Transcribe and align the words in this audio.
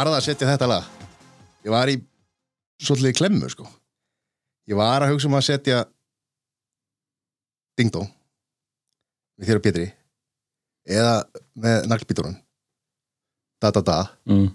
Ég 0.00 0.06
var 0.08 0.16
að 0.16 0.24
setja 0.24 0.46
þetta 0.48 0.66
lag. 0.70 0.84
Ég 1.60 1.72
var 1.74 1.90
í 1.92 1.98
svolítið 2.80 3.18
klemmu 3.18 3.48
sko. 3.52 3.66
Ég 4.70 4.78
var 4.78 5.04
að 5.04 5.10
hugsa 5.12 5.28
um 5.28 5.34
að 5.36 5.42
setja 5.44 5.80
Ding 7.76 7.90
Dong 7.92 8.06
Við 9.40 9.50
þér 9.50 9.58
og 9.58 9.64
Pétri 9.64 9.86
Eða 10.88 11.12
með 11.60 11.84
naglbíturinn 11.90 12.38
Da 13.60 13.72
da 13.76 13.82
da. 13.84 13.98
Mm. 14.30 14.46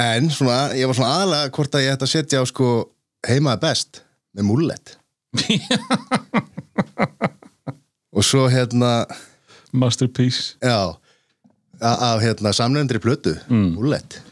En 0.00 0.30
svona, 0.32 0.70
ég 0.78 0.88
var 0.88 0.96
svona 0.96 1.18
aðalega 1.18 1.52
hvort 1.58 1.76
að 1.76 1.84
ég 1.84 1.98
ætti 1.98 2.08
að 2.08 2.12
setja 2.14 2.40
á 2.40 2.44
sko 2.48 2.70
Heimaði 3.28 3.60
best 3.66 4.00
með 4.32 4.46
múllet. 4.48 4.94
Og 8.16 8.24
svo 8.24 8.46
hérna 8.48 9.02
Masterpiece. 9.76 10.56
Já 10.64 10.96
Af 11.84 12.24
hérna 12.24 12.54
samnefndri 12.56 13.02
plötu 13.02 13.36
Mm. 13.52 13.74
Múllet 13.76 14.22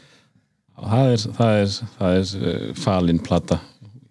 það 0.83 1.13
er, 1.13 1.25
það 1.39 1.57
er, 1.63 1.73
það 1.97 2.19
er 2.19 2.31
uh, 2.53 2.69
falin 2.79 3.19
plata 3.25 3.59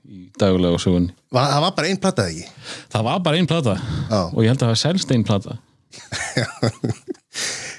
í 0.08 0.26
dagulega 0.40 0.80
sögunni. 0.82 1.14
Va, 1.34 1.44
Það 1.52 1.64
var 1.66 1.74
bara 1.78 1.88
einn 1.92 2.00
plata 2.02 2.26
eða 2.26 2.34
ekki? 2.34 2.68
Það 2.94 3.06
var 3.08 3.24
bara 3.26 3.40
einn 3.40 3.48
plata. 3.50 3.74
Já. 4.08 4.20
og 4.28 4.38
ég 4.44 4.48
held 4.52 4.58
að 4.58 4.66
það 4.66 4.74
var 4.74 4.82
selst 4.84 5.14
einn 5.16 5.26
plata. 5.28 5.58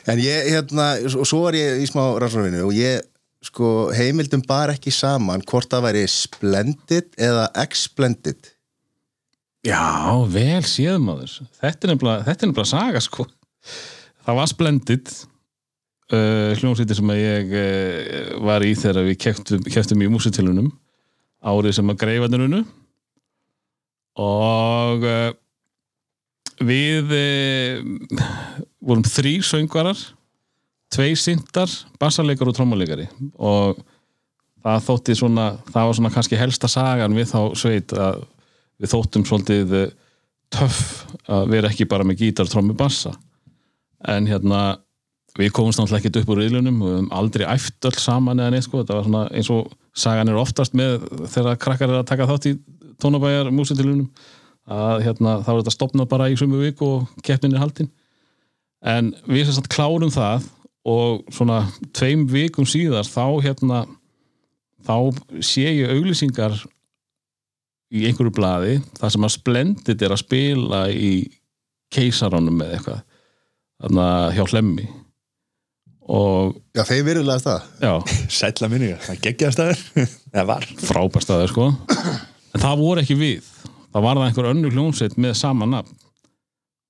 En 0.09 0.17
ég, 0.17 0.47
hérna, 0.49 0.85
og 1.19 1.27
svo 1.27 1.43
var 1.43 1.53
ég 1.57 1.83
í 1.83 1.87
smá 1.89 2.01
rannsóknarvinnu 2.17 2.63
og 2.65 2.73
ég, 2.73 3.03
sko, 3.45 3.89
heimildum 3.93 4.41
bara 4.47 4.73
ekki 4.73 4.89
saman 4.95 5.43
hvort 5.45 5.69
það 5.69 5.83
væri 5.85 6.03
splendid 6.09 7.11
eða 7.19 7.43
explendid. 7.61 8.53
já, 9.67 9.83
vel 10.31 10.63
séð 10.65 10.97
maður. 11.03 11.35
Þetta 11.59 11.85
er 11.85 11.93
nefnilega, 11.93 12.25
þetta 12.29 12.45
er 12.45 12.51
nefnilega 12.51 12.71
saga 12.71 13.03
sko. 13.05 13.27
Það 14.25 14.39
var 14.39 14.49
splendid 14.49 15.13
uh, 16.13 16.51
hljómsveitir 16.59 16.99
sem 16.99 17.13
að 17.13 17.21
ég 17.21 17.55
uh, 17.59 18.37
var 18.47 18.65
í 18.65 18.73
þegar 18.77 19.07
við 19.09 19.19
keftum, 19.25 19.65
keftum 19.67 20.05
í 20.05 20.09
músitilunum 20.11 20.71
árið 21.39 21.77
sem 21.79 21.91
að 21.91 21.99
greifanir 22.01 22.45
unnu. 22.47 22.63
Og 24.19 25.05
uh, 25.07 25.29
við 26.59 27.13
vorum 28.83 29.05
þrý 29.07 29.37
söngvarar 29.47 29.99
tvei 30.91 31.13
sindar, 31.19 31.69
bassarleikar 32.01 32.49
og 32.49 32.57
trommuleikari 32.57 33.05
og 33.37 33.79
það 34.63 34.85
þótti 34.87 35.15
svona, 35.19 35.47
það 35.69 35.87
var 35.87 35.97
svona 35.97 36.11
kannski 36.13 36.39
helsta 36.39 36.69
sagan 36.71 37.15
við 37.17 37.31
þá 37.31 37.39
sveit 37.59 37.93
að 37.95 38.23
við 38.79 38.93
þóttum 38.93 39.25
svolítið 39.27 39.75
eh, 39.79 39.95
töff 40.53 41.05
að 41.29 41.51
vera 41.53 41.69
ekki 41.69 41.87
bara 41.89 42.05
með 42.07 42.23
gítar, 42.23 42.49
trommu, 42.49 42.73
bassa. 42.77 43.11
En 44.07 44.27
hérna 44.27 44.79
við 45.37 45.53
komumst 45.55 45.79
náttúrulega 45.79 46.01
ekkert 46.01 46.19
upp 46.21 46.33
úr 46.33 46.41
riðlunum 46.41 46.81
við 46.81 46.95
höfum 46.95 47.11
aldrei 47.19 47.45
æft 47.45 47.85
öll 47.85 47.97
saman 48.01 48.41
eða 48.41 48.55
neitt 48.55 48.65
sko, 48.65 48.81
þetta 48.81 48.97
var 48.97 49.07
svona 49.07 49.23
eins 49.35 49.51
og 49.53 49.71
sagan 49.93 50.31
er 50.31 50.39
oftast 50.39 50.75
með 50.77 51.05
þegar 51.29 51.59
krakkar 51.61 51.93
er 51.93 52.01
að 52.01 52.09
taka 52.09 52.27
þátt 52.29 52.49
í 52.49 52.55
tónabæjar 52.99 53.51
músitilunum 53.53 54.09
að 54.69 55.03
hérna 55.05 55.39
þá 55.43 55.51
er 55.53 55.61
þetta 55.61 55.75
stopnað 55.75 56.09
bara 56.11 56.29
í 56.29 56.37
sumu 56.39 56.61
viku 56.61 56.89
og 56.97 57.23
keppnin 57.25 57.55
er 57.55 57.63
haldin. 57.63 57.89
En 58.85 59.13
við 59.27 59.47
sem 59.47 59.57
sagt 59.57 59.71
klárum 59.73 60.11
það 60.13 60.45
og 60.89 61.25
svona 61.33 61.63
tveim 61.95 62.25
vikum 62.29 62.67
síðar 62.69 63.07
þá 63.07 63.41
hérna 63.43 63.83
þá 64.87 64.95
sé 65.43 65.65
ég 65.67 65.91
auglýsingar 65.91 66.55
í 67.89 68.05
einhverju 68.07 68.33
blaði 68.35 68.79
það 68.99 69.13
sem 69.15 69.27
að 69.27 69.35
Splendid 69.35 70.05
er 70.05 70.13
að 70.13 70.23
spila 70.23 70.81
í 70.93 71.11
keisaranum 71.93 72.59
með 72.61 72.75
eitthvað 72.77 73.05
að 73.89 74.33
hjá 74.37 74.43
hlemmi 74.53 74.87
og 76.09 76.55
Já, 76.77 76.83
þeir 76.89 77.03
virðulegast 77.07 77.47
það. 77.47 77.69
já, 77.85 77.91
Sætla 78.33 78.69
minni, 78.71 78.91
það 79.05 79.21
geggjaði 79.27 79.55
staður. 79.55 79.81
Það 80.35 80.47
var. 80.49 80.67
Frábær 80.89 81.25
staður 81.25 81.51
sko. 81.53 81.67
En 82.53 82.63
það 82.63 82.81
voru 82.83 83.03
ekki 83.03 83.17
við. 83.19 83.49
Það 83.89 84.05
var 84.05 84.19
það 84.19 84.27
einhver 84.29 84.49
önnur 84.51 84.73
hljómsveit 84.75 85.17
með 85.21 85.35
sama 85.37 85.67
nafn. 85.69 85.95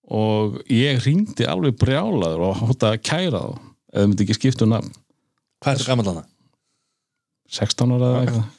Og 0.09 0.55
ég 0.73 1.03
ringdi 1.05 1.45
alveg 1.47 1.75
brjálaður 1.79 2.47
og 2.49 2.61
hóta 2.63 2.93
að 2.95 3.03
kæra 3.05 3.43
þá 3.43 3.51
ef 3.53 3.99
þau 3.99 4.07
myndi 4.09 4.25
ekki 4.25 4.37
skipta 4.39 4.65
um 4.67 4.73
nafn. 4.73 4.91
Hvað 5.63 5.75
er 5.75 5.81
það 5.83 5.91
gammal 5.91 6.07
hana? 6.11 6.23
16 7.59 7.93
ára 7.95 8.09
eða 8.09 8.23
eitthvað. 8.23 8.47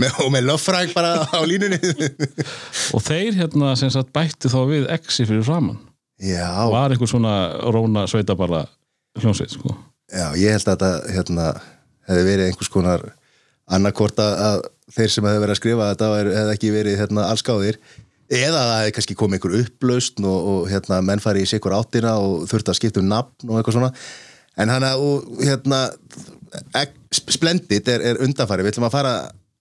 Með, 0.00 0.16
og 0.24 0.30
með 0.32 0.46
löffræk 0.48 0.92
bara 0.96 1.10
á 1.28 1.40
línunni. 1.44 1.78
og 2.96 3.02
þeir 3.04 3.36
hérna 3.36 3.74
sem 3.76 3.90
sagt 3.92 4.12
bættu 4.16 4.48
þá 4.52 4.60
við 4.70 4.86
exi 4.94 5.26
fyrir 5.28 5.44
framann 5.44 5.80
já, 6.20 6.46
var 6.72 6.92
einhver 6.94 7.08
svona 7.10 7.32
róna 7.72 8.06
sveitabara 8.08 8.62
hljómsveit 9.18 9.50
sko. 9.56 9.74
Já, 10.10 10.28
ég 10.38 10.54
held 10.54 10.66
að 10.68 10.74
þetta, 10.74 10.90
hérna, 11.14 11.48
hefði 12.10 12.26
verið 12.26 12.48
einhvers 12.50 12.70
konar 12.72 13.04
annarkort 13.70 14.18
að 14.22 14.64
þeir 14.94 15.12
sem 15.14 15.26
hefði 15.28 15.42
verið 15.44 15.54
að 15.54 15.60
skrifa 15.60 15.90
þetta 15.92 16.08
hefði 16.18 16.54
ekki 16.54 16.70
verið, 16.74 16.96
hérna, 16.98 17.26
allskáðir 17.30 17.78
eða 18.30 18.58
að 18.60 18.68
það 18.70 18.80
hefði 18.80 18.94
kannski 18.96 19.16
komið 19.18 19.38
einhver 19.38 19.56
upplaust 19.60 20.20
og, 20.22 20.48
og 20.52 20.68
hérna, 20.70 21.00
menn 21.06 21.22
fari 21.22 21.42
í 21.44 21.50
sikur 21.50 21.74
áttina 21.78 22.16
og 22.22 22.44
þurfti 22.50 22.72
að 22.74 22.78
skipta 22.78 23.02
um 23.02 23.08
nafn 23.10 23.50
og 23.50 23.58
eitthvað 23.60 23.76
svona. 23.78 23.92
En 24.60 24.70
hann 24.70 24.86
að, 24.86 25.02
og, 25.02 25.28
hérna 25.46 25.80
Splendid 27.14 27.88
er, 27.90 28.02
er 28.12 28.20
undanfæri 28.22 28.64
við 28.66 28.72
ætlum 28.74 28.86
að 28.88 28.94
fara 28.94 29.12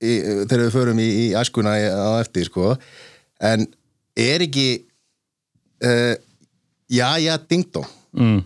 í, 0.02 0.14
þegar 0.50 0.64
við 0.68 0.74
förum 0.74 1.02
í, 1.02 1.08
í 1.08 1.26
æskuna 1.38 1.76
í- 1.82 1.90
á 1.90 2.18
eftir, 2.22 2.46
sko. 2.50 2.76
En 3.42 3.66
er 4.20 4.46
ekki 4.46 4.68
uh, 5.86 6.16
já, 6.90 7.08
já, 7.22 7.34
ding 7.50 7.66
dong 7.74 7.88
mm. 8.18 8.40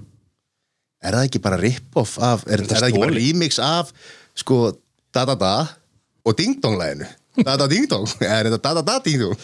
Er 1.03 1.17
það 1.17 1.27
ekki 1.27 1.41
bara 1.43 1.59
rip-off 1.59 2.15
af, 2.23 2.45
er, 2.47 2.63
er 2.63 2.69
það 2.69 2.87
ekki 2.89 3.03
bara 3.03 3.17
remix 3.17 3.59
af 3.63 3.91
sko 4.39 4.59
da-da-da 5.13 5.55
og 6.23 6.37
ding-dong-læginu? 6.39 7.09
Da-da-ding-dong, 7.43 8.07
er 8.35 8.49
þetta 8.49 8.61
da-da-da-ding-dong 8.69 9.37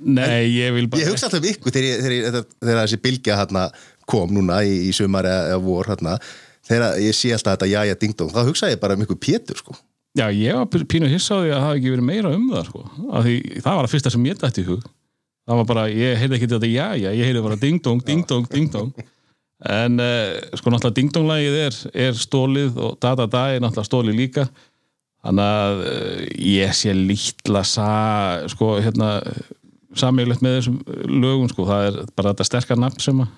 Nei, 0.00 0.48
ég 0.56 0.72
vil 0.72 0.88
bara 0.88 1.02
ég 1.02 1.10
hugsa 1.12 1.28
alltaf 1.28 1.42
um 1.42 1.50
ykkur 1.50 1.74
þegar, 1.74 2.44
þessi 2.64 2.98
bylgja 3.04 3.36
hérna, 3.36 3.66
kom 4.08 4.32
núna 4.32 4.62
í, 4.64 4.88
í 4.88 4.94
sumar 4.96 5.28
eða, 5.28 5.50
eða 5.52 5.60
vor 5.66 5.90
hérna, 5.92 6.16
þegar 6.66 6.96
ég 7.04 7.16
sé 7.16 7.34
alltaf 7.36 7.58
þetta 7.58 7.68
já-já 7.68 7.98
ding-dong, 8.00 8.32
þá 8.32 8.40
hugsa 8.48 8.70
ég 8.72 8.80
bara 8.80 8.96
um 8.96 9.04
ykkur 9.04 9.20
Pétur 9.20 9.60
sko. 9.60 9.76
Já, 10.16 10.24
ég 10.34 10.56
var 10.56 10.86
pínu 10.90 11.06
hissa 11.06 11.36
á 11.38 11.40
því 11.44 11.50
að 11.52 11.54
það 11.54 11.66
hafi 11.68 11.78
ekki 11.78 11.92
verið 11.92 12.06
meira 12.08 12.32
um 12.34 12.48
það 12.50 12.64
sko. 12.66 12.80
Því 12.96 13.34
það 13.60 13.76
var 13.76 13.86
að 13.86 13.92
fyrsta 13.92 14.10
sem 14.10 14.24
ég 14.26 14.40
dætti 14.40 14.64
í 14.64 14.66
hug. 14.66 14.88
Það 15.46 15.60
var 15.60 15.68
bara, 15.68 15.84
ég 15.92 16.16
heyrði 16.18 16.38
ekki 16.38 16.48
þetta 16.50 16.70
já, 16.72 16.86
já, 16.98 17.10
ég 17.14 17.28
heyrði 17.28 17.44
bara 17.44 17.58
ding 17.60 17.84
dong, 17.84 18.02
ding 18.08 18.24
dong, 18.26 18.48
ding 18.50 18.72
dong 18.72 18.90
en 19.68 20.00
uh, 20.00 20.56
sko 20.56 20.72
náttúrulega 20.72 20.96
ding 20.96 21.12
dong 21.12 21.28
lagið 21.28 21.56
er, 21.66 21.78
er 22.08 22.16
stólið 22.16 22.78
og 22.80 22.98
da 23.02 23.14
da 23.18 23.26
da 23.28 23.46
er 23.52 23.62
náttúrulega 23.64 23.90
stólið 23.90 24.20
líka. 24.22 24.46
Þannig 25.20 25.50
að 25.60 25.82
uh, 25.84 26.22
ég 26.48 26.76
sé 26.76 26.94
lítla 26.96 27.64
sa, 27.68 27.90
sko, 28.48 28.78
hérna 28.80 29.18
sammeilegt 29.98 30.42
með 30.44 30.60
þessum 30.60 30.80
lögum 31.20 31.50
sko, 31.50 31.66
það 31.68 31.86
er 31.88 32.00
bara 32.16 32.32
þetta 32.32 32.48
sterkar 32.48 32.80
nafn 32.80 33.04
sem 33.04 33.24
að 33.24 33.30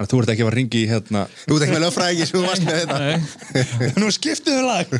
Þannig 0.00 0.08
að 0.08 0.12
þú 0.14 0.20
ert 0.22 0.30
ekki 0.32 0.44
að 0.46 0.54
ringi 0.54 0.78
í 0.80 0.88
hérna 0.88 1.22
þú 1.28 1.56
ert 1.56 1.64
ekki 1.66 1.74
með 1.74 1.82
löffræðingi 1.84 2.26
sem 2.26 2.36
þú 2.38 2.44
varst 2.46 2.64
með 2.64 2.78
þetta 2.78 3.00
Nei, 3.02 3.96
Nú 4.00 4.06
skiptuðu 4.16 4.62
lag. 4.64 4.94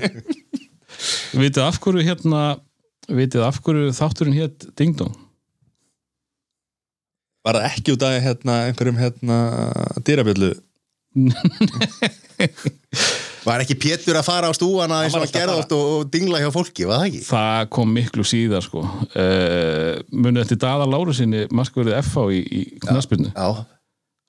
Vitið 1.41 1.63
af 1.65 1.79
hverju 1.81 2.05
hérna 2.05 2.43
vitið 3.09 3.47
af 3.47 3.61
hverju 3.65 3.95
þátturinn 3.97 4.37
hétt 4.37 4.67
ding 4.77 4.99
dong 4.99 5.15
Var 7.47 7.57
það 7.57 7.69
ekki 7.71 7.95
út 7.95 8.03
af 8.05 8.17
hérna, 8.25 8.57
einhverjum 8.69 8.99
hérna 9.01 9.37
dýrabjöllu 10.05 10.51
var 13.49 13.63
ekki 13.65 13.75
Pétur 13.81 14.19
að 14.21 14.27
fara 14.29 14.51
á 14.51 14.55
stúana 14.55 15.01
eins 15.03 15.17
og 15.19 15.25
að 15.25 15.33
gera 15.35 15.57
oft 15.59 15.73
og, 15.75 15.83
og 15.97 16.11
dingla 16.13 16.39
hjá 16.43 16.51
fólki, 16.55 16.87
var 16.87 17.01
það 17.01 17.09
ekki? 17.09 17.23
það 17.27 17.63
kom 17.75 17.89
miklu 17.97 18.27
síðar 18.27 18.63
sko. 18.63 18.85
Uh, 19.17 19.99
munið 20.13 20.45
eftir 20.45 20.61
Dada 20.63 20.87
Lárusinni 20.87 21.47
markverðið 21.51 21.99
FH 22.05 22.27
í, 22.37 22.41
í 22.45 22.61
knaspirnu 22.85 23.33
Já, 23.33 23.49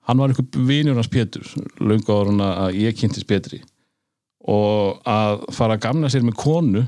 hann 0.08 0.22
var 0.22 0.32
einhver 0.32 0.66
vinur 0.72 0.98
hans 0.98 1.12
Pétur 1.12 1.46
löngu 1.78 2.10
ára 2.16 2.32
hann 2.32 2.42
að 2.48 2.80
ég 2.80 2.98
kynntist 2.98 3.28
Pétri. 3.30 3.62
Og 4.50 4.98
að 5.06 5.46
fara 5.54 5.76
að 5.78 5.84
gamna 5.84 6.10
sér 6.10 6.26
með 6.26 6.40
konu 6.42 6.82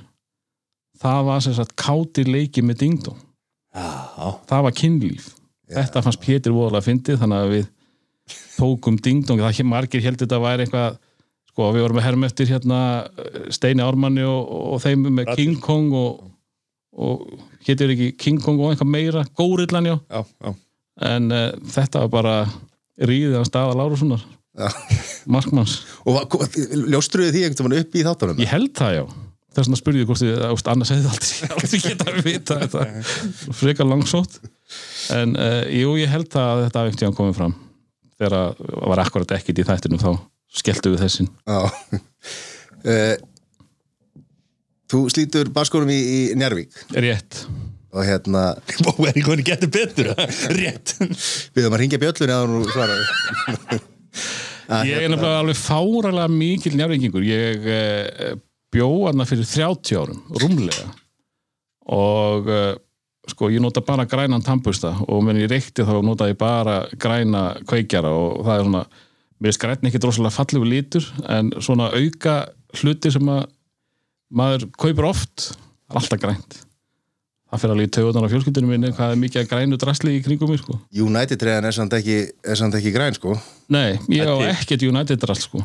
það 0.99 1.21
var 1.29 1.45
sem 1.45 1.55
sagt 1.55 1.77
kátir 1.79 2.27
leiki 2.31 2.65
með 2.67 2.83
dingdong 2.83 3.21
Já, 3.75 4.27
það 4.51 4.67
var 4.67 4.75
kynlíf 4.79 5.31
þetta 5.75 6.05
fannst 6.07 6.23
Pétur 6.23 6.55
voðalega 6.57 6.89
fyndið 6.89 7.21
þannig 7.23 7.43
að 7.43 7.55
við 7.55 7.67
tókum 8.55 9.01
dingdong 9.03 9.43
það 9.43 9.59
hér 9.59 9.69
margir 9.69 10.05
heldur 10.05 10.27
þetta 10.27 10.41
væri 10.43 10.67
eitthvað 10.67 11.01
sko 11.55 11.71
við 11.75 11.85
vorum 11.85 12.01
að 12.01 12.07
herma 12.09 12.29
eftir 12.31 12.51
hérna 12.51 12.79
Steini 13.55 13.85
Ármanni 13.85 14.25
og, 14.27 14.55
og 14.75 14.83
þeim 14.83 15.07
með 15.07 15.29
Raddir. 15.31 15.41
King 15.41 15.61
Kong 15.63 15.97
og, 15.99 16.23
og 16.99 17.27
hétur 17.67 17.93
ekki 17.95 18.13
King 18.19 18.41
Kong 18.43 18.63
og 18.63 18.73
einhvað 18.73 18.91
meira? 18.91 19.27
Górillan 19.39 19.91
já. 19.91 19.97
Já, 20.11 20.25
já. 20.43 20.55
En 21.11 21.31
uh, 21.35 21.51
þetta 21.75 22.05
var 22.05 22.15
bara 22.15 22.35
ríðið 22.99 23.39
af 23.41 23.47
staða 23.51 23.77
Lárussonar. 23.79 24.25
Markmanns. 25.31 25.81
Og 26.07 26.35
ljóstruðu 26.91 27.33
því 27.35 27.47
einhvern 27.49 27.73
veginn 27.73 27.87
upp 27.87 27.97
í 27.99 28.05
þáttunum? 28.07 28.43
ég 28.43 28.51
held 28.51 28.75
það 28.79 28.99
já. 28.99 29.05
Þess 29.55 29.69
vegna 29.69 29.79
spurði 29.79 30.03
ég 30.03 30.11
hvort 30.11 30.23
þið, 30.23 30.71
annars 30.73 30.91
hefði 30.91 31.03
þið 31.05 31.11
aldrei, 31.15 31.49
aldrei 31.55 31.81
geta 31.85 32.07
að 32.11 32.21
vita 32.27 32.59
þetta 32.65 33.55
frekar 33.55 33.87
langsótt 33.87 34.41
en 35.13 35.37
uh, 35.37 35.61
jú, 35.69 35.97
ég 36.01 36.11
held 36.13 36.31
það 36.33 36.51
að 36.53 36.63
þetta 36.65 36.81
hafi 36.81 36.91
einhvern 36.91 37.03
tíðan 37.03 37.19
komið 37.19 37.39
fram. 37.41 37.55
Þegar 38.15 38.39
að 38.39 38.65
var 38.93 39.03
akkurat 39.03 39.37
ekkit 39.37 39.61
í 39.61 39.69
þættinum 39.69 40.03
þá 40.03 40.11
skelltu 40.55 40.93
við 40.95 41.01
þessin 41.03 41.31
Já. 41.51 41.61
Uh, 42.85 43.15
Þú 44.95 45.01
slítur 45.11 45.49
baskórum 45.51 45.91
í, 45.91 45.97
í 45.99 46.19
Njarvík 46.39 46.77
rétt. 46.93 47.41
Og 47.95 48.05
hérna 48.07 48.53
Ó, 48.89 48.93
er 49.09 49.17
ég 49.17 49.25
komin 49.27 49.47
getur 49.47 49.71
betur? 49.73 50.13
Rétt. 50.61 50.97
Við 51.01 51.65
höfum 51.65 51.77
að 51.77 51.83
ringja 51.83 52.01
bjöllunni 52.03 52.37
að 52.37 52.49
hún 52.53 52.71
svaraði 52.71 53.83
ég 54.89 55.05
er 55.05 55.11
nefnilega 55.13 55.41
alveg 55.43 55.59
fáralega 55.59 56.31
mikil 56.33 56.75
njárvíkingur 56.79 57.25
ég 57.27 57.67
eh, 57.69 58.35
bjó 58.73 58.89
hana 59.09 59.27
fyrir 59.29 59.47
30 59.49 59.99
árum, 60.01 60.21
rúmlega. 60.41 60.87
Og 61.95 62.49
eh, 62.49 62.71
sko 63.31 63.49
ég 63.53 63.63
nota 63.65 63.81
bara 63.85 64.05
grænan 64.05 64.43
tampusta 64.45 64.93
og 65.09 65.23
menn 65.25 65.41
ég 65.41 65.49
reykti 65.51 65.85
þá 65.87 65.95
nota 66.05 66.29
ég 66.29 66.37
bara 66.41 66.83
græna 67.01 67.55
kveikjara 67.69 68.11
og 68.13 68.45
það 68.45 68.59
er 68.59 68.65
svona 68.69 68.85
mér 69.45 69.53
er 69.55 69.61
græn 69.65 69.89
ekki 69.91 70.01
drosalega 70.03 70.35
fallegu 70.35 70.69
lítur 70.69 71.07
en 71.29 71.51
svona 71.65 71.91
auka 71.97 72.37
hluti 72.81 73.11
sem 73.15 73.29
að 73.33 73.47
maður 74.35 74.69
kaupir 74.81 75.07
oft 75.09 75.51
er 75.91 75.99
alltaf 76.01 76.21
grænt. 76.21 76.61
Það 77.55 77.61
fyrir 77.63 77.75
alveg 77.75 77.87
í 77.87 77.93
tögunar 77.95 78.25
á 78.27 78.33
fjölskyldunum 78.33 78.71
minni 78.73 78.89
hvað 78.97 79.13
er 79.15 79.19
mikið 79.21 79.45
grænu 79.51 79.77
drasli 79.79 80.17
í 80.19 80.23
kringum 80.25 80.51
mér 80.51 80.59
sko. 80.59 80.79
United 81.05 81.39
treyjan 81.39 81.69
er 81.69 81.77
samt 81.77 81.93
ekki, 81.95 82.17
er 82.43 82.59
samt 82.59 82.75
ekki 82.75 82.91
græn 82.97 83.15
sko. 83.15 83.37
Nei, 83.71 83.95
ég 84.11 84.27
á 84.27 84.35
er- 84.43 84.57
ekkert 84.57 84.83
United 84.89 85.21
drasl 85.23 85.45
sko. 85.47 85.63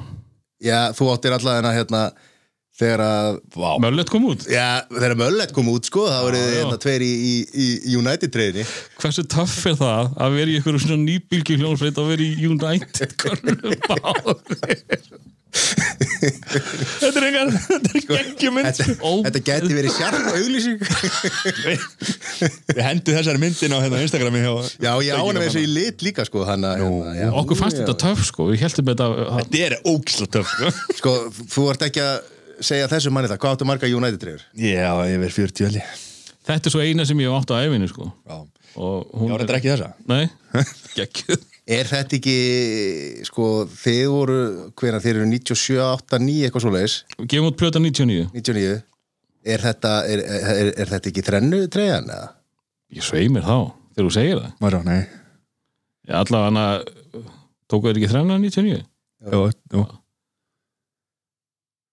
Já, 0.61 0.91
þú 0.93 1.07
áttir 1.15 1.33
allavega 1.33 1.71
hérna 1.73 2.03
þegar 2.79 3.01
að 3.03 3.39
Möllet 3.83 4.09
kom 4.11 4.23
út 4.29 4.45
Já, 4.47 4.67
þegar 4.93 5.15
Möllet 5.19 5.51
kom 5.55 5.67
út 5.73 5.89
sko 5.89 6.05
þá 6.07 6.19
Já, 6.19 6.39
já. 6.39 6.53
hérna 6.61 6.77
tveir 6.85 7.03
í, 7.03 7.11
í, 7.11 7.35
í 7.59 7.97
United 7.99 8.31
treyjunni 8.35 8.63
Hversu 9.01 9.25
töff 9.35 9.57
er 9.71 9.75
það 9.81 10.13
að 10.15 10.37
vera 10.39 10.53
í 10.53 10.59
einhverju 10.61 10.83
svona 10.85 11.01
nýbylgi 11.03 11.59
hljónsveit 11.59 11.99
og 11.99 12.11
vera 12.13 12.23
í 12.23 12.31
United 12.47 13.17
Þetta 16.19 17.19
er 17.19 17.25
engar 17.29 17.49
Þetta 17.55 17.89
er 17.89 18.03
geggjum 18.05 18.55
mynd 18.57 18.69
Þetta, 18.77 19.11
þetta 19.25 19.41
geti 19.47 19.75
verið 19.77 19.95
sjarp 19.95 20.27
auglýsing 20.35 20.79
Við 22.69 22.81
hendu 22.85 23.15
þessari 23.15 23.41
myndin 23.41 23.73
á 23.73 23.79
hérna 23.81 24.01
Instagrami 24.05 24.43
hjá 24.43 24.51
Já, 24.85 24.91
ég 25.07 25.15
á 25.15 25.21
hana 25.23 25.39
með 25.39 25.47
þessu 25.47 25.63
í 25.65 25.69
lit 25.73 26.03
líka 26.05 26.25
sko 26.27 26.43
hana, 26.47 26.75
hérna, 26.79 27.15
já, 27.17 27.29
Okkur 27.41 27.59
fannst 27.59 27.79
já. 27.79 27.83
þetta 27.85 27.97
töff 28.05 28.21
sko 28.29 28.49
Við 28.51 28.61
heldum 28.65 28.91
þetta 28.91 29.07
að- 29.09 29.31
Þetta 29.39 29.63
er 29.69 29.77
ógislega 29.89 30.31
töff 30.37 30.53
sko. 30.53 30.73
Sko, 30.99 31.15
þú 31.55 31.65
ert 31.73 31.87
ekki 31.89 32.03
að 32.03 32.15
segja 32.65 32.87
þessu 32.91 33.11
manni 33.13 33.29
það, 33.31 33.41
hvað 33.43 33.55
áttu 33.55 33.67
marga 33.69 33.89
United 33.89 34.21
treyjur? 34.21 34.45
Já, 34.59 34.91
yfir 35.09 35.35
40 35.35 35.67
held 35.67 35.79
ég. 35.79 35.93
Þetta 36.49 36.69
er 36.69 36.73
svo 36.73 36.81
eina 36.83 37.05
sem 37.05 37.21
ég 37.21 37.35
átt 37.35 37.53
á 37.53 37.61
æfinu 37.61 37.89
sko. 37.91 38.09
Já. 38.29 38.39
Og 38.79 39.09
Já, 39.09 39.19
hún 39.19 39.33
þetta 39.33 39.53
er 39.53 39.57
ekki 39.59 39.71
þessa. 39.73 39.89
Nei, 40.09 40.25
geggjuð. 40.97 41.45
Er 41.69 41.89
þetta 41.89 42.17
ekki, 42.17 42.35
sko, 43.29 43.47
þið 43.77 44.03
voru, 44.09 44.37
hvernig 44.79 45.03
þeir 45.05 45.19
eru 45.19 45.27
97, 45.29 45.77
8, 45.85 46.19
9, 46.25 46.37
eitthvað 46.47 46.65
svo 46.65 46.71
leiðis, 46.73 46.95
Gefum 47.29 47.49
út 47.51 47.59
plöta 47.59 47.81
99 47.83 48.31
99, 48.33 48.79
er 49.53 49.65
þetta, 49.67 49.91
er, 50.09 50.23
er, 50.25 50.71
er 50.73 50.93
þetta 50.95 51.11
ekki 51.11 51.25
þrennu 51.27 51.61
treyjan 51.69 52.09
eða? 52.09 52.31
Ég 52.97 53.05
svei 53.05 53.27
mér 53.29 53.45
þá, 53.45 53.57
þegar 53.93 54.07
þú 54.07 54.13
segir 54.17 54.41
það. 54.41 54.55
Mara, 54.65 54.81
nei. 54.87 55.01
Ég 56.09 56.17
allavega 56.17 56.49
hana 56.49 56.65
Tóku 57.69 57.85
þeir 57.85 57.99
ekki 57.99 58.09
þrenna 58.09 58.39
99 58.41 58.79
Jú, 59.29 59.41
jú 59.75 59.83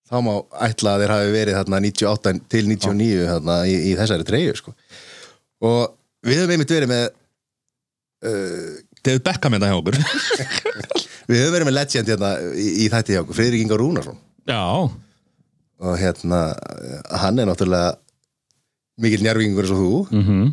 Þá 0.06 0.16
má 0.22 0.32
ætla 0.68 0.94
að 0.94 1.02
þeir 1.02 1.12
hafi 1.14 1.30
verið 1.34 1.56
þarna 1.58 1.80
98 1.82 2.34
til 2.52 2.64
99 2.70 3.22
þarna 3.30 3.56
í, 3.66 3.76
í 3.90 3.94
þessari 3.98 4.26
treyju, 4.28 4.56
sko. 4.60 4.74
Og 5.66 5.80
við 6.26 6.42
höfum 6.42 6.54
einmitt 6.54 6.74
verið 6.76 6.92
með, 6.92 7.06
uh, 8.26 8.68
David 9.06 9.24
Beckham 9.26 9.56
hérna 9.56 9.72
hjá 9.72 9.80
okkur 9.80 9.98
við 11.30 11.40
höfum 11.42 11.56
verið 11.56 11.68
með 11.70 11.76
legend 11.80 12.12
hérna 12.12 12.30
í, 12.54 12.68
í 12.84 12.90
þætti 12.92 13.16
hjá 13.16 13.22
okkur, 13.24 13.38
Friðrik 13.40 13.64
Ingar 13.66 13.82
Rúnarsson. 13.82 14.22
Já, 14.46 14.62
Og 15.76 15.98
hérna, 16.00 16.38
hann 17.20 17.36
er 17.42 17.50
náttúrulega 17.50 17.98
mikill 19.02 19.26
njárvingur 19.26 19.66
eins 19.66 19.74
og 19.74 19.82
þú. 19.82 19.90
mhm 20.22 20.46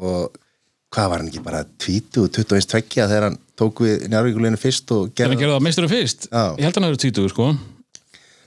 og 0.00 0.38
hvað 0.90 1.10
var 1.12 1.22
hann 1.22 1.28
ekki 1.30 1.42
bara 1.44 1.60
20, 1.82 2.30
21, 2.34 2.66
20 2.72 3.10
þegar 3.10 3.26
hann 3.28 3.36
tók 3.58 3.82
við 3.84 4.06
njárvíkuleginu 4.10 4.60
fyrst 4.60 4.90
og 4.96 5.12
gerði 5.18 5.38
það 5.44 5.62
meisturum 5.66 5.92
fyrst 5.92 6.26
Já. 6.30 6.44
Ég 6.56 6.64
held 6.66 6.72
að 6.72 6.80
hann 6.80 6.88
eru 6.90 7.00
20 7.04 7.30
sko 7.34 7.48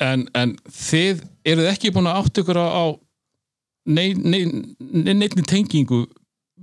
en, 0.04 0.26
en 0.38 0.54
þið 0.70 1.24
eruð 1.54 1.70
ekki 1.72 1.92
búin 1.96 2.10
að 2.12 2.20
átt 2.22 2.42
ykkur 2.44 2.60
á, 2.60 2.68
á 2.68 2.86
nei, 3.90 4.14
nei, 4.16 4.44
nei, 4.80 5.14
neinni 5.14 5.44
tengingu 5.48 6.04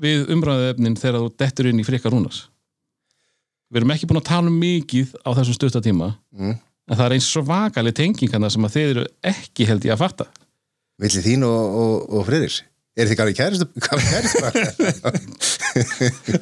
við 0.00 0.31
umræðuefnin 0.32 0.96
þegar 1.00 1.20
þú 1.25 1.31
dettur 1.42 1.69
inn 1.72 1.82
í 1.82 1.87
frikar 1.87 2.14
rúnas 2.14 2.44
Við 3.70 3.78
erum 3.84 3.92
ekki 3.94 4.08
búin 4.10 4.19
að 4.19 4.26
tala 4.32 4.50
um 4.50 4.56
mikið 4.58 5.12
á 5.22 5.31
þessum 5.38 5.54
stutta 5.58 5.81
tíma 5.84 6.08
Mm. 6.34 6.56
en 6.90 6.96
það 6.98 7.04
er 7.06 7.12
eins 7.14 7.28
svakaleg 7.31 7.94
tenging 7.94 8.32
hann 8.34 8.50
sem 8.50 8.64
að 8.66 8.75
þið 8.75 8.88
eru 8.94 9.04
ekki 9.31 9.66
held 9.69 9.84
ég 9.87 9.92
að 9.94 10.00
fatta. 10.02 10.26
Milli 11.00 11.22
þín 11.22 11.44
og, 11.46 11.76
og, 11.82 11.92
og 12.19 12.25
Friðriks 12.26 12.56
er 12.98 13.06
þið 13.06 13.19
gafið 13.20 13.37
kæristu 13.38 13.66
gafið 13.87 14.06
kæristu 14.10 14.38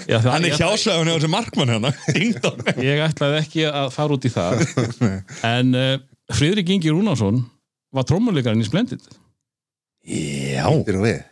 Já, 0.08 0.16
það, 0.16 0.30
Hann 0.32 0.46
er 0.46 0.48
ég, 0.48 0.56
hjásæðun 0.56 1.10
hjá 1.10 1.14
þessi 1.18 1.30
markmann 1.32 1.72
hérna. 1.74 1.90
Ég 2.88 3.02
ætlaði 3.04 3.40
ekki 3.42 3.66
að 3.68 3.90
fara 3.94 4.16
út 4.16 4.24
í 4.24 4.32
það. 4.32 4.64
En 5.52 5.76
uh, 5.76 5.98
Friðrik 6.36 6.68
Ingi 6.74 6.90
Rúnarsson 6.92 7.40
var 7.94 8.04
trómuleikarinn 8.08 8.60
í 8.62 8.66
Splendid. 8.68 9.00
Já. 10.08 10.66
Við. 10.84 11.22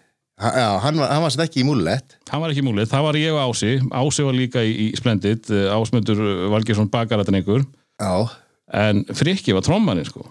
Ha- 0.41 0.53
Já, 0.57 0.69
hann 0.85 0.99
var, 1.01 1.09
hann 1.13 1.23
var 1.25 1.33
satt 1.33 1.47
ekki 1.49 1.63
í 1.63 1.67
múlulett. 1.69 2.17
Hann 2.29 2.43
var 2.43 2.53
ekki 2.53 2.65
múlið, 2.65 2.89
það 2.93 3.05
var 3.07 3.17
ég 3.21 3.33
og 3.33 3.41
Ási. 3.55 3.71
Ási 3.89 4.25
var 4.27 4.37
líka 4.37 4.61
í, 4.65 4.73
í 4.87 4.97
Splendid. 4.99 5.49
Eh, 5.53 5.69
Ásmundur 5.73 6.21
Valgeirsson 6.53 6.91
bakarættinengur 6.93 7.65
Já, 8.01 8.29
en 8.77 9.05
Frikki 9.17 9.55
var 9.57 9.65
trommaninn 9.65 10.05
sko. 10.09 10.27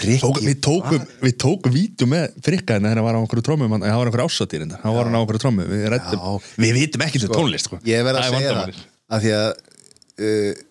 Frikki 0.00 0.20
Tók, 0.22 0.40
við 0.44 0.58
tókum, 0.64 1.06
við 1.20 1.34
tókum 1.40 1.72
vídeo 1.74 2.06
með 2.08 2.36
frikka 2.44 2.76
hérna 2.76 2.88
þegar 2.92 3.00
hann 3.00 3.06
var 3.08 3.16
á 3.16 3.20
einhverju 3.20 3.44
trómmu 3.44 3.66
hann 3.68 3.80
var 3.84 4.08
einhverju 4.08 4.28
ásatýr 4.28 4.62
hérna, 4.64 4.78
hann 4.84 4.94
var 4.96 5.08
hann 5.08 5.16
á 5.16 5.20
einhverju 5.20 5.42
trómmu 5.42 5.64
við, 5.68 5.82
ræddum, 5.92 6.20
Já. 6.20 6.52
við 6.64 6.72
vitum 6.78 7.04
ekki 7.04 7.20
til 7.20 7.28
tónlist 7.32 7.68
sko. 7.68 7.80
Ég 7.84 8.04
verð 8.06 8.20
að 8.20 8.22
Það 8.22 8.30
er 8.30 8.38
segja 8.38 8.54
það 8.54 8.78
af 9.10 9.24
því 9.24 9.32
að 9.40 9.48
uh, 10.20 10.62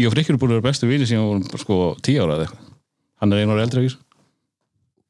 ég 0.00 0.08
og 0.08 0.14
Frikki 0.14 0.32
eru 0.34 0.40
búin 0.42 0.54
að 0.54 0.58
vera 0.60 0.68
bestu 0.68 0.88
vini 0.90 1.06
síðan 1.08 1.24
við 1.24 1.30
vorum 1.30 1.62
sko 1.62 1.78
tíu 2.04 2.24
ára 2.24 2.38
eða 2.38 2.46
eitthvað 2.48 2.70
hann 3.22 3.32
er 3.34 3.42
einu 3.42 3.54
ára 3.54 3.66
eldri 3.66 3.84
ekki 3.84 3.96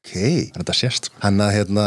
ok, 0.05 0.12
Það 0.14 0.29
er 0.29 0.61
þetta 0.61 0.76
sérst 0.81 1.09
sko. 1.11 1.21
hann 1.25 1.41
að 1.41 1.55
hérna 1.57 1.87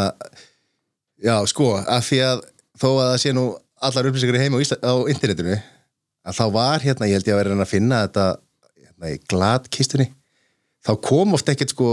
já, 1.21 1.35
sko, 1.51 1.71
af 1.81 2.07
því 2.09 2.21
að 2.25 2.43
þó 2.77 2.87
að 2.91 3.07
það 3.11 3.17
sé 3.23 3.33
nú 3.37 3.45
allar 3.87 4.09
upplýsingar 4.09 4.39
í 4.39 4.43
heim 4.45 4.57
á, 4.57 4.59
á 4.61 4.93
internetinu 5.13 5.57
að 6.27 6.39
þá 6.39 6.45
var 6.57 6.83
hérna, 6.83 7.07
ég 7.09 7.19
held 7.19 7.29
ég 7.29 7.35
að 7.35 7.41
vera 7.41 7.51
að 7.51 7.53
reyna 7.55 7.67
að 7.67 7.73
finna 7.73 8.01
þetta 8.07 8.25
hérna 8.81 9.13
í 9.13 9.19
gladkistunni 9.29 10.07
þá 10.87 10.91
kom 11.05 11.37
oft 11.37 11.49
ekkert 11.53 11.73
sko 11.75 11.91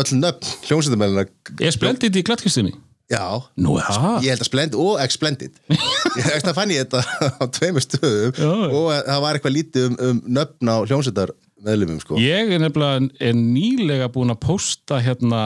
öll 0.00 0.18
nöfn 0.18 0.50
hljómsveitamælina 0.66 1.26
er 1.62 1.74
Splendid 1.74 2.18
í 2.18 2.24
glattkistunni? 2.26 2.74
Já, 3.10 3.24
Nú, 3.60 3.76
það? 3.82 4.16
ég 4.24 4.34
held 4.34 4.44
að 4.44 4.48
Splendid 4.48 4.80
og 4.80 5.04
Explendid 5.04 5.60
ég 6.18 6.30
veist 6.30 6.50
að 6.50 6.56
fann 6.56 6.74
ég 6.74 6.86
þetta 6.86 7.02
á 7.42 7.44
tveimur 7.58 7.84
stöðum 7.84 8.34
Já, 8.38 8.50
og 8.70 8.90
að 8.94 9.04
það 9.10 9.22
var 9.26 9.38
eitthvað 9.38 9.56
lítið 9.56 9.86
um, 9.90 10.00
um 10.08 10.20
nöfn 10.38 10.72
á 10.72 10.76
hljómsveitar 10.86 11.34
meðlumum 11.60 12.00
sko. 12.00 12.18
Ég 12.20 12.54
er 12.54 12.62
nefnilega 12.62 13.08
er 13.20 13.34
nýlega 13.36 14.08
búin 14.12 14.32
að 14.32 14.40
posta 14.46 15.00
hérna 15.04 15.40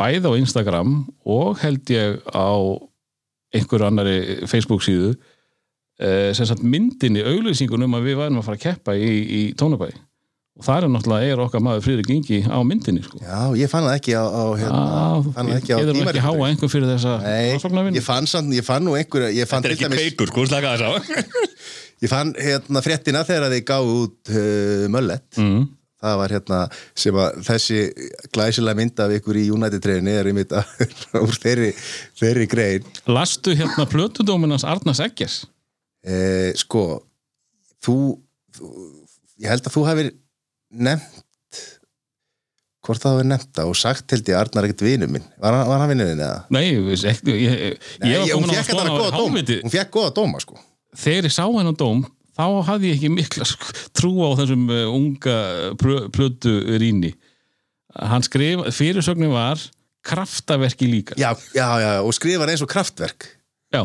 bæði 0.00 0.32
á 0.32 0.38
Instagram 0.40 0.94
og 1.28 1.60
held 1.62 1.92
ég 1.94 2.18
á 2.34 2.50
einhverju 3.54 3.86
annari 3.88 4.18
Facebook 4.50 4.82
síðu 4.84 5.14
eh, 6.02 6.34
sem 6.36 6.48
sagt 6.48 6.64
myndinni 6.66 7.22
auglýsingun 7.24 7.86
um 7.86 7.96
að 7.98 8.10
við 8.10 8.20
værum 8.20 8.40
að 8.42 8.48
fara 8.48 8.60
að 8.60 8.66
keppa 8.66 8.96
í, 8.98 9.12
í 9.24 9.42
tónabæ 9.58 9.92
og 10.58 10.64
það 10.66 10.78
er 10.82 10.90
náttúrulega 10.90 11.32
er 11.36 11.40
okkar 11.44 11.62
maður 11.62 11.84
Friðrik 11.86 12.08
Ingi 12.10 12.38
á 12.50 12.58
myndinni 12.66 13.02
sko. 13.06 13.20
já, 13.22 13.38
ég 13.60 13.70
fann 13.70 13.84
það 13.86 13.96
ekki 14.00 14.14
á, 14.18 14.24
á 14.26 14.44
hérna, 14.58 14.82
Já, 14.88 15.32
fann 15.36 15.50
það 15.52 15.58
ekki 15.60 15.70
á 15.70 15.78
getur 15.78 15.86
nú 15.86 15.92
ekki 15.92 16.00
tímaritinu. 16.02 16.24
háa 16.26 16.48
einhver 16.50 16.72
fyrir 16.72 16.88
þessa 16.92 17.12
Nei, 17.22 17.46
rannsóknarvinnu? 17.52 17.98
ég 18.00 18.06
fann, 18.08 18.26
samt, 18.26 18.54
ég 18.58 18.66
fann 18.66 18.86
nú 18.88 18.96
einhverja 18.98 19.30
ég 19.38 19.46
fann, 19.50 19.62
Þetta 19.62 19.70
er 19.70 19.76
ekki 19.76 19.86
dæmis- 19.86 20.02
kveikur, 20.02 20.32
sko, 20.32 20.46
slaka 20.50 20.74
þess 20.74 20.82
á 20.82 20.90
ég 22.04 22.10
fann 22.12 22.34
hérna 22.38 22.82
fréttina 22.82 23.22
þegar 23.28 23.54
þið 23.54 23.64
gáðu 23.70 23.94
út 24.02 24.32
uh, 24.34 24.84
Möllet 24.94 25.38
mm. 25.38 25.62
það 26.02 26.18
var 26.24 26.34
hérna 26.36 26.60
sem 27.04 27.16
að 27.22 27.38
þessi 27.48 27.80
glæsilega 28.34 28.78
mynd 28.82 29.02
af 29.06 29.14
ykkur 29.18 29.38
í 29.40 29.46
United 29.54 29.82
treyni 29.86 30.14
er 30.18 30.30
einmitt 30.32 30.54
að, 30.58 30.74
úr 31.24 31.38
þeirri, 31.42 31.70
þeirri 32.18 32.46
grein 32.50 32.86
Lastu 33.10 33.54
hérna 33.58 33.86
plötudóminans 33.90 34.66
Arnars 34.66 35.02
Eggers 35.06 35.40
eh, 36.06 36.50
sko 36.58 36.84
þú, 37.82 37.96
þú 38.58 38.72
ég 39.42 39.50
held 39.54 39.66
að 39.70 39.74
þú 39.78 39.82
hefur 39.90 40.10
nefnt 40.70 41.24
hvort 42.88 43.02
það 43.02 43.16
hefur 43.18 43.28
nefnt 43.28 43.60
og 43.64 43.74
sagt 43.76 44.14
held 44.14 44.28
ég 44.30 44.38
Arnar 44.38 44.64
ekkert 44.68 44.84
vinu 44.86 45.08
minn. 45.12 45.24
Var 45.42 45.52
hann, 45.58 45.66
var 45.68 45.82
hann 45.82 45.90
vinu 45.92 46.06
minn 46.08 46.22
eða? 46.24 46.38
Nei, 46.54 46.62
ég, 46.70 46.86
ég, 46.88 47.18
ég, 47.28 47.88
Nei, 48.00 48.12
ég 48.14 48.22
var 48.22 48.38
hún 48.38 48.48
á 48.48 48.54
fekk 48.56 48.70
skoðan 48.70 48.88
á 48.88 48.94
góða 48.96 49.10
dóm. 49.18 49.40
hún 49.66 49.74
fekk 49.74 49.90
góða 49.96 50.12
dóma 50.16 50.40
sko. 50.44 50.56
Þegar 50.96 51.28
ég 51.28 51.34
sá 51.34 51.44
hennan 51.44 51.76
dóm 51.78 52.04
þá 52.38 52.44
hafði 52.70 52.92
ég 52.92 53.00
ekki 53.00 53.10
mikla 53.12 53.48
sk- 53.50 53.82
trú 53.98 54.12
á 54.24 54.28
þessum 54.38 54.68
uh, 54.70 54.84
unga 54.94 55.36
plö, 55.80 55.98
plötu 56.14 56.54
ríni 56.80 57.12
hann 57.98 58.22
skrif, 58.24 58.62
fyrirsögnin 58.76 59.32
var 59.34 59.60
kraftaverki 60.06 60.86
líka. 60.88 61.16
Já, 61.18 61.32
já, 61.56 61.66
já, 61.82 61.90
og 62.06 62.14
skrifar 62.16 62.48
eins 62.52 62.62
og 62.64 62.70
kraftverk. 62.70 63.26
Já, 63.74 63.82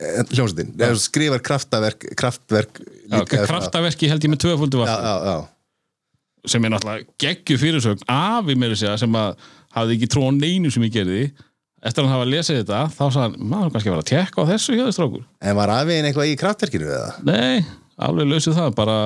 eh, 0.00 0.22
hljómsveitin, 0.32 0.72
skrifar 0.98 1.42
kraftaverk 1.44 2.06
kraftverk 2.18 2.80
já 2.80 3.18
líka 3.20 3.44
kraftaverki 3.46 4.08
held 4.10 4.24
ég 4.24 4.32
með 4.32 4.40
tvöföldu 4.46 4.80
já, 4.80 4.86
var 4.88 5.04
já, 5.04 5.14
já 5.28 5.36
sem 6.48 6.64
er 6.64 6.72
náttúrulega 6.74 7.06
geggju 7.22 7.58
fyrirsögn 7.60 8.04
afi 8.10 8.56
meira 8.58 8.78
segja 8.78 8.96
sem 9.00 9.18
að 9.18 9.34
hafði 9.76 9.98
ekki 9.98 10.10
trú 10.10 10.26
á 10.26 10.30
neinu 10.34 10.72
sem 10.72 10.84
ég 10.86 10.94
gerði. 10.94 11.22
Eftir 11.82 12.04
að 12.04 12.08
hann 12.08 12.14
hafa 12.14 12.30
lesið 12.30 12.58
þetta 12.60 12.80
þá 12.94 13.04
sagði 13.04 13.22
hann, 13.24 13.36
maður 13.52 13.70
kannski 13.74 13.90
að 13.90 13.94
vera 13.94 14.04
að 14.04 14.10
tekka 14.12 14.42
á 14.42 14.50
þessu 14.52 14.76
hjá 14.76 14.82
þess 14.86 14.98
strákur. 14.98 15.24
En 15.42 15.56
var 15.58 15.72
afiðin 15.74 16.08
eitthvað 16.08 16.30
í 16.30 16.36
kraftverkinu 16.38 16.90
það? 16.90 17.16
Nei, 17.26 17.64
alveg 18.06 18.30
lausið 18.30 18.58
það 18.58 18.76
bara, 18.78 18.98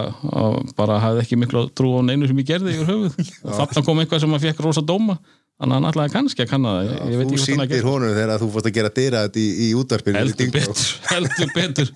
bara 0.76 0.98
hafði 1.00 1.24
ekki 1.24 1.38
miklu 1.40 1.64
trú 1.76 1.94
á 1.96 2.00
neinu 2.04 2.28
sem 2.28 2.42
ég 2.42 2.50
gerði 2.50 2.74
yfir 2.76 2.90
höfuð. 2.90 3.32
Þarna 3.60 3.84
kom 3.86 4.02
eitthvað 4.02 4.24
sem 4.24 4.36
hann 4.36 4.44
fekk 4.44 4.64
rosa 4.66 4.84
dóma 4.84 5.16
þannig 5.56 5.72
að 5.72 5.76
hann 5.76 5.88
ætlaði 5.90 6.12
kannski 6.12 6.44
að 6.44 6.50
kanna 6.50 6.72
það. 6.76 6.90
Veit 7.20 7.30
Þú 7.30 7.38
sýndir 7.42 7.86
honum 7.86 8.12
þegar 8.16 8.42
þú 8.42 8.48
fórst 8.54 8.68
að 8.68 8.74
gera 8.76 8.90
dyra 8.98 9.22
þetta 9.26 9.40
í, 9.40 9.46
í 9.66 9.68
útvarpinu 9.80 10.20
heldur 10.20 10.50
betur, 10.52 10.82
heldur 11.12 11.54
betur. 11.54 11.92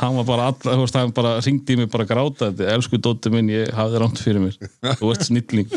Hann 0.00 0.16
var 0.18 0.26
bara, 0.30 0.48
all, 0.50 0.80
veist, 0.82 0.98
hann 0.98 1.14
bara 1.14 1.36
ringdi 1.44 1.76
mig 1.78 1.92
bara 1.92 2.08
gráta 2.08 2.50
þetta, 2.50 2.72
elsku 2.74 2.98
dóttir 2.98 3.34
minn 3.34 3.52
ég 3.52 3.70
hafði 3.76 4.02
rámt 4.02 4.22
fyrir 4.22 4.42
mér, 4.42 4.58
þú 4.98 5.12
ert 5.14 5.28
snilling. 5.28 5.70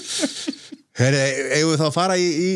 Herri, 0.98 1.22
eigum 1.53 1.75
við 1.75 1.82
þá 1.84 1.88
að 1.91 1.96
fara 2.00 2.17
í, 2.17 2.27
í 2.27 2.51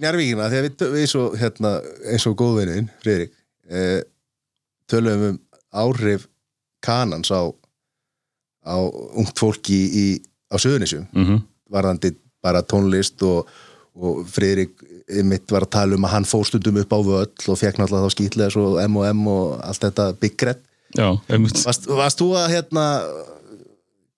Njarvíkina 0.00 0.48
þegar 0.50 0.64
við, 0.66 0.86
við 0.96 1.04
svo, 1.12 1.26
hérna, 1.38 1.74
eins 2.10 2.24
og 2.26 2.38
góðvinnin, 2.40 2.88
Friðrik 3.04 3.34
eh, 3.70 4.00
tölum 4.90 5.28
um 5.28 5.36
áhrif 5.74 6.26
kanans 6.84 7.30
á, 7.30 7.46
á 8.64 8.76
ungt 8.80 9.38
fólki 9.38 9.76
í, 9.86 10.06
á 10.50 10.56
Suðunisjum 10.58 11.06
mm 11.12 11.24
-hmm. 11.28 11.44
varðandi 11.70 12.14
bara 12.42 12.62
tónlist 12.62 13.22
og, 13.22 13.48
og 13.94 14.24
Friðrik 14.26 14.80
mitt 15.26 15.52
var 15.52 15.66
að 15.66 15.74
tala 15.76 15.98
um 15.98 16.06
að 16.08 16.14
hann 16.16 16.26
fór 16.28 16.46
stundum 16.48 16.80
upp 16.80 16.94
á 16.94 16.98
völl 16.98 17.50
og 17.52 17.60
fekk 17.60 17.78
náttúrulega 17.78 18.08
þá 18.08 18.16
skýtlega 18.16 18.54
svo 18.54 18.74
M&M 18.82 19.26
og 19.30 19.58
allt 19.62 19.86
þetta 19.86 20.08
einmitt. 21.30 21.60
Varst, 21.66 21.86
varst 21.90 22.22
þú 22.22 22.32
að 22.38 22.50
hérna 22.56 22.86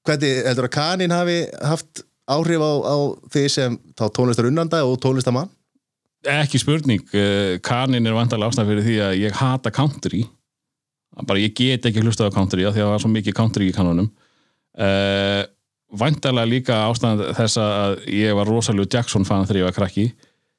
hvernig 0.06 0.42
heldur 0.46 0.68
að 0.68 0.76
kanin 0.76 1.14
hafi 1.14 1.38
haft 1.60 2.04
áhrif 2.30 2.62
á, 2.62 2.72
á 2.88 2.96
því 3.32 3.44
sem 3.52 3.78
þá 3.98 4.06
tónlistar 4.16 4.48
unnanda 4.48 4.84
og 4.86 4.98
tónlistamann? 5.02 5.50
ekki 6.26 6.58
spurning, 6.58 7.02
eh, 7.14 7.58
kanin 7.62 8.06
er 8.06 8.16
vantarlega 8.16 8.50
ástæð 8.50 8.70
fyrir 8.70 8.86
því 8.86 8.96
að 9.04 9.18
ég 9.20 9.36
hata 9.38 9.70
country. 9.70 10.24
Bara 11.26 11.38
ég 11.38 11.54
get 11.54 11.86
ekki 11.86 12.02
hlustað 12.02 12.32
á 12.32 12.36
country 12.36 12.64
af 12.66 12.74
því 12.74 12.82
að 12.82 12.86
það 12.86 12.94
var 12.94 13.02
svo 13.04 13.10
mikið 13.12 13.36
country 13.36 13.68
í 13.70 13.74
kanonum 13.74 14.10
uh, 14.76 15.42
vantarlega 15.92 16.50
líka 16.50 16.78
ástæðan 16.88 17.36
þess 17.36 17.60
að 17.62 18.00
ég 18.10 18.34
var 18.36 18.50
rosalega 18.50 18.98
Jackson 18.98 19.26
fan 19.28 19.46
þegar 19.46 19.60
ég 19.60 19.68
var 19.68 19.76
krakki. 19.76 20.06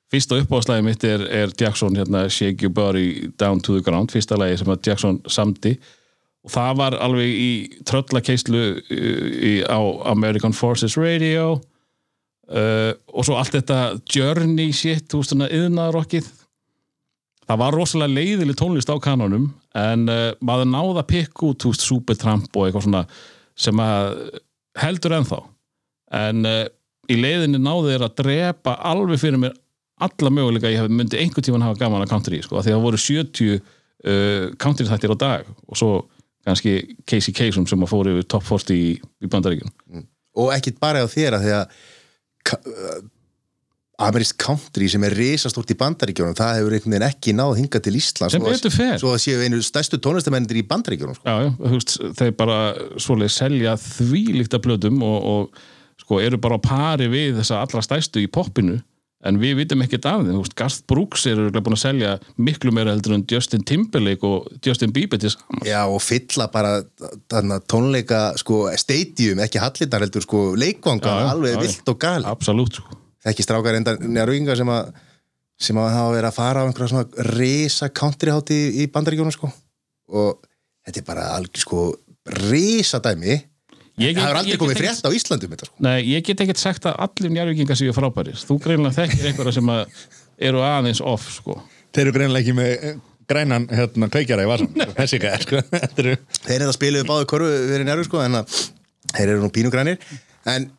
Fyrsta 0.07 0.39
uppáðslæði 0.39 0.85
mitt 0.85 1.03
er, 1.03 1.25
er 1.27 1.53
Jackson 1.59 1.97
hérna, 1.99 2.27
Shake 2.31 2.63
Your 2.63 2.73
Body 2.73 3.27
Down 3.39 3.59
to 3.59 3.75
the 3.75 3.83
Ground 3.83 4.13
fyrsta 4.13 4.37
lagi 4.39 4.61
sem 4.61 4.71
að 4.71 4.87
Jackson 4.87 5.19
samdi. 5.27 5.75
Og 6.47 6.53
það 6.53 6.77
var 6.79 6.95
alveg 7.03 7.27
í 7.27 7.51
tröllakeislu 7.89 8.61
á 9.67 9.79
American 10.13 10.55
Forces 10.55 10.95
Radio. 10.95 11.57
Uh, 12.47 12.95
og 13.11 13.25
svo 13.27 13.35
allt 13.35 13.57
þetta 13.57 13.97
Journey 14.07 14.71
shit, 14.71 15.09
þú 15.11 15.19
veist 15.19 15.33
svona 15.33 15.49
yðnaðarokkið 15.51 16.29
það 17.47 17.61
var 17.61 17.75
rosalega 17.75 18.15
leiðileg 18.15 18.59
tónlist 18.59 18.91
á 18.91 18.95
kanonum 19.03 19.49
en 19.77 20.07
uh, 20.11 20.31
maður 20.43 20.69
náða 20.71 21.01
að 21.03 21.09
pikka 21.13 21.49
út 21.49 21.63
þú 21.63 21.73
veist, 21.73 21.85
Supertramp 21.87 22.55
og 22.55 22.67
eitthvað 22.67 22.87
svona 22.87 23.03
sem 23.57 23.81
að 23.81 24.19
heldur 24.81 25.15
ennþá. 25.17 25.39
En 26.17 26.47
uh, 26.47 26.65
í 27.11 27.17
leiðinni 27.19 27.61
náðu 27.61 27.93
þeir 27.93 28.05
að 28.07 28.19
drepa 28.21 28.75
alveg 28.89 29.21
fyrir 29.21 29.41
mér 29.41 29.55
alla 30.03 30.29
möguleika 30.29 30.69
ég 30.69 30.83
hef 30.83 30.93
myndi 30.93 31.17
einhvern 31.17 31.45
tíman 31.45 31.65
hafa 31.65 31.79
gaman 31.81 32.03
að 32.05 32.11
country 32.11 32.41
sko, 32.43 32.61
því 32.61 32.71
að 32.71 32.77
það 32.77 32.85
voru 32.85 33.01
70 33.01 33.55
uh, 33.57 33.61
country 34.61 34.85
þættir 34.85 35.13
á 35.13 35.17
dag 35.23 35.49
og 35.65 35.79
svo 35.79 35.91
kannski 36.47 36.75
Casey 37.09 37.33
Kasem 37.35 37.65
sem 37.67 37.81
að 37.83 37.91
fóru 37.91 38.21
top 38.29 38.45
40 38.47 38.77
í, 38.77 38.91
í 39.25 39.31
bandaríkjum 39.31 40.05
Og 40.37 40.51
ekki 40.53 40.75
bara 40.77 41.01
á 41.01 41.07
þér 41.09 41.39
að 41.39 41.47
því 41.47 41.55
að 41.57 43.07
amerísk 43.97 44.37
country 44.41 44.87
sem 44.91 45.03
er 45.07 45.15
risastórt 45.17 45.71
í 45.73 45.77
bandaríkjónum 45.77 46.35
það 46.37 46.59
hefur 46.59 46.75
einhvern 46.77 46.93
veginn 46.93 47.07
ekki 47.07 47.33
náð 47.33 47.55
hinga 47.61 47.81
til 47.81 47.95
Íslands. 47.97 48.35
Sem 48.35 48.43
betur 48.45 48.73
fer. 48.73 48.97
Svo 49.01 49.15
að 49.15 49.23
séu 49.23 49.41
einu 49.41 49.61
stærstu 49.65 49.97
tónlistamennir 50.03 50.61
í 50.61 50.65
bandaríkjónum 50.69 51.17
sko. 51.17 52.03
Þeir 52.19 52.35
bara 52.37 52.59
svoleið 53.01 53.33
selja 53.33 53.73
þvílíkt 53.81 54.53
af 54.53 54.67
blöðum 54.67 55.01
og, 55.05 55.17
og 55.31 56.03
sko 56.03 56.21
eru 56.21 56.37
bara 56.41 56.61
á 56.61 56.61
pari 56.61 57.09
við 57.09 57.39
þessa 57.39 57.63
allra 57.63 57.81
stæstu 57.85 58.21
í 58.21 58.29
poppinu 58.29 58.77
en 59.25 59.39
við 59.41 59.55
vitum 59.63 59.81
ekkert 59.81 60.05
af 60.05 60.21
þeim, 60.27 60.43
Garth 60.59 60.83
Brooks 60.89 61.25
er 61.25 61.39
örugglega 61.39 61.65
búin 61.65 61.75
að 61.75 61.81
selja 61.81 62.11
miklu 62.37 62.69
meira 62.75 62.93
heldur 62.93 63.15
en 63.15 63.25
Justin 63.31 63.65
Timberlake 63.65 64.29
og 64.29 64.45
Justin 64.63 64.93
Bieber 64.93 65.17
til 65.17 65.33
saman 65.33 65.65
Já 65.65 65.81
og 65.89 65.97
fylla 66.05 66.45
bara 66.53 66.75
þarna, 67.25 67.57
tónleika 67.65 68.21
sko, 68.37 68.67
stadium, 68.77 69.41
ekki 69.41 69.63
hallitar 69.63 70.05
heldur 70.05 70.23
sko, 70.23 70.45
leikvanga, 70.59 71.17
alveg 71.33 71.57
já, 71.57 71.59
vilt 71.65 71.91
og 71.95 71.99
gali 72.05 72.29
Absolutt, 72.29 72.77
sko 72.77 73.01
þekki 73.25 73.45
strákar 73.45 73.77
enda 73.79 73.95
njárvíkinga 74.01 74.55
sem 74.59 74.69
að 74.73 74.91
sem 75.57 75.77
að 75.81 75.87
hafa 75.95 76.13
verið 76.13 76.29
að 76.29 76.35
fara 76.37 76.61
á 76.61 76.65
einhverja 76.69 76.91
svona 76.91 77.29
risa 77.33 77.87
countryhátti 77.89 78.57
í, 78.57 78.67
í 78.83 78.89
bandaríkjónum 78.93 79.33
sko. 79.33 79.49
Og 80.13 80.43
þetta 80.85 81.01
er 81.01 81.07
bara 81.07 81.23
algjör 81.37 81.63
sko 81.63 81.79
risa 82.47 82.99
dæmi 83.01 83.39
Ég 83.97 84.13
get- 84.13 84.21
það 84.21 84.27
hefur 84.27 84.37
aldrei 84.43 84.57
komið 84.61 84.77
frétt 84.83 85.07
á 85.09 85.11
Íslandum 85.17 85.53
þetta 85.55 85.65
sko. 85.71 85.75
Nei, 85.81 86.03
ég 86.05 86.21
get 86.27 86.41
ekkert 86.43 86.59
sagt 86.61 86.85
að 86.85 86.99
allir 87.01 87.31
njárvíkingar 87.33 87.79
séu 87.79 87.95
frábærir. 87.97 88.37
Þú 88.37 88.59
greinlega 88.61 88.93
þekkir 88.99 89.25
einhverja 89.31 89.53
sem 89.57 89.71
að 89.73 89.87
eru 90.37 90.61
aðeins 90.61 91.01
off, 91.01 91.25
sko. 91.33 91.55
Þeir 91.97 92.03
eru 92.03 92.13
greinlega 92.19 92.43
ekki 92.45 92.53
með 92.59 92.69
eh, 92.91 92.99
grænan 93.27 93.65
hérna, 93.73 94.09
kveikjara 94.13 94.45
í 94.45 94.49
vasan 94.51 94.69
Þessi 94.99 95.17
gæði, 95.23 95.41
sko. 95.47 95.63
Þeir 95.97 96.59
eru 96.59 96.67
að 96.69 96.75
spiluðu 96.77 97.07
báðu 97.09 97.25
korfu 97.33 97.49
verið 97.71 97.87
njárvík 97.89 98.09
sko 98.11 98.21
en 98.21 98.37
að 98.43 98.59
þeir 99.15 99.31
eru 99.33 99.41
nú 99.41 99.49
pínugrænir. 99.57 99.97
En 100.53 100.69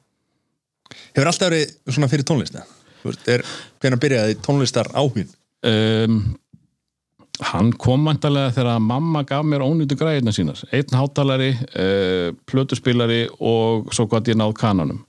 Hefur 1.15 1.31
alltaf 1.31 1.51
verið 1.51 1.73
svona 1.89 2.11
fyrir 2.11 2.27
tónlist 2.29 2.59
er, 2.59 3.45
Hvernig 3.81 4.03
byrjaði 4.03 4.39
tónlistar 4.45 4.91
áhugin? 4.95 5.29
um, 5.67 6.21
hann 7.53 7.71
kom 7.79 8.07
vantarlega 8.09 8.55
þegar 8.57 8.81
mamma 8.83 9.23
gaf 9.27 9.45
mér 9.47 9.63
ónýttu 9.63 9.99
græðina 9.99 10.33
sínar. 10.35 10.59
Einn 10.75 10.97
hátalari, 10.99 11.53
uh, 11.55 12.33
plötuspilari 12.51 13.29
og 13.39 13.93
svo 13.95 14.09
gott 14.11 14.29
ég 14.31 14.39
náð 14.39 14.57
kananum. 14.59 15.05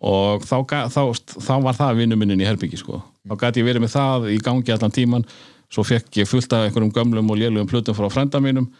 Og 0.00 0.42
þá, 0.48 0.88
þá, 0.90 1.02
þá 1.36 1.54
var 1.62 1.76
það 1.76 1.98
vinnu 2.00 2.16
minnin 2.18 2.40
í 2.40 2.48
herbyggi 2.48 2.80
sko. 2.80 3.02
þá 3.28 3.34
gæti 3.42 3.60
ég 3.60 3.68
verið 3.68 3.84
með 3.84 3.94
það 3.94 4.30
í 4.32 4.38
gangi 4.40 4.72
allan 4.72 4.94
tíman 4.96 5.26
svo 5.70 5.84
fekk 5.86 6.22
ég 6.22 6.28
fullt 6.28 6.52
af 6.56 6.66
einhverjum 6.66 6.92
gömlum 6.94 7.30
og 7.30 7.38
lélugum 7.38 7.68
plötum 7.70 7.94
frá 7.94 8.08
frænda 8.10 8.40
mínum. 8.42 8.70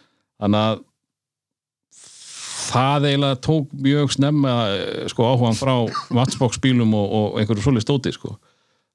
Þannig 0.41 0.65
að 0.65 0.81
það 2.71 3.07
eiginlega 3.09 3.39
tók 3.43 3.75
mjög 3.83 4.15
snemma 4.15 4.55
eh, 4.71 5.03
sko, 5.11 5.27
áhugan 5.27 5.59
frá 5.59 5.75
Matchbox 6.15 6.61
bílum 6.63 6.95
og, 6.97 7.13
og 7.17 7.39
einhverju 7.41 7.65
svolítið 7.65 7.87
stóti 7.87 8.15
sko. 8.15 8.35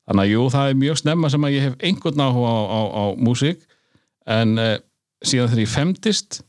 þannig 0.08 0.24
að 0.24 0.32
jú, 0.32 0.44
það 0.54 0.72
er 0.72 0.82
mjög 0.82 1.00
snemma 1.02 1.30
sem 1.32 1.46
að 1.46 1.56
ég 1.56 1.66
hef 1.66 1.78
einhvern 1.88 2.26
áhuga 2.26 2.52
á, 2.52 2.62
á, 2.66 2.80
á 2.90 3.04
músík 3.18 3.64
en 4.26 4.58
uh, 4.58 4.76
síðan 5.24 5.50
þegar 5.52 5.64
ég 5.64 5.72
femdist 5.72 6.40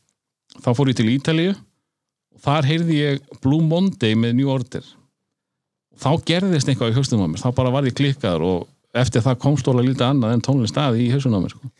þá 0.63 0.69
fór 0.77 0.91
ég 0.91 0.99
til 0.99 1.09
Ítalíu 1.13 1.55
og 1.55 2.43
þar 2.43 2.69
heyrði 2.69 3.01
ég 3.01 3.35
Blue 3.43 3.65
Monday 3.65 4.17
með 4.17 4.37
New 4.39 4.51
Order 4.53 4.85
þá 5.97 6.11
gerðist 6.27 6.69
eitthvað 6.69 6.93
í 6.93 6.97
haustum 6.97 7.23
á 7.25 7.27
mér 7.29 7.41
þá 7.41 7.49
bara 7.57 7.73
var 7.73 7.87
ég 7.89 7.97
klikkaður 7.97 8.45
og 8.45 8.97
eftir 8.97 9.25
það 9.25 9.41
kom 9.41 9.57
stóla 9.59 9.85
lítið 9.85 10.07
annað 10.11 10.35
en 10.35 10.45
tónlist 10.45 10.77
að 10.81 11.01
í 11.01 11.09
haustum 11.13 11.37
á 11.37 11.41
mér 11.41 11.53
sko. 11.53 11.71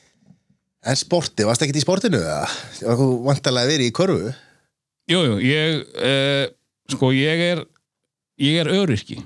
en 0.88 1.00
sporti, 1.00 1.46
varst 1.48 1.64
ekki 1.66 1.78
í 1.78 1.86
sportinu 1.86 2.22
eða? 2.22 2.46
þú 2.82 3.10
vantarlega 3.28 3.74
verið 3.74 3.92
í 3.92 3.96
korfu 3.96 4.34
Jú, 5.08 5.22
jú, 5.24 5.36
ég 5.40 5.86
uh, 6.04 6.46
sko, 6.92 7.14
ég 7.16 7.44
er 7.54 7.64
ég 8.44 8.60
er 8.60 8.70
öryrki, 8.72 9.22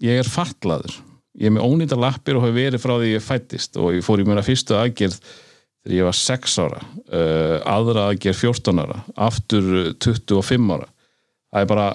ég 0.00 0.22
er 0.22 0.28
fatlaður. 0.28 0.96
Ég 1.38 1.50
er 1.50 1.54
með 1.54 1.66
ónýta 1.68 1.98
lappir 1.98 2.38
og 2.38 2.46
hef 2.46 2.54
verið 2.56 2.82
frá 2.82 2.96
því 2.96 3.12
ég 3.12 3.22
fættist 3.22 3.76
og 3.78 3.92
ég 3.94 4.06
fór 4.06 4.22
í 4.22 4.26
að 4.26 4.46
fyrstu 4.46 4.74
aðgerð 4.74 5.18
þegar 5.20 5.94
ég 5.94 6.08
var 6.08 6.16
6 6.18 6.56
ára 6.64 6.80
uh, 6.80 7.58
aðra 7.70 8.08
aðgerð 8.08 8.40
14 8.40 8.82
ára 8.82 8.96
aftur 9.28 9.68
eh, 9.84 9.92
25 10.02 10.72
ára. 10.74 10.88
Það 11.52 11.62
er 11.62 11.70
bara, 11.70 11.86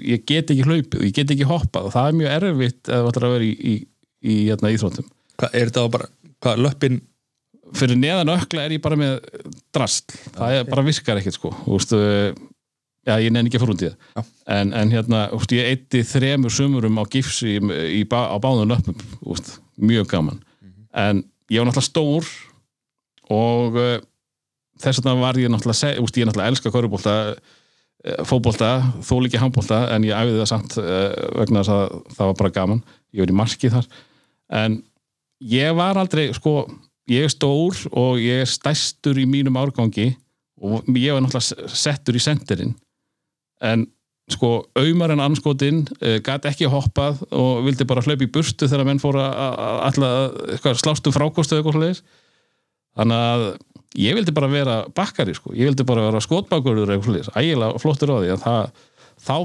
ég 0.00 0.24
get 0.30 0.52
ekki 0.54 0.66
hlaupið 0.66 1.04
ég 1.04 1.16
get 1.18 1.34
ekki 1.34 1.48
hoppað 1.50 1.90
og 1.90 1.94
það 1.96 2.08
er 2.08 2.18
mjög 2.20 2.36
erfitt 2.38 2.88
ef 2.88 3.02
þú 3.02 3.10
ætlar 3.12 3.28
að 3.28 3.34
vera 3.36 3.48
í, 3.48 3.52
í, 3.58 3.74
í 4.22 4.36
hérna, 4.46 4.72
íþróttum. 4.74 5.10
Hvað, 5.38 5.58
er 5.58 5.72
þetta 5.72 5.86
bara, 5.98 6.08
hvað, 6.46 6.62
löppin? 6.64 7.00
Fyrir 7.76 7.98
neðan 8.00 8.32
ökla 8.32 8.64
er 8.64 8.78
ég 8.78 8.80
bara 8.80 8.96
með 8.96 9.18
drast, 9.76 10.14
það 10.38 10.54
er 10.56 10.70
bara 10.70 10.86
virkar 10.86 11.18
ekkert 11.20 11.36
sko, 11.36 11.50
þú 11.66 11.74
veist 11.74 11.92
uh, 11.98 12.30
já, 13.08 13.14
ég 13.24 13.32
nenni 13.32 13.48
ekki 13.50 13.58
að 13.58 13.64
fór 13.64 13.72
út 13.74 13.82
í 13.84 13.88
það. 13.88 14.28
En, 14.58 14.72
en 14.76 14.92
hérna, 14.92 15.22
veist, 15.32 15.54
ég 15.56 15.70
eitti 15.72 16.02
þremur 16.06 16.52
sumurum 16.54 17.00
á 17.00 17.04
gifsi 17.10 17.56
í, 17.56 17.60
í, 17.98 18.02
ba- 18.08 18.28
á 18.28 18.36
báðum 18.42 18.68
löpum, 18.74 18.96
veist, 19.24 19.54
mjög 19.80 20.10
gaman. 20.12 20.42
En 20.92 21.24
ég 21.48 21.60
var 21.62 21.68
náttúrulega 21.70 21.88
stór 21.88 22.28
og 23.32 23.76
uh, 23.78 23.94
þess 24.80 25.00
vegna 25.02 25.16
var 25.20 25.38
ég 25.40 25.50
náttúrulega 25.52 25.96
veist, 26.02 26.20
ég 26.20 26.28
náttúrulega 26.28 26.52
elska 26.54 26.72
körubólta 26.74 27.14
fótbolta, 28.28 28.68
þó 29.02 29.16
líki 29.24 29.40
handbolta 29.42 29.80
en 29.90 30.04
ég 30.06 30.14
æfiði 30.14 30.38
það 30.38 30.50
samt 30.52 30.76
uh, 30.78 31.08
vegna 31.40 31.64
þess 31.64 31.72
að 31.74 31.96
það 32.14 32.28
var 32.30 32.36
bara 32.38 32.52
gaman, 32.54 32.82
ég 33.12 33.24
var 33.24 33.32
í 33.32 33.38
marki 33.40 33.70
þar. 33.74 33.88
En 34.54 34.76
ég 35.50 35.74
var 35.76 35.98
aldrei 36.00 36.28
sko, 36.36 36.52
ég 37.10 37.26
er 37.26 37.32
stór 37.34 37.80
og 37.90 38.20
ég 38.22 38.44
er 38.44 38.50
stæstur 38.50 39.18
í 39.18 39.26
mínum 39.28 39.58
árgangi 39.58 40.12
og 40.62 40.86
ég 40.94 41.14
var 41.16 41.24
náttúrulega 41.26 41.68
settur 41.74 42.16
í 42.18 42.22
sendirinn 42.22 42.76
en 43.64 43.86
sko 44.28 44.50
aumar 44.76 45.10
en 45.14 45.22
anskotinn 45.24 45.86
uh, 46.02 46.18
gat 46.24 46.44
ekki 46.50 46.68
hoppað 46.68 47.22
og 47.32 47.62
vildi 47.64 47.86
bara 47.88 48.02
hlaupa 48.04 48.26
í 48.26 48.30
burtu 48.32 48.68
þegar 48.68 48.84
menn 48.84 49.00
fóru 49.00 49.22
að- 49.24 49.62
að 49.88 50.00
að- 50.04 50.66
að 50.68 50.82
slástu 50.82 51.12
frákostu 51.14 51.56
eða 51.56 51.62
eitthvað 51.62 51.76
svoleiðis. 51.78 52.02
Þannig 52.98 53.24
að 53.24 53.46
ég 53.96 54.14
vildi 54.18 54.34
bara 54.36 54.50
vera 54.52 54.76
bakkari 54.94 55.34
sko, 55.34 55.54
ég 55.56 55.70
vildi 55.70 55.86
bara 55.88 56.04
vera 56.10 56.20
skotbakurður 56.20 56.92
eitthvað 56.92 57.08
svoleiðis, 57.08 57.32
ægilega 57.40 57.80
flottur 57.80 58.12
á 58.12 58.16
því 58.20 58.32
að 58.34 58.42
það, 58.44 58.70
þá, 59.28 59.36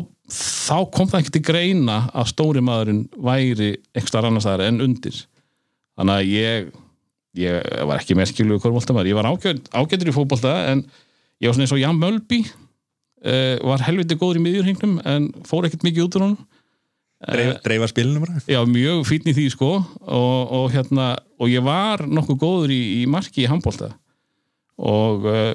þá 0.67 0.77
kom 0.97 1.07
það 1.13 1.19
ekki 1.23 1.33
til 1.37 1.43
greina 1.47 1.97
að 2.13 2.27
stóri 2.33 2.63
maðurinn 2.65 3.05
væri 3.23 3.69
einhverstaðar 3.95 4.27
annars 4.31 4.43
staðar 4.47 4.65
en 4.67 4.81
undir. 4.83 5.21
Þannig 5.97 6.15
að 6.19 6.33
ég 6.33 6.71
ég 7.33 7.63
var 7.89 7.97
ekki 8.03 8.13
merkjulegur 8.19 8.59
korfbóltamæður, 8.61 9.07
ég 9.09 9.17
var 9.17 9.25
ágæt, 9.31 9.69
ágætur 9.73 10.11
í 10.11 10.13
fótbolta 10.13 10.51
en 10.69 10.83
ég 11.41 11.47
var 11.49 11.55
svona 11.55 11.65
eins 11.65 11.71
og 11.73 11.79
Jan 11.81 11.97
Mölby 11.97 12.43
uh, 13.23 13.55
var 13.63 13.83
helviti 13.87 14.17
góður 14.19 14.39
í 14.41 14.43
miðjurhingnum 14.45 14.99
en 15.09 15.29
fór 15.47 15.67
ekkert 15.67 15.85
mikið 15.87 16.07
út 16.07 16.17
úr 16.17 16.25
honum. 16.27 16.39
Dreif, 17.23 17.53
dreifa 17.63 17.87
spilinu 17.87 18.19
bara? 18.19 18.41
Já, 18.51 18.59
mjög 18.67 19.05
fínn 19.07 19.29
í 19.31 19.35
því 19.35 19.45
sko. 19.53 19.69
Og, 20.01 20.39
og 20.57 20.65
hérna, 20.73 21.13
og 21.39 21.51
ég 21.51 21.63
var 21.63 22.03
nokkuð 22.03 22.39
góður 22.41 22.73
í, 22.75 22.81
í 22.99 23.03
marki 23.07 23.45
í 23.45 23.49
handbólta 23.51 23.93
og 24.83 25.27
uh, 25.29 25.51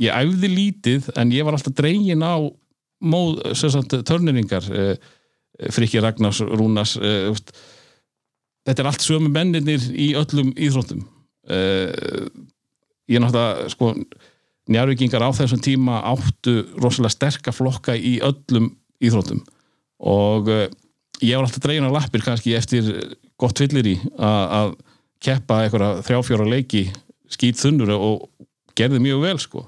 ég 0.00 0.14
æfði 0.14 0.48
lítið 0.48 1.10
en 1.18 1.32
ég 1.34 1.44
var 1.44 1.56
alltaf 1.56 1.74
dregin 1.76 2.22
á 2.24 2.38
móð, 3.00 3.40
sagt, 3.58 3.96
törneringar 4.06 4.68
uh, 4.70 4.94
Frikki 5.74 6.00
Ragnars, 6.00 6.40
Rúnas 6.40 6.94
þetta 8.64 8.82
er 8.82 8.88
allt 8.88 9.04
sömu 9.04 9.28
menninir 9.32 9.82
í 9.92 10.12
öllum 10.16 10.52
íþróttum. 10.56 11.02
Ég 13.10 13.22
náttúrulega 13.22 13.68
sko 13.72 13.90
njárvíkingar 14.70 15.24
á 15.24 15.30
þessum 15.32 15.62
tíma 15.64 16.02
áttu 16.10 16.60
rosalega 16.80 17.14
sterka 17.14 17.54
flokka 17.54 17.96
í 17.96 18.18
öllum 18.24 18.70
íþróttum. 19.00 19.40
Og 20.00 20.50
uh, 20.50 20.66
ég 21.20 21.36
var 21.36 21.46
alltaf 21.46 21.62
dregin 21.64 21.88
á 21.88 21.92
lappir 21.92 22.24
kannski 22.24 22.56
eftir 22.58 22.90
gott 23.40 23.60
fyllir 23.60 23.88
í 23.88 23.96
að 24.20 24.74
keppa 25.20 25.62
einhverja 25.64 26.04
þrjáfjóra 26.04 26.48
leiki 26.48 26.86
skýt 27.30 27.60
þunnur 27.60 27.92
og 27.96 28.28
gerði 28.76 29.00
mjög 29.04 29.24
vel 29.24 29.38
sko. 29.40 29.64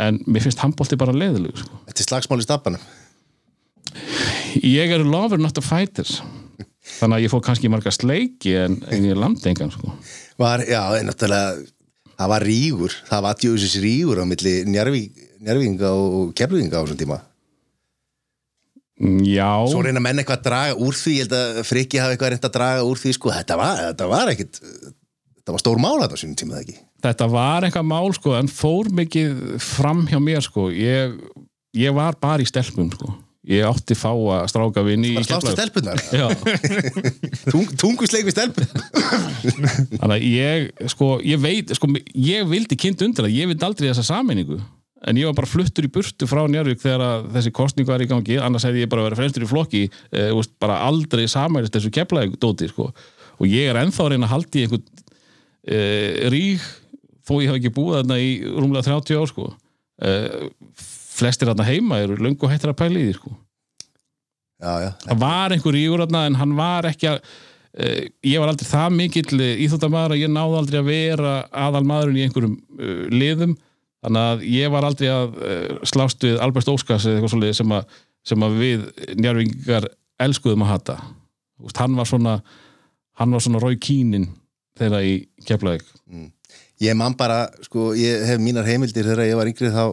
En 0.00 0.20
mér 0.26 0.44
finnst 0.46 0.62
handbólti 0.62 0.98
bara 0.98 1.14
leiðileg 1.14 1.58
sko. 1.58 1.80
Þetta 1.88 2.02
er 2.04 2.08
slagsmál 2.08 2.40
í 2.42 2.46
stappanum. 2.46 2.84
Ég 4.62 4.92
er 4.94 5.02
lover 5.06 5.40
not 5.42 5.58
a 5.58 5.64
fighter 5.64 6.06
þannig 6.98 7.16
að 7.16 7.24
ég 7.24 7.32
fór 7.32 7.42
kannski 7.44 7.70
marga 7.70 7.92
sleiki 7.94 8.54
en, 8.58 8.78
en 8.90 9.06
ég 9.06 9.18
lamdi 9.18 9.50
engan 9.50 9.72
sko. 9.74 9.92
var, 10.40 10.64
Já, 10.66 10.82
en 10.98 11.10
náttúrulega 11.10 11.60
það 12.20 12.30
var 12.34 12.44
rígur, 12.44 12.94
það 13.08 13.24
var 13.26 13.40
djóðsins 13.40 13.80
rígur 13.80 14.20
á 14.20 14.24
milli 14.28 14.54
Njarvík, 14.68 15.26
Njarvíkinga 15.40 15.90
og 15.96 16.32
Kefluginga 16.36 16.76
á 16.76 16.84
þessum 16.84 17.00
tíma. 17.00 17.20
Já, 19.24 19.48
Svo 19.72 19.80
reyna 19.80 20.02
menn 20.04 20.20
eitthvað 20.20 20.42
að 20.42 20.48
draga 20.50 20.72
úr 20.84 20.96
því 20.98 21.14
ég 21.14 21.24
held 21.24 21.36
að 21.38 21.60
Frikki 21.64 22.00
hafi 22.02 22.16
eitthvað 22.16 22.34
reynd 22.34 22.48
að 22.50 22.56
draga 22.58 22.82
úr 22.84 23.00
því 23.00 23.14
sko, 23.16 23.32
þetta 23.32 23.56
var, 23.56 23.80
þetta 23.86 24.08
var 24.10 24.32
ekkit 24.34 24.60
þetta 24.60 25.54
var 25.54 25.62
stór 25.62 25.80
mál 25.80 25.94
þetta 26.02 26.18
á 26.20 26.20
sínum 26.20 26.36
tíma 26.36 26.60
þetta 27.00 27.30
var 27.32 27.64
eitthvað 27.64 27.88
mál 27.88 28.12
sko 28.12 28.34
en 28.36 28.52
fór 28.52 28.92
mikið 28.92 29.56
fram 29.64 30.04
hjá 30.10 30.20
mér 30.20 30.44
sko. 30.44 30.68
Ég, 30.68 31.16
ég 31.80 31.96
var 31.96 32.20
bara 32.20 32.44
í 32.44 32.50
stelpum 32.50 32.92
sko 32.92 33.14
ég 33.50 33.66
átti 33.66 33.96
fá 33.98 34.10
að 34.12 34.46
stráka 34.52 34.84
vinn 34.86 35.06
í 35.08 35.14
slástu 35.26 35.54
stelpunar 35.54 36.00
Já, 36.14 36.26
Tung, 37.50 37.66
tungusleik 37.80 38.28
við 38.28 38.36
stelpun 38.36 38.68
þannig 40.00 40.14
að 40.16 40.26
ég 40.26 40.88
sko, 40.92 41.16
ég 41.24 41.40
veit, 41.42 41.72
sko, 41.76 41.90
ég 42.14 42.46
vildi 42.50 42.78
kynnt 42.78 43.02
undir 43.04 43.26
að 43.26 43.36
ég 43.36 43.50
vildi 43.50 43.66
aldrei 43.66 43.90
þessa 43.90 44.06
sameiningu. 44.10 44.58
En 45.08 45.16
ég 45.16 45.30
var 45.30 45.36
bara 45.38 45.48
fluttur 45.48 45.86
í 45.86 45.92
burtu 45.92 46.26
frá 46.28 46.42
Njárvík 46.44 46.82
þegar 46.82 47.24
þessi 47.32 47.52
kostningu 47.56 47.92
var 47.92 48.02
í 48.04 48.08
gangi. 48.10 48.36
Annars 48.42 48.66
hefði 48.68 48.84
ég 48.84 48.90
bara 48.92 49.06
verið 49.06 49.22
fremstur 49.22 49.46
í 49.46 49.48
flokki. 49.48 49.86
E, 50.12 50.26
veist, 50.36 50.52
bara 50.60 50.82
aldrei 50.84 51.24
sameinist 51.30 51.76
þessu 51.76 51.92
keflaði 51.94 52.36
dóti 52.40 52.68
sko. 52.68 52.90
og 53.40 53.48
ég 53.48 53.70
er 53.70 53.80
ennþá 53.80 54.04
að 54.04 54.12
reyna 54.12 54.28
að 54.28 54.34
haldi 54.34 54.66
einhvern 54.66 55.04
e, 55.64 55.78
rík 56.34 56.66
þó 57.24 57.34
ég 57.40 57.48
hef 57.48 57.56
ekki 57.60 57.72
búið 57.72 58.00
þarna 58.00 58.18
í 58.20 58.30
rúmlega 58.44 58.84
30 58.90 59.20
ár 59.22 59.30
sko. 59.30 59.46
e, 60.04 60.12
flestir 61.20 61.50
þarna 61.50 61.68
heima 61.68 62.00
eru 62.04 62.18
löngu 62.20 62.50
hættir 62.50 62.72
að 62.72 62.80
pæla 62.80 63.00
í 63.00 63.06
því 63.08 63.14
sko. 63.18 63.36
Já, 64.60 64.72
já, 64.84 64.90
það 65.06 65.22
var 65.22 65.54
einhver 65.54 65.76
rígur 65.76 66.02
þarna 66.04 66.26
en 66.28 66.36
hann 66.36 66.56
var 66.58 66.88
ekki 66.90 67.08
að 67.12 67.20
uh, 67.22 68.00
ég 68.28 68.42
var 68.42 68.52
aldrei 68.52 68.68
það 68.68 68.96
mikill 68.98 69.42
íþóttamæður 69.66 70.16
að 70.16 70.22
ég 70.24 70.32
náði 70.34 70.58
aldrei 70.60 70.80
að 70.82 70.90
vera 70.90 71.34
aðal 71.66 71.84
maðurinn 71.88 72.20
í 72.20 72.24
einhverjum 72.26 72.56
uh, 72.56 73.04
liðum. 73.14 73.54
Þannig 74.00 74.26
að 74.32 74.42
ég 74.48 74.72
var 74.72 74.88
aldrei 74.88 75.08
að 75.12 75.38
uh, 75.38 75.78
slást 75.88 76.24
við 76.24 76.40
Albert 76.40 76.72
Óskars 76.72 77.06
eða 77.06 77.20
eitthvað 77.20 77.34
svoleiðis 77.34 77.62
sem, 77.62 77.78
sem 78.32 78.44
að 78.44 78.58
við 78.60 78.84
njárvingar 79.20 79.88
elskuðum 80.20 80.66
að 80.66 80.74
hata. 80.74 80.98
Veist, 81.60 81.80
hann 81.80 81.96
var 81.96 82.08
svona 82.08 82.36
hann 83.20 83.32
var 83.36 83.44
svona 83.44 83.60
Rói 83.60 83.76
Kínin 83.80 84.28
þegar 84.80 85.04
í 85.04 85.16
Keflavík. 85.44 85.88
Ég 86.80 86.96
man 86.96 87.16
bara, 87.18 87.44
sko, 87.66 87.90
ég 87.98 88.24
hef 88.28 88.40
mínar 88.40 88.68
heimildir 88.68 89.04
þegar 89.04 89.28
ég 89.28 89.36
var 89.36 89.50
yngri 89.50 89.72
þá 89.74 89.84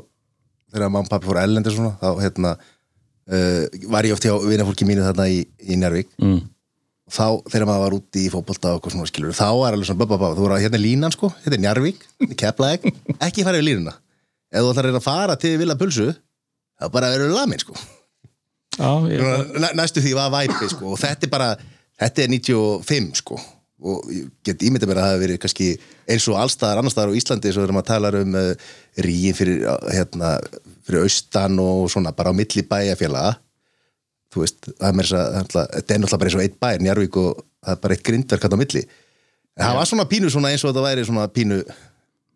þegar 0.73 0.91
mamma 0.91 1.05
og 1.05 1.11
pappi 1.11 1.29
fór 1.29 1.39
ellendir 1.41 1.75
svona 1.75 1.95
þá 2.01 2.21
hérna 2.21 2.53
uh, 2.57 3.63
var 3.93 4.07
ég 4.07 4.15
oft 4.15 4.27
hjá 4.27 4.35
vinafólki 4.43 4.87
mínu 4.87 5.05
þarna 5.05 5.27
í, 5.31 5.41
í 5.63 5.79
Njárvík 5.79 6.11
mm. 6.19 6.39
þá 7.11 7.25
þegar 7.47 7.67
maður 7.69 7.85
var 7.85 7.97
úti 7.99 8.25
í 8.25 8.31
fótbolta 8.33 8.75
og 8.77 8.89
svona 8.91 9.09
skilur 9.09 9.35
þá 9.37 9.47
var 9.61 9.77
alveg 9.77 9.89
svona 9.89 10.03
babba, 10.03 10.33
þú 10.35 10.45
voru 10.45 10.57
að 10.57 10.65
hérna 10.65 10.79
er 10.79 10.85
línan 10.85 11.15
sko 11.15 11.31
hérna 11.43 11.59
er 11.59 11.63
Njarvík, 11.65 12.07
Keflæk 12.39 12.87
ekki 13.17 13.45
fara 13.47 13.61
við 13.61 13.69
línuna. 13.71 13.97
Ef 14.47 14.63
þú 14.63 14.73
ætlar 14.73 14.93
að 14.93 15.03
fara 15.03 15.35
til 15.39 15.57
Villa 15.59 15.75
Pulsu 15.79 16.11
þá 16.77 16.89
bara 16.93 17.11
verður 17.11 17.35
lamin 17.35 17.59
sko. 17.59 17.75
Já, 18.77 18.91
ég, 19.09 19.23
Næ, 19.57 19.71
næstu 19.75 20.03
því 20.05 20.13
var 20.15 20.29
væpi 20.35 20.69
sko 20.69 20.93
og 20.93 20.99
þetta 21.01 21.25
er 21.25 21.31
bara, 21.33 21.53
þetta 21.97 22.23
er 22.23 22.33
95 22.35 23.23
sko 23.23 23.39
og 23.77 24.05
ég 24.09 24.29
get 24.45 24.63
ímyndið 24.65 24.89
mér 24.89 24.99
að 24.99 25.03
það 25.03 25.11
hafi 25.11 25.23
verið 25.23 25.39
kannski 25.43 25.67
eins 26.09 26.27
og 26.31 26.37
allstaðar 26.41 26.81
annarstaðar 26.81 27.11
á 27.13 27.17
Íslandi 27.19 27.51
svo 27.53 27.63
þegar 27.63 27.75
maður 27.77 27.89
talar 27.91 28.17
um 28.17 28.37
uh, 28.39 28.69
ríin 29.05 29.37
fyrir, 29.37 29.65
hérna, 29.93 30.31
fyrir 30.87 31.05
austan 31.05 31.59
og 31.61 31.83
svona 31.93 32.13
bara 32.17 32.33
á 32.33 32.37
milli 32.37 32.63
bæjarfélaga. 32.65 33.35
Þú 34.33 34.43
veist, 34.43 34.71
það 34.73 35.03
er 35.03 35.11
að 35.19 35.35
þetta 35.75 35.93
er 35.93 36.01
náttúrulega 36.01 36.21
bara 36.23 36.31
eins 36.31 36.39
og 36.39 36.45
eitt 36.45 36.57
bæjar, 36.63 36.81
Njarvík 36.83 37.19
og 37.21 37.43
það 37.43 37.75
er 37.75 37.83
bara 37.83 37.97
eitt 37.97 38.07
grindverk 38.09 38.47
hann 38.47 38.57
á 38.57 38.61
milli. 38.63 38.83
En 39.57 39.65
það 39.67 39.77
var 39.77 39.91
svona 39.91 40.09
pínu 40.09 40.33
svona 40.33 40.51
eins 40.53 40.65
og 40.65 40.73
þetta 40.73 40.87
væri 40.87 41.05
svona 41.07 41.29
pínu 41.33 41.61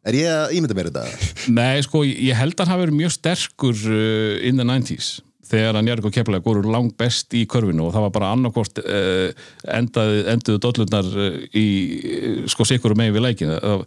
er 0.08 0.18
ég 0.18 0.30
að 0.30 0.56
ímynda 0.58 0.78
mér 0.78 0.92
þetta? 0.94 1.26
Nei, 1.58 1.82
sko, 1.86 2.06
ég 2.06 2.38
held 2.38 2.56
að 2.56 2.64
hann 2.64 2.74
hafi 2.76 2.86
verið 2.86 3.00
mjög 3.02 3.18
sterkur 3.18 3.84
uh, 3.90 4.38
in 4.46 4.62
the 4.62 4.68
90s 4.68 5.18
þegar 5.52 5.78
að 5.80 5.86
Njörg 5.88 6.08
og 6.08 6.14
Keflavík 6.16 6.46
voru 6.48 6.64
langt 6.72 6.96
best 7.00 7.36
í 7.38 7.44
körfinu 7.50 7.88
og 7.88 7.94
það 7.96 8.06
var 8.08 8.14
bara 8.16 8.32
annarkort 8.36 8.82
uh, 8.82 9.44
endaði, 9.76 10.24
enduðu 10.34 10.62
dollurnar 10.66 11.10
uh, 11.12 11.36
í 11.58 11.66
uh, 12.00 12.40
sko 12.52 12.68
sikur 12.68 12.96
og 12.96 13.02
megin 13.02 13.18
við 13.18 13.26
leikin 13.28 13.52
það, 13.58 13.84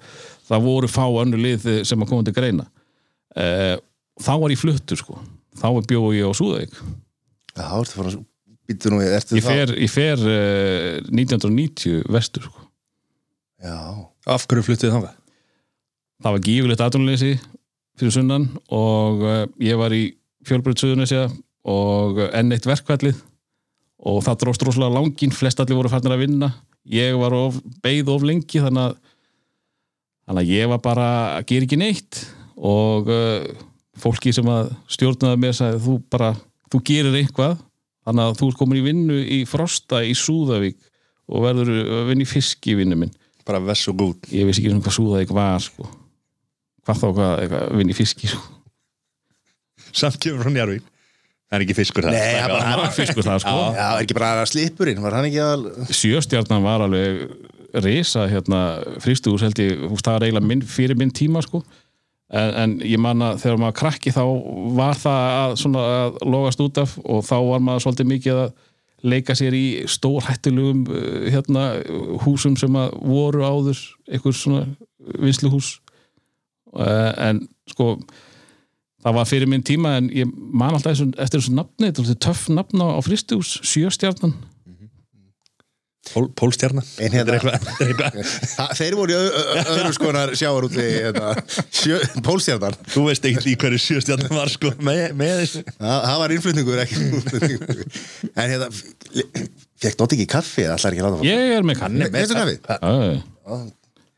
það 0.50 0.68
voru 0.68 0.90
fá 0.92 1.05
önnu 1.09 1.40
lið 1.40 1.66
sem 1.88 2.05
að 2.05 2.12
koma 2.12 2.27
til 2.27 2.37
greina. 2.37 2.68
Uh, 3.35 3.74
þá 4.20 4.33
var 4.44 4.55
ég 4.55 4.61
fluttur 4.61 5.00
sko. 5.00 5.18
Þá 5.59 5.66
bjóð 5.88 6.14
ég 6.18 6.29
á 6.29 6.33
Súðavík. 6.37 6.79
Já, 7.55 7.66
þú 7.70 7.81
ert 7.81 7.90
að 7.90 7.98
fara 7.98 8.12
að 8.12 8.22
býta 8.68 8.90
nú, 8.90 9.00
ertu 9.05 9.37
ég 9.38 9.44
fer, 9.46 9.74
ég 9.79 9.92
fer 9.92 10.22
uh, 10.22 11.12
1990 11.12 12.07
vestur 12.14 12.48
sko. 12.48 12.68
Já, 13.64 13.77
Af 14.29 14.46
hverju 14.48 14.64
fluttið 14.66 14.88
þið 14.88 14.96
þangað? 14.98 15.20
það 16.24 16.35
var 16.37 16.44
gífilegt 16.46 16.83
aðrunleysi 16.85 17.33
fyrir 18.00 18.14
sunnan 18.14 18.46
og 18.72 19.24
uh, 19.24 19.40
ég 19.62 19.77
var 19.81 19.92
í 19.94 20.05
fjölbröð 20.48 20.81
Suðunesja 20.81 21.27
og 21.64 22.20
enn 22.31 22.53
eitt 22.53 22.68
verkvallið 22.68 23.22
og 24.05 24.20
það 24.24 24.40
dróst 24.42 24.64
rosalega 24.66 24.98
langin, 24.98 25.33
flest 25.33 25.61
allir 25.62 25.79
voru 25.79 25.90
farnir 25.92 26.14
að 26.14 26.24
vinna. 26.27 26.50
Ég 26.92 27.16
var 27.16 27.33
of, 27.37 27.57
beið 27.85 28.11
of 28.12 28.24
lengi 28.27 28.61
þannig 28.61 28.90
að, 28.90 28.96
þannig 30.29 30.42
að 30.42 30.50
ég 30.53 30.72
var 30.74 30.83
bara 30.85 31.07
að 31.38 31.46
gera 31.48 31.68
ekki 31.68 31.81
neitt. 31.81 32.20
Og 32.55 33.09
uh, 33.09 33.46
fólki 34.00 34.35
sem 34.37 34.48
að 34.53 34.74
stjórnaði 34.92 35.40
mér 35.40 35.57
sagði 35.57 35.81
þú 35.87 35.96
bara, 36.12 36.35
þú 36.72 36.83
gerir 36.90 37.18
eitthvað. 37.22 37.57
Þannig 38.05 38.27
að 38.27 38.38
þú 38.40 38.50
ert 38.50 38.61
komin 38.61 38.83
í 38.83 38.85
vinnu 38.85 39.20
í 39.24 39.42
Frosta 39.48 40.03
í 40.05 40.12
Súðavík 40.18 40.77
og 41.33 41.46
verður 41.46 41.70
að 41.81 42.09
vinna 42.11 42.27
í 42.27 42.29
fiski 42.29 42.77
vinnu 42.77 42.98
minn. 43.00 43.14
Bara 43.48 43.62
vess 43.64 43.88
og 43.88 43.96
gút. 44.00 44.29
Ég 44.29 44.44
vissi 44.44 44.61
ekki 44.61 44.74
svona 44.74 44.85
hvað 44.85 44.98
Súðavík 44.98 45.33
var 45.33 45.64
sko. 45.64 45.88
hvað 46.85 47.00
þá 47.00 47.07
hvað, 47.16 47.55
vinna 47.79 47.94
í 47.94 47.96
fiski 47.96 48.29
sko. 48.29 48.42
Samt 49.94 50.20
kemur 50.20 50.44
frá 50.44 50.53
Njarvík 50.53 50.90
Það 51.54 51.60
er 51.60 51.64
ekki 51.68 51.76
fiskur 51.78 52.02
það 52.08 52.14
Nei, 52.16 52.34
það 52.34 52.50
bara- 52.50 52.64
það 52.66 52.80
var 52.82 52.94
fiskur 52.96 53.26
það 53.28 53.42
sko. 53.44 53.50
Já, 53.78 53.84
er 53.86 54.02
ekki 54.02 54.16
bara 54.18 54.46
slipurinn, 54.50 55.02
var 55.04 55.14
hann 55.14 55.28
ekki 55.28 55.42
að 55.44 55.66
sjöstjarnan 55.94 56.64
var 56.66 56.82
alveg 56.88 57.20
risa 57.84 58.24
hérna 58.30 58.60
frístúhús 59.02 59.42
held 59.46 59.58
ég, 59.62 59.78
þú 59.84 59.92
veist, 59.94 60.06
það 60.08 60.16
er 60.18 60.26
eiginlega 60.26 60.48
minn, 60.50 60.64
fyrir 60.66 60.98
minn 60.98 61.14
tíma 61.14 61.42
sko. 61.46 61.62
En, 62.34 62.50
en 62.58 62.74
ég 62.82 62.98
man 62.98 63.22
að 63.22 63.38
þegar 63.44 63.60
maður 63.62 63.76
krakki 63.78 64.10
þá 64.14 64.22
var 64.74 64.98
það 64.98 65.26
að, 65.38 65.56
svona, 65.62 65.82
að 66.02 66.18
logast 66.34 66.62
út 66.64 66.80
af 66.82 66.96
og 67.04 67.22
þá 67.28 67.34
var 67.52 67.62
maður 67.68 67.84
svolítið 67.86 68.10
mikið 68.10 68.40
að 68.44 68.52
leika 69.04 69.36
sér 69.36 69.54
í 69.54 69.64
stórhættilugum 69.94 70.82
uh, 70.88 71.30
hérna 71.30 71.64
húsum 72.24 72.56
sem 72.58 72.74
að 72.80 72.94
voru 73.04 73.44
áður 73.46 73.78
einhver 74.10 74.34
svona 74.34 74.64
vinsluhús 75.20 75.74
uh, 76.74 77.12
en 77.28 77.44
sko 77.70 77.92
það 79.04 79.18
var 79.18 79.28
fyrir 79.28 79.50
minn 79.50 79.64
tíma 79.66 79.98
en 80.00 80.08
ég 80.14 80.30
man 80.32 80.74
alltaf 80.74 80.94
þessu, 80.94 81.10
eftir 81.20 81.42
þessu 81.42 81.54
nafni 81.58 81.90
þetta 81.90 82.10
er 82.14 82.20
töff 82.28 82.48
nafn 82.52 82.84
á, 82.84 82.98
fristús 83.04 83.58
sjöstjarnan 83.62 84.34
Pól, 86.12 86.26
Pólstjarna 86.36 86.82
En 87.00 87.14
Þetta 87.14 87.32
er 87.32 87.38
hérna- 87.40 88.18
er 88.68 88.74
þeir 88.78 88.96
voru 88.98 89.14
í 89.14 89.16
öðru 89.16 89.92
skonar 89.96 90.34
sjáar 90.36 90.66
út 90.66 90.74
hérna, 90.76 91.30
pólstjarnar 92.26 92.76
Þú 92.92 93.06
veist 93.08 93.24
ekki 93.30 93.54
í 93.54 93.56
hverju 93.60 93.80
sjöstjarnan 93.80 94.34
var 94.36 94.52
sko. 94.52 94.74
Með, 94.84 95.14
með 95.16 95.32
þessu. 95.40 95.62
Það, 95.78 95.96
það 96.04 96.18
var 96.22 96.34
innflutningur 96.36 96.82
ekki 96.84 97.06
útflutningur. 97.20 98.02
en 98.34 98.52
hérna 98.52 98.68
fekk 99.80 99.96
Dótt 100.02 100.16
ekki 100.18 100.28
kaffi 100.34 100.66
eða 100.66 100.76
ætlar 100.76 100.92
ekki 100.92 101.04
að 101.04 101.08
láta 101.08 101.22
fá? 101.22 101.26
Ég 101.30 101.56
er 101.56 101.64
með 101.64 101.80
kanni 101.80 102.02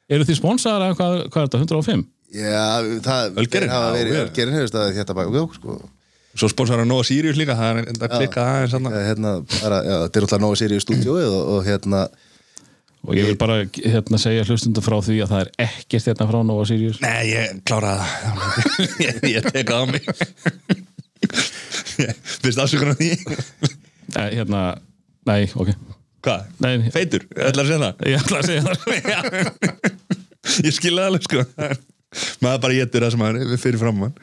eru 0.07 0.27
þið 0.27 0.37
sponsaðar 0.39 0.89
eða 0.89 0.99
hvað, 1.01 1.17
hvað 1.35 1.41
er 1.43 1.49
þetta, 1.49 1.63
105? 1.67 2.05
Já, 2.35 2.83
það 3.05 3.37
Ölgerinn? 3.43 3.69
þeir 3.71 3.77
hafa 3.77 3.91
verið 3.95 4.13
já. 4.17 4.21
Ölgerinn 4.27 4.57
hefur 4.59 4.71
staðið 4.73 4.97
hérna 5.01 5.15
baka 5.19 5.29
okkur 5.43 5.59
sko. 5.61 5.71
Svo 6.37 6.47
sponsor 6.53 6.79
hann 6.83 6.91
Nóa 6.91 7.05
Sirius 7.07 7.39
líka 7.41 7.55
Það 7.57 7.69
er 7.81 7.87
enda 7.95 8.07
klikka 8.13 8.41
aðeins 8.45 8.75
Eh, 8.77 8.81
hérna, 9.09 9.31
þetta 9.49 10.17
er 10.21 10.25
alltaf 10.27 10.43
nógu 10.43 10.57
sér 10.61 10.75
í 10.77 10.79
stúdíóið 10.85 11.31
og, 11.31 11.43
og 11.55 11.61
hérna 11.65 12.01
og 13.07 13.13
ég 13.15 13.25
vil 13.29 13.39
bara 13.39 13.61
hérna, 13.71 14.19
segja 14.19 14.43
hlustundu 14.49 14.81
frá 14.83 14.97
því 15.05 15.17
að 15.23 15.31
það 15.33 15.41
er 15.45 15.51
ekkert 15.69 16.07
hérna 16.11 16.27
frá 16.27 16.39
Nova 16.43 16.65
Sirius. 16.67 16.99
Nei, 17.05 17.23
ég 17.31 17.61
kláraði 17.69 18.03
það. 18.03 18.11
Ég, 19.07 19.15
ég 19.31 19.43
tek 19.55 19.67
það 19.71 19.79
á 19.79 19.85
mig. 19.93 20.05
Fyrst 22.43 22.59
afsökun 22.65 22.91
á 22.93 22.95
því. 22.99 23.11
Eh, 24.17 24.29
hérna, 24.41 24.61
nei, 25.31 25.43
ok. 25.55 25.71
Hvað? 26.27 26.41
nei, 26.65 26.75
Feitur, 26.91 27.23
ætlar 27.39 27.63
að 27.63 27.69
segja 27.71 27.83
það. 27.85 27.95
Ég 28.11 28.19
ætla 28.25 28.37
að 28.41 28.47
segja 28.51 28.63
það. 28.67 28.77
Ég 30.67 30.73
skil 30.75 30.97
það 30.97 31.07
alveg 31.13 31.23
sko 31.31 31.39
Maður 32.45 32.61
bara 32.67 32.79
getur 32.81 33.07
það 33.07 33.15
sem 33.17 33.23
maður 33.25 33.57
fyrir 33.63 33.81
fram 33.83 34.01
mann. 34.05 34.15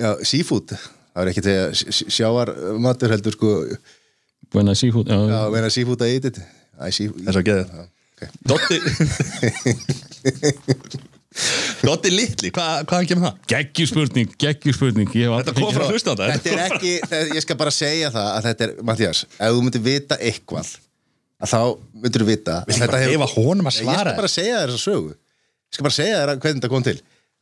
Já, 0.00 0.10
seafood. 0.26 0.72
Það 1.12 1.22
er 1.26 1.30
ekki 1.32 1.42
til 1.44 1.56
sjáar 2.16 2.52
matur 2.80 3.12
heldur 3.12 3.34
sko. 3.36 3.50
When 4.52 4.68
I 4.68 4.74
see 4.76 4.90
food 4.92 5.08
já, 5.08 5.16
já, 5.28 5.40
meina 5.52 5.68
seafood 5.72 6.02
að 6.04 6.14
eat 6.16 6.30
it. 6.32 6.38
Seafood, 6.92 7.22
Þess 7.28 7.38
að 7.40 7.46
geða. 7.48 7.84
Dotti 8.48 8.76
Dotti 11.82 12.10
litli, 12.12 12.50
hvað, 12.54 12.82
hvaðan 12.90 13.06
kemur 13.08 13.24
það? 13.24 13.38
geggjur 13.50 13.88
spurning, 13.90 14.34
geggjur 14.38 14.76
spurning. 14.76 15.08
Ég 15.16 15.30
hef 15.32 15.46
Þetta 15.48 15.54
kom 15.56 15.72
frá 15.74 15.86
hlustanda 15.88 16.26
þetta 16.34 16.52
er 16.52 16.60
ekki, 16.66 16.92
það, 17.08 17.30
ég 17.38 17.44
skal 17.46 17.56
bara 17.62 17.72
segja 17.74 18.10
það 18.12 18.28
að 18.36 18.46
þetta 18.48 18.66
er, 18.68 18.74
Mattias, 18.90 19.22
ef 19.32 19.56
þú 19.56 19.62
myndir 19.64 19.82
vita 19.86 20.18
eitthvað 20.28 20.74
að 21.42 21.50
þá 21.54 21.58
myndir 22.04 22.22
þú 22.24 22.28
vita 22.28 22.58
að 22.60 22.68
Viltu 22.70 22.84
bara 22.92 23.00
hefur- 23.02 23.16
gefa 23.16 23.30
honum 23.40 23.70
að 23.72 23.76
svara 23.78 23.96
Ég 23.96 24.04
skal 24.04 24.20
bara 24.20 24.32
segja 24.36 24.60
þér 24.60 24.74
þessa 24.74 24.84
sögu 24.92 25.16
Ég 25.72 25.78
skal 25.78 25.86
bara 25.86 25.96
segja 25.96 26.16
þér 26.20 26.34
hvernig 26.36 26.58
þetta 26.60 26.68
kom 26.68 26.82
til. 26.84 26.98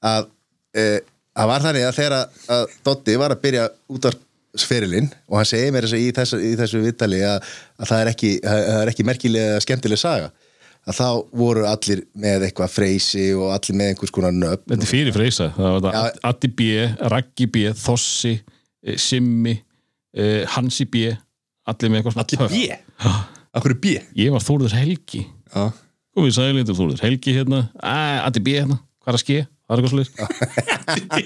Að 0.06 0.28
e, 0.78 0.82
það 1.34 1.48
var 1.50 1.64
þannig 1.64 1.86
að 1.86 1.96
þegar 1.96 2.14
að, 2.14 2.36
að 2.54 2.76
Dotti 2.86 3.16
var 3.18 3.34
að 3.34 3.40
byrja 3.42 3.64
út 3.90 4.06
af 4.06 4.18
sferilinn 4.60 5.08
og 5.26 5.40
hann 5.40 5.48
segir 5.50 5.74
mér 5.74 5.86
þessu 5.86 5.98
í 5.98 6.12
þessu, 6.14 6.38
í 6.46 6.52
þessu 6.58 6.82
vittali 6.84 7.18
að, 7.26 7.50
að 7.78 7.90
það 7.90 8.04
er 8.04 8.10
ekki, 8.12 8.30
það 8.44 8.70
er 8.76 8.92
ekki 8.92 9.06
merkilega 9.08 9.58
skemmtileg 9.66 10.00
saga 10.00 10.30
að 10.86 10.96
þá 10.96 11.08
voru 11.42 11.66
allir 11.68 12.04
með 12.22 12.46
eitthvað 12.46 12.72
freysi 12.72 13.26
og 13.34 13.50
allir 13.56 13.76
með 13.82 13.90
einhvers 13.92 14.14
konar 14.14 14.32
nöfn. 14.32 14.62
Þetta 14.70 14.86
er 14.86 14.90
fyrir 14.94 15.14
freysa. 15.18 15.50
Það 15.58 15.74
var 15.74 15.82
Já. 15.82 15.90
þetta 16.06 16.30
Addi 16.30 16.52
B, 16.56 16.70
Raggi 17.12 17.50
B, 17.50 17.66
Þossi 17.82 18.32
eh, 18.38 18.96
Simmi, 19.10 19.58
eh, 20.14 20.40
Hansi 20.54 20.86
B 20.86 21.10
Allir 21.70 21.90
með 21.92 22.00
eitthvað 22.00 22.16
svona 22.16 22.46
Allir. 22.46 22.78
B? 22.78 23.12
Akkur 23.58 23.76
B? 23.82 23.98
Ég 24.16 24.32
var 24.34 24.46
Þórður 24.46 24.78
Helgi. 24.78 25.26
Já 25.50 25.70
við 26.18 26.34
sagði 26.36 26.56
lindur 26.58 26.76
Þórður 26.78 27.02
Helgi 27.06 27.34
hérna 27.36 27.60
Æ, 27.78 27.96
Addi 28.26 28.40
B 28.44 28.54
hérna, 28.58 28.76
hvað 29.04 29.12
er 29.12 29.18
að 29.18 29.22
ske? 29.24 29.38
Það 29.70 29.76
er 29.76 29.80
eitthvað 29.80 29.92
svolítið 29.94 31.20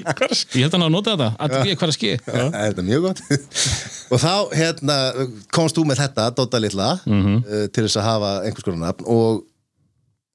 Ég 0.58 0.66
held 0.66 0.68
að 0.68 0.76
hann 0.76 0.84
að 0.84 0.92
nota 0.92 1.14
þetta 1.14 1.28
Addi 1.46 1.60
B, 1.64 1.76
hvað 1.78 1.86
er 1.86 1.92
að 1.92 1.96
ske? 1.96 2.12
Þetta 2.26 2.82
er 2.82 2.88
mjög 2.90 3.06
gott 3.06 3.22
og 4.14 4.20
þá 4.20 4.32
hérna 4.58 4.96
komst 5.56 5.78
þú 5.78 5.86
með 5.88 6.02
þetta 6.04 6.26
Dotta 6.36 6.60
litla 6.60 6.90
Mhm. 7.08 7.38
uh, 7.48 7.66
til 7.72 7.86
þess 7.86 7.96
að 8.02 8.08
hafa 8.10 8.32
einhvers 8.44 8.66
konar 8.68 8.82
nafn 8.84 9.08
og 9.08 9.42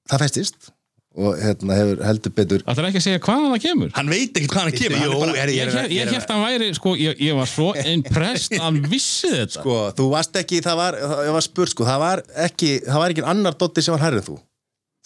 það 0.09 0.23
festist 0.25 0.71
og 1.19 1.37
hérna 1.43 1.75
hefur 1.77 2.01
heldur 2.07 2.33
betur. 2.37 2.63
Það 2.65 2.81
er 2.83 2.87
ekki 2.89 2.99
að 3.01 3.05
segja 3.05 3.21
hvaðan 3.27 3.53
það 3.53 3.61
kemur? 3.65 3.93
Hann 3.97 4.11
veit 4.13 4.39
ekki 4.39 4.49
hvaðan 4.53 4.69
hann 4.69 4.77
kemur 4.79 4.99
er 4.99 5.15
bara, 5.19 5.37
er- 5.43 5.53
Ég, 5.53 5.71
ég, 5.75 5.93
ég 5.99 6.11
held 6.13 6.25
að 6.25 6.35
hann 6.35 6.45
væri, 6.47 6.69
sko, 6.79 6.93
ég, 6.99 7.23
ég 7.29 7.37
var 7.39 7.49
svo 7.51 7.69
impressed 7.95 8.55
að 8.57 8.63
hann 8.65 8.81
vissi 8.91 9.31
þetta. 9.35 9.59
Sko, 9.59 9.77
þú 9.99 10.09
varst 10.13 10.39
ekki, 10.41 10.61
það 10.65 10.79
var, 10.81 10.99
það 11.13 11.31
var 11.37 11.45
spurt 11.49 11.73
sko, 11.75 11.87
það 11.89 12.03
var 12.05 12.23
ekki, 12.49 12.71
það 12.87 13.03
var 13.03 13.15
ekki 13.15 13.25
annar 13.33 13.57
Dotti 13.59 13.83
sem 13.85 13.95
var 13.97 14.05
hærri 14.07 14.21
en 14.23 14.27
þú. 14.31 14.37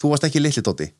Þú 0.02 0.12
varst 0.14 0.28
ekki 0.30 0.42
litli 0.44 0.64
Dotti 0.70 0.90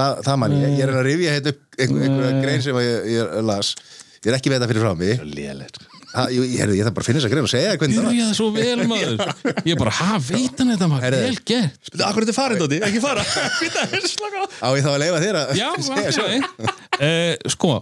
það, 0.00 0.20
það 0.26 0.36
man 0.44 0.54
ég, 0.56 0.76
ég 0.78 0.84
er 0.86 0.92
að 0.96 1.02
rifja 1.08 1.32
hérna 1.34 1.52
upp 1.54 1.80
einhver, 1.82 2.04
einhverja 2.06 2.42
grein 2.44 2.62
sem 2.64 2.78
ég, 2.80 3.08
ég 3.16 3.32
las. 3.50 3.74
Ég 4.20 4.30
er 4.30 4.36
ekki 4.38 4.52
þetta 4.52 4.68
fyrir 4.70 4.84
frá 4.84 4.92
mig. 5.00 5.24
Lélegt 5.34 5.80
sko. 5.80 5.89
Ha, 6.10 6.24
ég, 6.34 6.42
ég, 6.56 6.72
ég 6.74 6.82
þarf 6.82 6.94
bara 6.96 7.04
að 7.04 7.06
finna 7.06 7.20
þess 7.20 7.28
að 7.28 7.32
grein 7.34 7.46
og 7.46 7.50
segja 7.52 7.74
hvernig 7.78 7.96
það 7.96 8.04
var. 8.04 8.14
Byrjaði 8.14 8.36
svo 8.38 8.46
vel 8.54 8.86
maður. 8.90 9.20
Ég 9.70 9.78
bara, 9.78 9.92
ha, 9.94 10.16
veit 10.26 10.58
hann 10.58 10.72
þetta 10.72 10.88
maður, 10.90 11.16
vel 11.22 11.38
gert. 11.46 11.90
Akkur 11.94 12.24
er 12.24 12.26
þetta 12.26 12.34
farin 12.34 12.60
Dóti, 12.60 12.80
ekki 12.86 13.02
fara. 13.04 13.24
Býta, 13.60 13.84
slaka 14.10 14.42
á. 14.42 14.46
Á 14.50 14.68
ég 14.74 14.86
þá 14.86 14.90
að 14.90 15.00
leifa 15.04 15.20
þér 15.22 15.38
að 15.38 15.52
Já, 15.60 15.68
segja 15.86 16.14
svo 16.16 16.26
okay. 16.26 16.72
uh, 16.98 17.52
sko 17.54 17.74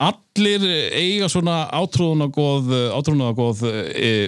allir 0.00 0.66
eiga 0.96 1.28
svona 1.32 1.56
átrúðunagóð 1.76 2.74
átrúðunagóð 2.98 3.64
uh, 3.70 4.26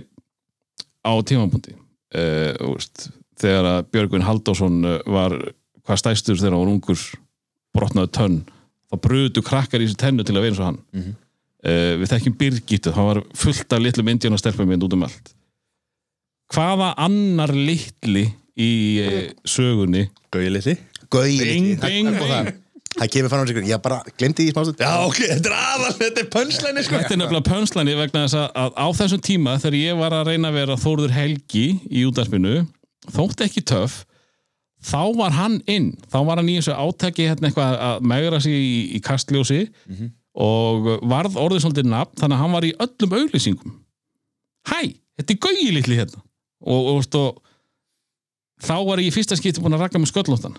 á 1.05 1.13
tímapunkti. 1.29 1.77
Uh, 2.13 2.57
úst, 2.73 3.11
þegar 3.41 3.69
að 3.69 3.91
Björgvin 3.93 4.25
Halldórsson 4.25 4.81
eh, 4.85 4.99
var 5.13 5.35
hvað 5.83 6.01
stæstur 6.01 6.39
þegar 6.39 6.55
hann 6.55 6.65
var 6.65 6.73
ungur 6.73 7.05
brotnaði 7.73 8.13
tönn 8.17 8.37
þá 8.93 8.97
bröðu 9.03 9.45
krakkar 9.45 9.83
í 9.83 9.89
þessu 9.89 10.01
tennu 10.01 10.27
til 10.29 10.37
að 10.37 10.45
vera 10.45 10.53
eins 10.53 10.61
og 10.63 10.69
hann. 10.69 10.81
Mm 10.93 11.13
við 12.03 12.09
þekkjum 12.11 12.37
Birgitu, 12.41 12.91
það 12.95 13.09
var 13.11 13.21
fullt 13.39 13.77
af 13.77 13.83
litlum 13.85 14.09
indjána 14.13 14.39
stelpum 14.41 14.73
út 14.77 14.97
um 14.97 15.07
allt. 15.07 15.33
Hvaða 16.53 16.93
annar 17.01 17.53
litli 17.55 18.27
í 18.61 18.73
uh, 19.05 19.21
sögunni? 19.49 20.09
Gauði 20.35 20.51
litli. 20.57 20.75
Gauði 21.13 21.39
litli, 21.39 21.77
það- 21.79 22.51
það- 22.99 23.11
kemur 23.13 23.31
fram 23.33 23.43
á 23.43 23.47
sig, 23.49 23.57
ég 23.71 23.81
bara 23.83 24.03
glemdi 24.21 24.43
því 24.43 24.51
í 24.51 24.53
smástund 24.53 24.83
Já, 24.83 24.91
ok, 25.07 25.19
þetta 25.31 25.49
er 25.49 25.57
aðal, 25.57 25.93
þetta 25.97 26.21
er 26.21 26.29
pönslæni 26.35 26.83
sko. 26.85 26.99
Þetta 26.99 27.15
er 27.15 27.21
nefnilega 27.23 27.49
pönslæni 27.49 27.95
vegna 27.97 28.25
þess 28.27 28.37
að, 28.37 28.49
að 28.63 28.73
á 28.77 28.87
þessum 29.01 29.23
tíma 29.25 29.55
þegar 29.63 29.77
ég 29.81 30.01
var 30.03 30.17
að 30.19 30.27
reyna 30.29 30.51
að 30.53 30.59
vera 30.61 30.77
Þórður 30.83 31.15
Helgi 31.17 31.65
í 31.89 32.03
útarpinu 32.09 32.55
þótt 33.17 33.45
ekki 33.47 33.65
töff 33.73 34.03
þá 34.83 35.01
var 35.17 35.33
hann 35.39 35.61
inn, 35.71 35.93
þá 36.11 36.19
var 36.27 36.41
hann 36.43 36.51
í 36.53 36.59
þessu 36.59 36.75
átæki 36.77 37.29
hérna 37.31 37.49
eitthvað 37.49 37.77
að 37.89 38.05
megra 38.13 38.41
sig 38.45 38.53
í, 38.61 38.73
í 38.99 39.01
kastljósi 39.05 39.61
og 40.33 40.89
varð 41.09 41.39
orðið 41.41 41.65
svolítið 41.67 41.89
nafn, 41.93 42.17
þannig 42.21 42.37
að 42.37 42.43
hann 42.43 42.55
var 42.57 42.67
í 42.67 42.75
öllum 42.87 43.17
auglýsingum. 43.19 43.79
Hæ, 44.71 44.81
þetta 45.21 45.35
er 45.35 45.41
gaugi 45.47 45.73
litli 45.77 45.99
hérna. 45.99 46.23
Og, 46.63 46.89
og, 46.93 47.17
og 47.19 48.63
þá 48.63 48.77
var 48.87 49.03
ég 49.03 49.11
í 49.11 49.15
fyrsta 49.15 49.37
skipti 49.39 49.63
búin 49.63 49.77
að 49.77 49.87
ragga 49.87 50.01
með 50.01 50.13
sköllóttan. 50.13 50.57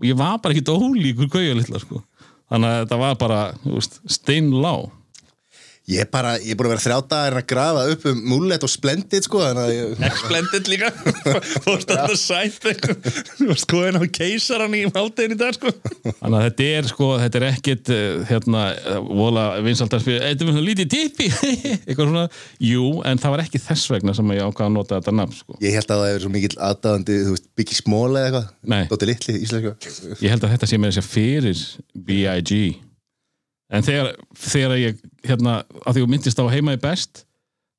Og 0.00 0.08
ég 0.08 0.18
var 0.18 0.40
bara 0.42 0.56
ekki 0.56 0.74
ólíkur 0.74 1.30
gaugi 1.30 1.54
litla 1.54 1.82
sko. 1.82 2.02
þannig 2.50 2.70
að 2.70 2.80
þetta 2.82 3.00
var 3.00 3.16
bara 3.20 3.40
veist, 3.64 4.00
steinlá 4.10 4.74
Ég 5.84 6.00
er 6.00 6.06
bara, 6.08 6.30
ég 6.40 6.54
er 6.54 6.56
búin 6.56 6.70
að 6.70 6.72
vera 6.78 6.80
þrjá 6.80 6.98
dagar 7.12 7.34
að 7.36 7.46
grafa 7.50 7.80
upp 7.92 8.04
um 8.08 8.20
Mullet 8.30 8.62
og 8.64 8.70
Splendid 8.72 9.26
sko 9.26 9.42
ég, 9.44 9.98
Splendid 10.16 10.70
líka. 10.72 10.88
Fórst 11.66 11.90
alltaf 11.92 12.14
sætt 12.16 12.64
Þú 13.36 13.48
varst 13.50 13.66
skoðin 13.66 13.98
á 14.00 14.04
keisaran 14.08 14.76
í 14.78 14.80
háltegin 14.88 15.34
í 15.34 15.38
dag 15.42 15.52
sko. 15.52 15.74
Þannig 16.06 16.38
að 16.38 16.46
þetta 16.46 16.68
er 16.78 16.88
sko, 16.88 17.08
þetta 17.20 17.40
er 17.40 17.46
ekkit 17.50 17.92
uh, 17.92 18.22
hérna, 18.30 18.62
vola 19.10 19.44
vinsaldarspil 19.66 20.16
þetta 20.22 20.46
er 20.46 20.50
svona 20.54 20.64
lítið 20.70 20.88
tippi. 20.94 21.28
Eitthvað 21.84 22.08
svona, 22.08 22.24
jú, 22.64 22.88
en 23.04 23.20
það 23.20 23.36
var 23.36 23.44
ekki 23.44 23.62
þess 23.66 23.92
vegna 23.92 24.16
sem 24.16 24.34
ég 24.38 24.48
ákvað 24.48 24.70
að 24.70 24.74
nota 24.78 25.02
þetta 25.02 25.16
nafn 25.20 25.38
sko. 25.42 25.58
ég 25.66 25.76
held 25.76 25.92
að 25.92 26.00
það 26.00 26.10
hefur 26.14 26.24
svo 26.24 26.32
mikill 26.38 26.58
aðdáðandi, 26.70 27.18
þú 27.28 27.36
veist, 27.36 27.50
Biggie 27.60 27.80
Small 27.82 28.16
eða 28.22 28.46
Nei. 28.64 28.80
eitthvað 28.86 28.96
Dóttir 28.96 29.12
litli, 29.12 29.36
íslenska. 29.44 29.76
Ég 30.16 30.32
held 30.32 30.48
að 30.48 30.56
þetta 30.56 30.72
sé 30.72 30.80
með 30.80 30.94
þess 30.94 31.04
að 31.04 31.12
fyrir 31.12 31.64
B.I.G. 32.08 32.64
en 33.74 33.86
þegar, 33.86 34.10
þegar 34.38 34.74
ég 34.80 34.98
hérna, 35.26 35.60
að 35.84 35.96
því 35.96 36.04
þú 36.04 36.10
myndist 36.14 36.42
á 36.42 36.46
heima 36.52 36.76
í 36.76 36.80
best 36.82 37.24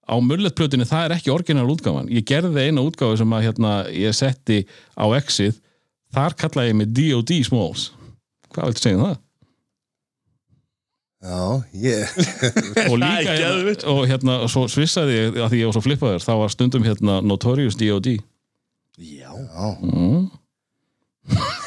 á 0.05 0.15
mulletplötunni, 0.21 0.85
það 0.87 1.07
er 1.07 1.15
ekki 1.17 1.33
orginal 1.33 1.67
útgáfan 1.73 2.11
ég 2.13 2.27
gerði 2.29 2.67
eina 2.67 2.83
útgáfu 2.85 3.19
sem 3.21 3.35
að 3.37 3.47
hérna, 3.47 3.75
ég 3.89 4.15
setti 4.17 4.63
á 4.93 5.05
exið 5.17 5.59
þar 6.15 6.37
kallaði 6.39 6.73
ég 6.73 6.79
mig 6.81 6.91
D.O.D. 6.95 7.39
Smalls 7.47 7.89
hvað 8.53 8.71
viltu 8.71 8.85
segja 8.85 8.99
um 8.99 9.07
það? 9.07 9.21
Já, 11.25 11.41
ég 11.81 12.17
og 12.91 12.99
líka 13.01 13.33
hérna, 13.33 13.75
og 13.95 14.03
hérna 14.05 14.39
og 14.45 14.51
svo 14.53 14.67
svissaði 14.69 15.17
ég 15.17 15.39
að 15.41 15.51
því 15.55 15.61
ég 15.63 15.71
var 15.71 15.77
svo 15.77 15.85
flippaður 15.87 16.25
þá 16.27 16.33
var 16.43 16.53
stundum 16.53 16.85
hérna 16.85 17.19
Notorious 17.25 17.79
D.O.D. 17.79 18.19
Já 18.19 18.35
Já, 18.95 19.31
mm. 19.81 20.29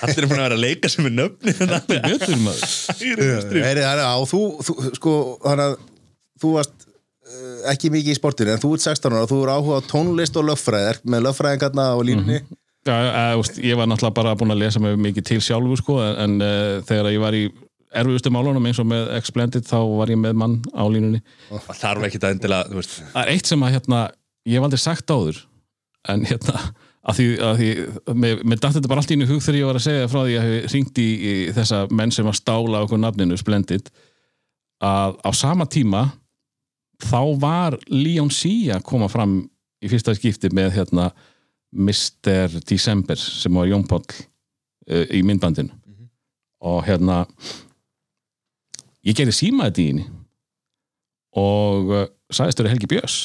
Allir 0.04 0.22
er 0.22 0.28
búin 0.30 0.38
að 0.38 0.44
vera 0.44 0.56
að 0.58 0.62
leika 0.62 0.90
sem 0.92 1.08
er 1.08 1.14
nöfni 1.14 1.54
þetta 1.58 1.78
er 1.96 2.04
betur 2.06 2.36
maður. 2.44 2.66
Að 4.04 4.26
þú, 4.30 4.42
þú, 4.66 4.76
sko, 4.98 5.14
þannig 5.42 5.64
að 5.64 5.76
þú 6.38 6.52
varst 6.54 6.86
uh, 6.86 7.56
ekki 7.72 7.90
mikið 7.94 8.14
í 8.14 8.18
sportinu 8.18 8.54
en 8.54 8.62
þú 8.62 8.72
ert 8.76 8.86
16 8.86 9.16
ára 9.16 9.24
og 9.26 9.32
þú 9.32 9.40
er 9.42 9.52
áhuga 9.56 9.80
á 9.82 9.88
tónlist 9.90 10.38
og 10.38 10.46
lögfræðir 10.52 11.02
með 11.02 11.24
lögfræðingarna 11.26 11.88
og 11.98 12.04
línunni. 12.06 12.42
Já, 12.86 12.94
e, 12.94 13.24
úst, 13.36 13.58
ég 13.60 13.76
var 13.76 13.88
náttúrulega 13.90 14.16
bara 14.16 14.36
búin 14.38 14.54
að 14.54 14.62
lesa 14.62 14.80
mig 14.80 14.94
mikið 15.02 15.26
til 15.32 15.40
sjálfur 15.44 15.82
sko, 15.82 15.98
en, 16.04 16.14
en 16.24 16.46
uh, 16.46 16.84
þegar 16.88 17.10
ég 17.12 17.24
var 17.24 17.36
í 17.36 17.48
erfiðustu 17.98 18.30
málunum 18.32 18.66
eins 18.68 18.78
og 18.80 18.86
með 18.88 19.10
Explended 19.16 19.66
þá 19.66 19.78
var 19.98 20.12
ég 20.12 20.20
með 20.20 20.38
mann 20.38 20.58
á 20.76 20.84
línunni. 20.86 21.20
Það 23.10 23.22
er 23.24 23.32
eitt 23.34 23.50
sem 23.50 23.64
að 23.64 23.74
hérna, 23.76 24.02
ég 24.48 24.60
hef 24.60 24.68
aldrei 24.68 24.82
sagt 24.82 25.12
áður 25.12 25.40
en 26.08 26.24
hérna 26.28 26.68
að 27.08 27.18
því, 27.18 27.26
að 27.40 27.60
því 27.60 27.68
með, 28.20 28.42
með 28.44 28.60
dætti 28.60 28.76
þetta 28.76 28.90
bara 28.92 29.02
allt 29.02 29.12
í 29.14 29.18
hug 29.28 29.42
þegar 29.42 29.58
ég 29.58 29.68
var 29.68 29.78
að 29.78 29.86
segja 29.86 30.08
frá 30.12 30.20
því 30.20 30.36
að 30.38 30.52
ég 30.52 30.70
ringt 30.74 31.00
í, 31.00 31.08
í 31.08 31.34
þessa 31.56 31.82
menn 31.94 32.12
sem 32.14 32.28
að 32.28 32.38
stála 32.40 32.82
okkur 32.84 33.00
nafninu 33.00 33.38
Splendid 33.40 33.88
að 34.84 35.16
á 35.24 35.30
sama 35.34 35.66
tíma 35.70 36.04
þá 37.02 37.20
var 37.40 37.78
Leon 37.88 38.30
C 38.34 38.68
að 38.74 38.84
koma 38.86 39.08
fram 39.10 39.40
í 39.80 39.90
fyrsta 39.90 40.14
skipti 40.18 40.50
með 40.54 40.74
hérna 40.76 41.08
Mr. 41.72 42.58
December 42.68 43.18
sem 43.20 43.54
var 43.54 43.68
Jón 43.68 43.86
Páll 43.88 44.04
uh, 44.04 45.04
í 45.14 45.22
myndbandinu 45.26 45.72
og 46.64 46.82
hérna 46.88 47.22
ég 49.06 49.16
gerði 49.16 49.36
síma 49.36 49.68
þetta 49.68 49.84
í 49.84 49.90
henni 49.92 50.06
og 51.38 51.92
uh, 51.94 52.06
sagðist 52.32 52.60
þér 52.60 52.72
Helgi 52.74 52.90
Björns 52.90 53.18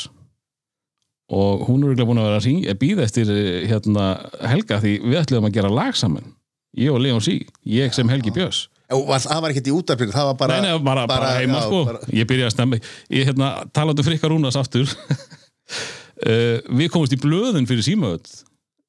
og 1.33 1.63
hún 1.67 1.83
er 1.89 2.05
búin 2.05 2.21
að 2.21 2.29
vera 2.29 2.41
að 2.43 2.79
býða 2.81 3.05
eftir 3.07 3.31
eh, 3.33 3.63
hérna, 3.71 4.05
Helga 4.51 4.79
því 4.83 4.93
við 5.07 5.19
ætlum 5.23 5.47
að 5.49 5.55
gera 5.57 5.71
lag 5.73 5.97
saman. 5.97 6.31
Ég 6.77 6.93
og 6.93 7.01
Leon 7.01 7.21
Sí, 7.21 7.39
ég 7.69 7.93
sem 7.93 8.09
Helgi 8.09 8.33
Björns. 8.33 8.67
Það 8.93 9.41
var 9.41 9.53
ekkert 9.53 9.69
í 9.69 9.73
útarpinu, 9.73 10.13
það 10.13 10.27
var 10.29 10.37
bara 10.37 10.55
Nei, 10.59 10.69
nei, 10.69 10.79
bara, 10.85 11.05
bara, 11.09 11.29
heima 11.39 11.61
já, 11.61 11.65
sko. 11.65 11.83
bara- 11.87 12.07
Ég 12.13 12.27
byrjaði 12.29 12.49
að 12.49 12.53
stemma 12.53 12.79
Ég 13.09 13.29
hérna, 13.29 13.49
talandi 13.73 14.03
um 14.03 14.07
frikka 14.09 14.29
rúnas 14.29 14.57
aftur. 14.59 14.89
Uh, 16.21 16.59
Við 16.79 16.91
komumst 16.93 17.15
í 17.15 17.21
blöðin 17.21 17.69
fyrir 17.69 17.85
símaöld. 17.85 18.27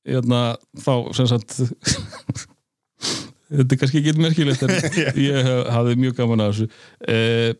Hérna, 0.04 0.42
þá 0.84 0.92
sem 1.16 1.30
sagt 1.30 1.56
Þetta 3.54 3.76
er 3.76 3.78
kannski 3.80 4.00
ekki 4.00 4.14
merkilegt 4.18 4.64
en 4.66 4.72
ég 5.28 5.48
hafði 5.72 5.96
mjög 6.00 6.16
gaman 6.18 6.42
að 6.44 6.52
þessu. 6.52 6.68
Uh, 7.06 7.50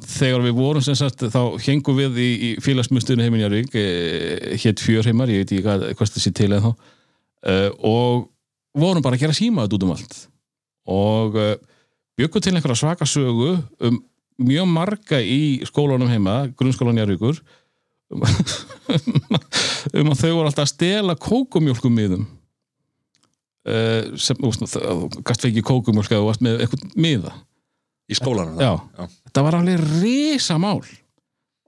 Þegar 0.00 0.46
við 0.46 0.54
vorum 0.56 0.84
sem 0.84 0.96
sagt 0.96 1.26
þá 1.28 1.40
hengum 1.66 1.98
við 1.98 2.20
í, 2.22 2.28
í 2.32 2.50
félagsmyndstunni 2.64 3.26
heiminn 3.26 3.42
Jarvík 3.44 3.74
uh, 3.76 4.54
hétt 4.62 4.80
fjörheimar, 4.80 5.32
ég 5.32 5.42
veit 5.42 5.50
ekki 5.52 5.66
hvað, 5.66 5.88
hvað 5.98 6.14
það 6.14 6.24
sé 6.24 6.32
til 6.38 6.48
eða 6.48 6.62
þá. 6.64 6.86
Uh, 7.42 7.68
og 7.90 8.22
vorum 8.78 9.04
bara 9.04 9.18
að 9.18 9.26
gera 9.26 9.36
símaöld 9.36 9.76
út 9.76 9.84
um 9.84 9.92
allt. 9.92 10.16
Og 10.88 11.36
uh, 11.36 11.52
bjöggu 12.16 12.40
til 12.40 12.54
einhverja 12.56 12.80
svaka 12.80 13.08
sögu 13.08 13.58
um 13.84 14.00
mjög 14.42 14.68
marga 14.70 15.20
í 15.20 15.62
skólanum 15.68 16.10
heima, 16.10 16.46
grunnskólan 16.58 17.00
Jarvíkur 17.00 17.40
um, 18.12 18.22
um 20.00 20.12
að 20.12 20.22
þau 20.22 20.30
voru 20.30 20.48
alltaf 20.48 20.66
að 20.66 20.72
stela 20.72 21.16
kókumjólkum 21.20 21.94
miðum 21.96 22.26
uh, 23.68 24.12
sem, 24.16 24.38
þú 24.38 24.50
veist, 24.50 24.76
þú 24.76 25.22
gast 25.28 25.48
ekki 25.48 25.64
kókumjólk 25.66 26.12
eða 26.12 26.22
þú 26.22 26.28
varst 26.30 26.46
með 26.46 26.64
eitthvað 26.64 26.96
miða 26.96 27.34
Í 28.12 28.16
skólanum 28.18 28.60
Já. 28.60 28.74
Já. 28.76 29.04
þetta 29.28 29.46
var 29.48 29.58
alveg 29.58 29.86
risa 30.02 30.58
mál 30.60 30.82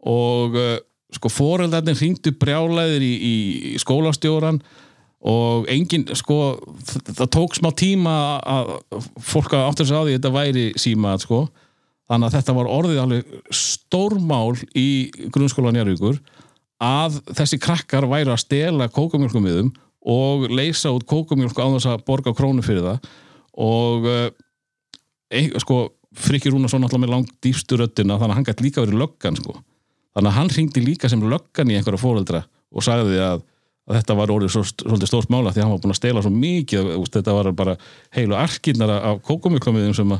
og 0.05 0.57
uh, 0.61 0.77
sko 1.15 1.31
foreldarnir 1.33 1.97
hringdu 1.99 2.35
brjálæðir 2.37 3.05
í, 3.07 3.13
í 3.15 3.35
skólastjóran 3.81 4.61
og 5.25 5.69
engin, 5.73 6.05
sko 6.13 6.59
það 7.17 7.29
tók 7.33 7.55
smá 7.57 7.71
tíma 7.73 8.15
að 8.45 8.75
fólk 9.25 9.55
að 9.57 9.69
áttur 9.71 9.89
sig 9.89 9.97
á 9.97 10.05
því 10.05 10.11
að 10.11 10.19
þetta 10.19 10.33
væri 10.35 10.65
síma 10.81 11.15
sko, 11.23 11.39
þannig 12.11 12.29
að 12.29 12.37
þetta 12.37 12.57
var 12.59 12.69
orðið 12.75 13.01
alveg 13.01 13.55
stórmál 13.57 14.59
í 14.77 14.89
grunnskólan 15.33 15.79
Járvíkur 15.81 16.21
að 16.85 17.23
þessi 17.31 17.61
krakkar 17.63 18.05
væri 18.11 18.35
að 18.35 18.43
stela 18.43 18.91
kókumjölkumiðum 18.93 19.73
og 20.13 20.49
leysa 20.53 20.93
út 20.93 21.07
kókumjölku 21.09 21.63
á 21.65 21.73
þess 21.79 21.89
að 21.95 22.05
borga 22.11 22.35
krónu 22.37 22.65
fyrir 22.67 22.85
það 22.85 23.09
og 23.65 24.11
ein, 25.33 25.55
sko, 25.63 25.87
Frikki 26.15 26.53
Rúnarsson 26.53 26.85
alltaf 26.87 27.03
með 27.03 27.15
langt 27.15 27.33
dýfstu 27.45 27.79
röddina 27.81 28.19
þannig 28.21 28.35
að 28.35 28.39
hann 28.39 28.51
gæti 28.51 28.69
líka 28.69 28.85
verið 28.85 29.01
löggan 29.03 29.41
sko. 29.41 29.57
þannig 30.15 30.31
að 30.31 30.39
hann 30.39 30.55
hringdi 30.55 30.85
líka 30.85 31.11
sem 31.11 31.27
löggan 31.31 31.73
í 31.73 31.79
einhverja 31.79 32.01
fóreldra 32.01 32.45
og 32.75 32.85
sagði 32.87 33.19
að, 33.23 33.43
að 33.89 33.97
þetta 33.99 34.17
var 34.19 34.33
orðið 34.35 34.53
svo, 34.55 34.63
svolítið 34.71 35.11
stórt 35.11 35.33
mála 35.35 35.53
því 35.53 35.61
að 35.61 35.65
hann 35.65 35.73
var 35.75 35.81
búin 35.83 35.95
að 35.95 35.99
stela 35.99 36.23
svo 36.25 36.31
mikið 36.35 36.91
úst, 36.97 37.17
þetta 37.17 37.35
var 37.35 37.49
bara 37.59 37.75
heilu 38.15 38.37
arkirnar 38.39 38.93
af 38.97 39.19
kókumjöklumiðum 39.27 39.97
sem, 39.99 40.15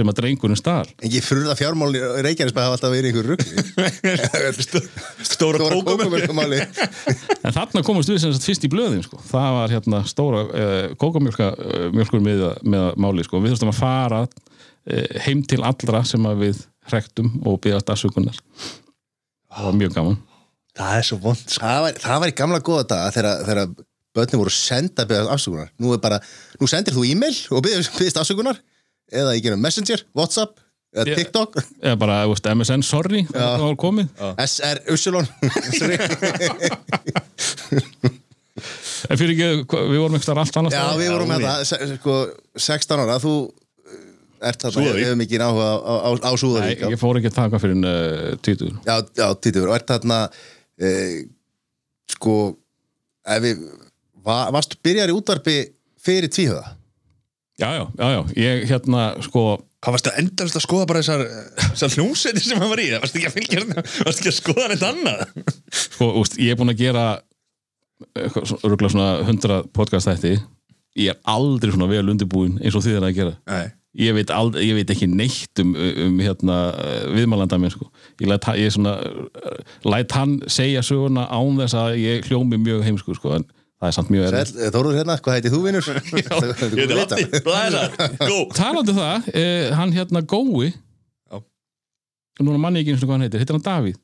sem 0.00 0.12
að 0.12 0.18
drengurinn 0.20 0.60
stál 0.60 0.84
Ekki 1.00 1.22
fyrir 1.24 1.48
það 1.48 1.62
fjármálni 1.62 2.02
Reykjanesbæ 2.28 2.60
hafa 2.64 2.76
alltaf 2.76 2.92
verið 2.92 3.10
einhver 3.10 3.32
rugg 3.32 4.58
Stóra 4.68 4.84
Stóra 5.32 5.62
kókum 5.64 5.88
kókumölkumáli 5.94 6.60
en 6.60 7.56
þarna 7.56 7.84
komast 7.86 8.12
við 8.12 8.20
sem 8.24 8.36
sagt 8.36 8.48
fyrst 8.50 8.68
í 8.68 8.72
blöðin 8.72 9.04
sko. 9.06 9.20
það 9.30 9.56
var 9.58 9.74
hérna 9.78 10.04
stóra 10.08 10.44
uh, 10.44 10.76
kókumjölkur 11.00 12.22
með, 12.24 12.44
með 12.68 13.00
máli 13.00 13.24
sko. 13.26 13.40
við 13.40 13.56
þurftum 13.56 13.72
að 13.72 13.80
fara 13.80 14.22
heim 15.26 15.42
til 15.48 15.60
allra 15.66 16.04
sem 16.08 16.24
að 16.30 16.42
við 16.46 16.62
hrektum 16.88 17.30
og 17.46 17.58
byggast 17.64 17.90
afsökunar. 17.92 18.38
Það 19.52 19.66
var 19.68 19.76
mjög 19.82 19.94
gaman. 19.98 20.16
Það 20.78 20.94
er 21.00 21.06
svo 21.08 21.18
vond. 21.24 21.44
Það 21.58 21.80
var, 21.84 21.98
það 22.04 22.20
var 22.22 22.30
í 22.32 22.36
gamla 22.38 22.60
góða 22.64 22.84
daga 22.92 23.10
þegar, 23.16 23.42
þegar 23.48 23.72
börnum 24.18 24.42
voru 24.44 24.54
senda 24.54 25.04
byggja 25.10 25.26
afsökunar. 25.34 25.68
Nú 25.82 25.92
er 25.96 26.00
bara, 26.04 26.20
nú 26.60 26.68
sendir 26.70 26.94
þú 26.96 27.04
e-mail 27.10 27.36
og 27.52 27.64
byggðist 27.66 28.20
afsökunar 28.22 28.60
eða 29.12 29.34
ég 29.36 29.44
gerum 29.48 29.60
messenger, 29.64 30.04
whatsapp 30.16 30.56
eða 30.96 31.16
tiktok, 31.18 31.58
eða 31.84 31.96
bara 32.00 32.14
veist, 32.30 32.46
MSN 32.48 32.82
sorry 32.86 33.20
það 33.28 33.60
var 33.66 33.74
komið. 33.80 34.08
SR 34.40 34.78
Usulon 34.94 35.28
en 39.08 39.18
fyrir 39.20 39.32
ekki, 39.34 39.48
við 39.68 40.00
vorum 40.02 40.16
ekki 40.18 40.32
allt 40.34 40.56
annars 40.60 40.74
já 40.76 40.84
við 40.98 41.10
vorum 41.14 41.30
með 41.30 41.44
það 41.46 41.64
se- 41.70 41.88
sko, 41.98 42.16
16 42.68 43.02
ára, 43.04 43.18
þú 43.22 43.32
ert 44.40 44.62
þarna, 44.64 44.74
Súðavík. 44.78 45.04
hefur 45.06 45.18
mikið 45.22 45.44
áhuga 45.46 45.66
á, 45.68 45.74
á, 45.78 45.94
á, 45.98 46.10
á 46.14 46.30
Nei, 46.30 46.40
Súðavík 46.42 46.82
já, 46.84 46.88
ég 46.94 47.00
fór 47.02 47.18
ekki 47.20 47.30
að 47.32 47.36
taka 47.40 47.60
fyrir 47.62 47.78
uh, 47.82 48.32
títur 48.44 48.72
já, 48.86 48.96
já 49.18 49.26
títur, 49.42 49.68
og 49.70 49.76
ert 49.78 49.90
þarna 49.90 50.18
e, 50.78 50.90
sko 52.14 52.34
ef 53.28 53.44
við, 53.44 53.62
va, 54.24 54.40
varstu 54.54 54.78
byrjar 54.84 55.12
í 55.12 55.16
útvarpi 55.18 55.56
fyrir 56.02 56.32
tvíhöða 56.32 56.66
já, 57.58 57.68
já, 57.74 57.84
já, 57.98 58.08
já, 58.14 58.20
ég 58.44 58.68
hérna 58.70 59.08
sko, 59.26 59.46
Hvað 59.78 59.94
varstu 59.94 60.10
endast 60.18 60.56
að 60.58 60.64
skoða 60.64 60.86
bara 60.90 61.00
þessar, 61.04 61.20
þessar 61.68 61.92
hljómsveitir 61.94 62.42
sem 62.42 62.58
hann 62.58 62.70
var 62.72 62.80
í? 62.82 62.88
Varstu 62.98 63.20
ekki 63.20 63.28
að 63.28 63.34
fylgja 63.36 63.58
hérna? 63.60 63.84
Varstu 64.08 64.24
ekki 64.24 64.32
að 64.32 64.38
skoða 64.40 64.70
neitt 64.72 64.86
annað? 64.88 65.20
sko, 65.86 66.08
úst, 66.18 66.38
ég 66.42 66.50
er 66.54 66.58
búin 66.58 66.72
að 66.72 66.80
gera 66.80 67.04
örgulega 68.18 68.90
svona 68.90 69.10
100 69.26 69.68
podcast 69.74 70.10
þætti 70.10 70.32
ég 70.98 71.12
er 71.12 71.20
aldrei 71.30 71.72
svona 71.74 71.88
vel 71.90 72.06
undirbúin 72.10 72.56
eins 72.58 72.76
og 72.78 72.84
þið 72.84 72.98
er 72.98 73.06
að 73.08 73.16
gera 73.16 73.34
Nei. 73.50 73.68
Ég 73.96 74.14
veit, 74.14 74.30
aldrei, 74.30 74.66
ég 74.68 74.76
veit 74.76 74.90
ekki 74.92 75.08
neitt 75.10 75.62
um, 75.62 75.74
um 75.74 76.18
hérna, 76.20 76.56
viðmælanda 77.14 77.58
minn 77.60 77.72
sko. 77.72 77.88
ég, 78.20 78.28
læt, 78.28 78.48
ég 78.60 78.72
svona, 78.74 78.96
uh, 79.00 79.60
læt 79.88 80.12
hann 80.12 80.40
segja 80.50 80.82
söguna 80.84 81.24
án 81.32 81.56
þess 81.62 81.78
að 81.78 81.96
ég 82.02 82.28
hljómi 82.28 82.60
mjög 82.60 82.84
heimsku 82.84 83.16
sko, 83.16 83.38
en 83.38 83.46
það 83.78 83.88
er 83.88 83.96
samt 83.96 84.12
mjög 84.12 84.28
Sæll, 84.34 84.72
Þóruður 84.74 84.98
hérna, 85.00 85.18
hvað 85.24 85.32
heiti 85.38 85.54
þú 85.54 85.60
vinnur? 85.64 85.84
Talandi 88.58 88.92
um 88.92 89.00
það, 89.00 89.30
eh, 89.32 89.70
hann 89.78 89.94
hérna 89.96 90.20
Gói. 90.22 90.72
Já. 91.30 91.40
núna 92.44 92.60
manni 92.60 92.84
ekki 92.84 92.94
eins 92.94 93.02
og 93.02 93.08
hvað 93.08 93.16
hann 93.18 93.26
heitir, 93.28 93.40
heitir 93.42 93.58
hann 93.58 93.68
Davíð? 93.68 94.02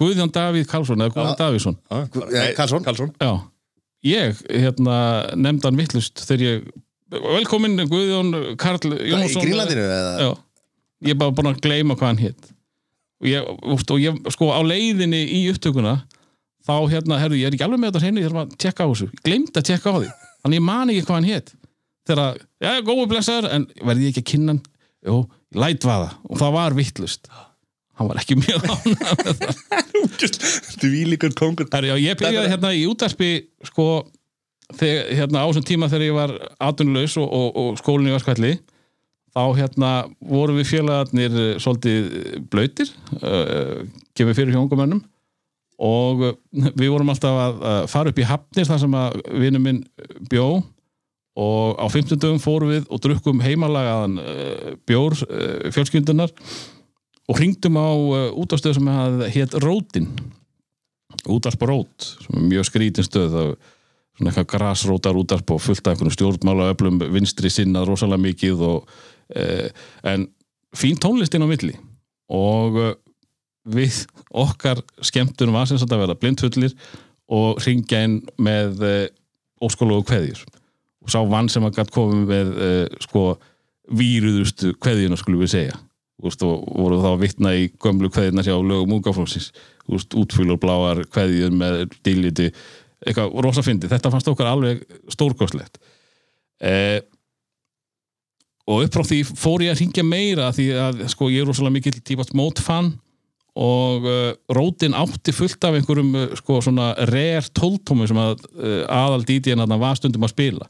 Guðjón 0.00 0.30
Davíð 0.32 0.68
Karlsson 0.70 1.02
eða 1.02 1.12
Guðjón 1.12 1.40
Davíðsson? 1.40 1.74
Ja, 1.90 2.44
Karlsson. 2.56 3.10
Ég 4.06 4.38
hérna 4.48 4.94
nefndi 5.36 5.68
hann 5.68 5.76
vittlust 5.76 6.22
þegar 6.24 6.46
ég 6.46 6.70
velkomin 7.10 7.82
Guðjón 7.90 8.32
Karl 8.60 8.94
Í 8.94 9.10
Jónsson. 9.10 9.44
Grínlandinu 9.44 9.84
eða? 9.84 10.14
já, 10.22 10.30
ég 11.08 11.14
er 11.14 11.20
bara 11.20 11.34
búin 11.36 11.50
að 11.50 11.60
gleyma 11.64 11.96
hvað 11.98 12.12
hann 12.12 12.22
hétt 12.24 12.50
og 13.20 13.28
ég, 13.28 13.50
úst, 13.74 13.92
og 13.92 14.00
ég 14.00 14.32
sko 14.32 14.50
á 14.54 14.60
leiðinni 14.64 15.20
í 15.36 15.42
upptökuna 15.52 15.98
þá 16.66 16.74
hérna, 16.92 17.18
herru, 17.20 17.38
ég 17.40 17.48
er 17.50 17.56
ekki 17.56 17.66
alveg 17.66 17.82
með 17.82 17.92
þetta 17.92 18.04
hreinu 18.04 18.22
ég 18.22 18.30
þarf 18.30 18.42
að 18.44 18.56
tjekka 18.62 18.86
á 18.86 18.90
þessu, 18.92 19.08
ég 19.10 19.22
glemdi 19.26 19.60
að 19.60 19.68
tjekka 19.68 19.92
á 19.92 19.96
því. 19.96 20.10
Þannig 20.40 20.60
ég 20.60 20.64
man 20.64 20.92
ekki 20.92 21.04
hvað 21.08 21.18
hann 21.18 21.28
hétt 21.30 21.52
þegar, 22.10 22.40
já, 22.64 22.70
gói 22.86 23.04
blessaður, 23.10 23.48
en 23.56 23.66
verði 23.84 24.06
ég 24.06 24.12
ekki 24.14 24.24
að 24.24 24.28
kynna 24.32 24.54
hann, 24.54 24.62
jú, 25.08 25.16
ég 25.50 25.62
læt 25.64 25.86
vaða 25.88 26.10
og 26.28 26.40
það 26.40 26.56
var 26.56 26.76
vittlust 26.78 27.32
hann 28.00 28.08
var 28.08 28.20
ekki 28.22 28.38
mjög 28.40 28.64
ánægð 28.64 29.18
með 29.20 29.42
það. 29.42 29.58
Dvílíkur 30.80 31.34
kongur 31.36 31.68
ég 32.00 32.16
byrjaði 32.20 32.52
hérna 32.54 32.72
í 32.72 32.86
útarpi 32.88 33.30
sko, 33.68 34.06
þegar, 34.78 35.06
hérna 35.18 35.44
á 35.44 35.48
þessum 35.48 35.66
tíma 35.68 35.88
þegar 35.90 36.06
ég 36.06 36.16
var 36.16 36.34
atvinnulegs 36.62 37.16
og, 37.20 37.26
og, 37.26 37.48
og 37.62 37.80
skólinni 37.80 38.14
var 38.14 38.22
skvalli 38.22 38.56
þá 39.30 39.44
hérna 39.58 39.92
vorum 40.18 40.58
við 40.58 40.70
félagarnir 40.72 41.38
eh, 41.38 41.54
svolítið 41.62 42.10
blöytir 42.50 42.90
uh, 43.20 43.86
gefið 44.18 44.36
fyrir 44.40 44.56
hjóngumönnum 44.56 45.04
og 45.80 46.24
uh, 46.26 46.34
við 46.74 46.90
vorum 46.90 47.12
alltaf 47.12 47.38
að, 47.44 47.62
fara 47.92 48.10
upp 48.12 48.20
í 48.20 48.26
hafnir 48.26 48.68
þar 48.68 48.82
sem 48.82 48.98
að 48.98 49.20
vinur 49.44 49.64
minn 49.64 49.80
bjó 50.32 50.48
og 51.40 51.78
á 51.78 51.86
15 51.86 52.18
dögum 52.18 52.42
fórum 52.42 52.74
við 52.74 52.90
og 52.90 53.02
drukkum 53.04 53.42
heimalagaðan 53.44 54.18
uh, 54.18 54.74
bjór 54.88 55.16
uh, 55.28 55.70
fjölskyldunar 55.70 56.34
og 57.30 57.38
hringdum 57.38 57.78
á 57.78 57.90
útastöð 58.34 58.80
sem 58.80 58.88
hétt 59.30 59.52
Rótin. 59.62 60.08
Útarp 61.30 61.62
og 61.62 61.68
rót 61.70 62.06
sem 62.24 62.38
er 62.40 62.48
mjög 62.48 62.66
skrítin 62.66 63.06
stöð 63.06 63.36
er 63.38 63.52
svona 64.20 64.34
eitthvað 64.34 64.50
grasrótar 64.52 65.16
útarp 65.16 65.54
og 65.54 65.62
fullt 65.64 65.86
af 65.86 65.94
einhvern 65.94 66.12
stjórnmála 66.12 66.70
öflum 66.74 67.00
vinstri 67.14 67.48
sinnað 67.52 67.88
rosalega 67.88 68.20
mikið 68.20 68.64
og 68.68 68.90
uh, 69.32 69.68
en 70.04 70.28
fín 70.76 71.00
tónlistin 71.00 71.44
á 71.44 71.48
milli. 71.48 71.72
Og 72.28 72.76
uh, 72.76 72.92
við 73.64 74.04
okkar 74.30 74.82
skemmtunum 75.00 75.56
var 75.56 75.68
sem 75.70 75.80
sagt 75.80 75.92
að 75.92 76.04
vera 76.04 76.18
blindfullir 76.20 76.76
og 77.32 77.62
ringja 77.64 78.04
inn 78.04 78.20
með 78.36 78.84
uh, 78.84 79.06
óskólu 79.64 80.00
og 80.00 80.08
kveðjur. 80.10 80.44
Og 81.00 81.12
sá 81.12 81.20
vann 81.24 81.48
sem 81.48 81.64
að 81.64 81.78
gætt 81.80 81.94
komið 81.94 82.26
með 82.28 82.52
uh, 82.56 82.98
sko 83.00 83.24
víruðustu 83.90 84.74
kveðjuna 84.76 85.16
skulum 85.16 85.46
við 85.46 85.54
segja. 85.54 85.80
Úst, 86.20 86.42
og 86.44 86.66
voru 86.76 86.98
þá 87.00 87.14
að 87.14 87.22
vitna 87.22 87.54
í 87.56 87.70
gömlu 87.80 88.10
kveðjuna 88.12 88.44
sjá 88.44 88.52
lögum 88.60 88.98
úgaflóksins 88.98 89.54
útfylgur 89.88 90.60
bláar 90.60 91.00
kveðjur 91.08 91.54
með 91.56 91.86
dýliti, 92.04 92.50
eitthvað 93.06 93.36
rosa 93.46 93.64
fyndi 93.64 93.88
þetta 93.90 94.12
fannst 94.12 94.28
okkar 94.30 94.50
alveg 94.50 94.82
stórkostlegt. 95.12 95.80
Eh, 96.60 97.00
og 98.70 98.84
upp 98.84 98.96
frá 98.96 99.06
því 99.06 99.20
fór 99.28 99.64
ég 99.64 99.74
að 99.74 99.80
ringja 99.82 100.04
meira 100.06 100.50
því 100.54 100.66
að 100.78 101.06
sko 101.10 101.30
ég 101.32 101.42
er 101.42 101.48
rosalega 101.48 101.78
mikill 101.78 102.02
tífast 102.04 102.36
mótfann 102.38 102.92
og 103.60 104.04
uh, 104.06 104.28
rótin 104.54 104.94
átti 104.94 105.32
fullt 105.34 105.64
af 105.66 105.74
einhverjum 105.74 106.12
uh, 106.14 106.36
sko 106.38 106.60
svona 106.62 106.92
rare 107.10 107.42
tóltómi 107.56 108.06
sem 108.06 108.20
að 108.20 108.44
uh, 108.54 108.84
aðal 108.86 109.24
DJ-n 109.26 109.64
þarna 109.64 109.80
var 109.80 109.98
stundum 109.98 110.26
að 110.26 110.34
spila. 110.36 110.68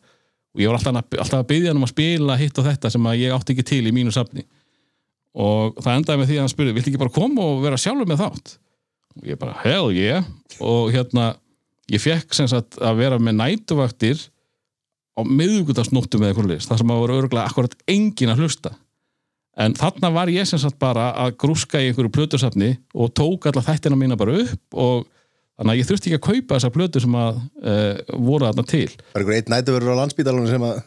Og 0.56 0.62
ég 0.64 0.70
var 0.70 0.80
alltaf, 0.80 1.18
alltaf 1.20 1.42
að 1.42 1.50
byggja 1.52 1.70
hann 1.70 1.78
um 1.82 1.86
að 1.86 1.92
spila 1.92 2.38
hitt 2.40 2.58
og 2.58 2.66
þetta 2.66 2.90
sem 2.94 3.06
að 3.06 3.20
ég 3.20 3.36
átti 3.36 3.54
ekki 3.54 3.66
til 3.68 3.82
í 3.84 3.92
mínu 3.94 4.14
safni. 4.14 4.46
Og 5.36 5.76
það 5.78 6.00
endaði 6.00 6.22
með 6.22 6.30
því 6.30 6.38
að 6.38 6.42
hann 6.42 6.54
spurði 6.54 6.74
viltu 6.78 6.90
ekki 6.90 7.02
bara 7.04 7.14
koma 7.14 7.44
og 7.46 7.62
vera 7.62 7.78
sjálfur 7.78 8.08
með 8.10 8.24
þátt? 8.24 8.56
Og 9.20 9.28
ég 9.28 9.38
bara 9.38 9.60
hell 9.62 9.92
yeah. 9.94 10.26
Og 10.64 10.90
hérna 10.94 11.34
ég 11.90 12.02
fekk 12.02 12.36
sem 12.36 12.48
sagt 12.50 12.78
að 12.78 13.02
vera 13.02 13.18
með 13.22 13.38
nætuvaktir 13.40 14.22
á 15.18 15.20
miðugudagsnóttum 15.26 16.22
eða 16.22 16.32
eitthvað 16.32 16.52
list, 16.52 16.70
það 16.70 16.82
sem 16.82 16.92
að 16.92 17.02
voru 17.02 17.18
örgulega 17.20 17.50
akkurat 17.50 17.74
engin 17.90 18.32
að 18.32 18.44
hlusta. 18.44 18.74
En 19.60 19.74
þarna 19.76 20.12
var 20.14 20.30
ég 20.32 20.46
sem 20.48 20.60
sagt 20.62 20.78
bara 20.80 21.10
að 21.20 21.34
grúska 21.42 21.80
í 21.82 21.90
einhverju 21.90 22.12
plötusafni 22.14 22.76
og 22.94 23.10
tók 23.18 23.48
alla 23.50 23.64
þættina 23.66 23.98
mína 23.98 24.16
bara 24.18 24.38
upp 24.44 24.78
og 24.78 25.08
þannig 25.58 25.74
að 25.74 25.80
ég 25.80 25.88
þurfti 25.88 26.10
ekki 26.10 26.20
að 26.20 26.28
kaupa 26.28 26.56
þessar 26.56 26.74
plötur 26.76 27.04
sem 27.04 27.18
að 27.18 27.40
uh, 27.42 28.14
voru 28.14 28.46
þarna 28.46 28.64
til. 28.70 28.86
Var 29.12 29.24
einhver 29.24 29.36
eitt 29.36 29.52
nætuverður 29.52 29.98
á 29.98 30.00
landsbítalunum 30.00 30.48
sem 30.48 30.66
að 30.70 30.80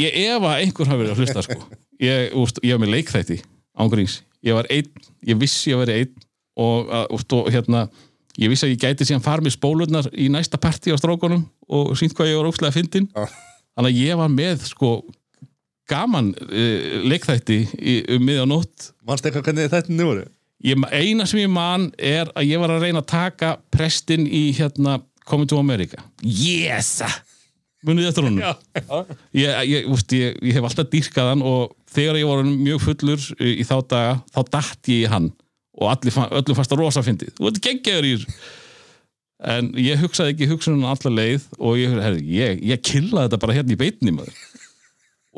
ég 0.00 0.18
ef 0.24 0.48
að 0.48 0.64
einhver 0.64 0.90
hafi 0.90 1.02
verið 1.02 1.12
að 1.12 1.22
hlusta 1.22 1.44
sko. 1.46 1.58
ég, 2.02 2.32
úst, 2.40 2.62
ég 2.64 2.74
var 2.74 2.82
með 2.82 2.94
leikþætti 2.96 3.38
ángríns, 3.82 4.22
ég 4.44 4.56
var 4.56 4.68
einn, 4.72 5.04
ég 5.28 5.38
vissi 5.40 5.76
að 5.76 5.84
vera 5.84 6.00
einn 6.00 6.26
og, 6.56 6.88
að, 6.88 7.06
úst, 7.16 7.36
og 7.36 7.52
hérna 7.52 7.86
ég 8.40 8.52
vissi 8.52 8.66
að 8.66 8.74
ég 8.74 8.82
gæti 8.82 9.08
síðan 9.08 9.24
farið 9.24 9.48
með 9.48 9.56
spólurnar 9.56 10.10
í 10.12 10.28
næsta 10.32 10.60
partí 10.60 10.92
á 10.94 10.96
strókunum 11.00 11.44
og 11.72 11.96
sínt 12.00 12.14
hvað 12.16 12.32
ég 12.32 12.38
var 12.40 12.50
ókslega 12.52 12.76
fyndin 12.76 13.08
Já. 13.12 13.26
þannig 13.76 13.90
að 13.90 13.98
ég 14.00 14.20
var 14.22 14.32
með 14.32 14.68
sko 14.70 14.92
gaman 15.90 16.30
uh, 16.46 17.02
leikþætti 17.08 17.58
í, 17.76 17.96
um 18.16 18.24
miðjanótt 18.24 18.92
Manst 19.08 19.26
eitthvað 19.26 19.50
hvernig 19.50 19.72
þetta 19.72 19.96
nú 19.96 20.08
voru? 20.12 20.24
ég, 20.64 20.86
eina 20.94 21.26
sem 21.28 21.42
ég 21.42 21.52
man 21.52 21.90
er 21.98 22.30
að 22.36 22.48
ég 22.48 22.62
var 22.62 22.72
að 22.72 22.86
reyna 22.86 23.02
að 23.02 23.10
taka 23.12 23.56
prestin 23.74 24.26
í 24.26 24.48
hérna 24.56 25.00
Coming 25.28 25.50
to 25.50 25.60
America 25.60 26.00
yes 26.22 27.00
munið 27.82 28.10
þetta 28.10 28.32
já. 28.38 28.52
ég, 29.34 29.54
ég, 29.66 29.86
ég, 29.90 30.36
ég 30.38 30.56
hef 30.56 30.66
alltaf 30.68 30.90
dýrkað 30.90 31.32
hann 31.32 31.44
og 31.46 31.72
þegar 31.92 32.20
ég 32.20 32.30
var 32.30 32.44
mjög 32.46 32.84
fullur 32.86 33.24
í, 33.38 33.56
í 33.58 33.66
þá 33.66 33.76
daga, 33.90 34.18
þá 34.32 34.40
dætt 34.56 34.92
ég 34.92 35.06
í 35.06 35.10
hann 35.10 35.30
og 35.82 35.90
allir, 35.92 36.14
fa- 36.14 36.28
öllum 36.38 36.58
fannst 36.58 36.72
það 36.72 36.80
rosa 36.84 37.02
fyndið 37.06 37.32
þú 37.38 37.48
ert 37.50 37.60
geggjaður 37.66 38.08
í 38.08 38.12
þessu. 38.16 38.36
En 39.52 39.72
ég 39.82 39.98
hugsaði 39.98 40.36
ekki 40.36 40.46
hugsunum 40.52 40.84
allar 40.86 41.14
leið 41.16 41.46
og 41.58 41.78
ég, 41.80 41.94
herri, 41.98 42.20
ég, 42.30 42.60
ég 42.70 42.82
killaði 42.86 43.26
þetta 43.26 43.40
bara 43.42 43.56
hérna 43.56 43.74
í 43.74 43.78
beitni 43.80 44.12
maður. 44.14 44.36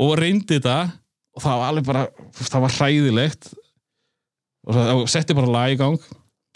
Og 0.05 0.13
reyndi 0.21 0.59
þetta 0.59 0.75
og 1.35 1.43
það 1.45 1.61
var 1.63 1.71
alveg 1.73 1.87
bara, 1.89 2.03
það 2.37 2.65
var 2.67 2.75
hræðilegt. 2.77 3.49
Og 4.69 4.77
það 4.77 4.93
og 5.01 5.09
setti 5.13 5.37
bara 5.37 5.55
lag 5.55 5.73
í 5.73 5.79
gang. 5.81 5.97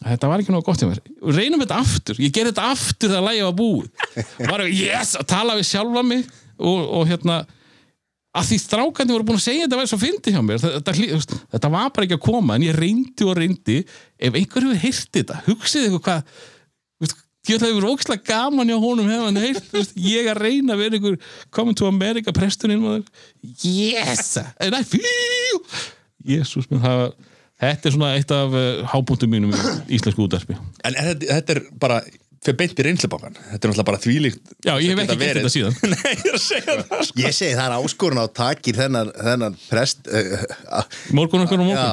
Þetta 0.05 0.29
var 0.31 0.42
ekki 0.44 0.53
nóg 0.55 0.66
gott 0.68 0.79
hjá 0.85 0.87
mér. 0.90 1.01
Reynum 1.35 1.64
þetta 1.64 1.81
aftur, 1.83 2.20
ég 2.22 2.31
gerði 2.37 2.53
þetta 2.53 2.68
aftur 2.77 3.11
þegar 3.14 3.24
lagið 3.31 3.46
var 3.48 3.57
búið. 3.59 3.88
Var 4.53 4.64
ég, 4.68 4.77
yes, 4.85 5.14
að 5.18 5.27
tala 5.33 5.57
við 5.59 5.66
sjálfa 5.72 6.05
mig 6.07 6.29
og, 6.59 6.85
og 7.01 7.09
hérna 7.11 7.40
að 8.38 8.51
því 8.51 8.59
strákandi 8.62 9.16
voru 9.16 9.27
búin 9.29 9.40
að 9.40 9.46
segja 9.46 9.64
þetta 9.66 9.81
væri 9.81 9.90
svo 9.92 10.01
fyndi 10.03 10.35
hjá 10.35 10.42
mér. 10.44 10.61
Þetta, 10.62 10.94
þetta, 10.94 11.40
þetta, 11.57 11.72
var 11.74 11.90
bara 11.94 12.07
ekki 12.07 12.18
að 12.18 12.27
koma 12.29 12.59
en 12.59 12.68
ég 12.68 12.79
reyndi 12.79 13.27
og 13.27 13.37
reyndi. 13.38 13.81
Ef 14.18 14.38
einhver 14.38 14.68
hefur 14.68 14.81
heyrt 14.85 15.11
þetta, 15.18 15.42
hugsið 15.48 15.88
ykkur 15.88 16.05
hvað 16.07 16.38
ég 17.48 17.57
ætlaði 17.57 17.72
að 17.72 17.79
vera 17.79 17.92
ókslega 17.94 18.27
gaman 18.29 18.68
hjá 18.68 18.77
honum 18.83 19.09
hefur 19.09 19.29
hann 19.29 19.40
veist, 19.72 19.94
ég 20.03 20.29
að 20.29 20.42
reyna 20.42 20.74
að 20.74 20.83
vera 20.83 20.98
einhver 20.98 21.16
coming 21.55 21.77
to 21.79 21.88
America 21.88 22.35
presturinn 22.37 22.83
maður. 22.83 23.07
yes! 23.62 24.37
En 24.61 24.74
það 24.74 24.92
fíu 24.96 25.62
jésús 26.29 26.68
minn, 26.68 26.83
það 26.83 27.03
var 27.03 27.14
þetta 27.62 27.88
er 27.88 27.94
svona 27.96 28.14
eitt 28.18 28.35
af 28.35 28.57
uh, 28.57 28.83
hábúntum 28.92 29.33
mínum 29.33 29.55
í 29.55 29.96
íslensku 29.96 30.27
útdarpi 30.27 30.59
En 30.87 30.98
er 30.98 31.14
þetta 31.22 31.57
er 31.57 31.62
bara 31.81 32.03
fyrir 32.44 32.59
beint 32.59 32.79
í 32.79 32.85
reynslubankan 32.87 33.37
Þetta 33.38 33.57
er 33.59 33.72
náttúrulega 33.72 33.87
bara 33.88 34.01
þvílíkt 34.03 34.53
já, 34.64 34.72
ég 34.83 34.92
hef 34.92 35.01
ekki 35.05 35.16
verið. 35.20 35.40
þetta 35.40 35.53
síðan 35.55 35.74
Nei, 35.94 36.12
ég 36.12 36.29
er 36.29 36.37
að 36.37 36.44
segja 36.44 36.77
það 36.79 37.03
sko. 37.09 37.22
Ég 37.22 37.37
segi 37.38 37.57
það 37.59 37.64
er 37.66 37.74
áskorun 37.79 38.22
á 38.22 38.27
takir 38.38 38.79
þennan, 38.79 39.11
þennan 39.16 39.59
prest 39.68 40.12
uh, 40.12 40.85
morgun 41.18 41.44
okkur 41.46 41.64
og 41.64 41.70
morgun. 41.70 41.83
Já, 41.83 41.90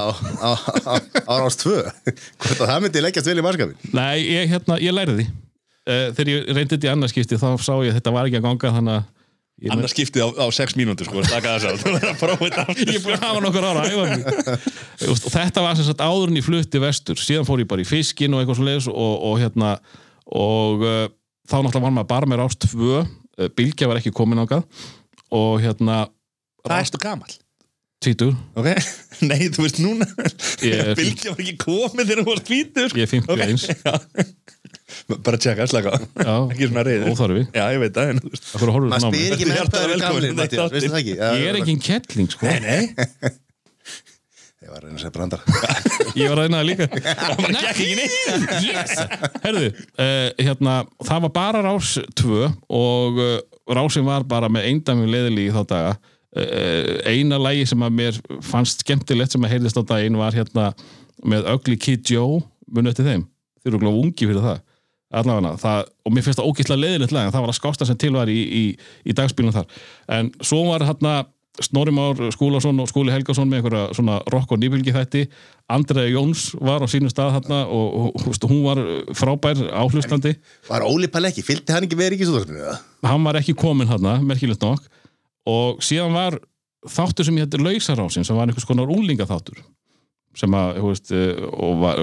á, 1.26 1.34
rást 1.42 1.64
tvö. 1.66 1.80
Hvort 2.12 2.62
að 2.62 2.72
það 2.74 2.86
myndi 2.86 3.04
leggjast 3.06 3.32
vel 3.32 3.40
í 3.42 3.46
marskafin 3.46 3.92
Nei, 3.96 4.16
ég, 4.24 4.54
hérna, 4.54 4.80
ég 4.84 4.96
lærði 4.96 5.18
því. 5.20 5.28
Uh, 5.86 6.08
Þegar 6.18 6.32
ég 6.34 6.48
reyndi 6.54 6.76
þetta 6.78 6.90
í 6.90 6.94
annarskipti 6.94 7.42
þá 7.42 7.50
sá 7.62 7.74
ég 7.86 7.92
að 7.94 8.00
þetta 8.00 8.16
var 8.16 8.30
ekki 8.30 8.42
að 8.42 8.48
ganga 8.50 8.74
þannig 8.80 8.98
að 9.00 9.12
Annars 9.72 9.94
skiptið 9.96 10.20
á, 10.20 10.30
á 10.44 10.46
sex 10.52 10.76
mínútur 10.76 11.08
sko, 11.08 11.22
ég 11.24 11.32
er 11.32 13.00
búin 13.00 13.16
að 13.16 13.22
hafa 13.24 13.40
nokkur 13.40 13.64
ára 13.64 13.86
þetta 15.00 15.64
var 15.64 15.78
sem 15.80 15.88
sagt 15.88 16.04
áður 16.04 16.34
en 16.34 16.40
ég 16.42 16.44
flutti 16.44 16.82
vestur. 16.84 17.16
Síðan 17.16 17.48
fór 17.48 17.64
ég 17.64 17.70
bara 17.72 17.86
í 17.86 17.88
fiskin 17.88 18.36
og 18.36 18.44
eitthvað 18.44 18.60
svo 18.60 18.68
leiðis 18.68 18.90
og, 18.92 19.14
og 19.30 19.40
hérna 19.40 19.70
og 20.34 20.86
uh, 20.86 21.06
þá 21.46 21.58
náttúrulega 21.60 21.86
var 21.86 21.96
maður 22.00 22.12
bara 22.12 22.30
með 22.30 22.42
rást 22.44 22.66
tvö. 22.66 23.02
Uh, 23.36 23.50
Bylgja 23.56 23.90
var 23.92 24.00
ekki 24.02 24.14
komin 24.16 24.42
ákað 24.42 24.64
og 25.36 25.58
hérna 25.64 26.06
Hvað 26.66 26.82
erstu 26.82 27.02
gamal? 27.02 27.34
tvítur, 28.06 28.36
Ok, 28.58 28.70
nei, 29.30 29.48
þú 29.54 29.66
veist 29.66 29.80
núna. 29.82 30.08
Ég 30.66 30.92
Bylgja 31.00 31.34
var 31.34 31.42
ekki 31.44 31.56
komið 31.62 32.10
þegar 32.10 32.22
þú 32.22 32.28
varst 32.30 32.52
hvítur 32.52 32.98
ég 33.00 33.08
er 33.08 33.14
51 33.14 33.70
okay. 33.74 34.34
Bara 35.26 35.38
tjekka, 35.42 35.66
slaka 35.70 35.96
Ekki 35.98 36.68
svona 36.70 36.84
reyður 36.86 37.10
óþarfi 37.12 37.46
Já, 37.50 37.64
ég 37.74 37.82
veit 37.82 37.96
það 37.96 38.12
veist. 38.30 38.52
Akkur 38.54 38.72
horfður 38.76 38.92
Maður 38.92 39.08
svona 39.08 39.18
á 40.62 40.66
er 40.70 40.86
það 40.86 41.00
ekki? 41.02 41.16
Ég 41.18 41.50
er 41.50 41.60
ekki 41.62 41.74
en 41.76 41.82
kettling 41.88 42.30
sko. 42.32 42.50
Nei, 42.50 42.60
nei, 42.66 43.34
Ég 44.66 44.72
var 44.74 44.82
að 44.82 44.88
reyna 44.88 44.98
að 44.98 45.04
segja 45.04 45.14
brandar 45.14 45.42
Ég 46.18 46.32
var 46.32 46.40
að 46.40 46.48
reyna 46.48 46.62
það 46.62 46.70
líka. 46.72 46.86
Neitt. 47.54 48.54
yes. 48.66 48.94
Herðu, 49.44 49.68
uh, 50.02 50.30
hérna 50.40 50.78
það 51.06 51.26
var 51.28 51.34
bara 51.36 51.62
rás 51.62 51.92
2 52.18 52.40
og 52.74 53.20
uh, 53.22 53.36
rásin 53.78 54.08
var 54.08 54.26
bara 54.26 54.50
með 54.50 54.72
eindæmi 54.72 55.06
leðili 55.12 55.46
í 55.46 55.54
þá 55.54 55.62
daga. 55.70 55.92
Uh, 56.34 56.98
eina 57.06 57.38
lægi 57.38 57.68
sem 57.70 57.86
að 57.86 58.00
mér 58.00 58.18
fannst 58.48 58.82
skemmtilegt 58.82 59.36
sem 59.36 59.46
að 59.46 59.54
heyrðist 59.54 59.78
á 59.78 59.84
daginn 59.94 60.18
var 60.18 60.34
hérna 60.34 60.72
með 61.22 61.52
Ugly 61.54 61.78
Kid 61.86 62.10
Joe. 62.10 62.42
Munið 62.66 62.96
eftir 62.96 63.10
þeim, 63.12 63.28
þeir 63.62 63.74
eru 63.76 63.84
gláð 63.86 64.02
ungi 64.02 64.32
fyrir 64.32 64.48
það. 64.48 64.66
Allavega 65.16 65.54
það, 65.62 65.94
og 66.02 66.18
mér 66.18 66.26
finnst 66.26 66.42
það 66.42 66.50
ógeðslega 66.50 66.82
leðilegt 66.82 67.14
lag 67.14 67.30
það 67.30 67.46
var 67.46 67.54
að 67.54 67.60
skásta 67.60 67.86
sem 67.86 68.02
til 68.02 68.16
var 68.18 68.34
í, 68.34 68.42
í, 68.42 68.64
í 69.06 69.14
dagspilum 69.16 69.54
þar, 69.54 69.68
en 70.18 70.32
svo 70.42 70.64
var 70.72 70.84
hérna 70.90 71.20
Snorri 71.64 71.94
Már 71.96 72.20
Skúlason 72.36 72.80
og 72.84 72.90
Skúli 72.92 73.14
Helgason 73.14 73.48
með 73.48 73.62
einhverja 73.62 73.96
svona 73.96 74.18
rock 74.34 74.52
og 74.52 74.60
nýbylgi 74.60 74.92
þætti 74.96 75.22
Andrea 75.72 76.10
Jóns 76.12 76.50
var 76.60 76.84
á 76.84 76.88
sínum 76.92 77.12
stað 77.12 77.38
þarna 77.38 77.62
og, 77.72 77.96
og, 78.18 78.26
og 78.28 78.50
hún 78.52 78.66
var 78.66 78.82
frábær 79.16 79.62
áhlustandi, 79.72 80.36
Var 80.68 80.84
Óli 80.84 81.08
Palecki, 81.12 81.46
fylgdi 81.46 81.74
hann 81.74 81.88
ekki 81.88 82.00
verið 82.00 82.20
ekki 82.20 82.28
svo 82.28 82.44
hann 83.06 83.24
var 83.24 83.40
ekki 83.40 83.56
komin 83.58 83.88
þarna, 83.90 84.18
merkilegt 84.26 84.66
nokk. 84.66 84.84
Og 85.46 85.82
síðan 85.86 86.16
var 86.16 86.40
þáttur 86.90 87.28
sem 87.28 87.40
hætti 87.40 87.62
Lausarásin 87.62 88.28
sem 88.28 88.38
var 88.38 88.50
einhvers 88.50 88.68
konar 88.68 88.92
úlingaþáttur 88.92 89.62
sem 90.36 90.52
að, 90.52 90.82
þú 90.82 90.92
veist, 90.92 91.12
eh, 91.16 91.44
og 91.48 91.78
var 91.80 92.02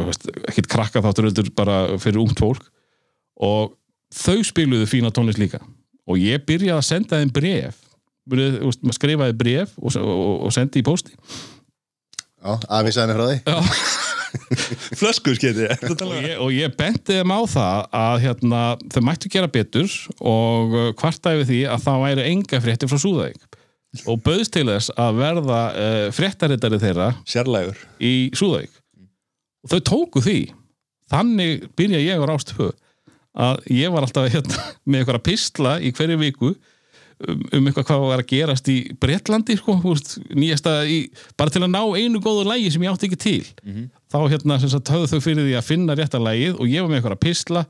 ekkit 0.49 0.69
krakka 0.73 1.03
þáttur 1.05 1.29
heldur 1.29 1.51
bara 1.57 1.79
fyrir 2.01 2.23
ungt 2.23 2.41
fólk. 2.41 2.65
Og 3.37 3.75
þau 4.09 4.41
spiluðu 4.47 4.89
fína 4.89 5.13
tónlist 5.13 5.41
líka. 5.41 5.61
Og 6.09 6.17
ég 6.17 6.41
byrjaði 6.47 6.79
að 6.79 6.87
senda 6.89 7.21
þeim 7.21 7.33
bref 7.35 7.92
maður 8.29 8.97
skrifaði 8.97 9.37
bref 9.39 9.75
og, 9.81 9.97
og, 9.99 10.47
og 10.47 10.55
sendi 10.55 10.83
í 10.83 10.87
pósti. 10.87 11.15
Já, 12.43 12.57
afi 12.69 12.95
mér 12.99 13.19
frá 13.19 13.27
því. 13.29 13.37
Já. 13.47 14.01
Flösku 15.01 15.35
skeiti 15.37 15.67
og 15.69 16.15
ég, 16.25 16.39
ég 16.57 16.77
benti 16.77 17.19
þeim 17.19 17.35
á 17.37 17.41
það 17.53 17.81
að 17.99 18.15
hérna, 18.25 18.61
þau 18.93 19.03
mættu 19.05 19.31
gera 19.33 19.51
betur 19.53 19.97
og 20.19 20.77
uh, 20.77 20.87
kvartaði 20.99 21.43
við 21.43 21.51
því 21.51 21.61
að 21.75 21.85
það 21.87 22.05
væri 22.07 22.29
enga 22.31 22.63
fréttir 22.65 22.91
frá 22.91 23.03
Súðavík. 23.03 23.59
Og 24.09 24.23
bauðst 24.25 24.55
til 24.55 24.65
þess 24.71 24.93
að 24.97 25.21
verða 25.21 25.61
uh, 25.69 26.07
fréttarittari 26.17 26.81
þeirra 26.81 27.11
Sérlægur. 27.29 27.83
í 28.01 28.15
Súðavík. 28.39 28.73
Og 29.63 29.75
þau 29.75 29.83
tóku 29.93 30.25
því. 30.25 30.39
Þannig 31.13 31.69
byrja 31.77 32.01
ég 32.01 32.25
á 32.25 32.27
rást 32.27 32.55
tvö 32.55 32.71
að 33.33 33.63
ég 33.73 33.93
var 33.93 34.05
alltaf 34.07 34.33
hérna, 34.33 34.59
með 34.85 35.03
einhverja 35.03 35.27
pistla 35.29 35.77
í 35.81 35.93
hverju 35.95 36.19
viku 36.21 36.55
um, 37.29 37.43
um 37.59 37.67
eitthvað 37.69 37.87
hvað 37.89 38.05
var 38.07 38.23
að 38.23 38.31
gerast 38.33 38.71
í 38.73 38.77
Bretlandi 39.03 39.57
sko, 39.59 39.77
veist, 39.85 40.15
nýjasta 40.31 40.77
í, 40.89 41.01
bara 41.39 41.53
til 41.53 41.65
að 41.65 41.75
ná 41.75 41.83
einu 41.83 42.23
góðu 42.23 42.47
lægi 42.49 42.71
sem 42.75 42.87
ég 42.87 42.95
átti 42.95 43.11
ekki 43.11 43.21
til. 43.23 43.43
Þá 44.13 44.19
hérna 44.29 44.59
sem 44.61 44.73
sagt 44.73 44.93
höfðu 44.93 45.11
þau 45.13 45.25
fyrir 45.25 45.47
því 45.47 45.55
að 45.59 45.69
finna 45.69 45.99
rétta 45.99 46.23
lægið 46.23 46.59
og 46.61 46.73
ég 46.73 46.85
var 46.85 46.91
með 46.91 47.01
eitthvað 47.01 47.17
að 47.17 47.23
pisla 47.27 47.67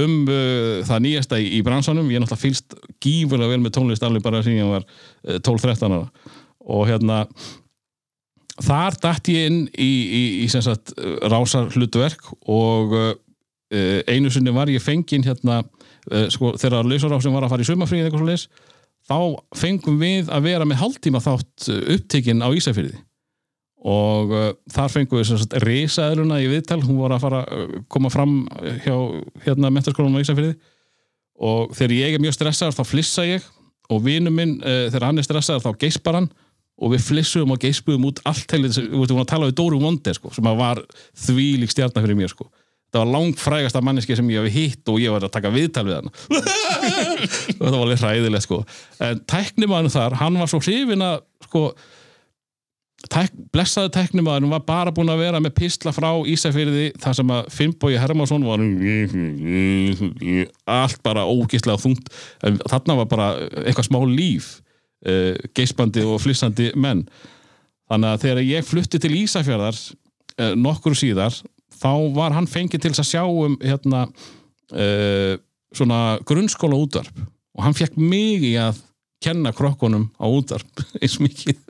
um 0.00 0.16
uh, 0.28 0.80
það 0.88 1.04
nýjasta 1.06 1.42
í, 1.42 1.52
í 1.58 1.60
bransanum. 1.66 2.10
Ég 2.10 2.20
er 2.20 2.24
náttúrulega 2.24 2.44
fylst 2.46 2.76
gífurlega 3.04 3.54
vel 3.54 3.62
með 3.64 3.76
tónlist 3.78 4.04
alveg 4.04 4.24
bara 4.24 4.42
sem 4.44 4.58
ég 4.58 4.74
var 4.74 4.84
uh, 4.84 5.38
12-13 5.38 5.96
ára. 5.96 6.34
Og 6.66 6.88
hérna 6.90 7.22
þar 8.64 8.96
datt 9.02 9.28
ég 9.32 9.50
inn 9.50 9.62
í, 9.72 9.92
í, 10.44 10.48
sagt 10.48 10.94
rásar 11.28 11.68
hlutverk 11.74 12.30
og 12.48 12.94
uh, 12.96 14.00
einu 14.08 14.30
sinni 14.32 14.54
var 14.54 14.70
ég 14.72 14.82
fenginn 14.82 15.26
hérna 15.26 15.62
uh, 15.62 16.26
sko, 16.32 16.54
þegar 16.60 16.86
lausarásin 16.88 17.34
var 17.34 17.46
að 17.46 17.54
fara 17.54 17.66
í 17.66 17.68
sumafríð 17.68 18.06
eitthvað 18.06 18.22
svo 18.22 18.30
leis 18.30 18.46
þá 19.06 19.18
fengum 19.56 19.98
við 20.00 20.30
að 20.32 20.48
vera 20.48 20.68
með 20.68 20.80
hálftíma 20.82 21.22
þátt 21.24 21.68
uh, 21.72 21.82
upptekinn 21.96 22.44
á 22.44 22.48
Ísafyrði 22.50 22.98
og 23.86 24.32
uh, 24.34 24.48
þar 24.72 24.94
fengum 24.94 25.20
við 25.20 25.28
sagt 25.30 25.58
risaðuruna 25.62 26.40
í 26.42 26.48
viðtal, 26.50 26.80
hún 26.82 26.98
var 27.04 27.14
að 27.14 27.26
fara 27.26 27.42
uh, 27.44 27.76
koma 27.92 28.10
fram 28.10 28.40
hjá 28.84 28.96
hérna 29.46 29.70
mentarskólanum 29.70 30.18
á 30.18 30.24
Ísafyrði 30.24 30.56
og 31.36 31.74
þegar 31.76 31.94
ég 31.96 32.16
er 32.16 32.22
mjög 32.24 32.36
stressaður 32.38 32.78
þá 32.78 32.84
flissa 32.88 33.26
ég. 33.28 33.46
Og 33.92 34.00
vinur 34.02 34.34
minn, 34.34 34.56
uh, 34.64 34.88
þegar 34.90 35.10
hann 35.10 35.20
er 35.20 35.26
stressaður 35.26 35.62
þá 35.62 35.82
geispar 35.84 36.18
hann. 36.18 36.28
Og 36.76 36.92
við 36.92 37.04
flissum 37.06 37.52
og 37.54 37.60
geispuðum 37.62 38.08
út 38.10 38.18
allt 38.28 38.52
við 38.52 38.80
vorum 38.92 39.22
að 39.22 39.28
tala 39.30 39.46
við 39.48 39.54
Dóru 39.60 39.78
Monde 39.80 40.12
sko, 40.12 40.32
sem 40.34 40.48
að 40.48 40.58
var 40.58 40.80
þvílík 41.24 41.72
stjarnar 41.72 42.04
fyrir 42.04 42.18
mér 42.18 42.32
sko. 42.32 42.48
Það 42.94 43.02
var 43.02 43.12
langfrægasta 43.12 43.82
manneski 43.84 44.16
sem 44.16 44.30
ég 44.30 44.46
hef 44.46 44.54
hitt 44.54 44.92
og 44.92 45.02
ég 45.02 45.12
var 45.12 45.26
að 45.26 45.34
taka 45.34 45.52
viðtal 45.54 45.86
við 45.88 45.98
hann 45.98 46.10
það 47.58 47.66
var 47.66 47.82
alveg 47.82 48.00
hræðilegt 48.02 48.46
sko. 48.46 48.62
en 49.02 49.22
tæknimaðurinn 49.28 49.94
þar, 49.94 50.18
hann 50.22 50.40
var 50.40 50.50
svo 50.50 50.62
hrifin 50.62 51.04
að 51.04 51.20
sko, 51.48 51.62
tæk, 53.12 53.34
blessaði 53.54 53.92
tæknimaðurinn 53.96 54.52
var 54.54 54.64
bara 54.66 54.92
búin 54.94 55.10
að 55.12 55.22
vera 55.24 55.40
með 55.42 55.56
pistla 55.58 55.92
frá 55.94 56.08
Ísafyrði 56.30 56.88
þar 57.02 57.18
sem 57.18 57.32
að 57.36 57.50
Finnbói 57.54 57.96
Hermansson 58.00 58.46
var 58.46 58.62
allt 60.76 61.02
bara 61.06 61.26
ógislega 61.28 61.80
þungt. 61.82 62.10
En 62.46 62.58
þarna 62.64 62.98
var 63.02 63.10
bara 63.10 63.28
eitthvað 63.64 63.88
smá 63.90 64.00
líf 64.10 64.56
uh, 65.06 65.34
geispandi 65.56 66.04
og 66.06 66.20
flissandi 66.24 66.72
menn. 66.78 67.04
Þannig 67.90 68.12
að 68.12 68.24
þegar 68.24 68.46
ég 68.48 68.66
flutti 68.66 69.02
til 69.02 69.14
Ísafjörðar 69.20 69.76
uh, 69.76 70.54
nokkur 70.58 70.96
síðar 70.98 71.36
þá 71.76 71.92
var 72.16 72.34
hann 72.36 72.48
fengið 72.50 72.86
til 72.86 72.92
að 72.94 73.08
sjá 73.08 73.22
um 73.26 73.56
hérna 73.62 74.06
uh, 74.06 75.36
svona 75.74 76.18
grunnskóla 76.28 76.78
útvarp. 76.78 77.24
Og 77.56 77.64
hann 77.64 77.76
fekk 77.76 77.96
í 77.96 78.56
að 78.60 78.82
kenna 79.24 79.52
krokkunum 79.56 80.10
á 80.20 80.26
útvarp 80.28 80.84
eins 81.02 81.18
mikið 81.22 81.62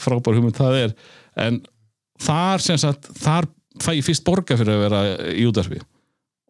frábær 0.00 0.38
hugmynd 0.38 0.58
það 0.58 0.80
er. 0.80 0.96
En 1.36 1.60
þar 2.22 2.62
sem 2.62 2.78
sagt 2.78 3.10
þar 3.18 3.48
fæ 3.82 3.94
ég 3.98 4.06
fyrst 4.06 4.24
borga 4.26 4.56
fyrir 4.58 4.74
að 4.74 4.84
vera 4.86 5.04
í 5.34 5.46
útvarpi. 5.48 5.80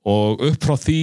Og 0.05 0.43
upp 0.45 0.65
frá 0.65 0.77
því 0.77 1.03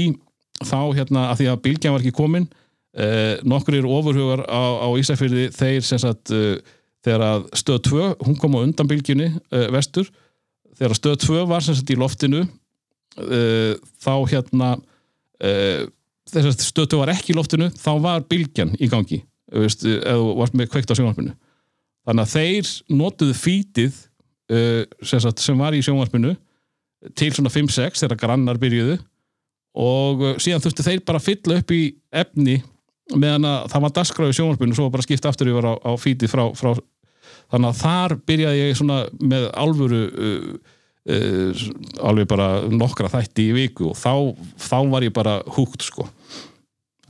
þá 0.62 0.82
hérna 0.94 1.30
að 1.32 1.40
því 1.42 1.48
að 1.50 1.64
bylgjan 1.66 1.96
var 1.96 2.04
ekki 2.04 2.18
komin 2.18 2.50
eh, 2.98 3.40
nokkur 3.48 3.78
eru 3.80 3.94
ofurhugar 3.98 4.44
á, 4.46 4.62
á 4.86 4.88
Ísafyrði 5.00 5.50
þeir 5.56 5.86
sem 5.86 6.02
sagt 6.02 6.34
eh, 6.36 6.60
þegar 7.06 7.26
að 7.26 7.48
stöð 7.58 7.80
2, 7.90 8.10
hún 8.28 8.38
kom 8.40 8.58
á 8.58 8.64
undan 8.64 8.90
bylgjunni 8.90 9.32
eh, 9.32 9.68
vestur, 9.74 10.12
þegar 10.82 10.98
stöð 10.98 11.18
2 11.28 11.48
var 11.50 11.66
sem 11.66 11.78
sagt 11.78 11.94
í 11.94 12.00
loftinu 12.00 12.42
eh, 12.42 13.74
þá 14.02 14.14
hérna 14.32 14.72
eh, 15.44 15.86
þess 16.32 16.50
að 16.50 16.66
stöð 16.66 16.94
2 16.96 17.02
var 17.04 17.14
ekki 17.14 17.36
í 17.36 17.38
loftinu 17.38 17.70
þá 17.78 17.92
var 18.02 18.26
bylgjan 18.30 18.74
í 18.82 18.90
gangi 18.92 19.22
veist, 19.52 19.86
eða 19.86 20.36
varst 20.40 20.56
með 20.58 20.72
kveikt 20.72 20.94
á 20.94 20.98
sjónvarpinu. 20.98 21.36
Þannig 22.08 22.26
að 22.26 22.34
þeir 22.36 22.72
notuðu 22.98 23.38
fítið 23.38 23.98
uh, 24.52 24.84
sem, 25.04 25.22
sagt, 25.22 25.44
sem 25.44 25.60
var 25.60 25.76
í 25.78 25.82
sjónvarpinu 25.86 26.34
til 27.18 27.32
svona 27.36 27.52
5-6 27.54 28.06
þegar 28.06 28.20
grannar 28.22 28.60
byrjuðu 28.62 28.98
og 29.82 30.24
uh, 30.24 30.36
síðan 30.42 30.64
þurftu 30.64 30.86
þeir 30.88 31.04
bara 31.08 31.22
að 31.22 31.28
fylla 31.28 31.60
upp 31.62 31.74
í 31.76 31.82
efni 32.24 32.62
meðan 33.12 33.48
að 33.50 33.68
það 33.74 33.86
var 33.86 33.94
dasgráð 33.98 34.34
í 34.34 34.38
sjónvarpinu 34.40 34.74
og 34.74 34.80
svo 34.80 34.90
bara 34.94 35.06
skipt 35.06 35.28
aftur 35.28 35.52
yfir 35.52 35.68
á, 35.68 35.74
á 35.78 35.92
fítið 36.00 36.32
frá, 36.32 36.44
frá 36.58 36.74
þannig 37.52 37.70
að 37.72 37.82
þar 37.82 38.16
byrjaði 38.30 38.62
ég 38.62 38.80
svona 38.80 39.02
með 39.20 39.48
alvöru 39.62 40.02
uh, 40.08 40.48
uh, 41.12 41.62
alveg 42.12 42.30
bara 42.32 42.48
nokkra 42.72 43.12
þætti 43.12 43.50
í 43.50 43.54
viku 43.58 43.92
og 43.92 44.00
þá, 44.00 44.14
þá 44.62 44.80
var 44.94 45.06
ég 45.08 45.14
bara 45.16 45.38
húgt 45.58 45.86
sko. 45.86 46.08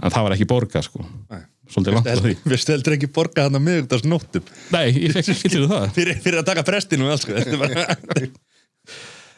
En 0.02 0.14
það 0.14 0.28
var 0.28 0.38
ekki 0.38 0.50
borga 0.50 0.82
sko. 0.86 1.06
Nei. 1.32 1.44
svolítið 1.72 1.98
langt 1.98 2.10
á 2.10 2.18
því. 2.20 2.36
Við 2.52 2.64
steldur 2.66 2.98
ekki 2.98 3.12
borga 3.16 3.46
hann 3.46 3.56
að 3.56 3.66
miðugdagsnóttum 3.68 4.48
Nei, 4.74 4.88
ég 4.98 5.14
fekk 5.16 5.34
ekki 5.36 5.52
til 5.54 5.68
það? 5.70 5.86
Fyrir, 5.98 6.18
fyrir 6.24 6.42
að 6.42 6.50
taka 6.50 6.66
prestinu 6.68 7.08
og 7.08 7.16
allt 7.16 7.28
sko. 7.28 7.34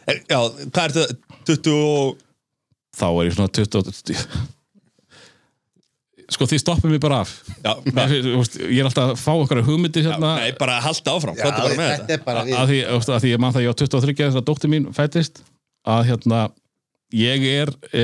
Já, 0.04 0.40
hvað 0.40 0.84
er 0.84 0.96
þetta? 0.98 1.38
20 1.48 1.76
og 1.78 2.18
þá 2.98 3.08
er 3.10 3.28
ég 3.28 3.36
svona 3.38 3.54
20 3.56 4.26
sko 6.34 6.48
þið 6.50 6.62
stoppum 6.62 6.92
mig 6.94 7.02
bara 7.04 7.22
af. 7.24 7.32
Já, 7.64 7.72
ég 7.86 8.80
er 8.82 8.88
alltaf 8.90 9.14
að 9.14 9.22
fá 9.22 9.32
okkar 9.34 9.64
hugmyndir 9.66 10.06
hérna. 10.08 10.34
Nei, 10.42 10.52
bara 10.60 10.80
halda 10.84 11.16
áfram, 11.16 11.38
er 11.38 11.56
bara 11.56 11.78
með 11.78 11.92
þetta? 11.94 12.14
er 12.16 12.24
bara 12.26 12.44
að 12.44 12.72
því, 12.72 12.80
þú 12.90 13.00
veist, 13.00 13.14
að 13.14 13.24
því 13.24 13.34
ég 13.34 13.42
man 13.44 13.56
það 13.56 13.66
ég 13.66 13.74
á 13.74 13.80
23 13.84 14.16
þess 14.20 14.40
að 14.42 14.48
dóttir 14.50 14.74
mín 14.74 14.90
fættist 14.96 15.44
að 15.94 16.06
hérna 16.10 16.42
ég 17.14 17.46
er 17.52 17.72
e, 17.94 18.04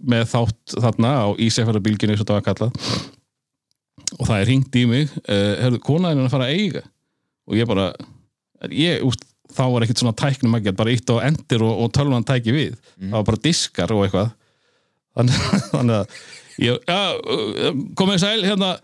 með 0.00 0.28
þátt 0.30 0.76
þarna 0.86 1.12
á 1.16 1.26
Ísefjörðarbylginu 1.46 2.14
eins 2.14 2.22
og 2.22 2.30
það 2.30 2.38
var 2.38 2.46
kallað. 2.48 2.96
Og 4.18 4.26
það 4.26 4.36
er 4.38 4.48
ringt 4.50 4.78
í 4.78 4.86
mig 4.90 5.12
e, 5.24 5.38
herðu, 5.64 5.82
konaðin 5.86 6.22
er 6.22 6.30
að 6.30 6.34
fara 6.34 6.48
að 6.50 6.58
eiga. 6.58 6.84
Og 7.50 7.58
ég 7.58 7.70
bara 7.70 7.90
ég, 8.70 9.00
úst, 9.06 9.24
þá 9.50 9.64
var 9.72 9.86
ekkert 9.86 10.02
svona 10.02 10.18
tæknum 10.18 10.58
að 10.58 10.68
gera 10.68 10.78
bara 10.78 10.92
eitt 10.94 11.10
á 11.10 11.16
endir 11.26 11.64
og, 11.66 11.72
og 11.84 11.94
tölvan 11.96 12.26
tæki 12.26 12.54
við. 12.54 12.76
Það 13.00 13.16
var 13.16 13.26
bara 13.32 13.42
diskar 13.46 13.94
og 13.96 14.04
eitthvað. 14.06 14.36
Þannig 15.18 15.96
að 15.96 16.20
ég, 16.60 16.80
ja, 16.88 17.00
komið 17.98 18.22
sæl 18.24 18.44
hérna, 18.44 18.74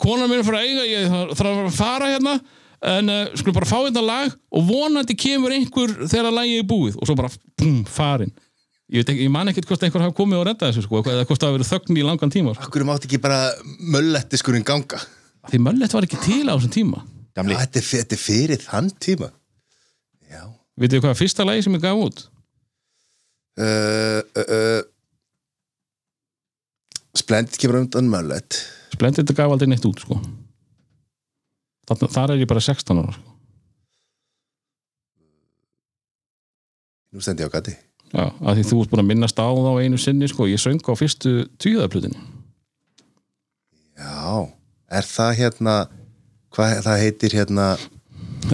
konan 0.00 0.30
mín 0.30 0.42
er 0.42 0.58
að 0.58 0.68
eiga 0.68 0.86
ég 0.88 1.16
þarf 1.34 1.50
að 1.50 1.74
fara 1.76 2.12
hérna 2.14 2.38
en 2.84 3.10
uh, 3.12 3.20
skulum 3.38 3.56
bara 3.56 3.68
fá 3.68 3.78
þetta 3.86 4.04
lag 4.04 4.32
og 4.52 4.66
vonandi 4.68 5.16
kemur 5.16 5.54
einhver 5.56 5.94
þegar 6.04 6.34
lagið 6.34 6.62
er 6.62 6.66
búið 6.68 6.98
og 6.98 7.08
svo 7.08 7.16
bara 7.18 7.32
bum, 7.60 7.84
farin 7.88 8.34
ég, 8.92 9.04
ekki, 9.04 9.22
ég 9.24 9.32
man 9.32 9.50
ekkert 9.50 9.68
hvort 9.70 9.86
einhver 9.86 10.04
hafa 10.04 10.16
komið 10.16 10.40
og 10.40 10.46
redda 10.50 10.70
þessu 10.70 10.84
sko, 10.84 11.02
eða 11.02 11.24
hvort 11.28 11.40
það 11.40 11.50
hafa 11.50 11.58
verið 11.58 11.70
þögn 11.70 12.00
í 12.00 12.04
langan 12.06 12.34
tíma 12.34 12.54
sko. 12.54 12.68
Akkur 12.68 12.86
mátti 12.88 13.08
ekki 13.08 13.20
bara 13.24 13.40
möllettiskurinn 13.94 14.66
ganga? 14.66 15.00
Því 15.50 15.60
möllet 15.64 15.96
var 15.96 16.06
ekki 16.06 16.20
til 16.24 16.44
á 16.48 16.54
þessum 16.54 16.74
tíma. 16.74 17.02
Já, 17.34 17.42
þetta, 17.42 17.80
er, 17.80 17.88
þetta 17.88 18.16
er 18.16 18.20
fyrir 18.22 18.62
þann 18.62 18.90
tíma. 19.02 19.30
Já. 20.30 20.42
Vitið 20.80 20.98
þið 20.98 21.04
hvað 21.04 21.20
fyrsta 21.20 21.46
lagi 21.46 21.64
sem 21.66 21.76
ég 21.76 21.84
gaf 21.84 22.02
út? 22.04 22.24
Uh, 23.54 24.20
uh, 24.40 24.80
Splendid 27.14 27.58
kemur 27.60 27.82
undan 27.82 28.10
möllet 28.10 28.58
Splendid 28.94 29.30
gaf 29.34 29.50
aldrei 29.50 29.70
neitt 29.70 29.86
út 29.86 30.02
sko. 30.02 30.18
Þarna, 31.88 32.08
þar 32.14 32.32
er 32.34 32.42
ég 32.42 32.48
bara 32.50 32.62
16 32.64 33.00
ára 33.02 33.14
sko. 33.16 33.34
Nú 37.14 37.22
stendi 37.22 37.44
ég 37.44 37.50
á 37.50 37.54
gati 37.54 37.74
Já, 38.14 38.30
að 38.30 38.60
því 38.60 38.64
þú 38.68 38.78
ert 38.82 38.92
búin 38.92 39.02
að 39.02 39.10
minnast 39.10 39.40
á 39.42 39.46
þá 39.46 39.72
einu 39.82 39.98
sinni 39.98 40.28
sko. 40.30 40.46
ég 40.50 40.62
söng 40.62 40.82
á 40.82 40.92
fyrstu 40.98 41.34
tvíðaplutinu 41.62 42.18
Já, 43.94 44.50
er 44.90 45.06
það 45.06 45.36
hérna 45.38 45.74
hvað 46.54 46.80
það 46.86 47.02
heitir 47.04 47.36
hérna 47.38 47.66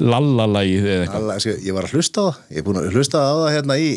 Lallalagið 0.01 0.85
eða 0.87 1.05
eitthvað 1.05 1.23
alla, 1.23 1.39
sko, 1.43 1.55
ég 1.65 1.77
var 1.77 1.89
að 1.89 1.95
hlusta 1.97 2.21
á 2.21 2.25
það 2.29 2.53
ég 2.53 2.61
er 2.61 2.67
búin 2.69 2.81
að 2.81 2.93
hlusta 2.95 3.21
á 3.25 3.33
það 3.41 3.55
hérna 3.57 3.79
í 3.81 3.89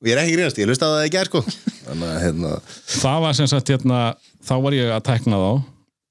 og 0.00 0.08
ég 0.08 0.14
er 0.14 0.22
ekki 0.22 0.36
grínast, 0.36 0.60
ég 0.60 0.70
hlusta 0.70 0.88
á 0.88 0.92
það 0.96 1.06
í 1.06 1.12
gær 1.12 1.28
sko. 1.28 1.42
Þannig 1.84 2.08
að 2.08 2.22
hérna 2.24 2.52
það 3.00 3.18
var 3.26 3.36
sem 3.36 3.50
sagt 3.50 3.72
hérna 3.72 3.98
þá 4.46 4.54
var 4.64 4.76
ég 4.76 4.94
að 4.94 5.04
tekna 5.10 5.40
þá 5.42 5.50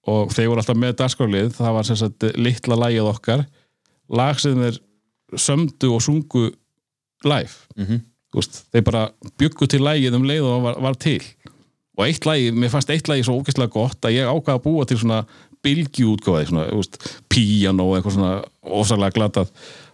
og 0.10 0.34
þeir 0.34 0.52
voru 0.52 0.64
alltaf 0.64 0.80
með 0.80 0.96
dagskrálið 1.00 1.50
það 1.58 1.76
var 1.78 1.88
sem 1.88 2.00
sagt 2.00 2.28
litla 2.38 2.78
lagið 2.80 3.10
okkar. 3.10 3.46
Lag 4.10 4.40
sem 4.42 4.58
þeir 4.58 4.80
sömdu 5.38 5.92
og 5.96 6.04
sungu 6.06 6.48
live. 7.26 7.54
Mhm. 7.78 8.06
Þú 8.30 8.38
veist, 8.38 8.60
þeir 8.70 8.86
bara 8.86 9.04
byggu 9.42 9.68
til 9.70 9.82
lagið 9.82 10.16
um 10.20 10.26
leið 10.30 10.46
og 10.46 10.62
var, 10.68 10.76
var 10.86 10.98
til. 11.02 11.22
Og 11.98 12.06
eitt 12.06 12.28
lagi, 12.30 12.52
mér 12.54 12.70
fannst 12.72 12.92
eitt 12.94 13.10
lagi 13.10 13.26
svo 13.26 13.40
ógeðslega 13.40 13.74
gott 13.74 14.06
að 14.06 14.20
ég 14.20 14.30
ákvaða 14.30 14.60
að 14.60 14.66
búa 14.68 14.86
til 14.88 15.00
svona 15.02 15.24
bylgjuútgáði, 15.66 16.50
svona, 16.52 16.68
þú 16.70 16.78
veist, 16.80 17.00
píano 17.28 17.88
og 17.90 17.98
eitthvað 17.98 18.16
svona 18.16 18.36
ósaglega 18.64 19.18
glatað 19.18 19.50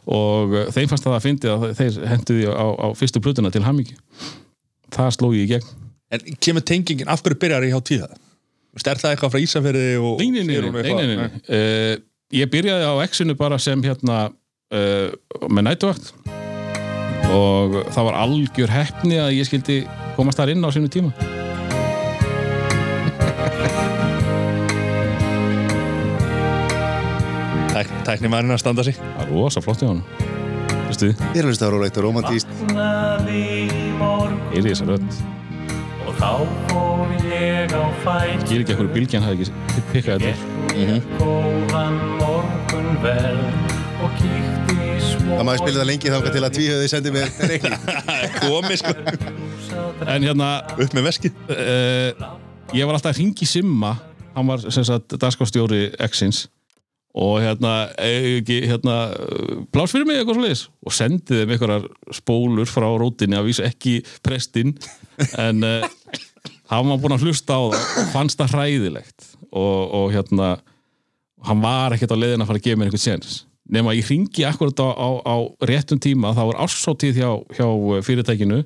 og 0.05 0.55
uh, 0.55 0.65
þeim 0.75 0.89
fannst 0.91 1.07
það 1.07 1.17
að 1.17 1.25
fyndi 1.25 1.51
að 1.51 1.67
þeir 1.79 1.99
hendu 2.11 2.37
því 2.39 2.49
á, 2.53 2.67
á 2.85 2.87
fyrstu 2.97 3.21
plötuna 3.23 3.53
til 3.53 3.63
hamingi 3.65 3.97
það 4.95 5.13
sló 5.17 5.31
ég 5.33 5.47
í 5.47 5.53
gegn. 5.55 5.71
En 6.13 6.25
kemur 6.39 6.63
tengingin, 6.63 7.09
af 7.09 7.23
hverju 7.25 7.39
byrjar 7.41 7.65
ég 7.65 7.73
á 7.73 7.81
tíða? 7.81 8.09
Er 8.75 8.99
það 8.99 9.13
eitthvað 9.15 9.31
frá 9.33 9.41
Ísafjörði 9.41 9.85
Nei, 10.99 11.07
nei, 11.15 11.15
nei. 11.23 11.39
Uh, 11.47 12.03
Ég 12.33 12.49
byrjaði 12.49 12.87
á 12.89 12.93
X-inu 13.05 13.35
bara 13.37 13.59
sem 13.61 13.83
hérna 13.85 14.25
uh, 14.73 15.09
með 15.45 15.67
nætuvakt 15.69 16.09
og 17.35 17.79
það 17.93 18.07
var 18.09 18.17
algjör 18.23 18.73
heppni 18.73 19.21
að 19.21 19.35
ég 19.37 19.49
skildi 19.49 19.79
komast 20.17 20.41
þar 20.41 20.55
inn 20.55 20.65
á 20.65 20.69
sínu 20.73 20.89
tíma 20.89 21.44
tæknimarinn 28.07 28.55
að 28.55 28.61
standa 28.63 28.85
sig. 28.87 28.95
Það 28.99 29.21
er 29.25 29.31
rosa 29.33 29.63
flott 29.63 29.81
í 29.83 29.89
honum. 29.89 30.05
Veistu, 30.85 31.07
Ég 31.33 31.39
er 31.39 31.45
að 31.45 31.49
hlusta 31.51 31.65
á 31.67 31.73
rólegt 31.73 31.97
og 31.99 32.03
romantíst 32.05 32.47
morgun. 33.99 34.37
Er 34.53 34.61
í 34.61 34.69
þessa 34.69 34.85
rödd. 34.89 35.09
Og 36.05 36.13
þá 36.19 36.31
fór 36.69 37.07
ég 37.31 37.73
á 37.73 37.83
fæt 38.05 38.45
Ég 38.45 38.55
er 38.55 38.61
ekki 38.63 38.73
ekkur 38.75 38.89
bylgjan 38.93 39.25
hafi 39.25 39.35
ekki 39.41 39.81
pikkað 39.91 40.15
þetta 40.21 40.33
smó. 45.25 45.37
Það 45.39 45.45
maður 45.47 45.61
spila 45.63 45.79
það 45.79 45.89
lengi 45.89 46.11
þangað 46.13 46.35
til 46.35 46.43
að 46.45 46.55
tvíhauði 46.57 46.89
sendi 46.91 47.13
mér. 47.15 47.31
Reikning 47.51 47.77
komi 48.39 48.79
sko. 48.79 48.93
En 50.05 50.25
hérna, 50.25 50.49
upp 50.75 50.97
með 50.97 51.07
veskið. 51.09 51.39
uh, 51.49 52.27
ég 52.75 52.87
var 52.87 52.97
alltaf 52.97 53.13
að 53.13 53.23
ringi 53.23 53.49
Simma. 53.49 53.95
Hann 54.35 54.49
var 54.51 54.65
sem 54.67 54.85
sagt 54.85 55.15
dagskrástjóri 55.19 55.87
X-ins 56.09 56.45
og 57.15 57.39
hérna, 57.39 57.73
eh, 57.95 58.41
ekki, 58.41 58.59
hérna 58.67 58.95
pláss 59.71 59.95
fyrir 59.95 60.07
mig 60.07 60.19
eitthvað 60.19 60.55
svo 60.59 60.73
og 60.83 60.95
sendið 60.95 61.41
þeim 61.41 61.53
einhverjar 61.55 61.87
spólur 62.17 62.67
frá 62.67 62.89
rótinni 62.99 63.37
að 63.39 63.47
vísa 63.47 63.67
ekki 63.69 64.01
prestinn 64.25 64.75
en 65.39 65.63
uh, 65.63 65.87
hann 66.71 66.91
var 66.91 66.99
búinn 66.99 67.15
að 67.15 67.27
hlusta 67.27 67.55
á 67.55 67.63
það 67.71 68.01
og 68.01 68.11
fannst 68.11 68.41
það 68.41 68.55
hræðilegt. 68.57 69.27
Og, 69.55 69.81
og 69.95 70.07
hérna 70.11 70.55
hann 71.47 71.61
var 71.63 71.95
ekkert 71.95 72.15
á 72.15 72.19
leiðin 72.19 72.43
að 72.43 72.49
fara 72.51 72.59
að 72.61 72.67
gefa 72.67 72.81
mér 72.81 72.89
einhvern 72.89 73.05
séns. 73.05 73.43
Nema 73.71 73.95
ég 73.97 74.09
ringi 74.11 74.45
akkurat 74.45 74.81
á, 74.83 74.89
á, 74.93 75.09
á 75.23 75.35
réttum 75.65 76.01
tíma, 76.01 76.35
þá 76.35 76.43
var 76.51 76.63
ársóttíð 76.65 77.21
hjá, 77.21 77.29
hjá 77.55 77.67
fyrirtækinu 78.05 78.59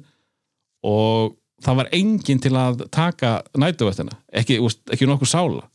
og 0.90 1.36
það 1.64 1.80
var 1.84 1.92
enginn 1.96 2.42
til 2.42 2.56
að 2.58 2.86
taka 2.92 3.40
nætuvættina, 3.60 4.16
ekki, 4.42 4.58
ekki 4.92 5.08
nokkuð 5.08 5.32
sála. 5.32 5.68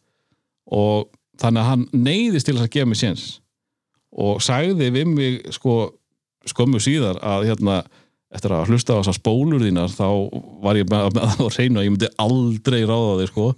Og 0.72 1.12
þannig 1.40 1.62
að 1.62 1.68
hann 1.70 1.84
neyðist 1.92 2.48
til 2.48 2.56
að 2.58 2.70
gefa 2.74 2.90
mér 2.90 3.00
séns. 3.00 3.26
Og 4.14 4.42
sagði 4.44 4.90
við 4.94 5.10
mig 5.10 5.38
sko 5.54 5.76
skömmu 6.48 6.80
síðar 6.82 7.18
að 7.24 7.48
hérna 7.50 7.82
eftir 8.34 8.54
að 8.54 8.70
hlusta 8.72 8.96
á 8.96 9.00
þessar 9.00 9.18
spólur 9.18 9.62
þínar 9.62 9.94
þá 9.94 10.08
var 10.64 10.78
ég 10.78 10.90
með 10.90 11.08
með 11.14 11.26
það 11.30 11.42
á 11.46 11.54
reynu 11.56 11.80
að 11.80 11.86
ég 11.86 11.94
myndi 11.94 12.12
aldrei 12.24 12.80
ráða 12.82 13.16
þig 13.20 13.32
sko. 13.32 13.48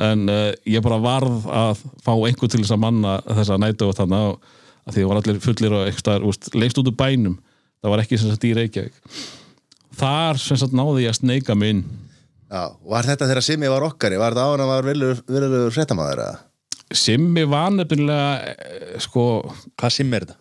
En 0.00 0.24
uh, 0.30 0.48
ég 0.70 0.84
bara 0.84 1.00
varð 1.02 1.48
að 1.50 1.84
fá 2.04 2.12
einhver 2.14 2.50
til 2.50 2.62
þess 2.62 2.76
að 2.76 2.82
manna 2.84 3.16
þessa 3.26 3.58
nætu 3.58 3.88
og 3.88 3.96
þannig 3.98 4.26
að 4.86 4.94
því 4.94 5.00
það 5.00 5.10
var 5.10 5.20
allir 5.20 5.40
fullir 5.44 5.76
og 5.76 5.88
eitthvað 5.88 6.26
úst, 6.30 6.50
leikst 6.54 6.80
út 6.80 6.90
úr 6.90 6.98
bænum. 7.00 7.38
Það 7.80 7.94
var 7.94 8.02
ekki 8.04 8.20
sem 8.20 8.30
sagt 8.30 8.46
í 8.46 8.52
Reykjavík. 8.56 9.00
Þar 10.00 10.40
sem 10.40 10.60
sagt 10.60 10.76
náði 10.76 11.06
ég 11.06 11.14
að 11.14 11.18
sneika 11.20 11.56
mig 11.58 11.74
inn. 11.74 11.82
Já, 12.50 12.62
var 12.92 13.06
þetta 13.06 13.28
þegar 13.30 13.46
Simmi 13.46 13.70
var 13.70 13.86
okkari? 13.86 14.18
Var 14.20 14.34
þetta 14.34 14.46
á 14.46 14.50
hann 14.52 14.62
að 14.64 14.72
var 14.72 14.88
viljur 14.88 15.70
fréttamaður 15.74 16.22
eða? 16.24 16.38
Simmi 16.90 17.44
var 17.48 17.70
nefnilega 17.74 18.54
eh, 18.54 18.94
sko, 19.02 19.24
hvað 19.78 19.92
sim 19.94 20.14
er 20.16 20.24
þetta? 20.26 20.36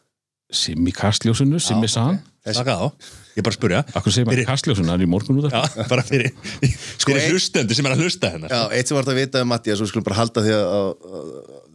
Simmi 0.60 0.92
Kastljósunu, 0.96 1.60
Simmi 1.62 1.90
San. 1.92 2.18
Þakka 2.50 2.74
þá, 2.80 3.10
ég 3.36 3.44
bara 3.46 3.52
að 3.52 3.58
spurja 3.60 3.80
Akkur 4.00 4.14
segir 4.16 4.26
maður 4.26 4.40
Fyrir- 4.40 4.48
Kastljósunu, 4.50 4.90
hann 4.90 5.02
er 5.04 5.06
í 5.06 5.10
morgun 5.12 5.38
út 5.44 5.52
Já, 5.54 5.60
bara 5.92 6.02
fyrir, 6.08 6.32
fyrir 6.64 7.20
ein- 7.20 7.34
hlustendur 7.36 7.78
sem 7.78 7.86
er 7.86 7.94
að 7.94 8.02
hlusta 8.06 8.32
hérna. 8.34 8.50
Já, 8.50 8.62
eitt 8.80 8.90
sem 8.90 8.98
vart 8.98 9.12
að 9.12 9.20
vita 9.20 9.44
um 9.44 9.52
Mattias, 9.52 9.84
við 9.84 9.92
skulum 9.92 10.08
bara 10.08 10.18
halda 10.24 10.44
því, 10.48 10.56
að, 10.56 11.12
að, 11.20 11.28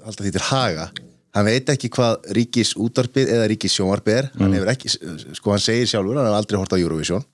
halda 0.09 0.27
því 0.27 0.33
til 0.35 0.45
haga. 0.49 0.89
Hann 1.35 1.47
veit 1.51 1.71
ekki 1.75 1.91
hvað 1.95 2.27
ríkis 2.39 2.73
útvarpið 2.81 3.31
eða 3.37 3.47
ríkis 3.51 3.77
sjónvarpið 3.77 4.19
er. 4.23 4.29
Hann 4.41 4.53
hefur 4.57 4.73
ekki, 4.75 4.91
sko 5.39 5.55
hann 5.55 5.63
segir 5.63 5.89
sjálfur 5.91 6.19
hann 6.19 6.29
hefur 6.31 6.41
aldrei 6.41 6.59
hort 6.63 6.75
á 6.75 6.79
Eurovision. 6.81 7.25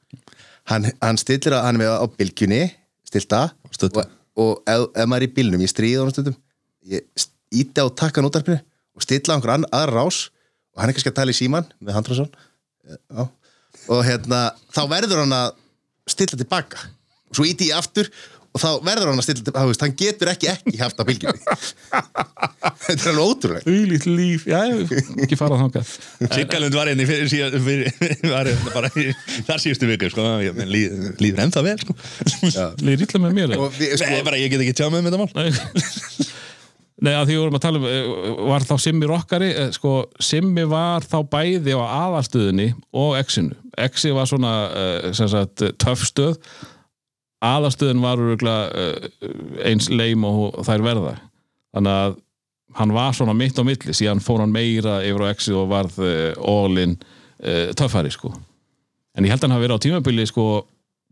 Hann, 0.69 0.91
hann 1.01 1.21
stillir 1.21 1.57
að, 1.57 1.65
hann 1.69 1.77
er 1.79 1.85
með 1.87 1.97
á 2.01 2.07
bylgjunni 2.21 2.63
stilta 3.09 3.43
og, 3.65 3.99
og 4.41 4.53
ef, 4.69 4.87
ef 4.93 5.09
maður 5.09 5.25
er 5.25 5.29
í 5.31 5.35
bílnum, 5.37 5.65
ég 5.65 5.73
stríði 5.73 6.01
honum 6.03 6.15
stundum 6.15 6.37
ég 6.89 7.29
íti 7.51 7.83
á 7.83 7.87
takkan 7.91 8.27
útvarpinu 8.29 8.61
og 8.97 9.05
stilla 9.05 9.35
á 9.35 9.37
einhver 9.37 9.57
aðra 9.59 9.93
rás 9.97 10.29
og 10.75 10.83
hann 10.83 10.91
er 10.91 10.97
kannski 10.97 11.13
að 11.13 11.19
tala 11.21 11.35
í 11.35 11.39
síman 11.39 11.69
með 11.83 11.97
Handrásson 11.99 12.31
Já. 12.91 13.23
og 13.91 14.03
hérna 14.07 14.43
þá 14.73 14.83
verður 14.91 15.25
hann 15.25 15.37
að 15.37 15.57
stilla 16.11 16.39
tilbaka. 16.41 16.91
Og 17.31 17.39
svo 17.39 17.47
íti 17.47 17.71
ég 17.71 17.79
aftur 17.79 18.09
og 18.51 18.59
þá 18.59 18.69
verður 18.87 19.13
hann 19.13 19.21
að 19.23 19.27
stilla 19.29 19.45
tilbaka. 19.47 19.75
Hann 19.85 19.97
getur 19.99 20.31
ekki 20.33 20.51
ekki 20.51 20.81
haft 20.81 20.99
á 20.99 21.05
bylgjunni. 21.07 21.59
Þetta 22.87 22.97
er 22.97 23.11
alveg 23.13 23.27
ótrúlegt. 23.27 23.69
Auðlít 23.71 24.07
líf, 24.11 24.47
já, 24.51 24.59
ekki 25.23 25.39
farað 25.39 25.63
þangað. 25.65 25.93
Siggalund 26.35 26.75
var 26.75 26.91
hérna 26.91 27.05
í 27.05 27.09
fyrir, 27.11 27.31
síðan, 27.31 27.63
fyrir, 27.67 27.95
var 28.35 28.51
hérna 28.51 28.75
bara 28.75 28.91
í 28.99 29.07
þar 29.47 29.63
síðustu 29.63 29.91
viku 29.91 30.11
sko, 30.11 30.27
líður 30.67 31.45
ennþá 31.47 31.65
vel 31.67 31.79
sko. 31.85 31.97
Leir 32.83 33.07
illa 33.07 33.23
með 33.23 33.39
mér 33.39 33.55
sko, 33.55 33.71
bara 34.27 34.41
ég 34.41 34.51
get 34.55 34.65
ekki 34.67 34.77
tjá 34.81 34.89
með 34.91 35.05
um 35.05 35.11
þetta 35.11 35.23
mál 35.23 36.39
Nei 37.01 37.15
að 37.17 37.31
því 37.31 37.37
vorum 37.41 37.57
að 37.57 37.63
tala 37.65 37.81
um, 37.81 37.87
eh, 37.89 38.41
var 38.51 38.67
þá 38.69 38.75
Simmi 38.85 39.09
rockari, 39.09 39.49
eh, 39.57 39.71
sko, 39.73 39.95
Simmi 40.21 40.67
var 40.69 41.07
þá 41.09 41.23
bæði 41.33 41.73
á 41.73 41.81
aðalstöðinni 41.81 42.75
og 42.93 43.15
X-inu. 43.23 43.57
X-i 43.87 44.13
var 44.13 44.29
svona, 44.29 44.53
eh, 44.69 45.13
sagt, 45.17 45.65
töffstöð, 45.81 46.37
aðalstöðin 47.41 48.05
var 48.05 48.21
eins 49.65 49.89
leim 49.89 50.27
og 50.29 50.61
þær 50.67 50.85
verða. 50.85 51.15
Þannig 51.73 51.97
að 52.03 52.19
hann 52.77 52.93
var 52.93 53.17
svona 53.17 53.35
mitt 53.35 53.57
á 53.57 53.65
milli, 53.65 53.97
síðan 53.97 54.21
fór 54.21 54.45
hann 54.45 54.53
meira 54.53 55.01
yfir 55.01 55.25
á 55.25 55.33
X-i 55.33 55.57
og 55.57 55.71
varð 55.73 55.97
all-in 56.37 56.99
töffari, 57.75 58.13
sko. 58.13 58.35
En 59.17 59.25
ég 59.25 59.33
held 59.33 59.41
að 59.41 59.49
hann 59.49 59.57
hafi 59.57 59.65
verið 59.65 59.79
á 59.81 59.85
tímabili, 59.87 60.29
sko, 60.29 60.67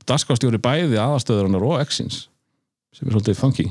daskastjóri 0.05 0.61
bæði 0.61 1.01
aðalstöðurinnar 1.01 1.65
og 1.65 1.81
X-ins, 1.89 2.27
sem 2.93 3.09
er 3.09 3.17
svolítið 3.17 3.41
funky. 3.41 3.71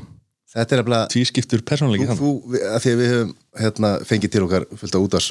Þetta 0.53 0.77
er 0.77 0.83
eftir 0.83 1.09
Tvískiptur 1.15 1.63
persónleiki 1.67 2.07
þú, 2.07 2.13
þannig 2.13 2.23
þú, 2.23 2.53
við- 2.53 2.65
að 2.71 2.79
því 2.85 2.93
að 2.95 3.01
við 3.03 3.11
höfum 3.15 3.35
hérna, 3.63 3.91
fengið 4.11 4.33
til 4.37 4.43
okkar 4.47 4.65
fullt 4.79 4.95
af 4.99 5.05
útars 5.07 5.27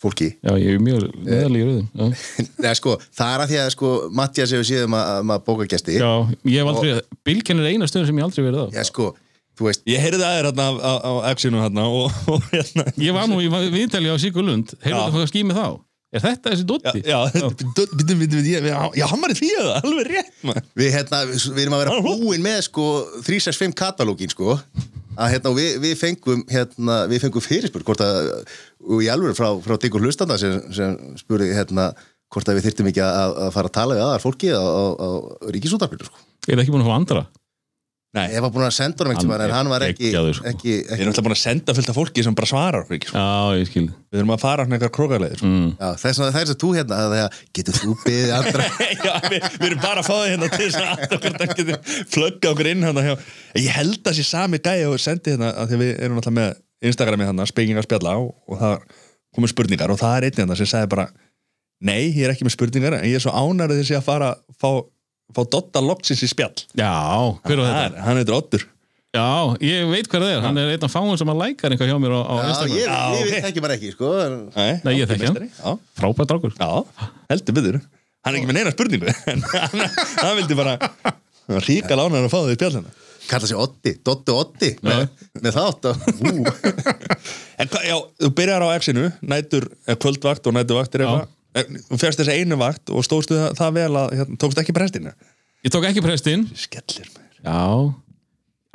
fólki 0.00 0.28
Já, 0.40 0.52
ég 0.56 0.74
er 0.78 0.80
mjög 0.80 1.02
neðalí 1.28 1.58
í 1.60 1.64
rauðin. 1.68 1.88
Já. 1.92 2.06
Nei, 2.64 2.70
sko, 2.78 2.94
það 3.12 3.32
er 3.34 3.42
að 3.44 3.50
því 3.52 3.58
að 3.60 3.72
sko, 3.76 3.90
Mattias 4.16 4.54
hefur 4.56 4.68
síðan 4.70 4.94
að 4.96 5.26
maður 5.28 5.44
bóka 5.50 5.66
gæsti 5.74 5.98
Já, 6.00 6.10
ég 6.48 6.62
hef 6.62 6.70
aldrei, 6.72 6.94
Bilgjan 7.28 7.60
er 7.60 7.68
eina 7.74 7.88
stöðun 7.90 8.08
sem 8.08 8.20
ég 8.22 8.24
aldrei 8.30 8.46
verið 8.46 8.62
á. 8.64 8.66
Já, 8.80 8.86
sko, 8.88 9.10
þú 9.60 9.68
veist 9.68 9.84
Ég 9.92 10.00
heyrði 10.00 10.24
að 10.24 10.34
þér 10.38 10.48
hérna 10.48 10.66
á, 10.66 10.72
á, 10.80 10.92
á 11.04 11.12
X-inu 11.36 11.60
hérna 11.60 11.84
og, 11.92 12.16
og 12.32 12.48
hérna 12.54 12.86
Ég 12.96 13.12
var 13.18 13.28
nú 13.28 13.42
í 13.44 13.50
viðtali 13.76 14.08
á 14.08 14.16
Sigurlund, 14.24 14.72
heyrðu 14.80 15.04
það 15.04 15.16
hvað 15.18 15.30
skýmið 15.34 15.60
þá? 15.60 15.68
Er 16.10 16.22
þetta 16.24 16.52
þessi 16.52 16.66
dotti? 16.66 17.02
já, 17.12 17.18
já, 18.98 19.04
hann 19.12 19.20
var 19.22 19.30
í 19.30 19.36
því 19.38 19.50
að 19.54 19.66
það, 19.68 19.76
alveg 19.88 20.08
rétt 20.10 20.46
maður. 20.48 20.70
við, 20.80 20.88
hérna, 20.96 21.20
við 21.30 21.60
erum 21.62 21.76
að 21.76 21.84
vera 21.84 22.00
búin 22.06 22.46
með 22.46 22.62
sko 22.66 22.86
365 23.26 23.76
katalógin 23.78 24.32
sko 24.32 24.56
að 25.20 25.34
hérna, 25.34 25.52
við, 25.54 25.76
við 25.84 25.94
fengum 26.00 26.42
hérna, 26.50 26.96
við 27.10 27.26
fengum 27.26 27.44
fyrirspur 27.44 27.84
hvort 27.86 28.02
að 28.02 28.32
og 28.80 29.04
í 29.04 29.10
alveg 29.12 29.36
frá, 29.38 29.52
frá 29.62 29.76
Diggur 29.78 30.02
Hlustanda 30.02 30.38
sem, 30.40 30.56
sem 30.74 30.96
spurði 31.20 31.52
hérna 31.54 31.90
hvort 32.30 32.50
að 32.50 32.58
við 32.58 32.68
þyrftum 32.68 32.90
ekki 32.90 33.02
að, 33.04 33.36
að 33.46 33.54
fara 33.54 33.70
að 33.70 33.76
tala 33.76 33.98
við 33.98 34.06
aðar 34.06 34.24
fólki 34.24 34.50
á, 34.54 34.62
á, 34.62 34.84
á 34.98 35.08
ríkisútarpinu 35.54 36.06
sko. 36.06 36.22
Er 36.46 36.56
það 36.56 36.64
ekki 36.64 36.74
búin 36.74 36.84
að 36.84 36.90
fá 36.90 36.96
andra? 36.96 37.24
Nei, 38.10 38.24
ég 38.32 38.42
var 38.42 38.50
búin 38.50 38.64
að 38.66 38.72
senda 38.74 39.04
honum 39.04 39.18
tímann 39.20 39.38
en 39.38 39.44
er 39.44 39.52
hann 39.54 39.68
var 39.70 39.84
ekki, 39.86 40.08
geggjaður, 40.08 40.34
sko. 40.34 40.46
ekki, 40.50 40.70
við 40.72 40.88
ekki 40.90 41.04
erum 41.04 41.12
alltaf 41.12 41.26
búin 41.28 41.34
að 41.36 41.40
senda 41.44 41.74
fullt 41.76 41.90
af 41.92 41.98
fólki 42.00 42.24
sem 42.26 42.36
bara 42.40 42.48
svarar 42.50 42.82
okkur 42.82 42.96
ekki, 42.96 43.10
sko. 43.12 43.20
Já, 43.22 43.60
ég 43.60 43.68
skil. 43.68 43.82
Við 44.10 44.18
þurfum 44.18 44.32
að 44.34 44.40
fara 44.42 44.64
hann 44.64 44.74
eitthvað 44.74 44.90
krókalegir 44.96 45.38
sko. 45.38 45.50
Mm. 45.50 45.68
já, 45.78 45.90
þess 46.02 46.22
að 46.24 46.32
það 46.34 46.40
er 46.40 46.50
sem 46.50 46.58
þú 46.64 46.70
hérna 46.74 46.98
að 46.98 47.14
það 47.14 47.38
getur 47.60 47.78
þú 47.78 47.94
beðið 48.02 48.32
andra 48.40 48.66
Já, 49.06 49.14
við, 49.28 49.46
við 49.46 49.68
erum 49.68 49.84
bara 49.84 50.02
að 50.02 50.08
fá 50.08 50.16
þið 50.16 50.32
hérna 50.32 50.50
til 50.56 50.64
þess 50.64 50.80
að 50.80 50.90
allt 50.90 51.16
okkur 51.18 51.38
það 51.38 51.54
getur 51.60 51.94
flögga 52.16 52.50
okkur 52.50 52.72
inn 52.72 52.86
hérna 52.88 53.06
hjá. 53.06 53.14
Ég 53.60 53.72
held 53.78 54.10
að 54.10 54.18
sé 54.18 54.26
sami 54.26 54.58
gæi 54.58 54.88
og 54.90 54.98
sendi 55.06 55.36
hérna 55.36 55.54
að 55.54 55.70
því 55.70 55.80
við 55.84 55.94
erum 56.02 56.18
alltaf 56.18 56.38
með 56.40 56.50
Instagrami 56.90 57.30
hérna, 57.30 57.46
spekingar 57.46 57.86
spjalla 57.86 58.18
og, 58.18 58.34
og 58.50 58.58
það 58.58 58.76
komur 59.36 59.54
spurningar 59.54 59.94
og 59.94 60.02
það 60.02 60.16
er 60.16 60.28
einn 60.30 60.42
hérna 60.42 60.58
sem 60.58 60.66
sagði 60.66 60.90
bara 60.96 61.10
Nei, 61.80 62.10
ég 62.12 62.26
er 62.26 62.34
ekki 62.34 62.44
með 62.44 62.58
spurningar 62.58 62.98
en 62.98 63.06
ég 63.08 63.16
er 63.16 63.22
svo 63.24 63.32
ánærið 63.32 63.78
þessi 63.80 63.94
að 63.96 64.04
fara 64.04 64.34
fá, 64.60 64.82
fá 65.36 65.42
Dotta 65.54 65.80
Loxis 65.84 66.22
í 66.26 66.28
spjall 66.30 66.54
Já, 66.78 66.90
hver 67.46 67.60
var 67.62 67.66
Það 67.70 67.80
þetta? 67.80 67.96
er- 67.96 68.04
Hann 68.08 68.20
heitir 68.22 68.36
Oddur 68.38 68.66
Já, 69.10 69.26
ég 69.58 69.88
veit 69.90 70.06
hver 70.06 70.22
það 70.22 70.32
er. 70.36 70.40
Hann 70.44 70.58
er 70.62 70.68
einn 70.70 70.84
af 70.86 70.92
fáum 70.94 71.16
sem 71.18 71.30
að 71.32 71.40
lækar 71.42 71.72
eitthvað 71.74 71.88
hjá 71.90 71.96
mér 71.98 72.12
á, 72.14 72.20
á 72.30 72.34
já, 72.38 72.50
Instagram. 72.52 72.76
ég, 72.76 72.84
Já, 72.86 72.98
ég, 73.18 73.30
ég 73.34 73.42
þekki 73.48 73.62
bara 73.64 73.74
ekki 73.74 73.90
sko 73.96 74.10
Nei, 74.54 74.72
Nei, 74.86 74.92
ég 75.00 75.08
þekki 75.10 75.30
hann. 75.32 75.80
Frábært 75.98 76.30
drákur. 76.30 76.52
já, 76.54 76.70
heldur 77.32 77.56
byggður 77.58 77.80
Hann 78.20 78.34
er 78.34 78.38
ekki 78.38 78.50
með 78.52 78.58
neina 78.60 78.74
spurningu 78.76 79.10
en 79.34 79.42
hann, 79.50 79.86
hann 80.20 80.36
vildi 80.38 80.58
bara 80.60 80.76
ríka 81.66 81.96
lánar 81.98 82.22
að 82.28 82.30
fá 82.30 82.38
þau 82.44 82.52
í 82.52 82.58
spjall 82.60 82.76
hérna 82.78 82.94
kalla 83.30 83.46
sig 83.50 83.58
Oddi, 83.62 83.92
Dottu 84.06 84.34
Oddi 84.38 84.70
með, 84.86 85.02
með 85.42 85.58
þátt 85.58 85.90
En 87.60 87.68
hvað, 87.68 87.82
já, 87.90 87.96
þú 88.22 88.30
byrjar 88.38 88.62
á 88.64 88.68
X-inu, 88.78 89.08
nætur, 89.28 89.66
eh, 89.90 89.96
kvöldvakt 90.00 90.46
og 90.48 90.54
næturvakt 90.56 90.94
er 90.96 91.02
Já. 91.04 91.08
eitthvað. 91.10 91.34
Eh, 91.56 91.66
Þú 91.88 91.98
fjast 91.98 92.20
þessi 92.20 92.36
einu 92.42 92.58
vakt 92.60 92.92
og 92.94 93.02
stóðstu 93.06 93.38
það, 93.38 93.50
það 93.58 93.74
vel 93.80 93.90
að, 94.02 94.12
hérna, 94.20 94.38
tókst 94.44 94.60
ekki 94.62 94.76
prestina? 94.76 95.16
Ég 95.66 95.72
tók 95.74 95.88
ekki 95.88 96.04
prestinn. 96.04 96.46
Skellir 96.56 97.10
maður. 97.10 97.42
Já. 97.44 97.60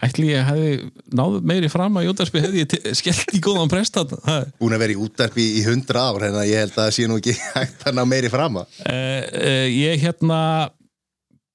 Ætli 0.06 0.26
ég 0.28 0.44
hefði 0.44 0.72
náð 1.16 1.38
meiri 1.48 1.70
fram 1.72 1.96
að 1.96 2.10
Jótarsby 2.10 2.42
hefði 2.44 2.64
ég 2.66 2.96
skellt 3.00 3.32
í 3.32 3.40
góðan. 3.40 3.72
Það 3.72 4.50
búin 4.60 4.76
að 4.76 4.82
vera 4.84 4.92
í 4.92 4.98
útdarpi 5.00 5.46
í 5.56 5.62
hundra 5.64 6.10
ár 6.12 6.26
en 6.28 6.36
ég 6.44 6.66
held 6.66 6.74
að 6.76 6.82
það 6.82 6.90
sé 6.98 7.06
nú 7.08 7.20
ekki 7.22 7.36
hægt 7.56 7.86
að 7.88 7.96
ná 7.96 8.04
meiri 8.12 8.32
frama 8.34 8.66
uh, 8.66 8.92
uh, 8.92 9.68
ég 9.72 10.04
hérna 10.04 10.40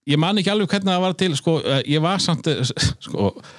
ég 0.08 0.16
man 0.24 0.40
ekki 0.40 0.54
alveg 0.54 0.72
hvernig 0.72 0.88
það 0.94 1.04
var 1.04 1.18
til 1.20 1.36
sko, 1.36 1.58
uh, 1.60 1.82
ég 1.84 2.00
var 2.02 2.24
samt 2.24 2.48
sko, 3.04 3.28
uh, 3.28 3.52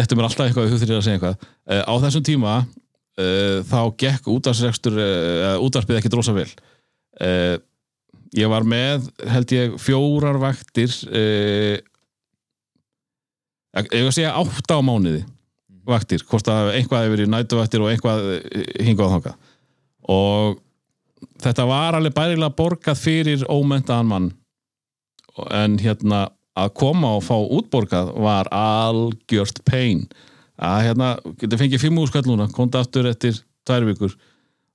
þetta 0.00 0.08
er 0.16 0.18
mér 0.22 0.30
alltaf 0.30 0.48
eitthvað 0.48 0.72
þú 0.72 0.80
þurfir 0.80 0.96
að 0.96 1.04
segja 1.10 1.20
eitthvað 1.20 1.36
uh, 1.44 1.84
á 1.84 1.94
þessum 2.06 2.26
tíma 2.30 2.56
þá 3.70 3.80
gekk 4.00 4.30
útvarsrekstur 4.32 4.96
uh, 4.96 5.56
útvarpið 5.64 6.00
ekki 6.00 6.12
drosa 6.12 6.34
vel. 6.36 6.48
Ég 8.30 8.48
var 8.48 8.64
með 8.64 9.08
held 9.28 9.52
ég 9.52 9.74
fjórar 9.82 10.38
vaktir 10.40 10.92
uh, 11.10 11.76
ég 13.76 14.02
var 14.02 14.08
að 14.10 14.16
segja 14.16 14.36
átta 14.38 14.78
á 14.78 14.80
mánuði 14.82 15.24
vaktir, 15.90 16.24
hvort 16.28 16.48
að 16.50 16.74
einhvað 16.76 17.04
hefur 17.04 17.14
verið 17.16 17.30
nætuvaktir 17.32 17.84
og 17.84 17.92
einhvað 17.92 18.26
eh, 18.36 18.66
hingað 18.86 19.06
og 19.06 19.14
þangað. 19.14 19.54
Og 20.10 20.58
þetta 21.44 21.66
var 21.70 21.98
alveg 21.98 22.16
bærilega 22.16 22.56
borgað 22.56 23.00
fyrir 23.00 23.46
ómentaðan 23.50 24.10
mann. 24.10 24.28
En 25.54 25.78
hérna 25.80 26.28
að 26.58 26.74
koma 26.80 27.14
og 27.16 27.24
fá 27.24 27.36
útborgað 27.38 28.12
var 28.20 28.50
algjört 28.54 29.62
pain 29.68 30.04
að 30.60 30.82
hérna, 30.88 31.12
getur 31.40 31.60
fengið 31.60 31.84
fimm 31.86 32.00
úrskall 32.02 32.26
núna 32.28 32.48
komið 32.52 32.80
aftur 32.82 33.08
eftir 33.10 33.38
tvær 33.68 33.86
vikur. 33.88 34.12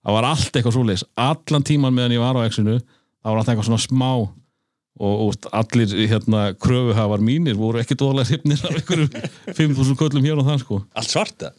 Það 0.06 0.16
var 0.18 0.28
allt 0.32 0.50
eitthvað 0.58 0.76
svoleiðis. 0.78 1.04
Allan 1.18 1.66
tíman 1.66 1.94
meðan 1.94 2.16
ég 2.18 2.22
var 2.24 2.38
á 2.38 2.46
exinu 2.46 2.80
það 2.80 3.30
var 3.32 3.40
allt 3.42 3.52
eitthvað 3.54 3.70
svona 3.70 3.82
smá 3.86 4.10
og, 4.16 4.34
og 5.02 5.48
allir 5.52 5.96
hérna 6.08 6.44
kröfuhafar 6.62 7.24
mínir 7.26 7.58
voru 7.60 7.82
ekki 7.82 7.98
dóðlega 8.00 8.30
hrifnir 8.30 8.62
af 8.64 8.78
einhverjum 8.78 9.10
5.000 9.58 9.98
köllum 10.00 10.28
hér 10.28 10.42
og 10.42 10.46
það 10.50 10.62
sko. 10.62 10.82
Allt 10.96 11.12
svarta? 11.12 11.50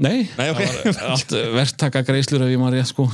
Nei, 0.00 0.24
Nei, 0.38 0.48
ok. 0.52 0.62
það 0.64 0.88
var 0.96 1.12
allt 1.16 1.36
verktaka 1.56 2.02
greislur 2.06 2.44
ef 2.46 2.50
ég 2.54 2.60
maður 2.62 2.80
rétt 2.80 2.90
sko. 2.92 3.06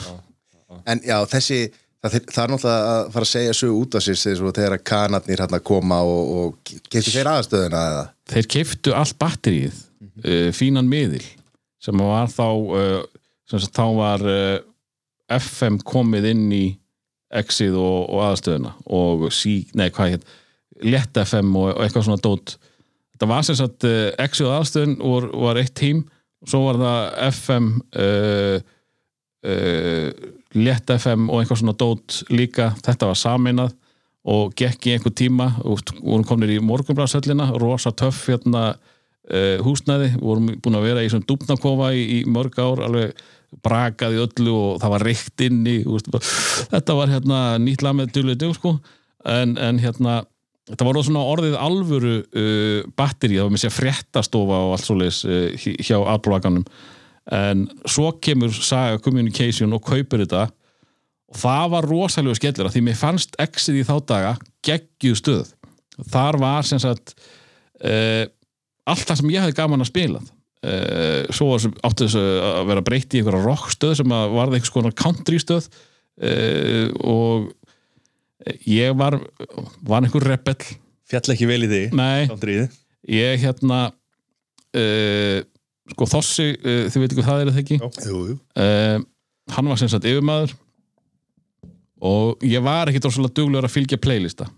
En 0.87 1.01
já, 1.05 1.17
þessi, 1.31 1.61
það, 2.05 2.17
það 2.31 2.43
er 2.45 2.53
náttúrulega 2.55 2.95
að 2.95 3.11
fara 3.17 3.27
að 3.29 3.33
segja 3.33 3.57
sögu 3.61 3.79
út 3.83 3.97
af 3.99 4.05
sér 4.07 4.19
þegar 4.21 4.39
svo 4.41 4.53
þegar 4.59 4.83
kanarnir 4.93 5.43
hérna 5.43 5.61
koma 5.73 6.01
og, 6.07 6.33
og 6.37 6.75
kemstu 6.93 7.15
þeir 7.17 7.33
aðstöðuna 7.33 7.83
eða? 7.91 8.05
þeir 8.33 8.49
keiftu 8.57 8.95
allt 8.99 9.17
batterið 9.21 9.83
uh, 10.25 10.49
fínan 10.57 10.89
miðil 10.91 11.25
sem 11.83 12.01
var 12.01 12.31
þá 12.33 12.49
uh, 12.49 13.05
sem 13.47 13.63
sagt, 13.63 13.77
þá 13.77 13.87
var 13.97 14.27
uh, 14.27 14.59
FM 15.37 15.81
komið 15.87 16.33
inn 16.33 16.49
í 16.55 16.65
Exið 17.37 17.75
og, 17.81 18.07
og 18.15 18.23
aðstöðuna 18.29 18.77
og 18.95 19.27
sí, 19.35 19.65
nei 19.75 19.89
hvað 19.91 20.17
hér 20.17 20.27
Létt 20.87 21.19
FM 21.19 21.55
og, 21.57 21.71
og 21.73 21.83
eitthvað 21.83 22.05
svona 22.05 22.21
dót. 22.23 22.53
Þetta 23.15 23.29
var 23.31 23.45
sem 23.47 23.57
sagt 23.57 23.87
Exið 24.21 24.51
og 24.51 24.59
aðstöðun 24.59 24.97
var, 25.01 25.27
var 25.47 25.61
eitt 25.61 25.73
tím. 25.79 26.03
Svo 26.47 26.67
var 26.67 26.79
það 26.81 26.99
FM 27.33 27.71
uh, 27.97 28.59
uh, 29.47 30.11
Létt 30.57 30.93
FM 30.95 31.31
og 31.31 31.41
eitthvað 31.41 31.63
svona 31.63 31.77
dót 31.81 32.21
líka. 32.33 32.71
Þetta 32.85 33.11
var 33.11 33.19
sameinað 33.19 33.75
og 34.27 34.55
gekk 34.59 34.89
í 34.89 34.95
einhver 34.97 35.15
tíma. 35.17 35.51
Og 35.65 35.83
vorum 36.01 36.27
komnir 36.27 36.55
í 36.57 36.63
morgunblæðsöllina 36.65 37.51
rosa 37.61 37.93
töff 37.97 38.27
hérna 38.31 38.75
uh, 39.31 39.57
húsnæði, 39.65 40.13
vorum 40.21 40.53
búin 40.63 40.79
að 40.79 40.87
vera 40.91 41.05
í 41.05 41.11
svona 41.13 41.29
dúpnakofa 41.29 41.93
í, 41.97 42.05
í 42.19 42.21
mörg 42.31 42.59
ár 42.61 42.85
alveg 42.87 43.27
brakaði 43.65 44.21
öllu 44.25 44.55
og 44.55 44.81
það 44.83 44.93
var 44.97 45.05
reykt 45.07 45.45
inni 45.47 45.77
úst, 45.89 46.09
þetta 46.73 46.97
var 46.99 47.13
hérna 47.13 47.43
nýtt 47.63 47.85
lag 47.87 47.95
með 47.97 48.17
dullu 48.17 48.35
dug 48.39 48.57
sko. 48.57 48.75
En, 49.27 49.55
en 49.59 49.79
hérna 49.83 50.21
þetta 50.67 50.87
var 50.87 50.99
svona 51.07 51.23
orðið 51.31 51.57
alvöru 51.63 52.19
uh, 52.25 52.83
batteri, 52.99 53.39
það 53.39 53.49
var 53.49 53.55
með 53.55 53.65
sér 53.65 53.75
fréttastofa 53.75 54.61
og 54.67 54.77
allt 54.77 54.89
svoleiðis 54.89 55.23
uh, 55.27 55.73
hjá 55.79 55.99
Apple-vaganum 56.03 56.67
en 57.33 57.65
svo 57.89 58.13
kemur 58.23 58.55
Saga 58.55 59.01
Communication 59.03 59.75
og 59.75 59.83
kaupir 59.87 60.23
þetta. 60.23 60.47
Og 61.27 61.39
það 61.41 61.73
var 61.75 61.89
rosalega 61.91 62.39
skellur 62.39 62.71
því 62.71 62.85
mér 62.87 62.99
fannst 63.01 63.35
exið 63.43 63.81
í 63.81 63.87
þá 63.87 63.95
daga 64.07 64.35
geggjuð 64.67 65.19
stöð. 65.19 65.49
Þar 66.13 66.39
var 66.43 66.69
sem 66.69 66.81
sagt 66.83 67.17
uh, 67.83 68.27
allt 68.91 69.07
það 69.09 69.21
sem 69.21 69.33
ég 69.35 69.45
hefði 69.45 69.59
gaman 69.59 69.85
að 69.85 69.91
spila. 69.91 70.23
Uh, 70.67 71.27
svo 71.37 71.53
átti 71.55 72.07
þess 72.07 72.17
að 72.19 72.63
vera 72.71 72.83
breytt 72.83 73.15
í 73.15 73.21
einhverja 73.21 73.45
rockstöð 73.45 73.93
sem 74.01 74.15
að 74.17 74.33
varði 74.35 74.59
einhvers 74.59 74.73
konar 74.75 74.95
country 74.99 75.39
stöð 75.39 75.69
uh, 75.69 76.89
og 77.07 77.51
ég 78.67 78.97
var 78.99 79.19
var 79.87 80.07
einhver 80.07 80.27
rebell. 80.27 80.73
Fjall 81.07 81.35
ekki 81.37 81.47
vel 81.47 81.61
í 81.67 81.71
þig 81.71 81.95
nei, 81.95 82.27
ég 83.13 83.45
hérna 83.45 83.83
uh, 83.93 85.39
sko 85.93 86.09
Þossi, 86.17 86.49
þið 86.65 86.99
veit 86.99 87.13
ekki 87.13 87.21
hvað 87.21 87.29
það 87.29 87.45
er 87.45 87.51
eða 87.53 87.63
ekki? 87.63 87.79
Já. 87.79 88.09
Jú, 88.09 88.23
jú. 88.33 88.39
uh, 88.59 89.05
hann 89.55 89.71
var 89.71 89.79
sem 89.79 89.93
sagt 89.93 90.09
yfirmaður 90.09 90.57
og 92.07 92.43
ég 92.49 92.65
var 92.65 92.91
ekki 92.91 93.05
drossalega 93.05 93.37
duglegur 93.39 93.69
að 93.69 93.77
fylgja 93.77 94.01
playlista 94.03 94.49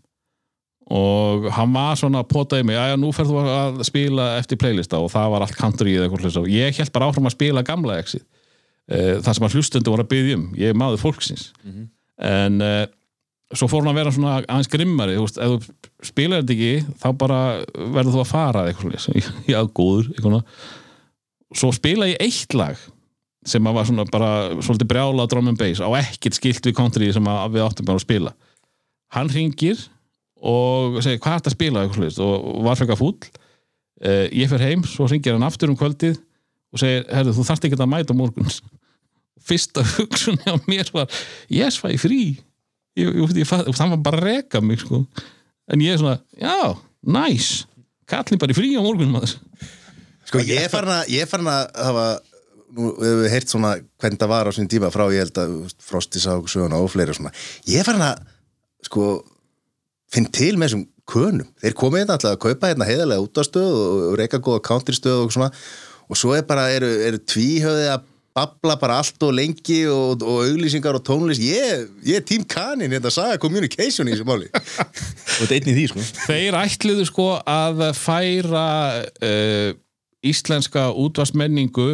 og 0.89 1.49
hann 1.53 1.73
var 1.75 1.99
svona 2.01 2.23
að 2.23 2.31
potaði 2.33 2.65
mig, 2.65 2.79
að 2.81 2.95
nú 3.03 3.13
ferð 3.13 3.35
þú 3.35 3.41
að 3.53 3.81
spila 3.89 4.29
eftir 4.39 4.61
playlista. 4.61 5.01
Og 5.03 5.11
það 5.13 5.33
var 5.35 5.45
allt 5.45 5.59
country 5.59 5.97
eða 5.97 6.07
eitthvað 6.07 6.25
hlusta 6.25 6.45
og 6.45 6.53
ég 6.53 6.79
held 6.81 6.93
bara 6.95 7.11
áfram 7.11 7.29
að 7.29 7.37
spila 7.37 7.65
gamla 7.67 7.99
exið 8.01 8.23
uh, 8.25 9.19
það 9.25 9.33
sem 9.33 9.49
að 9.49 9.59
hlustundu 9.59 9.93
voru 9.93 10.07
að 10.07 10.13
byggja 10.15 10.39
um. 10.39 10.47
Ég 10.59 10.73
er 10.73 10.79
maður 10.81 11.03
fólksins. 11.03 11.51
En 12.29 12.65
uh, 12.65 12.83
svo 13.53 13.69
fór 13.69 13.85
hann 13.85 13.93
að 13.93 14.01
vera 14.01 14.15
svona 14.17 14.35
aðeins 14.41 14.73
grimmari, 14.73 15.17
þú 15.19 15.27
veist, 15.27 15.41
ef 15.45 15.55
þú 15.55 16.09
spilar 16.09 16.43
þetta 16.43 16.57
ekki 16.57 16.99
þá 17.03 17.09
bara 17.21 17.41
verður 17.77 18.15
þú 18.17 18.23
að 18.23 18.31
fara 18.33 18.67
eitthvað 18.69 18.93
hlusta, 18.93 19.15
já, 19.53 19.59
góður 19.77 20.11
eitthvað 20.13 20.43
svo 21.57 21.71
spila 21.73 22.09
ég 22.11 22.21
eitt 22.21 22.57
lag 22.57 22.81
sem 23.49 23.65
að 23.69 23.79
var 23.79 23.87
svona 23.89 24.05
bara 24.13 24.31
svolítið 24.61 24.91
brjála 24.91 25.25
drum 25.31 25.49
and 25.49 25.61
bass 25.61 25.81
á 25.81 25.89
ekkert 25.97 26.37
skilt 26.37 26.67
við 26.67 26.77
country 26.77 27.09
sem 27.15 27.25
við 27.25 27.65
áttum 27.65 27.89
bara 27.89 28.01
að 28.01 28.05
spila. 28.05 28.35
Hann 29.15 29.31
ringir 29.33 29.81
og 30.39 30.99
segir 31.03 31.21
hvað 31.23 31.35
er 31.35 31.41
þetta 31.41 31.53
að 31.53 31.57
spila? 31.57 31.85
Og 32.25 32.65
var 32.67 32.79
frekar 32.79 32.99
fúll. 33.01 33.17
Uh, 33.99 34.27
ég 34.31 34.51
fer 34.51 34.63
heim, 34.63 34.85
svo 34.87 35.09
ringir 35.11 35.35
hann 35.35 35.47
aftur 35.47 35.73
um 35.73 35.79
kvöldið 35.79 36.21
og 36.71 36.83
segir, 36.83 37.07
herru 37.11 37.33
þú 37.35 37.47
þarft 37.49 37.65
ekki 37.67 37.79
að 37.79 37.91
mæta 37.91 38.15
á 38.15 38.21
morgun. 38.21 38.53
Fyrsta 39.49 39.83
hugsunni 39.97 40.47
á 40.47 40.55
mér 40.69 40.93
var 40.95 41.09
ég 41.51 41.99
frí. 41.99 42.23
Ég, 42.99 43.09
ég, 43.15 43.35
ég, 43.39 43.49
það 43.49 43.95
var 43.95 44.01
bara 44.03 44.23
reka 44.23 44.61
mig 44.63 44.81
sko. 44.83 45.05
en 45.71 45.83
ég 45.85 45.95
er 45.95 46.01
svona, 46.01 46.19
já, 46.39 46.79
nice. 47.03 47.67
Kallin 48.09 48.41
bara 48.41 48.57
frí 48.57 48.73
á 48.75 48.83
morgun 48.83 49.13
maður. 49.13 49.37
Sko 50.29 50.43
ég 50.45 50.67
er 50.67 50.71
farin 50.71 51.51
að, 51.51 51.71
hafa, 51.77 52.07
nú 52.77 52.93
hefur 52.99 53.23
við 53.23 53.33
heyrt 53.33 53.53
svona 53.53 53.75
hvernig 54.01 54.21
það 54.21 54.33
var 54.33 54.51
á 54.51 54.53
sinni 54.55 54.73
tíma 54.73 54.91
frá 54.93 55.07
ég 55.13 55.25
held 55.25 55.41
að 55.41 55.55
Frosti 55.85 56.23
sá 56.23 56.33
söguna 56.51 56.81
og 56.83 56.91
fleiri 56.93 57.15
og 57.15 57.19
svona. 57.21 57.33
Ég 57.69 57.81
er 57.81 57.89
farin 57.89 58.05
að, 58.05 58.25
sko, 58.89 59.07
finn 60.13 60.29
til 60.33 60.55
með 60.57 60.69
þessum 60.69 60.85
könum. 61.09 61.49
Þeir 61.63 61.77
komið 61.79 62.03
hérna 62.03 62.19
alltaf 62.19 62.37
að 62.37 62.43
kaupa 62.45 62.71
hérna 62.71 62.89
heiðarlega 62.89 63.25
útastöð 63.25 63.73
og, 63.79 64.05
reyka 64.21 64.41
góða 64.45 64.65
countrystöð 64.69 65.25
og 65.25 65.35
svona 65.35 65.51
og 66.09 66.17
svo 66.17 66.35
er 66.37 66.47
bara, 66.49 66.69
eru, 66.73 66.89
eru 67.05 67.21
tvíhöfði 67.29 67.91
að 67.93 68.07
babla 68.39 68.77
bara 68.79 69.01
allt 69.03 69.23
og 69.27 69.33
lengi 69.35 69.81
og, 69.91 70.23
og 70.23 70.45
auglýsingar 70.47 70.97
og 70.99 71.05
tónlist. 71.07 71.43
Ég, 71.43 71.89
ég 72.07 72.21
er 72.21 72.27
tím 72.27 72.45
kanin 72.49 72.93
hérna 72.93 73.11
að 73.11 73.17
saga 73.17 73.41
communication 73.43 74.09
í 74.09 74.15
þessu 74.15 74.29
máli. 74.29 74.51
Og 74.53 75.41
þetta 75.41 75.51
er 75.51 75.57
einn 75.59 75.73
í 75.73 75.77
því 75.77 75.87
sko 75.93 76.05
þeir 76.29 76.59
ætluðu 76.61 77.09
sko 77.09 77.29
að 77.43 77.83
færa 77.99 78.69
uh, 79.03 79.73
íslenska 80.27 80.89
útvarsmenningu 80.99 81.91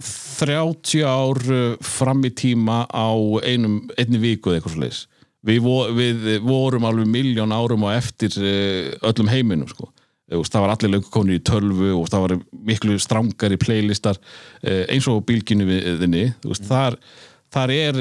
30 0.00 1.04
ár 1.04 1.42
uh, 1.52 1.74
fram 1.84 2.22
í 2.24 2.32
tíma 2.32 2.84
á 2.88 3.10
einum, 3.44 3.82
einni 3.98 4.20
viku 4.22 4.52
eða 4.52 4.60
eitthvað 4.60 4.84
leis 4.86 5.02
við, 5.46 5.64
við 5.96 6.44
vorum 6.44 6.86
alveg 6.88 7.08
miljón 7.10 7.54
árum 7.54 7.86
á 7.88 7.96
eftir 7.96 8.36
uh, 8.40 8.92
öllum 9.10 9.30
heiminum 9.32 9.70
sko. 9.70 9.90
Veist, 10.30 10.52
það 10.54 10.62
var 10.62 10.72
allir 10.76 10.92
löngu 10.92 11.08
konir 11.10 11.40
í 11.40 11.42
tölvu 11.42 11.88
og 11.96 12.06
það 12.10 12.22
var 12.22 12.36
miklu 12.68 12.98
strangari 13.02 13.58
playlistar 13.58 14.20
uh, 14.20 14.84
eins 14.86 15.08
og 15.10 15.24
bílginu 15.26 15.66
viðinni 15.66 16.28
veist, 16.44 16.68
þar, 16.68 16.98
þar 17.50 17.72
er 17.74 17.98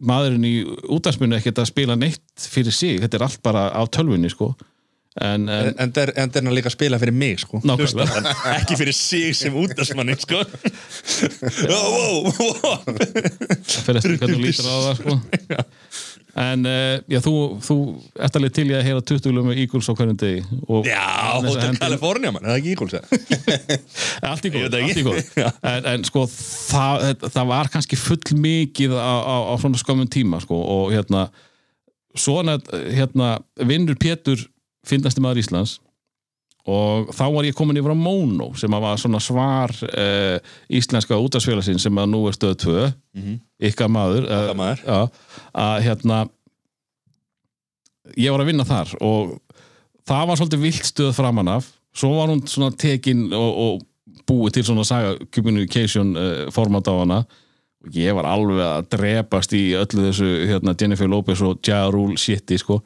maðurinn 0.00 0.48
í 0.48 0.54
útvarsmennu 0.96 1.36
ekkert 1.36 1.60
að 1.60 1.68
spila 1.74 1.98
neitt 1.98 2.48
fyrir 2.48 2.72
sig, 2.72 3.02
þetta 3.02 3.20
er 3.20 3.26
allt 3.28 3.44
bara 3.44 3.68
á 3.76 3.82
tölvunni 3.84 4.32
sko. 4.32 4.54
En, 5.16 5.48
en 5.48 5.72
En 5.80 5.92
það 5.96 6.10
er, 6.12 6.42
er 6.42 6.52
líka 6.52 6.68
að 6.68 6.74
spila 6.74 6.98
fyrir 7.00 7.14
mig 7.16 7.40
sko. 7.40 7.60
Hlustandann, 7.64 8.26
Ekki 8.52 8.76
fyrir 8.76 8.96
sig 8.96 9.36
sem 9.36 9.54
útastmanni 9.56 10.16
sko. 10.20 10.42
Wow, 11.70 12.26
wow. 12.36 12.82
það 12.84 13.80
fyrir 13.86 14.00
eftir 14.02 14.18
hvernig 14.20 14.36
þú 14.36 14.42
lítur 14.42 14.68
á 14.68 14.76
það 14.76 15.00
sko. 15.00 15.16
en 16.36 16.68
uh, 16.68 16.98
já, 17.08 17.18
þú, 17.24 17.32
þú 17.64 17.76
ert 18.26 18.36
alveg 18.36 18.54
til 18.58 18.66
í 18.68 18.74
að 18.76 18.84
heyra 18.84 19.04
20 19.08 19.32
lögum 19.32 19.54
Eagles 19.54 19.88
á 19.88 19.96
hverjum 19.96 20.18
degi 20.20 20.42
Já, 20.84 21.04
Hotel 21.46 21.78
California 21.80 22.32
mann, 22.34 22.44
er 22.44 22.52
það 22.52 22.60
ekki 22.60 22.74
íkvölds 22.74 22.96
allt 24.30 24.44
í 24.44 24.52
Ég 24.52 24.66
góð, 24.66 24.76
allt 24.82 25.00
í 25.00 25.06
góð 25.06 25.30
en, 25.40 25.88
en 25.94 26.04
sko 26.08 26.26
það, 26.28 27.24
það 27.24 27.50
var 27.54 27.72
kannski 27.72 28.00
full 28.00 28.20
mikið 28.36 28.96
á, 29.00 29.14
á, 29.24 29.36
á 29.48 29.54
svona 29.62 29.80
skömmun 29.80 30.12
tíma 30.12 30.42
sko, 30.44 30.60
og 30.60 30.92
hérna 30.92 31.26
svona 32.16 32.58
hérna, 32.92 33.36
vinnur 33.64 33.96
Pétur 34.00 34.44
finnasti 34.86 35.24
maður 35.24 35.44
Íslands 35.44 35.78
og 36.66 37.10
þá 37.14 37.24
var 37.30 37.46
ég 37.46 37.54
komin 37.54 37.78
yfir 37.78 37.94
á 37.94 37.98
Mono 37.98 38.48
sem 38.58 38.74
að 38.74 38.82
var 38.82 38.98
svona 38.98 39.20
svar 39.22 39.74
uh, 39.86 40.38
íslenska 40.66 41.18
útastfélagsinn 41.22 41.78
sem 41.82 42.00
að 42.02 42.10
nú 42.10 42.24
er 42.26 42.34
stöð 42.34 42.56
2 42.64 42.86
ykkar 43.70 43.88
maður, 43.92 44.26
Okkar 44.26 44.58
maður. 44.58 44.82
Já, 44.86 44.98
að 45.62 45.76
hérna 45.86 46.18
ég 48.16 48.34
var 48.34 48.42
að 48.42 48.50
vinna 48.50 48.66
þar 48.66 48.94
og 49.00 49.36
það 50.06 50.28
var 50.28 50.40
svolítið 50.40 50.64
vilt 50.66 50.88
stöð 50.90 51.12
framan 51.16 51.52
af. 51.54 51.70
Svo 51.96 52.12
var 52.18 52.28
hún 52.28 52.42
svona 52.50 52.74
tekin 52.76 53.28
og, 53.32 53.52
og 53.64 54.24
búið 54.26 54.58
til 54.58 54.64
svona 54.68 54.84
saga 54.86 55.16
communication 55.34 56.14
uh, 56.18 56.46
format 56.54 56.88
á 56.90 56.94
hana. 56.98 57.20
Og 57.86 57.94
ég 57.94 58.14
var 58.16 58.26
alveg 58.26 58.62
að 58.64 58.88
drepast 58.96 59.54
í 59.54 59.68
öllu 59.78 60.08
þessu 60.08 60.30
hérna, 60.50 60.74
Jennifer 60.78 61.08
Lopez 61.10 61.42
og 61.46 61.60
Ja 61.66 61.84
Rule 61.92 62.18
shiti 62.18 62.58
sko. 62.58 62.80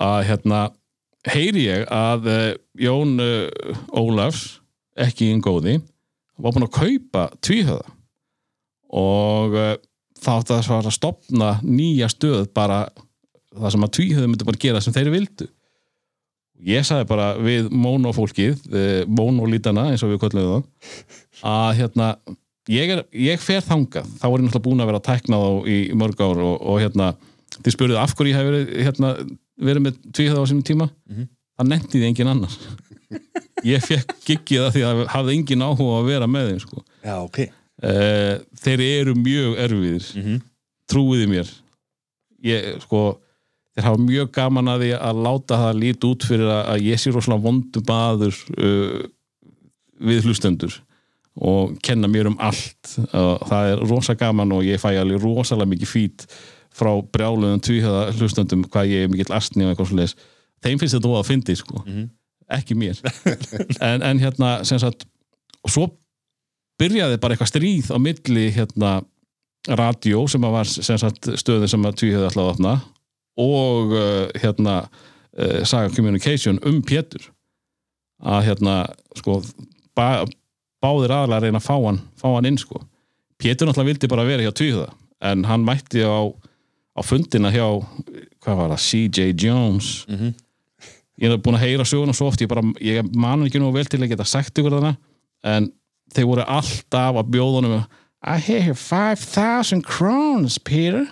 Að 0.00 0.24
hérna 0.30 0.68
heyri 1.32 1.66
ég 1.68 1.88
að 1.92 2.28
uh, 2.28 2.44
Jón 2.80 3.16
uh, 3.22 3.48
Ólafs 3.96 4.60
ekki 5.00 5.30
einn 5.32 5.42
góði 5.44 5.78
var 6.38 6.54
búinn 6.54 6.66
að 6.66 6.76
kaupa 6.76 7.24
tvíhöða. 7.44 7.94
Og 8.94 9.56
uh, 9.58 9.74
þá 10.20 10.30
átti 10.38 10.56
að 10.56 10.64
svara 10.68 10.90
að 10.90 10.96
stopna 10.98 11.50
nýja 11.64 12.10
stöð 12.12 12.48
bara 12.54 12.86
það 13.54 13.74
sem 13.74 13.86
að 13.86 13.94
tvíhöðu 13.98 14.30
myndi 14.30 14.48
bara 14.48 14.62
gera 14.66 14.82
sem 14.84 14.94
þeir 14.94 15.12
vildu. 15.14 15.50
Ég 16.64 16.86
sagði 16.86 17.06
bara 17.10 17.32
við 17.36 17.66
mónofólkið, 17.74 18.62
mónolítana 19.10 19.88
eins 19.90 20.04
og 20.06 20.12
við 20.12 20.20
köllum 20.22 20.46
það 20.46 21.48
að 21.50 21.70
hérna 21.80 22.06
ég, 22.70 22.92
er, 22.94 23.02
ég 23.16 23.42
fer 23.42 23.64
þangað, 23.64 24.08
þá 24.20 24.26
er 24.28 24.34
ég 24.34 24.46
náttúrulega 24.46 24.64
búin 24.64 24.82
að 24.84 24.90
vera 24.90 25.00
að 25.02 25.08
tækna 25.08 25.40
þá 25.42 25.68
í 25.68 25.78
mörg 25.98 26.22
ár 26.24 26.42
og, 26.44 26.54
og 26.62 26.80
hérna, 26.80 27.10
þið 27.62 27.76
spurðið 27.76 28.00
af 28.02 28.14
hverju 28.18 28.32
ég 28.32 28.38
hef 28.38 28.48
verið, 28.48 28.72
hérna, 28.88 29.10
verið 29.68 29.84
með 29.86 29.98
tvíhöða 30.16 30.44
á 30.44 30.48
sínum 30.50 30.66
tíma? 30.66 30.88
Það 31.54 31.70
nefndi 31.70 32.00
því 32.00 32.08
engin 32.10 32.32
annar. 32.32 32.54
Ég 33.64 33.84
fekk 33.86 34.14
giggið 34.26 34.64
það 34.64 34.72
því 34.74 34.80
að 34.88 35.02
hafði 35.14 35.34
engin 35.38 35.62
áhuga 35.64 35.98
að 36.00 36.08
vera 36.10 36.26
með 36.28 36.48
þeim 36.50 36.62
sko. 36.64 36.80
Já, 37.04 37.14
ok. 37.22 37.38
Uh, 37.84 38.32
þeir 38.60 38.82
eru 38.84 39.14
mjög 39.18 39.60
erfiðir. 39.64 40.08
Mhm. 40.18 40.40
trúiði 40.90 41.28
mér. 41.30 41.52
Ég, 42.44 42.66
sko, 42.82 43.04
þeir 43.72 43.86
hafa 43.86 44.02
mjög 44.04 44.32
gaman 44.36 44.68
að 44.74 44.82
því 44.84 44.90
að 44.98 45.22
láta 45.24 45.60
það 45.62 45.78
líti 45.80 46.10
út 46.10 46.26
fyrir 46.28 46.50
að, 46.52 46.82
ég 46.84 47.00
sé 47.00 47.12
rosalega 47.14 47.46
vondu 47.46 47.84
baður 47.88 48.40
uh, 48.58 48.98
við 50.04 50.28
hlustendur 50.28 50.76
og 51.34 51.78
kenna 51.82 52.10
mér 52.10 52.28
um 52.30 52.36
allt. 52.42 52.98
Og 53.16 53.46
það 53.48 53.70
er 53.72 53.86
rosa 53.88 54.14
gaman 54.18 54.52
og 54.58 54.66
ég 54.66 54.82
fæ 54.82 54.92
alveg 55.00 55.22
rosalega 55.24 55.72
mikið 55.72 55.90
fít 55.94 56.26
frá 56.74 56.90
brjáluðum 57.14 57.62
tvíhjöða 57.64 58.04
hlustendum 58.16 58.64
hvað 58.66 58.92
ég 58.92 59.06
er 59.06 59.12
mikill 59.12 59.34
astni 59.36 59.66
og 59.66 59.72
eitthvað 59.72 59.96
leis 60.00 60.16
þeim 60.64 60.80
finnst 60.80 60.96
þetta 60.96 61.10
óða 61.10 61.22
að 61.22 61.30
fyndi 61.30 61.56
sko 61.58 61.82
ekki 62.54 62.76
mér. 62.76 62.98
En, 63.84 64.02
en 64.02 64.20
hérna 64.20 64.58
sem 64.68 64.80
sagt 64.80 65.06
og 65.64 65.72
svo 65.72 65.88
byrjaði 66.80 67.18
bara 67.22 67.36
eitthvað 67.36 67.52
stríð 67.52 67.90
á 67.94 67.98
milli 68.02 68.48
hérna 68.54 68.94
radio 69.78 70.26
sem 70.28 70.44
var 70.44 70.68
sem 70.68 70.98
sagt 71.00 71.30
stöðin 71.40 71.70
sem 71.70 71.86
að 71.88 72.00
tvíhjöða 72.02 72.32
ætlaði 72.32 72.46
að 72.46 72.54
opna 72.54 72.74
og 73.40 73.94
uh, 73.96 74.26
hérna 74.42 74.74
uh, 74.84 75.62
Saga 75.66 75.90
Communication 75.94 76.60
um 76.68 76.82
Pétur. 76.84 77.30
Að 78.24 78.50
hérna 78.50 78.74
sko 79.18 79.40
ba 79.96 80.26
báðir 80.84 81.14
aðalega 81.16 81.38
að 81.38 81.46
reyna 81.46 81.60
að 81.62 81.64
fá 81.64 81.76
hann, 81.80 82.00
fá 82.20 82.28
hann 82.34 82.48
inn 82.50 82.60
sko. 82.60 82.82
Pétur 83.40 83.68
náttúrulega 83.68 83.90
vildi 83.94 84.10
bara 84.12 84.26
vera 84.28 84.44
hjá 84.44 84.52
tvíhjöða 84.52 84.90
en 85.24 85.46
hann 85.48 85.64
mætti 85.64 86.04
á, 86.04 86.28
á 86.94 87.00
fundina 87.02 87.50
hjá 87.50 87.66
hvað 88.44 88.58
var 88.60 88.74
það, 88.74 88.84
CJ 88.86 89.34
Jones. 89.34 90.06
Ég 91.20 91.30
er 91.30 91.38
búin 91.38 91.58
að 91.58 91.66
heyra 91.66 91.84
söguna 91.86 92.14
svo 92.14 92.26
oft 92.30 92.40
ég, 92.42 92.50
bara, 92.50 92.62
ég 92.82 93.06
man 93.14 93.44
ekki 93.46 93.60
nú 93.62 93.70
vel 93.74 93.86
til 93.86 94.02
að 94.02 94.10
geta 94.14 94.26
sagt 94.26 94.58
ykkur 94.58 94.74
þarna 94.74 94.96
en 95.46 95.68
þeir 96.14 96.26
voru 96.26 96.46
alltaf 96.46 97.20
að 97.20 97.30
bjóða 97.30 97.60
honum 97.60 97.76
I 98.24 98.38
hear 98.38 98.74
5,000 98.74 99.84
crowns 99.84 100.58
Peter. 100.58 101.06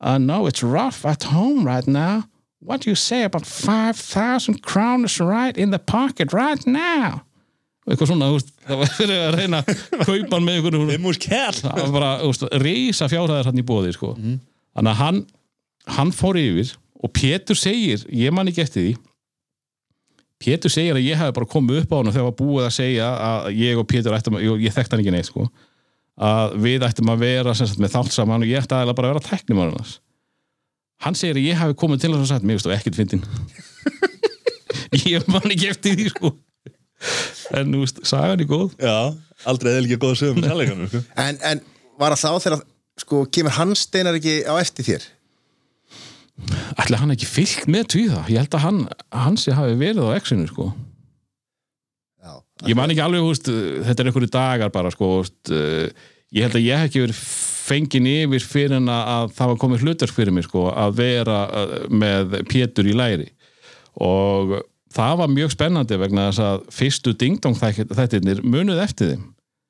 I 0.00 0.18
know 0.18 0.46
it's 0.46 0.62
rough 0.62 1.04
at 1.04 1.24
home 1.24 1.66
right 1.66 1.86
now. 1.86 2.24
What 2.60 2.82
do 2.82 2.90
you 2.90 2.94
say 2.94 3.24
about 3.24 3.46
5,000 3.46 4.62
crowns 4.62 5.20
right 5.20 5.56
in 5.56 5.70
the 5.70 5.78
pocket 5.78 6.32
right 6.32 6.64
now? 6.66 7.22
Eitthvað 7.86 8.10
svona, 8.10 8.32
veist, 8.34 8.48
það 8.66 8.80
var 8.80 8.88
fyrir 8.96 9.20
að 9.22 9.36
reyna 9.36 9.58
að 9.62 10.06
kaupa 10.06 10.34
hann 10.34 10.46
með 10.46 10.56
veist, 12.24 12.46
reysa 12.62 13.06
fjárhæðar 13.10 13.50
hann 13.50 13.60
í 13.62 13.66
bóði, 13.66 13.92
sko 13.94 14.16
þannig 14.76 14.92
að 14.92 15.00
hann, 15.00 15.20
hann 15.96 16.12
fór 16.14 16.38
yfir 16.40 16.74
og 17.04 17.12
Pétur 17.16 17.58
segir, 17.58 18.02
ég 18.12 18.32
man 18.34 18.48
ekki 18.50 18.62
eftir 18.64 18.86
því 18.86 18.94
Pétur 20.42 20.68
segir 20.72 20.96
að 20.98 21.06
ég 21.06 21.16
hef 21.20 21.30
bara 21.36 21.48
komið 21.48 21.78
upp 21.84 21.92
á 21.92 21.96
hann 22.00 22.12
þegar 22.12 22.26
var 22.28 22.36
búið 22.40 22.66
að 22.66 22.74
segja 22.76 23.06
að 23.24 23.46
ég 23.56 23.78
og 23.80 23.86
Pétur 23.88 24.16
ættum, 24.16 24.36
að- 24.36 24.44
ég, 24.44 24.64
ég 24.66 24.74
þekkt 24.76 24.92
hann 24.92 25.00
ekki 25.04 25.14
neitt 25.14 25.30
sko, 25.30 25.46
að 26.20 26.56
við 26.64 26.84
ættum 26.84 27.08
að 27.14 27.22
vera 27.24 27.54
sagt, 27.56 27.78
með 27.80 27.94
þátt 27.94 28.12
saman 28.12 28.44
og 28.44 28.50
ég 28.50 28.60
ætti 28.60 28.76
aðeins 28.76 28.96
bara 28.98 29.08
að 29.08 29.14
vera 29.14 29.24
teknimar 29.30 29.72
hans. 29.72 29.94
Hann 31.04 31.16
segir 31.16 31.36
að 31.40 31.46
ég 31.48 31.58
hef 31.60 31.72
komið 31.80 32.02
til 32.04 32.10
þess 32.12 32.24
að 32.26 32.30
sagt, 32.34 32.44
mér 32.48 32.56
veist 32.58 32.68
þú 32.68 32.74
ekkert 32.76 32.98
fyndin 33.00 33.24
ég 35.12 35.26
man 35.32 35.48
ekki 35.52 35.70
eftir 35.72 35.96
því 35.98 36.06
sko. 36.12 36.30
En 37.56 37.72
þú 37.72 37.82
veist, 37.84 37.98
sagan 38.08 38.40
er 38.42 38.48
góð. 38.48 38.76
Já, 38.80 38.96
aldrei 39.48 39.72
eða 39.74 39.82
ekki 39.86 39.98
góða 40.04 40.18
sögum 40.20 40.44
sko. 40.88 41.02
En, 41.20 41.40
en 41.50 41.60
var 42.00 42.16
það 42.16 42.24
þá 42.24 42.44
þegar 42.46 42.64
sko, 43.00 43.24
kemur 43.32 43.54
hans 43.58 43.86
steinar 43.86 44.16
ekki 44.18 44.40
á 44.48 44.54
eftir 44.60 44.90
þér? 44.90 45.06
ætli 46.76 46.98
hann 47.00 47.14
ekki 47.14 47.28
fyllt 47.28 47.68
með 47.72 47.88
tvíða 47.94 48.24
ég 48.28 48.42
held 48.42 48.56
að 48.58 48.64
hann, 48.66 49.38
sé 49.40 49.54
hafi 49.56 49.76
verið 49.80 50.10
á 50.12 50.16
exinu 50.18 50.48
sko 50.50 50.68
Já. 52.20 52.32
ég 52.68 52.76
man 52.76 52.92
ekki 52.92 53.04
alveg, 53.04 53.24
húst, 53.24 53.48
þetta 53.48 54.02
er 54.02 54.10
einhverju 54.10 54.32
dagar 54.34 54.72
bara 54.74 54.92
sko, 54.92 55.12
húst, 55.20 55.38
ég 55.48 56.44
held 56.44 56.58
að 56.58 56.66
ég 56.66 56.82
hef 56.82 56.90
ekki 56.90 57.04
verið 57.06 57.20
fengin 57.66 58.08
yfir 58.10 58.44
fyrir 58.46 58.76
en 58.78 58.90
að, 58.92 59.12
að 59.14 59.36
það 59.38 59.52
var 59.52 59.60
komið 59.64 59.84
hlutverk 59.84 60.16
fyrir 60.16 60.36
mig 60.36 60.46
sko, 60.46 60.66
að 60.70 60.98
vera 61.00 61.38
uh, 61.48 61.76
með 61.90 62.36
Pétur 62.50 62.90
í 62.90 62.94
læri 62.96 63.30
og 63.96 64.58
það 64.96 65.22
var 65.22 65.32
mjög 65.32 65.54
spennandi 65.54 65.98
vegna 66.00 66.28
þess 66.28 66.44
að 66.44 66.68
fyrstu 66.76 67.16
dingdong 67.16 67.56
þættirnir 67.56 68.44
munuð 68.44 68.82
eftir 68.84 69.14
þeim 69.14 69.24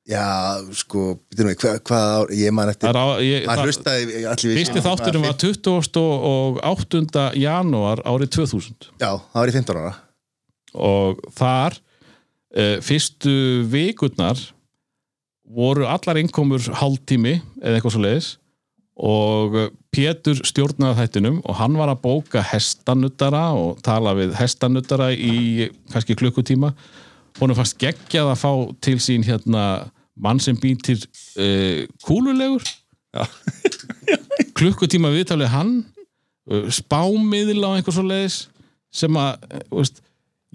Já, 0.07 0.63
sko, 0.79 1.17
býtum 1.27 1.49
við, 1.51 1.57
hvað, 1.59 1.79
hvað 1.89 2.05
ár, 2.15 2.33
ég 2.39 2.53
man 2.55 2.71
eftir, 2.71 2.89
er 2.93 3.47
það, 3.49 3.63
hlustaði 3.65 4.21
allir 4.23 4.53
við 4.53 4.61
fyrsti 4.61 4.83
þátturinn 4.85 5.25
var 5.25 5.39
20. 5.43 6.03
og 6.31 6.61
8. 6.63 7.25
janúar 7.43 8.03
árið 8.07 8.37
2000 8.37 8.91
Já, 9.03 9.09
það 9.19 9.41
var 9.41 9.51
í 9.51 9.57
15 9.57 9.81
ára 9.81 9.95
og 10.77 11.25
þar 11.35 11.79
uh, 11.81 12.77
fyrstu 12.87 13.35
vikurnar 13.73 14.39
voru 15.47 15.89
allar 15.91 16.21
innkomur 16.21 16.63
hálftími 16.79 17.41
eða 17.63 17.79
eitthvað 17.79 17.97
svo 17.97 18.05
leiðis 18.05 18.31
og 18.97 19.57
eh, 19.61 19.73
Pétur 19.93 20.39
stjórnaði 20.49 21.03
þættinum 21.03 21.43
og 21.45 21.59
hann 21.59 21.75
var 21.77 21.91
að 21.93 22.01
bóka 22.07 22.41
hestanuttara 22.45 23.51
og 23.57 23.83
tala 23.85 24.15
við 24.17 24.33
hestanuttara 24.39 25.11
í 25.13 25.69
kannski 25.93 26.17
klukkutíma 26.17 26.71
honum 27.37 27.59
fannst 27.59 27.77
geggjað 27.81 28.33
að 28.33 28.41
fá 28.41 28.51
til 28.85 28.97
sín 29.05 29.27
hérna 29.27 29.67
mann 30.17 30.41
sem 30.43 30.57
býtir 30.59 31.03
uh, 31.03 31.85
kúlulegur. 32.07 32.64
Klukkutíma 34.59 35.12
viðtalið 35.14 35.53
hann 35.53 35.73
uh, 36.51 36.67
spámiðl 36.73 37.64
á 37.64 37.71
einhver 37.77 37.97
svo 37.97 38.05
leiðis 38.07 38.47
sem 38.97 39.17
að, 39.21 39.47
uh, 39.51 39.64
veist, 39.81 40.01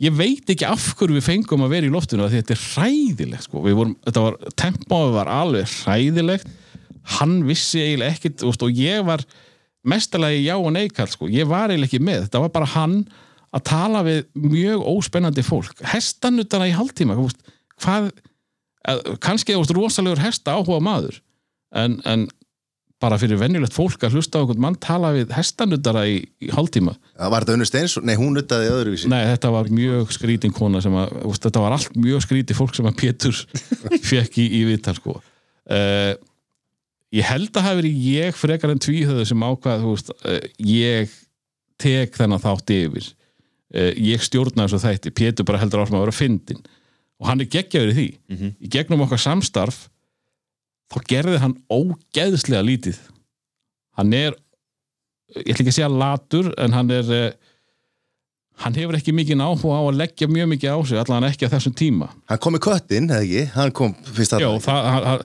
ég 0.02 0.16
veit 0.18 0.50
ekki 0.50 0.68
af 0.68 0.92
hverju 0.98 1.20
við 1.20 1.28
fengum 1.28 1.66
að 1.66 1.76
vera 1.76 1.90
í 1.90 1.94
loftinu 1.94 2.30
því 2.30 2.42
þetta 2.42 2.58
er 2.58 2.66
hræðilegt 2.72 3.48
sko. 3.48 3.64
Vorum, 3.68 3.96
þetta 4.08 4.26
var, 4.26 4.40
tempóið 4.64 5.16
var 5.20 5.32
alveg 5.32 5.78
hræðilegt. 5.84 6.54
Hann 7.18 7.40
vissi 7.48 7.82
eiginlega 7.82 8.18
ekkit 8.18 8.46
veist, 8.46 8.66
og 8.66 8.78
ég 8.78 9.06
var 9.06 9.26
mestalagi 9.88 10.44
já 10.46 10.56
og 10.58 10.70
neikall 10.74 11.10
sko. 11.10 11.30
ég 11.30 11.50
var 11.50 11.72
eiginlega 11.72 11.90
ekki 11.90 12.06
með, 12.06 12.26
þetta 12.28 12.42
var 12.44 12.52
bara 12.54 12.74
hann 12.76 12.98
að 13.52 13.64
tala 13.68 14.04
við 14.06 14.20
mjög 14.38 14.84
óspennandi 14.94 15.44
fólk. 15.44 15.82
Hestanutana 15.92 16.70
í 16.70 16.76
veist, 16.76 17.42
hvað 17.82 18.12
eh, 18.12 18.28
kannski 19.22 19.56
þú 19.56 19.64
veist, 19.64 19.76
rosalegur 19.78 20.22
hesta 20.24 20.56
áhuga 20.58 20.82
maður 20.84 21.20
en, 21.78 22.00
en 22.08 22.28
bara 23.02 23.18
fyrir 23.18 23.40
venjulegt 23.42 23.74
fólk 23.74 24.04
að 24.06 24.18
hlusta 24.18 24.38
á 24.38 24.42
einhvern 24.44 24.62
mann 24.62 24.78
tala 24.82 25.12
við 25.16 25.32
hestanutara 25.34 26.04
í, 26.10 26.20
í 26.42 26.52
hálftíma. 26.54 26.94
Já, 27.16 27.24
var 27.34 27.46
þetta 27.46 27.56
unnust 27.58 27.78
eins? 27.80 27.96
Nei, 28.06 28.14
hún 28.20 28.36
nuttaði 28.38 28.70
öðruvísi. 28.70 29.10
Nei, 29.12 29.24
þetta 29.32 29.54
var 29.56 29.72
mjög 29.74 30.12
skrítin 30.14 30.54
kona 30.54 30.84
sem 30.86 30.98
að, 31.02 31.16
þetta 31.42 31.64
var 31.64 31.78
allt 31.78 31.96
mjög 31.98 32.26
skríti 32.28 32.58
fólk 32.58 32.78
sem 32.78 32.90
að 32.90 33.00
Pétur 33.02 33.40
fekk 34.12 34.38
í, 34.44 34.46
í 34.60 34.62
viðtal 34.70 34.94
sko. 35.00 35.16
uh, 35.18 36.12
ég 37.16 37.32
held 37.32 37.58
að 37.58 37.68
hafi 37.68 37.82
verið 37.82 38.06
ég 38.12 38.38
frekar 38.38 38.74
en 38.74 38.84
tvíhöðu 38.86 39.26
sem 39.32 39.48
ákvað 39.50 39.88
veist, 39.88 40.14
uh, 40.22 40.38
ég 40.62 41.18
tek 41.82 42.14
þennan 42.20 42.44
þátt 42.44 42.76
yfir. 42.78 43.10
Uh, 43.74 43.90
ég 43.98 44.22
stjórna 44.22 44.68
þessu 44.68 44.84
þætti. 44.86 45.16
Pétur 45.18 45.50
bara 45.50 45.64
heldur 45.64 45.82
áfram 45.82 46.04
að 46.04 46.06
vera 46.06 46.20
fyndin 46.22 46.62
og 47.22 47.28
hann 47.30 47.44
er 47.44 47.50
geggjaður 47.54 47.92
í 47.94 47.96
því. 48.00 48.08
Í 48.66 48.72
gegnum 48.74 49.04
okkar 49.06 49.22
samstarf 49.22 49.84
þá 50.92 50.98
gerði 51.08 51.38
hann 51.44 51.54
ógeðslega 51.72 52.66
lítið. 52.66 52.98
Hann 54.00 54.14
er 54.18 54.34
ég 55.38 55.54
ætla 55.54 55.62
ekki 55.64 55.72
að 55.72 55.78
segja 55.78 55.92
latur 55.94 56.50
en 56.60 56.74
hann 56.76 56.90
er 56.92 57.12
uh, 57.16 57.28
hann 58.66 58.76
hefur 58.76 58.98
ekki 58.98 59.14
mikið 59.16 59.40
áhuga 59.46 59.78
á 59.80 59.84
að 59.88 60.00
leggja 60.02 60.28
mjög 60.30 60.50
mikið 60.56 60.74
á 60.76 60.78
sig 60.90 61.00
allan 61.02 61.28
ekki 61.30 61.48
á 61.48 61.54
þessum 61.54 61.76
tíma. 61.80 62.10
Hann 62.30 62.42
kom 62.44 62.58
með 62.58 62.66
köttin, 62.68 63.08
eða 63.10 63.24
ekki? 63.24 63.46
Hann 63.56 63.72
kom 63.78 63.94
fyrst 64.18 64.36
að 64.38 64.44
það, 64.66 65.24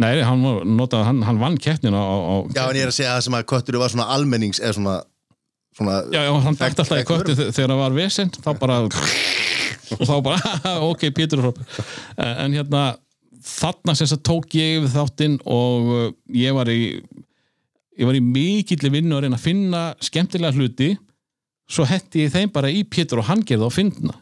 nei, 0.00 0.12
hann, 0.26 0.42
var 0.46 0.64
notað, 0.66 1.04
hann, 1.10 1.20
hann 1.28 1.42
vann 1.42 1.58
keppnina 1.60 2.00
á, 2.00 2.14
á 2.14 2.34
Já, 2.56 2.62
en 2.70 2.78
ég 2.80 2.86
er 2.86 2.90
að 2.94 2.96
segja 2.96 3.12
það 3.18 3.26
sem 3.28 3.36
að 3.38 3.44
köttur 3.52 3.78
var 3.82 3.92
svona 3.92 4.08
almennings 4.16 4.62
eða 4.64 4.74
svona, 4.78 4.96
svona 5.76 6.00
já, 6.16 6.20
já, 6.24 6.32
hann 6.48 6.58
dætti 6.62 6.82
alltaf 6.86 7.02
í 7.04 7.06
kötti 7.12 7.36
þe- 7.38 7.50
þegar 7.54 7.74
það 7.74 7.82
var 7.84 7.98
vesend 8.00 8.40
þá 8.42 8.50
bara 8.64 8.80
og 9.92 10.04
þá 10.08 10.14
bara, 10.24 10.54
ok, 10.90 11.08
Pétur 11.16 11.44
hrópur 11.44 11.84
en, 12.16 12.56
hérna 12.56 12.84
þarna 13.44 13.94
sem 13.98 14.08
að 14.08 14.24
tók 14.24 14.56
ég 14.56 14.82
við 14.84 14.94
þáttinn 14.96 15.38
og 15.44 15.92
uh, 15.92 16.10
ég 16.32 16.56
var 16.56 16.70
í 16.72 16.80
ég 17.94 18.08
var 18.08 18.18
í 18.18 18.22
mikilli 18.24 18.90
vinnu 18.92 19.16
að 19.16 19.26
reyna 19.26 19.38
að 19.38 19.44
finna 19.44 19.82
skemmtilega 20.02 20.56
hluti. 20.56 20.94
Svo 21.70 21.86
hetti 21.88 22.24
ég 22.26 22.32
þeim 22.34 22.52
bara 22.52 22.72
í 22.72 22.82
Pétur 22.84 23.22
og 23.22 23.28
hann 23.30 23.44
gerði 23.46 23.70
á 23.70 23.72
fyndna. 23.72 24.16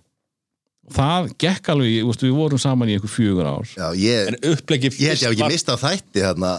Það 0.92 1.30
gekk 1.40 1.70
alveg, 1.72 1.92
ég, 1.94 2.06
veist, 2.06 2.22
við 2.26 2.36
vorum 2.36 2.60
saman 2.60 2.90
í 2.90 2.96
einhver 2.96 3.10
fjögur 3.10 3.48
ár. 3.48 3.68
Já, 3.70 3.86
ég, 3.96 4.32
En 4.32 4.38
upplegi 4.52 4.90
ég 5.00 5.14
hef 5.14 5.30
ekki 5.30 5.48
mist 5.48 5.70
á 5.70 5.76
þætti 5.80 6.24
þarna 6.26 6.52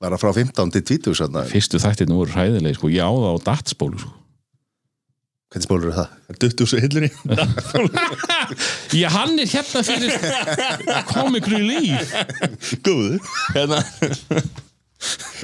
bara 0.00 0.18
frá 0.20 0.32
15 0.34 0.72
til 0.76 0.82
20 0.96 1.18
þarna. 1.22 1.44
fyrstu 1.48 1.80
þættirnir 1.80 2.18
voru 2.18 2.34
hræðilegi, 2.34 2.78
sko, 2.78 2.90
ég 2.92 3.04
á 3.04 3.12
það 3.12 3.36
á 3.36 3.38
datsbólu 3.48 4.00
sko. 4.02 4.12
Hvernig 5.50 5.66
spólur 5.66 5.94
það? 5.96 6.10
Duttu 6.44 6.66
svo 6.70 6.78
hillunni 6.78 7.08
Já, 9.00 9.08
hann 9.16 9.34
er 9.42 9.48
hérna 9.50 9.80
fyrir 9.82 10.14
komikru 11.10 11.58
líf 11.58 12.12
Góðu 12.86 13.18
hérna. 13.56 13.80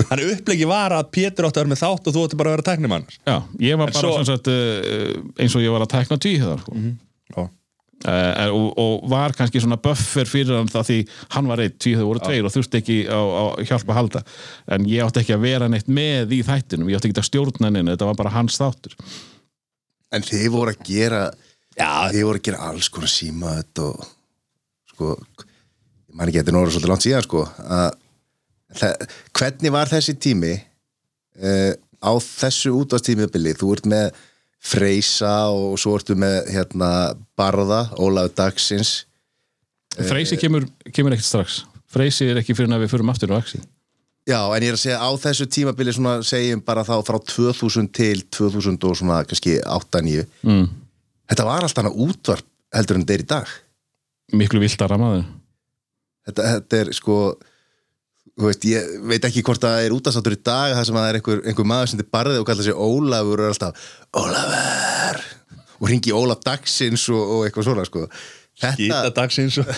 Þannig 0.06 0.30
upplegi 0.36 0.66
var 0.68 0.92
að 0.94 1.10
Pétur 1.16 1.48
átti 1.48 1.58
að 1.58 1.64
vera 1.64 1.72
með 1.72 1.80
þátt 1.82 2.08
og 2.10 2.14
þú 2.16 2.24
átti 2.26 2.38
bara 2.38 2.52
að 2.52 2.56
vera 2.58 2.66
tæknimann 2.70 3.06
Já, 3.26 3.36
ég 3.66 3.78
var 3.80 3.90
En 3.90 3.96
bara 3.98 4.02
svo- 4.04 4.24
sagt, 4.28 4.50
uh, 4.52 5.20
eins 5.42 5.56
og 5.58 5.64
ég 5.64 5.72
var 5.74 5.84
að 5.86 5.92
tækna 5.96 6.18
tvíhjöðar 6.22 6.60
sko. 6.62 6.78
Já. 7.34 7.42
uh, 8.06 8.48
og, 8.54 8.66
og 8.84 9.06
var 9.10 9.34
kannski 9.38 9.62
svona 9.64 9.78
buffer 9.82 10.28
fyrir 10.30 10.54
hann 10.60 10.68
það 10.70 10.86
því 10.92 10.98
hann 11.34 11.48
var 11.50 11.62
einn, 11.64 11.74
tvíhjöður 11.82 12.10
voru 12.12 12.22
tveir 12.28 12.46
og 12.46 12.54
þurfti 12.54 12.82
ekki 12.82 12.98
á 13.10 13.20
hjálpa 13.64 13.90
að 13.94 13.98
halda 14.02 14.22
en 14.76 14.86
ég 14.92 15.02
átti 15.08 15.24
ekki 15.24 15.34
að 15.38 15.46
vera 15.48 15.70
neitt 15.72 15.88
með 15.90 16.36
í 16.36 16.42
þættinum 16.46 16.92
ég 16.92 17.00
átti 17.00 17.10
ekki 17.10 17.24
að 17.24 17.30
stjórna 17.32 17.72
neina, 17.74 17.96
þetta 17.96 18.10
var 18.12 18.20
bara 18.20 18.34
hans 18.36 18.60
þáttur 18.60 18.94
En 20.14 20.24
þið 20.24 20.46
voru 20.54 20.74
að 20.74 20.84
gera 20.86 21.22
Já, 21.76 22.08
þið 22.12 22.22
voru 22.24 22.40
að 22.40 22.46
gera 22.48 22.68
alls 22.70 22.88
konar 22.92 23.12
símaðut 23.12 23.82
og 23.84 24.04
sko 24.92 25.12
ég 25.16 26.14
man 26.16 26.30
ekki, 26.30 26.38
þetta 26.40 26.52
er 26.52 26.56
nóra 26.56 26.72
svolítið 26.72 26.92
langt 26.92 27.04
síðan 27.04 27.26
sko 27.26 27.42
að 27.60 27.88
það, 28.80 29.04
hvernig 29.36 29.74
var 29.74 29.92
þessi 29.92 30.14
tími 30.26 30.54
uh, 30.56 31.72
á 32.00 32.12
þessu 32.22 32.72
útvarstímibili 32.78 33.52
þú 33.58 33.74
ert 33.76 33.90
með 33.92 34.24
Freysa 34.66 35.34
og 35.52 35.76
svo 35.78 35.94
ertu 35.98 36.16
með 36.18 36.48
hérna 36.50 36.88
Barða, 37.38 37.84
Ólafur 38.02 38.32
Dagsins. 38.34 39.04
Freysi 39.94 40.38
kemur, 40.40 40.64
kemur 40.90 41.14
ekkert 41.14 41.28
strax. 41.28 41.60
Freysi 41.92 42.26
er 42.32 42.40
ekki 42.40 42.56
fyrir 42.56 42.72
að 42.74 42.82
við 42.82 42.96
förum 42.96 43.12
aftur 43.12 43.36
á 43.36 43.38
axi 43.38 43.60
Já, 44.26 44.40
en 44.42 44.64
ég 44.64 44.72
er 44.72 44.74
að 44.74 44.82
segja 44.82 44.98
á 44.98 45.10
þessu 45.22 45.46
tímabili 45.54 45.92
svona 45.94 46.16
segjum 46.26 46.62
bara 46.66 46.82
þá 46.86 46.96
frá 47.06 47.18
2000 47.22 47.92
til 47.94 48.24
2000 48.34 48.88
og 48.88 48.98
svona 48.98 49.20
kannski 49.28 49.60
8-9 49.62 50.24
mm. 50.42 50.64
Þetta 51.30 51.46
var 51.46 51.66
alltaf 51.66 51.84
hana 51.84 51.94
útvarp 51.94 52.46
heldur 52.74 52.98
en 52.98 53.04
er 53.10 53.22
í 53.22 53.26
dag. 53.26 53.50
Miklu 54.34 54.60
viltara 54.62 54.98
maður. 54.98 55.24
Þetta, 56.26 56.48
þetta 56.56 56.78
er 56.80 56.90
sko 56.94 57.18
veist, 58.42 58.66
ég 58.68 58.96
veit 59.06 59.24
ekki 59.26 59.44
hvort 59.46 59.62
það 59.62 59.84
er 59.84 59.94
útastáttur 59.94 60.36
í 60.36 60.40
dag 60.42 60.74
það 60.74 60.88
sem 60.88 60.98
að 60.98 61.04
það 61.04 61.10
er 61.10 61.18
einhver, 61.20 61.42
einhver 61.46 61.68
maður 61.70 61.92
sem 61.92 62.00
þið 62.02 62.10
barðið 62.18 62.40
og 62.42 62.48
kalla 62.50 62.66
sig 62.66 62.82
Ólafur 62.86 63.42
og 63.42 63.46
er 63.46 63.54
alltaf 63.54 63.86
Ólafur! 64.22 65.22
og 65.76 65.90
ringi 65.92 66.14
Ólaf 66.16 66.42
Dagsins 66.44 67.06
og, 67.12 67.22
og 67.22 67.46
eitthvað 67.46 67.68
svona 67.68 67.86
sko 67.88 68.06
Þetta, 68.56 69.00
dagsins 69.16 69.58
og 69.60 69.68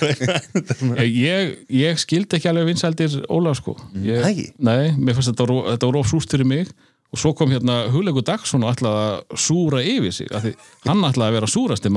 ég, 1.03 1.55
ég 1.75 1.99
skildi 1.99 2.39
ekki 2.39 2.51
alveg 2.51 2.69
vinsældir 2.71 3.17
Ólaf 3.27 3.59
sko. 3.59 3.75
Ég, 3.99 4.21
Það 4.23 4.29
ekki? 4.31 4.45
Nei, 4.69 4.93
mér 4.95 5.17
fannst 5.17 5.33
þetta, 5.33 5.57
þetta 5.73 5.91
var 5.91 5.99
of 5.99 6.11
súst 6.11 6.35
fyrir 6.35 6.47
mig. 6.47 6.71
Og 7.09 7.19
svo 7.19 7.33
kom 7.35 7.51
hérna 7.51 7.87
Hugleikur 7.89 8.23
Dagsson 8.27 8.67
og 8.67 8.75
ætlaði 8.77 9.05
að 9.09 9.41
súra 9.41 9.81
yfir 9.81 10.13
sig 10.13 10.29
af 10.29 10.45
því 10.45 10.53
hann 10.85 11.07
ætlaði 11.09 11.31
að 11.31 11.37
vera 11.39 11.49
súrasti 11.49 11.93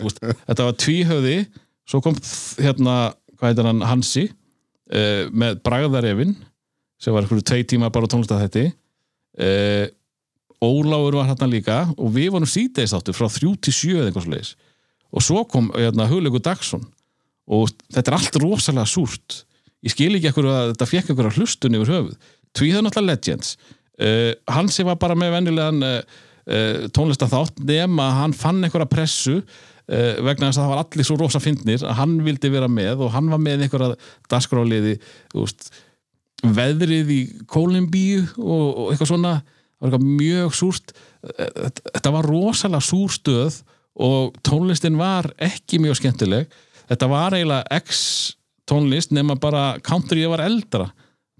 veist, 0.00 0.22
þetta 0.48 0.68
var 0.70 0.78
tvíhöfði. 0.80 1.36
Svo 1.84 2.00
kom 2.00 2.16
hérna, 2.56 2.94
hann 3.44 3.84
Hansi 3.84 4.24
uh, 4.30 5.28
með 5.30 5.60
Bragðarefin 5.66 6.32
sem 6.96 7.14
var 7.14 7.26
eitthvað 7.26 7.44
tvei 7.44 7.66
tíma 7.68 7.92
bara 7.92 8.08
tónlist 8.10 8.32
að 8.32 8.46
þetta 8.46 8.64
uh, 9.44 9.86
Ólafur 10.64 11.18
var 11.18 11.28
hérna 11.28 11.48
líka 11.50 11.80
og 11.98 12.14
við 12.14 12.30
vorum 12.32 12.48
síðdeis 12.48 12.94
áttur 12.96 13.16
frá 13.16 13.28
þrjú 13.28 13.54
til 13.60 13.74
sjö 13.74 13.96
eða 13.98 14.08
eitthvað 14.08 14.26
svo 14.26 14.32
leiðis 14.32 14.54
og 15.14 15.22
svo 15.24 15.44
kom 15.48 15.70
hérna, 15.76 16.08
Hugleikur 16.10 16.42
Dagsson. 16.42 16.84
Og 17.54 17.70
þetta 17.92 18.10
er 18.10 18.16
allt 18.18 18.38
rosalega 18.42 18.88
súrt. 18.88 19.44
Ég 19.84 19.92
skil 19.92 20.16
ekki 20.16 20.30
ekkur 20.30 20.48
að 20.48 20.72
þetta 20.72 20.90
fekk 20.90 21.12
að 21.14 21.38
hlustun 21.38 21.76
yfir 21.78 21.92
höfuð. 21.92 22.32
Tvíðan 22.56 22.88
náttúrulega 22.88 23.12
Legends. 23.12 23.56
Uh, 23.94 24.32
hann 24.50 24.70
sem 24.72 24.88
var 24.88 24.98
bara 24.98 25.14
með 25.18 25.36
venjulegan 25.36 25.86
uh, 25.86 26.00
uh, 26.50 26.86
tónlista 26.96 27.28
þátt 27.30 27.60
nema 27.62 28.08
að 28.08 28.18
hann 28.22 28.36
fann 28.36 28.64
einhverja 28.64 28.90
pressu 28.90 29.38
vegna 29.84 30.48
þess 30.48 30.56
að 30.56 30.62
það 30.62 30.70
var 30.70 30.78
allir 30.80 31.04
svo 31.04 31.14
rosa 31.20 31.40
fyndnir 31.44 31.82
að 31.84 31.98
hann 31.98 32.12
vildi 32.24 32.48
vera 32.48 32.70
með 32.72 33.02
og 33.04 33.10
hann 33.12 33.26
var 33.28 33.40
með 33.44 33.66
einhverja 33.66 33.98
dagskráliði 34.32 34.94
úst, 35.36 35.66
veðrið 36.40 37.10
í 37.12 37.18
Kólimbíu 37.52 38.22
og, 38.40 38.64
og 38.64 38.86
eitthvað 38.92 39.10
svona. 39.10 39.34
Það 39.44 39.84
var 39.84 39.90
eitthvað 39.90 40.06
mjög 40.22 40.56
súrt. 40.56 40.94
Eh, 41.28 41.68
þetta 41.90 42.12
var 42.14 42.28
rosalega 42.30 42.88
súr 42.88 43.12
stöð 43.12 43.60
og 43.94 44.34
tónlistin 44.46 44.98
var 44.98 45.30
ekki 45.42 45.78
mjög 45.82 46.00
skemmtileg. 46.00 46.48
Þetta 46.90 47.08
var 47.10 47.36
eiginlega 47.36 47.78
ex 47.78 48.00
tónlist 48.68 49.14
nema 49.14 49.36
bara 49.40 49.74
country 49.84 50.24
ég 50.24 50.32
var 50.32 50.44
eldra. 50.44 50.88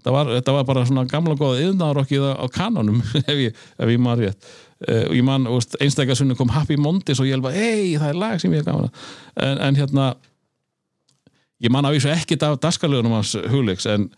Var, 0.05 0.29
þetta 0.37 0.53
var 0.53 0.67
bara 0.67 0.83
svona 0.85 1.07
gamla 1.09 1.33
góða 1.33 1.63
yðnaðarokkið 1.65 2.27
á, 2.29 2.33
á 2.37 2.45
kanonum 2.53 3.01
ef 3.25 3.39
ég, 3.41 3.57
ég 3.81 4.01
maður 4.01 4.27
rétt. 4.27 4.53
Uh, 4.85 5.07
og 5.07 5.15
ég 5.17 5.25
man, 5.25 5.47
einstaklega 5.81 6.37
kom 6.37 6.51
Happy 6.53 6.77
Mondays 6.77 7.19
og 7.19 7.25
ég 7.25 7.33
held 7.33 7.45
bara, 7.47 7.57
hei, 7.57 7.95
það 7.97 8.11
er 8.11 8.19
lag 8.21 8.41
sem 8.43 8.53
ég 8.53 8.61
er 8.61 8.67
gaman 8.67 8.89
að." 8.89 9.05
en, 9.47 9.61
en 9.65 9.79
hérna 9.79 10.07
ég 11.63 11.71
man 11.73 11.87
að 11.87 11.97
vísu 11.97 12.11
ekkit 12.11 12.43
af 12.45 12.59
daskalögunum 12.63 13.15
hans 13.15 13.33
hugleiks 13.49 13.87
en 13.89 14.09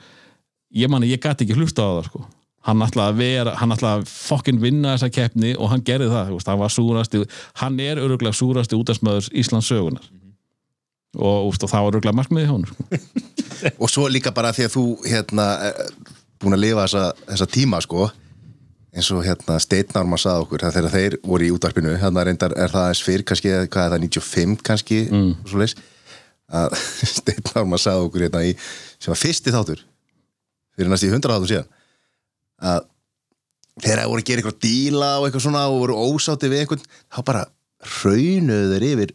ég 0.76 0.90
man 0.92 1.06
ég 1.06 1.22
gæti 1.22 1.46
ekki 1.46 1.58
hlusta 1.58 1.86
á 1.86 1.90
það 1.98 2.10
sko 2.10 2.26
hann 2.68 2.84
ætlaði 2.84 3.14
að 3.14 3.22
vera, 3.22 3.56
hann 3.62 3.74
ætlaði 3.76 4.02
að 4.02 4.12
fokkin 4.12 4.62
vinna 4.62 4.96
þessa 4.96 5.12
keppni 5.16 5.56
og 5.56 5.72
hann 5.72 5.84
gerði 5.88 6.12
það, 6.12 6.32
veist, 6.36 6.52
hann 6.52 6.62
var 6.62 6.74
súrasti 6.74 7.24
hann 7.62 7.80
er 7.84 8.02
öruglega 8.04 8.36
súrasti 8.36 8.78
útastmaður 8.78 9.30
Íslands 9.32 9.70
sögunar 9.72 10.06
og, 11.16 11.48
úst, 11.48 11.64
og 11.64 11.72
það 11.72 11.86
var 11.86 11.98
öruglega 11.98 12.18
markmiði 12.20 12.52
hún 12.52 12.68
sko. 12.68 12.88
og 13.82 13.92
svo 13.92 14.08
líka 14.12 14.34
bara 14.36 14.54
því 14.56 14.68
að 14.68 14.76
þú 14.76 14.86
hérna 15.08 15.50
er 15.70 15.92
búin 16.42 16.58
að 16.58 16.66
lifa 16.66 16.86
þessa, 16.86 17.06
þessa 17.32 17.52
tíma 17.56 17.82
sko 17.86 18.10
eins 18.98 19.12
og 19.14 19.24
hérna 19.26 19.60
Steitnárma 19.62 20.20
sagði 20.20 20.46
okkur 20.46 20.66
þegar 20.68 20.94
þeir 20.94 21.18
voru 21.24 21.48
í 21.48 21.54
útvarpinu 21.54 21.96
hérna 22.02 22.26
reyndar 22.28 22.56
er 22.58 22.74
það 22.74 22.92
eins 22.92 23.04
fyrr 23.06 23.24
kannski 23.28 23.54
hvað 23.54 23.86
er 23.86 23.96
það 23.96 24.06
95 24.10 24.66
kannski 24.68 25.00
mm. 25.08 25.32
Steitnárma 27.18 27.80
sagði 27.80 28.10
okkur 28.10 28.28
hérna 28.28 28.44
í 28.48 28.54
sem 28.98 29.12
var 29.14 29.24
fyrsti 29.24 29.56
þáttur 29.56 29.84
fyrir 30.76 30.92
næst 30.92 31.08
í 31.08 31.12
100 31.14 31.32
þáttur 31.32 31.54
síðan 31.54 31.74
að 32.62 32.86
þegar 33.78 34.02
það 34.02 34.12
voru 34.12 34.24
að 34.24 34.30
gera 34.30 34.42
eitthvað 34.42 34.62
díla 34.66 35.12
og 35.20 35.28
eitthvað 35.28 35.46
svona 35.46 35.66
og 35.70 35.82
voru 35.84 35.98
ósátti 36.08 36.52
við 36.52 36.64
eitthvað 36.64 36.86
þá 37.14 37.20
bara 37.30 37.44
raunuðu 38.02 38.72
þeir 38.74 38.88
yfir 38.92 39.14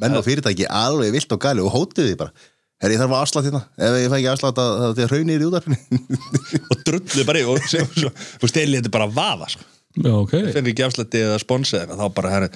menn 0.00 0.18
og 0.18 0.26
fyrirtæki 0.26 0.68
alveg 0.68 1.14
vilt 1.14 1.32
og 1.32 1.42
gali 1.42 1.64
og 1.64 1.72
hótið 1.74 2.10
því 2.10 2.18
bara. 2.20 2.46
Herri, 2.76 2.92
ég 2.92 3.00
þarf 3.00 3.14
að 3.16 3.22
afslátt 3.24 3.46
hérna, 3.48 3.62
ef 3.80 3.94
ég 3.96 4.10
fæ 4.12 4.16
ekki 4.18 4.28
afslátt 4.28 4.58
að 4.60 4.74
það 4.82 4.98
er 5.06 5.12
raunir 5.14 5.42
í 5.42 5.46
útvarpinu. 5.46 6.00
Og 6.74 6.82
drullu 6.84 7.22
bara 7.24 7.40
í 7.40 7.46
og 7.48 7.62
sem, 7.72 7.86
svo, 7.94 8.10
þú 8.42 8.50
steli 8.52 8.76
þetta 8.76 8.92
bara 8.92 9.06
að 9.08 9.14
vaða 9.16 9.48
sko. 9.54 9.64
Já, 9.96 10.10
ok. 10.12 10.34
Fenni 10.52 10.74
ekki 10.74 10.84
afslætti 10.84 11.22
eða 11.24 11.38
sponsi 11.40 11.78
eða 11.78 11.96
þá 11.96 12.04
bara 12.18 12.34
herri, 12.34 12.50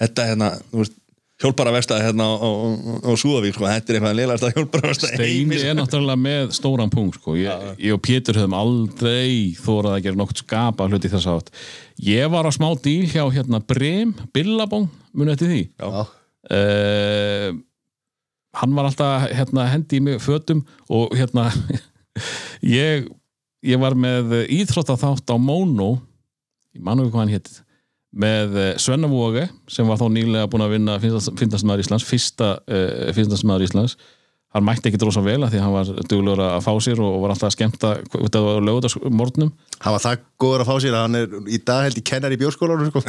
þetta 0.00 0.26
hérna 0.30 0.48
þú 0.70 0.80
veist, 0.80 0.96
hjálpara 1.38 1.72
verstaði 1.74 2.06
hérna 2.08 2.26
á, 2.26 2.34
á, 2.34 2.50
á 3.06 3.10
Súðavík 3.18 3.54
sko, 3.54 3.66
þetta 3.70 3.92
er 3.92 3.98
eitthvað 3.98 4.16
leilægast 4.18 4.46
að 4.48 4.56
hjálpara 4.56 4.90
verstaði 4.90 5.18
Steini 5.20 5.60
er 5.62 5.76
náttúrulega 5.78 6.22
með 6.22 6.54
stóran 6.56 6.90
punkt 6.90 7.20
sko. 7.20 7.36
ég, 7.38 7.68
ég 7.78 7.94
og 7.94 8.02
Pétur 8.02 8.40
höfum 8.40 8.56
aldrei 8.58 9.54
þórað 9.58 9.94
að 9.94 10.02
gera 10.06 10.18
nokkuð 10.18 10.42
skapa 10.42 10.88
hluti 10.90 11.12
þess 11.12 11.30
átt 11.30 11.52
ég 12.02 12.32
var 12.32 12.48
á 12.48 12.52
smá 12.54 12.66
díl 12.82 13.06
hjá 13.06 13.22
hérna 13.30 13.62
Brim, 13.62 14.16
Billabong, 14.34 14.88
muni 15.14 15.34
eftir 15.34 15.52
því? 15.52 15.62
Já, 15.78 16.10
uh, 16.58 17.48
hann 18.58 18.74
var 18.74 18.90
alltaf 18.90 19.30
hérna, 19.30 19.68
hendi 19.70 20.00
í 20.00 20.04
mig 20.08 20.18
fötum 20.24 20.64
og 20.90 21.14
hérna 21.14 21.46
ég, 22.80 23.06
ég 23.62 23.78
var 23.78 23.94
með 23.94 24.40
íþróttaþátt 24.58 25.30
á 25.30 25.36
Móno 25.38 25.94
ég 26.74 26.82
manu 26.82 27.06
ekki 27.06 27.14
hvað 27.14 27.26
hann 27.26 27.34
hétt 27.36 27.54
með 28.16 28.54
eh, 28.56 28.70
Svenna 28.80 29.08
Vóge 29.10 29.48
sem 29.68 29.88
var 29.88 29.98
þá 30.00 30.06
nýlega 30.12 30.48
búin 30.50 30.64
að 30.64 30.76
vinna 30.76 30.94
finnastmaður 31.02 31.82
Íslands 31.84 32.06
fyrsta 32.08 32.54
uh, 32.64 33.10
finnastmaður 33.16 33.66
Íslands. 33.66 33.98
Hann 34.56 34.64
mætti 34.64 34.88
ekki 34.88 35.00
drosa 35.00 35.20
vel 35.20 35.42
að 35.44 35.52
því 35.52 35.60
hann 35.60 35.74
var 35.74 35.88
duglegur 36.08 36.40
að 36.46 36.62
fá 36.64 36.70
sér 36.80 37.02
og 37.04 37.18
var 37.20 37.34
alltaf 37.34 37.50
að 37.50 37.56
skemmta 37.58 37.90
þetta 38.14 38.40
var 38.46 38.62
lögutarsmornum 38.64 39.50
hann 39.84 39.94
var 39.94 40.04
það 40.06 40.22
góður 40.40 40.64
að 40.64 40.70
fá 40.70 40.84
sér 40.84 40.96
að 40.96 41.04
hann 41.04 41.18
er 41.18 41.34
í 41.52 41.58
dag 41.68 41.84
held 41.84 42.00
í 42.00 42.04
kennar 42.08 42.32
í 42.32 42.38
bjórskólanum 42.40 42.88
sko. 42.88 43.02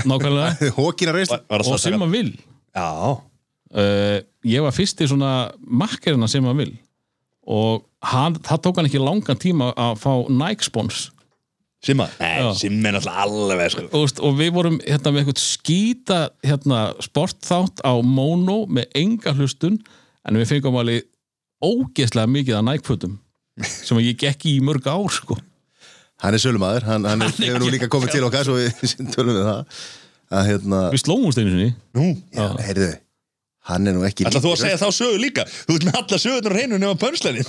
og 1.64 1.80
sem 1.80 1.96
að 1.96 2.18
vil 2.18 2.34
já, 2.76 2.90
uh, 3.16 4.18
ég 4.52 4.68
var 4.68 4.76
fyrst 4.76 5.00
í 5.00 5.08
svona 5.08 5.32
makkerina 5.64 6.28
sem 6.28 6.44
hann 6.44 6.60
vil 6.60 6.74
og 7.48 7.88
hann, 8.04 8.36
það 8.44 8.62
tók 8.66 8.82
hann 8.82 8.92
ekki 8.92 9.02
langan 9.02 9.40
tíma 9.40 9.72
að 9.80 9.96
fá 10.04 10.12
Nike 10.28 10.68
spons 10.68 11.08
Simma? 11.86 12.10
Nei. 12.20 12.50
Simma 12.60 12.90
er 12.92 12.98
náttúrulega 12.98 13.24
alveg 13.24 13.72
sko. 13.72 13.84
og, 13.96 14.14
og 14.28 14.34
við 14.40 14.50
vorum 14.58 14.80
hérna 14.84 15.14
með 15.16 15.22
eitthvað 15.22 15.44
skýta 15.44 16.18
hérna, 16.44 16.80
sportþátt 17.06 17.84
á 17.88 17.94
Mono 18.04 18.66
með 18.68 18.90
enga 19.00 19.32
hlustun 19.38 19.78
en 20.28 20.40
við 20.42 20.50
fengum 20.52 20.76
alveg 20.82 21.06
ógeðslega 21.64 22.28
mikið 22.36 22.58
að 22.60 22.66
nækfötum 22.70 23.16
sem 23.64 24.00
ég 24.04 24.20
gekk 24.20 24.46
í 24.52 24.58
mörg 24.64 24.86
ár 24.88 25.08
sko. 25.12 25.36
Hann 26.20 26.36
er 26.36 26.40
sölumæður, 26.44 26.86
hann, 26.88 27.08
hann, 27.08 27.24
er- 27.24 27.32
hefur 27.40 27.60
nú 27.64 27.72
líka 27.72 27.88
komið 27.92 28.14
til 28.18 28.26
okkar 28.28 28.44
svo 28.48 28.58
við 28.60 28.76
tölum 29.16 29.36
við 29.40 29.46
það 29.48 29.84
að 30.40 30.50
hérna, 30.52 30.80
við 30.94 31.02
slóumst 31.06 31.40
einu 31.42 31.54
sinni 31.56 31.70
Nú, 31.96 32.10
já, 32.36 32.46
heyrðu 32.68 32.90
hann 33.70 33.90
er 33.90 33.96
nú 33.96 34.04
ekki 34.08 34.28
ætla 34.28 34.42
þú 34.44 34.54
að 34.56 34.62
segja 34.64 34.80
þá 34.82 34.90
sögu 34.98 35.22
líka? 35.22 35.46
Þú 35.46 35.78
ert 35.78 35.88
með 35.88 36.00
alla 36.02 36.20
sögurnar 36.24 36.56
á 36.56 36.58
hreinu 36.58 36.82
nema 36.82 36.98
pönsleinin 37.00 37.48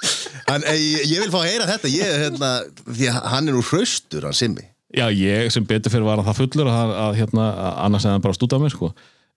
hann, 0.50 0.64
eh, 0.70 0.80
ég, 1.02 1.18
vil 1.22 1.32
fá 1.32 1.40
að 1.42 1.50
heyra 1.50 1.68
þetta. 1.72 1.92
Ég, 1.92 2.14
hérna, 2.24 2.52
því 2.86 3.10
að 3.10 3.20
hann 3.34 3.50
er 3.50 3.56
nú 3.56 3.66
hraustur 3.66 4.26
hann 4.28 4.36
Simmi. 4.36 4.64
Já, 4.96 5.06
ég 5.10 5.50
sem 5.52 5.66
betur 5.66 5.92
fyrir 5.92 6.06
var 6.06 6.22
að 6.22 6.30
það 6.30 6.40
fullur 6.40 6.70
að, 6.72 6.94
að, 7.02 7.20
hérna, 7.20 7.50
að 7.66 7.78
annars 7.84 8.06
hefði 8.06 8.16
hann 8.16 8.26
bara 8.26 8.38
stútað 8.38 8.64
mér 8.64 8.74
sko. 8.74 8.90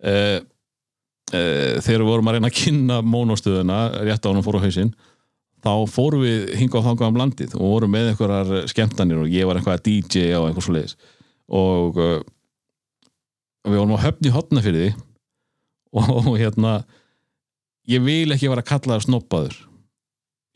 uh, 0.05 0.39
uh, 1.34 1.75
þegar 1.84 2.03
við 2.03 2.09
vorum 2.11 2.30
að 2.30 2.38
reyna 2.38 2.51
að 2.51 2.59
kynna 2.59 2.99
mónostöðuna 3.03 3.80
rétt 4.05 4.25
á 4.25 4.30
hann 4.30 4.45
fór 4.45 4.59
á 4.61 4.65
hausinn 4.65 4.93
þá 5.59 5.73
fórum 5.91 6.23
við 6.23 6.53
hinga 6.61 6.80
á 6.80 6.86
þangað 6.88 7.11
um 7.11 7.19
landið 7.19 7.55
og 7.57 7.73
vorum 7.73 7.91
með 7.91 8.13
einhverjar 8.13 8.69
skemmtanir 8.71 9.19
og 9.19 9.34
ég 9.34 9.47
var 9.49 9.59
eitthvað 9.59 9.82
DJ 9.84 10.30
og 10.38 10.47
eitthvað 10.47 10.67
svo 10.67 10.75
leiðis 10.77 10.95
og 11.59 11.99
uh, 11.99 12.19
við 13.67 13.82
vorum 13.82 13.97
á 13.99 14.05
höfni 14.05 14.32
hotna 14.32 14.63
fyrir 14.63 14.86
því 14.86 14.91
og, 15.95 16.35
hérna 16.37 16.81
ég 17.89 18.03
vil 18.05 18.35
ekki 18.35 18.51
vera 18.51 18.65
kallaður 18.65 19.07
snoppaður 19.07 19.55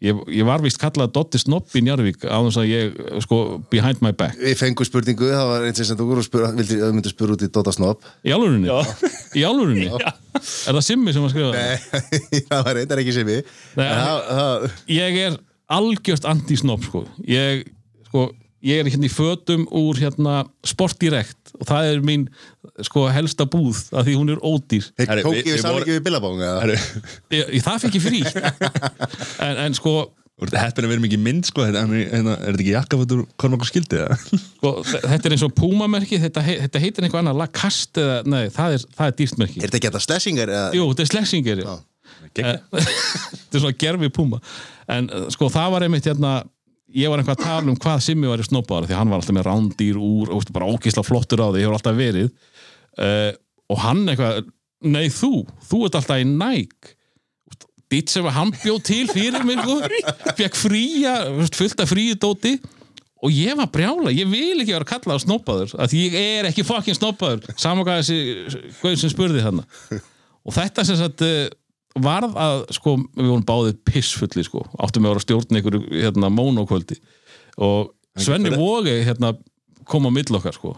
ég, 0.03 0.19
ég 0.35 0.47
var 0.47 0.61
vist 0.63 0.81
kallaður 0.81 1.13
Dotti 1.15 1.41
Snopp 1.41 1.73
í 1.77 1.83
Njarvík 1.85 2.27
á 2.27 2.37
þess 2.43 2.59
að 2.61 2.67
ég, 2.69 2.99
sko, 3.25 3.39
behind 3.71 4.03
my 4.05 4.11
back 4.17 4.37
við 4.41 4.59
fengum 4.59 4.87
spurningu, 4.89 5.31
það 5.31 5.47
var 5.53 5.69
eins 5.69 5.81
og 5.81 5.89
sem 5.89 5.99
þú 5.99 6.09
voru 6.11 6.23
að 6.25 6.29
spura 6.29 6.51
vildi 6.57 6.77
að 6.81 6.85
þú 6.85 6.97
myndir 6.99 7.15
spura 7.15 7.37
út 7.37 7.47
í 7.47 7.49
Dota 7.53 7.73
Snob 7.75 8.05
Í 8.21 8.35
álurunni? 8.35 8.77
Í 9.33 9.47
álurunni? 9.47 9.89
Er 9.93 10.75
það 10.75 10.83
Simmi 10.85 11.15
sem 11.15 11.25
að 11.25 11.33
skrifa 11.33 11.55
það? 11.55 12.05
það 12.51 12.67
var 12.67 12.79
reyndar 12.79 13.01
ekki 13.01 13.17
Simmi 13.17 13.39
Nei, 13.79 13.87
En 13.87 13.97
það, 14.03 14.21
það, 14.29 14.69
Ég 14.97 15.19
er 15.23 15.41
algjört 15.73 16.25
anti-snob 16.29 16.83
sko. 16.85 17.03
Ég, 17.27 17.65
sko, 18.09 18.27
ég 18.63 18.79
er 18.79 18.87
hérna 18.89 19.07
í 19.09 19.11
fötum 19.11 19.65
úr 19.75 19.99
hérna 19.99 20.39
sportdirekt 20.67 21.53
og 21.59 21.67
það 21.67 21.89
er 21.91 22.01
mín 22.05 22.25
sko, 22.87 23.05
helsta 23.11 23.45
búð 23.49 23.81
að 23.91 24.07
því 24.09 24.17
hún 24.21 24.33
er 24.33 24.41
ódýr 24.43 24.89
þeir 24.95 25.21
tók 25.25 25.35
við- 25.35 25.47
ég 25.51 25.55
við 25.57 25.63
við 25.99 26.03
ég, 27.35 27.63
Það 27.65 27.81
fikk 27.85 27.97
ég 27.99 28.05
frí 28.07 28.21
en, 29.47 29.59
en 29.65 29.75
sko, 29.77 29.95
að 30.87 30.93
vera 30.93 31.03
mikið 31.03 31.23
mynd 31.27 31.49
sko, 31.49 31.65
þetta, 31.67 31.83
hérna, 31.83 31.99
hérna, 32.15 32.37
er 32.39 32.55
þetta 32.55 32.63
ekki 32.63 32.73
jakkafötur 32.77 33.25
Kormákur 33.43 33.69
skildi 33.69 33.99
það? 34.01 34.25
sko 34.57 34.73
þetta 34.87 35.19
er 35.29 35.35
eins 35.37 35.45
og 35.47 35.55
Puma-merki 35.59 36.21
þetta, 36.23 36.45
he, 36.47 36.57
þetta 36.63 36.83
heitir 36.85 37.07
eitthvað 37.09 37.23
annað 37.25 37.41
Lacoste 37.43 38.05
eða, 38.07 38.17
nei, 38.33 38.43
það 38.55 38.77
er, 38.79 38.87
það 38.97 39.11
er 39.11 39.17
dýrstmerki 39.21 39.59
er 39.59 39.67
þetta 39.67 39.81
ekki 39.81 39.91
þetta 39.91 40.05
slashingar 40.07 40.55
eða? 40.55 40.71
Jú, 40.79 40.87
þetta 40.93 41.05
er 41.05 41.11
já. 41.67 41.75
Gekka. 42.33 42.55
þetta 42.79 43.59
er 43.59 43.61
svona 43.67 43.77
gerfi 43.83 44.09
púma 44.15 44.39
en 44.93 45.11
sko 45.35 45.51
það 45.53 45.71
var 45.75 45.85
einmitt 45.85 46.07
hérna 46.09 46.33
ég 46.93 47.11
var 47.11 47.21
eitthvað 47.21 47.39
að 47.39 47.45
tala 47.47 47.71
um 47.71 47.77
hvað 47.81 48.01
Simmi 48.05 48.29
var 48.29 48.41
í 48.41 48.47
snobbaðar 48.47 48.89
því 48.89 48.97
hann 48.97 49.13
var 49.13 49.21
alltaf 49.21 49.37
með 49.37 49.47
rándýr 49.47 50.01
úr 50.01 50.33
og 50.33 50.51
bara 50.55 50.69
ógisla 50.69 51.05
flottur 51.05 51.41
á 51.41 51.47
því, 51.49 51.63
hefur 51.63 51.77
alltaf 51.77 51.97
verið. 51.97 52.29
Uh, 52.93 53.31
og 53.73 53.81
hann 53.81 54.03
eitthvað 54.11 54.43
nei 54.83 55.07
þú, 55.13 55.31
þú 55.69 55.85
ert 55.87 55.97
alltaf 55.99 56.21
í 56.21 56.27
Nike. 56.29 56.93
Ditt 57.93 58.09
sem 58.09 58.25
hann 58.35 58.53
bjóð 58.55 58.79
til 58.87 59.03
fyrir 59.11 59.43
mig 59.45 59.59
fekk 60.37 60.55
veist, 60.65 61.57
fullt 61.57 61.83
af 61.83 61.91
fríu 61.91 62.15
dóti 62.17 62.55
og 63.23 63.31
ég 63.31 63.55
var 63.55 63.69
brjála, 63.71 64.11
ég 64.11 64.27
vil 64.27 64.59
ekki 64.59 64.73
vera 64.73 64.87
kallað 64.87 65.21
snobbaður, 65.23 65.75
að 65.79 65.93
ég 65.95 66.15
er 66.19 66.49
ekki 66.49 66.65
fucking 66.67 66.97
snobbaður, 66.97 67.53
saman 67.55 67.85
hvað 67.87 68.01
þessi 68.01 68.71
hvað 68.81 68.97
sem 68.99 69.13
spurði 69.13 69.43
þarna. 69.45 69.63
Og 70.43 70.55
þetta 70.57 70.83
sem 70.83 70.99
sagt 70.99 71.23
eh, 71.23 71.45
varð 72.01 72.37
að 72.39 72.63
sko, 72.73 72.95
við 73.13 73.29
vorum 73.29 73.45
báðið 73.47 73.81
pissfulli 73.89 74.45
sko, 74.45 74.63
áttum 74.81 75.05
við 75.05 75.13
að 75.13 75.25
stjórna 75.25 75.61
ykkur 75.61 75.79
hérna, 75.91 76.31
mónokvöldi 76.33 76.97
og 77.61 77.93
Svenni 78.17 78.53
Vogi 78.53 78.99
hérna, 79.05 79.33
kom 79.89 80.09
á 80.09 80.11
mill 80.13 80.29
okkar 80.37 80.55
sko 80.55 80.75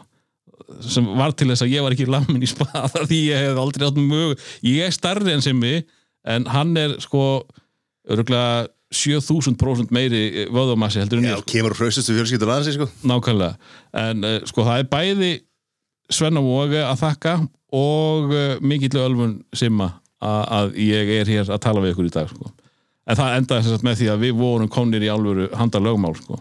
sem 0.82 1.06
var 1.18 1.34
til 1.38 1.50
þess 1.52 1.66
að 1.66 1.74
ég 1.76 1.84
var 1.86 1.94
ekki 1.96 2.08
lamin 2.10 2.44
í 2.44 2.50
spaða 2.50 3.04
því 3.06 3.20
ég 3.30 3.44
hef 3.44 3.60
aldrei 3.62 3.88
átt 3.88 4.00
mög 4.00 4.46
ég 4.66 4.88
er 4.88 4.96
starri 4.96 5.36
en 5.36 5.44
sem 5.44 5.58
mig 5.60 5.84
en 6.26 6.48
hann 6.50 6.74
er 6.80 6.96
sko 7.04 7.46
örgulega 8.10 8.66
7000% 8.96 9.92
meiri 9.94 10.46
vöðumassi 10.54 11.02
heldur 11.02 11.20
en 11.20 11.28
Já, 11.28 11.34
ég 11.36 11.42
sko. 11.42 11.52
kemur 11.52 11.76
fraustustu 11.78 12.16
fjölskyldur 12.16 12.48
landsins 12.50 12.78
sko. 12.78 12.88
Nákvæmlega. 13.10 13.58
En 13.98 14.24
uh, 14.24 14.38
sko 14.48 14.66
það 14.68 14.82
er 14.84 14.90
bæði 14.92 15.32
Svenna 16.14 16.44
Voge 16.46 16.84
að 16.86 17.02
þakka 17.02 17.36
og 17.76 18.32
uh, 18.32 18.44
mikill 18.64 19.02
ölfun 19.02 19.40
Simma 19.58 19.90
að, 20.26 20.76
ég 20.82 21.14
er 21.20 21.32
hér 21.32 21.54
að 21.54 21.64
tala 21.64 21.84
við 21.84 21.96
ykkur 21.96 22.10
í 22.10 22.14
dag 22.16 22.30
sko. 22.32 22.52
en 23.06 23.20
það 23.20 23.38
endaði 23.40 23.66
sem 23.66 23.76
sagt 23.76 23.88
með 23.88 23.98
því 24.02 24.12
að 24.12 24.22
við 24.26 24.36
vorum 24.42 24.72
konir 24.72 25.06
í 25.06 25.12
alvöru 25.14 25.50
handa 25.54 25.82
lögmál 25.82 26.16
sko. 26.18 26.40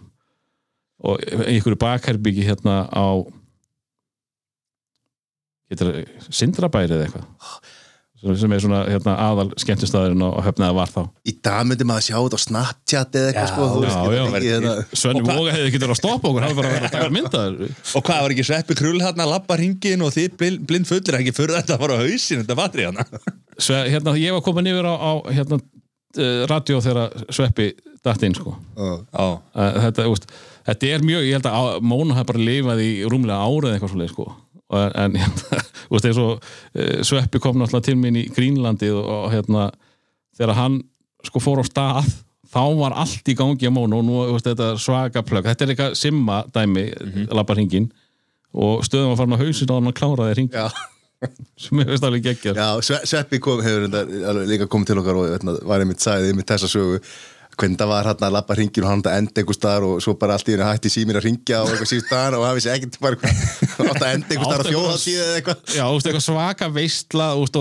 og 1.04 1.24
ykkur 1.52 1.78
bakherbyggi 1.80 2.46
hérna 2.46 2.84
á 2.88 3.06
getur 5.72 6.04
Sindrabæri 6.30 6.94
eða 6.94 7.08
eitthvað 7.08 7.72
sem- 8.24 8.36
sem 8.42 8.52
er 8.56 8.62
svona 8.64 8.80
hérna, 8.88 9.14
aðal 9.26 9.46
skemmtistæðurinn 9.62 10.24
og 10.26 10.38
höfnaði 10.46 10.74
var 10.78 10.92
þá 10.94 11.00
Í 11.28 11.34
dag 11.44 11.66
myndi 11.68 11.86
maður 11.88 12.06
sjá 12.08 12.16
þetta 12.18 12.40
á 12.40 12.44
Snapchat 12.44 13.18
eða 13.20 13.30
eitthvað 13.30 13.44
Já, 13.44 13.92
sko 13.94 14.12
já, 14.14 14.18
já. 14.18 14.24
hérna- 14.48 14.74
Svenni 15.02 15.24
Voga 15.28 15.54
hefði 15.54 15.70
verið 15.78 15.94
að 15.94 16.00
stoppa 16.00 16.28
okkur 16.30 16.40
hann 16.40 16.50
hefði 16.50 16.60
bara 16.62 16.74
verið 16.74 16.88
að 16.88 16.96
taka 16.96 17.12
myndaður 17.18 17.74
Og 17.94 18.02
hvað 18.08 18.22
var 18.26 18.34
ekki 18.36 18.46
sveppi 18.50 18.78
krull 18.80 19.00
hérna, 19.04 19.28
labba 19.28 19.58
hringin 19.60 20.02
og 20.06 20.12
þið 20.16 20.36
blind, 20.40 20.66
blind 20.68 20.88
fullir 20.90 21.20
ekki 21.20 21.36
fyrir 21.36 21.56
þetta 21.60 21.76
að 21.76 21.84
fara 21.84 21.96
á 21.96 22.02
hausin, 22.02 22.44
þetta 22.44 22.70
hérna. 22.74 23.04
Sve, 23.58 23.80
hérna, 23.92 24.14
ég 24.18 24.32
var 24.34 24.42
komin 24.44 24.66
yfir 24.66 24.86
á, 24.88 24.94
á 24.98 25.12
hérna, 25.30 25.60
uh, 26.18 26.46
radio 26.50 26.80
þegar 26.82 27.12
Sveppi 27.30 27.72
datt 28.04 28.22
inn 28.26 28.34
sko. 28.36 28.54
Já. 28.76 28.90
Já, 29.14 29.26
uh, 29.54 29.78
þetta, 29.86 30.06
úst, 30.10 30.26
þetta 30.66 30.90
er 30.94 31.04
mjög, 31.06 31.26
ég 31.28 31.38
held 31.38 31.48
að 31.50 31.78
Móna 31.86 32.16
hafi 32.18 32.30
bara 32.32 32.42
lifað 32.48 32.82
í 32.84 32.90
rúmlega 33.08 33.46
árið 33.46 33.76
eitthvað 33.76 33.92
svoleið 33.94 34.12
sko. 34.12 34.26
En 34.74 35.16
hérna, 35.20 35.62
úst, 35.90 36.06
eins 36.08 36.20
og 36.20 36.36
uh, 36.38 37.00
Sveppi 37.06 37.40
kom 37.42 37.58
náttúrulega 37.60 37.88
til 37.90 37.96
minn 38.00 38.20
í 38.20 38.28
Grínlandi 38.34 38.90
og, 38.94 39.30
hérna 39.32 39.70
þegar 40.34 40.58
hann 40.58 40.80
sko 41.24 41.42
fór 41.42 41.62
á 41.62 41.64
stað 41.66 42.08
þá 42.54 42.62
var 42.78 42.96
allt 43.02 43.28
í 43.30 43.36
gangi 43.38 43.70
á 43.70 43.72
Mónu 43.74 44.00
og 44.00 44.06
nú 44.06 44.22
úst, 44.34 44.46
þetta 44.46 44.74
svaka 44.80 45.24
plögg, 45.26 45.48
þetta 45.50 45.64
er 45.64 45.74
eitthvað 45.74 45.94
simma 45.98 46.42
dæmi, 46.54 46.88
mm 46.90 47.12
-hmm. 47.12 47.28
labbar 47.34 47.58
hringin 47.58 47.92
og 48.54 48.84
stöðum 48.86 49.14
að 49.14 49.20
fara 49.22 49.38
á 49.38 49.42
hausin 49.42 49.70
og 49.70 49.82
hann 49.82 49.92
kláraði 49.92 50.34
hring 50.34 50.50
Já, 50.52 50.68
sem 51.62 51.80
ég 51.80 51.86
veist 51.86 52.04
alveg 52.04 52.24
já 52.24 52.80
Sve- 52.80 53.04
Sveppi 53.04 53.38
kom, 53.38 53.62
hefur 53.62 53.88
líka 54.46 54.66
komið 54.66 54.86
til 54.86 54.98
okkar 54.98 55.16
og 55.16 55.30
veitna, 55.30 55.56
var 55.62 55.80
einmitt 55.80 56.02
sagðið 56.04 56.30
einmitt 56.30 56.50
þessa 56.50 56.68
sögu 56.70 57.00
hvernig 57.60 57.78
það 57.80 57.90
var 57.90 58.08
hann 58.10 58.26
að 58.26 58.34
lappa 58.36 58.56
hringin 58.58 58.84
og 58.84 58.90
hann 58.90 59.04
að 59.04 59.18
enda 59.20 59.42
einhver 59.42 59.58
staðar 59.58 59.86
og 59.88 60.02
svo 60.04 60.14
bara 60.20 60.36
allt 60.38 60.50
í 60.50 60.54
henni 60.54 60.68
hætti 60.68 60.92
símir 60.92 61.18
að 61.20 61.26
ringja 61.28 61.62
og 61.62 61.72
eitthvað 61.72 61.90
síðust 61.92 62.08
staðar 62.10 62.38
og 62.38 62.46
hafi 62.48 62.64
sér 62.64 62.76
ekkert 62.78 63.00
bara 63.04 63.18
átt 63.24 64.04
að 64.04 64.10
enda 64.10 64.34
einhver 64.34 64.46
staðar 64.48 64.64
að 64.64 64.70
fjóða 64.72 64.96
eða 65.14 65.38
eitthvað. 65.38 65.64
Já, 65.74 65.84
eitthvað 65.94 66.26
svaka 66.28 66.70
veistla 66.74 67.28
og, 67.38 67.60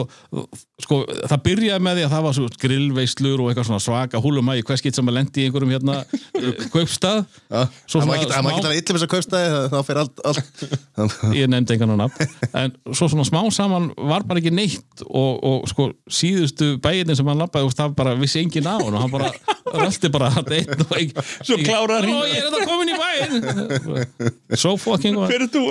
sko, 0.84 0.97
það 1.31 1.41
byrjaði 1.47 1.84
með 1.88 1.97
því 1.99 2.03
að 2.07 2.13
það 2.13 2.23
var 2.27 2.36
svo 2.38 2.47
grillveislur 2.63 3.41
og 3.43 3.49
eitthvað 3.51 3.67
svona 3.69 3.84
svaka 3.84 4.21
húlumægi, 4.23 4.65
hvers 4.67 4.84
getur 4.84 4.99
sem 5.01 5.11
að 5.11 5.17
lendi 5.17 5.41
í 5.43 5.47
einhverjum 5.47 5.73
hérna 5.73 5.95
eh, 6.03 6.63
kaupstað. 6.73 7.23
Það 7.49 7.63
má 7.63 7.93
svona 7.93 8.17
ekki 8.17 8.29
það 8.34 8.43
má 8.43 8.49
smá- 8.49 8.53
ekki 8.53 8.65
tala 8.67 8.77
illa 8.79 8.93
um 8.93 8.97
þess 8.99 9.07
að 9.07 9.11
kaupstæði 9.13 9.61
þá 9.73 9.77
fer 9.89 10.01
allt, 10.03 10.23
allt 10.31 10.63
ég 11.39 11.51
nefndi 11.53 11.77
engan 11.77 11.95
á 11.95 11.97
nafn. 12.03 12.36
En 12.63 12.75
svo 12.91 13.09
svona 13.13 13.27
smá 13.29 13.41
saman 13.55 13.89
var 14.11 14.27
bara 14.27 14.43
ekki 14.43 14.53
neitt 14.53 15.05
og, 15.07 15.39
og 15.53 15.67
sko 15.71 15.89
síðustu 16.11 16.73
bæinn 16.84 17.15
sem 17.15 17.27
hann 17.31 17.41
lappaði, 17.43 17.69
úst, 17.71 17.79
það 17.79 17.95
bara 18.01 18.15
vissi 18.19 18.43
enginn 18.43 18.67
á 18.67 18.75
hann 18.77 18.91
og 18.93 18.99
hann 19.05 19.13
bara 19.13 19.31
röldi 19.73 20.11
bara 20.13 20.29
einn 20.43 20.84
og 20.84 20.93
einn 20.99 21.13
Svo 21.47 21.57
kláraði 21.63 22.11
hann 22.11 22.29
ég 22.29 22.43
er 22.43 22.51
þetta 22.51 22.67
komin 22.67 22.91
í 22.91 22.99
bæinn. 22.99 24.34
So 24.59 24.75
fucking 24.81 25.17
hver 25.23 25.47
er 25.47 25.49
þú? 25.53 25.63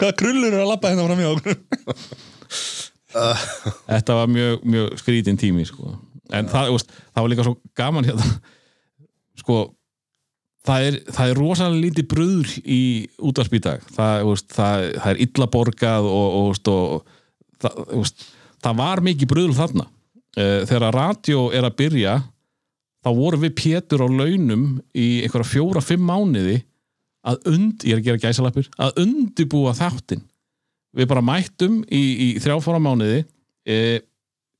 Hvaða 0.00 0.12
krullur 0.18 0.50
er 0.52 0.60
að 0.64 0.70
labba 0.74 0.92
hérna 0.92 1.06
fram 1.08 1.22
í 1.22 1.30
okkur? 1.30 1.56
Þetta 3.12 4.16
var 4.18 4.32
mjög, 4.32 4.64
mjög 4.64 4.98
skrítin 5.00 5.38
tími 5.40 5.66
sko. 5.68 5.94
en 6.32 6.48
það, 6.48 6.72
veist, 6.74 6.92
það 7.12 7.24
var 7.24 7.32
líka 7.32 7.46
svo 7.46 7.54
gaman 7.78 8.08
hérna. 8.08 8.28
Sko 9.42 9.56
það 10.66 10.88
er, 10.88 10.98
það 11.12 11.32
er 11.32 11.40
rosalega 11.40 11.82
lítið 11.86 12.08
bröður 12.12 12.52
í 12.62 12.82
dag. 13.64 13.88
Það, 13.96 14.28
það, 14.52 14.86
það 14.98 15.10
er 15.12 15.22
illa 15.26 15.48
borgað 15.56 16.10
og, 16.10 16.36
og, 16.38 16.52
veist, 16.52 16.68
og 17.62 18.04
það, 18.62 18.76
var 18.82 19.04
mikið 19.04 19.32
bröður 19.32 19.58
þarna. 19.58 19.88
Eh, 20.32 20.60
þegar 20.68 20.96
radio 20.96 21.48
er 21.52 21.66
að 21.68 21.78
byrja 21.82 22.18
þá 23.02 23.10
vorum 23.18 23.42
við 23.42 23.56
Pétur 23.58 24.04
á 24.04 24.08
launum 24.08 24.66
í 24.94 25.22
einhverja 25.24 25.50
fjóra-fimm 25.50 26.04
mánuði 26.06 26.62
að 27.26 27.48
und, 27.50 27.84
ég 27.86 27.94
er 27.94 28.00
að 28.00 28.06
gera 28.06 28.22
gæsalappir 28.22 28.70
að 28.82 29.02
undibúa 29.02 29.74
þáttinn 29.76 30.22
við 30.96 31.08
bara 31.10 31.24
mættum 31.24 31.80
í, 31.88 32.02
í 32.02 32.28
þrjáfóra 32.42 32.80
mánuði 32.82 33.22
e, 33.66 34.00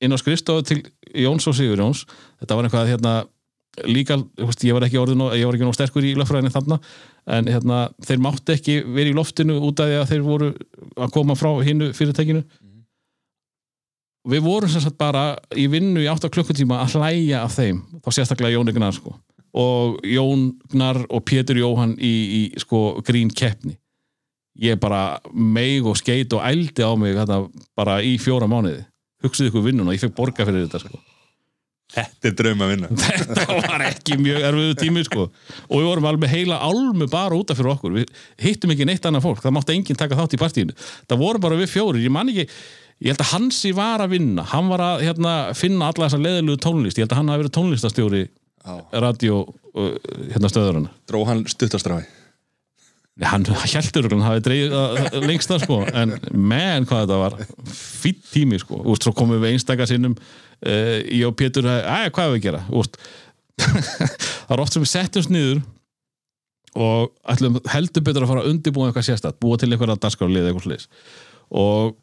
inn 0.03 0.15
á 0.15 0.17
skrifstofu 0.19 0.65
til 0.67 0.81
Jóns 1.13 1.47
og 1.49 1.57
Sigur 1.57 1.81
Jóns 1.81 2.05
þetta 2.41 2.57
var 2.57 2.67
eitthvað 2.67 2.91
hérna 2.93 3.15
líka, 3.89 4.19
ég 4.63 4.75
var 4.75 4.85
ekki 4.85 5.01
orðin 5.01 5.23
ég 5.33 5.47
var 5.47 5.57
ekki 5.57 5.65
nóg 5.65 5.77
sterkur 5.77 6.05
í 6.05 6.13
lögfræðinni 6.17 6.53
þarna 6.53 6.79
en 7.31 7.47
hérna, 7.47 7.85
þeir 8.03 8.21
mátti 8.23 8.57
ekki 8.57 8.79
verið 8.83 9.13
í 9.13 9.17
loftinu 9.17 9.57
út 9.63 9.81
af 9.81 9.89
því 9.89 9.99
að 9.99 10.09
þeir 10.11 10.25
voru 10.25 10.49
að 10.97 11.13
koma 11.15 11.37
frá 11.39 11.49
hinnu 11.63 11.91
fyrirtækinu. 11.95 12.43
Við 14.33 14.43
vorum 14.43 14.71
sem 14.71 14.83
sagt 14.83 14.99
bara 14.99 15.33
í 15.59 15.65
vinnu 15.71 16.03
í 16.03 16.09
8 16.11 16.31
klukkutíma 16.31 16.79
að 16.83 16.97
hlæja 16.97 17.43
af 17.43 17.55
þeim 17.57 17.81
þá 18.03 18.09
sérstaklega 18.15 18.55
Jón 18.55 18.71
Gnar 18.75 18.95
sko. 18.95 19.15
Og 19.59 19.99
Jón 20.07 20.53
Gnar 20.71 21.01
og 21.09 21.23
Pétur 21.27 21.59
Jóhann 21.59 21.97
í, 21.99 22.13
í 22.39 22.41
sko 22.61 23.01
grín 23.05 23.31
keppni 23.31 23.77
ég 24.59 24.77
bara 24.81 25.19
meig 25.33 25.85
og 25.87 25.97
skeit 25.97 26.33
og 26.35 26.43
ældi 26.45 26.85
á 26.85 26.91
mig 26.99 27.15
þetta 27.17 27.39
bara 27.77 28.01
í 28.05 28.17
fjóra 28.21 28.49
mánuði. 28.49 28.83
Hugsaðu 29.23 29.49
ykkur 29.49 29.65
vinnuna, 29.69 29.95
ég 29.95 30.03
fekk 30.03 30.15
borga 30.17 30.45
fyrir 30.45 30.67
þetta 30.67 30.83
sko. 30.83 30.99
Þetta 31.93 32.29
er 32.29 32.35
draum 32.39 32.61
að 32.65 32.71
vinna. 32.71 32.87
Þetta 32.97 33.57
var 33.59 33.83
ekki 33.85 34.15
mjög 34.17 34.45
erfiðu 34.47 34.77
tími 34.79 35.03
sko. 35.05 35.25
og 35.67 35.73
við 35.75 35.85
vorum 35.85 36.07
alveg 36.09 36.31
heila 36.31 36.57
álmu 36.65 37.05
bara 37.11 37.37
útaf 37.37 37.59
fyrir 37.59 37.73
okkur, 37.75 37.99
við 37.99 38.23
hittum 38.41 38.73
ekki 38.73 38.87
neitt 38.89 39.05
annað 39.05 39.27
fólk. 39.27 39.43
Það 39.43 39.53
mátti 39.59 39.75
enginn 39.75 39.99
taka 39.99 40.17
þátt 40.17 40.33
í 40.33 40.39
partíinu. 40.41 40.77
Það 41.05 41.21
voru 41.21 41.43
bara 41.43 41.59
við 41.59 41.69
fjórir, 41.75 42.01
ég 42.01 42.13
man 42.13 42.31
ekki 42.33 42.47
ég 42.47 43.11
held 43.11 43.21
að 43.21 43.33
Hansi 43.35 43.73
var 43.77 44.01
að 44.01 44.15
vinna, 44.15 44.47
hann 44.49 44.71
var 44.71 44.81
að 44.81 45.03
hérna, 45.05 45.35
finna 45.59 45.91
alla 45.91 46.07
þessa 46.07 46.23
leðilegu 46.23 46.63
tónlist. 46.65 46.97
Ég 46.97 47.05
held 47.05 47.13
að 47.13 47.21
hann 47.21 47.31
hafi 47.33 47.43
verið 47.43 47.55
tónlistastjóri 47.59 48.23
radio 49.03 49.43
uh, 49.43 49.95
hérna 50.31 50.51
stöðurinn 50.51 50.89
Dró 51.09 51.23
hann 51.27 51.43
stuttastráði 51.49 52.07
hann 53.21 53.45
heldur 53.45 54.07
hann 54.09 54.23
hafi 54.25 54.41
dreigð 54.47 54.73
lengst 55.27 55.51
það 55.51 55.65
sko, 55.67 55.79
en 55.85 56.15
menn 56.33 56.87
hvað 56.89 57.03
þetta 57.03 57.19
var. 57.21 57.35
Fýtt 57.69 58.23
tími 58.31 58.57
sko, 58.61 58.79
úst, 58.89 59.05
svo 59.05 59.13
komum 59.13 59.41
við 59.41 59.53
einstaka 59.53 59.85
sinnum 59.89 60.15
uh, 60.17 60.97
ég 61.05 61.27
og 61.27 61.35
Pétur, 61.37 61.67
að 61.69 62.09
hvað 62.15 62.25
er 62.25 62.33
við 62.33 62.39
að 62.39 62.47
gera? 62.47 62.63
Úst, 62.73 62.97
það 64.47 64.55
er 64.55 64.63
oft 64.63 64.73
sem 64.73 64.85
við 64.85 64.93
setjumst 64.95 65.33
niður 65.33 65.61
og 66.73 67.11
ætlum 67.29 67.59
heldur 67.69 68.01
betur 68.07 68.25
að 68.25 68.31
fara 68.31 68.41
að 68.41 68.49
undirbúa 68.49 68.87
eitthvað 68.89 69.05
sérstætt, 69.11 69.37
búa 69.37 69.59
til 69.61 69.69
að 69.69 69.99
danskarlið 70.01 70.47
eitthvað 70.49 70.65
slis 70.65 70.87
og 71.53 71.93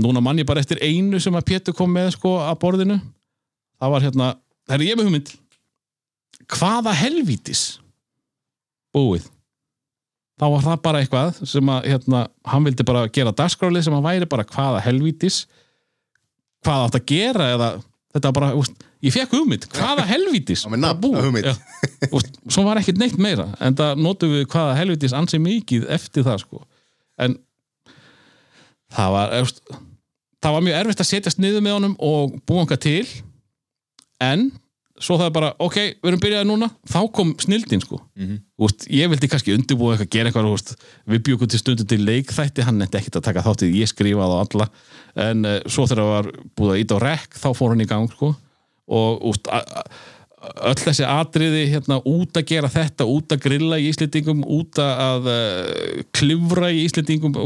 núna 0.00 0.22
mann 0.24 0.38
ég 0.40 0.48
bara 0.48 0.62
eftir 0.62 0.80
einu 0.80 1.20
sem 1.20 1.34
að 1.36 1.48
Pétur 1.50 1.76
kom 1.76 1.90
með 1.92 2.14
sko 2.14 2.38
að 2.40 2.56
borðinu. 2.62 2.96
Það 3.80 3.92
var 3.92 4.06
hérna, 4.06 4.28
það 4.68 4.76
er 4.76 4.86
ég 4.86 4.96
með 4.96 5.08
hugmynd. 5.08 5.32
Hvaða 6.56 6.94
helvítis 6.96 7.64
búið 8.94 9.26
þá 10.40 10.44
var 10.48 10.62
það 10.64 10.78
bara 10.86 11.00
eitthvað 11.04 11.40
sem 11.48 11.72
að 11.72 11.88
hérna, 11.92 12.22
hann 12.48 12.68
vildi 12.68 12.86
bara 12.88 13.08
gera 13.12 13.34
dagskrálið 13.36 13.86
sem 13.86 13.96
að 13.96 14.06
væri 14.08 14.28
bara 14.30 14.46
hvaða 14.48 14.80
helvítis 14.86 15.42
hvað 16.64 16.86
átt 16.86 16.98
að 17.00 17.06
gera 17.12 17.50
eða 17.54 17.68
þetta 18.14 18.30
var 18.30 18.36
bara, 18.38 18.54
úst, 18.58 18.86
ég 19.04 19.14
fekk 19.14 19.36
hugmynd 19.36 19.68
hvaða 19.76 20.06
helvítis 20.08 20.64
úst, 22.16 22.40
svo 22.48 22.64
var 22.66 22.80
ekkert 22.80 23.00
neitt 23.02 23.20
meira 23.20 23.50
en 23.60 23.76
það 23.76 24.02
notum 24.06 24.34
við 24.34 24.48
hvaða 24.50 24.78
helvítis 24.80 25.14
ansi 25.16 25.40
mikið 25.42 25.86
eftir 25.92 26.26
það 26.26 26.42
sko. 26.46 26.64
En 27.20 27.36
það 28.96 29.14
var 29.16 29.36
úst, 29.44 29.62
það 30.40 30.56
var 30.56 30.66
mjög 30.66 30.80
erfitt 30.80 31.04
að 31.04 31.10
setjast 31.10 31.42
niður 31.42 31.64
með 31.64 31.76
honum 31.78 31.96
og 32.00 32.38
búa 32.48 32.64
hann 32.64 32.80
til. 32.80 33.04
En 34.20 34.48
svo 35.00 35.16
það 35.16 35.26
er 35.30 35.34
bara, 35.34 35.50
ok, 35.64 35.78
við 36.02 36.10
erum 36.10 36.22
byrjaði 36.22 36.48
núna 36.50 36.68
þá 36.88 37.00
kom 37.16 37.32
snildin 37.40 37.82
sko. 37.84 37.98
Úst, 38.60 38.84
ég 38.92 39.10
vildi 39.10 39.30
kannski 39.32 39.54
undirbúa 39.56 39.94
eitthvað, 39.94 40.10
gera 40.12 40.30
eitthvað 40.30 40.50
úst, 40.52 40.74
við 41.08 41.24
bjögum 41.28 41.50
til 41.50 41.62
stundu 41.62 41.86
til 41.88 42.00
leikþætti 42.04 42.66
hann 42.66 42.78
nefndi 42.80 43.00
ekkert 43.00 43.20
að 43.20 43.26
taka 43.30 43.44
þáttið, 43.46 43.74
ég 43.80 43.90
skrifaði 43.90 44.36
á 44.36 44.42
alla. 44.44 44.68
En 45.26 45.48
uh, 45.48 45.58
svo 45.66 45.88
þegar 45.88 46.04
það 46.04 46.14
var 46.14 46.30
búið 46.60 46.74
að 46.74 46.84
íta 46.84 47.00
á 47.00 47.04
rekk, 47.06 47.40
þá 47.40 47.50
fór 47.56 47.74
hann 47.74 47.84
í 47.84 47.88
gang 47.90 48.12
sko. 48.12 48.32
Og 48.90 49.26
úst, 49.30 49.50
öll 50.40 50.76
þessi 50.80 51.04
atriði 51.04 51.66
hérna, 51.72 52.00
út 52.08 52.36
að 52.36 52.46
gera 52.52 52.70
þetta, 52.72 53.08
út 53.08 53.32
að 53.34 53.42
grilla 53.44 53.80
í 53.80 53.90
Íslendingum, 53.90 54.40
út 54.48 54.80
að 54.84 55.28
uh, 55.32 56.06
klifra 56.16 56.70
í 56.72 56.84
Íslendingum 56.86 57.36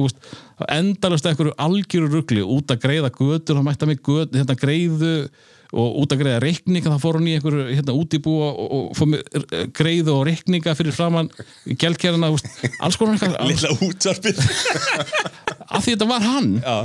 endalast 0.70 1.26
eitthvað 1.26 1.55
algjöru 1.62 2.11
rugli 2.12 2.42
út 2.42 2.70
að 2.70 2.84
greiða 2.86 3.11
götur, 3.14 3.59
hann 3.59 3.66
mætti 3.66 3.86
að 3.86 3.90
mig 3.92 4.02
göt, 4.07 4.34
hérna, 4.34 4.59
greiðu 4.59 5.16
og 5.75 6.01
út 6.03 6.12
að 6.14 6.20
greiða 6.22 6.43
reikninga, 6.45 6.93
þá 6.95 7.03
fór 7.03 7.18
hann 7.18 7.29
í 7.29 7.37
einhver 7.37 7.57
hérna, 7.72 7.95
útibúa 7.99 8.51
og, 8.53 8.75
og 8.77 8.99
fór 8.99 9.11
með 9.11 9.39
eh, 9.43 9.64
greiðu 9.75 10.14
og 10.14 10.27
reikninga 10.29 10.75
fyrir 10.79 10.95
framann 10.95 11.31
gælkerna, 11.66 12.31
alls 12.85 12.99
konar 13.01 13.18
Lilla 13.51 13.72
útsvarpið 13.75 14.39
af 15.75 15.83
því 15.83 15.97
þetta 15.97 16.09
var 16.11 16.25
hann. 16.25 16.55
Já. 16.62 16.77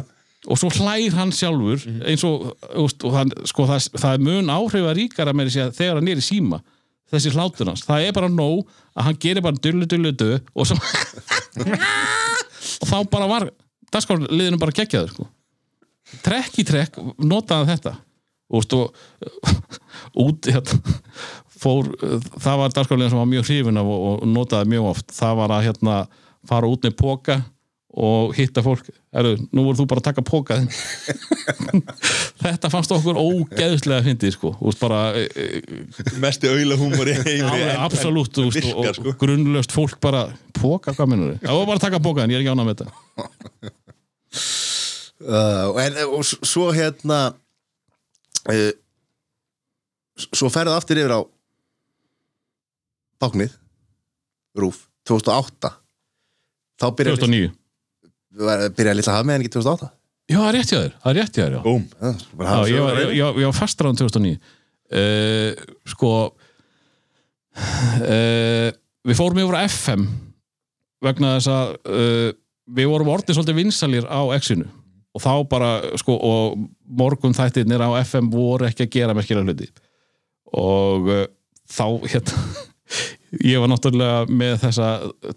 Og 0.50 0.58
svo 0.58 0.70
hlær 0.72 1.16
hann 1.18 1.32
sjálfur 1.36 1.84
eins 2.08 2.24
og, 2.26 2.54
úst, 2.80 3.04
og 3.06 3.16
hann, 3.18 3.32
sko, 3.50 3.68
það, 3.70 3.90
það 4.00 4.14
er 4.16 4.28
mun 4.30 4.52
áhrifa 4.54 4.94
ríkara 4.98 5.36
með 5.36 5.50
þessi 5.50 5.64
að 5.66 5.74
þegar 5.82 6.00
hann 6.00 6.12
er 6.14 6.22
í 6.22 6.26
síma 6.26 6.62
þessi 7.10 7.34
hlátur 7.34 7.72
hans, 7.72 7.84
það 7.88 8.06
er 8.06 8.16
bara 8.16 8.30
nóg 8.32 8.70
að 8.94 9.08
hann 9.08 9.20
gerir 9.22 9.46
bara 9.46 9.62
dullu 9.62 9.88
dullu 9.90 10.14
dö 10.14 10.38
og, 10.38 10.68
svo, 10.70 10.78
og 12.82 12.92
þá 12.92 12.98
bara 13.12 13.30
var 13.30 13.48
dagskáliðinu 13.94 14.60
bara 14.62 14.76
geggjaður 14.78 15.16
sko. 15.16 15.26
trekk 16.26 16.62
í 16.62 16.68
trekk 16.70 17.02
notaði 17.18 17.74
þetta 17.74 17.96
úst, 18.50 18.74
og 18.74 18.96
út 20.26 20.50
hérna, 20.50 20.98
fór, 21.60 21.92
það 22.40 22.60
var 22.64 22.76
dagskáliðin 22.76 23.14
sem 23.14 23.22
var 23.22 23.30
mjög 23.30 23.48
hrifin 23.50 23.80
af 23.82 23.94
og, 23.94 24.10
og 24.10 24.28
notaði 24.34 24.74
mjög 24.74 24.92
oft. 24.94 25.16
Það 25.16 25.40
var 25.42 25.56
að 25.56 25.66
hérna, 25.70 26.02
fara 26.50 26.70
út 26.72 26.86
með 26.88 27.00
póka 27.00 27.42
og 28.00 28.36
hitta 28.38 28.62
fólk. 28.64 28.90
Heru, 29.16 29.34
nú 29.50 29.64
voru 29.66 29.80
þú 29.80 29.86
bara 29.90 30.02
að 30.04 30.08
taka 30.12 30.24
póka 30.26 30.60
þetta 32.44 32.70
fannst 32.70 32.92
okkur 32.94 33.18
ógeðslega 33.18 34.06
fyndið 34.06 34.36
sko. 34.36 34.52
Bara, 34.80 35.00
e, 35.18 35.26
e, 35.34 35.64
auðlahúmor 36.22 37.10
í 37.10 37.16
alveg 37.18 37.66
en- 37.66 37.82
absolutt 37.88 38.38
en 38.38 38.52
virkar, 38.54 38.78
og, 38.78 38.92
sko. 39.00 39.10
og 39.10 39.20
grunnlöst 39.24 39.74
fólk 39.74 39.98
bara 40.04 40.28
póka, 40.60 40.94
hvað 40.94 41.12
minnur 41.12 41.34
þið? 41.34 41.50
Já, 41.50 41.54
bara 41.66 41.80
að 41.80 41.86
taka 41.88 42.04
póka 42.06 42.24
en 42.24 42.36
ég 42.36 42.40
er 42.40 42.46
ekki 42.46 42.54
ánað 42.54 42.70
með 42.70 42.84
þetta. 42.84 43.74
Uh, 45.20 45.76
en, 45.84 45.98
og 46.16 46.22
svo 46.24 46.70
hérna 46.72 47.34
uh, 48.50 48.72
svo 50.34 50.50
ferðu 50.54 50.76
aftur 50.76 51.00
yfir 51.02 51.16
á 51.16 51.22
báknið 53.20 53.56
Rúf, 54.60 54.84
2008 55.08 55.72
þá 56.80 56.86
byrjaði 56.98 57.24
2009 57.24 57.56
byrjaði 58.76 59.00
litla 59.00 59.18
hafmeðan 59.18 59.46
ekki 59.46 59.56
2008 59.58 59.96
Já, 60.30 60.38
það 60.38 60.48
er 60.50 60.56
rétt 60.60 60.70
hjá 60.70 60.78
þér, 60.78 60.92
það 61.02 61.10
er 61.10 61.18
rétt 61.18 61.38
hjá 61.38 61.42
þér 61.42 61.54
já. 61.56 61.62
Hafa 62.46 62.66
ég 62.70 62.76
ég, 62.78 63.14
ég, 63.18 63.40
ég 63.42 63.48
var 63.50 63.58
fastur 63.58 63.90
á 63.90 63.92
2009 63.98 64.36
uh, 64.38 65.52
sko 65.90 66.12
uh, 67.58 68.70
við 69.10 69.18
fórum 69.18 69.42
yfir 69.42 69.58
á 69.58 69.66
FM 69.66 70.06
vegna 71.04 71.38
þess 71.38 71.50
að 71.54 71.74
uh, 71.90 72.30
við 72.70 72.92
vorum 72.92 73.10
orðið 73.16 73.40
svolítið 73.40 73.60
vinsalir 73.64 74.06
á 74.06 74.22
X-inu 74.38 74.68
og 75.20 75.26
þá 75.26 75.34
bara 75.52 75.70
sko 76.00 76.16
og 76.16 76.66
morgun 76.88 77.36
þættirnir 77.36 77.84
á 77.84 77.90
FM 78.02 78.32
voru 78.32 78.70
ekki 78.70 78.88
að 78.88 78.94
gera 78.96 79.16
merkilega 79.18 79.52
hluti. 79.52 79.70
Og 80.58 81.12
uh, 81.12 81.26
þá 81.70 81.86
hérna 82.08 82.44
ég 83.52 83.62
var 83.62 83.70
náttúrulega 83.70 84.24
með 84.32 84.56
þessa 84.64 84.88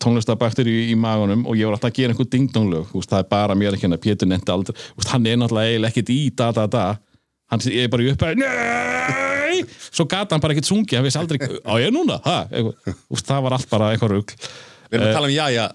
tónlistabaktur 0.00 0.70
í, 0.70 0.76
í 0.92 0.96
magunum 0.96 1.44
og 1.44 1.58
ég 1.58 1.68
var 1.68 1.76
alltaf 1.76 1.90
að 1.90 1.98
gera 1.98 2.14
einhver 2.14 2.30
dingdonglög. 2.32 2.94
Það 2.94 3.18
er 3.18 3.28
bara 3.34 3.58
mér 3.58 3.76
ekki 3.76 3.88
hérna, 3.88 4.00
Pétur 4.00 4.30
nefndi 4.30 4.54
aldrei. 4.54 4.78
Úst, 4.96 5.10
hann 5.12 5.26
er 5.28 5.40
náttúrulega 5.42 5.74
eiginlega 5.74 5.92
ekkert 5.92 6.14
í 6.14 6.20
da 6.38 6.50
da 6.56 6.68
da. 6.70 6.86
Hann 7.52 7.66
er 7.68 7.92
bara 7.92 8.06
í 8.06 8.12
uppæði 8.14 8.40
nei, 8.40 9.64
svo 9.92 10.06
gata 10.08 10.32
hann 10.32 10.40
bara 10.40 10.54
ekkert 10.54 10.70
sungi 10.70 10.96
hann 10.96 11.04
vissi 11.04 11.20
aldrei, 11.20 11.42
á 11.68 11.72
ég 11.82 11.92
núna. 11.92 12.22
Úst, 13.12 13.26
það 13.28 13.48
var 13.48 13.58
allt 13.58 13.68
bara 13.68 13.92
eitthvað 13.92 14.14
rugl. 14.16 14.38
Við 14.88 15.00
erum 15.00 15.10
að 15.10 15.16
tala 15.18 15.28
um 15.28 15.34
jæja 15.34 15.70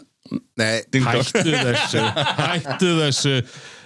Nei, 0.59 0.81
hættu 0.91 1.53
þessu 1.53 2.03
hættu 2.35 2.89
þessu 2.97 3.35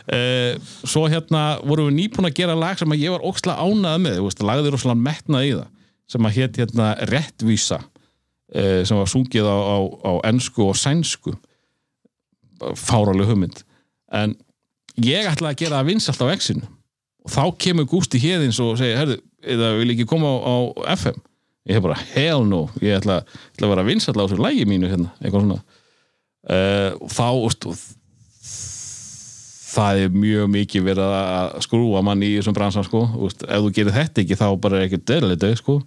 svo 0.10 1.06
hérna 1.12 1.60
vorum 1.62 1.92
við 1.92 1.98
nýbúin 2.00 2.28
að 2.30 2.38
gera 2.40 2.58
lag 2.58 2.80
sem 2.80 2.90
að 2.92 3.04
ég 3.04 3.14
var 3.14 3.26
óksla 3.28 3.58
ánað 3.62 4.00
með 4.02 4.20
veist, 4.26 4.44
lagði 4.46 4.74
rosalega 4.74 5.06
metnað 5.06 5.46
í 5.46 5.52
það 5.60 5.68
sem 6.12 6.28
að 6.28 6.38
hétt 6.38 6.60
hérna 6.60 6.88
Réttvísa 7.08 7.80
uh, 7.82 8.82
sem 8.84 9.00
var 9.00 9.10
sungið 9.12 9.48
á, 9.48 9.58
á, 9.58 9.78
á 10.04 10.12
ensku 10.32 10.66
og 10.66 10.78
sænsku. 10.80 11.36
Fáraleg 12.78 13.30
hugmynd. 13.30 13.64
En 14.12 14.36
ég 15.00 15.30
ætlaði 15.30 15.54
að 15.54 15.62
gera 15.64 15.80
það 15.80 15.92
vinsalt 15.92 16.24
á 16.26 16.34
X-inu. 16.36 16.72
Og 17.22 17.32
þá 17.32 17.44
kemur 17.62 17.88
Gústi 17.90 18.20
Héðins 18.22 18.60
og 18.62 18.76
segir, 18.82 18.98
herðu, 19.00 19.20
eða 19.46 19.76
vil 19.80 19.94
ekki 19.94 20.10
koma 20.10 20.34
á, 20.42 20.56
á 20.82 20.98
FM 20.98 21.22
ég 21.70 21.78
hef 21.78 21.86
bara, 21.86 21.98
hell 22.16 22.46
no 22.50 22.64
ég 22.82 22.98
ætla, 22.98 23.22
ætla 23.54 23.68
að 23.68 23.74
vera 23.76 23.86
vinsall 23.86 24.18
á 24.18 24.26
þessu 24.26 24.42
lægi 24.42 24.66
mínu 24.70 24.90
hérna, 24.90 25.12
eitthvað 25.22 25.46
svona. 25.46 25.60
Uh, 26.42 26.90
og 26.98 27.12
þá 27.14 27.28
úst, 27.46 27.68
það 29.72 30.04
er 30.04 30.16
mjög 30.16 30.52
mikið 30.52 30.86
verið 30.90 31.16
að 31.16 31.58
skrúa 31.66 32.04
mann 32.06 32.24
í 32.26 32.32
þessum 32.38 32.56
bransan 32.58 32.88
sko. 32.88 33.06
úst, 33.24 33.46
ef 33.48 33.66
þú 33.66 33.74
gerir 33.76 33.96
þetta 33.96 34.24
ekki 34.24 34.40
þá 34.40 34.48
bara 34.64 34.80
er 34.80 34.88
ekki 34.88 35.02
döðlega 35.08 35.52
sko. 35.60 35.80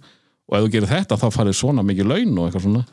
og 0.45 0.57
ef 0.57 0.65
þú 0.65 0.71
gerir 0.75 0.91
þetta 0.91 1.19
þá 1.21 1.27
farið 1.33 1.59
svona 1.59 1.85
mikið 1.85 2.11
laun 2.11 2.39
og 2.39 2.47
eitthvað 2.47 2.65
svona 2.67 2.85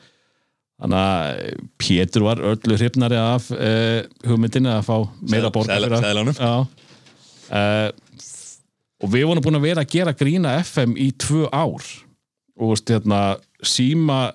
þannig 0.83 0.99
að 0.99 1.67
Pétur 1.79 2.27
var 2.27 2.43
öllu 2.53 2.79
hrifnari 2.79 3.19
af 3.21 3.51
uh, 3.55 4.01
hugmyndinni 4.27 4.71
að 4.73 4.87
fá 4.89 4.97
meira 5.31 5.51
borga 5.55 5.79
seðlunum. 6.03 6.35
Já. 6.35 6.67
Uh, 7.53 7.91
og 9.03 9.13
við 9.13 9.27
vorum 9.29 9.45
búin 9.45 9.59
að 9.59 9.69
vera 9.69 9.85
að 9.85 9.93
gera 9.95 10.17
grína 10.17 10.57
FM 10.63 10.97
í 10.99 11.11
tvö 11.21 11.47
ár 11.53 11.87
og 12.63 12.79
hérna, 12.89 13.37
síma 13.65 14.33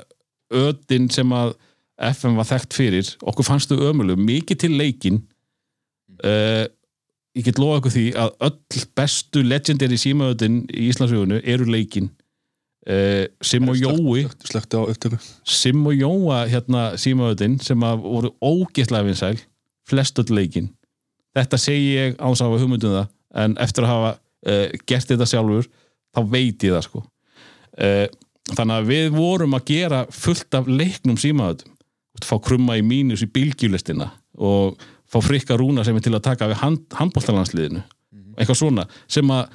ödin 0.53 1.09
sem 1.13 1.31
að 1.35 1.55
FM 1.97 2.37
var 2.37 2.47
þekkt 2.47 2.75
fyrir, 2.77 3.09
okkur 3.25 3.45
fannst 3.47 3.71
þau 3.71 3.89
ömulegu 3.89 4.21
mikið 4.21 4.59
til 4.63 4.73
leikin 4.77 5.21
uh, 6.25 6.65
ég 7.37 7.45
get 7.45 7.59
lofa 7.61 7.81
ykkur 7.81 7.93
því 7.93 8.05
að 8.17 8.31
öll 8.47 8.85
bestu 8.97 9.43
legendary 9.45 9.99
símaödin 10.01 10.63
í 10.71 10.87
Íslandsögunum 10.91 11.43
eru 11.43 11.67
leikin 11.69 12.09
uh, 12.89 13.25
Sim 13.41 13.69
og 13.69 13.77
Jói 13.79 14.25
á 14.25 14.81
upptöku. 14.81 15.19
Sim 15.43 15.85
og 15.85 15.97
Jóa 15.97 16.45
hérna 16.49 16.89
símaöðin 16.99 17.59
sem 17.63 17.83
að 17.85 18.05
voru 18.05 18.33
ógeðslega 18.41 19.09
vinsæl 19.09 19.35
flest 19.87 20.19
öll 20.23 20.33
leikin 20.35 20.71
þetta 21.37 21.61
segi 21.61 21.93
ég 21.95 22.17
á 22.17 22.25
þess 22.27 22.41
að 22.41 22.49
hafa 22.49 22.63
hugmyndum 22.63 22.95
það 22.97 23.11
en 23.43 23.57
eftir 23.61 23.85
að 23.85 23.93
hafa 23.93 24.13
uh, 24.15 24.67
gert 24.89 25.11
þetta 25.11 25.29
sjálfur 25.29 25.69
þá 26.15 26.21
veit 26.31 26.63
ég 26.65 26.73
það 26.73 26.85
sko. 26.87 27.07
Þannig 28.57 28.73
að 28.73 28.87
við 28.87 29.07
vorum 29.13 29.53
að 29.53 29.65
gera 29.67 29.97
fullt 30.09 30.55
af 30.57 30.69
leiknum 30.71 31.19
símaöðum 31.21 31.75
fá 32.25 32.37
krumma 32.41 32.77
í 32.79 32.85
mínus 32.85 33.21
í 33.21 33.29
bylgjulistina 33.29 34.07
og 34.37 34.79
fá 35.07 35.21
frikka 35.23 35.57
rúna 35.59 35.85
sem 35.87 35.95
er 35.95 36.03
til 36.03 36.15
að 36.15 36.25
taka 36.27 36.49
við 36.51 36.61
hand, 36.63 36.83
handbóltalandsliðinu 36.97 37.83
eitthvað 38.37 38.59
svona 38.59 38.85
sem 39.09 39.31
að 39.33 39.47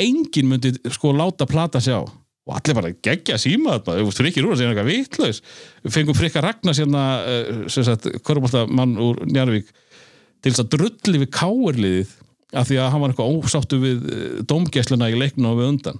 enginn 0.00 0.48
myndi 0.50 0.72
sko 0.92 1.12
láta 1.16 1.48
plata 1.48 1.80
sjá 1.82 1.98
og 2.46 2.54
allir 2.54 2.76
bara 2.78 2.92
geggja 3.02 3.38
síma 3.42 3.78
þetta 3.80 4.18
Frikki 4.20 4.42
Rúnar 4.44 4.58
segja 4.60 4.70
eitthvað 4.70 4.90
vitlaus. 4.92 5.40
Fengum 5.90 6.14
Frikka 6.14 6.42
Ragnars 6.44 6.78
hérna 6.78 7.04
uh, 7.26 7.64
sem 7.72 7.86
sagt, 7.86 8.06
mann 8.70 8.94
úr 9.02 9.24
Njarvík 9.26 9.72
til 10.44 10.52
þess 10.52 10.62
að 10.62 10.76
drulli 10.76 11.22
við 11.24 11.32
káerliðið 11.34 12.12
af 12.56 12.68
því 12.68 12.78
að 12.78 12.92
hann 12.92 13.02
var 13.02 13.14
eitthvað 13.14 13.40
ósáttu 13.40 13.80
við 13.82 14.04
uh, 14.06 14.28
dómgæsluna 14.46 15.10
í 15.10 15.18
leiknum 15.18 15.50
og 15.50 15.58
við 15.58 15.72
undan. 15.72 15.98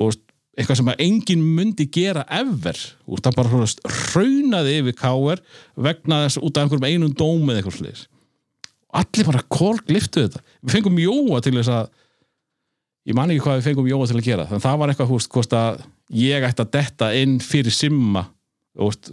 Og 0.00 0.16
eitthvað 0.56 0.80
sem 0.80 0.90
að 0.94 1.04
enginn 1.04 1.44
myndi 1.58 1.88
gera 1.92 2.24
ever. 2.32 2.80
Og 3.04 3.20
það 3.20 3.38
bara 3.42 3.52
svona 3.52 3.94
raunaði 4.14 4.78
yfir 4.80 4.98
káer 5.02 5.44
vegna 5.76 6.24
þess 6.24 6.40
út 6.40 6.56
af 6.56 6.64
einhverjum 6.64 6.88
einum 6.88 7.12
dóm 7.18 7.44
eða 7.50 7.60
eitthvað 7.60 7.80
sliðis 7.82 8.08
allir 9.00 9.28
bara 9.28 9.42
korg 9.50 9.90
liftu 9.92 10.24
þetta. 10.24 10.42
Við 10.62 10.78
fengum 10.78 11.02
Jóa 11.02 11.42
til 11.44 11.54
þess 11.58 11.72
að 11.74 11.90
ég 13.10 13.18
man 13.18 13.32
ekki 13.32 13.44
hvað 13.44 13.58
við 13.58 13.68
fengum 13.68 13.90
Jóa 13.90 14.08
til 14.08 14.18
að 14.18 14.26
gera 14.28 14.46
þannig 14.48 14.62
að 14.62 14.66
það 14.68 14.80
var 14.80 14.92
eitthvað 14.92 15.12
húst 15.12 15.32
hvort 15.34 15.56
að 15.58 15.84
ég 16.14 16.46
ætti 16.46 16.64
að 16.64 16.72
detta 16.76 17.10
inn 17.18 17.38
fyrir 17.42 17.74
Simma 17.74 18.26
húst, 18.80 19.12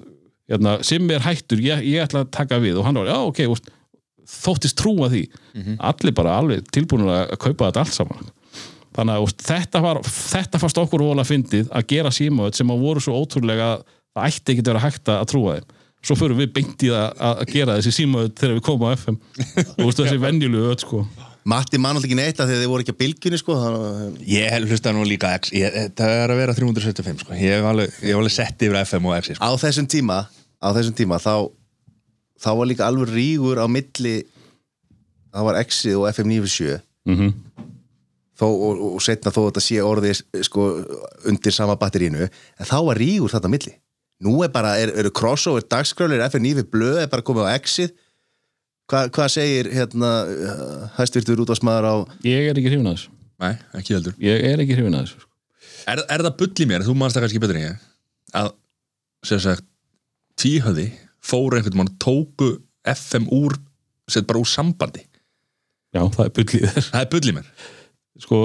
hérna, 0.50 0.78
Simmi 0.86 1.16
er 1.16 1.26
hættur 1.26 1.62
ég, 1.64 1.84
ég 1.86 2.04
ætla 2.06 2.26
að 2.26 2.34
taka 2.34 2.60
við. 2.62 2.80
Og 2.82 2.88
hann 2.88 3.00
var, 3.00 3.10
já 3.12 3.18
ok 3.22 3.42
húst, 3.52 3.72
þóttist 4.42 4.78
trúa 4.80 5.10
því. 5.12 5.26
Allir 5.92 6.16
bara 6.18 6.38
alveg 6.40 6.70
tilbúinur 6.74 7.12
að 7.14 7.36
kaupa 7.42 7.70
þetta 7.70 7.84
allt 7.86 7.98
saman. 7.98 8.32
Þannig 8.96 9.16
að 9.16 9.26
húst, 9.26 9.44
þetta, 9.48 9.82
var, 9.84 10.02
þetta 10.04 10.62
fannst 10.62 10.82
okkur 10.82 11.06
vola 11.06 11.28
fyndið 11.28 11.70
að 11.72 11.88
gera 11.94 12.12
símaöð 12.12 12.58
sem 12.58 12.74
að 12.74 12.82
voru 12.86 13.04
svo 13.04 13.20
ótrúlega 13.22 13.76
að 13.78 13.86
það 14.12 14.26
ætti 14.28 14.52
ekki 14.52 14.66
að 14.66 14.72
vera 14.74 14.84
hægt 14.84 15.14
að 15.14 15.30
trúa 15.32 15.54
þeim 15.60 15.78
svo 16.02 16.18
fyrir 16.18 16.38
við 16.40 16.54
beint 16.56 16.86
í 16.86 16.90
það 16.92 17.26
að 17.30 17.42
gera 17.52 17.76
þessi 17.80 17.94
símaöð 18.00 18.32
þegar 18.40 18.56
við 18.58 18.64
komum 18.68 18.88
á 18.88 18.94
FM 18.98 19.18
og 19.20 19.84
veist, 19.86 20.00
þessi 20.02 20.22
venjulegu 20.22 20.72
öll 20.72 20.80
sko. 20.82 21.02
Matti 21.52 21.80
man 21.82 21.98
alltaf 21.98 22.06
ekki 22.10 22.18
neitt 22.20 22.42
að 22.42 22.52
þegar 22.52 22.62
þið 22.62 22.72
voru 22.72 22.84
ekki 22.86 22.94
að 22.94 23.00
bylgjunni 23.02 23.40
sko 23.42 23.56
þannig, 23.58 24.20
Ég 24.30 24.52
hef 24.54 24.68
hlustað 24.70 24.94
nú 24.98 25.06
líka 25.10 25.32
X. 25.40 25.54
Ég, 25.58 25.78
Það 25.98 26.14
er 26.20 26.34
að 26.34 26.42
vera 26.42 26.54
375 26.58 27.24
sko. 27.24 27.34
Ég 27.34 27.56
hef 27.58 27.70
alveg, 27.72 27.96
ég 28.02 28.14
hef 28.14 28.20
alveg 28.22 28.36
sett 28.36 28.66
yfir 28.68 28.78
FM 28.84 29.08
og 29.10 29.16
X 29.18 29.32
sko. 29.34 29.42
á 29.42 29.50
þessum 29.64 29.90
tíma 29.90 30.20
á 30.62 30.68
þessum 30.78 30.98
tíma 30.98 31.18
þá 31.22 31.34
þá 32.42 32.50
var 32.58 32.70
líka 32.70 32.86
alveg 32.90 33.10
rígur 33.16 33.62
á 33.62 33.66
milli 33.70 34.16
það 35.32 35.48
var 35.50 35.60
X-ið 35.64 35.98
og 36.02 36.10
FM 36.12 36.34
97 36.38 36.78
mm 37.10 37.32
þó, 38.42 38.48
og, 38.50 38.80
og 38.96 39.02
setna 39.06 39.30
þó 39.34 39.44
að 39.44 39.48
þetta 39.52 39.62
sé 39.62 39.82
orðið 39.86 40.22
sko, 40.48 40.64
undir 41.30 41.54
sama 41.54 41.76
batterínu 41.78 42.26
en 42.26 42.66
þá 42.66 42.78
var 42.88 42.98
rígur 42.98 43.30
þetta 43.34 43.52
milli 43.54 43.74
nú 44.22 44.38
er 44.46 44.52
bara, 44.54 44.76
er, 44.82 44.94
eru 45.02 45.12
crossover 45.16 45.66
dagskrálir 45.66 46.24
FM 46.28 46.46
9 46.48 46.70
blöð 46.72 47.02
er 47.04 47.12
bara 47.12 47.26
komið 47.26 47.50
á 47.50 47.58
X-ið 47.58 47.92
Hva, 48.92 49.06
hvað 49.14 49.30
segir 49.32 49.70
hérna 49.72 50.10
hæstvirtur 50.98 51.40
útvarsmaður 51.46 51.86
á 51.88 51.96
ég 52.28 52.50
er 52.50 52.58
ekki 52.60 52.74
hrifin 52.74 52.90
að 52.90 52.98
þessu. 52.98 53.14
Nei, 53.42 53.54
ekki 53.80 53.96
heldur. 53.96 54.18
Ég 54.20 54.44
er 54.50 54.64
ekki 54.64 54.76
hrifin 54.76 54.98
að 54.98 55.06
þessu 55.06 55.22
sko. 55.22 55.30
er, 55.94 56.02
er 56.12 56.24
það 56.26 56.36
bull 56.42 56.52
í 56.52 56.68
mér, 56.68 56.84
þú 56.84 56.96
manst 57.00 57.16
það 57.16 57.26
kannski 57.26 57.42
betur 57.44 57.60
en 57.60 57.64
ég 57.64 57.86
að, 58.42 58.52
sem 59.28 59.42
sagt 59.46 59.68
tvíhöði, 60.42 60.90
fóru 61.24 61.60
einhvern 61.60 61.80
mann 61.80 61.94
tóku 62.04 62.52
FM 62.92 63.30
úr 63.32 63.56
sett 64.12 64.28
bara 64.28 64.42
úr 64.42 64.50
sambandi? 64.50 65.06
Já, 65.96 66.04
það 66.12 66.26
er 66.26 66.36
bullið 66.36 66.68
þér. 66.68 66.88
Það 66.90 67.02
er 67.02 67.10
bull 67.12 67.24
í 67.24 67.36
mér. 67.38 67.50
Sko, 68.26 68.40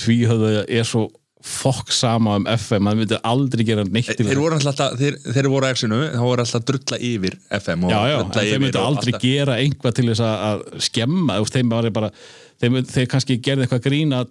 tvíhöðu 0.00 0.52
er 0.60 0.88
svo 0.88 1.06
fokk 1.44 1.90
sama 1.92 2.38
um 2.40 2.46
FM 2.48 2.86
maður 2.86 3.00
myndi 3.02 3.16
aldrei 3.28 3.64
gera 3.68 3.82
neitt 3.84 4.08
til 4.16 4.24
Þeir 4.30 4.38
voru 4.40 4.56
alltaf, 4.56 4.94
þeir, 4.96 5.18
þeir 5.34 5.48
voru 5.52 5.68
á 5.68 5.72
X-inu 5.76 5.98
þá 6.14 6.22
voru 6.24 6.44
alltaf 6.46 6.64
drulla 6.70 6.98
yfir 7.04 7.34
FM 7.58 7.84
og 7.84 7.92
já, 7.92 7.98
já, 8.08 8.16
þeir 8.38 8.62
myndi 8.62 8.80
aldrei 8.80 9.12
alltaf- 9.12 9.26
gera 9.26 9.56
einhvað 9.60 9.96
til 9.98 10.06
þess 10.08 10.24
að, 10.24 10.44
að 10.48 10.86
skemma 10.88 11.36
þú 11.36 11.44
veist, 11.44 11.58
þeim 11.58 11.74
var 11.74 11.88
bara 11.98 12.10
þeir, 12.16 12.72
mynd- 12.78 12.92
þeir 12.94 13.10
kannski 13.12 13.36
gerði 13.44 13.66
eitthvað 13.66 13.84
grína 13.90 14.22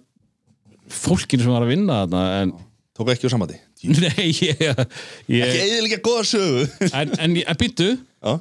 fólkinu 0.94 1.44
sem 1.46 1.54
var 1.54 1.64
að 1.66 1.72
vinna 1.74 2.00
þarna 2.04 2.24
en 2.42 2.54
Tóku 2.94 3.10
ekki 3.10 3.26
úr 3.26 3.32
sambandi. 3.32 3.56
Nei, 3.90 4.28
ég, 4.30 4.60
Ekki 4.62 5.34
ég 5.34 5.54
eðilega 5.64 5.96
góða 6.04 6.20
sögu. 6.30 6.60
En, 6.94 7.10
en, 7.18 7.32
en 7.42 7.58
býttu 7.58 7.88
Já, 7.98 8.36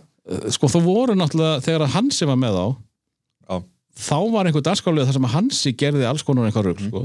sko 0.54 0.70
þú 0.70 0.82
voru 0.86 1.16
náttúrulega 1.18 1.64
þegar 1.66 1.86
að 1.88 1.95
Hansi 1.95 2.28
var 2.30 2.38
með 2.40 2.58
á 2.62 2.66
já, 2.70 3.58
þá 4.06 4.14
var 4.36 4.50
einhver 4.50 4.66
dagskálega 4.68 5.10
þar 5.10 5.18
sem 5.18 5.26
að 5.30 5.34
Hansi 5.40 5.74
gerði 5.82 6.06
alls 6.10 6.22
konar 6.28 6.45
einhver 6.52 6.70
rugl 6.70 6.86
sko. 6.86 7.02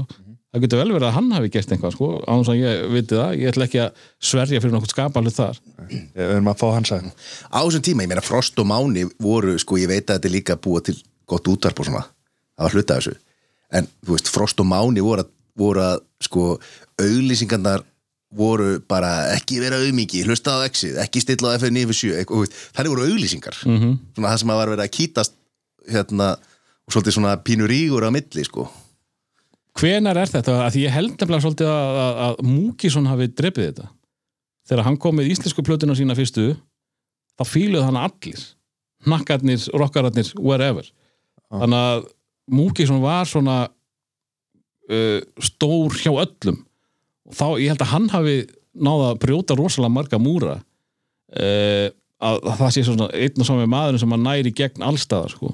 Það 0.49 0.63
getur 0.63 0.81
vel 0.81 0.93
verið 0.95 1.07
að 1.09 1.15
hann 1.15 1.33
hafi 1.35 1.51
gert 1.53 1.73
einhvað 1.73 1.95
sko, 1.95 2.09
á 2.25 2.33
þess 2.33 2.51
að 2.53 2.59
ég 2.59 2.79
viti 2.93 3.17
það, 3.17 3.33
ég 3.37 3.51
ætla 3.51 3.67
ekki 3.67 3.81
að 3.83 4.05
sverja 4.29 4.61
fyrir 4.63 4.75
nokkuð 4.75 4.93
skapalið 4.95 5.35
þar. 5.37 5.59
Við 5.91 6.23
erum 6.25 6.49
að 6.49 6.61
fá 6.61 6.67
hans 6.73 6.93
að 6.95 7.09
á 7.53 7.59
þessum 7.59 7.85
tíma, 7.85 8.05
ég 8.05 8.11
meina 8.11 8.25
Frost 8.25 8.61
og 8.61 8.69
Máni 8.69 9.05
voru, 9.21 9.53
sko, 9.61 9.77
ég 9.81 9.91
veit 9.91 10.07
að 10.07 10.17
þetta 10.17 10.29
er 10.29 10.35
líka 10.35 10.57
búið 10.57 10.89
til 10.89 10.97
gott 11.29 11.51
útvarp 11.53 11.83
og 11.83 11.89
svona, 11.89 12.03
það 12.57 12.65
var 12.65 12.77
hluta 12.77 12.97
af 12.97 13.03
þessu. 13.03 13.15
En, 13.77 13.91
þú 14.01 14.17
veist, 14.17 14.33
Frost 14.33 14.63
og 14.63 14.69
Máni 14.71 15.05
voru 15.05 15.25
að, 15.25 15.31
voru 15.59 15.85
að 15.85 16.03
sko, 16.25 16.49
auglýsingarnar 16.97 17.85
voru 18.39 18.75
bara 18.89 19.13
ekki 19.35 19.61
vera 19.61 19.77
auðmiki, 19.81 20.25
hlusta 20.25 20.59
á 20.61 20.65
exið 20.65 20.97
ekki 21.01 21.21
stilla 21.21 21.53
á 21.53 21.57
FN 21.61 21.77
97, 21.77 22.13
eitthvað, 22.17 22.35
þú 22.35 22.43
veist, 22.45 22.59
þannig 22.77 22.93
voru 22.95 23.07
auglýsingar. 23.09 23.57
-hmm. 23.65 23.95
svona 24.17 24.33
það 24.33 24.41
sem 24.41 24.49
að 24.49 24.59
var 24.59 24.69
verið 24.69 24.85
að 24.85 24.95
kýtast 24.97 25.33
hérna, 25.89 26.27
og 26.85 26.93
svolítið 26.93 27.17
svona 27.17 27.37
pínur 27.41 27.69
rígur 27.69 28.05
á 28.05 28.09
milli, 28.13 28.45
sko 28.45 28.69
hvenar 29.79 30.19
er 30.19 30.29
þetta? 30.31 30.59
Að 30.65 30.75
því 30.75 30.83
ég 30.85 30.95
held 30.95 31.15
nefnilega 31.15 31.45
svolítið 31.45 31.71
að, 31.71 31.97
að, 32.03 32.21
að 32.27 32.39
Múkisson 32.49 33.09
hafi 33.09 33.29
drepið 33.31 33.67
þetta. 33.69 33.89
Þegar 34.69 34.85
hann 34.85 34.99
kom 35.01 35.17
með 35.17 35.31
íslensku 35.33 35.65
plötuna 35.65 35.97
sína 35.97 36.17
fyrstu 36.17 36.51
þá 37.39 37.43
fíluð 37.47 37.85
hann 37.87 37.99
allir. 37.99 38.45
Hnakkarnir, 39.07 39.63
rockararnir, 39.79 40.33
wherever 40.43 40.87
þannig 41.49 41.79
að 41.79 42.07
Múkisson 42.49 43.01
var 43.03 43.27
svona 43.29 43.57
uh, 43.69 45.19
stór 45.45 45.93
hjá 46.01 46.11
öllum. 46.11 46.63
Og 47.29 47.37
þá 47.37 47.45
ég 47.61 47.73
held 47.73 47.83
að 47.85 47.91
hann 47.93 48.09
hafi 48.09 48.37
náða 48.73 49.11
að 49.13 49.21
brjóta 49.23 49.57
rosalega 49.57 49.93
marga 49.93 50.19
múra 50.21 50.55
uh, 50.57 51.87
að, 52.19 52.39
að 52.41 52.55
það 52.61 52.73
sé 52.75 52.85
svona 52.87 53.09
einn 53.13 53.43
og 53.43 53.49
sami 53.49 53.69
maðurinn 53.69 54.01
sem 54.01 54.15
hann 54.15 54.25
næri 54.25 54.53
gegn 54.55 54.85
allstaðar 54.85 55.35
sko. 55.35 55.53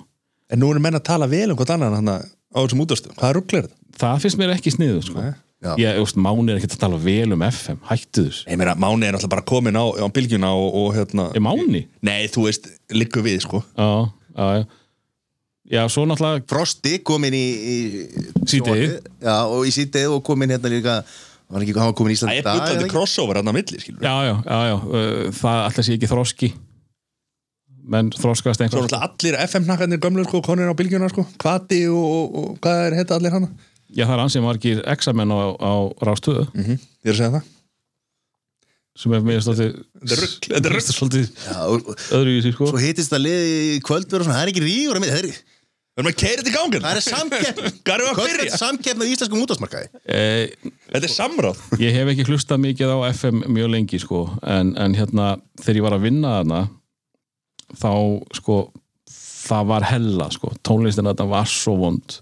En 0.51 0.61
nú 0.61 0.69
erum 0.71 0.85
menn 0.85 0.97
að 0.97 1.07
tala 1.09 1.27
vel 1.29 1.49
um 1.51 1.59
hvort 1.59 1.73
annan 1.73 1.97
hann 1.99 2.13
á 2.55 2.59
þessum 2.63 2.85
útastum 2.85 3.17
Hvað 3.19 3.29
er 3.33 3.37
rugglir 3.41 3.65
þetta? 3.67 3.81
það 3.99 4.21
finnst 4.25 4.39
mér 4.41 4.53
ekki 4.55 4.71
sniðu 4.75 5.01
sko. 5.09 5.21
Nei. 5.23 5.33
Já. 5.65 5.71
ég, 5.81 5.97
veist, 5.97 6.17
Máni 6.19 6.51
er 6.53 6.59
ekki 6.59 6.67
að 6.69 6.81
tala 6.81 6.97
vel 7.01 7.31
um 7.33 7.41
FM 7.47 7.77
hættu 7.89 8.25
þess, 8.27 8.41
Ég 8.51 8.59
meina, 8.59 8.73
Máni 8.77 9.07
er 9.07 9.15
alltaf 9.17 9.31
bara 9.31 9.41
komin 9.47 9.77
á, 9.79 9.85
á 9.97 10.05
bylgjuna 10.13 10.49
og, 10.53 10.67
og 10.81 10.89
hérna 10.97 11.29
er 11.33 11.41
Máni? 11.41 11.85
Nei, 12.05 12.25
þú 12.29 12.43
veist, 12.49 12.67
liggur 12.93 13.23
við, 13.25 13.39
sko 13.47 13.63
já, 13.63 13.87
já, 14.35 14.49
já 14.59 14.65
já, 15.79 15.81
svo 15.89 16.03
náttúrulega 16.05 16.43
Frosti 16.51 16.99
kom 17.07 17.23
inn 17.25 17.33
í, 17.39 17.45
í 17.45 17.77
Síðdegið. 18.51 18.91
já, 19.25 19.37
og 19.49 19.63
í 19.65 19.71
síðdegið 19.73 20.13
og 20.19 20.21
kom 20.27 20.43
inn 20.45 20.53
hérna 20.53 20.69
líka 20.75 20.99
var 21.49 21.63
ekki, 21.65 21.73
hann 21.79 21.89
var 21.89 21.95
komin 21.97 22.13
í 22.13 22.17
Ísland 22.19 22.33
Það 22.35 22.37
er 22.37 22.45
dag, 22.45 22.53
bullandi 22.59 22.75
eða 22.75 22.85
ekki? 22.85 22.93
crossover 22.93 23.39
hann 23.39 23.49
á 23.49 23.53
milli, 23.55 23.81
skilur 23.81 24.05
já, 24.05 24.13
já, 24.27 24.35
já, 24.45 24.59
já, 24.69 24.77
það 25.39 25.63
alltaf 25.63 25.87
sé 25.87 25.95
ekki 25.97 26.11
þroski 26.11 26.51
menn 27.87 28.09
þroskast 28.15 28.59
Svo 28.61 28.65
einhver 28.65 28.85
náttúrulega 28.85 29.09
allir 29.09 29.37
FM-nakkarnir 29.45 29.99
gömlu, 30.03 30.25
sko, 30.27 30.41
konir 30.45 30.69
á 30.71 30.75
bylgjuna, 30.77 31.09
sko. 31.13 31.25
Kvati 31.41 31.83
og, 31.91 32.05
og, 32.05 32.35
og 32.41 32.59
hvað 32.63 32.83
er 32.87 32.97
heita 33.01 33.15
allir 33.19 33.35
hana? 33.35 33.49
já, 33.95 34.03
það 34.07 34.15
er 34.17 34.23
ansið 34.25 34.43
margir 34.43 34.79
examen 34.91 35.31
á, 35.31 35.39
á 35.55 35.73
rástöðu 36.03 36.47
Mm 36.53 36.63
-hmm. 36.63 36.79
Ég 37.05 37.09
er 37.09 37.13
að 37.13 37.17
segja 37.17 37.31
það. 37.35 37.43
Sem 38.95 39.13
er 39.13 39.19
mér 39.27 39.41
svolítið 39.43 39.73
Þetta 40.05 40.13
er 40.15 40.29
þetta 40.55 40.69
er 40.71 42.41
sig 42.41 42.53
sko. 42.55 42.65
svo 42.71 42.79
hittist 42.79 43.11
það 43.11 43.21
liði 43.25 43.75
í 43.75 43.81
kvöldverð 43.83 44.21
og 44.21 44.25
svona, 44.25 44.37
það 44.39 44.43
er 44.45 44.51
ekki 44.53 44.63
rígur 44.63 44.95
á 44.95 44.99
milli, 45.03 45.11
það 45.15 45.23
er, 45.23 45.35
Við 45.95 46.01
erum 46.03 46.11
að 46.11 46.15
keira 46.19 46.41
þetta 46.43 46.51
í 46.51 46.55
gangan 46.55 46.81
það 46.85 46.95
er 46.95 47.05
samkeppn 47.05 47.67
Hvað 47.85 47.99
við 48.03 48.09
að 48.11 48.21
byrja? 48.29 48.57
samkeppn 48.57 49.03
á 49.03 49.05
íslenskum 49.11 49.43
útvarsmarkaði 49.43 49.87
eh, 50.05 50.47
Þetta 50.91 51.07
er 51.07 51.13
samráð. 51.13 51.57
ég 51.79 51.93
hef 51.95 52.07
ekki 52.13 52.25
hlustað 52.29 52.63
mikið 52.65 52.87
á 52.95 52.97
FM 53.11 53.43
mjög 53.51 53.69
lengi 53.75 53.99
sko. 53.99 54.19
En, 54.43 54.73
en 54.77 54.95
hérna 54.95 55.37
þegar 55.61 55.75
ég 55.79 55.85
var 55.87 55.95
að 55.99 56.05
vinna 56.07 56.33
þarna 56.39 56.61
þá 57.79 57.91
sko 58.35 58.59
það 59.45 59.67
var 59.71 59.85
hella 59.89 60.29
sko. 60.33 60.53
Tónlistin 60.65 61.09
þetta 61.09 61.27
var 61.29 61.49
svo 61.49 61.75
vond. 61.79 62.17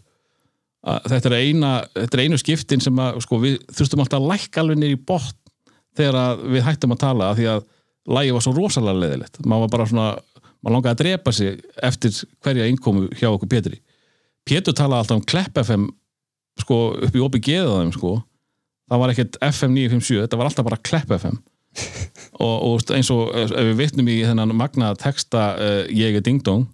Að 0.84 1.07
þetta 1.13 1.30
er 1.30 1.38
eina 1.39 1.71
þetta 1.93 2.17
er 2.17 2.23
einu 2.25 2.39
skiptin 2.41 2.84
sem 2.84 2.99
að 2.99 3.21
sko, 3.23 3.39
við 3.39 3.61
þurftum 3.71 4.03
alltaf 4.03 4.19
að 4.19 4.30
lækka 4.34 4.63
alveg 4.63 4.81
niður 4.81 4.97
í 4.97 5.05
botn 5.07 5.39
þegar 5.95 6.19
að 6.19 6.43
við 6.51 6.65
hættum 6.67 6.95
að 6.95 7.01
tala 7.05 7.31
því 7.38 7.47
að 7.53 7.65
lægi 8.13 8.35
var 8.35 8.43
svo 8.43 8.53
rosalega 8.57 8.99
leðilegt 8.99 9.39
maður 9.45 9.63
var 9.63 9.71
bara 9.75 9.85
svona, 9.88 10.07
maður 10.59 10.75
langaði 10.75 10.91
að 10.91 11.01
drepa 11.03 11.34
sig 11.38 11.61
eftir 11.88 12.17
hverja 12.43 12.67
innkomu 12.67 13.05
hjá 13.15 13.30
okkur 13.30 13.51
Pétri. 13.53 13.80
Pétur 14.43 14.75
talaði 14.75 15.05
alltaf 15.05 15.21
um 15.21 15.25
Klepp 15.31 15.61
FM 15.63 15.88
sko 16.59 16.80
upp 17.07 17.15
í 17.15 17.23
OBG 17.23 17.49
á 17.63 17.80
þeim 17.80 17.93
sko. 17.95 18.17
Það 18.91 18.99
var 18.99 19.13
ekkert 19.13 19.39
FM 19.47 19.77
957, 19.77 20.19
þetta 20.25 20.39
var 20.41 20.49
alltaf 20.49 20.67
bara 20.67 20.81
Klepp 20.84 21.15
FM 21.15 21.39
og, 22.44 22.56
og 22.68 22.94
eins 22.95 23.10
og 23.14 23.34
ef 23.38 23.54
við 23.54 23.78
vitnum 23.80 24.10
í 24.12 24.22
þennan 24.26 24.56
magnaða 24.58 25.00
texta 25.06 25.44
uh, 25.58 25.84
Ég 25.90 26.18
er 26.18 26.26
Ding 26.26 26.44
Dong 26.45 26.68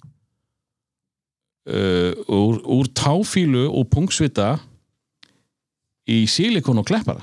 uh, 1.70 2.14
úr, 2.28 2.60
úr 2.64 2.90
táfílu 2.96 3.68
og 3.70 3.90
pungsvita 3.94 4.56
í 6.10 6.24
silikon 6.30 6.82
og 6.82 6.88
kleppara. 6.90 7.22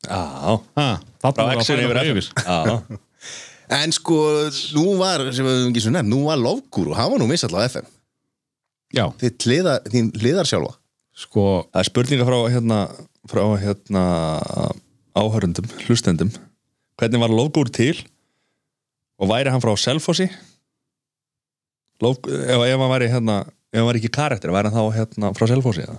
Já, 0.00 0.56
ah, 0.80 0.96
þarna 1.20 1.44
var 1.44 1.60
að 1.60 1.68
færa 1.68 2.04
yfir 2.08 2.30
Já, 2.40 2.80
En 3.80 3.92
sko, 3.94 4.16
nú 4.74 4.96
var, 4.98 5.22
sem 5.30 5.46
við 5.46 5.60
höfum 5.60 5.68
ekki 5.70 5.82
svo 5.84 5.92
nefn, 5.94 6.08
nú 6.10 6.24
var 6.26 6.40
Lofgúru, 6.40 6.94
hann 6.98 7.12
var 7.12 7.20
nú 7.22 7.28
misall 7.30 7.54
á 7.54 7.62
FM. 7.68 7.86
Já, 8.96 9.04
Þitt 9.20 9.46
hliðar, 9.46 9.84
þín 9.92 10.08
hliðar 10.18 10.48
sjálfa. 10.50 10.72
sko 11.14 11.44
það 11.68 11.82
er 11.82 11.86
spurninga 11.86 12.26
frá 12.26 12.38
hérna, 12.50 12.78
frá 13.30 13.42
hérna 13.60 14.02
áhörundum, 15.14 15.68
hlustendum 15.84 16.32
hvernig 17.00 17.22
var 17.22 17.32
Lofgúr 17.32 17.70
til? 17.72 17.96
Og 19.20 19.30
væri 19.30 19.52
hann 19.52 19.62
frá 19.62 19.72
Selfossi? 19.76 20.28
Lof, 22.00 22.20
ef, 22.24 22.60
ef 22.64 22.76
hann 22.80 22.92
væri 22.94 23.10
hérna 23.12 23.40
ef 23.70 23.80
hann 23.80 23.88
væri 23.88 24.02
ekki 24.02 24.12
karakter, 24.14 24.52
væri 24.54 24.70
hann 24.70 24.78
þá 24.78 24.98
hérna 24.98 25.32
frá 25.36 25.48
Selfossi 25.50 25.84
eða? 25.86 25.98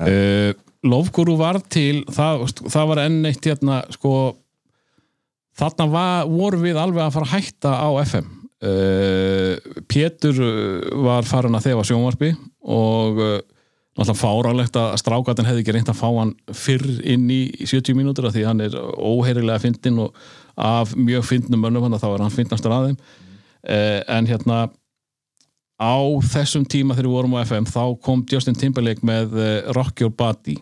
uh, 0.00 0.52
Lofgúru 0.82 1.36
var 1.38 1.60
til 1.70 2.02
það, 2.10 2.46
það 2.66 2.88
var 2.90 3.02
enn 3.04 3.20
eitt 3.28 3.46
hérna 3.46 3.82
sko 3.94 4.12
þarna 5.58 5.88
var, 5.92 6.30
voru 6.30 6.62
við 6.62 6.80
alveg 6.80 7.04
að 7.04 7.14
fara 7.16 7.28
að 7.28 7.34
hætta 7.36 7.74
á 7.76 7.88
FM 8.02 8.30
uh, 8.66 9.82
Pétur 9.90 10.40
uh, 10.42 11.02
var 11.06 11.28
farin 11.28 11.58
að 11.58 11.68
þefa 11.68 11.86
sjónvarpi 11.90 12.32
og 12.72 13.20
uh, 13.22 13.38
náttúrulega 13.92 14.20
fáralegt 14.20 14.76
að 14.80 14.94
strákatin 15.02 15.48
hefði 15.48 15.62
ekki 15.64 15.74
reynt 15.76 15.90
að 15.92 15.98
fá 16.00 16.08
hann 16.08 16.34
fyrr 16.56 16.86
inn 17.04 17.26
í 17.32 17.42
70 17.60 17.98
mínútur 17.98 18.28
af 18.28 18.36
því 18.36 18.46
hann 18.48 18.64
er 18.64 18.76
óheirilega 18.96 19.60
fyndin 19.60 20.00
og 20.06 20.16
af 20.56 20.94
mjög 20.96 21.26
fyndnum 21.28 21.60
mönnum 21.60 21.84
hann 21.86 22.00
þá 22.00 22.08
er 22.12 22.24
hann 22.24 22.34
fyndnastur 22.34 22.72
að 22.72 22.88
þeim 22.88 22.98
uh, 22.98 24.00
en 24.16 24.30
hérna 24.30 24.58
á 25.82 25.96
þessum 26.32 26.64
tíma 26.64 26.96
þegar 26.96 27.10
við 27.10 27.16
vorum 27.18 27.36
á 27.36 27.44
FM 27.44 27.68
þá 27.68 27.84
kom 28.04 28.24
Justin 28.32 28.56
Timberlake 28.56 29.04
með 29.04 29.36
uh, 29.36 29.72
Rock 29.76 30.04
Your 30.04 30.12
Body 30.12 30.56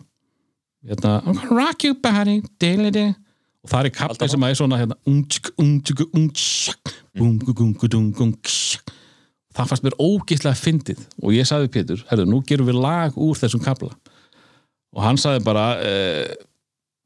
hérna, 0.87 1.21
rock 1.49 1.83
your 1.83 1.97
body 2.01 2.41
dilidi. 2.59 3.13
og 3.61 3.69
það 3.69 3.85
er 3.85 3.95
kappi 3.95 4.29
sem 4.31 4.45
að 4.45 4.53
er 4.53 4.59
svona 4.59 4.79
hérna, 4.81 4.97
unsk, 5.09 5.51
unsk, 5.61 6.93
bungu, 7.17 7.53
gungu, 7.53 7.87
dungu, 7.91 8.25
unsk. 8.25 8.80
Það 9.55 9.71
fannst 9.71 9.85
mér 9.87 9.97
ógeðslega 9.99 10.59
fyndið. 10.59 11.05
Og 11.21 11.35
ég 11.35 11.47
sagði 11.49 11.67
við 11.67 11.75
Pétur, 11.77 12.05
herru, 12.11 12.27
nú 12.29 12.41
gerum 12.47 12.69
við 12.69 12.81
lag 12.81 13.17
úr 13.19 13.39
þessum 13.39 13.63
kapla 13.63 13.93
og 14.91 15.05
hann 15.05 15.19
sagði 15.19 15.45
bara 15.45 15.65
uh, 15.79 16.33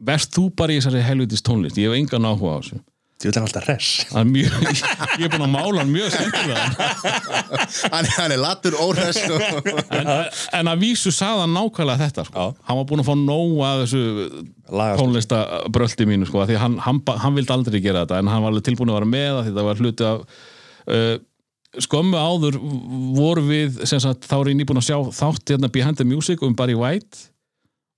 verð 0.05 0.31
þú 0.34 0.49
bara 0.57 0.73
í 0.73 0.80
þessari 0.80 1.05
helvitis 1.05 1.45
tónlist. 1.45 1.77
Ég 1.77 1.91
hef 1.91 1.99
engan 1.99 2.26
áhuga 2.26 2.57
á 2.57 2.59
þessu. 2.63 2.81
Ég 3.23 3.31
vil 3.31 3.39
hann 3.39 3.45
alltaf 3.47 3.63
res 3.69 3.89
mjög, 4.27 4.55
ég 5.22 5.23
er 5.23 5.31
búin 5.31 5.45
að 5.45 5.53
mála 5.53 5.80
hann 5.80 5.91
mjög 5.93 6.15
Hann, 7.93 8.09
hann 8.17 8.34
er 8.35 8.41
latur, 8.41 8.76
óhress 8.84 9.22
og... 9.31 9.69
en, 9.95 10.09
en 10.59 10.69
að 10.69 10.81
vísu 10.84 11.13
hann 11.23 11.55
nákvæmlega 11.55 12.09
þetta 12.09 12.26
sko. 12.27 12.49
Hann 12.67 12.80
var 12.81 12.89
búin 12.89 13.01
að 13.05 13.07
fá 13.07 13.15
nóg 13.22 13.55
að 13.65 13.85
þessu 13.85 14.03
tónlistabröldi 14.99 16.09
mínu 16.11 16.27
sko, 16.27 16.43
því 16.43 16.59
hann, 16.59 16.76
hann, 16.84 16.99
hann 17.23 17.39
vildi 17.39 17.55
aldrei 17.55 17.80
gera 17.80 18.03
þetta 18.03 18.19
en 18.19 18.34
hann 18.34 18.43
var 18.43 18.51
alveg 18.51 18.67
tilbúin 18.67 18.91
að 18.91 18.99
vera 18.99 19.11
með 19.15 19.39
því 19.39 19.55
það 19.55 19.69
var 19.69 19.81
hluti 19.85 20.09
af 20.09 20.27
uh, 20.91 21.15
skömmu 21.84 22.19
áður 22.19 22.57
voru 23.15 23.43
við 23.47 23.80
sem 23.89 24.02
sagt, 24.03 24.27
þá 24.30 24.35
er 24.39 24.52
ég 24.53 24.60
nýbúin 24.60 24.81
að 24.81 24.89
sjá 24.89 24.97
þátt 25.19 25.53
hérna 25.53 25.72
Behind 25.72 25.99
the 25.99 26.07
Music 26.07 26.43
um 26.45 26.56
Barry 26.57 26.77
White 26.77 27.30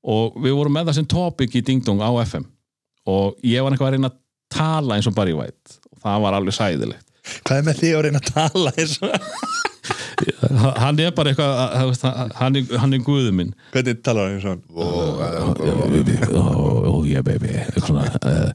og 0.07 0.37
við 0.41 0.55
vorum 0.57 0.77
með 0.77 0.89
það 0.89 0.99
sem 0.99 1.09
topic 1.11 1.57
í 1.57 1.63
Ding 1.65 1.83
Dong 1.85 2.01
á 2.01 2.11
FM 2.23 2.47
og 3.07 3.37
ég 3.45 3.63
var 3.63 3.73
eitthvað 3.73 3.91
að 3.91 3.97
reyna 3.97 4.11
að 4.11 4.19
tala 4.53 4.97
eins 4.97 5.09
og 5.09 5.15
Barry 5.17 5.35
White 5.37 5.79
og 5.91 6.01
það 6.03 6.25
var 6.25 6.39
alveg 6.39 6.57
sæðilegt 6.57 7.03
Hvað 7.43 7.57
er 7.57 7.65
með 7.67 7.79
því 7.81 7.89
að 7.91 8.03
reyna 8.05 8.21
að 8.21 8.29
tala 8.31 8.71
eins 8.77 8.95
og 9.03 9.09
hann 10.81 10.99
er 11.03 11.11
bara 11.15 11.31
eitthvað 11.31 12.33
hann 12.39 12.57
er, 12.57 12.77
hann 12.81 12.95
er 12.95 13.03
guðu 13.05 13.33
minn 13.35 13.51
Hvernig 13.73 14.01
talar 14.05 14.31
hann 14.31 14.37
eins 14.37 14.47
og 14.47 14.57
oh, 14.73 15.21
oh 16.93 17.01
yeah 17.07 17.23
baby 17.25 17.51
Eitthvað 17.51 17.89
svona, 17.91 18.07
uh, 18.23 18.49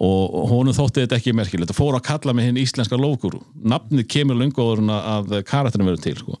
og 0.00 0.48
honum 0.48 0.76
þótti 0.76 1.04
þetta 1.04 1.18
ekki 1.18 1.34
merkilegt. 1.36 1.74
Og 1.74 1.76
fór 1.76 1.98
að 1.98 2.06
kalla 2.08 2.32
mig 2.36 2.48
hinn 2.48 2.60
íslenska 2.60 2.96
lofgúru 2.96 3.42
nafnið 3.60 4.08
kemur 4.08 4.40
en 4.40 4.94
að 4.94 5.42
karakterinn 5.48 5.90
verður 5.90 6.04
til 6.06 6.16
sko. 6.16 6.38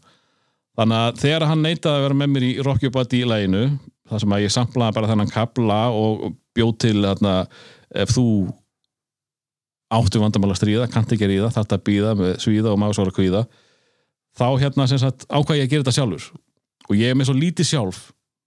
þannig 0.78 0.96
að 0.96 1.20
þegar 1.20 1.46
hann 1.50 1.62
neitaði 1.62 1.96
að 1.96 2.04
vera 2.06 2.14
með 2.14 2.30
mér 2.34 2.46
í 2.46 2.52
Rocky 2.64 2.88
Body 2.88 3.24
læginu 3.24 3.64
þar 4.08 4.20
sem 4.22 4.32
að 4.32 4.42
ég 4.44 4.54
samplaði 4.54 4.96
bara 4.96 5.10
þennan 5.10 5.32
kabla 5.34 5.80
og 5.92 6.24
og 6.24 6.36
bjó 6.56 6.70
til 6.78 7.02
þarna, 7.04 7.34
ef 7.94 8.14
þú 8.14 8.26
áttu 9.90 10.22
vandamál 10.22 10.52
að 10.54 10.60
stríða, 10.60 10.86
kannt 10.90 11.12
ekki 11.12 11.28
ríða 11.28 11.50
þarf 11.54 11.74
að 11.74 11.84
býða 11.88 12.14
með 12.18 12.38
svíða 12.44 12.72
og 12.72 12.78
másvara 12.78 13.14
kvíða 13.14 13.44
þá 14.38 14.46
hérna 14.62 14.86
sem 14.86 15.00
sagt 15.02 15.26
ákvað 15.28 15.58
ég 15.58 15.66
að 15.66 15.72
gera 15.72 15.84
þetta 15.84 15.96
sjálfur. 15.98 16.26
Og 16.88 16.98
ég 16.98 17.10
er 17.10 17.18
með 17.18 17.30
svo 17.30 17.36
lítið 17.38 17.68
sjálf. 17.68 18.00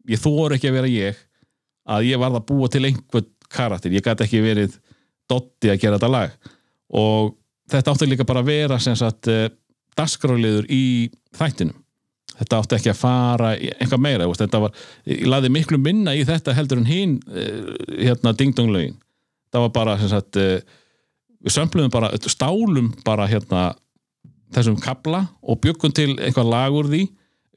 Ég 0.09 0.19
þór 0.19 0.55
ekki 0.55 0.69
að 0.69 0.77
vera 0.77 0.91
ég 0.91 1.19
að 1.83 2.07
ég 2.09 2.21
varð 2.21 2.39
að 2.39 2.47
búa 2.49 2.69
til 2.71 2.83
einhvern 2.87 3.29
karakter. 3.53 3.91
Ég 3.91 4.03
gæti 4.03 4.25
ekki 4.25 4.41
verið 4.43 4.77
dotti 5.31 5.71
að 5.71 5.79
gera 5.81 5.99
þetta 5.99 6.11
lag. 6.13 6.35
Og 6.93 7.33
þetta 7.71 7.93
átti 7.93 8.09
líka 8.09 8.27
bara 8.27 8.43
að 8.43 8.51
vera 8.51 8.79
sem 8.83 8.97
sagt 8.99 9.29
uh, 9.31 9.47
dagskráliður 9.97 10.67
í 10.73 10.83
þættinum. 11.37 11.79
Þetta 12.33 12.59
átti 12.59 12.77
ekki 12.79 12.91
að 12.93 13.01
fara 13.01 13.53
í 13.61 13.69
eitthvað 13.75 14.01
meira 14.01 14.27
þetta 14.39 14.63
var, 14.63 14.77
ég 15.05 15.27
laði 15.29 15.51
miklu 15.53 15.77
minna 15.77 16.15
í 16.17 16.23
þetta 16.25 16.55
heldur 16.57 16.81
en 16.81 16.89
hinn 16.89 17.19
uh, 17.29 17.73
hérna 17.99 18.33
dingdonglögin. 18.37 18.97
Það 19.53 19.67
var 19.67 19.73
bara 19.75 19.97
sem 20.01 20.09
sagt 20.09 20.39
við 21.43 21.53
sömpluðum 21.53 21.91
bara, 21.93 22.09
stálum 22.25 22.87
bara 23.05 23.27
hérna 23.29 23.67
þessum 24.53 24.79
kabla 24.81 25.27
og 25.41 25.59
byggum 25.61 25.93
til 25.93 26.15
eitthvað 26.15 26.49
lag 26.49 26.73
úr 26.73 26.89
því 26.89 27.03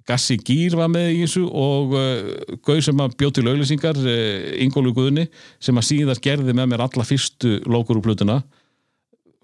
Gassi 0.07 0.37
Gýr 0.39 0.77
var 0.79 0.91
með 0.93 1.09
í 1.17 1.23
þessu 1.25 1.45
og 1.51 1.95
uh, 1.99 2.59
Gauð 2.67 2.83
sem 2.87 3.01
bjóð 3.19 3.33
til 3.39 3.47
auglýsingar 3.51 3.99
uh, 3.99 4.51
Ingólu 4.63 4.93
Guðni 4.95 5.27
sem 5.63 5.77
að 5.77 5.89
síðar 5.89 6.23
gerði 6.23 6.55
með 6.55 6.71
mér 6.73 6.85
alla 6.87 7.07
fyrstu 7.07 7.59
lókur 7.67 7.99
úr 7.99 8.07
plötuna. 8.07 8.41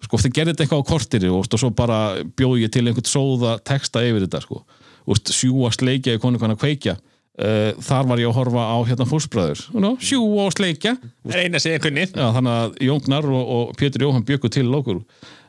Sko 0.03 0.19
þeir 0.19 0.35
gerði 0.37 0.53
þetta 0.55 0.65
eitthvað 0.67 0.85
á 0.87 0.91
kortiri 0.91 1.31
og, 1.31 1.47
og 1.47 1.63
svo 1.63 1.71
bara 1.75 1.99
bjóð 2.39 2.61
ég 2.63 2.75
til 2.75 2.85
einhvern 2.87 3.11
sóða 3.11 3.57
texta 3.67 4.03
yfir 4.07 4.27
þetta 4.27 4.43
sko. 4.45 4.63
Úst, 5.11 5.35
sjúa 5.35 5.73
sleikja 5.75 6.15
í 6.15 6.23
konu 6.23 6.39
konar 6.39 6.59
kveikja. 6.59 6.97
Uh, 7.33 7.73
þar 7.81 8.11
var 8.11 8.21
ég 8.21 8.29
að 8.29 8.37
horfa 8.37 8.63
á 8.69 8.77
hérna 8.85 9.07
fólksbræður 9.09 9.61
no, 9.81 9.95
sjúa 10.05 10.51
og 10.51 10.53
sleikja 10.53 10.91
Reyna 11.33 11.63
segja 11.65 11.81
kunnið 11.81 12.11
Já, 12.13 12.27
þannig 12.37 12.53
að 12.53 12.75
Jóngnar 12.85 13.29
og, 13.33 13.53
og 13.55 13.71
Pétur 13.81 14.05
Jóhann 14.05 14.27
bjökku 14.29 14.51
til 14.53 14.67
lókur 14.69 14.99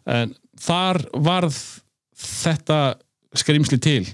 en 0.08 0.32
þar 0.64 1.02
varð 1.28 1.58
þetta 2.24 2.78
skrimsli 3.36 3.82
til 3.84 4.06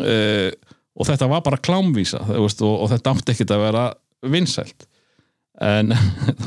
uh, 0.00 0.48
og 0.92 1.08
þetta 1.08 1.28
var 1.30 1.44
bara 1.44 1.60
klámvísa 1.60 2.22
veist, 2.28 2.62
og, 2.64 2.74
og 2.84 2.90
þetta 2.92 3.14
átti 3.14 3.34
ekkert 3.34 3.54
að 3.56 3.62
vera 3.66 3.84
vinsælt. 4.32 4.88
En 5.62 5.94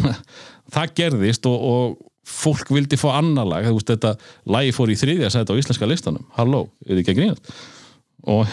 það 0.76 0.94
gerðist 0.98 1.48
og, 1.50 1.56
og 1.56 1.96
fólk 2.26 2.72
vildi 2.74 3.00
fá 3.00 3.10
annar 3.18 3.48
lag. 3.50 3.70
Veist, 3.70 3.90
þetta 3.92 4.16
lagi 4.50 4.76
fór 4.76 4.94
í 4.94 5.00
þriðja 5.00 5.32
sæti 5.34 5.56
á 5.56 5.60
íslenska 5.62 5.90
listanum. 5.90 6.26
Halló, 6.38 6.66
er 6.86 6.96
þið 6.96 7.04
ekki 7.04 7.16
að 7.16 7.22
grínast? 7.22 7.56
Og 8.26 8.46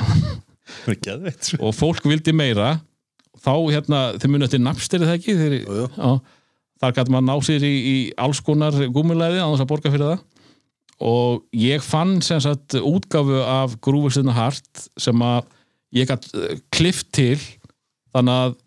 sko. 1.49 1.61
og 1.61 1.77
fólk 1.77 2.09
vildi 2.09 2.35
meira. 2.37 2.77
Þá 3.43 3.55
hérna, 3.73 4.01
þið 4.21 4.33
munið 4.33 4.53
til 4.53 4.63
napstir 4.63 5.03
það 5.03 5.17
ekki? 5.17 5.35
Þeir, 5.39 5.55
já, 5.67 6.11
þar 6.83 6.97
gæti 6.99 7.15
maður 7.15 7.29
ná 7.29 7.47
sér 7.47 7.65
í, 7.67 7.73
í 7.73 7.97
alls 8.21 8.43
konar 8.45 8.77
á 8.77 9.49
þess 9.51 9.65
að 9.65 9.71
borga 9.71 9.93
fyrir 9.93 10.13
það 10.13 10.21
og 11.03 11.43
ég 11.57 11.83
fann 11.85 12.21
sem 12.25 12.41
sagt 12.43 12.77
útgáfu 12.79 13.43
af 13.43 13.77
grúfistina 13.85 14.35
hart 14.37 14.87
sem 15.01 15.25
að 15.27 15.49
ég 15.99 16.09
gæti 16.09 16.59
klift 16.73 17.11
til 17.15 17.39
þannig 18.15 18.33
að 18.33 18.59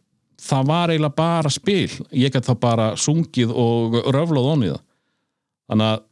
það 0.45 0.67
var 0.69 0.93
eiginlega 0.93 1.17
bara 1.17 1.51
spil. 1.53 1.89
Ég 2.13 2.33
gæti 2.33 2.51
þá 2.51 2.59
bara 2.61 2.91
sungið 2.99 3.53
og 3.55 3.99
röflað 4.13 4.51
onni 4.51 4.71
það. 4.73 4.83
Þannig 5.71 5.91
að 5.93 6.03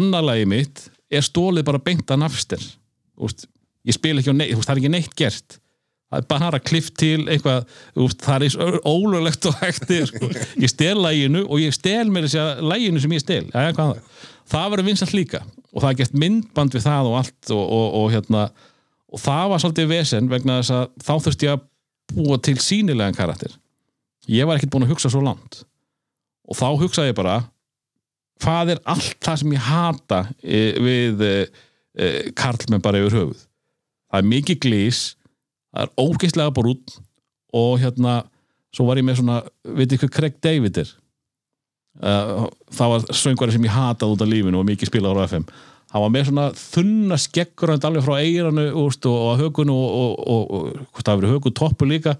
annarlagi 0.00 0.50
mitt 0.50 0.84
er 1.10 1.26
stólið 1.26 1.66
bara 1.68 1.82
beint 1.82 2.10
að 2.10 2.22
nafstir 2.24 2.64
ég 3.20 3.96
spil 3.96 4.18
ekki 4.20 4.32
á 4.32 4.36
neitt, 4.36 4.54
það 4.60 4.72
er 4.72 4.80
ekki 4.80 4.92
neitt 4.92 5.16
gert. 5.18 5.58
Það 6.10 6.22
er 6.22 6.26
bara 6.26 6.58
klift 6.58 6.96
til 6.98 7.20
eitthvað, 7.30 7.68
það 8.18 8.44
er 8.48 8.78
ólulegt 8.82 9.46
og 9.46 9.60
hægt 9.60 9.92
sko. 10.08 10.30
ég 10.58 10.72
stel 10.72 10.96
læginu 10.98 11.44
og 11.46 11.62
ég 11.62 11.74
stel 11.76 12.10
mér 12.10 12.26
þess 12.26 12.40
að 12.42 12.62
læginu 12.72 13.02
sem 13.02 13.14
ég 13.14 13.22
stel. 13.22 13.44
Hvað 13.52 13.68
er 13.68 13.76
það, 13.78 14.00
það 14.50 14.74
verður 14.74 14.88
vinsalt 14.90 15.14
líka. 15.16 15.40
Og 15.70 15.82
það 15.82 15.90
er 15.92 15.98
gert 16.00 16.18
myndband 16.18 16.74
við 16.74 16.86
það 16.86 17.10
og 17.10 17.16
allt 17.20 17.52
og, 17.54 17.64
og, 17.64 17.86
og 18.00 18.06
hérna 18.14 18.44
og 19.10 19.22
það 19.22 19.46
var 19.52 19.62
svolítið 19.62 19.90
vesen 19.90 20.30
vegna 20.30 20.60
þess 20.60 20.74
að 20.76 20.84
þá 21.02 21.12
þurfti 21.26 21.48
ég 21.48 21.56
að 21.56 21.66
búa 22.10 22.38
til 22.42 22.56
sínilegan 22.62 23.16
karakter. 23.16 23.54
Ég 24.30 24.46
var 24.46 24.58
ekkert 24.58 24.72
búin 24.74 24.86
að 24.86 24.94
hugsa 24.94 25.10
svo 25.10 25.22
langt. 25.24 25.62
Og 26.50 26.58
þá 26.58 26.68
hugsaði 26.78 27.12
ég 27.12 27.18
bara 27.18 27.40
hvað 28.40 28.74
er 28.74 28.82
allt 28.88 29.18
það 29.22 29.40
sem 29.42 29.54
ég 29.54 29.66
hata 29.66 30.20
e, 30.40 30.60
við 30.80 31.24
e, 31.26 31.34
e, 31.94 32.10
karlmenn 32.38 32.82
bara 32.82 33.00
yfir 33.02 33.18
höfuð? 33.18 33.42
Það 34.10 34.22
er 34.22 34.30
mikið 34.32 34.60
glís 34.64 35.00
það 35.70 35.84
er 35.84 35.92
ógeistlega 36.02 36.54
brútt 36.54 36.96
og 37.56 37.76
hérna 37.82 38.20
svo 38.74 38.86
var 38.88 39.00
ég 39.00 39.06
með 39.06 39.20
svona, 39.20 39.40
veit 39.66 39.94
hvað 39.98 40.14
Craig 40.14 40.38
David 40.42 40.82
er 40.84 40.92
það 41.98 42.92
var 42.94 43.10
söngvari 43.12 43.52
sem 43.52 43.66
ég 43.66 43.74
hataði 43.74 44.14
út 44.14 44.22
af 44.24 44.30
lífinu 44.30 44.60
og 44.60 44.68
mikið 44.68 44.92
spilaður 44.92 45.24
á 45.24 45.28
FM 45.28 45.48
hann 45.90 46.04
var 46.04 46.12
með 46.14 46.28
svona 46.28 46.46
þunna 46.54 47.18
skeggrönd 47.18 47.86
alveg 47.86 48.06
frá 48.06 48.20
eiranu 48.20 48.66
úst, 48.84 49.06
og, 49.10 49.16
og 49.26 49.40
högun 49.42 49.72
og, 49.74 49.88
og, 50.04 50.44
og, 50.54 51.00
það 51.02 51.20
verið 51.20 51.34
högun 51.34 51.56
toppu 51.58 51.88
líka. 51.88 52.14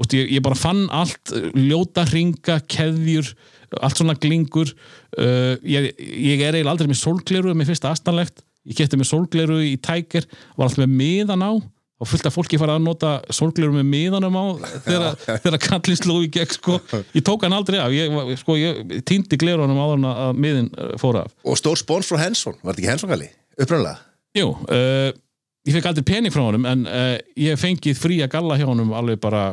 Úst, 0.00 0.14
ég, 0.16 0.30
ég 0.36 0.44
bara 0.44 0.58
fann 0.58 0.84
allt 0.94 1.34
ljóta 1.58 2.06
ringa, 2.08 2.60
keðjur 2.70 3.32
allt 3.80 3.98
svona 3.98 4.14
glingur. 4.20 4.70
Uh, 5.16 5.58
ég, 5.66 5.90
ég 5.98 6.42
er 6.42 6.54
eiginlega 6.54 6.76
aldrei 6.76 6.92
með 6.92 7.02
sólgleru 7.02 7.56
mér 7.56 7.70
finnst 7.70 7.84
það 7.84 7.96
astanlegt, 7.96 8.44
ég 8.68 8.78
geti 8.78 9.00
með 9.00 9.10
sólgleru 9.10 9.58
í 9.66 9.74
tækir, 9.82 10.28
var 10.54 10.68
alltaf 10.68 10.84
með 10.84 10.96
miðan 11.00 11.46
á 11.46 11.52
og 12.02 12.08
fullt 12.10 12.26
af 12.26 12.34
fólki 12.34 12.58
fara 12.58 12.76
að 12.78 12.86
nota 12.86 13.12
sólgleru 13.30 13.76
með 13.76 13.86
miðanum 13.92 14.34
á 14.34 14.44
þegar, 14.82 15.58
kallin 15.62 15.98
sló 16.00 16.16
í 16.24 16.30
gegn 16.34 16.50
sko. 16.56 16.78
ég 17.14 17.22
tók 17.26 17.46
hann 17.46 17.54
aldrei 17.54 17.78
af 17.78 17.94
ég, 17.94 18.14
sko, 18.40 18.56
ég 18.58 18.96
týndi 19.06 19.38
glerunum 19.38 19.78
áður 19.78 20.00
en 20.00 20.08
að 20.10 20.40
miðin 20.42 20.70
uh, 20.74 20.94
fór 21.00 21.20
af 21.22 21.36
Og 21.46 21.58
stór 21.60 21.78
spóns 21.78 22.10
frá 22.10 22.18
Henson, 22.24 22.56
var 22.62 22.74
þetta 22.74 22.82
ekki 22.82 22.90
Henson 22.90 23.12
Galli? 23.12 23.28
Upprænlega? 23.54 23.94
Jú, 24.34 24.48
uh, 24.66 25.12
ég 25.68 25.76
fekk 25.76 25.92
aldrei 25.92 26.08
pening 26.10 26.34
frá 26.34 26.42
honum 26.48 26.66
en 26.72 26.82
uh, 26.90 27.14
ég 27.38 27.60
fengið 27.60 28.00
frí 28.02 28.18
að 28.24 28.34
galla 28.34 28.58
hjá 28.58 28.66
honum 28.66 28.90
alveg 28.98 29.22
bara 29.22 29.52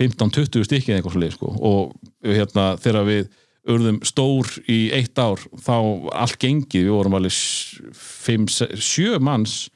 15-20 0.00 0.64
stykkið 0.70 0.96
eitthvað 0.96 1.16
svo 1.16 1.22
leið 1.22 1.36
sko. 1.36 1.52
og 1.60 1.92
hérna 2.24 2.72
þegar 2.80 3.08
við 3.10 3.28
urðum 3.72 4.00
stór 4.06 4.48
í 4.70 4.88
eitt 4.96 5.18
ár 5.20 5.42
þá 5.62 5.76
allt 6.24 6.40
gengið, 6.40 6.88
við 6.88 6.96
vorum 6.96 7.20
alveg 7.20 7.36
5-7 7.94 9.20
manns 9.22 9.66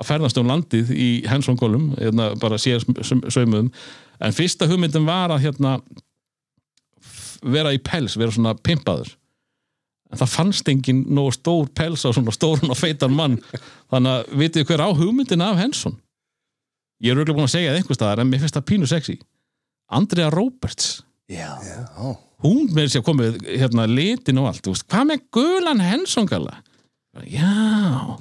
að 0.00 0.08
ferðast 0.08 0.38
um 0.40 0.48
landið 0.48 0.92
í 0.96 1.08
hensongólum 1.28 1.90
hérna, 1.98 2.30
bara 2.40 2.58
sér 2.60 2.82
saumuðum. 2.82 3.70
En 4.20 4.36
fyrsta 4.36 4.68
hugmyndin 4.68 5.08
var 5.08 5.32
að 5.32 5.46
hérna 5.46 5.78
vera 7.40 7.72
í 7.72 7.80
pels, 7.80 8.18
vera 8.20 8.32
svona 8.34 8.54
pimpaður. 8.56 9.14
En 10.10 10.18
það 10.18 10.32
fannst 10.32 10.68
engin 10.68 11.04
nógu 11.14 11.36
stór 11.36 11.68
pels 11.76 12.02
á 12.02 12.10
svona 12.10 12.34
stórun 12.34 12.72
og 12.72 12.78
feitan 12.78 13.14
mann. 13.14 13.38
Þannig 13.92 14.16
að 14.16 14.32
vitið 14.40 14.66
hver 14.68 14.82
á 14.82 14.88
hugmyndin 14.90 15.44
af 15.44 15.60
Henson? 15.60 16.00
Ég 17.00 17.14
er 17.14 17.20
auðvitað 17.20 17.38
búin 17.38 17.46
að 17.46 17.54
segja 17.54 17.70
það 17.70 17.78
einhvers 17.80 18.00
staðar 18.00 18.24
en 18.24 18.32
mér 18.32 18.42
finnst 18.42 18.58
það 18.58 18.66
pínu 18.72 18.88
sexy. 18.90 19.20
Andrea 19.90 20.30
Roberts 20.30 21.02
Já. 21.30 21.54
Já. 21.62 22.16
hún 22.42 22.70
með 22.74 22.88
sér 22.94 23.04
komið 23.06 23.38
hérna 23.46 23.86
litin 23.86 24.40
og 24.42 24.48
allt, 24.50 24.66
hvað 24.90 25.06
með 25.12 25.22
gulan 25.34 25.82
Henson 25.84 26.26
gala 26.26 26.56
já 27.26 28.18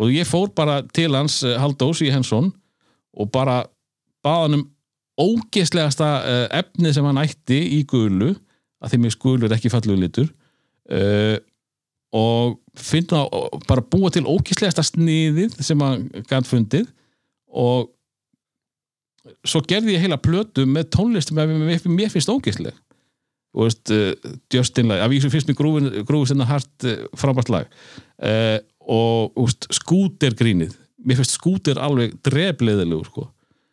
og 0.00 0.12
ég 0.12 0.28
fór 0.28 0.52
bara 0.56 0.80
til 0.94 1.12
hans 1.16 1.42
eh, 1.44 1.58
Haldós 1.60 2.00
í 2.04 2.12
Henson 2.12 2.52
og 3.12 3.28
bara 3.34 3.62
baða 4.24 4.46
hann 4.46 4.60
um 4.60 4.68
ógeðslegasta 5.20 6.10
uh, 6.22 6.44
efnið 6.56 6.96
sem 6.96 7.06
hann 7.06 7.20
ætti 7.20 7.58
í 7.76 7.82
gulu 7.88 8.32
að 8.82 8.94
því 8.94 9.00
mér 9.02 9.16
gulur 9.20 9.48
er 9.50 9.56
ekki 9.58 9.72
fallugur 9.72 10.00
litur 10.00 10.28
uh, 10.90 11.36
og 12.16 12.58
finna 12.76 13.24
bara 13.68 13.84
búa 13.84 14.10
til 14.12 14.24
ógeðslegasta 14.28 14.84
sniðið 14.84 15.58
sem 15.64 15.80
hann 15.80 16.08
gætt 16.28 16.48
fundið. 16.48 16.90
Og 17.48 17.88
svo 19.48 19.62
gerði 19.68 19.94
ég 19.96 20.04
heila 20.04 20.18
plötu 20.20 20.66
með 20.68 20.90
tónlist 20.92 21.32
sem 21.32 21.40
mér, 21.40 22.12
finnst 22.12 22.32
ógeðsleg. 22.32 22.76
Og 23.56 23.68
veist, 23.68 23.92
uh, 23.92 24.36
Justin 24.52 24.92
lag, 24.92 25.04
af 25.04 25.12
því 25.12 25.22
sem 25.24 25.32
finnst 25.32 25.48
mér 25.48 25.58
grúfið 25.60 26.28
sinna 26.32 26.48
hart 26.48 26.88
frábært 27.20 27.52
lag. 27.52 27.72
Uh, 28.20 28.60
og 28.88 29.38
úst, 29.38 29.68
skúter 29.74 30.34
grínið. 30.38 30.74
Mér 31.02 31.20
finnst 31.20 31.36
skúter 31.36 31.80
alveg 31.82 32.14
drefleðilegu 32.24 33.04
sko. 33.06 33.28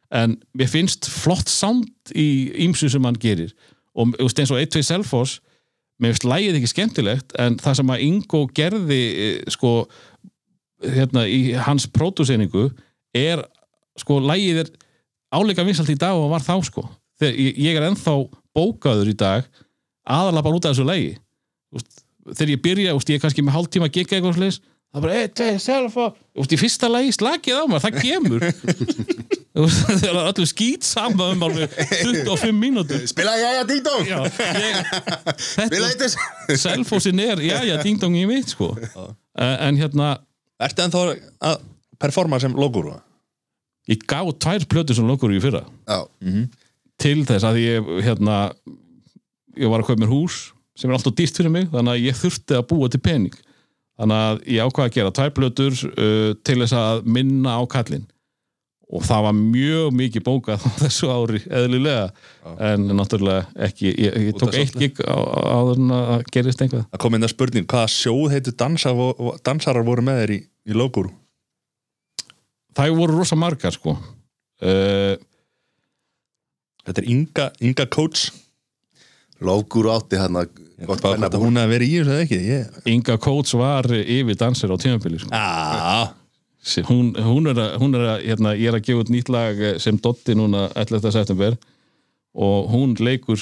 en 0.10 0.40
mér 0.58 0.66
finnst 0.66 1.06
flott 1.06 1.50
sound 1.50 1.86
í 2.18 2.50
ýmsu 2.66 2.88
sem 2.90 3.04
hann 3.06 3.18
gerir. 3.22 3.52
Og 3.94 4.16
úst, 4.24 4.40
eins 4.40 4.50
og 4.50 4.58
1-2 4.58 4.82
Selfoss 4.82 5.38
mér 6.02 6.16
finnst 6.16 6.26
lægið 6.26 6.58
ekki 6.58 6.72
skemmtilegt 6.72 7.36
en 7.38 7.60
það 7.62 7.76
sem 7.78 7.92
að 7.94 8.02
Ingo 8.08 8.48
gerði 8.58 9.02
eh, 9.12 9.44
sko 9.54 9.86
hérna 10.82 11.28
í 11.30 11.54
hans 11.54 11.86
pródúseiningu 11.94 12.72
er 13.14 13.44
sko 14.00 14.18
lægið 14.24 14.64
er 14.64 14.72
áleika 15.30 15.66
vinsalt 15.68 15.94
í 15.94 16.00
dag 16.00 16.18
og 16.18 16.32
var 16.34 16.42
þá 16.42 16.58
sko. 16.66 16.88
Þegar 17.20 17.38
ég, 17.38 17.76
er 17.76 17.90
ennþá 17.92 18.16
bókaður 18.56 19.12
í 19.12 19.18
dag 19.20 19.46
aðalega 20.10 20.46
bara 20.48 20.58
út 20.58 20.66
af 20.66 20.74
þessu 20.74 20.90
lægi 20.90 21.18
þegar 22.36 22.54
ég 22.54 22.62
byrja, 22.64 22.96
úst, 22.98 23.10
ég 23.10 23.20
er 23.20 23.24
kannski 23.24 23.44
með 23.46 23.56
hálftíma 23.58 23.90
gigga 23.94 24.18
eitthvað 24.18 24.38
slis, 24.38 24.60
það 24.90 25.00
er 25.00 25.04
bara 25.06 25.18
eitt, 25.20 25.34
tvei, 25.38 25.58
selfa 25.62 26.06
úst, 26.40 26.54
í 26.56 26.60
fyrsta 26.60 26.90
lagi 26.90 27.12
slakið 27.16 27.60
á 27.62 27.64
mér, 27.70 27.84
það 27.86 28.00
kemur. 28.04 28.46
Það 29.60 30.04
er 30.06 30.18
öllu 30.22 30.46
skýt 30.48 30.86
saman 30.88 31.34
um 31.34 31.42
alveg 31.44 31.74
25 31.90 32.54
mínútur. 32.56 33.02
Spila 33.10 33.34
jæja 33.36 33.66
ding 33.68 33.82
dong. 33.84 34.06
Já, 34.08 34.22
ég, 34.56 34.78
Spila 35.66 35.90
þetta 35.90 36.56
selfossin 36.62 37.20
er, 37.20 37.42
já, 37.44 37.58
já, 37.68 37.74
ding 37.84 38.00
dong 38.00 38.16
í 38.16 38.24
mitt 38.30 38.54
sko. 38.54 38.70
En 39.36 39.80
hérna 39.82 40.14
Ertu 40.64 40.86
ennþá 40.86 41.02
að 41.50 41.60
performa 42.00 42.40
sem 42.40 42.56
logúru? 42.56 42.94
ég 43.90 44.06
gá 44.08 44.22
tvær 44.22 44.66
plötur 44.70 44.96
sem 44.96 45.08
lokur 45.10 45.34
í 45.34 45.42
fyrra. 45.44 45.64
Já, 45.90 46.06
til 47.02 47.24
þess 47.28 47.48
að 47.48 47.60
ég 47.64 47.92
hérna, 48.06 48.40
ég 49.58 49.72
var 49.72 49.82
að 49.82 49.90
kaupa 49.90 50.04
mér 50.04 50.14
hús 50.14 50.40
sem 50.78 50.88
er 50.92 50.96
alltaf 50.96 51.16
dýrt 51.18 51.40
fyrir 51.42 51.52
mig 51.52 51.68
þannig 51.74 51.96
að 51.96 52.06
ég 52.06 52.20
þurfti 52.20 52.58
að 52.60 52.68
búa 52.70 52.90
til 52.92 53.02
pening 53.04 53.36
þannig 54.00 54.24
að 54.24 54.40
ég 54.56 54.70
ákvaði 54.70 54.90
að 54.90 54.96
gera 54.96 55.12
tvær 55.20 55.36
plötur 55.36 55.76
uh, 55.90 56.32
til 56.48 56.58
þess 56.64 56.78
að 56.80 57.04
minna 57.18 57.60
á 57.60 57.64
kallinn. 57.70 58.08
Og 58.90 59.04
það 59.06 59.26
var 59.28 59.36
mjög 59.38 59.92
mikið 59.94 60.24
bókað 60.26 60.64
á 60.66 60.70
þessu 60.82 61.12
ári 61.14 61.44
eðlilega. 61.46 62.08
En 62.72 62.88
náttúrulega 62.98 63.46
ekki 63.68 63.92
ég, 63.92 64.20
ég 64.32 64.40
tók 64.40 64.58
eitt 64.58 64.78
gig 64.80 65.04
á, 65.06 65.14
á 65.14 65.40
áður 65.60 65.84
en 65.84 65.96
að 66.00 66.28
gerist 66.34 66.64
einhvað 66.66 66.88
Það 66.88 67.04
kom 67.06 67.18
inn 67.20 67.28
að 67.28 67.34
spurning, 67.36 67.70
hvaða 67.70 67.92
sjóð 67.94 68.34
heitu 68.34 68.56
dansa, 68.58 68.96
dansarar 69.46 69.86
voru 69.86 70.08
með 70.08 70.24
þér 70.24 70.36
í, 70.40 70.40
í 70.72 70.78
logúru? 70.78 71.14
það 72.80 72.96
voru 72.96 73.20
rosa 73.20 73.38
margar 73.40 73.76
sko. 73.76 73.96
Uh, 74.60 75.16
Þetta 76.88 77.04
er 77.04 77.10
Inga, 77.12 77.46
Inga 77.64 77.86
Coates 77.92 78.30
Lókur 79.46 79.88
átti 79.94 80.18
hann 80.20 80.36
að 80.42 80.58
hvort 80.88 81.06
að 81.10 81.40
hún 81.42 81.60
hefði 81.60 81.74
verið 81.74 81.90
í 81.90 81.98
þessu 81.98 82.14
eða 82.14 82.26
ekki? 82.26 82.40
Ég... 82.48 82.80
Inga 82.94 83.18
Coates 83.22 83.56
var 83.60 83.90
yfir 83.90 84.38
dansir 84.40 84.72
á 84.72 84.78
tímabili 84.80 85.20
sko. 85.22 85.32
Ah, 85.36 86.14
hún, 86.88 87.12
hún 87.16 87.50
er 87.52 87.60
að, 87.60 87.74
hún 87.82 87.98
er 87.98 88.06
að 88.14 88.28
hérna, 88.28 88.54
ég 88.60 88.72
er 88.72 88.78
að 88.78 88.86
gefa 88.88 89.04
út 89.04 89.12
nýtt 89.14 89.34
lag 89.34 89.60
eh, 89.60 89.76
sem 89.82 89.98
Dotti 90.00 90.36
núna 90.38 90.68
11. 90.76 91.12
september 91.16 91.58
og 92.40 92.72
hún 92.72 92.96
leikur 93.00 93.42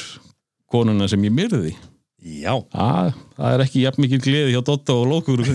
konuna 0.72 1.08
sem 1.10 1.24
ég 1.28 1.34
myrði 1.34 1.76
já 2.18 2.54
ah, 2.74 3.14
það 3.38 3.54
er 3.54 3.64
ekki 3.64 3.84
jafn 3.86 4.04
mikil 4.04 4.22
gleði 4.24 4.56
hjá 4.56 4.64
Dotta 4.66 4.96
og 4.98 5.08
Lókuru 5.12 5.46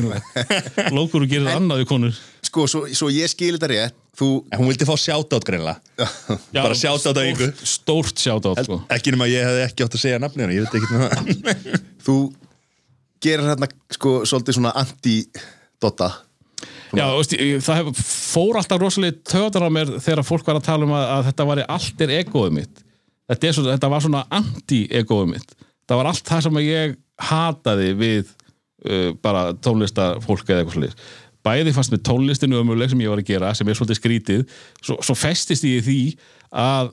Lókuru 0.96 1.28
gerir 1.28 1.50
annað 1.52 1.82
við 1.82 1.90
konur 1.90 2.20
Sko, 2.42 2.66
svo, 2.70 2.84
svo 2.94 3.10
ég 3.12 3.30
skil 3.30 3.56
þetta 3.56 3.72
rétt 3.72 3.98
Þú, 4.12 4.26
En 4.52 4.60
hún 4.60 4.68
vildi 4.68 4.84
fá 4.84 4.92
sjátátt 5.00 5.46
greinlega 5.48 5.78
Bara 6.52 6.76
shoutout 6.76 7.16
á 7.16 7.22
Ingu. 7.24 7.48
stórt, 7.64 8.18
sjátátt 8.20 8.66
sko. 8.66 8.82
Ekki 8.92 9.14
nema 9.14 9.28
ég 9.30 9.46
hefði 9.48 9.62
ekki 9.68 9.86
átt 9.86 9.96
að 9.96 10.04
segja 10.04 10.18
nafni 10.20 10.44
hennar 10.44 10.56
Ég 10.56 10.66
veit 10.66 10.76
ekki 10.76 10.90
með 10.92 11.06
það 11.06 11.22
þú 12.06 12.16
gerir 13.22 13.48
hérna 13.48 13.70
sko 13.94 14.18
svolítið 14.28 14.58
svona 14.58 14.74
anti-dotta 14.82 16.10
Já, 16.92 17.06
veist, 17.16 17.32
það 17.64 17.78
hef, 17.80 18.00
fór 18.04 18.58
alltaf 18.60 18.80
rosalega 18.82 19.16
töðar 19.32 19.64
á 19.64 19.70
mér 19.72 19.92
þegar 19.96 20.26
fólk 20.28 20.48
var 20.48 20.58
að 20.60 20.66
tala 20.66 20.86
um 20.86 20.92
að, 20.96 21.06
að 21.14 21.24
þetta 21.30 21.46
var 21.48 21.62
allt 21.64 22.04
er 22.04 22.12
egoið 22.18 22.54
mitt. 22.58 22.82
Þetta, 23.32 23.48
er 23.48 23.68
þetta 23.70 23.90
var 23.94 24.04
svona 24.04 24.22
anti-egoið 24.38 25.30
mitt. 25.32 25.54
Það 25.88 26.00
var 26.02 26.10
allt 26.10 26.28
það 26.28 26.44
sem 26.46 26.60
ég 26.66 26.94
hataði 27.30 27.88
við 27.96 28.22
uh, 28.28 29.08
bara 29.24 29.46
tónlistafólk 29.64 30.44
eða 30.52 30.60
eitthvað 30.62 30.76
svolítið 30.76 31.08
bæði 31.46 31.74
fannst 31.74 31.94
með 31.94 32.04
tónlistinu 32.08 32.58
ömuleg 32.62 32.92
sem 32.92 33.02
ég 33.02 33.12
var 33.12 33.22
að 33.22 33.30
gera 33.32 33.52
sem 33.58 33.68
er 33.68 33.78
svolítið 33.78 34.00
skrítið 34.00 34.42
svo, 34.80 34.98
svo 35.02 35.16
festist 35.18 35.66
ég 35.68 35.84
því 35.86 36.00
að 36.62 36.92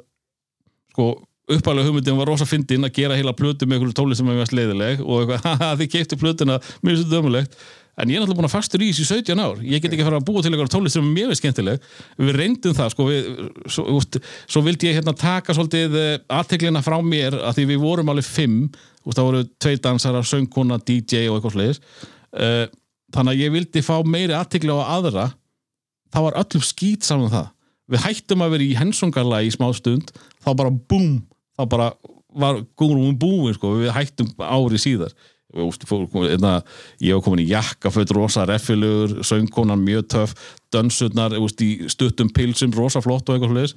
sko 0.93 1.09
uppalega 1.49 1.89
hugmyndin 1.89 2.17
var 2.19 2.29
rosa 2.29 2.45
fyndin 2.45 2.85
að 2.85 2.95
gera 2.99 3.17
heila 3.17 3.33
plötu 3.37 3.65
með 3.65 3.79
einhverju 3.79 3.97
tónlist 3.97 4.21
sem 4.21 4.29
er 4.29 4.39
mest 4.39 4.55
leiðileg 4.55 5.03
og 5.05 5.23
eitthvað, 5.23 5.45
haha, 5.47 5.75
þið 5.79 5.93
keiptu 5.95 6.19
plötuna 6.21 6.57
finnst 6.63 7.05
þetta 7.05 7.21
ömulegt 7.21 7.55
en 7.99 8.11
ég 8.11 8.15
er 8.15 8.23
náttúrulega 8.23 8.39
búin 8.39 8.47
að 8.47 8.53
fastur 8.53 8.83
í 8.83 8.89
þessu 8.93 9.03
í 9.03 9.21
17 9.25 9.41
ár. 9.43 9.57
Ég 9.65 9.81
get 9.83 9.91
ekki 9.91 10.03
að 10.05 10.07
fara 10.07 10.19
að 10.21 10.27
búa 10.29 10.43
til 10.43 10.51
einhverju 10.53 10.71
tónlist 10.71 10.95
sem 10.95 11.07
er 11.09 11.27
veist 11.27 11.41
skemmtileg. 11.41 11.87
Við 12.21 12.37
reyndum 12.37 12.75
það 12.77 12.93
sko 12.93 13.07
við, 13.09 13.25
svo, 13.67 13.83
úst, 13.97 14.19
svo 14.47 14.61
vildi 14.63 14.87
ég 14.87 14.99
hérna 14.99 15.13
taka 15.19 15.55
svolítið 15.57 15.97
aðteglina 16.31 16.83
frá 16.85 16.95
mér 17.03 17.35
að 17.41 17.57
því 17.57 17.65
við 17.73 17.83
vorum 17.83 18.13
alveg 18.13 18.29
fimm 18.29 18.61
úst, 18.69 19.17
það 19.17 19.27
voru 19.27 19.43
tvei 19.59 19.75
dansarar, 19.83 20.29
söngkona, 20.31 20.79
DJ 20.79 21.25
og 21.27 21.39
eitthvað 21.39 21.57
slegis 21.57 21.81
uh, 22.39 22.63
þannig 23.15 23.33
að 23.35 23.43
ég 23.43 23.55
vildi 23.55 23.83
fá 23.85 23.95
meiri 24.05 24.35
aðtegli 24.37 24.75
á 24.75 24.79
aðra. 24.97 25.25
Það 26.13 26.25
var 26.27 26.37
öllum 26.43 26.65
skýt 26.65 27.07
saman 27.07 27.33
það. 27.33 27.49
Við 27.89 28.05
hættum 28.05 28.45
að 28.45 28.53
vera 28.53 28.65
í 28.65 28.77
hensongarla 28.77 29.41
í 29.45 29.51
smá 29.53 29.67
stund 29.77 30.13
þá 30.43 30.49
bara 30.53 30.71
búm 30.71 31.19
þá 31.57 31.63
bara 31.69 31.89
var 32.29 32.61
gúrum 32.77 33.17
búin 33.17 33.55
sko. 33.57 33.75
við 33.81 33.93
hættum 33.95 34.29
ári 34.37 34.79
síðar. 34.81 35.13
Einna, 35.49 36.59
ég 37.01 37.17
var 37.17 37.23
komin 37.25 37.41
í 37.41 37.49
jakkaföt 37.49 38.11
rosa 38.13 38.43
reffilugur, 38.45 39.23
söngkonan 39.25 39.81
mjög 39.81 40.05
töff 40.13 40.35
dönsurnar 40.69 41.33
stuttum 41.89 42.29
pilsum, 42.29 42.69
rosa 42.77 43.01
flott 43.01 43.25
og 43.29 43.39
eitthvað 43.39 43.55
sliðis 43.55 43.75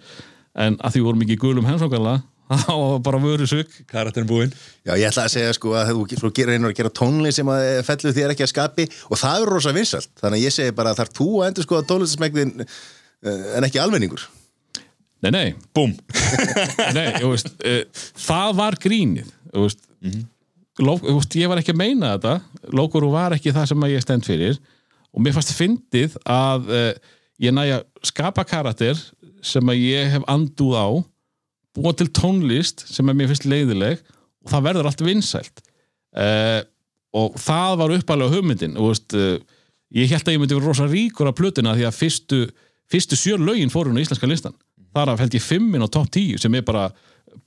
en 0.53 0.77
að 0.85 0.97
því 0.97 1.05
vorum 1.07 1.25
ekki 1.25 1.37
í 1.39 1.41
gulum 1.41 1.69
hensongarla 1.69 2.19
var 2.83 3.01
bara 3.07 3.21
vöru 3.23 3.49
sök. 3.49 3.73
Karakterin 3.91 4.29
búinn. 4.29 4.53
Já, 4.87 4.95
ég 4.97 5.07
ætla 5.09 5.27
að 5.27 5.35
segja 5.37 5.57
sko 5.57 5.75
að 5.79 5.93
þú 5.93 6.21
svo 6.21 6.33
gerir 6.35 6.57
einhver 6.57 6.75
að 6.75 6.79
gera 6.81 6.95
tónlist 6.99 7.41
sem 7.41 7.53
að 7.53 7.69
fellur 7.89 8.17
þér 8.19 8.35
ekki 8.35 8.47
að 8.47 8.53
skapi 8.53 8.89
og 9.09 9.21
það 9.21 9.45
er 9.45 9.53
rosa 9.57 9.75
vinsalt, 9.77 10.13
þannig 10.21 10.41
að 10.41 10.47
ég 10.47 10.57
segi 10.57 10.77
bara 10.77 10.93
að 10.93 11.03
þarf 11.03 11.17
þú 11.19 11.29
að 11.39 11.51
endur 11.51 11.69
sko 11.69 11.79
að 11.79 11.89
tónlistasmegðin 11.93 12.67
en 13.57 13.69
ekki 13.69 13.83
almenningur. 13.83 14.27
Nei, 15.23 15.31
nei, 15.31 15.49
Búm. 15.75 15.95
Nei 16.97 17.09
þú 17.23 17.31
veist, 17.31 17.53
uh, 17.63 18.07
það 18.19 18.57
var 18.59 18.77
grínið 18.83 19.29
þú 19.53 19.67
veist, 19.69 19.85
Ló, 20.81 20.97
þú 20.99 21.19
veist, 21.19 21.35
ég 21.37 21.51
var 21.53 21.61
ekki 21.61 21.75
að 21.75 21.83
meina 21.83 22.15
þetta. 22.15 22.39
Lókuru 22.73 23.11
var 23.13 23.35
ekki 23.37 23.53
það 23.53 23.67
sem 23.71 23.85
að 23.85 23.93
ég 23.93 24.05
stend 24.05 24.25
fyrir. 24.25 24.61
Og 25.13 25.21
mér 25.21 25.35
fannst 25.37 25.53
fyndið 25.55 26.17
að 26.25 26.71
uh, 26.73 26.87
ég 27.45 27.55
næja 27.55 27.83
skapa 28.09 28.45
karakter 28.49 28.99
sem 29.45 29.69
að 29.69 29.83
ég 29.85 30.15
hef 30.15 30.25
andúð 30.33 30.79
á 30.81 30.89
búa 31.77 31.95
til 31.97 32.11
tónlist 32.13 32.85
sem 32.91 33.09
að 33.09 33.19
mér 33.19 33.31
finnst 33.33 33.49
leiðileg 33.49 34.03
og 34.43 34.53
það 34.53 34.67
verður 34.69 34.91
allt 34.91 35.05
vinsælt 35.07 35.63
uh, 36.19 36.61
og 37.17 37.39
það 37.41 37.79
var 37.81 37.97
uppalega 37.99 38.37
hugmyndin 38.37 38.77
og 38.81 38.93
veist, 38.93 39.17
uh, 39.17 39.39
ég 39.93 40.13
held 40.13 40.27
að 40.27 40.37
ég 40.37 40.43
myndi 40.43 40.59
vera 40.59 40.73
rosa 40.73 40.89
ríkur 40.91 41.31
af 41.31 41.39
plötuna 41.39 41.77
því 41.79 41.89
að 41.89 41.99
fyrstu, 41.99 42.43
fyrstu 42.93 43.19
sjör 43.19 43.43
lögin 43.43 43.73
fóru 43.73 43.93
hún 43.93 44.01
á 44.01 44.05
íslenska 44.05 44.29
listan 44.29 44.57
þar 44.93 45.15
af 45.15 45.25
held 45.25 45.37
ég 45.37 45.45
fimmin 45.45 45.85
á 45.85 45.89
topp 45.89 46.13
10 46.13 46.41
sem 46.43 46.55
er 46.59 46.65
bara, 46.67 46.89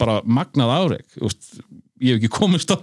bara 0.01 0.21
magnað 0.25 0.97
þú 1.15 1.27
veist, 1.27 1.49
ég 2.01 2.15
hef 2.15 2.21
ekki 2.21 2.33
komist 2.33 2.73
á 2.73 2.77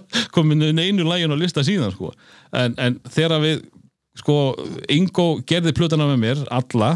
einu 0.87 1.07
lægin 1.07 1.33
á 1.33 1.37
lista 1.37 1.63
síðan 1.65 1.93
sko. 1.93 2.11
en, 2.51 2.75
en 2.77 2.99
þegar 3.09 3.43
við 3.43 3.65
sko, 4.17 4.37
Ingo 4.93 5.27
gerði 5.47 5.73
plötuna 5.75 6.07
með 6.09 6.21
mér 6.21 6.45
alla 6.53 6.95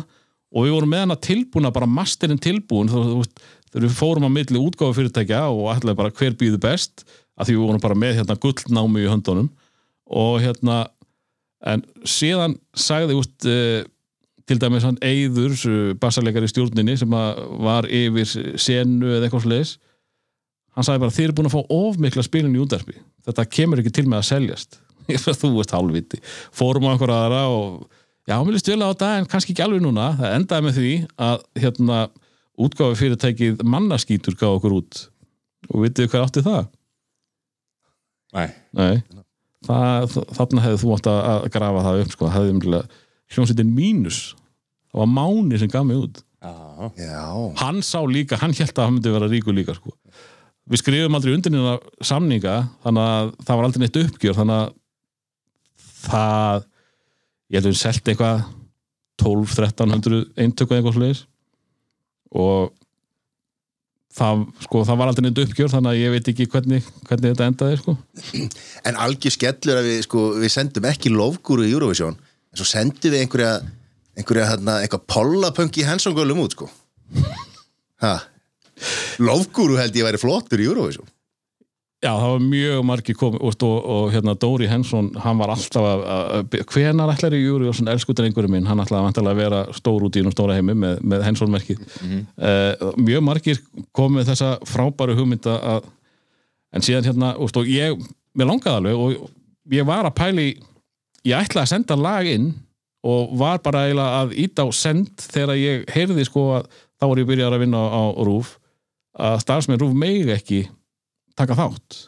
og 0.54 0.66
við 0.66 0.76
vorum 0.78 0.94
með 0.94 1.04
hana 1.06 1.20
tilbúna 1.20 1.74
bara 1.76 1.90
masterinn 1.90 2.42
tilbúin 2.42 2.90
þú 2.92 3.04
veist, 3.20 3.42
þegar 3.78 3.88
við 3.88 3.98
fórum 3.98 4.28
á 4.28 4.32
milli 4.34 4.62
útgáfa 4.62 4.98
fyrirtækja 4.98 5.42
og 5.54 5.72
ætlaði 5.76 6.00
bara 6.02 6.14
hver 6.18 6.38
býðu 6.40 6.60
best 6.64 7.06
að 7.38 7.50
því 7.50 7.58
við 7.58 7.64
vorum 7.64 7.84
bara 7.84 8.00
með 8.02 8.16
hérna 8.20 8.40
gullnámi 8.42 9.04
í 9.04 9.12
höndunum. 9.12 9.52
Og 10.10 10.40
hérna 10.42 10.80
en 11.68 11.84
síðan 12.08 12.56
sagði 12.78 13.18
úst, 13.18 13.46
uh, 13.46 13.84
til 14.48 14.58
dæmis 14.62 14.86
hann 14.88 14.98
Eyður 15.06 15.58
bassarleikar 16.02 16.46
í 16.46 16.50
stjórninni 16.50 16.98
sem 16.98 17.14
að 17.14 17.44
var 17.66 17.88
yfir 17.92 18.58
senu 18.58 19.12
eða 19.12 19.28
eitthvað 19.28 19.46
sliðis 19.46 19.78
hann 20.78 20.86
sagði 20.86 21.04
bara 21.04 21.16
þið 21.16 21.26
eru 21.26 21.36
búin 21.38 21.50
að 21.50 21.56
fá 21.56 21.74
of 21.78 21.98
mikla 22.02 22.24
spilin 22.26 22.56
í 22.56 22.62
útdarpi 22.62 23.00
þetta 23.28 23.48
kemur 23.58 23.82
ekki 23.82 23.94
til 23.98 24.06
með 24.08 24.22
að 24.22 24.30
seljast. 24.32 24.80
Að 25.16 25.40
þú 25.40 25.50
veist 25.56 25.74
hálfviti. 25.76 26.20
Fórum 26.56 26.88
á 26.88 26.92
einhver 26.92 27.14
aðra 27.16 27.44
og 27.52 27.86
já, 28.28 28.36
mér 28.44 28.56
líst 28.58 28.70
vel 28.72 28.82
á 28.84 28.92
þetta 28.92 29.12
en 29.18 29.28
kannski 29.32 29.54
ekki 29.54 29.64
alveg 29.64 29.84
núna. 29.84 30.10
Það 30.20 30.34
endaði 30.36 30.66
með 30.66 30.80
því 30.80 30.94
að 31.28 31.46
hérna 31.64 32.00
útgáfi 32.58 33.00
fyrirtækið 33.02 33.64
mannaskítur 33.68 34.38
gaf 34.40 34.58
okkur 34.58 34.80
út. 34.80 35.04
Og 35.74 35.84
vitið 35.86 36.12
hver 36.12 36.26
átti 36.26 36.44
það? 36.46 36.70
Nei. 38.38 38.48
Nei, 38.78 39.02
það, 39.66 40.18
þarna 40.36 40.64
hefði 40.66 40.80
þú 40.84 40.96
átt 40.98 41.12
að 41.12 41.50
grafa 41.54 41.84
það 41.86 42.02
upp 42.04 42.16
sko, 42.16 42.28
það 42.28 42.38
hefði 42.38 42.56
umlega 42.56 43.04
hljómsveitin 43.34 43.76
mínus. 43.76 44.22
Það 44.92 45.04
var 45.04 45.14
Máni 45.16 45.60
sem 45.62 45.72
gaf 45.72 45.86
mig 45.88 46.02
út. 46.02 46.24
Já. 46.44 46.92
Já, 47.02 47.24
hann 47.58 47.80
sá 47.82 48.00
líka, 48.06 48.38
hann 48.38 48.54
held 48.54 48.76
að 48.78 48.86
hann 48.86 48.98
myndi 48.98 49.14
vera 49.14 49.30
ríkur 49.32 49.56
líka 49.58 49.74
sko. 49.74 49.96
við 50.68 50.82
skrifum 50.82 51.16
aldrei 51.16 51.34
undir 51.34 51.54
nýna 51.54 51.78
samninga 52.04 52.58
þannig 52.84 53.08
að 53.08 53.30
það 53.48 53.58
var 53.58 53.68
aldrei 53.68 53.82
neitt 53.84 54.00
uppgjör 54.02 54.36
þannig 54.38 54.58
að 54.58 54.74
það 56.04 56.66
ég 57.48 57.58
held 57.58 57.64
að 57.64 57.72
við 57.72 57.80
selt 57.82 58.12
eitthvað 58.12 58.42
12-1300 59.24 60.20
eintöku 60.44 60.76
eða 60.76 60.82
eitthvað 60.82 60.98
slegis 61.00 61.22
og 62.32 62.74
það, 64.18 64.46
sko, 64.66 64.84
það 64.88 65.00
var 65.00 65.12
aldrei 65.12 65.26
neitt 65.28 65.42
uppgjör 65.44 65.74
þannig 65.74 65.94
að 65.94 66.02
ég 66.02 66.16
veit 66.16 66.32
ekki 66.34 66.48
hvernig, 66.54 66.88
hvernig 67.10 67.34
þetta 67.34 67.50
endaði 67.52 67.82
sko. 67.82 67.98
en 68.88 69.02
algjör 69.08 69.36
skellur 69.38 69.82
að 69.82 69.90
við 69.92 70.00
sko, 70.08 70.24
við 70.42 70.54
sendum 70.54 70.90
ekki 70.90 71.14
lofgúru 71.14 71.68
í 71.68 71.74
Eurovision 71.76 72.18
en 72.18 72.60
svo 72.60 72.68
sendum 72.68 73.14
við 73.14 73.26
einhverja 73.26 73.58
einhverja 74.18 74.48
hérna, 74.54 74.80
eitthvað 74.82 75.06
pollapönk 75.14 75.78
í 75.78 75.86
hensongölum 75.86 76.40
út 76.42 76.56
sko. 76.58 76.70
Ha? 78.02 78.16
Lofgúru 79.22 79.78
held 79.78 79.96
ég 79.98 80.06
væri 80.06 80.22
flottur 80.22 80.62
í 80.62 80.68
Eurovision 80.70 81.08
Já, 81.98 82.12
það 82.14 82.28
var 82.30 82.44
mjög 82.46 82.84
margir 82.86 83.16
komið 83.18 83.42
og, 83.42 83.56
og, 83.66 83.78
og 83.90 84.12
hérna 84.14 84.36
Dóri 84.38 84.68
Hensson, 84.70 85.08
hann 85.18 85.40
var 85.40 85.50
alltaf 85.50 85.82
að, 85.82 86.04
að 86.06 86.58
hvenar 86.70 87.10
ætlar 87.10 87.34
í 87.34 87.40
Júri 87.42 87.66
og 87.72 87.74
svona 87.74 87.96
elsku 87.96 88.14
drengurinn 88.14 88.54
minn, 88.54 88.68
hann 88.70 88.84
ætlaði 88.84 89.24
að 89.24 89.40
vera 89.40 89.62
stór 89.74 90.06
út 90.06 90.20
í 90.20 90.22
um 90.22 90.30
stóra 90.30 90.60
heimi 90.60 90.76
með, 90.78 91.02
með 91.02 91.26
Hensson-merkið 91.26 91.82
uh, 91.82 92.94
mjög 93.02 93.26
margir 93.26 93.64
komið 93.98 94.30
þessa 94.30 94.52
frábæru 94.70 95.18
hugmynda 95.18 95.58
að, 95.74 95.90
en 96.78 96.86
síðan 96.86 97.10
hérna 97.10 97.34
og 97.42 97.58
ég, 97.66 97.98
mér 98.38 98.52
langaði 98.52 98.78
alveg 98.78 99.02
og 99.02 99.74
ég 99.74 99.90
var 99.90 100.06
að 100.06 100.18
pæli 100.22 100.48
ég 101.26 101.34
ætlaði 101.42 101.66
að 101.66 101.74
senda 101.74 101.98
lag 101.98 102.30
inn 102.30 102.52
og 103.08 103.38
var 103.42 103.58
bara 103.66 103.88
eiginlega 103.88 104.22
að 104.22 104.38
íta 104.46 104.70
á 104.70 104.70
send 104.70 105.28
þegar 105.34 105.58
ég 105.58 105.90
heyrði 105.98 106.30
sko 106.30 106.50
að 106.60 106.70
þá 107.02 107.10
var 107.10 107.26
ég 107.26 107.30
byrjar 107.34 107.58
að 107.58 107.66
vinna 107.66 107.82
á, 107.82 107.90
á 107.90 108.04
RÚF 108.22 108.60
að 109.18 109.40
starfsmenn 109.42 109.82
RÚF 109.82 109.98
megi 109.98 110.30
ekki 110.38 110.68
taka 111.38 111.58
þátt 111.58 112.00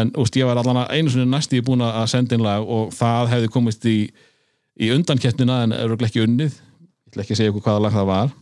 en 0.00 0.12
úst, 0.22 0.36
ég 0.38 0.46
var 0.46 0.60
allan 0.60 0.84
að 0.84 0.92
einu 0.96 1.10
sinni 1.10 1.26
næstu 1.30 1.62
búin 1.66 1.82
að 1.82 2.04
senda 2.12 2.36
inn 2.36 2.44
lag 2.44 2.66
og 2.66 2.92
það 2.94 3.32
hefði 3.34 3.54
komist 3.54 3.86
í, 3.90 3.98
í 4.78 4.92
undankeppnina 4.94 5.64
en 5.64 5.74
er 5.74 5.96
ekki 5.96 6.22
unnið 6.26 6.52
ég 6.54 7.10
ætla 7.10 7.24
ekki 7.24 7.34
að 7.34 7.40
segja 7.40 7.54
ykkur 7.54 7.66
hvaða 7.66 7.84
lag 7.86 7.96
það 7.96 8.10
var 8.12 8.36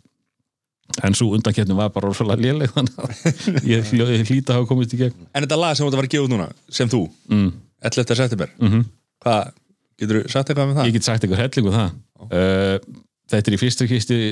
en 1.04 1.16
svo 1.16 1.30
undankeppnin 1.36 1.78
var 1.78 1.92
bara 1.94 2.10
rosalega 2.10 2.42
léleg 2.42 2.74
þannig 2.74 3.00
að 3.00 3.16
ég, 3.74 3.94
ég 3.96 4.28
hlýta 4.28 4.54
að 4.54 4.60
hafa 4.60 4.70
komist 4.70 4.94
í 4.96 5.00
gegn 5.02 5.26
En 5.32 5.44
þetta 5.44 5.60
lag 5.60 5.76
sem 5.76 5.88
fara 5.88 6.04
að 6.04 6.12
gefa 6.14 6.26
út 6.26 6.32
núna 6.32 6.46
Sem 6.72 6.88
þú 6.88 7.02
mm. 7.28 7.50
11. 7.90 8.14
september 8.22 8.54
Mm 8.60 8.86
Hvað 9.24 9.50
Getur 9.98 10.20
þú 10.20 10.30
sagt 10.30 10.50
eitthvað 10.52 10.68
með 10.70 10.76
það? 10.78 10.88
ég 10.88 10.94
get 10.94 11.06
sagt 11.08 11.24
eitthvað 11.24 11.40
hellingu 11.42 11.74
það 11.74 11.88
uh, 12.28 12.98
þetta 13.28 13.50
er 13.50 13.56
í 13.56 13.60
fyrsta 13.60 13.86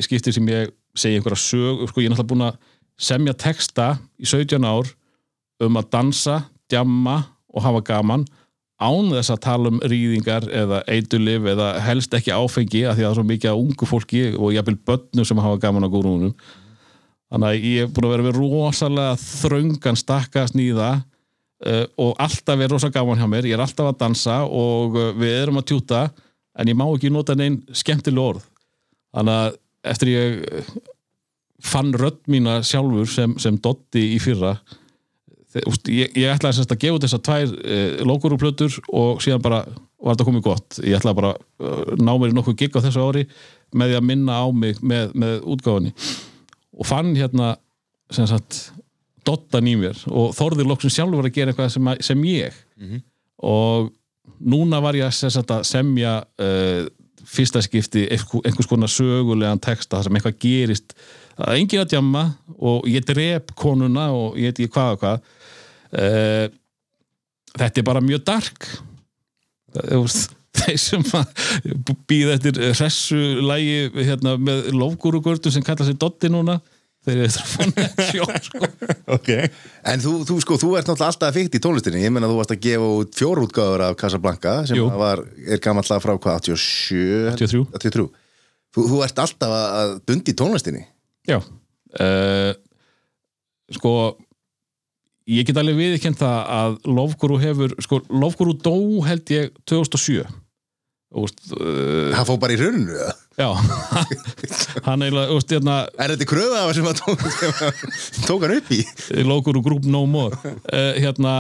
skipti, 0.07 0.35
sem 0.37 0.51
ég 0.53 0.71
segi 0.97 1.19
einhverja 1.19 1.41
sög 1.43 1.83
sko, 1.91 2.03
ég 2.03 2.09
er 2.09 2.15
náttúrulega 2.15 2.31
búin 2.31 2.45
að 2.47 2.61
semja 3.09 3.35
texta 3.37 3.89
í 4.17 4.29
17 4.31 4.63
ár 4.67 4.93
um 5.65 5.79
að 5.81 5.89
dansa, 5.93 6.41
djamma 6.71 7.21
og 7.55 7.65
hafa 7.65 7.85
gaman 7.87 8.27
án 8.77 9.09
þess 9.15 9.33
að 9.33 9.43
tala 9.47 9.71
um 9.73 9.81
rýðingar 9.81 10.47
eða 10.53 10.83
eitulif 10.93 11.49
eða 11.49 11.71
helst 11.87 12.13
ekki 12.17 12.35
áfengi 12.35 12.85
af 12.85 12.99
því 12.99 13.05
að 13.05 13.07
það 13.07 13.11
er 13.11 13.19
svo 13.19 13.27
mikið 13.31 13.51
af 13.53 13.61
ungu 13.63 13.89
fólki 13.89 14.23
og 14.37 14.53
jafnvel 14.53 14.77
börnum 14.89 15.29
sem 15.29 15.41
hafa 15.41 15.61
gaman 15.63 15.89
á 15.89 15.93
gúrúnum. 15.93 16.35
Þannig 17.33 17.49
að 17.49 17.65
ég 17.71 17.87
er 17.87 17.93
búin 17.95 18.07
að 18.07 18.13
vera 18.15 18.27
við 18.27 18.37
rosalega 18.37 19.17
þröngan 19.23 19.99
stakka 19.99 20.45
sníða 20.51 20.91
uh, 21.01 21.85
og 21.97 22.13
alltaf 22.23 22.61
er 22.61 22.71
rosa 22.71 22.93
gaman 22.93 23.19
hjá 23.19 23.29
mér. 23.31 23.49
Ég 23.49 23.57
er 23.57 23.65
alltaf 23.65 23.89
að 23.91 24.01
dansa 24.05 24.43
og 24.45 24.99
uh, 25.01 25.09
við 25.17 25.39
erum 25.41 25.63
að 25.63 25.71
tjúta 25.73 26.05
en 26.57 26.69
ég 26.69 26.77
má 26.77 26.85
ekki 26.87 27.11
nota 27.13 27.37
neinn 27.39 27.63
skemmtileg 27.73 28.29
orð. 28.35 28.45
Þannig 29.17 29.41
að 29.41 29.59
eftir 29.89 30.13
ég 30.13 30.45
uh, 30.45 30.73
fann 31.65 31.95
rödd 31.97 32.21
mína 32.29 32.61
sjálfur 32.61 33.09
sem, 33.09 33.39
sem 33.41 33.57
Dotti 33.57 34.05
í 34.13 34.21
fyrra 34.21 34.59
ég, 35.93 36.13
ég 36.19 36.31
ætlaði 36.35 36.59
semst 36.59 36.73
að 36.75 36.81
gefa 36.85 36.97
út 36.99 37.05
þessar 37.07 37.23
tvær 37.27 37.53
uh, 37.57 38.05
logurúplötur 38.09 38.79
og 38.93 39.21
síðan 39.25 39.43
bara 39.45 39.63
var 40.07 40.15
þetta 40.15 40.27
komið 40.29 40.45
gott. 40.45 40.79
Ég 40.85 40.99
ætlaði 40.99 41.19
bara 41.23 41.33
uh, 41.35 41.93
ná 41.99 42.13
mér 42.21 42.33
í 42.33 42.37
nokkuð 42.37 42.59
gig 42.61 42.77
á 42.77 42.85
þessu 42.85 43.05
ári 43.07 43.25
með 43.77 43.93
því 43.93 43.99
að 44.01 44.09
minna 44.13 44.41
á 44.43 44.47
mig 44.55 44.81
með, 44.85 45.15
með 45.19 45.39
útgáfunni. 45.55 45.93
Og 46.77 46.87
fann 46.89 47.15
hérna 47.17 47.55
sem 48.15 48.29
sagt 48.31 48.67
Dottan 49.27 49.67
í 49.67 49.73
mér 49.81 49.99
og 50.15 50.35
þorðir 50.39 50.69
loksin 50.71 50.93
sjálfur 50.95 51.27
að 51.27 51.33
gera 51.35 51.51
eitthvað 51.51 51.73
sem, 51.75 51.89
að, 51.91 52.03
sem 52.07 52.21
ég. 52.29 52.59
Og 53.43 53.89
núna 54.47 54.79
var 54.85 54.95
ég 54.99 55.11
sem 55.17 55.33
sagt, 55.35 55.51
að 55.51 55.65
semja 55.67 56.21
uh, 56.23 56.87
fyrsta 57.27 57.63
skipti 57.65 58.05
einhver- 58.15 58.45
einhvers 58.47 58.69
konar 58.71 58.93
sögulegan 58.93 59.59
texta 59.65 59.99
þar 59.99 60.07
sem 60.07 60.19
eitthvað 60.21 60.39
gerist. 60.45 60.95
Það 61.37 61.51
er 61.53 61.59
engin 61.61 61.83
að 61.83 61.91
djamma 61.97 62.23
og 62.71 62.87
ég 62.89 63.05
drep 63.09 63.51
konuna 63.59 64.07
og 64.15 64.39
ég 64.41 64.53
veit 64.53 64.61
ekki 64.63 64.73
hvað 64.77 64.95
og 64.95 65.03
hvað 65.03 65.27
uh, 65.93 66.47
þetta 67.57 67.83
er 67.83 67.87
bara 67.87 68.05
mjög 68.05 68.25
dark. 68.27 68.71
Þeir 70.57 70.81
sem 70.81 71.03
býða 72.09 72.39
eftir 72.39 72.59
hressu 72.73 73.19
lægi 73.45 73.91
hérna, 73.99 74.39
með 74.41 74.71
lofgúrugördu 74.73 75.53
sem 75.53 75.65
kalla 75.65 75.85
sig 75.85 75.99
Dotti 76.01 76.31
núna 76.33 76.57
þeir 77.07 77.21
eru 77.21 77.27
eftir 77.29 77.43
að 77.43 77.51
fá 77.53 77.67
neitt 77.71 78.01
sjó 78.09 78.29
sko. 78.49 78.71
Ok. 79.17 79.29
En 79.87 80.01
þú, 80.03 80.13
þú, 80.27 80.39
sko, 80.43 80.57
þú 80.59 80.71
ert 80.79 80.89
náttúrulega 80.89 81.13
alltaf 81.13 81.37
fyrkt 81.37 81.59
í 81.59 81.61
tónlistinni. 81.63 82.01
Ég 82.03 82.15
meina 82.15 82.31
þú 82.31 82.39
varst 82.41 82.55
að 82.57 82.63
gefa 82.67 82.89
út 83.03 83.19
fjórútgáður 83.21 83.85
af 83.87 83.99
Casablanca 84.01 84.55
sem 84.67 84.81
var, 84.99 85.23
er 85.47 85.63
gamall 85.63 85.87
lag 85.87 86.03
frá 86.03 86.17
hvað, 86.17 86.41
87? 86.49 87.37
83. 87.37 87.63
83 87.79 88.09
þú, 88.77 88.87
þú 88.91 89.03
ert 89.07 89.23
alltaf 89.23 89.55
að, 89.55 89.67
að 89.81 89.95
dundi 90.11 90.35
í 90.35 90.39
tónlistinni. 90.41 90.83
Já. 91.29 91.39
Uh, 91.97 92.53
Sko 93.77 93.93
ég 95.27 95.47
get 95.49 95.59
alveg 95.61 95.79
viðkjönd 95.79 96.19
það 96.21 96.41
að 96.57 96.77
Lofguru 96.97 97.39
hefur, 97.43 97.77
sko 97.83 98.01
Lofguru 98.11 98.57
dó 98.63 98.77
held 99.07 99.33
ég 99.35 99.55
2007 99.69 100.27
Úst, 101.17 101.39
uh, 101.55 102.11
Það 102.13 102.27
fór 102.29 102.39
bara 102.43 102.55
í 102.57 102.59
hruninu 102.59 102.97
eða? 102.97 103.13
Já 103.39 103.49
Hann 104.89 105.05
eiginlega, 105.07 105.37
úst, 105.37 105.53
hérna 105.55 105.77
Er 106.03 106.13
þetta 106.13 106.29
kröða 106.29 106.65
sem 106.77 106.89
að 106.91 107.03
tók, 107.03 107.23
tók 108.27 108.47
hann 108.47 108.57
upp 108.59 108.73
í? 108.75 108.81
Lofguru 109.23 109.63
Group 109.65 109.87
No 109.87 110.03
More 110.11 110.37
uh, 110.43 110.99
Hérna 110.99 111.37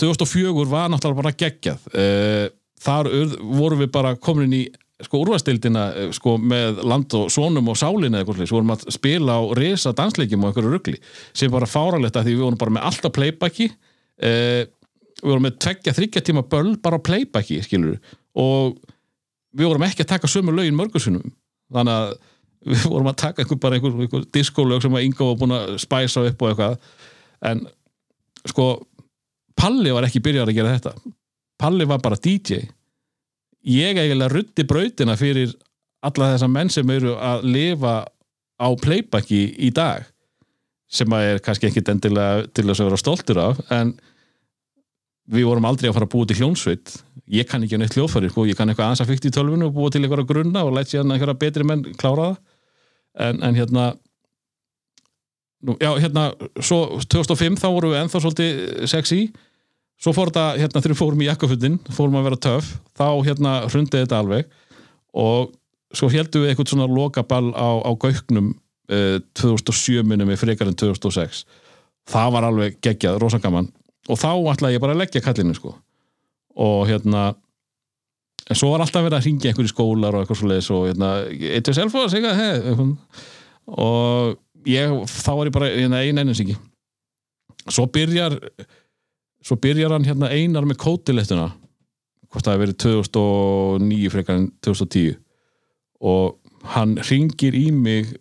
2004 0.00 0.66
var 0.70 0.88
náttúrulega 0.92 1.20
bara 1.20 1.36
geggjað 1.36 1.88
uh, 1.92 2.48
Þar 2.78 3.10
vorum 3.58 3.82
við 3.82 3.92
bara 3.92 4.14
komin 4.22 4.54
í 4.56 4.64
sko 5.06 5.20
úrvastildina 5.22 5.84
sko 6.16 6.36
með 6.42 6.80
land 6.82 7.14
og 7.14 7.28
sonum 7.30 7.70
og 7.70 7.78
sálinni 7.78 8.16
eða 8.16 8.24
eitthvað 8.24 8.40
slíks, 8.40 8.54
vorum 8.56 8.74
að 8.74 8.86
spila 8.94 9.36
á 9.38 9.42
risa 9.58 9.92
dansleikjum 9.94 10.42
og 10.42 10.50
einhverju 10.50 10.72
ruggli 10.72 10.96
sem 11.36 11.52
fáralegt 11.54 12.18
að 12.18 12.28
því 12.28 12.34
við 12.34 12.44
vorum 12.46 12.58
bara 12.58 12.74
með 12.74 12.88
alltaf 12.90 13.14
playbacki 13.14 13.68
eh, 13.68 14.64
við 15.22 15.30
vorum 15.30 15.46
með 15.46 15.60
tveggja, 15.62 15.94
þryggja 15.94 16.24
tíma 16.26 16.42
böll 16.50 16.74
bara 16.82 16.98
á 16.98 17.06
playbacki, 17.06 17.60
skilur 17.62 18.00
og 18.38 18.80
við 19.54 19.70
vorum 19.70 19.86
ekki 19.86 20.02
að 20.02 20.12
taka 20.16 20.30
sömu 20.30 20.54
lögin 20.56 20.78
mörgursunum 20.78 21.30
þannig 21.74 21.94
að 21.94 22.18
við 22.66 22.86
vorum 22.90 23.10
að 23.10 23.18
taka 23.22 23.42
einhver 23.42 23.60
bara 23.62 23.78
einhver, 23.78 23.94
einhver 24.04 24.24
diskolög 24.34 24.82
sem 24.82 24.96
að 24.96 25.06
Ingo 25.06 25.30
var 25.30 25.38
búin 25.40 25.54
að 25.56 25.76
spæsa 25.82 26.24
upp 26.26 26.42
og 26.42 26.50
eitthvað. 26.52 26.78
En 27.48 27.62
sko 28.48 28.66
Palli 29.58 29.92
var 29.94 30.06
ekki 30.06 30.22
byrjar 30.22 30.50
að 30.50 30.58
gera 30.58 30.74
þetta. 30.76 31.14
Palli 31.58 31.86
var 31.88 32.02
bara 32.02 32.18
DJ 32.22 32.64
ég 33.66 33.98
eiginlega 33.98 34.32
ruddi 34.32 34.66
brautina 34.68 35.16
fyrir 35.18 35.54
alla 36.04 36.34
þessa 36.34 36.50
menn 36.50 36.70
sem 36.70 36.90
eru 36.94 37.16
að 37.16 37.48
lifa 37.48 37.96
á 38.58 38.68
playbacki 38.78 39.42
í 39.58 39.72
dag 39.74 40.06
sem 40.88 41.12
að 41.12 41.32
er 41.32 41.42
kannski 41.44 41.68
ekki 41.68 41.84
endilega 41.84 42.46
til 42.54 42.64
þess 42.68 42.80
að 42.80 42.88
vera 42.88 43.00
stoltur 43.02 43.42
af 43.42 43.58
en 43.74 43.92
við 45.28 45.44
vorum 45.44 45.66
aldrei 45.68 45.90
að 45.90 45.98
fara 45.98 46.08
að 46.08 46.14
búa 46.14 46.28
til 46.28 46.38
hljónsveit 46.38 46.94
ég 47.28 47.48
kann 47.48 47.64
ekki 47.64 47.78
neitt 47.80 47.96
hljóðfæri 47.96 48.30
sko. 48.32 48.46
ég 48.48 48.56
kann 48.56 48.70
eitthvað 48.70 48.88
aðeins 48.88 49.04
að 49.04 49.10
fykta 49.12 49.28
í 49.28 49.34
tölvinu 49.36 49.68
og 49.68 49.74
búa 49.76 49.92
til 49.92 50.02
eitthvað 50.02 50.28
grunna 50.30 50.64
og 50.64 50.74
lætt 50.76 50.92
síðan 50.92 51.12
eitthvað 51.14 51.40
betri 51.42 51.66
menn 51.66 51.84
klára 52.00 52.30
það. 52.30 52.38
En, 53.18 53.42
en 53.42 53.58
hérna 53.58 53.84
nú, 55.66 55.74
já 55.82 55.90
hérna 55.98 56.30
svo 56.62 57.00
2005 57.10 57.58
þá 57.60 57.68
vorum 57.74 57.92
við 57.92 58.00
ennþá 58.02 58.22
svolítið 58.22 58.60
sexy 58.90 59.20
svo 59.98 60.14
fór 60.14 60.30
þetta, 60.30 60.46
hérna 60.60 60.82
þegar 60.82 60.94
við 60.94 61.00
fórum 61.00 61.22
í 61.22 61.28
jakkafundin 61.28 61.78
fórum 61.90 62.18
að 62.20 62.28
vera 62.28 62.42
töff, 62.48 62.74
þá 62.98 63.08
hérna 63.26 63.54
hrundið 63.66 64.04
þetta 64.04 64.20
alveg 64.22 64.50
og 65.18 65.54
svo 65.96 66.10
heldum 66.12 66.44
við 66.44 66.52
eitthvað 66.52 66.72
svona 66.74 66.90
lokaball 66.90 67.48
á, 67.56 67.68
á 67.82 67.90
gauknum 67.98 68.52
eh, 68.92 69.18
2007 69.38 70.04
minnum 70.06 70.30
við 70.30 70.42
frekar 70.44 70.70
en 70.70 70.78
2006 70.78 71.44
það 72.08 72.32
var 72.34 72.46
alveg 72.48 72.78
geggjað, 72.84 73.18
rosa 73.22 73.40
gaman. 73.42 73.68
Og 74.08 74.18
þá 74.18 74.30
ætlaði 74.52 74.78
ég 74.78 74.82
bara 74.82 74.96
að 74.96 75.02
leggja 75.02 75.24
kallinu 75.24 75.56
sko. 75.56 75.74
Og 76.58 76.86
hérna 76.88 77.30
en 78.48 78.56
svo 78.56 78.72
var 78.72 78.82
alltaf 78.84 79.04
verið 79.04 79.18
að 79.18 79.26
ringja 79.28 79.50
einhverju 79.50 79.72
skólar 79.74 80.16
og 80.16 80.24
eitthvað 80.24 80.40
svo 80.40 80.48
leiðis 80.48 80.70
og 80.72 80.86
hérna, 80.88 81.10
eitthvað 81.28 81.76
selfos 81.76 82.16
eitthvað, 82.16 82.38
hei 82.40 82.86
og 83.68 84.38
ég, 84.64 84.94
þá 85.12 85.30
var 85.36 85.50
ég 85.50 85.56
bara 85.58 85.68
hérna, 85.74 86.00
ein 86.00 86.22
ennins 86.22 86.40
ekki. 86.40 86.56
Svo 87.68 87.84
byrjar 87.92 88.38
svo 89.44 89.58
byrjar 89.62 89.94
hann 89.94 90.06
hérna 90.08 90.30
einar 90.34 90.66
með 90.68 90.80
kótilettuna 90.82 91.48
hvort 92.28 92.44
það 92.44 92.54
hefur 92.54 92.64
verið 92.64 92.78
2009 92.84 94.12
frekar 94.12 94.40
en 94.40 94.48
2010 94.64 95.16
og 96.08 96.38
hann 96.74 96.96
ringir 97.08 97.56
í 97.56 97.68
mig 97.72 98.12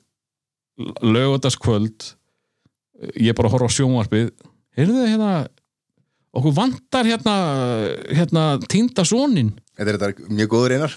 lögutaskvöld 1.03 2.11
ég 3.21 3.35
bara 3.37 3.51
horf 3.51 3.69
á 3.69 3.75
sjónvarpið 3.75 4.31
heyrðu 4.77 4.99
þið 5.01 5.11
hérna 5.13 5.31
okkur 6.37 6.55
vantar 6.57 7.09
hérna 7.09 7.35
hérna 8.13 8.45
týnda 8.69 9.05
sonin 9.07 9.55
Þetta 9.77 9.91
er 9.93 9.97
þetta 10.01 10.31
mjög 10.33 10.47
góður 10.49 10.73
einar 10.73 10.93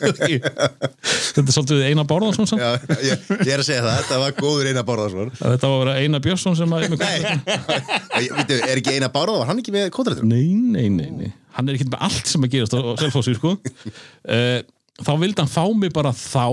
þetta 0.00 1.42
er 1.42 1.52
svolítið 1.52 1.82
Einar 1.90 2.06
Bárðarsson. 2.08 2.48
Já, 2.60 2.70
ég, 3.04 3.24
ég 3.44 3.52
er 3.52 3.60
að 3.62 3.66
segja 3.68 3.82
það, 3.84 3.98
þetta 4.00 4.20
var 4.22 4.36
góður 4.38 4.70
einar 4.70 4.86
Bárðarsson 4.88 5.32
þetta 5.36 5.70
var 5.72 5.74
að 5.74 5.82
vera 5.84 5.96
Einar 6.00 6.24
Björnsson 6.24 6.56
sem 6.58 6.74
að 6.76 6.86
Nei, 6.96 8.26
veitu, 8.38 8.58
er 8.64 8.80
ekki 8.80 8.96
einar 8.96 9.12
Bárðar, 9.14 9.42
var 9.42 9.50
hann 9.52 9.60
ekki 9.62 9.74
með 9.74 9.90
kótrættur? 9.94 10.24
Nei, 10.28 10.48
nei, 10.56 10.88
nei, 10.92 11.10
nei. 11.12 11.30
Hann 11.56 11.68
er 11.68 11.76
ekki 11.78 11.88
með 11.90 12.04
allt 12.08 12.30
sem 12.30 12.46
að 12.46 12.54
gerast 12.56 12.76
á 12.76 12.80
Selfossi, 13.04 13.36
sko. 13.38 13.56
Eh, 14.30 14.60
þá 15.00 15.12
vildi 15.20 15.40
hann 15.40 15.50
fá 15.50 15.64
mig 15.76 15.92
bara 15.96 16.12
þá 16.16 16.46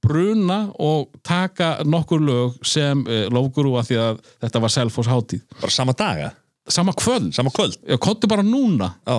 bruna 0.00 0.58
og 0.80 1.10
taka 1.26 1.82
nokkur 1.84 2.22
lög 2.24 2.58
sem 2.64 3.02
lofguru 3.32 3.74
að 3.80 3.90
því 3.90 3.98
að 4.00 4.20
þetta 4.44 4.62
var 4.64 4.72
Selfoss 4.72 5.10
hátíð. 5.12 5.42
bara 5.60 5.72
sama 5.74 5.92
daga, 5.96 6.30
Sama 6.70 6.92
kvöld. 6.96 7.32
sama 7.34 7.50
kvöld 7.54 7.76
Já, 7.88 7.96
kontu 7.98 8.28
bara 8.30 8.42
núna. 8.46 8.88
Já. 9.06 9.16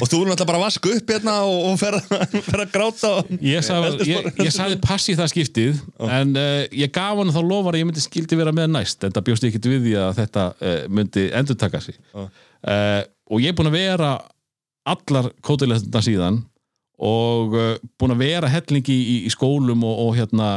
Og, 0.00 0.08
þú 0.10 0.20
er 0.22 0.30
náttúrulega 0.30 0.46
bara 0.50 0.58
að 0.60 0.64
vaska 0.66 0.92
upp 0.96 1.12
hérna 1.14 1.34
og, 1.46 1.58
og 1.70 1.78
fer, 1.80 1.96
að- 1.98 2.36
að 2.62 2.72
gráta 2.74 3.10
og... 3.18 3.32
Ég 3.42 3.64
sagði, 3.66 4.06
ég, 4.10 4.28
ég 4.46 4.52
sagði 4.54 4.78
passi 4.84 5.16
það 5.18 5.32
skiptið 5.34 5.80
en 6.08 6.32
uh, 6.38 6.62
ég 6.82 6.92
gaf 6.94 7.18
hann 7.20 7.32
þá 7.34 7.40
lofar 7.44 7.76
að 7.76 7.82
ég 7.82 7.88
myndi 7.90 8.04
skildi 8.04 8.38
vera 8.40 8.54
með 8.56 8.70
næst 8.76 9.04
en 9.08 9.14
það 9.16 9.26
bjóst 9.28 9.46
ég 9.46 9.52
ekkert 9.54 9.70
við 9.72 9.82
því 9.88 9.96
að 10.02 10.14
þetta 10.22 10.46
uh, 10.54 10.78
myndi 10.88 11.26
endurtaka 11.40 11.82
sig 11.84 11.98
Já. 12.00 12.22
uh, 12.26 13.02
og 13.32 13.42
ég 13.44 13.52
er 13.52 13.58
búin 13.58 13.70
að 13.72 13.78
vera 13.80 14.12
allar 14.92 15.30
kótilegna 15.46 16.02
síðan 16.02 16.40
og 17.02 17.54
búin 17.98 18.14
að 18.14 18.20
vera 18.22 18.48
hellingi 18.50 18.94
í, 18.94 19.14
í 19.26 19.30
skólum 19.32 19.82
og, 19.86 20.00
og 20.06 20.16
hérna 20.18 20.48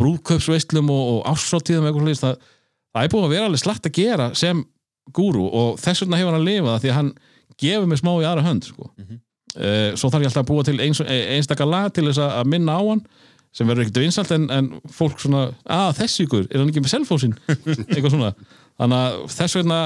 brúðkaupsveislum 0.00 0.90
og, 0.92 1.02
og 1.14 1.20
ársáttíðum 1.30 1.86
eitthvað 1.88 2.02
svoleiðis. 2.04 2.22
það, 2.24 2.50
það 2.94 3.06
er 3.06 3.12
búin 3.14 3.26
að 3.26 3.34
vera 3.34 3.48
alveg 3.48 3.62
slatt 3.62 3.88
að 3.88 3.96
gera 3.98 4.30
sem 4.38 4.62
gúru 5.16 5.46
og 5.46 5.80
þess 5.80 6.04
vegna 6.04 6.20
hefur 6.20 6.34
hann 6.34 6.40
að 6.40 6.48
lifa 6.48 6.70
það 6.74 6.84
því 6.84 6.92
að 6.92 6.98
hann 6.98 7.10
gefur 7.60 7.90
mig 7.90 8.00
smá 8.00 8.12
í 8.12 8.28
aðra 8.28 8.46
hönd 8.46 8.68
sko. 8.68 8.86
uh, 8.90 9.90
svo 9.98 10.10
þarf 10.12 10.24
ég 10.24 10.30
alltaf 10.30 10.44
að 10.44 10.50
búa 10.52 10.66
til 10.66 10.78
eins, 10.80 11.02
einstakar 11.02 11.68
lag 11.70 11.90
til 11.94 12.06
þess 12.08 12.22
að 12.26 12.50
minna 12.52 12.78
á 12.78 12.82
hann 12.82 13.04
sem 13.56 13.66
verður 13.66 13.86
ekkert 13.86 14.02
vinsalt 14.04 14.32
en, 14.34 14.46
en 14.54 14.66
fólk 14.94 15.18
svona, 15.18 15.48
að 15.66 15.96
þessi 15.98 16.26
ykkur, 16.26 16.44
er 16.46 16.60
hann 16.60 16.70
ekki 16.70 16.82
með 16.84 16.92
selfósin 16.92 17.32
eitthvað 17.90 18.12
svona. 18.14 18.28
Þannig 18.78 19.00
að 19.00 19.16
þess 19.34 19.56
vegna 19.58 19.78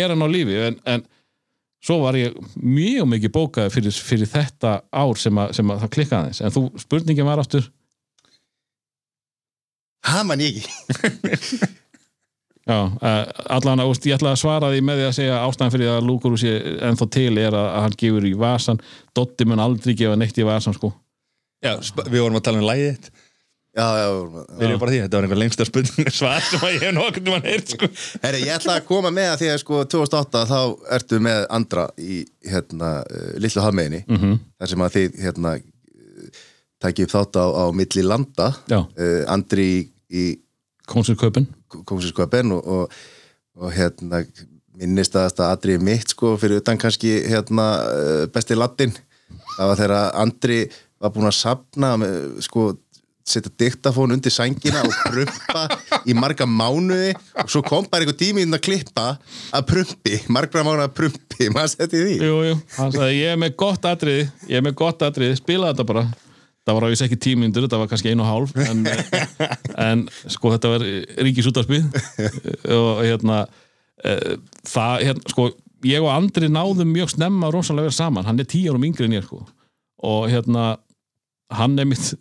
er 0.00 0.14
hann 0.14 0.24
á 0.24 0.28
lífi 0.32 0.56
en, 0.70 0.78
en 0.88 1.04
svo 1.84 1.98
var 2.00 2.16
ég 2.16 2.38
mjög 2.56 3.10
mikið 3.12 3.34
bókaði 3.34 3.74
fyrir, 3.74 3.98
fyrir 4.08 4.30
þetta 4.30 4.78
ár 4.88 5.20
sem, 5.20 5.36
að, 5.42 5.52
sem 5.58 5.72
að 5.72 5.84
það 5.84 5.92
klikkaði 5.98 6.22
aðeins. 6.22 6.40
En 6.44 6.56
þú, 6.56 6.64
spurningin 6.80 7.28
var 7.28 7.44
aftur? 7.44 7.68
Það 10.08 10.24
man 10.30 10.46
ég 10.46 10.62
ekki 10.62 11.70
já, 12.70 12.78
uh, 12.78 13.20
allan 13.56 13.82
að, 13.82 13.92
ég 14.06 14.16
ætla 14.16 14.34
að 14.34 14.42
svara 14.42 14.70
því 14.72 14.82
með 14.86 15.00
því 15.00 15.06
að 15.08 15.16
segja 15.18 15.40
ástæðan 15.44 15.74
fyrir 15.74 15.92
að 15.94 16.06
Lúkur 16.08 16.36
sé 16.40 16.52
ennþá 16.88 17.08
til 17.16 17.32
er 17.34 17.56
að, 17.56 17.66
að 17.70 17.86
hann 17.86 17.96
gefur 18.02 18.28
í 18.28 18.36
vasan 18.38 18.82
Dotti 19.16 19.48
mun 19.48 19.62
aldrei 19.62 19.96
gefa 19.98 20.18
neitt 20.18 20.38
í 20.38 20.46
vasan 20.46 20.76
sko. 20.76 20.92
Já, 21.60 21.74
við 22.06 22.22
vorum 22.22 22.38
að 22.38 22.46
tala 22.46 22.62
um 22.62 22.68
lægið 22.68 22.94
þitt. 22.94 23.10
Já, 23.70 23.86
já, 24.00 24.08
Við 24.58 24.64
erum 24.66 24.80
bara 24.82 24.90
því, 24.90 25.00
þetta 25.04 25.16
var 25.16 25.26
einhver 25.26 25.38
lengsta 25.38 25.66
spurning 25.68 26.08
svar 26.18 26.42
sem 26.42 26.64
að 26.66 26.72
ég 26.74 26.84
hef 26.88 26.94
nokkuð 26.96 27.28
um 27.28 27.36
að 27.36 27.48
heyrt 27.50 27.74
sko. 27.74 27.88
Herri, 28.24 28.40
ég 28.48 28.54
ætla 28.56 28.78
að 28.80 28.86
koma 28.88 29.12
með 29.14 29.28
að 29.30 29.42
því 29.42 29.50
að 29.52 29.60
sko 29.62 29.82
2008 29.94 30.42
þá 30.50 30.58
ertu 30.96 31.20
með 31.22 31.44
andra 31.58 31.84
í 32.02 32.18
hérna 32.50 32.90
uh, 33.04 33.28
Lillu 33.38 33.62
hafmeginni 33.62 34.02
mm 34.08 34.18
-hmm. 34.18 34.40
þar 34.58 34.72
sem 34.72 34.84
að 34.86 34.96
þið 34.96 35.20
hérna 35.26 35.54
takið 36.82 37.06
upp 37.06 37.14
þátt 37.14 37.38
á, 37.38 37.46
á 37.46 37.64
milli 37.76 38.04
landa. 38.06 38.50
Uh, 38.70 39.22
Andri 39.30 39.70
í, 40.10 40.26
í 41.70 41.84
konsulköpun 41.84 41.86
Kómsinsköpen 41.90 42.52
og, 42.56 42.66
og, 42.66 43.00
og 43.60 43.72
hérna 43.74 44.24
minnist 44.80 45.16
að 45.16 45.30
þetta 45.30 45.50
atrið 45.54 45.82
mitt 45.84 46.14
sko 46.14 46.36
fyrir 46.40 46.62
utan 46.62 46.78
kannski 46.80 47.16
hérna 47.28 47.66
uh, 47.84 48.26
besti 48.32 48.58
latin 48.58 48.94
það 49.56 49.66
var 49.72 49.80
þegar 49.82 50.14
Andri 50.22 50.60
var 51.00 51.12
búinn 51.14 51.30
að 51.30 51.38
sapna 51.40 51.96
sko 52.44 52.70
setja 53.30 53.52
diktafón 53.60 54.14
undir 54.14 54.32
sængina 54.32 54.82
og 54.86 54.94
prumpa 55.06 55.66
í 56.08 56.16
marga 56.16 56.46
mánuði 56.48 57.12
og 57.38 57.52
svo 57.52 57.62
kom 57.66 57.86
bara 57.90 58.04
einhver 58.04 58.18
tími 58.18 58.44
inn 58.46 58.56
að 58.56 58.64
klippa 58.66 59.06
að 59.54 59.68
prumpi, 59.70 60.18
margra 60.32 60.64
mánuði 60.66 60.88
að 60.88 60.96
prumpi. 60.98 61.50
Maður 61.54 61.72
setti 61.74 62.00
því. 62.00 62.16
Jú, 62.26 62.40
jú, 62.48 62.56
hann 62.78 62.96
sagði 62.96 63.20
ég 63.20 63.34
er 63.34 63.40
með 63.44 63.54
gott 63.62 63.86
atrið 63.90 64.22
ég 64.48 64.56
er 64.58 64.66
með 64.66 64.76
gott 64.80 65.04
atrið, 65.06 65.36
spila 65.38 65.70
þetta 65.70 65.86
bara 65.92 66.06
það 66.66 66.76
var 66.76 66.86
á 66.86 66.90
þess 66.92 67.06
ekki 67.06 67.18
tímyndur, 67.24 67.66
þetta 67.66 67.80
var 67.80 67.90
kannski 67.90 68.12
einu 68.12 68.24
og 68.24 68.30
hálf 68.30 68.54
en, 68.60 68.84
en 69.88 70.04
sko 70.28 70.54
þetta 70.54 70.74
var 70.74 70.86
ríkisútarspið 71.26 71.88
og 72.76 73.02
hérna 73.04 73.42
e, 74.04 74.14
það, 74.68 75.06
hérna, 75.08 75.32
sko 75.32 75.50
ég 75.86 76.04
og 76.04 76.12
Andri 76.12 76.50
náðum 76.50 76.92
mjög 76.92 77.14
snemma 77.14 77.50
rosalega 77.52 77.88
vel 77.88 77.96
saman, 77.96 78.26
hann 78.26 78.40
er 78.40 78.48
tíu 78.48 78.72
árum 78.72 78.84
yngri 78.84 79.08
en 79.08 79.16
ég 79.16 79.24
sko. 79.24 79.42
Og 80.04 80.28
hérna 80.32 80.74
hann 81.56 81.78
er 81.80 81.88
mitt, 81.88 82.12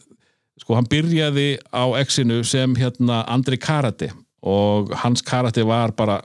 sko 0.60 0.78
hann 0.78 0.88
byrjaði 0.90 1.60
á 1.72 1.84
exinu 2.00 2.42
sem 2.48 2.76
hérna 2.80 3.24
Andri 3.28 3.60
Karate. 3.60 4.12
Og 4.40 4.94
hans 5.02 5.22
karate 5.26 5.66
var 5.68 5.92
bara 5.92 6.22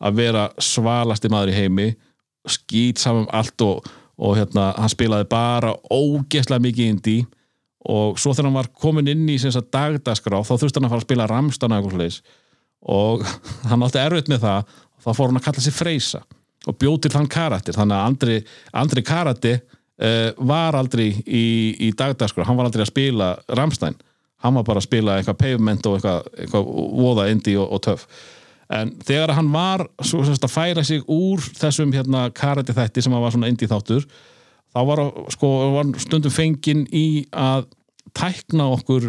að 0.00 0.20
vera 0.22 0.48
svalasti 0.62 1.28
maður 1.28 1.52
í 1.52 1.56
heimi 1.58 1.88
skýt 2.48 3.02
saman 3.02 3.26
um 3.26 3.32
allt 3.36 3.60
og, 3.60 3.88
og 4.16 4.38
hérna, 4.38 4.70
hann 4.78 4.92
spilaði 4.92 5.26
bara 5.28 5.74
ógeðslega 5.92 6.64
mikið 6.64 6.92
indi 6.94 7.16
og 7.86 8.18
svo 8.18 8.34
þegar 8.34 8.48
hann 8.48 8.58
var 8.58 8.70
komin 8.74 9.10
inn 9.10 9.28
í 9.30 9.38
dagdagskrá 9.38 10.42
þá 10.42 10.54
þurfti 10.56 10.80
hann 10.80 10.88
að 10.88 10.94
fara 10.94 11.02
að 11.02 11.06
spila 11.06 11.28
ramstana 11.30 11.80
og 12.88 13.24
hann 13.70 13.86
átti 13.86 14.02
erfitt 14.02 14.28
með 14.30 14.44
það 14.46 14.74
þá 15.04 15.10
fór 15.12 15.30
hann 15.30 15.40
að 15.40 15.46
kalla 15.46 15.62
sig 15.62 15.76
Freysa 15.76 16.22
og 16.68 16.76
bjóð 16.76 16.98
til 17.04 17.12
þann 17.14 17.30
karakter. 17.30 17.72
Þannig 17.72 17.96
að 17.96 18.06
Andri, 18.08 18.36
Andri 18.76 19.02
Karati 19.06 19.54
uh, 19.54 20.30
var 20.36 20.76
aldrei 20.76 21.06
í, 21.24 21.46
í 21.86 21.92
dagdagskrá. 21.96 22.44
Hann 22.44 22.58
var 22.58 22.68
aldrei 22.68 22.82
að 22.84 22.90
spila 22.90 23.30
Ramstein 23.56 23.96
hann 24.44 24.58
var 24.58 24.66
bara 24.66 24.82
að 24.82 24.86
spila 24.86 25.18
eitthvað 25.18 25.38
pavement 25.40 25.86
og 25.88 25.98
eitthvað, 25.98 26.28
eitthvað 26.38 26.68
voða 27.02 27.28
indi 27.32 27.56
og, 27.58 27.70
og 27.74 27.82
töff. 27.86 28.06
En 28.74 28.92
þegar 29.06 29.32
hann 29.38 29.48
var 29.52 29.86
svo, 30.04 30.22
að 30.28 30.50
færa 30.52 30.84
sig 30.84 31.00
úr 31.08 31.42
þessum 31.56 31.94
hérna, 31.94 32.28
karate 32.36 32.76
þætti 32.76 33.04
sem 33.04 33.14
hann 33.14 33.24
var 33.24 33.34
svona 33.34 33.50
indi 33.50 33.68
þáttur 33.70 34.04
þá 34.74 34.80
var, 34.90 35.02
sko, 35.34 35.50
var 35.76 35.90
stundum 36.02 36.34
fenginn 36.34 36.86
í 36.94 37.24
að 37.32 37.66
tækna 38.16 38.70
okkur 38.76 39.08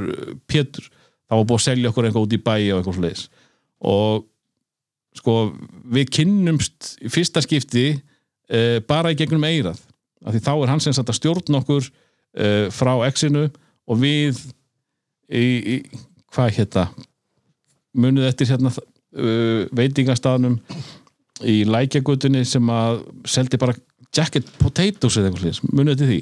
Pétur. 0.49 0.89
Þá 1.29 1.37
var 1.37 1.45
búið 1.45 1.59
að 1.59 1.65
selja 1.67 1.91
okkur 1.91 2.07
eitthvað 2.07 2.25
út 2.25 2.35
í 2.35 2.41
bæi 2.41 2.71
og 2.71 2.79
eitthvað 2.79 2.99
sliðis 2.99 3.29
og 3.79 4.25
sko 5.15 5.35
við 5.89 6.11
kynnumst 6.19 6.95
í 7.03 7.11
fyrsta 7.11 7.41
skipti 7.43 7.87
uh, 7.95 8.79
bara 8.87 9.13
í 9.13 9.17
gegnum 9.19 9.45
eirað 9.47 9.79
af 10.25 10.35
því 10.35 10.43
þá 10.43 10.53
er 10.53 10.83
sem 10.83 10.95
sagt 10.95 11.11
að 11.11 11.19
stjórna 11.19 11.61
okkur 11.61 11.87
uh, 11.87 12.67
frá 12.75 12.93
exinu 13.07 13.47
og 13.89 14.01
við 14.01 14.41
í, 15.31 15.43
í 15.43 15.75
hvað 16.33 16.55
hérna 16.59 16.87
munið 17.97 18.29
eftir 18.29 18.51
hérna 18.51 18.73
uh, 18.75 19.65
veitingastafnum 19.75 20.59
í 21.47 21.61
lækjagutunni 21.67 22.43
sem 22.45 22.73
að 22.73 23.05
seldi 23.29 23.59
bara 23.61 23.77
jacket 24.15 24.51
potatoes 24.59 25.17
eða 25.17 25.29
eitthvað 25.29 25.43
slíðis, 25.43 25.63
munið 25.69 25.95
eftir 25.95 26.11
því. 26.11 26.19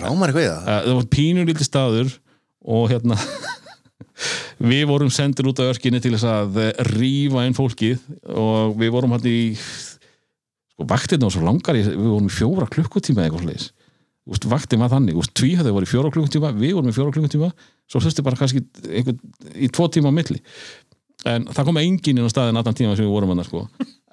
Rámar 0.00 0.30
eitthvað 0.30 0.46
í 0.46 0.50
það? 0.50 0.60
uh, 0.60 0.82
það 0.86 0.98
var 1.00 1.08
pínur 1.16 1.48
lítið 1.50 1.68
staður 1.68 2.12
og 2.60 2.84
hérna 2.92 3.18
við 4.70 4.86
vorum 4.90 5.12
sendir 5.12 5.48
út 5.50 5.60
á 5.60 5.70
örkinni 5.70 6.00
til 6.02 6.14
þess 6.14 6.28
að 6.28 6.60
eh, 6.62 6.72
rífa 6.92 7.46
inn 7.48 7.56
fólkið 7.56 8.02
og 8.36 8.76
við 8.80 8.92
vorum 8.94 9.16
hann 9.16 9.28
í 9.28 9.54
sko 9.60 10.86
vaktirna 10.88 11.28
var 11.28 11.34
svo 11.34 11.44
langar 11.46 11.78
við 11.78 11.94
vorum 11.96 12.28
í 12.28 12.34
fjóra 12.34 12.68
klukkutíma 12.70 13.24
eitthvað 13.24 13.46
sliðis 13.46 13.70
Úst, 14.30 14.44
vaktin 14.46 14.78
var 14.78 14.92
þannig, 14.92 15.16
úst, 15.18 15.32
tvíhæði 15.34 15.72
voru 15.74 15.86
í 15.86 15.90
fjóra 15.90 16.10
klukkutíma 16.12 16.50
við 16.54 16.74
vorum 16.76 16.90
í 16.92 16.94
fjóra 16.94 17.10
klukkutíma 17.14 17.48
svo 17.90 18.02
þurfti 18.04 18.22
bara 18.22 18.38
kannski 18.38 18.60
einhver, 18.86 19.16
í 19.56 19.70
tvo 19.72 19.88
tíma 19.90 20.12
á 20.12 20.14
milli 20.14 20.38
en 21.28 21.46
það 21.52 21.66
kom 21.68 21.80
enginn 21.80 22.20
inn 22.20 22.28
á 22.28 22.32
staðin 22.32 22.60
allan 22.60 22.76
tíma 22.76 22.94
sem 22.96 23.04
við 23.04 23.12
vorum 23.12 23.32
hann 23.34 23.44
sko. 23.44 23.64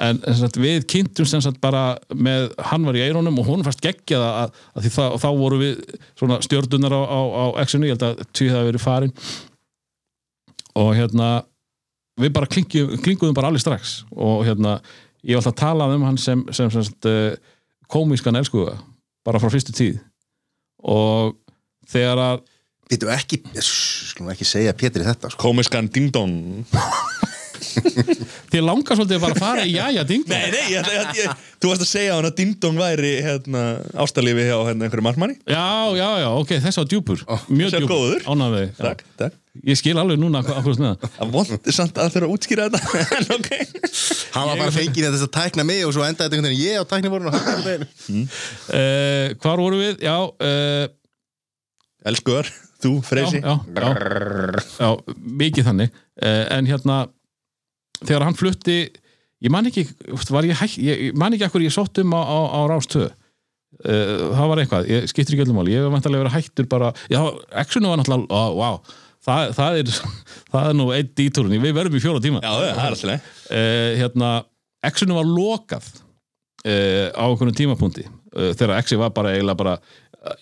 en 0.07 0.19
sagt, 0.38 0.59
við 0.61 0.85
kynntum 0.91 1.27
sem 1.29 1.41
sagt 1.43 1.61
bara 1.63 1.97
með, 2.13 2.49
hann 2.69 2.88
var 2.88 2.97
í 2.99 3.03
eironum 3.05 3.39
og 3.41 3.47
hún 3.47 3.63
fast 3.65 3.81
geggjað 3.84 4.25
að, 4.27 4.57
að 4.75 4.89
það, 4.89 5.13
og 5.15 5.21
þá 5.23 5.29
voru 5.39 5.59
við 5.61 5.99
svona 6.19 6.39
stjördunar 6.45 6.93
á, 6.93 7.01
á, 7.07 7.19
á 7.23 7.45
X-inu, 7.63 7.88
ég 7.88 7.95
held 7.95 8.07
að 8.09 8.25
tvíhæði 8.31 8.57
hafi 8.59 8.71
verið 8.71 8.84
farin. 8.84 9.15
Og 10.77 10.91
hérna 10.97 11.29
við 12.21 12.34
bara 12.35 12.49
klingjum, 12.51 12.97
klinguðum 13.01 13.38
bara 13.38 13.51
allir 13.51 13.63
strax. 13.63 14.01
Og 14.13 14.43
hérna, 14.47 14.77
ég 15.23 15.38
var 15.38 15.41
alltaf 15.41 15.55
að 15.55 15.63
tala 15.63 15.89
um 15.95 16.05
hann 16.05 16.19
sem, 16.21 16.43
sem, 16.51 16.69
sem 16.73 16.85
sagt, 16.89 17.09
uh, 17.09 17.34
komískan 17.91 18.38
elskuða, 18.38 18.75
bara 19.25 19.41
frá 19.41 19.51
fyrstu 19.53 19.75
tíð. 19.75 19.99
Og 20.84 21.38
þegar 21.89 22.21
að 22.21 22.45
Býtu 22.88 23.09
ekki, 23.11 23.41
skulum 23.64 24.31
ekki 24.31 24.47
segja 24.47 24.76
Pétri 24.77 25.03
þetta 25.07 25.34
sko. 25.34 25.41
Komiskan 25.41 25.89
ding 25.91 26.14
dong 26.15 26.38
þið 28.51 28.64
langar 28.64 28.97
svolítið 28.97 29.22
bara 29.22 29.35
að 29.35 29.41
fara 29.41 29.64
í 29.65 29.73
jæja 29.73 30.03
ding 30.07 30.27
Nei, 30.30 30.49
nei, 30.53 30.64
ég, 30.72 30.88
ég, 30.93 31.09
ég, 31.18 31.47
þú 31.61 31.72
varst 31.72 31.84
að 31.84 31.89
segja 31.89 32.18
að 32.19 32.30
ding 32.38 32.53
dong 32.61 32.80
væri 32.80 33.14
hérna, 33.26 33.64
ástarlífi 34.03 34.45
hjá 34.47 34.55
hérna, 34.69 34.88
einhverju 34.88 35.05
markmanni. 35.05 35.38
Já, 35.49 35.65
já, 35.97 36.07
já, 36.22 36.30
ok, 36.38 36.53
þess 36.64 36.81
var 36.81 36.88
djúpur. 36.91 37.26
Mjög 37.49 37.73
sem 37.73 37.85
djúpur, 37.85 38.23
ánægði 38.30 38.64
Takk, 38.77 39.03
takk. 39.19 39.38
Ég 39.65 39.80
skil 39.80 39.95
alveg 39.97 40.19
núna 40.22 40.43
hvað 40.45 40.59
hvað 40.68 40.84
er 40.85 40.99
það 41.15 41.31
vond 41.34 41.69
samt 41.73 41.97
að 41.97 42.11
þurfa 42.14 42.27
að 42.27 42.34
útskýra 42.35 42.68
þetta 42.69 42.99
En 43.18 43.31
ok. 43.39 43.49
Hann 44.35 44.51
var 44.51 44.59
bara 44.61 44.76
fengið 44.76 45.07
þess 45.07 45.26
að 45.26 45.34
tækna 45.39 45.65
mig 45.65 45.81
og 45.88 45.95
svo 45.95 46.05
endaði 46.05 46.27
þetta 46.27 46.38
einhvern 46.38 46.51
veginn 46.51 46.68
ég 46.68 46.77
á 46.77 46.89
tæknivorun 46.91 47.31
og 47.31 47.38
hann 47.38 47.57
á 47.57 47.65
deginu 47.65 48.22
uh, 48.22 49.34
hvar 49.41 49.64
voru 49.64 49.81
við, 49.81 50.05
já 50.05 50.14
uh, 50.30 50.85
Elskuðar, 52.07 52.51
þú, 52.84 52.94
Freysi? 53.06 53.41
já, 53.41 53.54
já, 53.76 53.90
já, 54.78 54.90
mikið 55.44 55.70
þannig. 55.72 56.02
Uh, 56.18 56.44
en 56.58 56.70
hérna 56.70 56.98
þegar 58.04 58.28
hann 58.28 58.38
flutti 58.38 58.80
ég 59.44 59.54
man 59.54 59.70
ekki, 59.70 59.86
ég, 59.88 60.60
hæ, 60.60 60.68
ég 60.82 61.18
man 61.18 61.36
ekki 61.36 61.48
akkur 61.48 61.66
ég 61.66 61.74
sótt 61.74 62.02
um 62.02 62.16
á, 62.18 62.22
á, 62.22 62.40
á 62.58 62.60
Rástöð 62.70 63.10
uh, 63.10 64.32
það 64.38 64.54
var 64.54 64.62
eitthvað, 64.64 64.90
ég 64.94 65.10
skiptir 65.12 65.36
ekki 65.36 65.48
öllum 65.48 65.62
máli. 65.62 65.76
Ég 65.76 65.86
hef 65.86 65.94
vantarlega 65.94 66.26
verið 66.26 66.38
hættur 66.38 66.70
bara 66.72 66.94
já, 67.12 67.22
Exxonu 67.64 67.91
var 67.91 68.02
náttúrulega, 68.02 68.30
ó, 68.32 68.41
wow 68.58 68.82
það, 69.28 69.54
það, 69.58 69.80
er, 69.82 69.94
það 70.54 70.70
er 70.72 70.78
nú 70.78 70.90
einn 70.95 71.14
dítúrun 71.18 71.58
við 71.58 71.78
verðum 71.78 71.99
í 71.99 72.04
fjóra 72.04 72.24
tíma. 72.24 72.44
Já, 72.44 72.52
það 72.54 72.84
er 72.84 72.98
alltaf 72.98 73.32
uh, 73.52 73.90
hérna, 74.02 74.34
Exxonu 74.88 75.18
var 75.18 75.32
lokað 75.32 75.90
uh, 76.68 77.08
á 77.14 77.24
einhvern 77.28 77.58
tímapunkti. 77.58 78.08
Uh, 78.34 78.52
þegar 78.58 78.78
Exi 78.82 78.99
var 78.99 79.14
bara 79.16 79.34
eiginlega 79.36 79.60
bara 79.60 79.78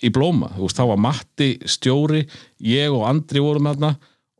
í 0.05 0.11
blóma, 0.13 0.51
þú 0.55 0.67
veist, 0.67 0.79
þá 0.79 0.89
var 0.91 1.01
Matti 1.05 1.49
stjóri, 1.69 2.25
ég 2.65 2.93
og 2.93 3.07
Andri 3.09 3.43
vorum 3.43 3.69
þarna 3.71 3.95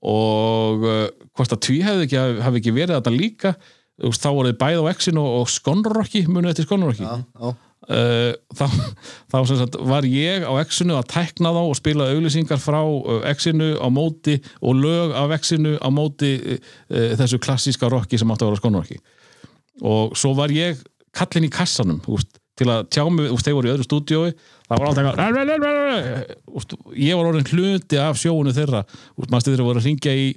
og 0.06 0.86
uh, 0.86 1.08
hvort 1.36 1.56
að 1.56 1.64
tví 1.66 1.80
hefði 1.86 2.08
ekki, 2.08 2.24
hafi 2.46 2.62
ekki 2.62 2.76
verið 2.76 3.00
þetta 3.00 3.16
líka, 3.16 3.56
þú 4.02 4.12
veist, 4.12 4.26
þá 4.26 4.32
voruð 4.40 4.60
bæð 4.62 4.82
á 4.84 4.92
Exinu 4.94 5.30
og 5.42 5.48
Skonrocki, 5.54 6.26
munið 6.30 6.56
eftir 6.56 6.70
Skonrocki 6.70 7.08
Já, 7.08 7.16
já. 7.22 7.56
Uh, 7.86 8.34
þá, 8.58 8.66
þá 9.32 9.36
sagt, 9.52 9.76
var 9.86 10.06
ég 10.10 10.42
á 10.42 10.58
X-inu 10.64 10.96
að 10.98 11.12
tækna 11.12 11.52
þá 11.54 11.60
og 11.62 11.76
spila 11.78 12.08
auglýsingar 12.16 12.58
frá 12.58 12.80
uh, 12.82 13.20
X-inu 13.30 13.76
á 13.78 13.86
móti 13.94 14.40
og 14.66 14.80
lög 14.80 15.14
af 15.14 15.36
X-inu 15.38 15.76
á 15.78 15.90
móti 15.94 16.32
uh, 16.42 16.58
þessu 16.90 17.38
klassíska 17.44 17.90
rocki 17.94 18.18
sem 18.18 18.32
átti 18.34 18.42
að 18.42 18.50
vera 18.50 18.62
skonrocki 18.64 18.98
og 19.86 20.16
svo 20.18 20.34
var 20.34 20.50
ég 20.56 20.82
kallinn 21.14 21.46
í 21.46 21.54
kassanum 21.54 22.02
úst, 22.10 22.40
til 22.58 22.72
að 22.74 22.88
tjá 22.90 23.06
mig, 23.06 23.30
úst, 23.30 23.46
þeir 23.46 23.60
voru 23.60 23.70
í 23.70 23.74
öðru 23.76 23.86
stúdiói 23.86 24.34
það 24.66 24.82
var 24.82 24.90
alltaf 24.90 25.06
ég 26.98 27.18
var 27.20 27.30
orðin 27.30 27.50
hluti 27.52 28.02
af 28.02 28.20
sjóunu 28.22 28.54
þeirra. 28.56 28.84
Maður 29.24 29.48
þeirra 29.50 29.68
voru 29.70 29.82
að 29.82 29.90
ringja 29.90 30.14
í, 30.18 30.28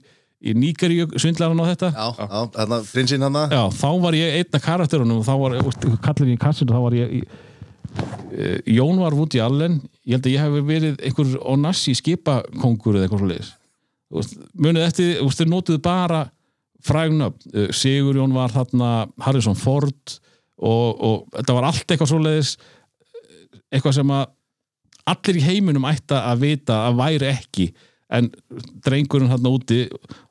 í 0.45 0.55
Níkaríu 0.59 1.09
svindlaran 1.17 1.63
á 1.65 1.71
þetta? 1.71 1.93
Já, 1.95 2.09
já, 2.19 2.41
þarna 2.57 2.81
prinsinn 2.93 3.27
hann 3.27 3.39
Já, 3.55 3.63
þá 3.81 3.91
var 4.05 4.19
ég 4.19 4.41
einn 4.41 4.59
af 4.59 4.65
karakterunum. 4.65 5.23
Og 5.23 5.29
þá 5.29 5.35
var, 5.43 5.61
úst, 5.65 5.87
kallin 6.05 6.35
í 6.35 6.41
kassinu 6.41 6.75
þá 6.75 6.83
var 6.85 6.99
ég 6.99 7.15
í, 7.21 7.23
uh, 7.25 8.59
Jón 8.79 9.01
var 9.01 9.17
Woody 9.17 9.41
Allen. 9.45 9.81
Ég 10.05 10.19
held 10.19 10.29
að 10.29 10.37
ég 10.37 10.45
hef 10.45 10.69
verið 10.73 11.01
einhver 11.09 11.39
onassi 11.55 11.97
skipakongur 11.97 12.99
eða 12.99 13.09
eitthvað 13.09 13.25
svo 13.25 13.33
leiðis 13.33 13.55
munið 14.09 14.87
eftir, 14.87 15.19
þeir 15.37 15.51
notuðu 15.53 15.83
bara 15.85 16.23
frægna, 16.85 17.31
uh, 17.53 17.69
Sigur 17.75 18.17
Jón 18.17 18.35
var 18.37 18.55
þarna, 18.55 19.09
Harrison 19.25 19.59
Ford 19.59 20.19
og, 20.59 20.89
og 20.97 21.17
þetta 21.37 21.57
var 21.57 21.69
allt 21.69 21.87
eitthvað 21.87 22.13
svo 22.13 22.21
leiðis 22.23 22.55
eitthvað 23.73 23.99
sem 23.99 24.13
að 24.15 24.27
allir 25.09 25.39
í 25.41 25.45
heiminum 25.45 25.87
ætta 25.89 26.25
að 26.31 26.45
vita 26.45 26.83
að 26.89 26.99
væri 27.01 27.31
ekki. 27.33 27.69
En 28.09 28.31
drengurinn 28.85 29.29
hann 29.29 29.49
úti 29.51 29.83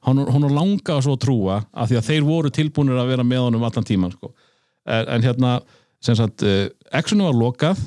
hann, 0.05 0.23
hann 0.25 0.47
langaði 0.49 1.05
svo 1.05 1.17
að 1.17 1.23
trúa 1.27 1.59
af 1.77 1.91
því 1.91 1.99
að 1.99 2.07
þeir 2.07 2.23
voru 2.25 2.51
tilbúinir 2.53 2.97
að 2.97 3.11
vera 3.11 3.25
með 3.27 3.43
honum 3.45 3.67
allan 3.67 3.85
tíman 3.85 4.15
sko. 4.15 4.31
en, 4.87 5.05
en 5.13 5.25
hérna 5.25 5.59
sem 6.01 6.17
sagt, 6.17 6.41
uh, 6.45 6.65
Exxonu 6.95 7.27
var 7.27 7.37
lokað 7.37 7.79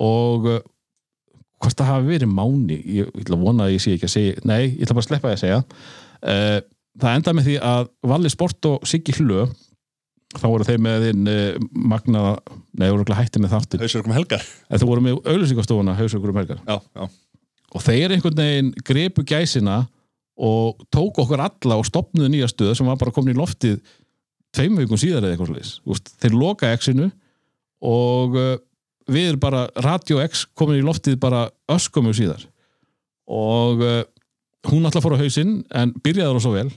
og 0.00 0.46
uh, 0.48 0.60
hvort 1.62 1.78
það 1.78 1.90
hafi 1.92 2.10
verið 2.10 2.32
máni? 2.32 2.78
Ég, 2.82 3.08
ég 3.08 3.24
ætla 3.24 3.38
að 3.38 3.44
vona 3.46 3.66
að 3.66 3.74
ég 3.76 3.84
sé 3.84 3.94
ekki 3.96 4.08
að 4.08 4.14
segja 4.14 4.46
nei, 4.48 4.62
ég 4.74 4.84
ætla 4.84 4.96
bara 4.98 5.04
að 5.04 5.08
sleppa 5.08 5.32
að 5.32 5.42
segja. 5.44 5.60
Uh, 6.24 6.58
það 7.00 7.18
endaði 7.18 7.38
með 7.38 7.48
því 7.48 7.56
að 7.70 7.90
Valli 8.12 8.32
Sport 8.32 8.70
og 8.70 8.88
Siggi 8.88 9.16
Hlö 9.18 9.46
þá 10.38 10.46
voru 10.50 10.66
þeir 10.66 10.80
með 10.82 11.06
þinn 11.08 11.30
uh, 11.30 11.66
magna, 11.92 12.22
nei, 12.74 12.88
voru 12.88 13.02
örugglega 13.02 13.22
hætti 13.22 13.42
með 13.42 13.54
þáttir 13.54 13.84
Hausur 13.84 14.04
kom 14.04 14.14
helgar. 14.16 14.46
En 14.68 14.80
þú 14.80 14.88
voru 14.90 15.04
með 15.04 15.18
auðlýsingastofuna 15.22 15.96
hausökur 15.98 16.32
um 16.32 16.40
helgar. 16.40 16.62
Já, 16.66 16.78
já. 16.94 17.04
Og 17.74 17.82
þeir 17.82 18.14
einhvern 18.14 18.38
veginn 18.38 18.70
grepu 18.86 19.24
gæsina 19.26 19.82
og 20.34 20.82
tók 20.94 21.20
okkur 21.22 21.42
alla 21.42 21.78
og 21.78 21.86
stopnuðu 21.86 22.30
nýja 22.32 22.48
stöð 22.50 22.74
sem 22.78 22.88
var 22.90 22.98
bara 22.98 23.14
komin 23.14 23.34
í 23.34 23.38
loftið 23.38 23.78
tveim 24.54 24.78
vikum 24.78 24.98
síðar 24.98 25.26
eða 25.26 25.34
eitthvað 25.34 25.52
sliðis 25.52 26.14
þeir 26.22 26.36
loka 26.38 26.70
X-inu 26.74 27.08
og 27.86 28.38
uh, 28.38 28.56
við 29.10 29.30
erum 29.32 29.42
bara 29.42 29.66
Radio 29.84 30.22
X 30.24 30.46
komin 30.58 30.80
í 30.80 30.86
loftið 30.86 31.18
bara 31.22 31.46
öskumum 31.70 32.14
síðar. 32.16 32.42
Og 33.30 33.82
uh, 33.82 34.02
hún 34.70 34.86
alltaf 34.86 35.04
fór 35.04 35.18
á 35.18 35.22
hausinn 35.22 35.58
en 35.74 35.92
byrjaði 36.02 36.30
það 36.30 36.44
svo 36.44 36.54
vel. 36.54 36.70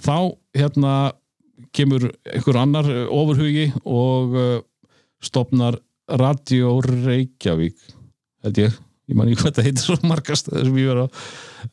Þá 0.00 0.16
hérna 0.54 0.92
kemur 1.76 2.10
einhver 2.26 2.60
annar 2.60 2.90
uh, 2.90 3.06
ofurhugi 3.14 3.70
og 3.84 4.36
uh, 4.36 4.52
stopnar 5.22 5.78
Radio 6.10 6.78
Reykjavík 6.82 7.78
held 8.44 8.58
ég, 8.60 8.76
ég 9.10 9.18
man 9.18 9.28
ekki 9.28 9.42
hvað 9.42 9.52
þetta 9.52 9.64
heitir 9.66 9.84
svo 9.86 9.96
margast 10.08 10.50
sem 10.50 10.80
ég 10.80 10.90
var 10.90 11.04
á. 11.04 11.06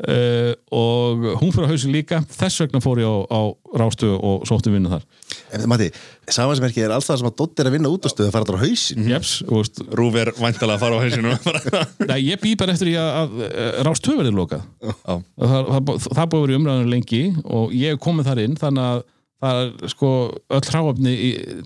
Uh, 0.03 0.51
og 0.75 1.25
hún 1.39 1.53
fyrir 1.55 1.69
á 1.69 1.71
hausin 1.71 1.93
líka. 1.95 2.19
Þess 2.27 2.59
vegna 2.65 2.81
fór 2.83 2.99
ég 2.99 3.07
á, 3.07 3.17
á 3.31 3.41
rástu 3.79 4.09
og 4.15 4.43
sótti 4.49 4.73
vinnu 4.73 4.91
þar. 4.91 5.05
En 5.55 5.63
Matti, 5.71 5.87
samansmerki 6.27 6.83
er 6.83 6.91
alls 6.91 7.07
það 7.07 7.21
sem 7.21 7.29
að 7.29 7.37
Doddi 7.39 7.63
er 7.63 7.69
að 7.69 7.77
vinna 7.77 7.91
út 7.93 8.03
á 8.03 8.09
stöðu 8.11 8.27
að 8.27 8.35
fara 8.35 8.49
þar 8.49 8.59
á 8.59 8.63
hausin 8.65 9.07
Jeps, 9.07 9.33
og 9.47 9.61
veist, 9.61 9.81
Rúf 9.95 10.17
er 10.19 10.33
væntalega 10.35 10.75
að 10.75 10.83
fara 10.83 10.99
á 10.99 11.03
hausinu 11.05 11.35
nei, 12.11 12.17
ég 12.27 12.41
bý 12.43 12.55
bara 12.59 12.75
eftir 12.75 12.91
því 12.91 12.97
að, 12.99 13.11
að, 13.21 13.37
að 13.63 13.77
rást 13.87 14.09
verið 14.11 14.39
lokað. 14.41 14.65
Já. 14.83 14.95
það, 15.07 15.71
það, 15.71 15.93
það 16.07 16.31
búið 16.33 16.47
verið 16.47 16.59
umræðan 16.61 16.91
lengi 16.91 17.21
og 17.45 17.77
ég 17.77 17.95
hef 17.95 18.03
komið 18.03 18.31
þar 18.31 18.43
inn 18.43 18.59
þannig 18.59 18.89
að 18.91 19.05
það 19.43 19.61
er 19.63 19.93
sko 19.93 20.11
öll 20.57 20.69
hráöfni 20.71 21.15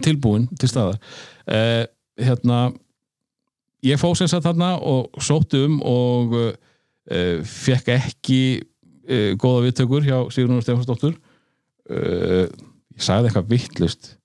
tilbúin 0.03 0.47
til 0.59 0.69
staðar. 0.71 0.99
Uh, 1.45 1.83
hérna 2.21 2.61
ég 3.85 3.99
fóð 4.01 4.19
sem 4.21 4.31
sagt 4.31 4.45
þarna 4.45 4.75
og 4.77 5.21
sótti 5.23 5.61
um 5.65 5.79
og 5.87 6.35
uh, 6.37 6.51
fekk 7.47 7.93
ekki 7.95 8.41
uh, 8.61 9.31
góða 9.41 9.67
viðtökur 9.67 10.07
hjá 10.07 10.17
Sigrun 10.33 10.63
Stefansdóttur 10.63 11.15
uh, 11.15 12.45
ég 12.45 13.05
sagði 13.05 13.31
eitthvað 13.31 13.53
vittlust 13.55 14.15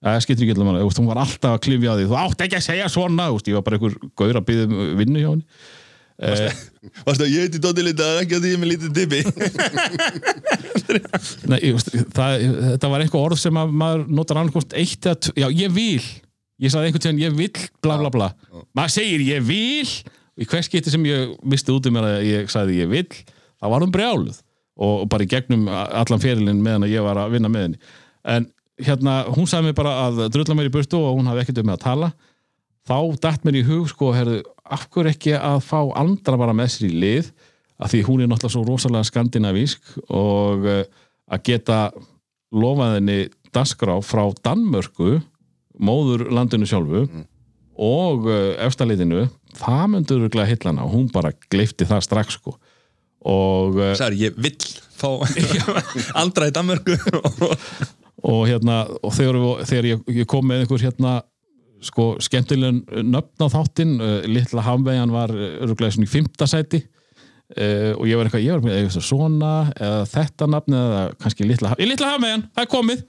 það 0.00 0.22
skiptir 0.24 0.46
ekki 0.46 0.56
allavega 0.56 0.88
hún 0.96 1.10
var 1.10 1.20
alltaf 1.20 1.56
að 1.56 1.62
klifja 1.66 1.92
á 1.92 1.96
því. 1.98 2.06
Þú 2.08 2.18
átt 2.22 2.44
ekki 2.46 2.56
að 2.56 2.66
segja 2.66 2.88
svona, 2.92 3.26
ég 3.28 3.56
var 3.56 3.64
bara 3.66 3.76
einhver 3.76 3.96
gaur 4.16 4.38
að 4.40 4.46
byggja 4.48 4.68
um 4.68 4.78
vinnu 5.00 5.20
hjá 5.20 5.28
henni 5.28 5.44
uh, 6.20 6.60
Varstu 7.06 7.24
að 7.26 7.32
ég 7.34 7.46
heiti 7.46 7.60
Dóti 7.62 7.84
Linda 7.84 8.08
ekki 8.22 8.36
að 8.38 8.44
því 8.44 8.50
ég 8.50 8.56
er 8.56 8.62
með 8.62 8.70
lítið 8.74 8.90
tippi 8.96 9.20
Nei, 11.50 11.58
ég, 11.64 11.78
það, 12.14 12.46
þetta 12.74 12.90
var 12.92 13.04
einhver 13.04 13.20
orð 13.24 13.40
sem 13.40 13.58
að 13.60 13.74
maður 13.82 14.06
notar 14.20 14.40
annarkost 14.40 14.74
eitt 14.78 15.06
eða 15.06 15.18
tv- 15.26 15.42
já, 15.42 15.46
ég 15.54 15.74
vil. 15.74 16.06
Ég 16.60 16.72
sagði 16.72 16.90
einhvern 16.90 17.04
tíðan 17.06 17.20
ég 17.22 17.36
vil, 17.38 17.50
bla 17.84 17.96
bla 18.00 18.10
bla. 18.12 18.28
Maður 18.76 18.94
segir 18.98 19.22
ég 19.24 19.44
vil 19.46 19.86
og 19.86 20.40
í 20.40 20.48
hvers 20.48 20.70
geti 20.72 20.92
sem 20.92 21.04
ég 21.08 21.34
misti 21.48 21.72
út 21.74 21.86
um 21.88 21.94
mér 21.96 22.06
að 22.08 22.26
ég 22.28 22.52
sagði 22.52 22.78
ég 22.80 22.90
vil, 22.90 23.04
það 23.60 23.74
var 23.74 23.84
um 23.86 23.92
brjáluð. 23.94 24.38
Og, 24.80 25.04
bara 25.12 25.26
í 25.26 25.28
gegnum 25.28 25.66
allan 25.68 26.22
ferilinn 26.22 26.62
meðan 26.64 26.88
ég 26.88 27.04
var 27.04 27.18
að 27.20 27.34
vinna 27.34 27.50
með 27.52 27.66
henni. 27.66 27.80
En 28.24 28.46
hérna, 28.80 29.18
hún 29.28 29.48
sagði 29.50 29.68
mér 29.68 29.76
bara 29.76 29.92
að 30.06 30.22
drulla 30.32 30.56
mér 30.56 30.70
í 30.70 30.72
burtu 30.72 30.96
og 31.00 31.18
hún 31.18 31.28
hafði 31.28 31.44
ekkert 31.44 31.60
um 31.60 31.68
mig 31.68 31.76
að 31.76 31.84
tala. 31.84 32.08
Þá 32.88 32.96
dætt 33.26 33.44
mér 33.44 33.58
í 33.60 33.64
hug 33.68 33.90
sko, 33.92 34.08
herðu, 34.16 34.38
af 34.70 34.86
hverju 34.92 35.10
ekki 35.14 35.34
að 35.38 35.58
fá 35.66 35.78
andra 36.00 36.36
bara 36.40 36.54
með 36.56 36.72
sér 36.76 36.88
í 36.90 36.94
lið? 37.04 37.30
Af 37.80 37.92
því 37.94 38.00
hún 38.06 38.20
er 38.24 38.28
náttúrulega 38.28 38.54
svo 38.54 38.62
rosalega 38.68 39.08
skandinavísk 39.08 39.92
og 40.12 40.66
uh, 40.68 40.82
að 41.32 41.44
geta 41.48 41.78
lofað 42.52 42.96
henni 42.98 43.18
dasgrá 43.54 43.94
frá 44.04 44.26
Danmörku 44.44 45.16
móður 45.80 46.26
landinu 46.34 46.66
sjálfu 46.68 47.06
og 47.80 48.26
uh, 48.28 48.52
efstaleitinu 48.66 49.22
það 49.56 49.86
myndur 49.94 50.26
örgulega 50.26 50.50
hillana 50.52 50.84
og 50.84 50.92
hún 50.98 51.08
bara 51.14 51.32
gleifti 51.50 51.86
það 51.88 52.04
strax 52.04 52.36
sko. 52.36 52.52
Og, 53.24 53.76
uh, 53.80 53.94
Sæður, 53.96 54.18
ég 54.20 54.36
vill 54.36 54.60
fá 55.00 55.08
andra 56.22 56.50
í 56.50 56.54
Danmörku. 56.54 56.94
Og 58.20 58.42
hérna 58.50 58.82
og 59.00 59.14
þegar, 59.16 59.38
við- 59.40 59.62
þegar 59.70 59.88
ég, 59.94 60.02
ég 60.20 60.28
kom 60.28 60.44
með 60.50 60.62
einhver 60.66 60.84
hérna 60.84 61.14
sko 61.84 62.10
skemmtilegun 62.20 62.82
nöfn 63.10 63.44
á 63.44 63.48
þáttinn 63.52 63.94
uh, 64.00 64.18
litla 64.28 64.64
hafvegjan 64.66 65.12
var 65.14 65.32
örgulega 65.34 65.94
svona 65.96 66.08
í 66.08 66.12
fymta 66.12 66.48
sæti. 66.50 66.82
Uh, 67.50 67.96
og 67.98 68.04
ég 68.06 68.14
var 68.20 68.28
eitthvað, 68.28 68.44
ég 68.46 68.54
var 68.54 68.62
með 68.62 68.76
eitthvað 68.82 69.06
svona 69.08 69.52
eða 69.74 70.04
þetta 70.12 70.46
nafn 70.52 70.76
eða 70.80 71.00
kannski 71.24 71.48
litla, 71.48 71.72
haf- 71.72 71.80
litla 71.82 72.12
hafvegjan, 72.14 72.44
það 72.54 72.66
er 72.66 72.70
komið. 72.76 73.02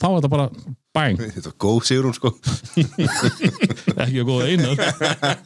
Þá 0.00 0.06
var 0.08 0.16
þetta 0.18 0.30
bara 0.32 0.46
bang 0.94 1.20
Þetta 1.34 1.50
var 1.50 1.56
góð 1.64 1.82
Sigrún 1.88 2.14
sko. 2.16 2.30
Ekki 4.04 4.22
að 4.22 4.28
góða 4.28 4.48
einar 4.50 4.80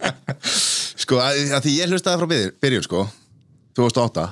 Sko, 1.03 1.19
að, 1.23 1.41
að 1.57 1.65
því 1.67 1.75
ég 1.79 1.91
hlustaði 1.93 2.21
frá 2.21 2.31
byrjun, 2.33 2.55
byrjun 2.63 2.87
sko 2.87 3.03
2008 3.79 4.25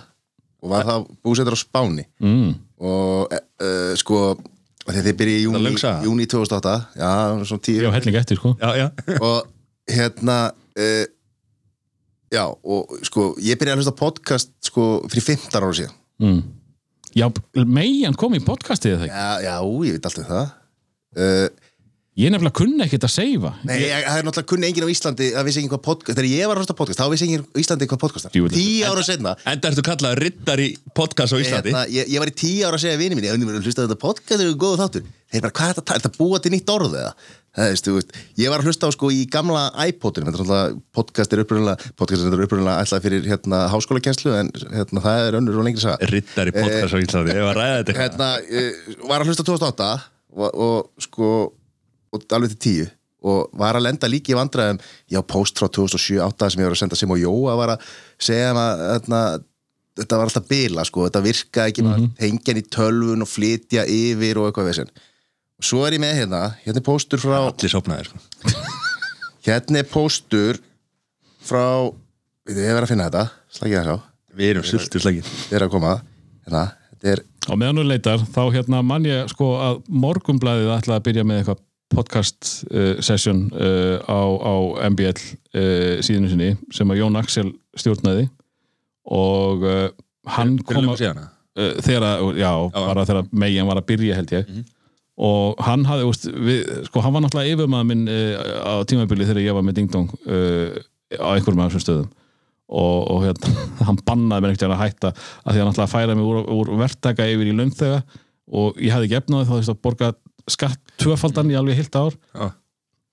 og 0.67 0.71
var 0.73 0.87
það 0.89 1.05
búsettur 1.23 1.55
á 1.55 1.59
Spáni. 1.61 2.07
Mm. 2.25 2.55
og 2.83 3.35
uh, 3.37 3.93
sko 4.01 4.21
að 4.87 5.09
þið 5.09 5.19
byrja 5.21 5.39
í 5.39 5.45
júni, 5.47 5.73
júni 6.07 6.27
2008 6.31 6.75
já, 7.01 7.11
svona 7.49 7.65
tíu 7.67 7.81
ég 7.81 7.89
var 7.89 7.97
helling 7.99 8.19
eftir 8.21 8.39
sko. 8.39 8.55
Já, 8.61 8.71
já. 8.79 8.87
Og 9.19 9.49
hérna 9.91 10.37
uh, 10.53 11.05
já, 12.33 12.45
og 12.47 12.95
sko 13.07 13.33
ég 13.43 13.59
byrjaði 13.59 13.77
að 13.77 13.83
hlusta 13.83 13.97
podcast 13.99 14.53
sko 14.67 14.87
fyrir 15.11 15.27
15 15.35 15.59
ára 15.59 15.73
síðan. 15.81 15.97
Mm. 16.23 16.39
já, 17.17 17.27
megin 17.67 18.17
kom 18.17 18.37
í 18.39 18.43
podcastið 18.45 19.03
ekki? 19.03 19.11
Já, 19.11 19.45
já, 19.45 19.57
ég 19.89 19.97
veit 19.99 20.09
alltaf 20.11 20.31
það. 20.31 20.55
Uh, 21.17 21.47
ég 22.17 22.33
nefnilega 22.33 22.57
kunni 22.57 22.81
ekkert 22.87 23.05
að 23.07 23.13
seifa 23.13 23.51
Nei, 23.67 23.77
ég, 23.83 23.91
það 24.07 24.19
er 24.19 24.25
náttúrulega 24.27 24.51
kunni 24.53 24.67
enginn 24.71 24.87
á 24.89 24.91
Íslandi 24.93 25.27
það 25.35 25.45
vissi 25.49 25.59
enginn 25.61 25.73
hvað 25.75 25.85
podcast, 25.85 26.17
þegar 26.17 26.31
ég 26.31 26.45
var 26.49 26.57
að 26.57 26.61
hlusta 26.63 26.77
podcast 26.79 27.01
þá 27.01 27.07
vissi 27.13 27.25
enginn 27.27 27.45
á 27.45 27.47
Íslandi 27.61 27.89
hvað 27.91 28.01
podcast 28.03 28.25
er. 28.29 28.33
Tíu 28.57 28.83
ára 28.89 29.03
setna 29.05 29.31
Enda 29.53 29.69
ertu 29.71 29.85
kallað 29.85 30.17
riddar 30.23 30.61
í 30.65 30.69
podcast 30.97 31.33
á 31.37 31.39
Íslandi? 31.43 31.71
hérna, 31.75 31.83
ég, 31.93 32.05
ég 32.15 32.19
var 32.23 32.31
í 32.33 32.37
tíu 32.41 32.63
ára 32.65 32.77
að 32.79 32.85
segja 32.87 33.01
vini 33.01 33.15
mín 33.19 33.29
ég 33.29 33.37
hlusta 33.37 33.85
þetta 33.85 34.01
podcast 34.01 34.41
er 34.41 34.49
góð 34.57 34.81
þáttur. 34.81 35.05
Þeir 35.27 35.43
bara, 35.43 35.57
hvað 35.59 35.69
er 35.69 35.77
þetta, 35.81 35.93
er 35.93 36.01
þetta 36.05 36.17
búa 36.17 36.39
til 36.41 36.53
nýtt 36.55 36.71
orð 36.73 36.93
eða? 36.97 37.13
Það 37.57 37.67
veist, 37.73 37.87
þú 37.87 37.93
veist, 37.97 38.11
ég 38.37 38.49
var 38.53 38.61
að 38.61 38.67
hlusta 38.69 38.87
á 38.87 38.91
sko 38.95 39.07
í 39.11 39.25
gamla 39.33 39.63
iPodinu, 39.89 40.29
þetta 40.29 40.59
er 40.61 40.77
podcast 40.95 41.31
er 41.33 41.41
upprunnilega, 41.43 41.77
podcast 41.97 42.21
er 51.17 51.56
og 52.17 52.41
lengri 52.41 52.57
saga 52.57 52.77
Riddar 52.77 52.77
í 52.77 52.87
podcast 52.87 52.87
á 52.87 52.87
Íslandi 52.87 52.87
Ég 52.87 52.87
var 52.87 52.87
að 52.87 52.87
ræða 52.87 52.87
þetta 52.87 52.87
var 52.87 52.87
að 52.87 52.87
hlusta 52.87 52.87
2008 52.87 52.87
og, 52.87 52.87
og 52.87 52.87
og 52.87 52.87
alveg 52.87 52.87
til 52.87 52.87
10 52.87 52.97
og 53.27 53.51
var 53.59 53.75
að 53.75 53.87
lenda 53.87 54.09
líki 54.11 54.35
í 54.35 54.39
vandræðum. 54.39 54.79
Já, 55.11 55.21
post 55.27 55.59
frá 55.59 55.69
2007-2008 55.73 56.51
sem 56.53 56.63
ég 56.63 56.69
var 56.69 56.77
að 56.77 56.81
senda 56.83 56.99
Sim 56.99 57.15
og 57.15 57.19
Jóa 57.19 57.57
var 57.59 57.75
að 57.75 57.91
segja 58.23 58.53
um 58.53 58.61
að 58.61 58.83
hérna, 58.93 59.21
þetta 59.97 60.21
var 60.21 60.31
alltaf 60.31 60.49
bila 60.51 60.85
sko, 60.87 61.07
þetta 61.09 61.23
virkaði 61.25 61.73
ekki, 61.73 61.83
mm 61.83 61.93
-hmm. 61.95 62.11
hengja 62.21 62.53
hann 62.53 62.63
í 62.63 62.67
tölvun 62.77 63.27
og 63.27 63.31
flytja 63.31 63.87
yfir 63.89 64.39
og 64.39 64.49
eitthvað 64.49 64.71
vesinn 64.71 64.91
og 65.57 65.65
svo 65.65 65.87
er 65.87 65.97
ég 65.97 66.01
með 66.01 66.19
hérna, 66.21 66.43
hérna 66.65 66.83
er 66.83 66.85
póstur 66.85 67.19
frá 67.19 67.39
Allir 67.41 67.73
sopnaðir 67.73 68.11
sko. 68.11 68.19
hérna 69.49 69.79
er 69.81 69.89
póstur 69.89 70.61
frá, 71.41 71.89
við, 72.45 72.61
verð 72.61 72.85
að 72.85 72.91
finna 72.93 73.09
þetta. 73.09 73.31
Slagið 73.51 73.79
það 73.79 73.87
sá, 73.89 74.03
Við 74.37 74.51
erum 74.51 74.67
sultu 74.69 75.01
slagir 75.01 75.25
við 75.25 75.57
erum 75.57 75.71
að 75.71 75.73
koma. 75.73 75.93
Hérna, 76.45 76.65
þetta 76.93 77.13
er 77.15 77.25
og 77.47 77.59
meðan 77.61 77.79
þú 77.79 77.85
leitar, 77.87 78.19
þá 78.19 78.43
hérna 78.53 78.83
mann 78.83 79.07
ég 79.07 79.29
sko 79.31 79.53
að 79.63 79.81
morgumblæðið 79.87 80.73
ætlaði 80.75 80.99
að 80.99 81.07
byrja 81.09 81.25
með 81.25 81.41
eitthvað 81.41 81.63
podcast 81.95 82.65
uh, 82.73 82.97
session 83.05 83.47
uh, 83.55 83.99
á, 84.05 84.21
á 84.27 84.55
MBL 84.91 85.21
uh, 85.21 85.97
síðinu 86.05 86.31
sinni 86.33 86.51
sem 86.75 86.91
að 86.93 87.01
Jón 87.03 87.19
Axel 87.21 87.53
stjórnaði 87.79 88.27
og 89.07 89.63
uh, 89.67 89.89
hann 90.35 90.57
kom 90.67 90.89
að 90.93 90.99
þegar, 91.87 92.07
að- 92.19 92.41
já, 92.43 92.51
bara 92.75 93.05
þegar 93.09 93.29
megin 93.33 93.69
var 93.71 93.79
að 93.81 93.87
byrja 93.89 94.17
held 94.19 94.33
ég. 94.35 94.49
Og 95.17 95.63
hann 95.65 95.87
hafði, 95.89 96.05
úst, 96.11 96.27
við, 96.29 96.59
sko 96.91 97.01
hann 97.01 97.15
var 97.15 97.23
náttúrulega 97.25 97.55
yfirmaður 97.55 97.87
minn 97.89 98.03
á 98.05 98.85
tímabili 98.85 99.25
þegar 99.25 99.47
ég 99.47 99.55
var 99.57 99.65
með 99.65 99.79
Ding 99.79 99.89
Dong 99.95 100.11
uh, 100.29 100.75
á 101.17 101.29
einhverjum 101.33 101.63
af 101.65 101.71
þessum 101.73 101.85
stöðum. 101.87 102.11
Og, 102.67 102.99
og 103.15 103.23
hérna, 103.25 103.55
hann 103.89 104.03
bannaði 104.05 104.45
mér 104.45 104.53
ekkert 104.57 104.75
að 104.75 104.83
hætta 104.83 105.13
að 105.15 105.55
því 105.55 105.63
hann 105.63 105.71
náttúrulega 105.71 105.87
að 105.87 105.95
færa 105.95 106.19
mig 106.19 106.29
úr, 106.29 106.43
úr 106.59 106.73
verktaka 106.83 107.29
yfir 107.33 107.49
í 107.49 107.57
launþega 107.57 108.03
og 108.61 108.77
ég 108.83 108.93
hafði 108.93 109.09
ekki 109.09 109.19
efnaði 109.23 109.49
þá 109.49 109.55
þess 109.57 109.73
að 109.73 109.81
borga 109.87 110.11
skatt 110.51 110.81
tvöfaldan 111.01 111.51
í 111.51 111.59
alveg 111.59 111.83
heilt 111.83 111.99
ár. 111.99 112.17
Já. 112.35 112.53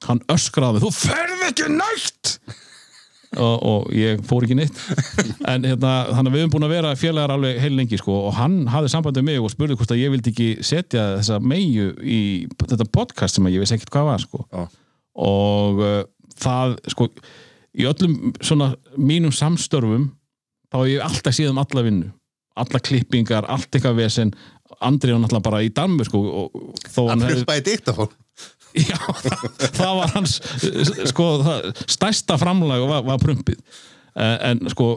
hann 0.03 0.19
öskraði, 0.27 0.81
þú 0.83 0.89
ferð 0.91 1.43
ekki 1.47 1.69
nætt 1.71 2.37
og, 3.39 3.63
og 3.63 3.93
ég 3.95 4.21
fór 4.27 4.45
ekki 4.45 4.57
neitt. 4.57 4.79
En 5.49 5.65
hérna, 5.65 5.93
að 6.11 6.29
við 6.29 6.43
höfum 6.43 6.53
búin 6.55 6.67
að 6.67 6.73
vera 6.75 6.93
félagar 6.99 7.33
alveg 7.35 7.59
heil 7.63 7.73
lengi 7.77 7.99
sko 7.99 8.15
og 8.27 8.35
hann 8.37 8.63
hafði 8.71 8.93
sambandið 8.93 9.27
mig 9.27 9.41
og 9.41 9.51
spurði 9.53 9.77
hvort 9.79 9.93
að 9.95 10.01
ég 10.03 10.13
vildi 10.13 10.33
ekki 10.33 10.49
setja 10.65 11.05
þessa 11.17 11.39
meiu 11.43 11.91
í 11.99 12.21
þetta 12.63 12.89
podcast 12.93 13.39
sem 13.39 13.49
ég 13.51 13.63
vissi 13.63 13.77
ekkert 13.77 13.93
hvað 13.95 14.09
var 14.11 14.25
sko. 14.25 14.43
Já. 14.51 14.65
og 15.29 15.83
uh, 15.83 16.01
það 16.41 16.77
sko 16.93 17.09
í 17.73 17.87
öllum 17.89 18.33
svona 18.41 18.73
mínum 18.97 19.33
samstörfum 19.33 20.11
þá 20.69 20.79
hef 20.81 20.91
ég 20.91 21.05
alltaf 21.05 21.37
síðan 21.37 21.57
um 21.57 21.63
alla 21.63 21.85
vinnu. 21.85 22.11
Alla 22.53 22.79
klippingar, 22.85 23.47
allt 23.49 23.73
eitthvað 23.73 23.97
vesen 23.97 24.33
Andri 24.87 25.13
var 25.13 25.23
náttúrulega 25.23 25.47
bara 25.47 25.63
í 25.63 25.71
Danmur 25.75 26.07
sko, 26.09 26.21
og 26.43 26.83
þó 26.89 27.01
hann 27.11 27.25
hlupaði 27.27 27.65
diktafón 27.69 28.13
Já, 28.89 28.97
það, 28.97 29.41
það 29.77 29.97
var 29.99 30.13
hans 30.15 30.37
sko, 31.11 31.25
það, 31.45 31.67
stærsta 31.93 32.37
framlag 32.41 32.85
var, 32.89 33.03
var 33.05 33.19
prumpið. 33.21 33.59
Eh, 34.17 34.37
en 34.49 34.63
sko 34.73 34.87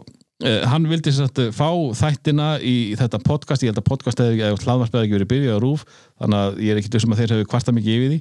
eh, 0.44 0.64
hann 0.64 0.88
vildi 0.88 1.12
sagt 1.12 1.42
fá 1.56 1.68
þættina 1.98 2.54
í 2.64 2.94
þetta 2.96 3.20
podcast, 3.24 3.64
ég 3.64 3.74
held 3.74 3.82
að 3.82 3.88
podcast 3.90 4.22
eða 4.24 4.54
hlaðvarpið 4.56 4.96
hefði 4.96 5.04
ekki 5.04 5.18
verið 5.18 5.30
byrjað 5.34 5.60
á 5.60 5.64
rúf 5.64 5.84
þannig 5.92 6.40
að 6.40 6.58
ég 6.64 6.72
er 6.72 6.80
ekki 6.80 6.92
þessum 6.96 7.12
að 7.12 7.22
þeir 7.22 7.36
hefði 7.36 7.48
kvarta 7.52 7.76
mikið 7.76 7.98
yfir 7.98 8.12
því. 8.14 8.20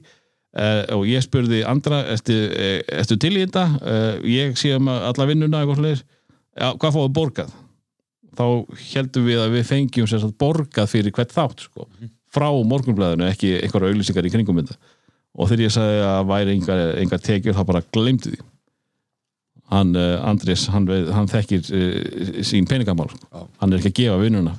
Uh, 0.56 0.82
og 0.96 1.02
ég 1.08 1.24
spurði 1.24 1.58
andra 1.68 1.98
ertu 2.14 3.16
til 3.20 3.34
í 3.36 3.42
þetta? 3.42 3.66
Uh, 3.80 4.12
ég 4.32 4.56
sé 4.60 4.72
um 4.78 4.88
alla 4.92 5.28
vinnuna 5.28 5.64
eitthvað 5.64 5.82
svoleiðis. 5.82 6.04
já, 6.56 6.70
hvað 6.80 6.96
fáðu 6.96 7.10
borgað 7.16 7.56
þá 8.38 8.46
heldum 8.94 9.28
við 9.28 9.42
að 9.44 9.56
við 9.56 9.70
fengjum 9.70 10.10
sagt 10.10 10.36
borgað 10.42 10.92
fyrir 10.92 11.16
hvert 11.16 11.34
þátt 11.36 11.66
sko, 11.68 11.88
frá 12.34 12.50
morgunblæðinu, 12.68 13.30
ekki 13.32 13.56
einhverja 13.62 13.94
auglýsingar 13.94 14.28
í 14.28 14.34
kringum 14.34 14.60
þetta. 14.62 14.78
Og 15.36 15.50
þegar 15.50 15.66
ég 15.66 15.74
sagði 15.76 16.04
að 16.08 16.28
væri 16.32 16.58
engar 17.04 17.24
tekjur 17.24 17.58
þá 17.58 17.64
bara 17.68 17.84
glemdi 17.96 18.36
því. 18.36 18.44
Hann 19.74 19.96
uh, 19.98 20.22
Andrés, 20.30 20.68
hann, 20.70 20.86
hann 21.12 21.32
þekkir 21.32 21.72
uh, 21.74 22.44
sín 22.46 22.68
peningamál. 22.70 23.10
Sko. 23.10 23.48
hann 23.62 23.74
er 23.74 23.82
ekki 23.82 23.92
að 23.92 24.00
gefa 24.04 24.22
vinnuna. 24.22 24.54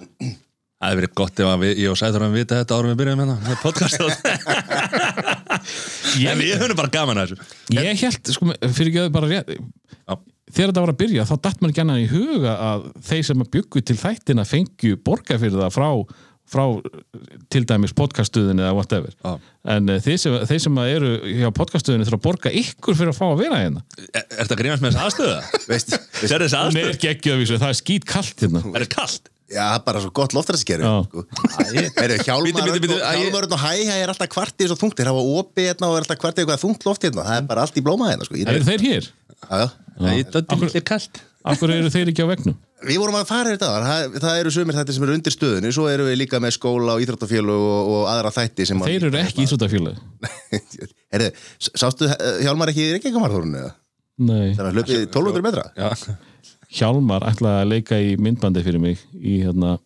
Það 0.77 0.91
hefði 0.91 1.01
verið 1.01 1.15
gott 1.17 1.41
ef 1.41 1.49
að 1.49 1.63
við, 1.63 1.79
ég 1.81 1.93
og 1.93 2.01
Sæður 2.01 2.27
hann 2.27 2.37
vita 2.37 2.59
þetta 2.61 2.77
árum 2.77 2.93
við 2.93 2.99
byrjum 3.01 3.23
hérna 3.23 3.37
með 3.47 3.57
podcast 3.63 5.45
En 6.27 6.41
við 6.41 6.55
höfum 6.61 6.79
bara 6.79 6.93
gaman 6.95 7.21
að 7.23 7.35
þessu 7.35 7.81
ég 7.83 8.01
held, 8.05 8.33
sko, 8.37 8.53
fyrir 8.77 8.93
ekki 8.93 9.03
að 9.05 9.11
bara 9.17 9.31
rétt 9.33 9.51
Já. 9.57 10.15
þegar 10.53 10.71
þetta 10.71 10.85
var 10.87 10.95
að 10.95 11.01
byrja, 11.03 11.27
þá 11.29 11.35
datt 11.49 11.61
mér 11.65 11.75
ekki 11.75 11.85
annan 11.85 12.05
í 12.05 12.09
huga 12.13 12.55
að 12.71 12.87
þeir 13.11 13.27
sem 13.31 13.45
að 13.45 13.53
byggu 13.59 13.83
til 13.91 13.99
þættina 14.01 14.47
fengju 14.47 14.99
borga 15.07 15.39
fyrir 15.43 15.59
það 15.59 15.75
frá, 15.75 15.89
frá 16.47 16.65
til 17.51 17.65
dæmis 17.67 17.95
podcastuðin 17.99 18.63
eða 18.63 18.75
whatever 18.79 19.15
Já. 19.19 19.33
en 19.77 19.91
uh, 19.91 20.01
þeir, 20.05 20.19
sem, 20.23 20.37
þeir 20.47 20.63
sem 20.69 20.81
að 20.83 20.93
eru 20.95 21.13
hjá 21.41 21.49
podcastuðinu 21.59 22.07
þurfa 22.07 22.21
að 22.21 22.27
borga 22.29 22.53
ykkur 22.63 22.99
fyrir 23.01 23.13
að 23.15 23.19
fá 23.19 23.27
að 23.33 23.41
vera 23.43 23.63
hérna 23.65 23.83
Er, 24.07 24.23
er 24.23 24.45
þetta 24.45 24.61
grínast 24.63 24.85
með 24.87 24.95
þessi 24.95 25.07
aðstöða? 25.09 25.65
Veist, 25.73 25.97
Sér 26.23 26.37
er 26.39 26.47
aðstöða? 26.47 26.93
ekki 26.95 27.11
ekki 27.17 27.35
að 27.35 27.43
vísu, 27.43 27.59
það 27.59 27.73
er 27.75 27.81
skít 27.83 28.07
kallt 28.15 28.47
hérna 28.47 28.63
Er 28.71 28.87
þetta 28.87 28.95
kallt? 29.01 29.33
Já, 29.53 29.67
bara 29.87 30.01
svo 30.03 30.11
gott 30.17 30.35
loftræðskerfi 30.37 30.83
Já. 30.87 30.95
sko. 31.07 31.25
Heyrðu, 32.01 32.19
Hjálmar 32.27 32.49
Bíddu, 32.51 32.65
bíddu, 32.67 32.81
bíddu, 32.87 32.99
æ, 32.99 33.11
ég- 33.15 33.23
Hjálmar 33.27 33.47
og 33.53 33.61
hæ, 33.63 33.73
hæ 33.87 33.95
er 34.03 34.13
alltaf 34.13 34.29
kvartið 34.35 34.73
svo 34.73 34.79
þungt 34.81 34.99
þeir 34.99 35.11
hafa 35.13 35.23
opið 35.41 35.69
hérna 35.71 35.91
og 35.91 35.97
er 35.97 36.05
alltaf 36.07 36.19
kvartið 36.23 36.45
eitthvað 36.45 36.63
þungt 36.65 36.87
loft 36.89 37.03
hérna 37.07 37.25
það 37.29 37.41
er 37.41 37.49
bara 37.53 37.63
allt 37.67 37.77
í 37.79 37.85
blóma 37.87 38.11
hérna 38.11 38.27
sko. 38.27 38.35
Eru 38.43 38.67
þeir 38.67 38.87
hér? 38.89 39.09
Já, 39.47 39.67
þetta 40.37 40.81
er 40.81 40.87
kallt 40.93 41.23
af 41.47 41.61
hverju 41.63 41.79
eru 41.79 41.91
þeir 41.95 42.09
ekki 42.11 42.25
á 42.27 42.29
vegnum? 42.33 42.57
Við 42.87 42.99
vorum 43.01 43.15
að 43.17 43.29
fara 43.31 43.53
þetta 43.55 43.69
það, 43.87 44.17
það 44.21 44.39
eru 44.43 44.51
sumir 44.53 44.77
þetta 44.77 44.93
sem 44.93 45.05
eru 45.07 45.15
undir 45.17 45.33
stöðunni 45.33 45.71
svo 45.73 45.87
eru 45.89 46.05
við 46.11 46.19
líka 46.21 46.41
með 46.43 46.53
skóla 46.59 46.97
og 46.99 47.05
íþróttafélög 47.05 47.63
og, 47.71 47.91
og 47.95 48.03
aðra 48.13 48.33
þætti 48.35 48.67
sem 48.69 48.83
að- 48.83 48.91
þeir 48.91 49.07
eru 49.09 49.21
ekki 49.23 49.47
íþróttafélag 49.47 49.97
Herðu, 51.15 51.31
sástu 51.71 52.11
Hjálmar 52.43 52.73
ekki 52.75 52.85
í 52.91 53.01
eða? 53.01 53.73
nei, 54.19 54.53
Þannig 56.71 56.73
að 56.73 56.73
hlupið 56.73 56.73
1200 56.73 56.73
metra 56.73 56.73
Já, 56.73 56.77
Hjálmar 56.77 57.23
ætlaði 57.31 57.61
að 57.63 57.69
leika 57.71 57.99
í 58.01 58.17
myndbandi 58.17 58.63
fyrir 58.65 58.81
mig 58.81 58.99
í 59.15 59.37
hérna, 59.45 59.79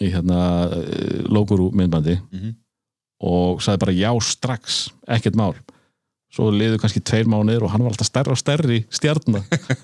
í 0.00 0.10
hérna 0.12 0.40
uh, 0.68 1.32
Loguru 1.32 1.70
myndbandi 1.72 2.18
Mhm. 2.32 2.54
og 3.22 3.60
sagði 3.62 3.78
bara 3.80 3.92
já 3.92 4.10
strax, 4.20 4.90
ekkert 5.08 5.36
mál 5.36 5.54
svo 6.32 6.48
liðu 6.48 6.78
kannski 6.80 7.02
tveir 7.04 7.28
mánuðir 7.28 7.64
og 7.66 7.72
hann 7.74 7.82
var 7.84 7.92
alltaf 7.92 8.08
stærri 8.08 8.32
og 8.32 8.38
stærri 8.40 8.78
stjarnar 8.88 9.42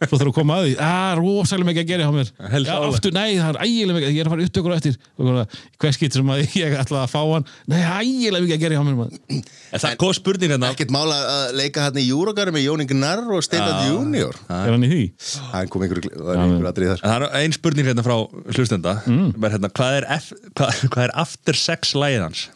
svo 0.08 0.16
þurfa 0.16 0.30
að 0.30 0.36
koma 0.38 0.56
að 0.56 0.68
því, 0.68 0.74
að 0.86 1.18
rosalega 1.20 1.68
mikið 1.68 1.82
að 1.82 1.90
gera 1.90 2.06
hjá 2.06 2.14
mér. 2.14 2.30
Helst 2.54 2.70
já, 2.70 2.76
aftur, 2.88 3.14
nei, 3.16 3.26
það 3.36 3.50
er 3.50 3.58
ægilega 3.66 3.96
mikið 3.98 4.14
ég 4.14 4.20
er 4.22 4.30
að 4.30 4.34
fara 4.34 4.46
upptökur 4.48 4.72
á 4.72 4.76
eftir. 4.78 4.96
Og 5.18 5.28
svona, 5.28 5.44
hver 5.84 5.96
skipt 5.98 6.16
sem 6.16 6.32
að 6.32 6.42
ég 6.62 6.76
ætlaði 6.80 7.02
að 7.02 7.12
fá 7.12 7.20
hann? 7.34 7.46
Nei, 7.68 7.78
ægilega 7.84 8.44
mikið 8.46 8.56
að 8.56 8.64
gera 8.64 8.78
hjá 8.78 8.84
mér 8.88 8.98
maður. 9.02 9.22
En 9.68 9.84
það 9.84 9.96
kom 10.00 10.16
spurning 10.16 10.54
hérna. 10.54 10.72
Ekkert 10.72 10.94
mála 10.96 11.20
að 11.34 11.56
leika 11.60 11.84
hérna 11.84 12.00
í 12.00 12.08
Júrogarum 12.08 12.56
með 12.56 12.64
Jón 12.64 12.84
Ingi 12.86 12.96
Narr 12.96 13.32
og 13.36 13.44
Steinland 13.44 13.84
Já. 13.84 13.92
Junior. 13.92 14.42
Er 14.48 14.72
hann 14.72 14.88
í 14.88 14.92
því? 14.94 15.02
Það 15.52 15.72
kom 15.74 15.84
einhver, 15.84 16.04
var 16.16 16.38
Já, 16.40 16.44
einhver 16.46 16.70
atrið 16.72 16.94
þar. 16.94 17.04
Það 17.04 17.26
er 17.28 17.40
ein 17.42 17.58
spurning 17.58 17.90
hérna 17.92 18.06
frá 18.06 18.16
hlustenda. 18.56 19.00
Mm. 19.04 19.34
hérna, 19.44 19.72
hvað, 19.76 19.98
er 20.00 20.08
F, 20.16 20.30
hvað, 20.54 20.86
hvað 20.88 21.10
er 21.10 21.18
after 21.26 21.60
sex 21.68 21.92
lægið 21.98 22.24
hans? 22.24 22.48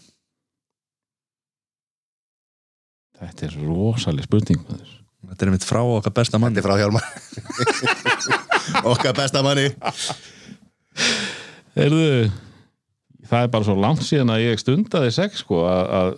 Þetta 3.22 3.46
er 3.48 3.56
rosalega 3.62 4.26
spurning 4.28 4.60
maður. 4.68 4.98
Þetta 5.32 5.46
er 5.46 5.52
mitt 5.54 5.64
frá 5.66 5.80
okkar 5.86 6.14
besta 6.16 6.38
mann 6.42 6.56
Þetta 6.56 6.62
er 6.62 6.66
frá 6.66 6.76
Hjálmar 6.82 7.06
Okkar 8.92 9.14
besta 9.16 9.42
manni 9.46 9.68
Heyrðu, 11.78 12.28
það 13.30 13.46
er 13.46 13.52
bara 13.54 13.68
svo 13.68 13.76
langt 13.78 14.02
síðan 14.04 14.34
að 14.34 14.42
ég 14.48 14.60
stundaði 14.60 15.12
sex 15.14 15.44
sko 15.44 15.62
að, 15.70 15.92
að 16.00 16.10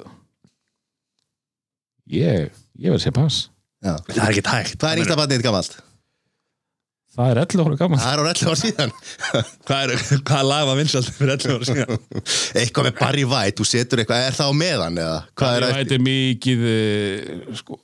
ég, 2.17 2.49
ég 2.81 2.95
verð 2.95 3.05
sér 3.05 3.15
pass 3.17 3.45
Já. 3.85 3.99
Það 4.09 4.23
er 4.25 4.31
ekki 4.33 4.47
tækt 4.49 4.79
Hvað 4.81 4.91
er 4.95 5.03
yngsta 5.03 5.19
bandið 5.21 5.39
þitt 5.39 5.47
gamalt? 5.51 5.77
Það 7.15 7.31
er 7.31 7.41
11 7.45 7.65
ára 7.65 7.79
gaman 7.81 8.03
Það 8.03 8.13
er 8.13 8.21
á 8.21 8.25
11 8.31 8.51
ár 8.51 8.61
síðan 8.61 8.95
Hvað 9.69 9.85
er, 9.85 10.05
hvað 10.29 10.45
lag 10.51 10.67
var 10.69 10.79
vinsalt 10.81 11.11
fyrir 11.15 11.35
11 11.37 11.55
ára 11.55 11.69
síðan? 11.71 12.03
Eitthvað 12.61 12.89
með 12.89 12.99
Barry 13.01 13.25
White, 13.31 13.57
þú 13.61 13.69
setur 13.71 14.03
eitthvað 14.03 14.27
Er 14.29 14.39
það 14.39 14.53
á 14.53 14.55
meðan 14.65 15.01
eða? 15.05 15.19
Hvað 15.39 15.57
er 15.57 15.67
það 15.67 15.81
eftir? 15.85 15.99
er 15.99 16.05
mikið 16.09 16.67
eh, 16.73 17.57
sko, 17.61 17.81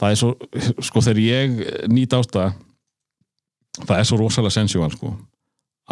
það 0.00 0.08
er 0.10 0.20
svo 0.22 0.32
sko 0.88 1.04
þegar 1.04 1.22
ég 1.24 1.62
nýt 1.92 2.16
ásta 2.16 2.48
það 3.82 3.96
er 3.98 4.08
svo 4.08 4.18
rosalega 4.20 4.54
sensual 4.54 4.90
sko 4.94 5.14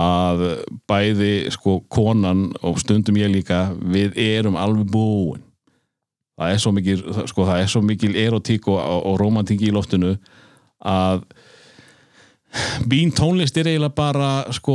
að 0.02 0.42
bæði 0.88 1.50
sko 1.52 1.80
konan 1.92 2.46
og 2.64 2.78
stundum 2.80 3.18
ég 3.20 3.32
líka 3.32 3.66
við 3.76 4.16
erum 4.16 4.56
alveg 4.56 4.88
búin 4.92 5.42
það 6.38 6.54
er 6.54 6.62
svo 6.62 6.72
mikil 6.72 7.02
sko 7.28 7.46
það 7.48 7.60
er 7.60 7.72
svo 7.72 7.82
mikil 7.84 8.14
erotík 8.16 8.68
og, 8.72 8.78
og, 8.80 9.02
og 9.10 9.18
romantík 9.20 9.64
í 9.66 9.72
loftinu 9.74 10.14
að 10.82 11.26
Bín 12.88 13.12
tónlist 13.16 13.56
er 13.56 13.70
eiginlega 13.70 13.94
bara 13.96 14.30
sko 14.52 14.74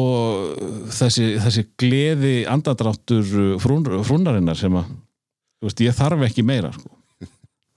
þessi, 0.90 1.36
þessi 1.44 1.64
gleði 1.78 2.38
andadráttur 2.50 3.28
frún, 3.62 3.86
frúnarinnar 4.08 4.58
sem 4.58 4.74
að 4.80 4.88
þú 4.90 5.70
veist, 5.70 5.84
ég 5.86 5.98
þarf 5.98 6.26
ekki 6.26 6.46
meira 6.46 6.72
sko. 6.74 6.90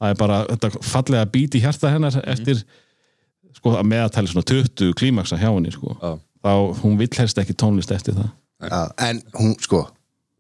það 0.01 0.15
er 0.15 0.19
bara 0.23 0.41
þetta 0.49 0.71
fallega 0.89 1.29
bít 1.35 1.57
í 1.59 1.63
hjarta 1.65 1.93
hennar 1.93 2.17
eftir 2.33 2.63
sko 3.57 3.77
að 3.77 3.89
meðatæli 3.93 4.33
svona 4.33 4.49
20 4.49 4.97
klímaksa 4.97 5.37
hjá 5.41 5.51
henni 5.51 5.73
sko. 5.75 5.97
Já. 6.01 6.13
þá 6.47 6.53
hún 6.81 6.99
vill 7.01 7.13
helst 7.19 7.41
ekki 7.43 7.57
tónlist 7.61 7.93
eftir 7.93 8.17
það 8.17 8.31
Já, 8.61 8.81
en 9.09 9.23
hún, 9.39 9.55
sko 9.61 9.87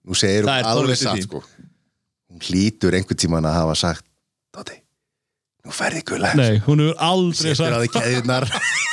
Nú 0.05 0.17
segir 0.17 0.45
hún 0.45 0.53
er 0.53 0.67
alveg 0.69 0.99
satt, 1.01 1.25
sko 1.25 1.41
Hún 2.31 2.43
hlýtur 2.45 2.97
einhvern 2.97 3.21
tímann 3.21 3.49
að 3.49 3.57
hafa 3.61 3.77
sagt 3.81 4.05
Dóti, 4.53 4.77
nú 5.65 5.73
ferði 5.73 6.05
gulla 6.09 6.33
Nei, 6.37 6.61
hún 6.65 6.85
hefur 6.85 7.01
aldrei 7.11 7.55
Setur 7.57 7.77
á 7.77 7.81
sagt 7.81 7.85
því 7.85 7.93
keðjurnar 7.97 8.49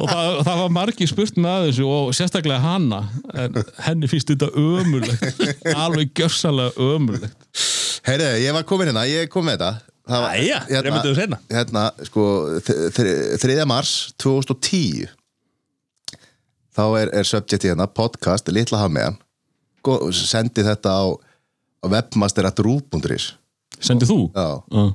og 0.00 0.06
það, 0.10 0.30
það 0.46 0.60
var 0.62 0.72
margir 0.76 1.08
spurt 1.10 1.38
með 1.40 1.66
þessu 1.70 1.88
og 1.88 2.12
sérstaklega 2.16 2.60
hanna 2.62 3.02
en 3.34 3.58
henni 3.86 4.08
finnst 4.10 4.30
þetta 4.32 4.48
ömurlegt 4.60 5.44
alveg 5.74 6.12
gjörsalega 6.20 6.88
ömurlegt 6.92 7.62
Heyrðu, 8.06 8.28
ég 8.44 8.54
var 8.54 8.66
komin 8.68 8.90
hérna, 8.92 9.06
ég 9.10 9.30
kom 9.32 9.46
með 9.48 9.56
þetta 9.58 9.92
Það 10.06 10.20
var- 10.22 10.36
Æja, 10.38 10.58
seinna. 11.18 11.38
Hérna, 11.50 11.80
sko, 12.06 12.24
3. 12.62 13.56
mars 13.66 13.94
2010 14.22 15.08
Þá 16.76 16.84
er, 17.00 17.10
er 17.16 17.26
subjecti 17.26 17.72
hérna, 17.72 17.88
podcast, 17.90 18.46
litla 18.54 18.84
hafmeðan 18.84 19.16
Sendi 20.14 20.62
þetta 20.66 20.92
á, 20.94 21.04
á 21.82 21.86
webmaster.rú.is 21.90 23.32
Sendið 23.82 24.10
þú? 24.12 24.20
Já, 24.34 24.46
Já. 24.70 24.86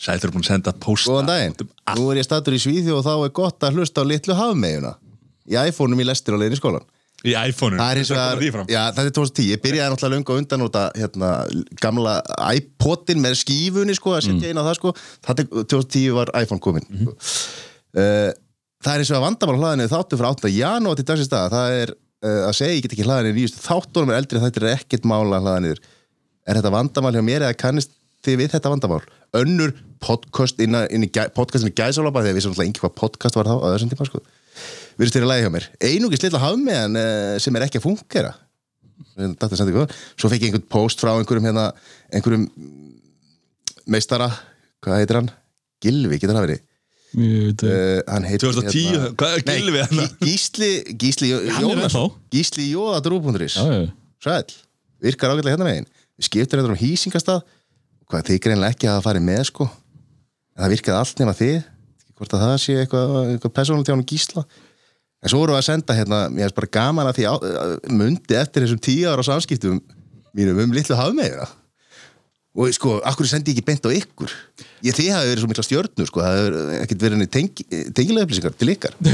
Sæður 0.00 0.30
er 0.30 0.32
búin 0.34 0.44
að 0.46 0.48
senda 0.54 0.72
posta 0.80 1.10
góðan 1.12 1.28
daginn 1.28 1.54
út 1.56 1.64
um. 1.66 1.72
Nú 1.98 2.06
er 2.12 2.20
ég 2.22 2.26
statur 2.26 2.56
í 2.56 2.60
Svíþjóð 2.62 2.96
og 3.00 3.04
þá 3.04 3.12
er 3.26 3.34
gott 3.36 3.66
að 3.68 3.76
hlusta 3.76 4.00
á 4.00 4.08
litlu 4.08 4.36
hafmeðuna 4.38 4.94
Í 5.50 5.58
iPhone-um 5.68 6.00
í 6.00 6.06
lestir 6.08 6.36
á 6.36 6.40
leiðin 6.40 6.56
í 6.56 6.60
skólan 6.60 6.86
Í 7.20 7.34
iPhone-u 7.36 7.76
Það 7.76 7.90
er 7.92 8.00
hins 8.00 8.12
vegar, 8.14 8.62
já, 8.72 8.80
þetta 8.96 9.04
er 9.04 9.14
2010 9.18 9.48
Ég 9.50 9.62
byrjaði 9.64 9.92
náttúrulega 9.92 10.14
löngu 10.16 10.32
að 10.32 10.40
undanóta 10.40 10.84
hérna, 10.96 11.32
gamla 11.84 12.14
iPodin 12.56 13.20
með 13.20 13.36
skífunni 13.42 13.96
sko, 13.98 14.14
að 14.16 14.24
setja 14.30 14.52
inn 14.54 14.60
á 14.60 14.64
það 14.64 14.78
sko. 14.78 14.92
það 15.26 15.42
er, 15.44 15.50
2010 15.74 16.14
var 16.16 16.32
iPhone 16.40 16.64
komin 16.64 16.86
sko. 16.88 17.16
uh, 18.00 18.30
Það 18.80 18.94
er 18.94 19.02
hins 19.04 19.12
vegar 19.12 19.26
vandamál 19.26 19.58
á 19.58 19.60
hlaðinu 19.60 19.90
þáttu 19.92 20.20
frá 20.22 20.30
8. 20.32 20.52
janúar 20.56 20.96
til 20.96 21.08
dagsins 21.10 21.28
dag 21.34 21.52
það 21.52 21.76
er 21.82 21.92
uh, 21.92 22.40
að 22.48 22.56
segja, 22.56 22.78
ég 22.78 22.86
get 22.86 22.96
ekki 22.96 23.04
hlaðinu 23.10 23.36
nýjustu 23.36 23.60
þáttunum 23.66 24.14
er 24.14 24.20
eldri 24.22 24.40
þetta 24.46 24.62
er 24.64 24.70
ekkert 24.78 25.08
mála 25.12 25.42
hlaðinu 25.44 25.76
Er 26.48 26.56
þetta 26.56 26.72
vandamál 26.72 27.12
hjá 27.12 27.20
mér 27.26 27.44
eða 27.44 27.58
kannist 27.60 27.92
þið 28.24 28.38
við 28.40 28.54
þetta 28.56 28.72
vandamál? 28.72 29.02
Önnur 29.36 29.74
podcast 30.00 30.60
inn, 30.64 30.74
inn 30.90 31.04
í 31.06 31.10
gæ, 31.12 31.26
podcastin 31.36 31.70
í 31.70 31.76
gæsalópa 31.76 32.22
þegar 32.24 32.36
við 32.38 32.44
sem 32.46 32.52
náttúrulega 32.54 32.72
ekki 32.72 32.84
hvað 32.84 32.94
podcast 33.00 33.36
var 33.38 33.50
þá 33.50 33.54
á 33.60 33.66
þessum 33.74 33.90
tíma 33.92 34.06
sko 34.08 34.22
virðist 35.00 35.16
þér 35.16 35.26
að 35.26 35.30
lægi 35.32 35.44
hjá 35.46 35.52
mér 35.56 35.66
einungis 35.90 36.22
litla 36.24 36.40
hafmeðan 36.44 36.96
uh, 37.00 37.34
sem 37.40 37.56
er 37.60 37.66
ekki 37.68 37.80
að 37.82 37.86
fungera 37.88 38.32
Þetta 39.20 39.56
sendi 39.58 39.72
góð. 39.74 39.92
svo 40.16 40.28
fekk 40.32 40.44
ég 40.46 40.50
einhvern 40.54 40.68
post 40.72 41.00
frá 41.02 41.10
einhverjum 41.18 41.46
hérna, 41.50 41.66
einhverjum 42.14 42.44
meistara 43.90 44.28
hvað 44.84 45.00
heitir 45.02 45.18
hann? 45.20 45.30
Gilvi, 45.84 46.18
getur 46.20 46.36
það 46.36 46.46
verið 46.46 46.66
Ég 47.20 47.46
veit 47.50 47.62
það. 47.64 47.70
uh, 47.74 48.02
hann 48.14 48.26
heitir 48.28 48.44
2010, 48.54 49.06
hvað 49.18 49.32
er 49.36 49.44
Gylfi 49.48 49.80
hann? 49.82 50.00
Gí- 50.00 50.28
Gísli 50.28 50.70
Gísli 51.00 51.30
Jó- 51.32 51.40
Hann 51.56 51.64
Jónas. 51.66 51.96
Gísli 52.30 52.68
Já, 53.58 53.66
já. 53.66 53.88
Sæl, 54.22 54.54
virkar 55.02 55.32
ágætlega 55.34 55.56
hérna 55.56 55.66
megin 55.66 55.88
við 56.20 56.28
skiptum 56.28 56.60
þetta 56.60 56.70
um 56.74 56.78
hýsingastað 56.84 57.42
hvað 58.10 58.28
þið 58.30 58.40
greinlega 58.46 58.76
ekki 58.76 58.90
að 58.92 59.02
fara 59.08 59.22
með 59.26 59.42
sko 59.50 59.66
það 60.60 60.74
virkaði 60.76 60.98
allt 60.98 61.22
nema 61.22 61.36
þið. 61.36 61.60
Hvort 62.20 62.34
að 62.36 62.44
það 62.44 62.56
sé 62.64 62.76
eitthvað, 62.82 63.14
eitthvað 63.34 63.54
persónum 63.56 63.86
til 63.86 63.94
hann 63.96 64.08
gísla. 64.08 64.44
En 65.20 65.32
svo 65.32 65.40
vorum 65.42 65.56
við 65.56 65.62
að 65.62 65.68
senda 65.68 65.96
hérna 65.96 66.20
mér 66.32 66.48
er 66.48 66.56
bara 66.56 66.74
gaman 66.76 67.08
að 67.08 67.20
því 67.20 67.28
á, 67.28 67.34
að 67.36 67.72
mundi 67.92 68.36
eftir 68.40 68.64
þessum 68.64 68.84
tíu 68.84 69.08
ára 69.10 69.24
samskiptum 69.24 69.80
mínum 70.36 70.60
um 70.62 70.76
litlu 70.76 70.96
hafmeðina 70.96 71.48
og 72.50 72.72
sko, 72.74 72.96
akkur 73.06 73.28
sendi 73.30 73.52
ég 73.52 73.60
ekki 73.60 73.66
beint 73.68 73.84
á 73.86 73.90
ykkur? 73.94 74.32
Ég 74.82 74.96
þið 74.96 75.10
hafi 75.14 75.28
verið 75.30 75.42
svo 75.42 75.50
mikla 75.50 75.64
stjörnur 75.64 76.08
sko, 76.08 76.22
það 76.24 76.38
hefur 76.38 76.56
ekkert 76.80 77.04
verið 77.04 77.28
tengi, 77.30 77.66
tengilega 77.94 78.26
upplýsingar 78.26 78.56
til 78.58 78.72
ykkar. 78.74 78.96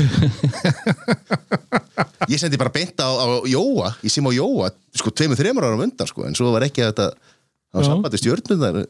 Ég 2.32 2.40
sendi 2.40 2.59
bara 2.59 2.73
beint 2.73 2.97
á, 2.97 3.06
á 3.06 3.27
Jóa, 3.47 3.93
ég 4.02 4.12
sem 4.12 4.24
á 4.24 4.32
Jóa 4.35 4.70
sko 4.97 5.12
tveimur, 5.12 5.39
þreimur 5.39 5.66
ára 5.68 5.77
undan 5.78 6.09
sko 6.09 6.24
en 6.27 6.35
svo 6.36 6.48
var 6.55 6.64
ekki 6.66 6.82
þetta 6.82 7.10
á 7.12 7.78
sambandi 7.85 8.18
stjörnundar 8.18 8.81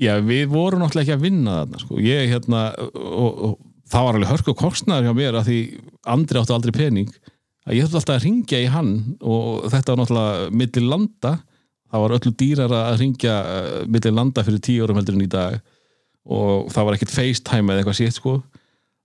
Já, 0.00 0.14
við 0.24 0.46
vorum 0.52 0.80
náttúrulega 0.80 1.04
ekki 1.04 1.18
að 1.18 1.24
vinna 1.26 1.58
þarna 1.60 1.80
sko. 1.82 1.98
ég 2.00 2.30
hérna 2.32 2.62
og, 2.96 3.42
og 3.44 3.58
það 3.92 4.06
var 4.06 4.18
alveg 4.18 4.30
hörku 4.32 4.54
kostnaður 4.56 5.08
hjá 5.10 5.16
mér 5.18 5.36
að 5.36 5.48
því 5.50 5.58
Andri 6.14 6.40
átti 6.40 6.54
aldrei 6.56 6.72
pening. 6.76 7.10
Að 7.68 7.76
ég 7.76 7.84
þurfti 7.84 7.98
alltaf 8.00 8.16
að 8.16 8.24
ringja 8.26 8.60
í 8.62 8.70
hann 8.72 8.92
og 9.20 9.66
þetta 9.70 9.92
var 9.92 10.00
náttúrulega 10.00 10.54
milli 10.62 10.84
landa. 10.86 11.34
Það 11.92 12.02
var 12.06 12.14
öllu 12.16 12.32
dýrar 12.40 12.72
að 12.78 12.96
ringja 13.02 13.34
uh, 13.44 13.76
milli 13.92 14.14
landa 14.16 14.42
fyrir 14.46 14.64
tíu 14.64 14.86
árum 14.86 14.98
heldur 14.98 15.18
en 15.18 15.26
í 15.26 15.30
dag. 15.30 15.60
Og 16.24 16.72
það 16.72 16.88
var 16.88 16.96
ekkert 16.96 17.14
FaceTime 17.14 17.68
eða 17.74 17.82
eitthvað 17.82 17.98
sétt 18.00 18.16
sko. 18.16 18.38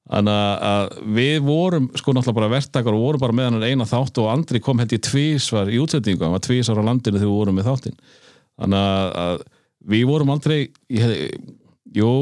Þannig 0.07 0.63
að- 0.63 0.97
við 1.17 1.37
vorum 1.43 1.89
sko 1.99 2.13
náttúrulega 2.15 2.39
bara 2.39 2.53
verktakar 2.55 2.95
og 2.95 3.03
vorum 3.03 3.19
bara 3.25 3.35
með 3.35 3.49
hann 3.49 3.67
eina 3.67 3.87
þátt 3.89 4.21
og 4.23 4.29
Andri 4.31 4.61
kom 4.63 4.79
held 4.79 4.95
ég 4.95 5.03
tvísvar 5.03 5.67
í 5.67 5.81
útsendingu, 5.83 6.23
hann 6.23 6.31
var 6.37 6.45
tvísvar 6.47 6.79
á 6.79 6.87
landinu 6.87 7.19
þegar 7.19 7.27
við 7.27 7.35
vorum 7.35 7.59
með 7.59 7.67
þáttinn. 7.67 7.97
Þannig 8.55 9.17
að 9.27 9.41
við 9.87 10.05
vorum 10.09 10.31
aldrei 10.33 10.67
jú, 10.87 12.13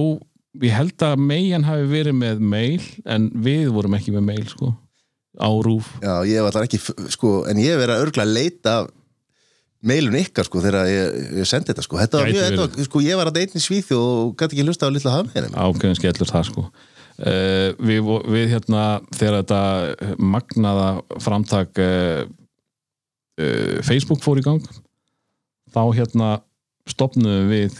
ég 0.62 0.76
held 0.76 1.06
að 1.06 1.22
megin 1.22 1.68
hafi 1.68 1.88
verið 1.92 2.18
með 2.18 2.44
mail 2.56 2.84
en 3.06 3.30
við 3.34 3.70
vorum 3.76 3.98
ekki 3.98 4.16
með 4.16 4.28
mail 4.30 4.46
sko 4.52 4.74
á 5.36 5.50
rúf 5.52 5.90
Já, 6.04 6.24
ég 6.28 6.44
var 6.44 6.52
alltaf 6.52 6.68
ekki, 6.68 6.80
sko, 7.14 7.42
en 7.50 7.60
ég 7.60 7.74
hef 7.74 7.82
verið 7.82 7.96
að 7.96 8.06
örgla 8.06 8.26
að 8.26 8.36
leita 8.38 8.76
af 8.82 8.94
mailun 9.86 10.18
ykkar, 10.18 10.48
sko, 10.48 10.62
þegar 10.64 10.90
ég, 10.90 11.18
ég 11.42 11.48
sendi 11.50 11.70
þetta, 11.70 11.84
sko. 11.86 12.00
Þetta 12.02 12.22
var 12.22 12.32
mjög, 12.32 12.46
þetta 12.48 12.64
var, 12.64 12.86
sko, 12.88 13.02
ég 13.06 13.20
var 13.20 13.30
að 13.30 13.42
einn 13.44 13.60
í 13.60 13.62
Svíþjóð 13.62 14.06
og 14.06 14.32
gæti 14.40 14.56
ekki 14.56 14.66
hlusta 14.66 14.90
á 14.90 14.96
litla 14.96 15.14
hafmeinum. 15.14 15.54
ákveðin 15.54 16.00
skellur 16.00 16.32
það 16.32 16.48
sko 16.50 16.64
uh, 16.66 17.70
við, 17.86 18.10
við 18.34 18.56
hérna 18.56 18.86
þegar 19.16 19.38
þetta 19.44 19.62
magnaða 20.34 20.90
framtak 21.22 21.84
uh, 21.84 22.26
uh, 23.38 23.78
Facebook 23.86 24.24
fór 24.26 24.42
í 24.42 24.46
gang 24.48 24.66
þá 25.76 25.84
hérna 26.00 26.32
stopnuðum 26.90 27.50
við 27.52 27.80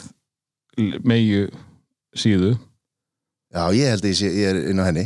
megu 1.06 1.46
síðu. 2.18 2.56
Já, 3.56 3.70
ég 3.76 3.94
held 3.94 4.08
að 4.08 4.24
ég, 4.26 4.42
er 4.50 4.60
inn 4.72 4.82
á 4.82 4.88
henni. 4.88 5.06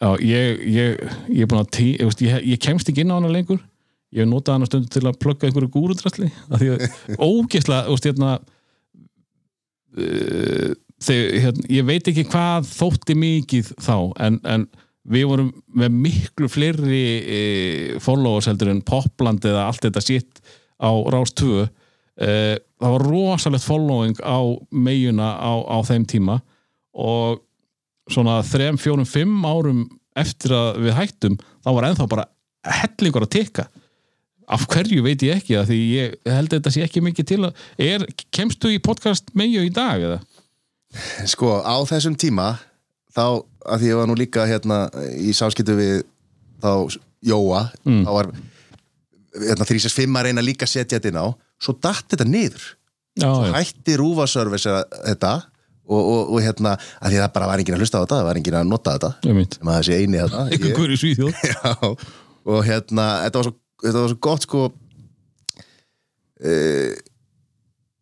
Já, 0.00 0.08
ég, 0.24 0.64
ég, 0.68 1.04
ég 1.32 1.54
að 1.54 1.70
tí, 1.76 1.88
ég, 1.98 2.16
ég, 2.24 2.46
ég 2.54 2.62
kemst 2.62 2.88
ekki 2.90 3.04
inn 3.04 3.12
á 3.12 3.18
hana 3.18 3.32
lengur. 3.32 3.60
Ég 4.14 4.22
hef 4.22 4.30
notað 4.30 4.58
hana 4.58 4.68
stundu 4.68 4.90
til 4.92 5.04
að 5.08 5.18
plugga 5.22 5.48
einhverju 5.48 5.72
gúrudrasli 5.74 6.30
af 6.52 6.62
því 6.62 6.70
að 6.74 6.84
ógeðslega 7.18 7.98
hérna, 8.04 8.32
þegar, 11.02 11.38
hérna 11.44 11.68
ég 11.74 11.86
veit 11.88 12.10
ekki 12.10 12.26
hvað 12.30 12.68
þótti 12.70 13.16
mikið 13.18 13.72
þá 13.82 13.96
en, 14.26 14.38
en 14.46 14.66
við 15.10 15.26
vorum 15.28 15.50
með 15.76 15.96
miklu 16.06 16.48
fleiri 16.48 17.04
e, 17.20 17.40
followers 18.02 18.48
heldur 18.48 18.70
en 18.72 18.84
Popland 18.86 19.44
eða 19.44 19.66
allt 19.68 19.82
þetta 19.84 20.02
sitt 20.04 20.40
á 20.80 20.90
Rás 21.12 21.34
2 21.36 21.66
e, 22.18 22.58
það 22.80 22.94
var 22.96 23.06
rosalegt 23.08 23.66
following 23.66 24.18
á 24.22 24.38
meginna 24.70 25.34
á, 25.38 25.52
á 25.64 25.78
þeim 25.86 26.06
tíma 26.10 26.40
og 26.94 27.42
svona 28.10 28.40
þrem, 28.46 28.78
fjórum, 28.78 29.08
fimm 29.08 29.46
árum 29.48 29.86
eftir 30.18 30.52
að 30.54 30.82
við 30.84 30.98
hættum 30.98 31.38
þá 31.64 31.70
var 31.70 31.88
ennþá 31.88 32.08
bara 32.10 32.28
hellingur 32.84 33.26
að 33.26 33.34
tikka. 33.38 33.66
Af 34.44 34.66
hverju 34.68 35.00
veit 35.04 35.22
ég 35.24 35.40
ekki 35.40 35.56
því 35.64 35.78
ég 35.94 36.16
held 36.28 36.50
að 36.52 36.58
þetta 36.58 36.72
sé 36.74 36.84
ekki 36.84 37.02
mikið 37.04 37.28
til 37.30 37.40
að 37.48 37.62
er, 37.80 38.04
kemstu 38.34 38.74
í 38.74 38.80
podcast 38.84 39.32
meju 39.36 39.64
í 39.64 39.72
dag 39.72 40.04
eða? 40.04 40.20
Sko, 41.26 41.56
á 41.64 41.76
þessum 41.88 42.14
tíma, 42.20 42.52
þá, 43.16 43.40
að 43.64 43.80
því 43.80 43.88
ég 43.88 43.98
var 43.98 44.10
nú 44.10 44.16
líka 44.18 44.44
hérna 44.46 44.84
í 45.16 45.32
samskiptu 45.34 45.74
við 45.78 45.96
þá 46.62 47.00
Jóa, 47.24 47.62
þá 48.04 48.10
var 48.12 48.28
hérna 49.32 49.64
365 49.64 50.18
að 50.20 50.26
reyna 50.28 50.42
líka 50.44 50.66
setja 50.68 50.98
þetta 50.98 51.08
inn 51.08 51.20
á, 51.24 51.26
svo 51.62 51.76
datt 51.82 52.06
þetta 52.10 52.26
niður. 52.28 52.64
Já, 53.14 53.28
Svo 53.30 53.50
hætti 53.54 53.94
rúfaservice 54.00 54.72
þetta 55.06 55.32
og, 55.84 56.00
og, 56.00 56.32
og 56.34 56.40
hérna, 56.42 56.72
að 56.98 57.12
því 57.14 57.20
það 57.22 57.32
bara 57.36 57.46
var 57.50 57.60
enginn 57.62 57.76
að 57.76 57.82
hlusta 57.84 58.00
á 58.00 58.02
þetta, 58.02 58.16
það 58.18 58.28
var 58.30 58.40
enginn 58.40 58.56
að 58.58 58.70
nota 58.72 58.94
þetta, 58.96 59.10
sem 59.54 59.70
að 59.70 59.76
þessi 59.78 59.98
eini 60.00 60.22
þetta. 60.22 60.44
Ég- 60.50 60.64
einhver 60.64 60.94
í 60.94 60.98
Svíþjóð 61.02 61.42
Já, 61.52 61.74
og 62.44 62.64
hérna 62.66 63.04
þetta 63.26 63.38
var 63.42 63.46
svo, 63.48 63.54
þetta 63.84 64.02
var 64.02 64.14
svo 64.14 64.18
gott 64.26 64.46
sko 64.48 64.62
e, 66.42 66.54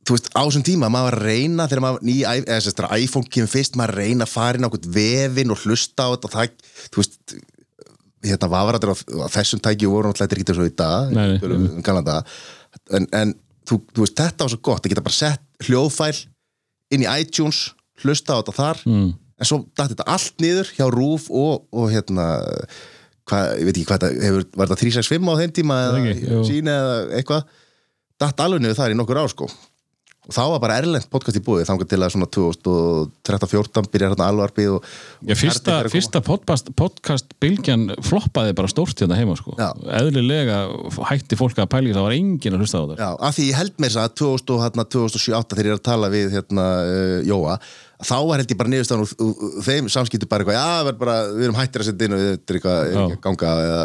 þú 0.07 0.17
veist, 0.17 0.31
á 0.35 0.41
þessum 0.47 0.65
tíma 0.67 0.89
maður 0.93 1.19
reyna 1.27 1.67
þegar 1.71 1.85
maður 1.85 2.07
ný, 2.09 2.17
eða 2.27 2.59
sérst, 2.65 2.79
þegar 2.81 3.03
iPhone 3.05 3.33
kemur 3.37 3.53
fyrst, 3.53 3.77
maður 3.79 3.95
að 3.97 4.01
reyna 4.07 4.27
að 4.29 4.33
fara 4.35 4.59
inn 4.59 4.67
á 4.67 4.69
okkur 4.71 4.89
vefin 4.97 5.55
og 5.55 5.63
hlusta 5.67 6.09
á 6.09 6.13
þetta 6.15 6.31
og 6.31 6.35
það, 6.39 6.57
þú 6.89 7.03
veist 7.05 7.37
hérna 8.23 8.49
vafaratur 8.53 8.95
á, 8.95 8.97
á 8.97 9.29
þessum 9.35 9.63
tæki 9.63 9.91
voru 9.91 10.11
náttúrulega 10.11 10.39
ekki 10.41 10.57
svo 10.57 10.67
í 10.69 10.75
dag 10.79 11.11
um 11.43 11.69
daga. 12.07 12.21
En, 12.97 13.09
en 13.17 13.35
þú, 13.69 13.81
þú 13.93 14.05
veist, 14.05 14.19
þetta 14.19 14.47
var 14.47 14.55
svo 14.55 14.61
gott 14.69 14.87
að 14.87 14.95
geta 14.95 15.05
bara 15.05 15.19
sett 15.19 15.67
hljóðfæl 15.67 16.15
inn 16.93 17.05
í 17.05 17.11
iTunes 17.21 17.73
hlusta 18.03 18.37
á 18.37 18.41
þetta 18.41 18.57
þar. 18.59 18.83
Mm. 18.89 19.11
en 19.43 19.49
svo 19.49 19.61
dætti 19.73 19.95
þetta 19.95 20.09
allt 20.15 20.43
niður 20.43 20.73
hjá 20.77 20.87
Rúf 20.93 21.29
og, 21.31 21.67
og 21.75 21.91
hérna 21.93 22.27
hvað, 23.29 23.51
ég 23.59 23.67
veit 23.67 23.77
ekki 23.77 23.89
hvað 23.89 24.05
þetta 24.05 24.27
hefur, 24.29 24.47
var 24.59 24.71
þetta 24.71 24.81
365 24.85 25.33
á 25.33 25.35
þeim 25.41 25.55
tíma 25.59 25.83
eða 25.89 26.41
sína 26.47 26.79
eða 26.79 26.97
eitthvað? 27.19 27.61
Dætt 28.23 28.43
alveg 28.45 28.63
niður 28.63 28.79
þar 28.79 28.95
í 28.95 28.99
nokkur 28.99 29.23
ár 29.23 29.33
sko 29.33 29.49
og 30.23 30.35
þá 30.37 30.43
var 30.53 30.61
bara 30.63 30.77
erlend 30.79 31.07
podcast 31.11 31.39
í 31.39 31.43
búið 31.43 31.65
þangar 31.67 31.89
til 31.91 31.99
að 31.99 32.13
svona 32.15 32.29
2013-14 32.37 33.89
byrjar 33.91 34.13
hérna 34.13 34.29
alvarpið 34.31 34.77
og, 34.77 34.91
Já, 35.27 35.35
fyrsta, 35.39 35.79
að 35.81 35.89
fyrsta 35.97 36.23
podcast, 36.23 36.71
podcast 36.79 37.35
bylgjan 37.43 37.89
floppaði 38.07 38.55
bara 38.59 38.71
stórt 38.71 39.03
hérna 39.03 39.19
heima 39.19 39.35
sko. 39.39 39.57
Eðlilega 39.59 40.61
hætti 41.11 41.39
fólk 41.41 41.59
að 41.59 41.73
pæli 41.75 41.95
það 41.97 42.07
var 42.07 42.15
enginn 42.15 42.55
að 42.55 42.63
hlusta 42.63 42.83
á 42.83 42.85
það 42.85 43.03
Já, 43.03 43.09
af 43.11 43.39
því 43.39 43.49
ég 43.49 43.59
held 43.59 43.83
mér 43.83 43.97
að 44.05 44.13
2000, 44.23 44.53
og, 44.55 44.63
hérna, 44.67 44.87
2007 44.95 45.41
þegar 45.43 45.71
ég 45.71 45.75
er 45.75 45.81
að 45.81 45.89
tala 45.91 46.13
við 46.13 46.37
hérna, 46.37 46.69
uh, 46.87 47.17
Jóa 47.27 47.59
þá 48.03 48.17
var 48.29 48.43
held 48.43 48.55
ég 48.55 48.61
bara 48.61 48.73
niðurstaðan 48.73 49.05
úr, 49.05 49.17
úr, 49.23 49.35
úr 49.59 49.67
þeim 49.67 49.91
samskipti 49.91 50.31
bara 50.31 50.47
eitthvað, 50.47 50.59
já, 50.59 50.71
við 50.83 50.93
erum, 50.93 51.03
bara, 51.03 51.17
við 51.35 51.49
erum 51.49 51.59
hættir 51.59 51.83
að 51.83 51.91
setja 51.91 52.09
inn 52.09 52.17
og 52.17 52.23
þetta 52.23 52.55
er 52.55 52.59
eitthvað, 52.59 52.95
að 53.03 53.19
ganga 53.27 53.53
eða 53.67 53.83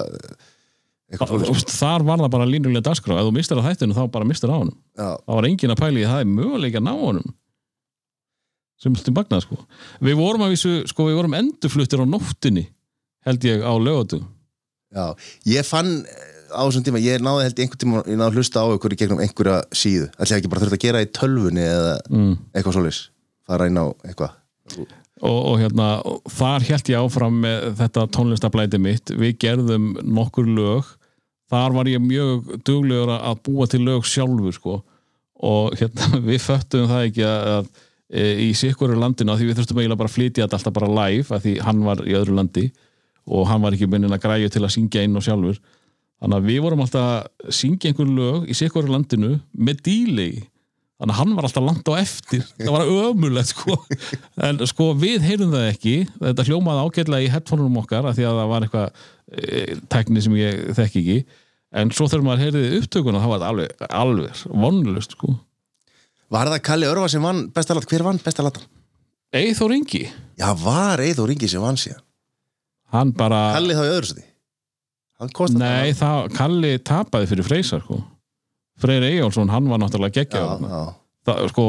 þar 1.15 2.03
var 2.03 2.19
það 2.19 2.31
bara 2.33 2.47
línulega 2.49 2.83
dagskrá. 2.89 3.19
Ef 3.19 3.29
þú 3.29 3.35
mistir 3.37 3.59
að 3.61 3.69
þættinu 3.69 3.95
þá 3.95 4.05
bara 4.11 4.27
mistir 4.27 4.51
á 4.51 4.59
honum. 4.59 4.77
Já, 4.97 5.09
það 5.15 5.37
var 5.37 5.49
enginn 5.49 5.73
að 5.73 5.83
pæli 5.83 6.07
það 6.07 6.23
er 6.23 6.31
möguleika 6.31 6.81
að 6.81 6.87
ná 6.87 6.93
honum. 6.99 7.35
Sem 8.77 8.97
til 8.99 9.13
magnað 9.15 9.45
sko. 9.47 9.59
Við 10.05 10.17
vorum 10.19 10.43
að 10.45 10.51
vísu, 10.53 10.73
sko 10.91 11.07
við 11.07 11.17
vorum 11.17 11.37
endurfluttir 11.37 12.03
á 12.03 12.05
nóttinni 12.05 12.67
held 13.27 13.47
ég 13.47 13.63
á 13.65 13.73
lögatu 13.75 14.21
Já, 14.93 15.11
ég 15.47 15.65
fann 15.67 15.89
eh, 16.07 16.27
á 16.55 16.63
þessum 16.63 16.85
tíma, 16.85 17.01
ég 17.03 17.23
náði 17.23 17.47
held 17.47 17.57
einhvern 17.63 17.81
tíma 17.81 18.03
ég 18.07 18.15
náði 18.15 18.29
að 18.29 18.37
hlusta 18.39 18.63
á 18.63 18.67
ykkur 18.71 18.95
í 18.95 18.99
gegnum 19.01 19.23
einhverja 19.23 19.57
síðu. 19.75 20.07
Ætla 20.15 20.37
ég 20.37 20.41
ekki 20.41 20.51
bara 20.53 20.63
þurft 20.63 20.77
að 20.77 20.85
gera 20.85 21.01
í 21.03 21.09
tölvunni 21.11 21.65
eða 21.65 21.97
mm. 22.07 22.31
eitthvað 22.53 22.77
svoleiðis, 22.77 23.01
fara 23.49 23.67
inn 23.67 23.81
á 23.83 23.85
eitthvað. 24.07 24.37
Og, 24.77 25.37
og 25.51 25.57
hérna 25.59 25.89
og 26.07 26.31
þar 26.31 26.67
held 26.69 26.91
ég 26.93 27.03
áfram 27.03 27.41
með 27.43 27.67
þetta 27.81 28.05
tónlistablæti 28.15 28.79
mitt. 28.79 29.11
Við 29.11 29.35
gerðum 29.43 29.91
nokkur 30.05 30.47
lög 30.47 30.93
þar 31.51 31.75
var 31.77 31.89
ég 31.91 32.01
mjög 32.03 32.57
duglegur 32.67 33.11
að- 33.15 33.25
að 33.31 33.41
búa 33.47 33.67
til 33.71 33.81
lög 33.87 34.05
sjálfur 34.07 34.55
sko. 34.57 34.77
Og 35.47 35.75
hérna 35.79 36.19
við 36.29 36.41
föttum 36.43 36.87
það 36.89 37.05
ekki 37.11 37.23
að, 37.27 37.47
að 37.53 37.69
e, 38.09 38.25
í 38.47 38.49
sikkur 38.57 38.95
landinu 38.97 39.31
að 39.33 39.41
því 39.43 39.47
við 39.51 39.59
þurftum 39.61 39.79
eiginlega 39.81 40.01
bara 40.01 40.11
að 40.11 40.17
flytja 40.17 40.43
þetta 40.47 40.59
alltaf 40.59 40.75
bara 40.79 40.91
live 40.99 41.35
að 41.37 41.43
því 41.45 41.55
hann 41.67 41.83
var 41.87 42.03
í 42.07 42.15
öðru 42.17 42.35
landi 42.39 42.65
og 43.27 43.47
hann 43.49 43.61
var 43.61 43.75
ekki 43.75 43.89
minnin 43.91 44.15
að 44.15 44.23
græja 44.23 44.49
til 44.53 44.63
að 44.63 44.71
syngja 44.77 45.03
inn 45.03 45.17
og 45.19 45.25
sjálfur. 45.25 45.57
Þannig 46.17 46.37
að 46.39 46.45
við 46.49 46.61
vorum 46.63 46.79
alltaf 46.85 47.07
að 47.11 47.51
syngja 47.53 47.91
einhver 47.91 48.07
lög 48.17 48.47
í 48.49 48.55
sikkur 48.57 48.87
landinu 48.89 49.33
með 49.53 49.81
delay 49.85 50.37
þannig 50.97 51.13
að 51.13 51.19
hann 51.19 51.33
var 51.37 51.45
alltaf 51.45 51.65
langt 51.67 51.89
á 51.91 51.93
eftir. 52.01 52.45
Það 52.57 52.71
var 52.73 52.87
ömulegt 52.89 53.51
sko. 53.51 53.75
En 54.47 54.57
sko 54.65 54.87
við 54.97 55.21
heyrðum 55.27 55.51
það 55.53 55.67
ekki. 55.75 55.93
Þetta 56.23 56.45
hljómaði 56.47 56.85
ágætlega 56.87 57.27
í 57.27 57.29
headphoneum 57.35 57.77
okkar 57.83 58.07
af 58.09 58.15
því 58.17 58.25
að 58.25 58.39
það 58.41 58.49
var 58.55 58.65
eitthvað 58.65 59.03
tekni 59.91 60.23
sem 60.23 60.35
ég 60.39 60.71
þekki 60.77 61.03
ekki. 61.03 61.17
En 61.77 61.91
svo 61.91 62.07
þegar 62.07 62.23
maður 62.23 62.45
heyrði 62.45 62.79
upptökuna 62.79 63.19
þá 63.21 63.27
var 63.27 63.41
þetta 63.41 63.51
alveg, 63.51 63.85
alveg 64.01 64.43
vonlust 64.63 65.17
sko. 65.17 65.33
Var 66.31 66.51
það 66.51 66.63
Kalli 66.67 66.87
Örva 66.87 67.09
sem 67.11 67.23
vann 67.23 67.45
besta 67.55 67.75
lat, 67.75 67.87
hver 67.87 68.05
vann 68.07 68.19
besta 68.23 68.45
latan? 68.45 68.65
Eithor 69.35 69.73
Ingi, 69.75 70.05
Já, 70.39 70.47
var 70.55 71.03
Eithor 71.03 71.31
Ingi 71.31 71.49
sem 71.51 71.63
vann 71.63 71.79
síðan? 71.79 72.03
Hann 72.95 73.11
bara 73.15 73.49
Kalli 73.57 73.75
þá 73.75 73.83
í 73.83 73.91
öðru 73.91 74.09
seti 74.13 74.25
nei, 75.57 75.93
það, 75.97 76.27
Kalli 76.37 76.73
tapaði 76.85 77.29
fyrir 77.31 77.47
Freysar 77.47 77.81
sko. 77.81 77.97
Freyr 78.77 79.07
Eyjálsson, 79.07 79.49
hann 79.49 79.69
var 79.71 79.79
náttúrulega 79.81 80.27
já, 80.29 80.43
það, 81.25 81.47
sko, 81.49 81.63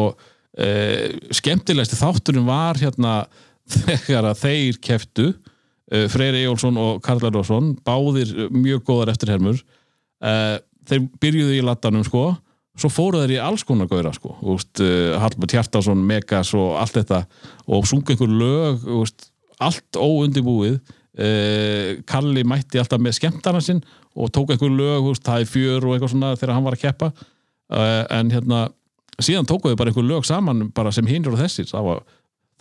eh, 0.61 1.15
skemmtilegsti 1.33 1.97
þátturinn 1.97 2.45
var 2.49 2.77
hérna 2.77 3.23
þegar 3.73 4.29
að 4.35 4.43
þeir 4.43 4.81
keftu 4.85 5.31
eh, 5.93 6.07
Freyr 6.11 6.37
Eyjólfsson 6.39 6.79
og 6.81 7.01
Karl 7.05 7.23
Erfarsson 7.29 7.73
báðir 7.87 8.33
eh, 8.35 8.51
mjög 8.55 8.85
góðar 8.89 9.15
eftirhermur. 9.15 9.63
Eh, 10.25 10.59
þeir 10.89 11.09
byrjuðu 11.23 11.57
í 11.59 11.65
lattanum 11.65 12.05
sko, 12.07 12.31
svo 12.79 12.91
fóru 12.93 13.23
þeir 13.23 13.37
í 13.37 13.41
alls 13.43 13.65
konar 13.67 13.89
gauðra 13.91 14.15
sko, 14.15 14.37
úst, 14.55 14.79
Hallbjörn 14.81 15.57
Hjartarsson 15.57 16.05
Megas 16.07 16.55
og 16.57 16.77
allt 16.81 17.01
þetta. 17.01 17.25
Og 17.67 17.89
sungu 17.91 18.15
einhver 18.15 18.31
lög, 18.31 18.87
úst, 19.01 19.33
allt 19.59 19.99
óundibúið 19.99 20.79
Kalli 22.07 22.45
mætti 22.47 22.79
alltaf 22.79 23.01
með 23.03 23.17
skemmtana 23.17 23.59
sinn 23.65 23.81
og 24.15 24.31
tók 24.31 24.53
einhver 24.55 24.71
lög, 24.71 25.09
það 25.19 25.43
er 25.43 25.49
fjör 25.51 25.87
og 25.89 25.97
eitthvað 25.97 26.13
svona 26.13 26.29
þegar 26.39 26.53
hann 26.55 26.67
var 26.69 26.77
að 26.77 26.85
keppa. 26.85 27.09
En 28.15 28.31
hérna 28.31 28.61
síðan 29.19 29.49
tókuðu 29.49 29.79
bara 29.79 29.93
einhver 29.93 30.07
lög 30.07 30.27
saman 30.29 30.69
bara 30.75 30.93
sem 30.95 31.09
hinur 31.11 31.35
og 31.35 31.43
þessir. 31.43 31.67
Það 31.71 31.89
var, 31.89 32.05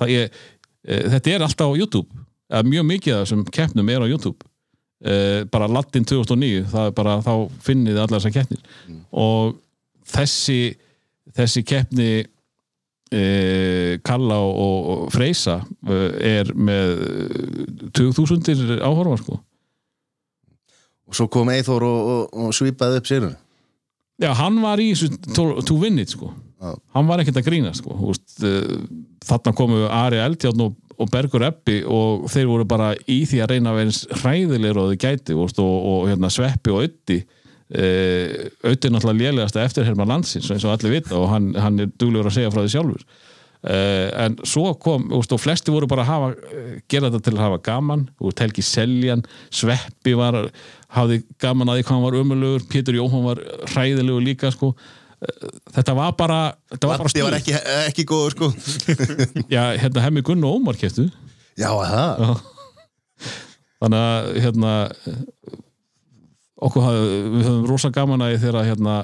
það 0.02 0.14
ég, 0.14 0.40
e, 0.82 1.00
þetta 1.14 1.34
er 1.34 1.46
alltaf 1.46 1.70
á 1.70 1.78
YouTube 1.78 2.26
eða 2.52 2.64
mjög 2.68 2.88
mikið 2.92 3.16
af 3.16 3.26
þessum 3.26 3.46
keppnum 3.54 3.94
er 3.94 4.04
á 4.04 4.08
YouTube. 4.08 4.40
Uh, 4.98 5.44
bara 5.54 5.70
Latin 5.70 6.08
2009 6.10 6.66
það 6.72 6.90
er 6.90 6.98
bara, 6.98 7.20
þá 7.22 7.34
finnið 7.62 8.00
allar 8.02 8.18
þessar 8.18 8.36
keppnir. 8.40 8.62
Og 9.14 9.58
þessi 10.10 10.62
þessi 11.38 11.64
keppni 11.68 12.12
uh, 12.24 13.98
Kalla 14.06 14.40
og, 14.44 14.62
og, 14.94 15.04
Freysa 15.14 15.60
uh, 15.62 16.08
er 16.24 16.50
með 16.56 17.04
2000 17.98 18.80
áhorfa 18.82 19.20
sko. 19.22 19.42
Og 21.08 21.16
svo 21.16 21.30
kom 21.32 21.52
Eithor 21.54 21.86
og, 21.88 22.00
og, 22.14 22.48
og 22.48 22.56
svipaði 22.56 23.00
upp 23.00 23.08
sérun 23.08 23.36
Já, 24.18 24.32
hann 24.34 24.58
var 24.64 24.82
í 24.82 24.90
to, 24.98 25.44
to 25.62 25.76
win 25.78 26.02
it 26.02 26.10
sko. 26.10 26.32
Hann 26.58 27.08
var 27.10 27.22
ekkert 27.22 27.40
að 27.42 27.48
grína 27.52 27.72
sko. 27.78 27.94
Uh, 27.94 28.76
þarna 29.28 29.56
komu 29.58 29.84
Ari 29.94 30.22
Eldjárn 30.24 30.64
og, 30.66 30.78
og 30.98 31.12
Bergur 31.14 31.46
Eppi 31.46 31.82
og 31.86 32.26
þeir 32.34 32.50
voru 32.50 32.68
bara 32.70 32.94
í 33.06 33.22
því 33.30 33.44
að 33.44 33.54
reyna 33.54 33.74
að 33.74 33.82
vera 33.82 33.92
eins 33.92 34.04
hræðilegur 34.24 34.82
og 34.82 34.94
þau 34.94 35.02
gæti 35.06 35.38
og, 35.38 35.60
og 35.62 36.08
hérna, 36.10 36.32
Sveppi 36.34 36.74
og 36.74 36.88
Ötti 36.88 37.22
Ötti 37.68 38.88
er 38.88 38.94
náttúrulega 38.96 39.28
lélegasta 39.28 39.60
eftirherma 39.60 40.06
landsins 40.08 40.48
eins 40.54 40.64
og 40.64 40.72
allir 40.72 40.94
vita 41.02 41.18
og 41.20 41.28
hann, 41.34 41.50
hann 41.60 41.82
er 41.84 41.90
duglegur 42.00 42.30
að 42.30 42.38
segja 42.38 42.52
frá 42.54 42.62
því 42.62 42.70
sjálfur 42.72 43.02
uh, 43.04 44.08
en 44.24 44.38
svo 44.48 44.72
kom 44.80 45.10
og 45.12 45.28
flesti 45.42 45.74
voru 45.74 45.90
bara 45.90 46.06
að 46.06 46.12
hafa, 46.12 46.30
eh, 46.48 46.78
gera 46.88 47.10
þetta 47.12 47.26
til 47.26 47.36
að 47.36 47.44
hafa 47.44 47.60
gaman 47.66 48.06
veist, 48.22 48.44
Helgi 48.44 48.64
Seljan, 48.64 49.26
Sveppi 49.52 50.16
var 50.18 50.40
hafði 50.96 51.22
gaman 51.44 51.72
að 51.72 51.80
því 51.82 51.88
hvað 51.88 51.96
hann 51.98 52.06
var 52.06 52.20
ömulugur 52.22 52.68
Pétur 52.72 52.98
Jóhann 52.98 53.28
var 53.28 53.44
hræðilegur 53.74 54.24
líka 54.24 54.52
sko. 54.54 54.72
Þetta 55.74 55.96
var 55.98 56.12
bara 56.18 56.42
þetta 56.70 56.90
var 56.92 57.02
bara 57.02 57.10
Latti 57.10 57.24
var 57.26 57.38
ekki, 57.40 57.56
ekki 57.88 58.06
góður 58.06 58.36
sko. 58.36 58.50
Já, 59.54 59.64
hérna 59.82 60.04
hemmi 60.06 60.22
Gunn 60.26 60.46
og 60.46 60.60
Ómar 60.60 60.78
keftu 60.78 61.08
Já, 61.58 61.72
það? 61.74 62.44
Þannig 63.82 64.04
að 64.04 64.28
hérna 64.44 64.74
okkur 66.58 66.86
hafði, 66.88 67.18
við 67.34 67.44
höfum 67.46 67.66
rosa 67.70 67.90
gaman 67.94 68.24
að 68.26 68.36
þegar 68.42 68.66
hérna 68.66 68.96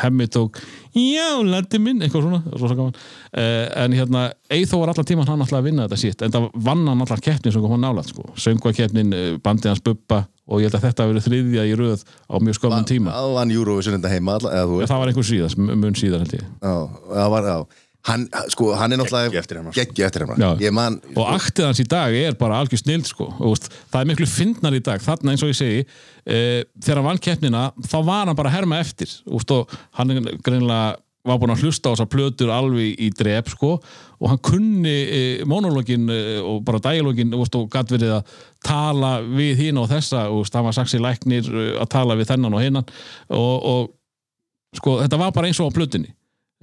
hemmi 0.00 0.26
tók 0.32 0.60
já, 0.96 1.26
landi 1.44 1.80
minn, 1.82 2.00
eitthvað 2.00 2.24
svona 2.24 2.40
rosa 2.56 2.76
gaman, 2.78 2.94
eh, 3.36 3.66
en 3.84 3.96
hérna 3.96 4.22
Eithó 4.52 4.80
var 4.80 4.92
allan 4.92 5.08
tíman 5.08 5.28
hann 5.28 5.44
alltaf 5.44 5.60
að 5.60 5.68
vinna 5.68 5.86
þetta 5.86 6.00
sitt 6.00 6.24
en 6.24 6.32
það 6.32 6.48
vann 6.68 6.86
hann 6.88 7.04
allar 7.04 7.24
keppnin 7.24 7.52
sem 7.52 7.64
kom 7.64 7.74
hann 7.76 7.84
nálat 7.84 8.08
sko. 8.08 8.24
söngvakeppnin, 8.36 9.12
eh, 9.12 9.36
bandið 9.44 9.74
hans 9.74 9.84
Bubba 9.84 10.22
og 10.52 10.60
ég 10.60 10.68
held 10.68 10.76
að 10.78 10.84
þetta 10.88 11.06
hafi 11.06 11.14
verið 11.14 11.28
þriðja 11.28 11.68
í 11.68 11.76
röð 11.80 12.02
á 12.04 12.34
mjög 12.44 12.58
skömmum 12.58 12.88
tíma, 12.88 13.14
Það 13.14 13.36
var 13.38 13.54
Eurovision 13.56 13.96
þetta 13.96 14.12
heima 14.12 14.36
alla, 14.38 14.52
eða 14.58 14.90
það 14.90 15.00
var 15.02 15.12
einhver 15.12 15.28
síðast 15.30 15.62
mun 15.62 15.96
síðar 15.98 16.26
held 16.26 16.36
ég. 16.36 16.44
Já, 16.60 16.74
það 17.08 17.32
var, 17.36 17.48
já. 17.48 17.88
Hann, 18.02 18.24
sko, 18.50 18.72
hann 18.74 18.90
er 18.90 18.98
náttúrulega 18.98 19.42
sko. 19.46 19.72
Geggju 19.76 20.06
eftir. 20.08 20.24
Ég 20.58 20.72
man 20.74 20.96
og 21.14 21.28
aktið 21.36 21.68
hans 21.68 21.80
í 21.84 21.86
dag 21.86 22.16
er 22.18 22.34
bara 22.38 22.58
algjör 22.58 22.80
snild 22.80 23.06
sko. 23.06 23.28
Það 23.38 23.98
er 24.00 24.08
miklu 24.10 24.26
fyndnar 24.26 24.74
í 24.74 24.80
dag. 24.82 25.02
Þarna 25.04 25.36
eins 25.36 25.44
og 25.46 25.52
ég 25.52 25.58
segi 25.60 25.84
e, 25.84 26.40
þegar 26.82 26.98
hann 26.98 27.06
vann 27.06 27.22
keppnina 27.22 27.62
þá 27.86 27.96
var 28.08 28.26
hann 28.26 28.38
bara 28.40 28.50
að 28.50 28.56
herma 28.56 28.80
eftir. 28.82 29.12
Og 29.30 29.76
hann 30.00 30.16
er 30.16 30.32
greinilega 30.42 30.98
var 31.28 31.38
búin 31.38 31.52
að 31.54 31.66
hlusta 31.66 31.90
á 31.90 31.92
þessar 31.92 32.10
plötur 32.10 32.50
alveg 32.50 32.96
í 32.98 33.10
drep 33.14 33.52
sko, 33.52 33.76
og 34.18 34.30
hann 34.30 34.40
kunni 34.42 34.96
e, 35.06 35.20
monologin 35.48 36.08
e, 36.10 36.22
og 36.42 36.64
bara 36.66 36.82
dialogin 36.82 37.34
veist, 37.36 37.58
og 37.58 37.68
gætt 37.70 37.94
verið 37.94 38.16
að 38.16 38.32
tala 38.66 39.12
við 39.22 39.66
hín 39.66 39.78
og 39.82 39.90
þessa 39.92 40.26
og 40.30 40.42
veist, 40.42 40.56
hann 40.58 40.66
var 40.66 40.78
saksi 40.78 41.02
læknir 41.02 41.46
e, 41.46 41.68
að 41.82 41.92
tala 41.94 42.18
við 42.18 42.32
þennan 42.32 42.58
og 42.58 42.64
hinnan 42.64 42.90
og, 43.38 43.54
og 43.74 44.80
sko, 44.80 44.98
þetta 45.04 45.20
var 45.22 45.36
bara 45.36 45.50
eins 45.50 45.62
og 45.62 45.70
á 45.70 45.76
plötunni 45.78 46.10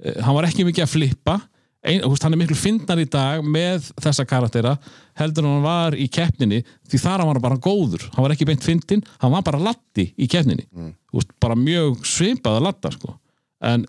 Eh, 0.00 0.20
hann 0.24 0.36
var 0.36 0.48
ekki 0.48 0.64
mikið 0.64 0.84
að 0.86 0.92
flippa 0.94 1.36
ein, 1.80 2.02
húst, 2.04 2.24
hann 2.24 2.34
er 2.36 2.40
miklu 2.40 2.56
fyndnar 2.56 3.00
í 3.00 3.06
dag 3.08 3.44
með 3.44 3.90
þessa 4.00 4.26
karaktera 4.28 4.74
heldur 5.16 5.46
hann 5.48 5.64
var 5.64 5.96
í 5.96 6.06
keppninni 6.12 6.60
því 6.88 7.00
þar 7.00 7.22
hann 7.22 7.30
var 7.30 7.40
bara 7.44 7.60
góður 7.60 8.04
hann 8.14 8.24
var 8.24 8.34
ekki 8.34 8.48
beint 8.48 8.64
fyndin, 8.64 9.04
hann 9.20 9.32
var 9.32 9.44
bara 9.44 9.60
latti 9.60 10.10
í 10.16 10.28
keppninni 10.30 10.66
mm. 10.68 10.92
húst, 11.16 11.32
bara 11.40 11.56
mjög 11.56 12.04
svipað 12.08 12.60
að 12.60 12.66
latta 12.68 12.92
sko. 12.96 13.16
en 13.64 13.84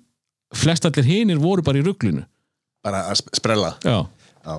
flestallir 0.56 1.06
hinir 1.08 1.40
voru 1.42 1.64
bara 1.64 1.80
í 1.80 1.86
rugglinu 1.86 2.26
bara 2.84 3.04
að 3.12 3.20
sp- 3.22 3.36
sprella. 3.38 3.76
Já, 3.86 4.06
Já, 4.42 4.56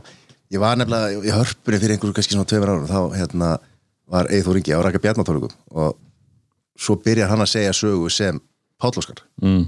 ég 0.55 0.61
var 0.63 0.77
nefnilega 0.79 1.23
í 1.27 1.33
hörpunni 1.35 1.81
fyrir 1.83 1.97
einhverju 1.97 2.15
kannski 2.15 2.37
svona 2.37 2.47
tveimur 2.47 2.71
árum 2.71 2.87
þá 2.87 3.17
hérna 3.19 3.49
var 4.13 4.29
Eithor 4.31 4.57
Ingi 4.61 4.75
á 4.77 4.79
Raka 4.85 5.01
Bjarnatólugum 5.03 5.51
og 5.75 5.97
svo 6.79 6.95
byrjar 7.03 7.29
hann 7.33 7.43
að 7.43 7.51
segja 7.55 7.73
sögu 7.75 8.11
sem 8.11 8.39
Páll 8.83 8.95
Óskar. 8.99 9.21
Mm. 9.43 9.67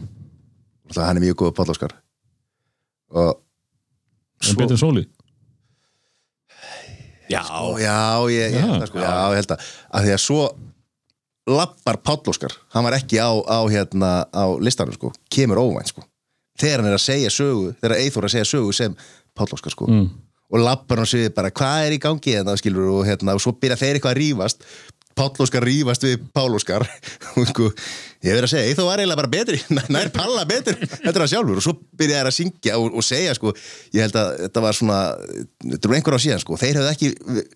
Hann 0.97 1.17
er 1.19 1.23
mjög 1.23 1.37
góð 1.43 1.53
Páll 1.59 1.71
Óskar. 1.75 1.93
Og 3.15 3.41
en 4.45 4.57
betur 4.59 4.79
sóli? 4.79 5.05
Já, 7.31 7.41
Ó, 7.51 7.75
já, 7.81 8.21
ég, 8.31 8.53
ég, 8.55 8.87
sko, 8.91 8.99
já, 9.01 9.13
ég 9.33 9.39
held 9.41 9.53
að 9.55 9.69
að 9.97 10.05
því 10.07 10.11
að 10.15 10.23
svo 10.23 10.41
lappar 11.49 11.97
Páll 12.05 12.21
Óskar. 12.31 12.53
Hann 12.75 12.85
var 12.85 12.97
ekki 12.99 13.17
á, 13.19 13.33
á, 13.33 13.59
hérna, 13.73 14.11
á 14.29 14.45
listanum 14.61 14.95
sko, 14.95 15.11
kemur 15.33 15.59
óvænt 15.63 15.91
sko 15.91 16.05
þegar 16.60 16.82
hann 16.82 16.90
er 16.93 16.98
að 16.98 17.05
segja 17.05 17.32
sögu, 17.35 17.74
þegar 17.81 17.98
Eithor 17.98 18.24
er 18.24 18.31
að 18.31 18.35
segja 18.36 18.51
sögu 18.55 18.74
sem 18.76 18.97
Páll 19.35 19.55
Óskar 19.56 19.74
sko. 19.74 19.90
Mm. 19.90 20.09
og 20.55 20.60
lappar 20.62 21.01
hann 21.01 21.09
sig 21.09 21.32
bara 21.35 21.51
hvað 21.51 21.86
er 21.89 21.94
í 21.97 22.02
gangi 22.02 22.35
hérna 22.36 22.55
skilur 22.60 22.90
og, 23.01 23.06
hérna, 23.09 23.35
og 23.35 23.43
svo 23.43 23.55
byrja 23.59 23.78
þeir 23.81 23.97
eitthvað 23.98 24.12
að 24.14 24.20
rífast. 24.20 24.66
Páll 25.14 25.43
Óskar 25.43 25.64
rífast 25.66 26.05
við 26.06 26.22
Pál 26.35 26.55
Óskar. 26.55 26.85
Og 27.39 27.47
sko, 27.47 27.68
ég 28.26 28.35
verð 28.35 28.48
að 28.48 28.51
segja, 28.51 28.70
Eithor 28.70 28.89
var 28.89 28.98
eiginlega 28.98 29.20
bara 29.20 29.31
betri 29.31 29.60
nær 29.94 30.10
Palla 30.14 30.43
betri, 30.47 30.74
þetta 30.90 31.12
er 31.12 31.22
hann 31.22 31.31
sjálfur. 31.31 31.60
Og 31.60 31.66
svo 31.66 31.74
byrja 31.98 32.18
þeir 32.18 32.31
að 32.31 32.36
syngja 32.39 32.78
og, 32.82 32.97
og 32.98 33.06
segja 33.06 33.36
sko, 33.39 33.52
ég 33.94 34.02
held 34.02 34.18
að 34.18 34.31
þetta 34.43 34.64
var 34.64 34.78
svona 34.78 34.98
þetta 35.62 35.90
var 35.90 35.98
einhver 36.01 36.18
á 36.18 36.24
síðan 36.26 36.43
sko, 36.43 36.59
þeir 36.59 36.81
hefðu 36.81 36.90
ekki 36.90 37.12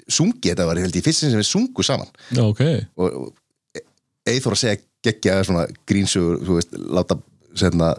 sungið, 0.07 0.53
þetta 0.53 0.69
var 0.71 0.79
ég 0.79 0.87
held 0.87 1.01
í 1.01 1.05
fyrst 1.09 1.25
sem 1.25 1.35
við 1.35 1.49
sungu 1.51 1.87
saman. 1.87 2.15
Já, 2.31 2.45
ok. 2.47 2.63
Og, 2.95 3.19
og 3.25 3.83
Eithor 4.29 4.55
að 4.55 4.63
segja 4.63 4.81
geggja 5.05 5.43
svona 5.47 5.67
grínsögur, 5.89 6.41
þú 6.47 6.59
veist, 6.59 6.79
láta 6.95 7.19
setna, 7.59 7.93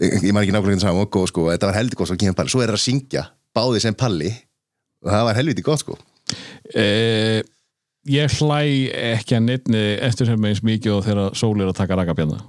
ég 0.00 0.30
man 0.32 0.42
ekki 0.42 0.54
nákvæmlega 0.54 0.84
saman 0.84 1.04
og 1.06 1.28
sko, 1.28 1.48
þetta 1.50 1.68
var 1.68 1.78
heldur 1.80 2.00
gott 2.00 2.10
svo 2.10 2.18
kemur 2.20 2.38
Palli, 2.38 2.54
svo 2.54 2.62
er 2.62 2.72
það 2.72 2.78
að 2.78 2.86
syngja 2.86 3.26
báði 3.56 3.82
sem 3.84 3.98
Palli. 3.98 4.32
Og 5.02 5.10
það 5.10 5.26
var 5.28 5.38
helviti 5.40 5.66
gott 5.66 5.82
sko. 5.82 5.98
Eh, 6.78 7.42
ég 8.08 8.38
hlæ 8.38 8.62
ekki 9.12 9.36
að 9.36 9.46
nefni 9.50 9.84
eftir 10.00 10.30
sem 10.30 10.48
eins 10.48 10.62
mikið 10.64 10.96
og 10.96 11.06
þegar 11.08 11.38
sól 11.38 11.56
er 11.60 11.72
að 11.72 11.78
taka 11.82 11.98
rakabjörna 11.98 12.40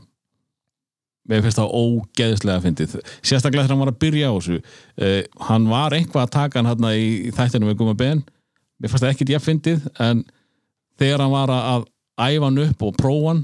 mér 1.29 1.43
finnst 1.43 1.59
það 1.59 1.73
ógeðslega 1.79 2.63
fyndið. 2.63 2.95
Sérstaklega 3.23 3.63
þegar 3.63 3.73
hann 3.73 3.83
var 3.83 3.91
að 3.93 3.99
byrja 4.03 4.29
á 4.29 4.33
þessu. 4.35 4.57
Eh, 4.99 5.21
hann 5.47 5.67
var 5.71 5.95
eitthvað 5.95 6.25
að 6.25 6.33
taka 6.35 6.59
hann 6.59 6.71
hann 6.71 6.89
í, 6.91 7.07
í 7.29 7.33
þættinu 7.35 7.69
með 7.69 7.79
Guma 7.79 7.95
Ben. 7.99 8.23
Mér 8.81 8.91
fannst 8.91 9.05
það 9.05 9.13
ekkit 9.13 9.33
ég 9.33 9.43
fyndið 9.43 9.87
en 10.03 10.23
þegar 10.99 11.23
hann 11.23 11.33
var 11.33 11.53
að 11.55 11.87
æfa 12.19 12.49
hann 12.49 12.61
upp 12.65 12.85
og 12.87 12.99
prófa 12.99 13.31
hann 13.31 13.43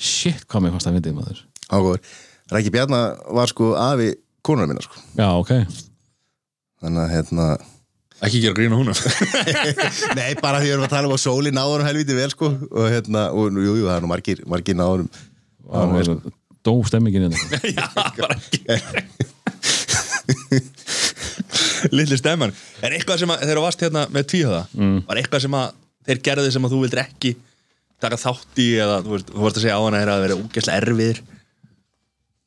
shit 0.00 0.46
hvað 0.48 0.64
mér 0.64 0.74
fannst 0.76 0.88
það 0.88 0.98
fyndið 0.98 1.16
maður. 1.18 1.42
Ágóður, 1.70 2.14
Rækki 2.50 2.72
Bjarnar 2.74 3.18
var 3.36 3.50
sko 3.50 3.74
afi 3.78 4.12
konunar 4.46 4.70
minna 4.70 4.82
sko. 4.84 5.02
Já 5.18 5.28
ok, 5.38 5.52
þannig 6.82 7.04
að 7.04 7.12
hérna 7.14 7.46
ekki 8.20 8.42
gera 8.42 8.56
grína 8.56 8.76
húnum 8.76 8.96
nei, 10.18 10.34
bara 10.42 10.60
því 10.60 10.66
við 10.66 10.74
erum 10.74 10.84
að 10.84 10.92
tala 10.92 11.08
um 11.08 11.14
að 11.16 11.22
sóli 11.22 11.52
náður 11.54 11.86
helviti 11.86 12.16
vel 12.18 12.28
sko. 12.32 12.52
Og 12.68 12.90
hérna, 12.92 13.30
og 13.32 13.54
jú, 13.54 13.76
jú, 13.80 13.86
það 13.86 13.96
er 13.96 14.04
nú 14.04 14.10
margir, 14.10 14.42
margir 14.50 14.76
náður 14.76 15.06
það 15.70 15.94
var 15.94 16.12
dó 16.66 16.74
stemmingin 16.88 17.28
hérna. 17.28 17.38
Já, 17.78 17.86
bara 18.18 18.36
ekki. 18.36 18.60
Lilli 21.90 22.16
stemman. 22.20 22.52
Er 22.84 22.92
eitthvað 22.96 23.22
sem 23.22 23.30
að, 23.32 23.44
þegar 23.46 23.58
þú 23.58 23.64
varst 23.64 23.84
hérna 23.84 24.02
með 24.12 24.26
tvíhöða 24.32 24.64
mm. 24.76 24.98
Var 25.08 25.20
eitthvað 25.22 25.44
sem 25.46 25.56
að 25.56 25.78
þeir 26.08 26.20
gerði 26.28 26.52
sem 26.54 26.66
að 26.66 26.74
þú 26.74 26.80
vildir 26.84 27.02
ekki 27.02 27.32
taka 28.00 28.18
þátt 28.20 28.60
í 28.60 28.68
eða 28.80 29.00
þú 29.04 29.14
veist, 29.14 29.30
þú 29.30 29.42
vorst 29.44 29.58
að 29.60 29.64
segja 29.64 29.76
á 29.76 29.82
hana 29.84 30.00
að 30.04 30.24
vera 30.24 30.38
úgeslega 30.40 30.80
erfiðir 30.80 31.22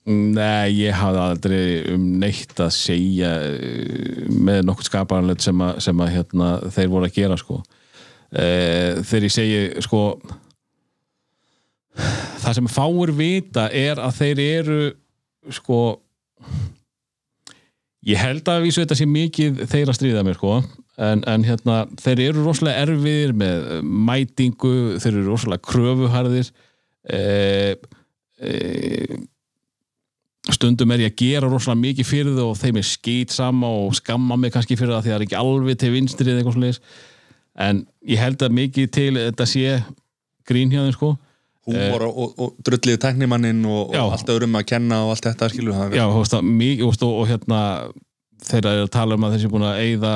Nei, 0.03 0.73
ég 0.81 0.91
hafði 0.99 1.19
aldrei 1.23 1.67
um 1.93 2.07
neitt 2.19 2.57
að 2.59 2.73
segja 2.75 3.29
eh, 3.47 4.25
með 4.35 4.65
nokkuð 4.67 4.89
skaparanlegt 4.89 5.45
sem, 5.45 5.61
að- 5.63 5.77
sem 5.85 6.01
að 6.03 6.11
hérna, 6.17 6.49
þeir 6.75 6.89
voru 6.91 7.07
að 7.07 7.15
gera 7.21 7.37
sko. 7.39 7.61
e, 8.33 8.47
þegar 9.05 9.23
ég 9.29 9.31
segi 9.31 9.81
sko 9.85 10.01
það 12.43 12.55
sem 12.57 12.67
fáir 12.73 13.11
vita 13.15 13.67
er 13.71 13.99
að 14.01 14.15
þeir 14.19 14.39
eru 14.43 14.77
sko 15.53 15.79
ég 18.09 18.17
held 18.19 18.49
að 18.49 18.63
vísu 18.65 18.81
þetta 18.83 18.97
sé 18.99 19.05
mikið 19.07 19.61
þeir 19.71 19.91
að 19.93 19.97
stríða 19.99 20.23
mér 20.27 20.35
sko 20.39 20.55
en, 20.97 21.21
en 21.29 21.45
hérna, 21.47 21.83
þeir 22.01 22.23
eru 22.27 22.43
rosalega 22.47 22.83
erfiðir 22.87 23.35
með 23.37 23.67
eh, 23.77 23.83
mætingu 24.09 24.73
þeir 24.99 25.13
eru 25.13 25.27
rosalega 25.29 25.63
kröfuharðir 25.69 26.49
e, 27.07 27.21
e, 28.41 28.51
stundum 30.51 30.91
er 30.91 31.05
ég 31.05 31.13
að 31.13 31.19
gera 31.21 31.49
rosalega 31.49 31.81
mikið 31.85 32.07
fyrir 32.09 32.37
þau 32.37 32.47
og 32.49 32.57
þeim 32.59 32.79
er 32.81 32.87
skýt 32.87 33.31
sama 33.31 33.69
og 33.71 33.93
skamma 33.95 34.35
mig 34.39 34.51
kannski 34.51 34.75
fyrir 34.79 34.97
það 34.97 35.05
því 35.05 35.11
að 35.11 35.13
það 35.13 35.19
er 35.19 35.27
ekki 35.27 35.39
alveg 35.39 35.79
til 35.79 35.91
vinstri 35.93 36.27
eða 36.29 36.41
eitthvað 36.41 36.57
svoleiðis. 36.57 36.81
En 37.63 37.83
ég 38.09 38.19
held 38.19 38.43
að 38.43 38.57
mikið 38.57 38.89
til 38.97 39.11
þetta 39.19 39.47
sé 39.47 39.77
grín 40.49 40.73
hjá 40.73 40.81
þeim 40.81 40.95
sko. 40.97 41.11
Húmor 41.63 42.03
og, 42.09 42.17
og, 42.19 42.31
og 42.43 42.55
drulliði 42.67 42.99
teknimannin 42.99 43.61
og, 43.63 43.93
og 43.95 44.17
allt 44.17 44.31
öðrum 44.33 44.57
að 44.59 44.65
kenna 44.73 45.05
og 45.05 45.13
allt 45.13 45.29
þetta 45.29 45.47
skilu 45.53 45.75
það 45.77 45.95
já, 45.95 46.03
og 46.11 47.21
hérna 47.29 47.59
þeirra 48.43 48.73
er 48.75 48.85
að 48.85 48.91
tala 48.93 49.17
um 49.17 49.25
að 49.27 49.35
þessi 49.35 49.51
búin 49.51 49.65
að 49.67 49.81
eyða 49.83 50.13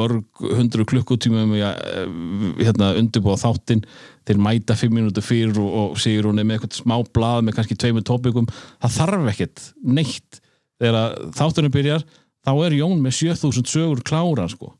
mörg 0.00 0.42
hundru 0.58 0.86
klukkutímum 0.88 1.54
í 1.56 1.62
að 1.66 1.82
eh, 1.92 2.16
hérna, 2.62 2.92
undirbúa 3.00 3.38
þáttinn. 3.40 3.84
Þeir 4.26 4.42
mæta 4.42 4.76
fimm 4.78 4.96
mínútur 4.98 5.26
fyrir 5.26 5.58
og, 5.62 5.70
og 5.82 6.00
sigur 6.02 6.30
hún 6.30 6.42
er 6.42 6.48
með 6.48 6.60
eitthvað 6.60 6.80
smá 6.80 6.96
blað 7.14 7.46
með 7.46 7.58
kannski 7.58 7.78
tveimur 7.78 8.06
tópikum 8.06 8.48
það 8.52 8.96
þarf 8.98 9.30
ekkert 9.32 9.64
neitt. 9.82 10.42
Þegar 10.82 11.18
þáttunum 11.38 11.74
byrjar 11.74 12.06
þá 12.42 12.52
er 12.66 12.78
Jón 12.80 13.02
með 13.02 13.18
7000 13.20 13.70
sögur 13.70 14.02
klára 14.06 14.48
sko. 14.50 14.74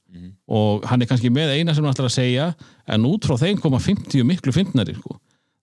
og 0.52 0.82
hann 0.84 1.00
er 1.00 1.08
kannski 1.08 1.30
með 1.32 1.54
eina 1.56 1.72
sem 1.72 1.84
hann 1.86 1.94
ætlar 1.94 2.10
að 2.10 2.16
segja 2.18 2.46
en 2.92 3.06
út 3.08 3.24
frá 3.24 3.38
þeim 3.40 3.60
koma 3.62 3.78
50 3.80 4.26
miklu 4.28 4.52
fyndnari 4.52 4.92
sko. 4.98 5.16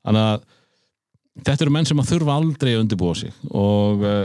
þannig 0.07 0.23
að 0.23 0.47
þetta 1.45 1.65
eru 1.65 1.73
menn 1.75 1.87
sem 1.87 2.01
að 2.01 2.09
þurfa 2.13 2.37
aldrei 2.39 2.71
að 2.73 2.83
undirbúa 2.83 3.15
sig. 3.19 3.33
Og 3.51 4.03
uh, 4.03 4.23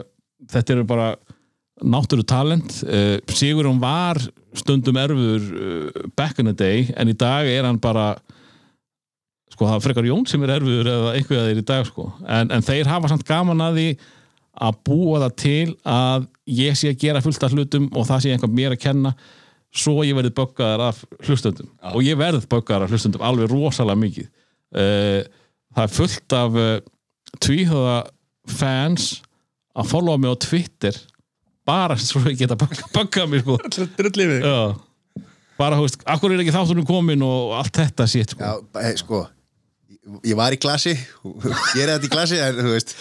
þetta 0.50 0.76
eru 0.76 0.86
bara 0.88 1.10
náttúru 1.82 2.22
talent 2.26 2.76
uh, 2.86 3.18
Sigurðun 3.34 3.80
var 3.82 4.20
stundum 4.54 4.98
erfur 5.00 5.42
uh, 5.42 6.04
back 6.16 6.38
in 6.38 6.50
the 6.50 6.54
day 6.54 6.88
en 6.94 7.10
í 7.10 7.16
dag 7.18 7.48
er 7.50 7.66
hann 7.66 7.80
bara 7.82 8.12
sko 9.54 9.68
það 9.70 9.86
frekar 9.86 10.08
Jón 10.08 10.26
sem 10.26 10.42
er 10.46 10.56
erfur 10.56 10.90
eða 10.90 11.14
einhverja 11.14 11.46
þeir 11.48 11.62
í 11.62 11.66
dag 11.66 11.86
sko. 11.86 12.08
En, 12.26 12.50
en 12.54 12.64
þeir 12.64 12.90
hafa 12.90 13.10
samt 13.10 13.26
gaman 13.26 13.62
að 13.62 13.78
því 13.78 13.88
að 14.64 14.78
búa 14.86 15.20
það 15.24 15.36
til 15.42 15.74
að 15.90 16.26
ég 16.54 16.78
sé 16.78 16.92
að 16.92 17.00
gera 17.02 17.22
fullt 17.22 17.46
af 17.46 17.54
hlutum 17.54 17.88
og 17.94 18.06
það 18.06 18.22
sé 18.22 18.34
einhver 18.34 18.54
mér 18.54 18.74
að 18.76 18.82
kenna 18.84 19.14
svo 19.74 20.04
ég 20.06 20.14
verði 20.14 20.30
böggaðar 20.34 20.84
af 20.92 21.00
hlustundum 21.26 21.70
og 21.90 22.02
ég 22.06 22.18
verð 22.18 22.46
böggaðar 22.50 22.86
af 22.86 22.94
hlustundum 22.94 23.24
alveg 23.26 23.50
rosalega 23.50 24.02
mikið. 24.02 24.28
Uh, 24.74 25.22
það 25.74 25.86
er 25.86 25.94
fullt 25.98 26.36
af 26.38 26.60
tvíhöða 27.42 27.98
fans 28.50 29.08
að 29.74 29.90
followa 29.90 30.20
mig 30.22 30.34
á 30.34 30.36
Twitter 30.38 30.98
bara 31.66 31.96
svo 32.00 32.20
ég 32.28 32.36
geta 32.42 32.56
bögga 32.60 33.26
mig 33.30 33.44
sko 33.44 33.58
Drullið 33.98 34.32
við 34.34 34.44
Já. 34.44 34.56
bara, 35.58 35.78
hú 35.78 35.86
veist, 35.86 36.00
akkur 36.10 36.34
er 36.34 36.42
ekki 36.44 36.54
þáttunum 36.54 36.86
komin 36.88 37.22
og 37.24 37.52
allt 37.60 37.76
þetta 37.78 38.06
sétt 38.10 38.34
sko. 38.34 38.42
Já, 38.44 38.80
hey, 38.82 38.96
sko 39.00 39.20
ég- 39.94 40.32
ég 40.32 40.36
var 40.36 40.52
í 40.52 40.58
glasi 40.60 40.96
gera 41.74 41.94
þetta 41.98 42.08
í 42.08 42.12
glasi 42.12 42.40
en 42.42 42.58
þú 42.60 42.72
veist 42.74 42.96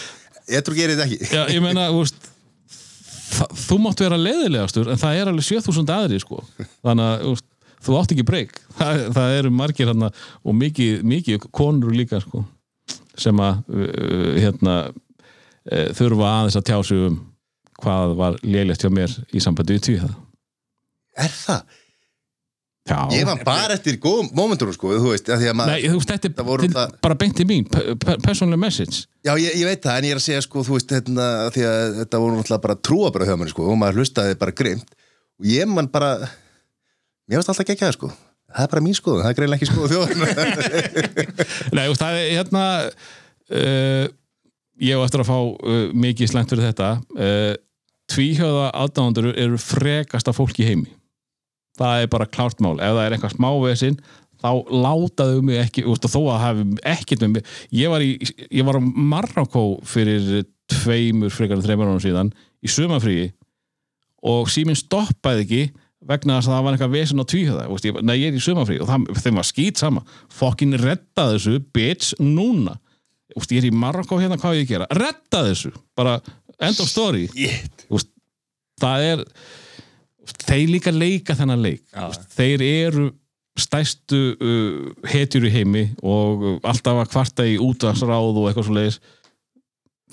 ég 0.54 0.64
trú 0.68 0.76
gerir 0.78 0.96
þetta 1.00 1.10
ekki 1.10 1.34
Já, 1.34 1.44
ég 1.56 1.64
meina, 1.66 1.90
þú 1.92 2.04
veist 2.04 2.30
þú 3.68 3.80
mátt 3.82 4.04
vera 4.04 4.20
leiðilegastur 4.20 4.92
en 4.94 5.00
það 5.02 5.20
er 5.24 5.32
alveg 5.32 5.48
7000 5.48 5.90
aðri 5.96 6.20
sko. 6.22 6.44
þannig 6.86 7.08
að 7.08 7.24
þú, 7.24 7.32
veist, 7.34 7.48
þú 7.88 7.96
átt 8.00 8.14
ekki 8.16 8.26
breyk 8.30 8.60
það, 8.78 9.02
það 9.18 9.38
eru 9.40 9.52
margir 9.60 9.90
hann 9.92 10.08
og 10.10 10.54
mikið, 10.60 11.02
mikið 11.10 11.48
konur 11.52 11.96
líka 11.98 12.22
sko, 12.24 12.44
sem 13.20 13.42
að 13.44 13.64
uh, 13.74 14.34
hérna 14.38 14.76
uh, 14.94 15.88
þurfa 15.98 16.30
aðeins 16.38 16.60
að 16.62 16.68
tjá 16.70 16.78
sig 16.86 17.02
um 17.10 17.18
hvað 17.84 18.18
var 18.20 18.38
lélægt 18.44 18.84
hjá 18.86 18.92
mér 18.94 19.14
í 19.34 19.42
sambandi 19.44 19.78
við 19.78 19.88
tvíða 19.90 20.12
er 21.24 21.34
það? 21.44 21.80
Já, 22.84 22.98
ég 23.16 23.24
var 23.24 23.40
bara 23.48 23.78
eftir 23.78 23.96
góðum 24.04 24.28
momentur 24.36 24.74
sko, 24.76 24.90
þú 25.00 25.14
veist, 25.14 25.30
af 25.32 25.40
því 25.40 25.48
að 25.48 25.54
maður 25.56 25.72
Nei, 25.72 25.86
þú 25.88 26.00
veist, 26.02 26.10
þetta 26.12 26.28
er 26.28 26.74
það- 26.74 26.96
bara 27.06 27.16
beint 27.22 27.36
til 27.38 27.46
mín 27.48 27.64
pe 27.72 27.84
pe 27.96 28.16
personal 28.26 28.60
message. 28.60 29.06
Já, 29.24 29.32
ég, 29.40 29.56
ég 29.56 29.64
veit 29.70 29.86
það, 29.86 29.98
en 30.02 30.08
ég 30.10 30.12
er 30.12 30.20
að 30.20 30.26
segja, 30.26 30.42
sko, 30.44 30.64
þú 30.68 30.76
veist, 30.76 30.92
hérna, 30.92 31.28
því 31.56 31.64
að 31.70 31.96
þetta 32.02 32.20
voru 32.20 32.36
náttúrulega 32.36 32.66
bara 32.66 32.76
trúabröð 32.76 33.30
hjá 33.32 33.38
mér, 33.40 33.52
sko, 33.54 33.70
og 33.72 33.80
maður 33.80 34.02
hlustaði 34.02 34.36
bara 34.42 34.52
grimt 34.52 34.92
og 35.40 35.48
ég 35.48 35.72
man 35.72 35.88
bara 35.88 36.10
mér 37.30 37.40
varst 37.40 37.54
alltaf 37.54 37.64
ekki 37.64 37.86
það, 37.86 37.96
sko. 37.96 38.12
Það 38.54 38.66
er 38.68 38.74
bara 38.76 38.84
mín 38.84 39.00
skoðun, 39.00 39.24
það 39.24 39.32
er 39.32 39.38
greinlega 39.40 39.62
ekki 39.62 39.72
skoðun 39.72 39.92
þjóðan 39.94 40.18
Nei, 41.78 41.86
þú 41.86 41.94
veist, 41.94 42.04
það 42.04 42.20
er 42.20 42.28
hérna 42.36 42.66
uh, 43.64 44.06
ég 44.84 44.92
hef 44.98 45.06
eftir 45.08 45.24
að 45.24 45.32
fá 45.32 45.38
uh, 45.40 45.86
mikið 46.04 46.34
slengt 46.36 46.52
fyrir 46.52 46.68
þetta. 46.68 46.92
Uh, 47.16 47.54
tvíhjöða 48.14 48.72
aðdándur 48.84 49.32
eru 49.34 49.60
frekasta 49.62 50.34
fólk 50.36 50.60
í 50.62 50.68
heimi. 50.68 50.92
Það 51.78 52.04
er 52.04 52.12
bara 52.14 52.30
klárt 52.30 52.60
mál. 52.62 52.76
Ef 52.78 52.94
það 52.94 53.06
er 53.06 53.16
eitthvað 53.16 53.36
smávesinn 53.38 54.02
þá 54.44 54.50
látaðu 54.68 55.44
mig 55.48 55.62
ekki, 55.62 55.86
og 55.88 56.02
þó 56.04 56.20
að 56.34 56.42
hafi 56.44 56.66
ekkert 56.94 57.24
með 57.24 57.38
mig, 57.38 57.54
ég 57.80 57.94
var, 57.94 58.04
í, 58.04 58.18
ég 58.52 58.68
var 58.68 58.80
á 58.80 58.82
Marrakó 58.84 59.64
fyrir 59.88 60.44
tveimur 60.72 61.32
frekar 61.34 61.60
en 61.60 61.64
þreimur 61.64 61.92
árum 61.92 62.04
síðan 62.04 62.34
í 62.64 62.72
sumafríi 62.72 63.32
og 64.24 64.52
síminn 64.52 64.80
stoppaði 64.80 65.46
ekki 65.46 65.64
vegna 66.08 66.38
þess 66.38 66.50
að 66.50 66.56
það 66.56 66.66
var 66.66 66.76
eitthvað 66.76 66.96
vesen 66.98 67.24
á 67.24 67.26
ég, 67.88 68.00
nei, 68.04 68.16
ég 68.20 68.32
er 68.32 68.40
í 68.40 68.44
sumafrí 68.44 68.80
og 68.84 68.90
það, 68.90 69.06
þeim 69.24 69.40
var 69.40 69.48
skýt 69.48 69.80
sama. 69.80 70.04
Fokkin 70.32 70.76
redda 70.80 71.30
þessu, 71.32 71.60
bitch, 71.76 72.16
núna. 72.20 72.76
Veist, 73.34 73.54
ég 73.56 73.64
er 73.64 73.70
í 73.70 73.76
Marokko 73.76 74.20
hérna, 74.20 74.38
hvað 74.40 74.60
ég 74.60 74.70
gera? 74.70 74.88
Redda 74.94 75.46
þessu, 75.48 75.72
bara 75.98 76.18
end 76.60 76.80
of 76.84 76.90
story. 76.90 77.28
Veist, 77.90 78.12
það 78.82 79.08
er 79.10 79.26
veist, 79.26 80.46
þeir 80.48 80.70
líka 80.76 80.94
leika 80.94 81.36
þennan 81.40 81.64
leik. 81.64 81.84
Þú 81.94 82.08
veist, 82.12 82.30
þeir 82.38 82.66
eru 82.70 83.10
stæstu 83.60 84.22
uh, 84.34 84.94
hetjur 85.12 85.46
í 85.46 85.52
heimi 85.54 85.84
og 86.02 86.48
alltaf 86.66 87.04
að 87.04 87.12
kvarta 87.14 87.46
í 87.46 87.60
útvarsráð 87.62 88.40
og 88.42 88.48
eitthvað 88.50 88.66
svo 88.66 88.78
leiðis 88.80 88.98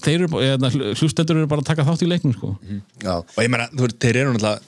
þeir 0.04 0.24
eru, 0.26 0.42
eða, 0.44 0.70
hlustendur 0.96 1.40
eru 1.40 1.48
bara 1.50 1.64
að 1.64 1.70
taka 1.70 1.86
þátt 1.88 2.04
í 2.04 2.10
leiknum 2.10 2.34
sko. 2.36 2.52
Já, 3.02 3.14
Og 3.20 3.40
ég 3.40 3.50
meina, 3.52 3.68
þeir 3.72 4.20
eru 4.22 4.34
náttúrulega 4.34 4.60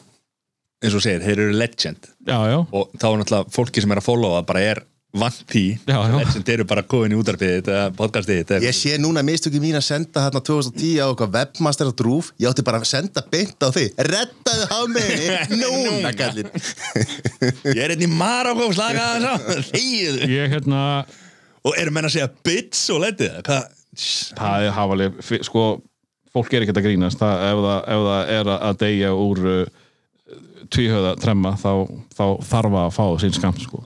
eins 0.82 0.96
og 0.98 1.04
segir, 1.04 1.22
þeir 1.22 1.44
eru 1.44 1.58
legend. 1.60 2.08
Já, 2.26 2.38
já, 2.50 2.58
og 2.64 2.96
þá 2.98 3.06
er 3.08 3.20
náttúrulega 3.20 3.54
fólki 3.54 3.84
sem 3.84 3.94
er 3.94 4.00
að 4.02 4.08
followa 4.08 4.42
bara 4.48 4.64
er 4.72 4.82
vant 5.12 5.42
því 5.52 5.62
Já, 5.84 5.96
já. 6.08 6.14
legend 6.16 6.48
eru 6.54 6.64
bara 6.70 6.82
komin 6.88 7.12
í 7.12 7.18
útarpið 7.20 7.50
þitt 7.58 7.66
eða 7.72 7.88
podcastið 7.98 8.38
þitt 8.40 8.52
eða- 8.56 8.64
ég 8.68 8.76
sé 8.78 8.94
núna 9.02 9.20
mistöki 9.26 9.60
mín 9.60 9.76
að 9.76 9.84
senda 9.84 10.22
hérna 10.24 10.40
2010 10.40 11.02
á 11.04 11.06
okkar 11.12 11.28
webmaster 11.34 11.90
á 11.90 11.92
drúf. 11.92 12.30
Ég 12.40 12.48
átti 12.48 12.64
bara 12.64 12.80
að 12.80 12.88
senda 12.88 13.20
beint 13.32 13.60
á 13.60 13.68
því 13.74 13.84
reddaðu 14.08 14.68
hafmeginni, 14.72 15.60
núna 15.62 16.12
kallinn. 16.16 16.48
Ég 17.68 17.82
er 17.84 17.92
einn 17.96 18.06
í 18.06 18.08
Marokko, 18.08 18.70
slaka 18.72 19.04
aðeins 19.12 19.28
á 19.32 19.36
Þegiðu 19.72 20.30
ég 20.32 20.56
hérna 20.56 20.82
Og 21.62 21.76
eru 21.78 21.92
menn 21.94 22.08
að 22.08 22.16
segja 22.16 22.30
bits 22.42 22.80
og 22.90 23.04
letið 23.04 23.36
það? 23.46 23.68
Er 24.34 24.72
hafaleg, 24.74 25.20
sko 25.46 25.66
fólk 26.32 26.54
er 26.56 26.64
ekkert 26.64 26.80
að 26.80 26.86
grínast. 26.88 27.20
Það, 27.20 27.42
ef, 27.52 27.60
það, 27.62 27.82
ef 27.92 28.06
það 28.08 28.32
er 28.38 28.50
að 28.56 28.78
deyja 28.80 29.10
úr 29.14 29.42
uh, 29.52 29.60
tvíhöða 30.72 31.12
tremma 31.22 31.52
þá, 31.60 31.70
þá 32.16 32.24
þarf 32.48 32.78
að 32.80 32.88
fá 32.96 33.04
sín 33.22 33.36
skamt 33.36 33.62
sko. 33.62 33.82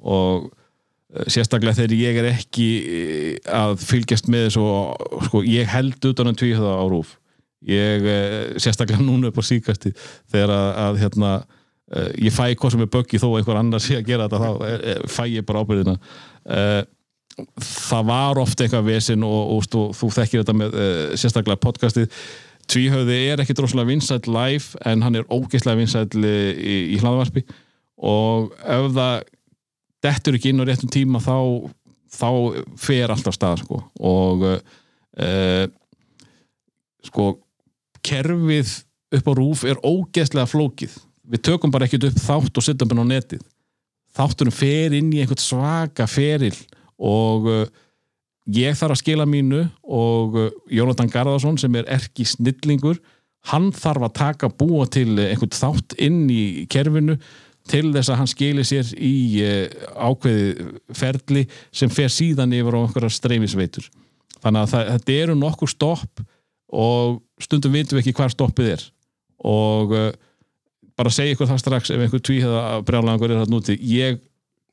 Og 0.00 0.48
uh, 0.48 1.24
sérstaklega 1.30 1.76
þegar 1.78 1.96
ég 1.98 2.20
er 2.20 2.28
ekki 2.32 2.68
uh, 2.80 3.54
að 3.60 3.78
fylgjast 3.84 4.30
með 4.32 4.48
þessu 4.48 4.66
og 4.66 5.24
sko, 5.28 5.44
ég 5.46 5.70
held 5.70 6.10
utan 6.12 6.32
um 6.32 6.38
tvíhöða 6.38 6.76
á 6.80 6.84
rúf 6.90 7.16
ég 7.68 8.06
uh, 8.08 8.58
sérstaklega 8.60 9.04
núna 9.08 9.30
upp 9.30 9.40
á 9.40 9.44
síkasti 9.44 9.92
þegar 10.32 10.54
að, 10.56 10.68
að 10.86 11.02
hérna 11.04 11.32
ég 12.22 12.30
fæ 12.30 12.52
hvað 12.54 12.70
sem 12.70 12.82
er 12.84 12.88
böggi 12.94 13.18
þó 13.18 13.32
einhver 13.34 13.56
annar 13.58 13.82
sé 13.82 13.96
að 13.98 14.04
gera 14.06 14.28
þetta 14.30 14.38
þá 14.38 15.08
fæ 15.10 15.24
ég 15.26 15.42
bara 15.42 15.64
ábyrðina 15.64 15.96
það 17.58 18.04
var 18.06 18.38
ofta 18.38 18.62
eitthvað 18.62 18.86
vesinn 18.92 19.24
og, 19.26 19.56
og, 19.56 19.66
og 19.74 19.96
þú 19.98 20.10
þekkir 20.14 20.44
þetta 20.44 20.54
með 20.54 20.76
sérstaklega 21.18 21.62
podcastið. 21.64 22.20
Tvíhöfði 22.70 23.18
er 23.32 23.42
ekki 23.42 23.56
droslega 23.58 23.88
vinsæll 23.88 24.30
live 24.30 24.78
en 24.86 25.02
hann 25.02 25.18
er 25.18 25.26
ógeðslega 25.26 25.80
vinsæll 25.80 26.22
í, 26.22 26.76
í 26.94 26.98
hlaðvarpi. 27.02 27.42
Og 28.06 28.52
ef 28.62 28.90
það 28.94 29.24
dettur 30.04 30.38
ekki 30.38 30.52
inn 30.52 30.62
á 30.62 30.68
réttum 30.68 30.90
tíma 30.92 31.20
þá, 31.22 31.68
þá 32.12 32.30
fer 32.80 33.12
alltaf 33.12 33.36
stað 33.36 33.64
sko. 33.64 33.82
og 34.00 34.46
uh, 34.48 35.66
sko 37.04 37.30
kerfið 38.06 38.74
upp 39.16 39.30
á 39.30 39.32
rúf 39.36 39.64
er 39.68 39.80
ógeðslega 39.82 40.48
flókið 40.48 40.96
við 41.30 41.44
tökum 41.46 41.72
bara 41.72 41.86
ekkert 41.86 42.08
upp 42.10 42.20
þátt 42.20 42.58
og 42.58 42.66
setjum 42.66 42.90
bara 42.92 43.06
á 43.06 43.12
netið 43.12 43.44
þáttunum 44.16 44.54
fer 44.54 44.96
inn 44.96 45.12
í 45.14 45.22
einhvern 45.22 45.42
svaka 45.42 46.06
feril 46.10 46.56
og 47.00 47.48
uh, 47.50 47.64
ég 48.50 48.76
þarf 48.78 48.96
að 48.96 49.02
skila 49.02 49.26
mínu 49.28 49.64
og 49.84 50.38
uh, 50.38 50.50
Jónatan 50.72 51.10
Garðarsson 51.12 51.58
sem 51.60 51.76
er 51.78 51.88
erki 51.90 52.26
snillingur 52.26 53.00
hann 53.50 53.70
þarf 53.72 54.08
að 54.08 54.16
taka 54.18 54.50
búa 54.52 54.86
til 54.90 55.14
einhvern 55.14 55.54
þátt 55.56 55.96
inn 56.02 56.24
í 56.32 56.66
kerfinu 56.70 57.16
til 57.70 57.90
þess 57.94 58.10
að 58.10 58.20
hann 58.20 58.30
skili 58.30 58.64
sér 58.66 58.90
í 58.96 59.14
uh, 59.44 59.64
ákveði 60.10 60.70
ferli 60.96 61.44
sem 61.72 61.92
fer 61.92 62.12
síðan 62.12 62.54
yfir 62.56 62.76
á 62.76 62.80
einhverjar 62.82 63.14
streymisveitur. 63.14 63.90
Þannig 64.40 64.64
að 64.64 64.72
það, 64.72 64.90
þetta 64.94 65.18
eru 65.24 65.36
nokkur 65.38 65.70
stopp 65.70 66.24
og 66.70 67.20
stundum 67.42 67.74
vitum 67.74 67.98
við 67.98 68.04
ekki 68.04 68.16
hvar 68.20 68.32
stoppið 68.32 68.74
er. 68.76 68.88
Og 69.46 69.94
uh, 69.96 70.10
bara 70.98 71.12
segja 71.14 71.36
ykkur 71.36 71.48
það 71.50 71.62
strax 71.62 71.94
ef 71.94 72.02
einhver 72.02 72.24
tvíhæða 72.24 72.82
brjálangur 72.88 73.32
er 73.32 73.42
það 73.42 73.54
núti 73.54 73.78
ég 73.90 74.20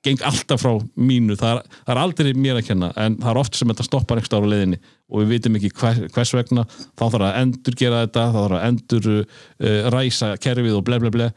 geng 0.05 0.21
alltaf 0.25 0.61
frá 0.61 0.73
mínu. 0.95 1.35
Það 1.39 1.53
er, 1.53 1.77
það 1.83 1.93
er 1.93 2.01
aldrei 2.01 2.31
mér 2.37 2.59
að 2.59 2.67
kenna 2.69 2.91
en 2.99 3.17
það 3.21 3.31
er 3.31 3.41
oft 3.41 3.59
sem 3.59 3.71
þetta 3.71 3.85
stoppar 3.87 4.21
ekki 4.21 4.35
ára 4.35 4.51
leiðinni. 4.51 4.81
Og 5.07 5.23
við 5.23 5.31
vitum 5.35 5.59
ekki 5.59 5.71
hver, 5.75 6.01
hvers 6.15 6.33
vegna. 6.35 6.65
Þá 6.97 7.05
þarf 7.05 7.27
að 7.29 7.39
endur 7.43 7.79
gera 7.79 8.03
þetta 8.05 8.25
þá 8.27 8.37
þarf 8.41 8.57
að 8.57 8.67
endur 8.71 9.09
uh, 9.13 9.87
ræsa 9.95 10.33
kerfið 10.43 10.77
og 10.79 10.85
ble 10.87 11.01
ble 11.03 11.13
ble 11.15 11.31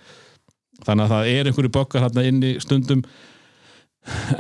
þannig 0.87 1.05
að 1.07 1.13
það 1.15 1.31
er 1.35 1.51
einhverju 1.51 1.73
bökkar 1.77 2.05
hérna 2.07 2.25
inni 2.29 2.55
stundum. 2.63 3.03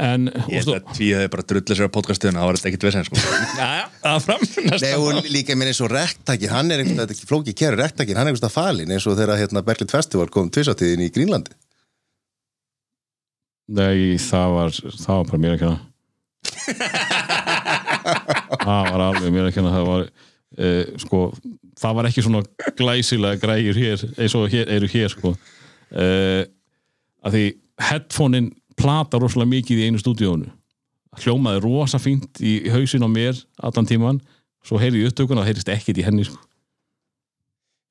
En 0.00 0.30
Ég 0.48 0.62
held 0.62 0.72
að 0.72 0.86
tví 0.96 1.10
hefði 1.12 1.30
bara 1.34 1.44
drullið 1.50 1.76
sér 1.76 1.90
á 1.92 1.94
podcastuðuna, 1.94 2.40
þá 2.40 2.46
var 2.48 2.56
þetta 2.58 2.70
ekkit 2.70 2.86
vesen 2.88 3.06
sko. 3.06 3.16
Nei, 4.80 4.92
og 4.96 5.28
líka 5.28 5.56
minn 5.58 5.68
eins 5.68 5.82
og 5.84 5.90
rektakin, 5.92 6.50
hann 6.54 6.72
er 6.72 6.80
einhvern 6.80 7.02
veginn, 7.04 7.28
flóki 7.28 7.52
kæru 7.52 7.76
rektakin, 7.78 8.16
hann 8.16 8.30
er 8.30 8.32
einhvern 8.32 8.46
veginn 8.48 8.56
falin 8.56 8.94
eins 8.96 9.06
og 9.06 9.18
þegar 9.20 9.42
hérna 9.42 9.64
Berglind 9.66 9.92
Festival 9.92 10.32
kom 10.32 10.48
tvisatíðin 10.48 11.04
í 11.04 11.10
Grínlandi. 11.12 11.52
Nei, 13.76 14.16
það 14.18 14.56
var, 14.56 14.80
það 14.80 15.14
var 15.20 15.28
bara 15.28 15.42
mér 15.44 15.54
að 15.58 15.62
kenna. 15.66 15.78
Það 18.60 18.90
var 18.90 19.02
alveg 19.04 19.32
mér 19.34 19.48
að 19.48 19.54
kenna 19.56 19.72
það 19.74 19.86
var 19.88 20.02
uh, 20.08 20.84
sko, 21.00 21.20
það 21.80 21.96
var 21.98 22.08
ekki 22.10 22.24
svona 22.24 22.42
glæsilega 22.78 23.40
græjur 23.42 23.80
hér 23.80 24.04
eins 24.16 24.36
og 24.38 24.48
hér, 24.52 24.66
eru 24.76 24.88
hér 24.90 25.12
sko 25.12 25.34
uh, 25.94 26.42
að 27.24 27.36
því 27.36 27.44
headphonein 27.90 28.50
plata 28.80 29.20
rosalega 29.20 29.54
mikið 29.56 29.82
í 29.82 29.88
einu 29.88 30.00
stúdíónu 30.00 30.50
hljómaði 31.20 31.62
rosa 31.64 31.98
fínt 32.00 32.40
í 32.40 32.60
hausin 32.70 33.04
á 33.04 33.08
mér 33.10 33.38
allan 33.58 33.88
tíman, 33.88 34.20
svo 34.64 34.78
heyrði 34.80 35.02
ég 35.02 35.10
upptökun 35.10 35.40
og 35.40 35.48
heyrðist 35.48 35.72
ekkit 35.72 35.98
í 35.98 36.04
henni 36.06 36.26
sko. 36.28 36.38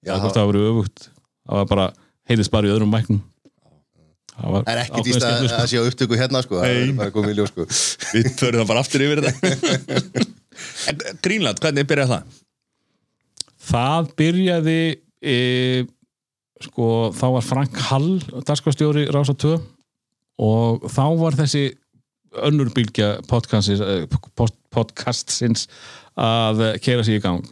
Já, 0.07 0.15
það, 0.15 0.45
var 0.47 0.59
öfugt 0.61 1.09
það 1.09 1.59
var 1.59 1.67
bara, 1.73 1.87
heyrðist 2.29 2.53
bara 2.53 2.69
í 2.69 2.71
öðrum 2.71 2.93
mæknum 2.93 3.19
það 4.39 4.69
er 4.71 4.81
ekki 4.85 4.93
ákveðin 4.93 5.07
dýst 5.09 5.19
að, 5.19 5.23
skemmtun, 5.25 5.49
sko. 5.51 5.59
að 5.59 5.69
sé 5.69 5.79
á 5.79 5.83
upptöku 5.89 6.19
hérna, 6.19 6.41
sko. 6.45 6.59
Það 6.61 6.75
er 6.77 6.91
bara 6.99 7.13
komið 7.15 7.33
í 7.33 7.37
ljós, 7.39 7.51
sko. 7.51 7.65
Við 8.15 8.29
förum 8.39 8.61
það 8.61 8.69
bara 8.71 8.83
aftur 8.85 9.05
yfir 9.05 9.23
þetta 9.25 10.27
En 10.91 11.01
Greenland, 11.23 11.61
hvernig 11.63 11.87
byrjaði 11.89 12.13
það? 12.13 12.39
Það 13.69 14.09
byrjaði 14.19 14.79
e, 15.19 15.35
sko, 16.63 17.11
þá 17.15 17.27
var 17.37 17.45
Frank 17.45 17.77
Hall 17.89 18.09
dagskvæðstjóri 18.47 19.07
Rása 19.13 19.35
2 19.39 19.53
og 20.39 20.87
þá 20.91 21.05
var 21.19 21.37
þessi 21.39 21.63
önnur 22.45 22.69
bylgja 22.73 23.19
podcastsins, 23.29 23.81
eh, 23.81 24.05
að 26.19 26.61
keira 26.83 27.03
sig 27.03 27.19
í 27.19 27.23
gang. 27.23 27.45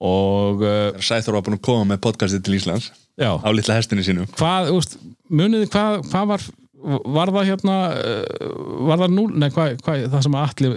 Og 0.00 0.62
eh, 0.64 0.96
Sæþór 1.02 1.36
var 1.36 1.44
búin 1.44 1.58
að 1.58 1.66
koma 1.66 1.84
með 1.90 2.02
podcastið 2.06 2.46
til 2.46 2.56
Íslands 2.56 2.88
já, 3.20 3.34
á 3.36 3.48
litla 3.52 3.76
hestinu 3.76 4.04
sínu. 4.04 4.24
Hvað, 4.38 4.70
úst, 4.78 4.96
muniði 5.28 5.68
hvað, 5.72 6.00
hvað 6.08 6.32
var 6.34 6.48
var 6.80 7.28
það 7.28 7.48
hérna 7.50 7.76
eh, 7.92 8.52
var 8.88 9.02
það 9.02 9.10
nú, 9.12 9.26
nei 9.36 9.50
hvað, 9.52 9.74
hvað 9.84 10.04
það 10.14 10.22
sem 10.24 10.36
allir 10.40 10.76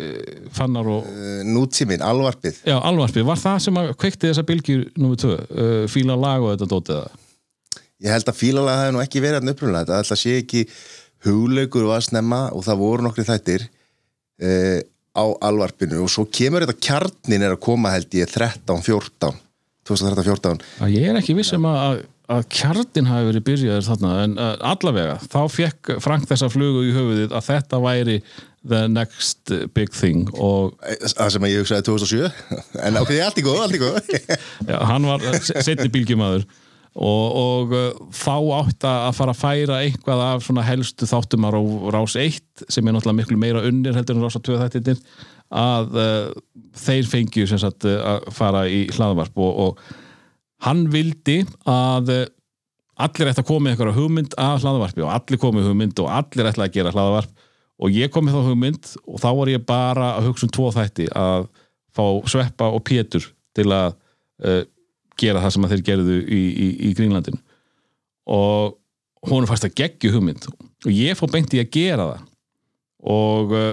fannar 0.51 0.89
og 0.91 1.07
Nútíminn, 1.47 2.03
alvarpið. 2.03 2.59
já, 2.67 2.75
alvarspið, 2.75 3.23
var 3.29 3.39
það 3.39 3.59
sem 3.67 3.79
að 3.79 3.91
kveikti 4.01 4.27
þessa 4.27 4.43
bylgjur 4.49 4.81
númer 4.99 5.21
2, 5.23 5.31
uh, 5.31 5.85
fíla 5.91 6.17
lag 6.19 6.43
og 6.43 6.51
þetta 6.53 6.67
dótið 6.73 6.99
það 6.99 7.22
Ég 8.03 8.11
held 8.11 8.27
að 8.29 8.39
fílalega 8.39 8.81
hefði 8.83 8.95
nú 8.97 9.03
ekki 9.03 9.23
verið 9.23 9.39
hann 9.41 9.53
upprunlega. 9.53 9.85
Þetta 9.87 10.01
ætla 10.03 10.19
sé 10.19 10.35
ekki 10.41 10.65
hugleikur 11.23 11.87
var 11.87 12.03
snemma 12.03 12.41
og 12.51 12.65
það 12.65 12.81
voru 12.83 13.07
nokkri 13.07 13.25
þættir 13.27 13.67
uh, 14.43 14.79
á 15.15 15.25
alvarpinu. 15.49 16.03
Og 16.03 16.11
svo 16.11 16.27
kemur 16.27 16.65
þetta 16.65 16.83
kjarnin 16.83 17.47
er 17.47 17.55
að 17.55 17.63
koma 17.63 17.93
held 17.95 18.19
ég 18.19 18.29
13-14 18.33 19.41
2013-14 19.87 20.63
að 20.83 20.95
ég 20.95 21.11
er 21.11 21.19
ekki 21.19 21.35
viss 21.37 21.53
um 21.57 21.67
að, 21.67 22.03
að 22.31 22.47
kjartin 22.55 23.09
hafi 23.09 23.27
verið 23.29 23.45
byrjaður 23.49 23.85
þarna 23.89 24.13
en 24.23 24.37
uh, 24.39 24.55
allavega, 24.71 25.19
þá 25.27 25.39
fekk 25.51 25.93
Frank 26.03 26.27
þessa 26.29 26.49
flugu 26.53 26.85
í 26.87 26.95
höfuðið 26.95 27.35
að 27.35 27.47
þetta 27.49 27.81
væri 27.83 28.17
the 28.63 28.85
next 28.87 29.51
big 29.75 29.91
thing 29.91 30.29
og 30.39 30.77
það 31.17 31.33
sem 31.35 31.47
ég 31.49 31.63
hugsaði 31.63 31.87
2007 31.89 32.29
en 32.87 32.99
ok, 33.01 33.13
allt 33.25 33.41
í 33.41 33.45
góð, 33.45 33.63
allt 33.65 33.75
í 33.75 33.81
góð 33.83 34.13
hann 34.93 35.09
var 35.09 35.41
setni 35.43 35.91
bylgjumæður 35.91 36.47
og, 36.93 37.37
og 37.39 37.73
uh, 37.73 38.01
þá 38.13 38.35
átt 38.59 38.85
að 38.85 39.15
fara 39.17 39.33
að 39.33 39.41
færa 39.41 39.79
eitthvað 39.81 40.23
af 40.27 40.43
svona 40.45 40.65
helstu 40.67 41.09
þáttum 41.09 41.47
á 41.47 41.49
rás 41.95 42.17
1 42.19 42.67
sem 42.67 42.85
er 42.85 42.93
náttúrulega 42.93 43.19
miklu 43.21 43.39
meira 43.41 43.63
unnir 43.65 43.97
heldur 43.97 44.19
en 44.19 44.27
rása 44.27 44.41
2 44.43 44.59
þættirnir 44.61 45.01
að 45.53 45.97
uh, 45.97 46.29
þeir 46.77 47.09
fengju 47.09 47.47
sagt 47.49 47.87
uh, 47.89 47.97
að 48.13 48.29
fara 48.37 48.65
í 48.69 48.85
hlaðvarp 48.93 49.41
og, 49.41 49.59
og 49.65 49.83
hann 50.67 50.85
vildi 50.93 51.41
að 51.69 52.13
uh, 52.13 52.23
allir 53.03 53.31
ætti 53.31 53.41
að 53.41 53.49
koma 53.49 53.65
með 53.65 53.73
einhverja 53.73 53.97
hugmynd 53.97 54.37
af 54.37 54.61
hlaðvarpi 54.61 55.03
og 55.03 55.13
allir 55.15 55.41
komið 55.41 55.71
hugmynd 55.71 56.03
og 56.03 56.11
allir 56.13 56.49
ætla 56.51 56.67
að 56.67 56.77
gera 56.77 56.93
hlaðvarp 56.93 57.49
og 57.83 57.97
ég 57.97 58.11
kom 58.13 58.27
með 58.27 58.37
þá 58.37 58.49
hugmynd 58.51 58.91
og 59.09 59.21
þá 59.23 59.29
var 59.39 59.51
ég 59.51 59.65
bara 59.67 60.11
að 60.19 60.29
hugsa 60.29 60.47
um 60.47 60.53
tvo 60.53 60.69
þætti 60.75 61.09
að 61.17 61.49
fá 61.93 62.05
Sveppa 62.29 62.69
og 62.73 62.83
Pétur 62.85 63.25
til 63.57 63.69
að 63.73 63.95
uh, 64.45 64.61
gera 65.19 65.41
það 65.43 65.55
sem 65.55 65.67
þeir 65.71 65.83
gerðu 65.89 66.19
í, 66.23 66.41
í, 66.49 66.67
í 66.89 66.93
Grínlandin 66.97 67.39
og 68.33 68.77
hún 69.27 69.47
fannst 69.47 69.67
að 69.67 69.75
geggju 69.79 70.13
hugmynd. 70.15 70.45
Og 70.83 70.91
ég 70.91 71.17
fór 71.19 71.31
beint 71.31 71.53
í 71.55 71.61
að 71.61 71.71
gera 71.75 72.07
það. 72.09 72.27
Og 73.13 73.55
uh, 73.55 73.71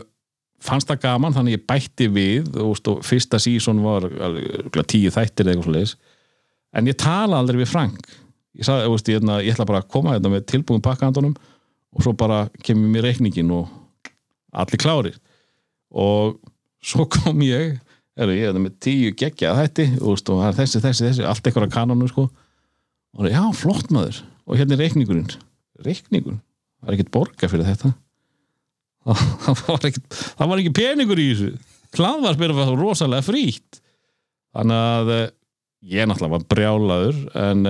fannst 0.63 0.91
það 0.91 1.03
gaman 1.05 1.37
þannig 1.37 1.59
ég 1.59 1.67
bætti 1.71 2.09
við 2.13 2.57
og, 2.61 2.79
og 2.91 3.05
fyrsta 3.07 3.41
sísón 3.43 3.83
var 3.85 4.07
alveg 4.11 4.81
tíu 4.91 5.13
þættir 5.15 5.47
eða 5.47 5.55
eitthvað 5.55 5.69
svoleiðis. 5.69 5.95
En 6.77 6.91
ég 6.91 6.99
tala 7.01 7.41
aldrei 7.41 7.63
við 7.63 7.73
Frank. 7.73 8.11
Ég, 8.59 8.67
sagði, 8.67 8.87
þú 8.87 8.95
veist, 8.95 9.11
ég, 9.11 9.19
hérna, 9.19 9.41
ég 9.43 9.55
ætla 9.55 9.67
bara 9.71 9.83
að 9.83 9.91
koma 9.95 10.17
þetta 10.17 10.33
með 10.33 10.47
tilbúin 10.53 10.85
pakkahandunum 10.85 11.35
og 11.91 12.05
svo 12.05 12.15
bara 12.19 12.45
kemur 12.67 12.91
mér 12.93 13.09
reikningin 13.09 13.51
og 13.55 13.71
allir 14.51 14.83
klárir. 14.83 15.17
Og 15.91 16.39
svo 16.83 17.07
kom 17.11 17.43
ég 17.47 17.79
er 18.25 18.33
ég 18.35 18.45
er 18.45 18.53
þetta 18.53 18.63
með 18.65 18.77
tíu 18.85 19.15
geggja 19.17 19.55
og, 19.55 19.61
veist, 19.63 20.31
og 20.31 20.43
það 20.43 20.47
er 20.49 20.59
þessi, 20.59 20.83
þessi, 20.85 21.07
þessi, 21.07 21.27
allt 21.31 21.47
eitthvað 21.47 21.67
á 21.71 21.75
kanonu 21.77 22.09
sko. 22.11 22.27
og 23.15 23.23
það 23.23 23.31
er, 23.31 23.35
já, 23.37 23.43
flott 23.61 23.93
maður. 23.95 24.21
Og 24.47 24.61
hérna 24.61 24.77
er 24.77 24.83
reikningurinn. 24.85 25.35
Reikningur, 25.87 26.39
það 26.81 26.91
er 26.91 26.97
ekkert 26.97 27.13
borga 27.15 27.51
fyrir 27.51 27.69
þetta. 27.69 27.93
Það 29.11 29.61
var 29.65 29.85
ekki, 29.89 30.01
það 30.37 30.51
var 30.51 30.61
ekki 30.61 30.73
peningur 30.77 31.21
í 31.23 31.31
þessu. 31.31 31.47
Hlaðvarp 31.97 32.43
er 32.45 32.53
að 32.53 32.59
vera 32.59 32.75
rosalega 32.77 33.25
frítt. 33.25 33.79
Þannig 34.53 34.83
að 34.91 35.13
eh, 35.15 35.31
ég 35.95 36.11
náttúrulega 36.11 36.35
var 36.35 36.45
brjálaður 36.53 37.23
en 37.41 37.63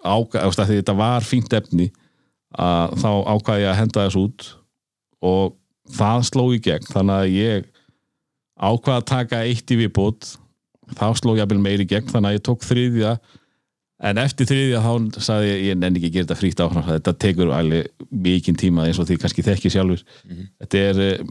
ákvað, 0.00 0.40
þú 0.40 0.46
veist, 0.48 0.62
að 0.64 0.72
þetta 0.72 0.94
var 0.96 1.26
fínt 1.28 1.56
efni 1.58 1.90
að 2.56 2.96
þá 3.02 3.10
ákvaði 3.34 3.66
ég 3.66 3.70
að 3.74 3.78
henda 3.82 4.06
þess 4.06 4.20
út. 4.22 4.46
Og 5.20 5.54
það 5.94 6.24
sló 6.30 6.46
í 6.54 6.60
gegn 6.64 6.88
þannig 6.90 7.16
að 7.18 7.34
ég 7.36 7.68
ákvaði 8.60 8.96
að 9.00 9.08
taka 9.10 9.42
eitt 9.48 9.72
í 9.72 9.78
viðbót. 9.80 10.34
Þá 10.98 11.06
sló 11.18 11.36
ég 11.38 11.44
að 11.44 11.60
meiri 11.62 11.86
í 11.86 11.90
gegn 11.90 12.10
þannig 12.10 12.32
að 12.32 12.36
ég 12.36 12.44
tók 12.48 12.66
þriðja. 12.66 13.14
En 14.00 14.20
eftir 14.20 14.48
þriðja 14.48 14.80
þá 14.84 15.20
sagði 15.22 15.50
ég, 15.50 15.64
ég 15.68 15.78
nenni 15.78 16.00
ekki 16.00 16.08
að 16.08 16.14
gera 16.14 16.26
þetta 16.28 16.40
frítt 16.40 16.62
áfram. 16.64 16.86
Þetta 16.88 17.16
tekur 17.20 17.52
alveg 17.54 18.06
mikinn 18.10 18.58
tíma 18.58 18.86
eins 18.88 19.00
og 19.00 19.08
því 19.08 19.18
kannski 19.20 19.44
þekki 19.46 19.72
sjálfur 19.72 20.04
þetta 20.62 20.84
er 20.90 21.02
eh, 21.04 21.26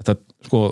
þetta 0.00 0.16
sko 0.48 0.62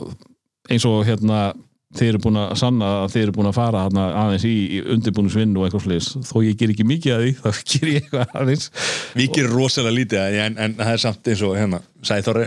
eins 0.70 0.86
og 0.88 1.02
hérna 1.08 1.50
þið 1.96 2.12
eru 2.12 2.22
búin 2.22 2.38
að 2.38 2.52
sanna 2.60 2.88
að 3.02 3.12
þið 3.14 3.24
eru 3.24 3.34
búin 3.34 3.50
að 3.50 3.56
fara 3.56 3.84
hana, 3.86 4.06
aðeins 4.22 4.46
í, 4.46 4.54
í 4.76 4.80
undirbúnusvinn 4.94 5.56
og 5.58 5.66
eitthvað 5.66 5.86
sliðis 5.88 6.10
þó 6.28 6.36
ég 6.46 6.58
ger 6.60 6.72
ekki 6.74 6.86
mikið 6.86 7.14
að 7.16 7.24
því 7.24 7.32
þá 7.40 7.62
ger 7.72 7.90
ég 7.90 8.00
eitthvað 8.00 8.34
aðeins. 8.40 8.66
Við 9.18 9.32
gerum 9.36 9.56
rosalega 9.56 9.96
lítið 9.96 10.40
en, 10.44 10.58
en 10.64 10.76
það 10.78 10.92
er 10.94 11.04
samt 11.04 11.32
eins 11.32 11.46
og 11.46 11.56
hérna 11.58 11.82
Sæþór 12.06 12.42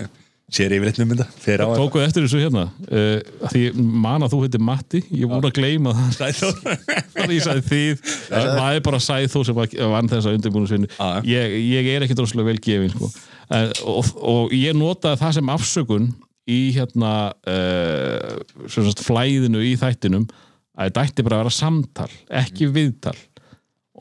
sér 0.54 0.74
yfirleitt 0.76 1.00
um 1.02 1.12
þetta 1.14 1.26
fyrir 1.42 1.64
á 1.64 1.68
þetta. 1.68 1.80
tókuð 1.82 2.04
eftir 2.06 2.26
þessu 2.26 2.42
hérna? 2.44 2.64
Uh, 2.88 3.48
því 3.52 3.64
man 4.06 4.26
að 4.26 4.34
þú 4.36 4.42
heitir 4.44 4.64
Matti 4.64 5.02
ég 5.10 5.32
voru 5.32 5.50
að 5.50 5.56
gleyma 5.58 5.94
það. 5.98 6.12
Sæþór. 6.20 6.60
Þannig 7.16 7.38
ég 7.38 7.46
sagði 7.48 7.64
þið. 7.70 8.04
Það 8.30 8.68
er 8.68 8.84
bara 8.88 9.02
sæð 9.08 9.28
þú 9.34 9.44
sem 9.48 9.62
vann 9.94 10.12
þessa 10.12 10.36
undirbúnusvinnu 10.38 10.92
Já. 10.94 11.08
ég, 11.30 11.58
ég 11.74 11.90
er 11.96 12.06
ekki 12.06 12.18
droslega 12.20 12.52
vel 12.52 12.62
gefin 12.64 12.94
sko. 12.94 13.10
en, 13.50 13.74
og, 13.90 14.14
og 14.34 14.56
ég 14.58 14.78
notaði 14.78 15.22
það 15.24 15.36
sem 15.40 15.52
afsökun 15.56 16.08
í 16.54 16.62
hérna 16.76 17.14
uh, 17.48 18.40
sagt, 18.68 19.04
flæðinu 19.06 19.64
í 19.64 19.76
þættinum 19.80 20.28
að 20.74 20.90
þetta 20.90 21.06
ætti 21.08 21.26
bara 21.26 21.40
að 21.40 21.46
vera 21.46 21.56
samtal 21.56 22.10
ekki 22.44 22.70
viðtal. 22.74 23.18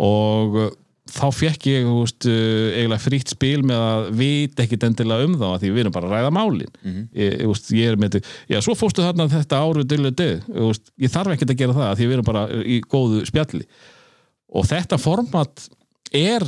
Og 0.02 0.56
uh, 0.66 0.70
þá 1.10 1.24
fekk 1.34 1.66
ég 1.66 1.86
veist, 1.88 2.26
uh, 2.30 2.68
eiginlega 2.76 3.02
frítt 3.02 3.32
spil 3.34 3.64
með 3.66 3.80
að 3.82 4.04
vita 4.20 4.62
ekkit 4.64 4.86
endilega 4.86 5.26
um 5.26 5.34
þá 5.40 5.46
að 5.48 5.56
því 5.64 5.72
við 5.72 5.82
erum 5.82 5.94
bara 5.96 6.08
að 6.08 6.14
ræða 6.14 6.32
málin. 6.36 6.76
Ég, 7.10 7.32
ég, 7.32 7.46
veist, 7.50 7.70
ég 7.74 7.90
er 7.90 7.98
með 7.98 8.16
þetta, 8.16 8.34
já 8.52 8.58
svo 8.62 8.76
fórstu 8.78 9.04
þarna 9.06 9.26
þetta 9.32 9.62
árið 9.66 9.88
dillu 9.90 10.12
deg, 10.22 10.46
veist, 10.54 10.92
ég 11.02 11.12
þarf 11.12 11.34
ekkit 11.34 11.54
að 11.54 11.60
gera 11.62 11.76
það 11.78 11.88
að 11.88 11.96
því 11.98 12.08
við 12.08 12.16
erum 12.16 12.28
bara 12.28 12.44
í 12.62 12.78
góðu 12.86 13.24
spjalli. 13.28 13.66
Og 14.52 14.68
þetta 14.68 15.00
format 15.00 15.66
er 16.14 16.46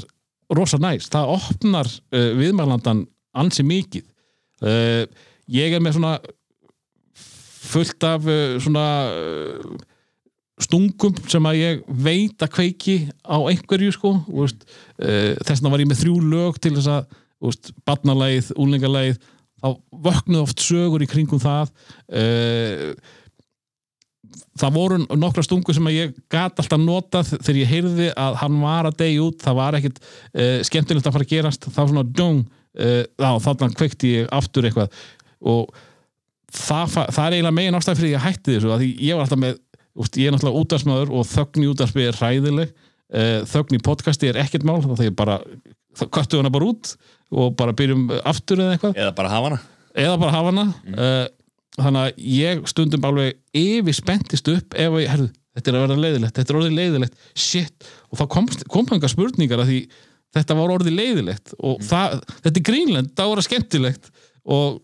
rosa 0.54 0.78
næst, 0.78 1.10
það 1.14 1.34
opnar 1.34 1.90
uh, 1.90 2.30
viðmælandan 2.38 3.04
ansi 3.34 3.66
mikið. 3.66 4.06
Uh, 4.62 5.02
ég 5.50 5.74
er 5.74 5.82
með 5.82 5.98
svona 5.98 6.14
fullt 7.74 8.06
af 8.06 8.28
uh, 8.30 8.54
svona 8.62 8.86
stungum 10.64 11.18
sem 11.30 11.48
að 11.48 11.60
ég 11.60 11.82
veit 11.88 12.44
að 12.44 12.54
kveiki 12.56 12.96
á 13.24 13.38
einhverju 13.40 13.94
sko 13.94 14.14
veist, 14.28 14.64
uh, 15.00 15.34
þess 15.40 15.60
vegna 15.60 15.74
var 15.74 15.84
ég 15.84 15.90
með 15.90 16.02
þrjú 16.04 16.16
lög 16.32 16.60
til 16.62 16.74
þess 16.76 16.92
að 16.94 17.12
þú 17.14 17.50
veist, 17.50 17.74
barnalægið, 17.88 18.54
úlingalægið 18.64 19.20
þá 19.64 19.68
vöknuð 20.08 20.42
oft 20.44 20.64
sögur 20.64 21.04
í 21.04 21.10
kringum 21.10 21.42
það 21.42 21.70
uh, 22.14 22.90
það 24.58 24.76
voru 24.76 24.98
nokkra 25.18 25.44
stungu 25.44 25.74
sem 25.74 25.88
að 25.90 25.96
ég 25.96 26.18
gat 26.32 26.60
alltaf 26.60 26.80
notað 26.80 27.32
þegar 27.36 27.60
ég 27.60 27.70
heyrði 27.70 28.10
að 28.18 28.36
hann 28.42 28.60
var 28.62 28.88
að 28.88 28.98
degja 29.02 29.24
út 29.24 29.42
það 29.42 29.58
var 29.60 29.78
ekkit 29.78 29.98
uh, 30.02 30.60
skemmtilegt 30.66 31.08
að 31.08 31.16
fara 31.16 31.26
að 31.26 31.34
gerast 31.34 31.68
þá 31.70 31.82
svona 31.82 32.04
uh, 32.74 33.02
þá 33.18 33.66
kveikti 33.78 34.14
ég 34.18 34.30
aftur 34.34 34.68
eitthvað. 34.68 34.94
Og 35.44 35.74
það, 36.54 36.96
það 37.12 37.24
er 37.26 37.36
eiginlega 37.36 37.56
megin 37.58 37.78
ástæð 37.78 38.00
fyrir 38.00 38.08
því 38.08 38.12
að 38.12 38.16
ég 38.16 38.26
hætti 38.28 38.56
þessu 38.56 38.74
að 38.74 38.86
ég 38.88 39.16
var 39.18 39.26
alltaf 39.26 39.42
með, 39.42 39.58
úst, 39.98 40.18
ég 40.18 40.28
er 40.28 40.34
náttúrulega 40.34 40.62
útdagsmaður 40.64 41.12
og 41.14 41.28
þögn 41.30 41.64
í 41.64 41.70
útdagsmi 41.70 42.08
er 42.08 42.18
hræðileg. 42.18 42.74
Uh, 43.14 43.38
þögn 43.50 43.78
í 43.78 43.82
podcasti 43.84 44.30
er 44.30 44.40
ekkert 44.42 44.66
mál 44.66 44.80
þá 44.82 44.94
þegar 44.96 45.16
bara, 45.18 45.38
köttu 46.04 46.40
hana 46.40 46.52
bara 46.54 46.70
út 46.72 46.94
og 47.34 47.54
bara 47.58 47.76
byrjum 47.76 48.08
aftur 48.24 48.62
eða 48.64 48.76
eitthvað. 48.76 48.98
Eða 48.98 49.14
bara 49.18 49.32
hafa 49.32 49.50
hana. 49.50 49.60
Eða 49.94 50.20
bara 50.22 50.34
hafa 50.34 50.52
hana. 50.52 50.66
Uh, 50.90 51.26
þannig 51.78 52.00
að 52.02 52.26
ég 52.30 52.66
stundum 52.70 53.06
alveg 53.08 53.38
yfir 53.58 53.96
spenntist 53.96 54.50
upp 54.50 54.76
ef 54.78 54.98
ég, 55.02 55.10
herðu, 55.10 55.30
þetta 55.54 55.70
er 55.70 55.78
að 55.78 55.84
vera 55.84 56.00
leiðilegt 56.04 56.38
þetta 56.38 56.52
er 56.52 56.58
orðið 56.60 56.76
leiðilegt, 56.78 57.22
shit. 57.38 57.88
Og 58.10 58.20
þá 58.20 58.24
kom, 58.34 58.50
kom 58.70 58.90
hanga 58.90 59.10
spurningar 59.10 59.62
að 59.62 59.72
því 59.72 59.80
þetta 60.34 60.58
var 60.58 60.74
orðið 60.74 60.98
leiðilegt 60.98 61.54
og 61.60 61.82
það, 61.86 62.20
þetta 62.46 62.60
er 62.60 62.66
grínlend, 62.70 63.12
það 63.18 63.32
var 63.32 63.46
skemmtilegt. 63.48 64.10
Og 64.44 64.80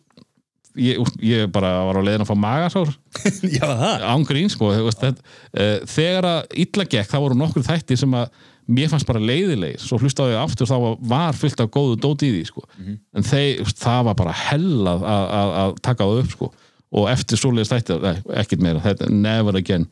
ég, 0.79 1.01
ég 1.25 1.51
bara 1.53 1.73
var 1.89 1.99
á 1.99 2.03
leiðin 2.05 2.25
að 2.25 2.31
fá 2.31 2.37
magasár. 2.39 2.93
Já, 3.57 3.65
það. 3.67 4.07
Án 4.13 4.27
grín 4.29 4.53
sko 4.53 4.71
þetta, 4.91 5.13
uh, 5.55 5.77
þegar 5.91 6.29
að 6.31 6.57
illa 6.65 6.87
gekk 6.95 7.11
þá 7.11 7.19
voru 7.25 7.39
nokkur 7.41 7.67
þættir 7.67 8.01
sem 8.01 8.17
að 8.21 8.31
mér 8.71 8.91
fannst 8.93 9.09
bara 9.09 9.23
leiðilegir. 9.23 9.83
Svo 9.83 9.99
hlustaði 9.99 10.37
ég 10.37 10.43
aftur 10.45 10.71
þá 10.71 10.77
var 11.11 11.39
fullt 11.39 11.63
af 11.65 11.73
góðu 11.75 11.97
dót 12.03 12.23
í 12.27 12.31
því 12.37 12.45
sko. 12.47 12.67
en 13.17 13.27
þeir, 13.27 13.65
það 13.75 14.05
var 14.11 14.19
bara 14.21 14.37
hellað 14.47 15.07
að, 15.11 15.25
að, 15.41 15.55
að 15.63 15.75
taka 15.89 16.07
það 16.07 16.23
upp 16.23 16.37
sko. 16.37 16.51
og 16.91 17.11
eftir 17.11 17.39
svoleiðis 17.39 17.73
þætti, 17.73 17.99
ekkert 18.43 18.63
meira. 18.63 18.85
Þetta 18.85 19.07
er 19.07 19.19
never 19.27 19.59
again. 19.59 19.89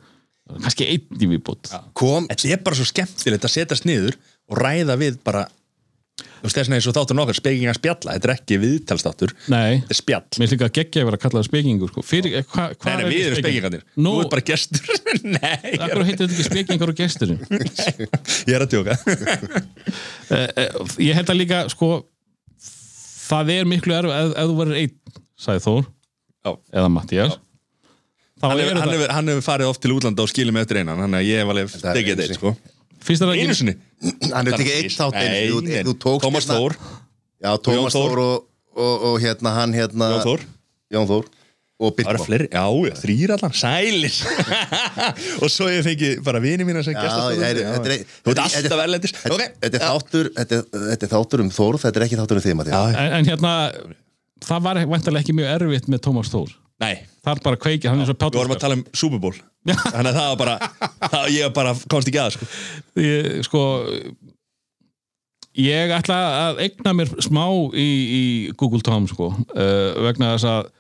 Kannski 0.49 0.87
einn 0.89 1.21
í 1.21 1.29
viðbútt 1.29 1.69
kom, 1.99 2.27
Þetta 2.31 2.51
er 2.55 2.61
bara 2.65 2.79
svo 2.79 2.87
skemmtilegt 2.89 3.45
að 3.45 3.53
setjast 3.53 3.85
niður 3.89 4.17
og 4.49 4.61
ræða 4.63 4.97
við 5.01 5.19
bara 5.27 5.45
þess 6.43 6.57
vegna 6.59 6.79
eins 6.79 6.89
og 6.91 6.97
þáttur 6.97 7.19
nokkar 7.19 7.39
spekinga 7.39 7.75
spjalla 7.77 8.15
Þetta 8.17 8.29
er 8.29 8.33
ekki 8.35 8.59
viðtalstáttur, 8.63 9.35
nei, 9.53 9.81
þetta 9.83 9.95
er 9.95 9.99
spjall. 10.01 10.41
Mér 10.43 10.53
líka 10.55 10.69
geggja 10.79 11.03
að 11.03 11.09
vera 11.09 11.19
að 11.19 11.25
kalla 11.25 11.41
það 11.41 11.49
spekingur 11.49 11.93
sko. 11.93 12.05
fyrir, 12.07 12.37
eh, 12.41 12.47
hva, 12.53 12.69
hva 12.75 12.93
Nei, 12.93 13.03
nei, 13.03 13.09
við 13.13 13.27
erum 13.29 13.41
spekingarnir. 13.43 13.85
Nú, 13.97 14.13
Þú 14.13 14.23
ert 14.25 14.35
bara 14.35 14.47
gestur. 14.51 14.93
Nei, 15.39 15.57
er, 15.63 15.81
akkur 15.87 16.05
heitir 16.09 16.23
þetta 16.25 16.37
ekki 16.37 16.47
spekingar 16.49 16.93
og 16.93 16.99
gesturinn? 16.99 17.43
Ég 18.49 18.55
er 18.59 18.65
að 18.67 18.75
tjóka 18.75 18.99
Eh, 20.29 20.45
eh, 20.61 20.75
ég 21.01 21.17
held 21.17 21.31
að 21.33 21.39
líka 21.41 21.59
sko 21.73 21.87
það 23.29 23.53
er 23.55 23.69
miklu 23.69 23.95
erf 23.97 24.13
ef, 24.13 24.33
ef 24.37 24.51
þú 24.51 24.57
verður 24.59 24.81
einn, 24.83 25.23
sagði 25.41 25.63
Þór 25.65 25.85
Já. 25.89 26.51
eða 26.81 26.91
Mattías 26.93 27.39
þá 28.39 28.45
hann, 28.51 28.59
er 28.61 28.69
hefur, 28.69 29.07
hann, 29.17 29.31
hann 29.33 29.45
farið 29.47 29.71
oft 29.73 29.83
til 29.85 29.95
útlanda 29.97 30.25
og 30.27 30.31
skilið 30.31 30.57
með 30.57 30.67
eftir 30.67 30.81
einan 30.83 31.01
Þannig 31.01 31.23
að 31.23 31.31
ég 31.31 31.55
alveg 31.55 31.73
Það 31.73 31.89
er 31.91 31.99
tekið 32.03 32.78
einu 32.99 33.19
þetta 33.19 33.33
eitt 33.35 33.57
sko. 33.57 33.65
fyrst 33.69 34.49
er 34.49 34.53
ekki 34.53 34.69
sinni 34.69 34.77
eitt 34.77 34.99
þátt 34.99 35.19
einu, 35.23 35.49
þú, 35.49 35.63
nei, 35.69 35.83
þú 35.89 35.95
tókst 36.05 36.25
Tómas 36.27 36.45
hérna- 36.47 36.59
Þór, 36.59 36.77
já, 37.45 37.51
Tómas 37.69 37.95
Þór. 37.97 38.13
Þór 38.13 38.23
og, 38.27 38.47
og, 38.79 39.09
og 39.13 39.19
hérna 39.23 39.55
hann 39.59 39.73
hérna 39.79 40.13
Jón 40.15 40.25
Þór. 40.27 40.47
Jón 40.95 41.09
Þór 41.11 41.27
og 41.79 41.93
Það 41.95 41.99
eru 42.01 42.19
Birkmo 42.19 42.25
fleiri, 42.27 42.47
já, 42.51 42.63
já, 42.89 42.95
þrýr 42.99 43.33
allan, 43.37 43.53
sælis 43.55 44.17
Og 45.43 45.51
svo 45.53 45.69
ég 45.71 45.85
fengi 45.87 46.09
bara 46.27 46.41
vini 46.43 46.65
mína 46.67 46.83
sem 46.83 46.97
Já, 46.97 47.05
gestastóður 47.05 47.39
ég 47.39 47.45
er- 47.53 47.61
þetta 47.77 47.93
er- 47.95 48.03
Þú 48.09 48.33
ert 48.33 48.41
þetta 48.41 48.43
er- 48.43 48.65
alltaf 48.65 48.83
erlendis. 48.83 49.13
Þetta 49.15 49.47
þetta 49.63 49.79
er 49.79 49.85
þáttur 49.85 50.31
þetta 50.41 50.59
er- 50.59 50.89
þetta 50.89 51.07
er 51.07 51.13
þáttur 51.15 51.45
um 51.45 51.51
Þór, 51.55 51.79
þetta 51.85 52.01
er 52.03 52.07
ekki 52.09 52.19
þáttur 52.19 52.41
um 52.41 52.45
þig 52.49 52.57
Matti 52.59 52.75
Já, 52.75 52.81
en, 52.99 53.13
en 53.21 53.31
hérna, 53.31 53.53
það 54.49 54.67
var 54.67 54.81
vantarlega 54.91 55.23
ekki 55.23 55.37
mjög 55.39 55.53
erfitt 55.55 55.87
með 55.95 56.03
Tómas 56.09 56.33
Þór 56.35 56.51
Nei, 56.79 56.95
það 57.27 57.33
er 57.33 57.41
bara 57.43 57.59
kveikið, 57.59 57.91
hann 57.91 58.03
er 58.05 58.07
svo 58.07 58.15
við 58.15 58.39
vorum 58.39 58.55
að 58.55 58.61
tala 58.63 58.77
um 58.79 58.85
Super 58.95 59.19
Bowl. 59.23 59.35
Þannig 59.67 60.11
að 60.13 60.19
það 60.19 60.29
var 60.29 60.39
bara 60.39 60.59
það, 61.11 61.25
Ég 61.35 61.55
bara 61.57 61.73
komst 61.91 62.11
ekki 62.11 62.21
að 62.23 62.37
sko. 62.37 62.49
ég, 63.03 63.31
sko 63.49 63.63
ég 65.59 65.95
ætla 65.97 66.19
að 66.45 66.61
eigna 66.67 66.95
mér 66.95 67.11
smá 67.25 67.45
í, 67.75 67.89
í 67.89 68.23
Google 68.59 68.85
Tom 68.87 69.09
sko, 69.11 69.33
uh, 69.35 69.99
vegna 70.07 70.37
þess 70.37 70.47
að 70.53 70.71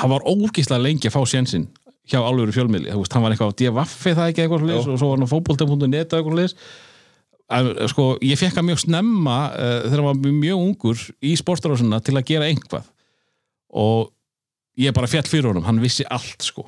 hann 0.00 0.10
var 0.14 0.24
ógíslega 0.26 0.82
lengi 0.82 1.10
að 1.10 1.14
fá 1.18 1.20
sénsinn 1.28 1.68
hjá 2.08 2.18
alvöru 2.20 2.52
fjölmiðli, 2.52 2.90
þú 2.92 3.02
veist, 3.04 3.14
hann 3.16 3.24
var 3.24 3.34
eitthvað 3.34 3.52
á 3.52 3.58
DFF 3.60 4.08
það 4.08 4.30
ekki 4.30 4.42
eitthvað 4.44 4.66
leis 4.68 4.88
og 4.88 4.98
svo 4.98 5.12
var 5.12 5.20
hann 5.20 5.28
á 5.28 5.32
fótbolta.net 5.32 6.16
eitthvað 6.16 6.40
leis 6.40 6.56
en, 7.54 7.70
sko, 7.92 8.08
ég 8.24 8.40
fekk 8.40 8.58
hann 8.58 8.68
mjög 8.68 8.82
snemma 8.86 9.38
uh, 9.52 9.76
þegar 9.86 10.02
hann 10.02 10.10
var 10.10 10.34
mjög 10.40 10.64
ungur 10.64 11.06
í 11.24 11.36
sportarásuna 11.40 12.00
til 12.04 12.16
að 12.18 12.26
gera 12.32 12.48
einhvað 12.50 12.90
og 13.74 14.13
ég 14.80 14.94
bara 14.96 15.10
fjall 15.10 15.26
fyrir 15.28 15.50
honum, 15.50 15.66
hann 15.66 15.82
vissi 15.82 16.06
allt 16.10 16.42
sko. 16.46 16.66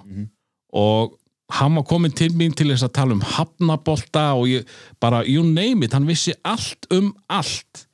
Og 0.77 1.17
hann 1.57 1.77
var 1.79 1.87
komin 1.87 2.15
til 2.15 2.33
mín 2.35 2.55
til 2.57 2.71
þess 2.73 2.87
að 2.87 2.97
tala 2.99 3.17
um 3.17 3.23
hafnabolta 3.23 4.33
og 4.35 4.49
ég, 4.51 4.67
bara 5.01 5.25
you 5.27 5.45
name 5.45 5.87
it, 5.87 5.95
hann 5.95 6.09
vissi 6.09 6.35
allt 6.45 6.89
um 6.95 7.15
allt. 7.29 7.87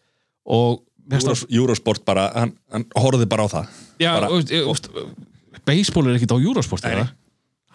Og 0.44 0.82
Euros, 1.12 1.42
Eurosport 1.50 2.04
bara, 2.06 2.30
hann, 2.32 2.54
hann 2.72 2.86
horfði 2.96 3.26
bara 3.28 3.44
á 3.44 3.48
það. 3.52 3.78
Já, 4.00 4.12
bara, 4.16 4.28
og, 4.32 4.52
og, 4.70 5.32
baseball 5.66 6.08
er 6.08 6.16
ekkert 6.18 6.34
á 6.34 6.38
Eurosport 6.38 6.86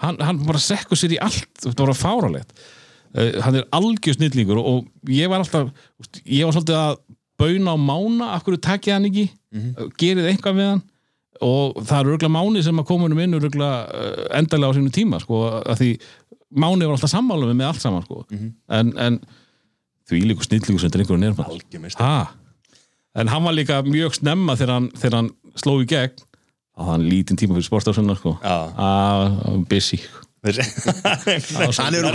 hann, 0.01 0.19
hann 0.21 0.41
bara 0.45 0.61
sekkur 0.61 0.99
sér 0.99 1.15
í 1.15 1.21
allt 1.23 1.49
þetta 1.63 1.87
var 1.87 1.97
fáralegt 1.97 2.53
uh, 3.17 3.39
hann 3.45 3.59
er 3.61 3.67
algjör 3.75 4.17
snillingur 4.17 4.59
og, 4.61 4.67
og 4.67 5.13
ég 5.13 5.31
var 5.31 5.43
alltaf 5.43 5.71
ég 6.23 6.45
var 6.45 6.55
svolítið 6.55 6.79
að 6.81 6.99
bauna 7.37 7.75
á 7.75 7.77
mána 7.77 8.29
hverju 8.41 8.61
takið 8.65 8.97
hann 8.97 9.09
ekki? 9.11 9.27
Mm 9.55 9.91
gerið 9.97 10.31
eitthvað 10.31 10.59
við 10.59 10.71
hann 10.73 10.85
og 11.45 11.81
það 11.83 11.97
er 11.99 12.11
örgulega 12.13 12.33
máni 12.33 12.63
sem 12.65 12.81
að 12.81 12.87
koma 12.89 13.09
um 13.11 13.21
inn 13.23 13.37
örgulega 13.37 14.05
endalega 14.37 14.73
á 14.73 14.77
sínu 14.77 14.93
tíma 14.95 15.21
sko, 15.23 15.43
að 15.61 15.81
því 15.81 15.89
máni 16.57 16.87
var 16.87 16.97
alltaf 16.97 17.13
sammála 17.13 17.53
með 17.53 17.71
allt 17.71 17.83
saman 17.83 18.05
sko. 18.05 18.23
en, 18.31 18.93
en 18.97 19.19
því 20.07 20.21
líku 20.31 20.47
snillingur 20.47 20.83
sem 20.83 20.93
drengur 20.93 21.19
Algjörmist 21.19 21.99
Ha? 21.99 22.29
En 23.17 23.27
hann 23.33 23.43
var 23.43 23.55
líka 23.57 23.81
mjög 23.81 24.13
snemma 24.19 24.53
þegar 24.59 24.73
hann, 24.77 24.91
þegar 24.93 25.17
hann 25.21 25.29
sló 25.57 25.79
í 25.81 25.87
gegn 25.89 26.23
að 26.77 26.91
hann 26.91 27.05
lítinn 27.09 27.39
tíma 27.39 27.55
fyrir 27.57 27.65
sportásunna 27.65 28.15
sko. 28.19 28.35
Að 28.45 29.63
busy. 29.71 29.97
Hann 30.47 31.95
er 31.97 32.05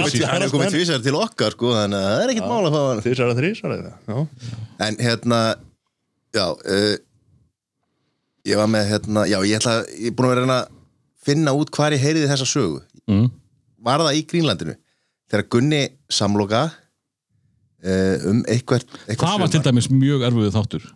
komið, 0.49 0.62
er 0.62 0.70
tvísar 0.73 1.01
til 1.05 1.16
okkar 1.19 1.53
sko, 1.57 1.73
þannig 1.74 1.99
að 1.99 2.07
það 2.07 2.20
er 2.23 2.31
ekkert 2.32 2.47
mál 2.49 2.69
að 2.69 2.77
fá 2.77 2.78
hann. 2.86 3.01
Þrísar 3.05 3.32
að 3.32 3.40
þrísar 3.43 3.74
en 4.86 4.99
hérna 5.03 5.40
já 6.32 6.47
uh, 6.47 6.94
ég 8.48 8.59
var 8.59 8.70
með 8.70 8.89
hérna 8.90 9.24
já 9.31 9.39
ég 9.47 9.59
ætla 9.60 9.74
ég 9.94 10.10
er 10.10 10.16
búin 10.19 10.28
að 10.28 10.35
vera 10.35 10.44
reyna 10.44 10.59
að 10.62 10.78
finna 11.23 11.55
út 11.55 11.70
hvar 11.74 11.94
ég 11.94 12.02
heyriði 12.02 12.31
þessa 12.31 12.48
sögu. 12.48 12.81
Mm. 13.10 13.28
var 13.82 14.02
það 14.02 14.19
í 14.19 14.24
Grínlandinu? 14.31 14.74
Þegar 15.31 15.48
Gunni 15.55 15.82
samloka 16.12 16.62
uh, 16.69 18.16
um 18.31 18.43
eitthvað, 18.51 18.85
Það 19.09 19.39
var 19.43 19.52
til 19.52 19.62
dæmis 19.64 19.89
mjög 19.93 20.27
erfiðu 20.28 20.52
þáttur? 20.55 20.90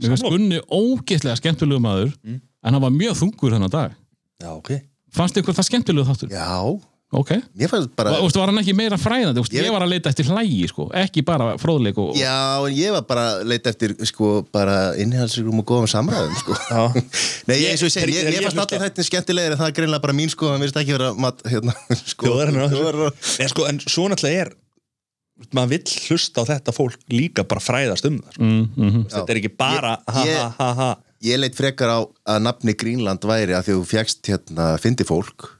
Gunni 0.00 0.60
ógeðslega 0.66 1.38
skemmtilegu 1.38 1.82
maður 1.82 2.14
en 2.24 2.74
hann 2.74 2.82
var 2.82 2.94
mjög 2.94 3.18
þungur 3.20 3.56
þennan 3.56 3.72
dag. 3.72 3.96
Já 4.40 4.50
ok. 4.54 4.72
Fannst 5.14 5.38
ykkur 5.40 5.56
það 5.56 5.68
skemmtilegu 5.68 6.06
þáttur? 6.08 6.32
já, 6.32 6.50
Ok. 7.10 7.30
Bara 7.98 8.12
Var, 8.14 8.30
var 8.38 8.50
hann 8.52 8.60
ekki 8.60 8.72
meira 8.78 8.94
fræðandi? 9.00 9.42
Ég- 9.50 9.64
ég 9.66 9.72
var 9.74 9.82
að 9.82 9.90
leita 9.96 10.10
eftir 10.12 10.28
hlægi 10.30 10.68
sko, 10.70 10.84
ekki 10.94 11.24
bara 11.26 11.56
fróðleik 11.58 11.98
og, 11.98 12.12
Já, 12.14 12.62
en 12.68 12.76
ég 12.76 12.92
var 12.94 13.02
bara 13.08 13.24
að 13.40 13.48
leita 13.50 13.72
eftir 13.72 13.96
sko, 14.06 14.44
bara 14.54 14.92
innihaldsugum 14.94 15.58
og 15.58 15.66
góðum 15.66 15.90
samræðum 15.90 16.36
sko. 16.38 16.54
Nei, 17.50 17.56
ég, 17.64 17.72
eins 17.72 17.82
og 17.82 17.90
ég 17.90 17.96
segi, 17.96 18.14
ég, 18.14 18.30
ég 18.30 18.38
ég 18.38 18.46
fannst 18.46 18.62
allir 18.62 18.84
þættin 18.86 19.08
skemmtilegir 19.10 19.56
en 19.56 19.58
það 19.58 19.72
er 19.72 19.76
greinlega 19.80 20.04
bara 20.06 20.14
mín 20.20 20.30
sko, 20.30 20.52
það 20.52 20.62
virðist 20.62 20.80
ekki 20.84 20.94
vera 21.00 21.10
mat, 21.26 21.42
hérna, 21.50 21.74
sko. 22.14 22.38
En 23.42 23.52
sko, 23.56 23.66
en 23.72 23.82
svo 23.90 24.06
náttúrulega 24.14 24.46
er 24.46 24.54
maður 25.56 25.70
vill 25.74 25.98
hlusta 26.06 26.44
á 26.46 26.50
þetta 26.54 26.74
fólk 26.76 26.98
líka 27.10 27.42
bara 27.48 27.62
fræðast 27.64 28.06
um 28.06 28.18
það 28.22 28.34
sko. 28.38 28.44
mm, 28.46 28.66
mm, 28.76 29.04
Þetta 29.10 29.34
er 29.34 29.40
ekki 29.42 29.52
bara 29.58 29.96
Ég- 29.98 30.14
ha 30.14 30.24
ég- 30.30 30.42
ha 30.44 30.50
ha 30.60 30.74
ha. 30.78 30.90
Ég 31.26 31.36
leitt 31.42 31.56
frekar 31.58 31.90
á 31.90 31.98
að 32.06 32.44
nafni 32.46 32.72
Grínland 32.80 33.24
væri 33.28 33.52
að 33.58 33.72
þú 33.74 33.80
fjækst 33.88 34.30
hérna 34.30 34.76
fyndi 34.80 35.04
fólk 35.08 35.50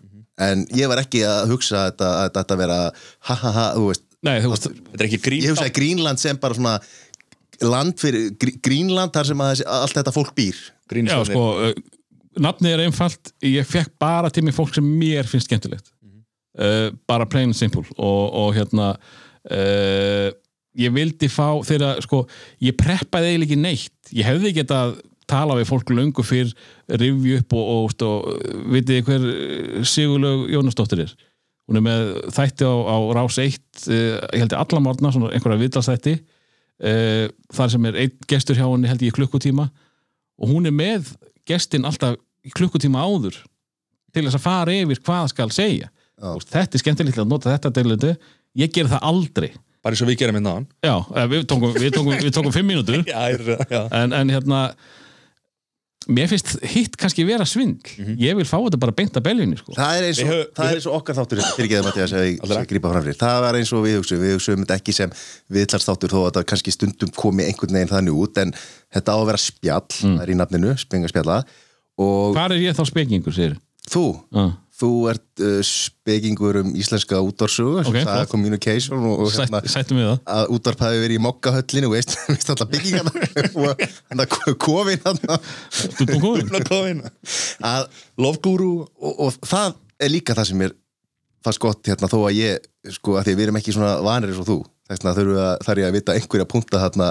en 0.41 0.65
ég 0.77 0.89
var 0.91 1.03
ekki 1.03 1.23
að 1.29 1.53
hugsa 1.53 1.85
að 1.85 1.93
þetta, 1.93 2.11
að 2.25 2.33
þetta 2.39 2.59
vera 2.61 2.79
ha 3.29 3.37
ha 3.45 3.53
ha, 3.59 3.67
þú 3.77 3.87
veist. 3.91 4.05
Nei, 4.27 4.35
þú 4.45 4.51
veist 4.53 4.67
Þetta 4.71 4.99
er 5.01 5.07
ekki 5.09 5.21
grín 5.25 5.45
ég 5.47 5.55
hugsaði 5.55 5.73
Grínland 5.79 6.21
sem 6.21 6.41
bara 6.41 6.57
svona 6.59 6.75
land 7.65 7.97
fyrir, 8.01 8.29
Grí- 8.41 8.59
Grínland 8.65 9.12
þar 9.15 9.31
sem 9.31 9.43
að 9.45 9.62
allt 9.69 9.97
þetta 9.99 10.15
fólk 10.17 10.35
býr. 10.37 10.59
Já, 10.91 11.17
sko, 11.29 11.47
uh, 11.69 11.73
nafnið 12.41 12.75
er 12.77 12.85
einfalt. 12.87 13.33
Ég 13.45 13.69
fekk 13.69 13.93
bara 14.01 14.31
til 14.33 14.45
mig 14.47 14.57
fólk 14.57 14.75
sem 14.75 14.85
mér 14.85 15.29
finnst 15.29 15.49
skemmtilegt. 15.51 15.93
Uh, 16.59 16.91
bara 17.09 17.29
plain 17.31 17.53
and 17.53 17.57
simple. 17.57 17.85
Og, 17.97 18.23
og 18.43 18.55
hérna 18.57 18.95
uh, 18.97 20.31
ég 20.81 20.93
vildi 20.95 21.29
fá 21.31 21.53
þegar, 21.67 22.01
sko, 22.05 22.25
ég 22.65 22.77
preppaði 22.81 23.33
eiginlega 23.35 23.51
ekki 23.53 23.61
neitt. 23.62 24.12
Ég 24.17 24.27
hefði 24.29 24.55
getað 24.61 24.97
tala 25.31 25.57
við 25.59 25.69
fólk 25.70 25.93
löngu 25.94 26.24
fyrr 26.27 26.52
rifju 27.01 27.40
upp 27.40 27.57
og, 27.59 27.73
og, 27.74 28.07
og 28.07 28.65
vitið 28.74 28.97
þið 28.97 29.09
hver 29.09 29.27
eh, 29.31 29.85
Sigurlaug 29.89 30.47
Jónasdóttir 30.52 31.05
er? 31.07 31.15
Hún 31.70 31.78
er 31.78 31.86
með 31.86 32.09
þætti 32.35 32.66
á, 32.66 32.74
á 32.74 32.97
rás 33.15 33.39
1 33.39 33.47
uh, 33.47 34.19
ég 34.35 34.43
held 34.43 34.55
ég 34.57 34.59
alla 34.59 34.82
morgna, 34.82 35.12
svona 35.15 35.31
einhverja 35.31 35.61
viðtalsþætti 35.61 36.16
uh, 36.19 37.28
þar 37.55 37.70
sem 37.77 37.86
er 37.86 38.01
einn 38.02 38.16
gestur 38.31 38.59
hjá 38.59 38.66
henni 38.66 38.90
held 38.90 39.05
ég 39.07 39.15
í 39.15 39.16
klukkutíma. 39.20 39.69
Og 40.43 40.51
hún 40.51 40.66
er 40.66 40.74
með 40.74 41.12
gestin 41.47 41.86
alltaf 41.86 42.19
í 42.43 42.51
klukkutíma 42.57 43.05
áður 43.07 43.39
til 44.11 44.27
þess 44.27 44.40
að 44.40 44.47
fara 44.48 44.74
yfir 44.74 45.02
hvað 45.07 45.31
skal 45.31 45.51
segja. 45.55 45.90
Úst, 46.35 46.51
þetta 46.52 46.77
er 46.77 46.82
skemmtilegt 46.82 47.20
að 47.23 47.31
nota 47.31 47.52
þetta 47.55 47.73
deilundi 47.78 48.15
ég 48.59 48.73
ger 48.74 48.90
það 48.90 49.07
aldrei. 49.07 49.51
Bara 49.81 49.97
eins 49.97 50.02
og 50.05 50.11
við 50.11 50.19
gerum 50.20 50.36
hérna 50.36 50.57
eh, 50.85 51.27
við 51.31 51.47
tókum, 51.48 51.73
við 51.73 51.94
tókum, 51.94 52.16
við 52.19 52.32
tókum 52.36 52.52
fimm 52.52 52.69
mínútur. 52.69 53.01
Já, 53.09 53.32
já. 53.70 53.86
En, 53.97 54.12
en 54.12 54.32
hérna 54.32 54.65
mér 56.12 56.28
finnst 56.31 56.53
hitt 56.73 56.97
kannski 57.01 57.24
vera 57.28 57.47
svindl. 57.49 57.95
Ég 58.20 58.37
vil 58.39 58.47
fá 58.49 58.57
þetta 58.59 58.81
bara 58.82 58.95
beint 58.97 59.16
að 59.19 59.24
belvinni 59.28 59.57
sko. 59.61 59.74
Það 59.77 59.97
er 60.01 60.07
eins 60.09 60.20
og, 60.24 60.31
höf- 60.32 60.51
það 60.59 60.70
er 60.70 60.78
eins 60.81 60.89
og 60.91 60.97
okkar 60.99 61.19
þáttur 61.20 61.41
það 61.43 61.51
það 63.20 63.41
var 63.47 63.59
eins 63.61 63.73
og 63.77 63.85
við 63.87 63.97
hugsaum, 64.01 64.23
við 64.24 64.35
hugsaum 64.37 64.62
þetta 64.65 64.78
ekki 64.81 64.97
sem 64.97 65.15
viðlars 65.57 65.89
þáttur 65.89 66.15
þó 66.15 66.19
að 66.20 66.28
þetta 66.31 66.45
kannski 66.53 66.74
stundum 66.77 67.12
komi 67.16 67.47
einhvern 67.49 67.77
veginn 67.78 67.93
þannig 67.95 68.20
út 68.24 68.41
en 68.45 68.55
þetta 68.95 69.15
á 69.15 69.19
að 69.20 69.27
vera 69.31 69.43
spjall, 69.47 69.87
það 70.01 70.23
er 70.27 70.32
í 70.35 70.39
nafninu 70.41 70.74
spengaspjalla 70.85 71.41
og 72.01 72.35
hvað 72.37 72.57
er 72.57 72.65
ég 72.66 72.77
þá 72.78 72.85
spekingur, 72.89 73.37
segir 73.37 73.59
þú. 73.91 74.05
Uh. 74.35 74.53
Þú 74.81 74.90
ert 75.12 75.43
uh, 75.44 75.59
spekingur 75.66 76.61
um 76.62 76.73
íslenska 76.78 77.20
útvarsögu, 77.24 77.82
Ok, 77.82 77.90
okay, 77.93 78.07
það 78.09 78.23
er 78.24 78.31
communication 78.31 79.07
og, 79.11 79.27
og 79.27 79.35
Sætt, 79.35 79.93
hérna, 79.93 80.16
að 80.24 80.55
útvarp 80.57 80.85
hafi 80.86 81.02
verið 81.05 81.19
í 81.19 81.23
mokkahöllinu 81.27 81.93
veist, 81.93 82.16
veist 82.31 82.52
alltaf 82.55 82.70
byggingarna 82.73 83.12
og 83.61 83.85
hann 84.11 84.24
að 84.24 84.39
kofin 84.62 85.05
hann 85.05 85.23
að 85.36 86.66
koma 86.70 86.93
inn 86.94 87.05
að 87.05 87.89
Lofgúru 88.20 88.73
og, 88.85 89.12
og 89.27 89.40
það 89.44 89.77
er 90.01 90.15
líka 90.15 90.36
það 90.36 90.52
sem 90.52 90.65
er 90.66 90.77
fannst 91.44 91.62
gott 91.62 91.89
hérna 91.89 92.09
þó 92.11 92.19
að 92.27 92.39
ég 92.39 92.94
sko 92.97 93.16
að 93.19 93.28
því 93.28 93.35
að 93.35 93.39
við 93.39 93.47
erum 93.47 93.59
ekki 93.61 93.74
svona 93.77 93.93
vanir 94.05 94.32
eins 94.32 94.40
og 94.43 94.48
þú. 94.48 94.59
Þess 94.89 95.05
vegna 95.05 95.44
að 95.44 95.62
þarf 95.66 95.81
ég 95.81 95.89
að 95.89 95.97
vita 95.97 96.16
einhverja 96.16 96.48
punta 96.48 96.81
þarna 96.82 97.11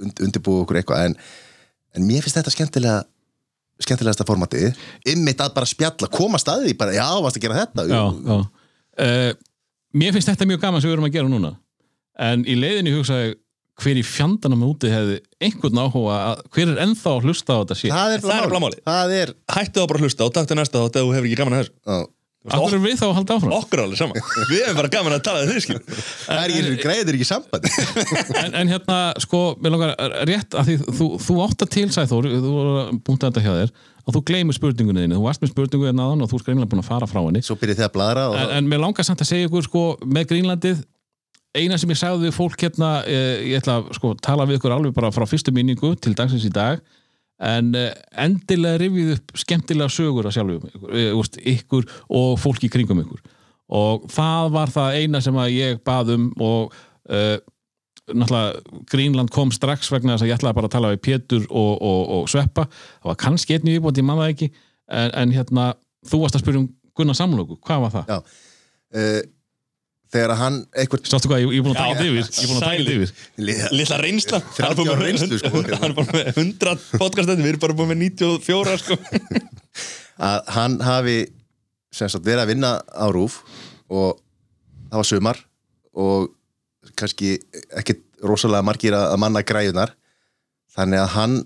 und, 0.00 0.22
undirbúið 0.26 0.64
okkur 0.64 0.80
eitthvað. 0.80 1.06
En, 1.08 1.16
en 1.96 2.06
mér 2.06 2.24
finnst 2.24 2.38
þetta 2.38 2.54
skemmtilega 2.54 3.00
skemmtilegasta 3.84 4.26
formatið 4.28 4.78
ymmit 5.12 5.42
að 5.42 5.54
bara 5.56 5.68
spjalla, 5.68 6.10
koma 6.12 6.40
staðið 6.40 6.72
í 6.72 6.78
bara 6.80 6.96
já, 6.96 7.06
varst 7.24 7.40
að 7.40 7.46
gera 7.46 7.60
þetta? 7.62 7.86
Já, 7.90 8.02
já. 8.30 8.40
Uh, 9.00 9.30
mér 9.96 10.16
finnst 10.16 10.32
þetta 10.32 10.48
mjög 10.48 10.64
gaman 10.64 10.82
sem 10.82 10.90
við 10.90 10.98
erum 10.98 11.08
að 11.08 11.16
gera 11.16 11.32
núna. 11.32 11.54
En 12.20 12.44
í 12.44 12.56
leiðinni 12.58 12.92
hugsaði 12.94 13.34
hver 13.80 14.00
í 14.00 14.04
fjandanum 14.04 14.64
úti 14.68 14.90
hefði 14.92 15.18
einhvern 15.40 15.80
áhuga 15.80 16.16
að, 16.30 16.42
hver 16.54 16.72
er 16.74 16.80
ennþá 16.84 17.12
að 17.14 17.28
hlusta 17.28 17.56
á 17.56 17.60
þetta 17.62 17.76
shit? 17.78 17.92
Það 17.94 18.14
er 18.14 18.24
Það 18.24 18.42
er 18.68 18.76
það 18.90 19.14
er 19.16 19.32
Hættu 19.54 19.80
þá 19.80 19.86
bara 19.86 20.00
að 20.00 20.04
hlusta 20.04 20.26
og 20.26 20.34
takk 20.36 20.50
til 20.50 20.58
næsta 20.58 20.82
þátt 20.82 20.98
ef 21.00 21.06
þú 21.06 21.14
hefur 21.16 21.28
ekki 21.30 21.38
gaman 21.40 21.56
að 21.56 21.62
þessu. 21.62 21.76
Á, 21.88 21.96
Akkur 22.48 22.72
er 22.72 22.80
við 22.80 22.94
þá 22.96 23.02
að 23.04 23.16
halda 23.18 23.34
áfram? 23.36 23.50
Okkur 23.52 23.80
er 23.80 23.84
alveg 23.84 23.98
sama. 24.00 24.20
Við 24.48 24.62
hefum 24.64 24.78
bara 24.78 24.88
gaman 24.94 25.12
að 25.12 25.24
tala 25.26 25.42
um 25.44 25.50
þið 25.50 25.58
skil 25.60 25.74
það 25.84 26.38
er 26.40 26.52
ekki, 26.54 26.76
greiðir 26.80 27.18
ekki 27.18 27.26
samband 27.28 27.66
en, 28.40 28.54
en 28.62 28.70
hérna, 28.72 28.96
sko, 29.20 29.40
mér 29.60 29.74
langar 29.74 29.92
rétt 30.30 30.56
að 30.56 30.70
því 30.70 30.76
þú, 30.96 31.08
þú 31.20 31.36
átt 31.44 31.64
að 31.66 31.72
til, 31.74 31.84
Sæþór 31.92 32.30
þú 32.32 32.52
voru 32.54 32.86
að 32.88 33.18
þetta 33.26 33.44
hjá 33.44 33.52
þér 33.58 33.74
að 34.00 34.16
þú 34.16 34.22
gleymir 34.30 34.56
spurningunni 34.56 35.04
þinni, 35.04 35.18
þú 35.18 35.26
varst 35.26 35.44
með 35.44 35.52
spurningu 35.52 35.90
hérna 35.90 36.06
áðan 36.08 36.24
og 36.24 36.30
þú 36.30 36.36
er 36.40 36.46
greinlega 36.46 36.70
búin 36.72 36.80
að 36.80 36.88
fara 36.88 37.10
frá 37.10 37.20
henni. 37.20 37.42
Svo 37.44 37.56
byrjið 37.60 37.82
þið 37.82 37.86
að 37.90 37.94
bladra 37.98 38.22
og 38.30 38.38
en, 38.40 38.54
en 38.56 38.70
mér 38.72 38.80
langar 38.86 39.04
samt 39.04 39.20
að 39.20 39.30
segja 39.34 39.50
ykkur 39.50 39.68
sko, 39.68 39.82
með 40.08 40.24
Grínlandið 40.32 40.80
eina 41.60 41.76
sem 41.78 41.92
ég 41.92 41.98
sagði 42.00 42.30
við 42.30 42.36
fólk 42.38 42.64
hérna 42.64 42.90
eh, 43.04 43.52
ég 43.52 43.60
ætla 43.60 43.82
að 43.82 43.92
sko, 43.98 44.14
en 47.40 47.74
eh, 47.78 47.92
endilega 48.20 48.80
rifið 48.82 49.14
upp 49.16 49.38
skemmtilega 49.40 49.92
sögur 49.92 50.28
að 50.28 50.36
sjálfu 50.36 50.58
ykkur, 51.54 51.86
eh, 51.86 52.02
og 52.16 52.34
fólk 52.40 52.66
í 52.66 52.72
kringum 52.72 53.00
ykkur. 53.04 53.22
Og 53.80 54.06
það 54.10 54.52
var 54.56 54.72
það 54.74 54.98
eina 54.98 55.20
sem 55.24 55.36
að 55.38 55.54
ég 55.54 55.80
bað 55.86 56.16
um 56.16 56.24
og 56.42 56.72
uh, 57.06 57.36
náttúrulega 58.10 58.80
Greenland 58.90 59.30
kom 59.30 59.52
strax 59.54 59.92
vegna 59.92 60.16
þess 60.16 60.26
að 60.26 60.30
ég 60.32 60.40
ætlaði 60.40 60.58
bara 60.58 60.70
að 60.70 60.74
tala 60.74 60.90
við 60.90 61.02
Pétur 61.06 61.44
og, 61.46 61.76
og, 61.78 62.00
og 62.16 62.30
Sveppa. 62.32 62.66
Það 62.98 63.12
var 63.12 63.20
kannski 63.22 63.54
einnig 63.54 63.76
viðbót, 63.76 64.00
ég 64.02 64.08
man 64.08 64.18
það 64.18 64.32
ekki. 64.34 64.50
En, 64.90 65.12
en 65.22 65.34
hérna, 65.36 65.68
þú 66.10 66.24
varst 66.24 66.40
að 66.40 66.42
spyrja 66.42 66.64
um 66.64 66.66
Gunnar 66.98 67.18
Samlóku, 67.18 67.60
hvað 67.62 67.84
var 67.86 67.94
það? 67.94 68.10
já. 68.10 68.48
Uh, 68.90 69.20
þegar 70.10 70.34
hann 70.40 70.60
eitthvað 70.74 71.10
Sástu 71.10 71.30
hvað, 71.30 71.44
ég, 71.44 71.52
er 71.58 71.64
búin 71.66 71.74
að 71.74 71.80
taka 71.80 71.98
þetta 71.98 72.06
yfir. 72.08 72.30
Ég 72.30 72.42
er 72.42 72.50
búin 72.50 72.58
að 72.58 72.64
taka 72.66 72.78
þetta 72.80 72.94
yfir. 72.96 73.74
Lilla 73.78 73.98
reynsla. 74.00 74.40
30 74.56 74.90
ára 74.90 75.04
reynslu, 75.04 75.40
sko. 75.40 75.62
Hann 75.70 75.90
er 75.90 75.96
bara 75.98 76.16
með 76.16 76.32
100 76.34 76.86
podcast 77.02 77.34
Við 77.34 77.50
erum 77.52 77.62
bara 77.66 77.78
búin 77.78 77.92
með 77.92 78.02
94 78.18 78.80
sko. 78.84 78.98
Að 80.30 80.50
hann 80.56 80.80
hafi 80.84 81.18
sem 81.94 82.10
sagt, 82.10 82.26
verið 82.26 82.44
að 82.44 82.52
vinna 82.52 82.74
á 82.86 83.06
rúf 83.10 83.40
og 83.90 84.20
það 84.90 85.00
var 85.00 85.08
sumar 85.08 85.40
og 85.98 86.28
kannski 86.98 87.36
ekkit 87.80 88.04
rosalega 88.26 88.66
margir 88.66 88.94
að 88.96 89.16
manna 89.22 89.42
græjunar 89.46 89.94
þannig 90.74 91.02
að 91.02 91.14
hann 91.16 91.38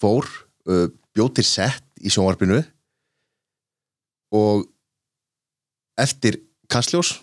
fór 0.00 0.28
uh, 0.70 0.86
bjóð 1.16 1.32
til 1.38 1.46
sett 1.46 1.86
í 2.00 2.12
sjónvarpinu 2.12 2.60
og 4.36 4.68
eftir 6.00 6.38
Kastljós 6.70 7.16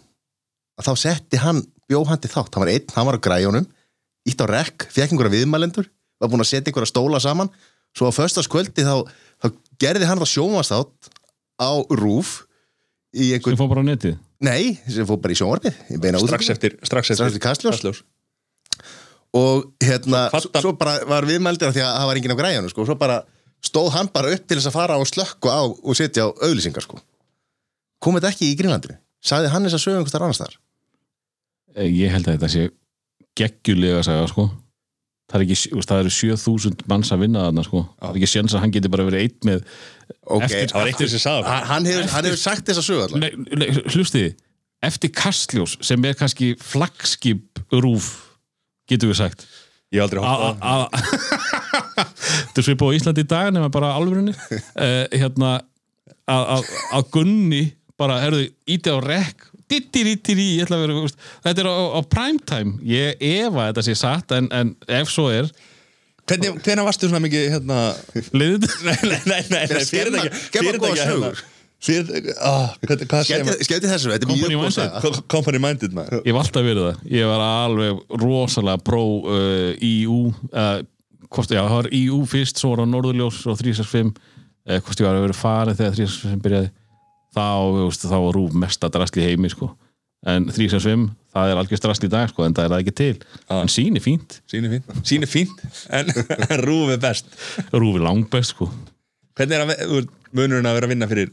að 0.77 0.87
þá 0.89 0.93
setti 1.01 1.39
hann 1.41 1.63
til 2.21 2.31
þátt, 2.31 2.53
hann 2.53 2.63
var 2.65 2.71
einn, 2.73 2.87
hann 2.95 3.07
var 3.07 3.17
á 3.17 3.25
græjunum 3.25 3.67
ítt 4.27 4.41
á 4.43 4.45
rekk, 4.49 4.87
fekk 4.91 5.13
einhverja 5.13 5.33
viðmælendur 5.37 5.87
var 6.19 6.29
búinn 6.31 6.43
að 6.43 6.49
setja 6.51 6.69
einhverja 6.71 6.89
stóla 6.91 7.19
saman. 7.23 7.49
Svo 7.95 8.09
á 8.09 8.13
föstaskvöldi 8.13 8.83
þá, 8.85 9.07
þá 9.41 9.47
gerði 9.81 10.09
hann 10.09 10.19
það 10.21 10.31
sjónvarstátt 10.33 11.09
á 11.57 11.71
rúf 11.97 12.43
í 13.15 13.31
einhver, 13.33 13.55
Ég 13.55 13.61
fór 13.61 13.71
bara 13.71 13.81
á 13.81 13.87
netið? 13.87 14.17
Nei, 14.43 14.77
sem 14.85 15.07
fór 15.07 15.17
bara 15.21 15.33
í 15.33 15.97
beina 16.01 16.19
Strax 16.21 16.51
eftir 16.53 16.75
Strax 16.83 17.09
Strax 17.15 17.31
eftir 17.31 17.41
Kastljós. 17.41 18.03
og 19.33 19.71
hérna, 19.81 20.29
Fattar- 20.29 20.61
svo, 20.61 20.73
bara 20.77 20.99
var 21.05 21.25
viðmældur 21.25 21.69
af 21.69 21.73
því 21.73 21.81
að 21.81 21.95
það 21.97 22.07
var 22.07 22.15
enginn 22.19 22.35
á 22.35 22.41
græjunum 22.41 22.69
sko, 22.69 22.81
og 22.81 22.87
svo 22.87 22.95
bara 22.99 23.23
stóð 23.63 23.89
hann 23.95 24.09
bara 24.13 24.33
upp 24.35 24.45
til 24.47 24.57
þess 24.57 24.67
að 24.69 24.77
fara 24.77 24.97
og 24.97 25.07
slökku 25.07 25.49
á 25.49 25.61
og 25.65 25.95
setja 25.95 26.27
á 26.27 26.35
auðlýsingar 26.43 26.83
sko. 26.85 26.99
kom 27.99 28.13
þetta 28.13 28.29
ekki 28.29 28.51
í 28.53 28.57
Grínlandinu 28.59 28.97
sagði 29.23 29.49
hann 29.49 29.63
þess 29.65 29.73
að 29.73 29.83
sögum 29.85 29.97
einhvers 30.03 30.13
þar 30.13 30.23
annars 30.27 30.37
þar 30.43 30.55
Eh, 30.57 31.56
Ég 31.75 32.09
held 32.13 32.27
að 32.27 32.37
þetta 32.37 32.49
sé 32.53 32.69
geggjulega 33.37 33.99
að 34.01 34.07
segja 34.07 34.29
sko. 34.31 34.47
Það, 35.27 35.41
er 35.43 35.43
eru 35.99 36.11
7000 36.15 36.83
manns 36.87 37.09
að 37.11 37.19
vinna 37.25 37.41
þarna 37.49 37.63
sko. 37.67 37.81
það 37.99 38.09
er 38.13 38.19
ekki 38.21 38.29
séns 38.31 38.53
að 38.55 38.61
hann 38.63 38.71
geti 38.77 38.91
bara 38.93 39.03
verið 39.09 39.25
einn 39.25 39.49
með 39.49 39.63
ok, 40.23 40.43
Eftir- 40.47 40.61
eitt 40.63 40.71
hann, 41.51 41.65
hann, 41.67 41.85
hefur, 41.89 42.07
hann 42.13 42.27
hefur 42.29 42.39
sagt 42.39 42.69
þess 42.69 42.79
að 42.79 42.85
nei, 43.59 43.67
hlustiði 43.91 44.29
eftir 44.87 45.11
Kastljós 45.11 45.75
sem 45.83 46.05
er 46.07 46.15
kannski 46.15 46.53
flagskip 46.63 47.59
rúf 47.75 48.07
getur 48.87 49.11
við 49.11 49.19
sagt. 49.19 49.43
Ég 49.91 49.99
hef 49.99 50.07
aldrei 50.07 50.23
hótt 50.23 50.63
þetta 52.47 52.61
er 52.61 52.65
svipað 52.69 52.93
á 52.93 52.95
Íslandi 53.01 53.23
í 53.25 53.29
dag 53.35 53.51
nema 53.55 53.69
bara 53.73 53.91
alvörunni. 53.99 54.31
Uh, 54.79 55.03
hérna 55.19 55.57
að- 56.27 56.47
að 56.55 56.71
að 57.01 57.11
Gunni 57.17 57.63
bara, 57.99 58.19
herðu, 58.23 58.47
íti 58.69 58.93
á 58.93 58.97
rekk 59.03 59.49
dittiritiri, 59.71 60.45
ég 60.57 60.67
ætla 60.67 60.77
að 60.77 60.85
vera 60.85 60.97
þú 60.97 61.07
veist, 61.07 61.25
þetta 61.47 61.63
er 61.63 61.69
á, 61.71 61.75
á 61.97 62.01
primetime 62.11 62.77
ég 62.87 63.25
efa 63.31 63.65
að 63.65 63.71
þetta 63.71 63.85
sé 63.87 63.97
satt 63.99 64.37
en, 64.37 64.47
en 64.55 64.75
ef 64.99 65.11
svo 65.13 65.27
er 65.33 65.51
Hvernig, 66.27 66.57
hvernig 66.59 66.83
varstu 66.83 67.07
svona 67.07 67.23
mikið 67.23 67.45
hérna? 67.53 67.75
Liðið 68.35 68.65
Nei, 68.87 68.97
nei, 69.07 69.19
nei, 69.31 69.43
nei, 69.47 69.61
nei 69.71 69.85
skemma- 69.87 70.25
fyrirtækja 70.25 70.41
skemma 70.49 70.73
góðar 70.83 71.43
Fyrirtækja 71.87 72.33
hérna 72.33 73.53
ah, 73.53 73.61
skemmti 73.61 73.91
þessu, 73.91 74.11
þetta 74.11 74.25
er 74.25 74.31
Company 74.31 74.57
mjög 74.57 75.03
góð 75.05 75.19
Company 75.29 75.61
minded 75.61 75.93
maður. 75.95 76.23
Ég 76.25 76.31
hef 76.33 76.39
alltaf 76.41 76.65
verið 76.65 76.87
það. 76.87 77.03
Ég 77.13 77.29
var 77.29 77.43
alveg 77.45 77.99
rosalega 78.23 78.81
pró 78.81 79.03
uh, 79.21 79.67
EU 79.77 80.17
uh, 80.49 80.79
hvort, 81.29 81.53
já, 81.53 81.61
það 81.61 81.75
var 81.75 81.89
EU 81.99 82.19
fyrst 82.31 82.63
svo 82.63 82.73
var 82.73 82.81
það 82.81 82.91
Norðurljós 82.95 83.39
og 83.45 83.61
365 83.61 84.09
uh, 84.09 84.79
hvort 84.81 85.03
ég 85.03 85.07
var 85.07 85.19
að 85.19 85.25
vera 85.27 85.37
farið 85.37 85.79
þegar 85.83 85.97
365 86.01 86.43
byrjaði 86.47 86.73
þá, 87.37 87.93
þá 88.01 88.17
var 88.17 88.35
rúf 88.35 88.57
mesta 88.65 88.89
drasli 88.93 89.23
í 89.23 89.29
heimi 89.31 89.53
sko. 89.53 89.69
en 90.27 90.47
365, 90.49 91.07
það 91.31 91.51
er 91.53 91.59
algjör 91.61 91.81
drasli 91.85 92.07
í 92.09 92.11
dag 92.11 92.29
sko, 92.31 92.43
en 92.43 92.55
það 92.57 92.65
er 92.65 92.71
það 92.73 92.83
ekki 92.83 92.95
til. 92.97 93.15
En 93.53 93.69
sín 93.71 93.95
er 93.99 94.03
fínt, 94.03 94.39
Sín 94.49 94.65
er 94.67 94.73
fínt. 94.73 94.93
Sín 95.07 95.23
er 95.23 95.29
fínt 95.31 95.61
En, 95.93 96.09
rúf 96.65 96.89
er 96.95 96.99
best. 97.03 97.29
Rúf 97.71 97.99
er 97.99 98.03
langbest 98.07 98.55
sko. 98.55 98.67
Hvernig 99.37 99.53
er 99.59 99.63
að, 99.69 100.07
munurinn 100.33 100.65
að 100.67 100.79
vera 100.79 100.89
að 100.89 100.93
vinna 100.95 101.07
fyrir 101.11 101.29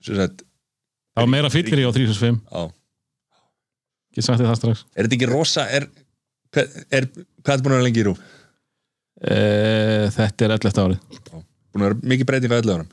sagt 0.00 0.40
það 1.12 1.20
var 1.20 1.28
meira 1.34 1.50
fyllir 1.52 1.82
í 1.82 1.84
á 1.84 1.92
365 1.92 2.38
á 2.56 2.62
ekki 4.10 4.24
sagt 4.24 4.40
þér 4.40 4.48
það 4.48 4.58
strax. 4.62 4.84
Er 4.96 5.06
þetta 5.06 5.16
ekki 5.18 5.28
rosa 5.30 5.66
Er, 5.76 5.86
hvað 6.54 6.78
er, 6.96 7.06
hvað 7.44 7.52
er 7.58 7.62
búin 7.66 7.74
að 7.74 7.76
vera 7.76 7.86
lengi 7.86 8.00
í 8.00 8.06
rúf? 8.08 8.22
uh, 9.20 10.06
þetta 10.16 10.46
er 10.48 10.54
11 10.56 10.80
árið. 10.86 11.20
Búin 11.30 11.84
að 11.84 11.86
vera 11.90 12.00
mikið 12.14 12.30
breyting 12.30 12.54
á 12.56 12.60
öllu 12.62 12.74
árum? 12.78 12.88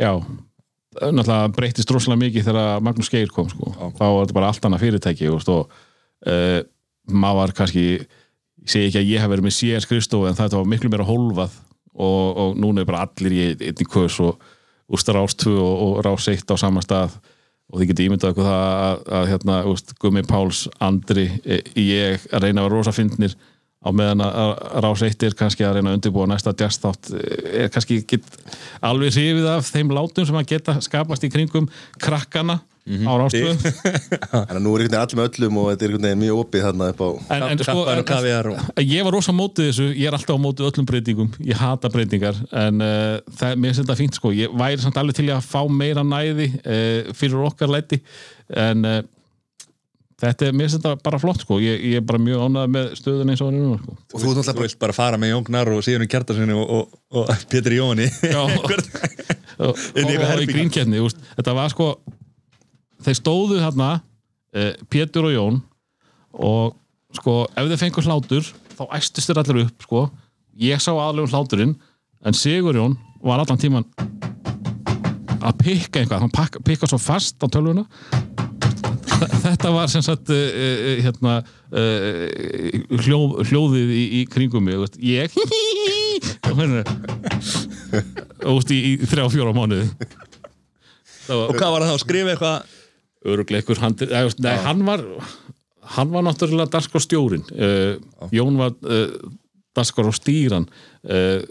Já, 0.00 0.10
náttúrulega 1.00 1.52
breytist 1.56 1.90
rosalega 1.90 2.22
mikið 2.24 2.48
þegar 2.48 2.84
Magnús 2.84 3.10
Geir 3.12 3.32
kom 3.34 3.48
sko. 3.50 3.72
Þá 3.98 4.04
var 4.04 4.20
þetta 4.22 4.36
bara 4.38 4.50
allt 4.52 4.68
annað 4.68 4.84
fyrirtæki 4.84 5.30
og, 5.32 5.74
uh, 6.28 6.60
maður 7.10 7.40
var 7.40 7.54
kannski 7.58 7.84
ég 8.64 8.70
segi 8.70 8.88
ekki 8.88 9.00
að 9.02 9.12
ég 9.12 9.22
hef 9.22 9.32
verið 9.32 9.46
með 9.46 9.56
sér 9.58 9.84
skrifstofu 9.84 10.28
en 10.28 10.38
þetta 10.38 10.60
var 10.60 10.68
miklu 10.70 10.90
meira 10.92 11.06
hólfað 11.08 11.56
og, 11.94 12.38
og 12.40 12.58
núna 12.58 12.82
er 12.82 12.88
bara 12.88 13.04
allir 13.06 13.34
í 13.34 13.46
einni 13.52 13.86
kös 13.86 14.18
og 14.24 14.40
úst 14.92 15.08
rás 15.12 15.36
2 15.40 15.52
og, 15.52 15.74
og 15.84 16.04
rás 16.06 16.28
1 16.32 16.48
á 16.50 16.56
sama 16.60 16.82
stað. 16.84 17.16
Og 17.72 17.80
þið 17.80 17.90
getið 17.90 18.08
ímyndað 18.08 18.34
okkur 18.34 18.44
það 18.44 18.62
að, 18.70 18.98
að 19.18 19.28
hérna, 19.30 19.54
úst, 19.70 19.94
Gummi 20.00 20.22
Páls, 20.28 20.66
Andri, 20.84 21.24
e, 21.48 21.62
ég 21.80 22.26
að 22.28 22.44
reyna 22.44 22.60
að 22.60 22.66
vera 22.68 22.76
rosa 22.76 22.92
fyndnir 22.92 23.36
á 23.84 23.88
meðan 23.92 24.24
að 24.24 24.52
Rás 24.84 25.04
1 25.04 25.26
er 25.28 25.38
kannski 25.38 25.66
að 25.66 25.78
reyna 25.78 25.92
að 25.92 25.98
undirbúa 26.00 26.28
næsta 26.30 26.54
jazztátt 26.56 27.12
er 27.14 27.72
kannski 27.72 28.00
ekki 28.02 28.20
alveg 28.84 29.14
hrifið 29.14 29.50
af 29.52 29.68
þeim 29.68 29.92
látum 29.94 30.28
sem 30.28 30.38
að 30.40 30.48
geta 30.54 30.78
skapast 30.84 31.26
í 31.26 31.32
kringum 31.32 31.68
krakkana 32.00 32.62
á 32.84 33.12
Rástöð 33.16 33.62
Þannig 34.34 34.58
að 34.58 34.60
nú 34.60 34.74
er 34.76 34.84
einhvern 34.84 34.92
veginn 34.92 34.98
allir 35.00 35.18
með 35.18 35.28
öllum 35.30 35.60
og 35.60 35.68
þetta 35.70 35.86
er 35.86 35.92
einhvern 35.94 36.06
veginn 36.06 36.20
mjög 36.20 36.40
opið 36.42 36.64
þarna 36.66 36.88
upp 36.92 37.00
á 37.00 37.08
en, 37.36 37.44
en 37.46 37.62
sko 37.64 37.84
en, 37.94 38.82
ég 38.84 39.06
var 39.06 39.16
rosa 39.16 39.34
mótið 39.36 39.70
þessu, 39.70 39.86
ég 39.94 40.08
er 40.10 40.16
alltaf 40.18 40.36
á 40.36 40.44
mótið 40.44 40.68
öllum 40.68 40.88
breytingum, 40.90 41.30
ég 41.48 41.60
hata 41.60 41.90
breytingar 41.92 42.40
en 42.64 42.84
uh, 42.84 43.16
það, 43.40 43.56
mér 43.56 43.72
finnst 43.72 43.82
þetta 43.84 43.98
fínt 44.02 44.20
sko 44.20 44.34
ég 44.36 44.52
væri 44.60 44.84
samt 44.84 45.00
alveg 45.00 45.16
til 45.16 45.30
að 45.32 45.48
fá 45.48 45.62
meira 45.72 46.04
næði 46.04 46.50
uh, 46.60 47.12
fyrir 47.16 47.48
okkar 47.48 47.72
læti 47.72 48.02
en 48.52 48.84
uh, 48.84 49.00
þetta 50.30 50.46
er, 50.46 50.54
mér 50.56 50.68
finnst 50.68 50.78
þetta 50.80 51.02
bara 51.04 51.18
flott 51.22 51.42
sko. 51.44 51.58
Ég, 51.62 51.80
ég 51.90 52.00
er 52.00 52.04
bara 52.06 52.20
mjög 52.22 52.42
ánægð 52.46 52.72
með 52.74 52.90
stöðun 53.00 53.32
eins 53.32 53.42
og 53.44 53.50
hann 53.50 53.58
er 53.58 53.64
núna 53.64 53.78
sko. 53.82 53.94
og 53.94 54.14
þú 54.14 54.24
Þú 54.24 54.34
náttúrulega 54.38 54.64
vilt 54.66 54.78
bara 54.84 54.96
fara 54.96 55.20
með 55.20 55.32
Jóngnar 55.34 55.70
og 55.74 55.84
Sigurinn 55.86 56.10
Kjartarsinni 56.12 56.56
og, 56.58 56.74
og, 56.78 56.98
og 57.20 57.32
Pétur 57.52 57.76
Jóni 57.76 58.08
Já, 58.34 58.40
og, 59.64 59.84
Inn 59.98 60.12
í 60.12 60.18
og 60.20 60.44
grínkeppni 60.50 61.02
þetta 61.36 61.56
var 61.56 61.72
sko 61.74 61.88
þeir 63.04 63.18
stóðu 63.20 63.60
þarna 63.62 63.90
uh, 64.00 64.72
Pétur 64.92 65.28
og 65.30 65.34
Jón 65.36 65.60
og 66.34 66.76
sko 67.18 67.44
ef 67.54 67.70
þeir 67.72 67.82
fengur 67.84 68.08
hlátur 68.08 68.48
þá 68.74 68.84
æstist 68.98 69.30
þeir 69.30 69.42
allir 69.44 69.66
upp 69.68 69.84
sko. 69.86 70.06
Ég 70.58 70.80
sá 70.82 70.90
aðlegum 70.94 71.30
hláturinn 71.30 71.74
en 72.24 72.34
Sigur 72.36 72.74
Jón 72.78 72.96
var 73.24 73.42
allan 73.42 73.60
tíman 73.60 73.86
að 75.44 75.58
pikka 75.60 76.00
eitthvað. 76.00 76.22
Hann 76.24 76.32
pakka- 76.32 76.62
pikka 76.64 76.88
svo 76.88 76.98
fast 76.98 77.36
á 77.44 77.46
tölvuna 77.52 77.84
þetta 79.44 79.72
var 79.74 79.90
sem 79.92 80.04
sagt 80.04 80.30
uh, 80.34 81.00
hérna 81.04 81.38
uh, 81.40 82.24
hljóð, 83.04 83.40
hljóðið 83.50 83.94
í, 83.94 84.04
í 84.20 84.22
kringum 84.30 84.64
mig 84.66 84.78
veist, 84.80 85.00
ég 85.02 85.34
og 86.50 86.60
og 88.44 88.72
í, 88.72 88.80
í 88.94 89.08
þrjá 89.08 89.26
fjóra 89.32 89.54
mánuði. 89.56 89.88
Það 91.24 91.34
Og 91.34 91.44
var 91.48 91.58
hvað 91.58 91.74
var 91.74 91.86
það 91.86 91.94
að 91.94 92.02
skrifa 92.04 92.34
eitthvað? 92.34 92.72
Nei, 94.44 94.54
hann 94.66 94.84
var 94.84 95.04
hann 95.94 96.12
var 96.12 96.24
náttúrulega 96.24 96.72
dagskrárstjórin 96.72 97.44
uh, 97.52 98.28
Jón 98.32 98.58
var 98.60 98.74
uh, 98.84 99.12
dagskrárstýran 99.76 100.66
uh, 100.68 101.42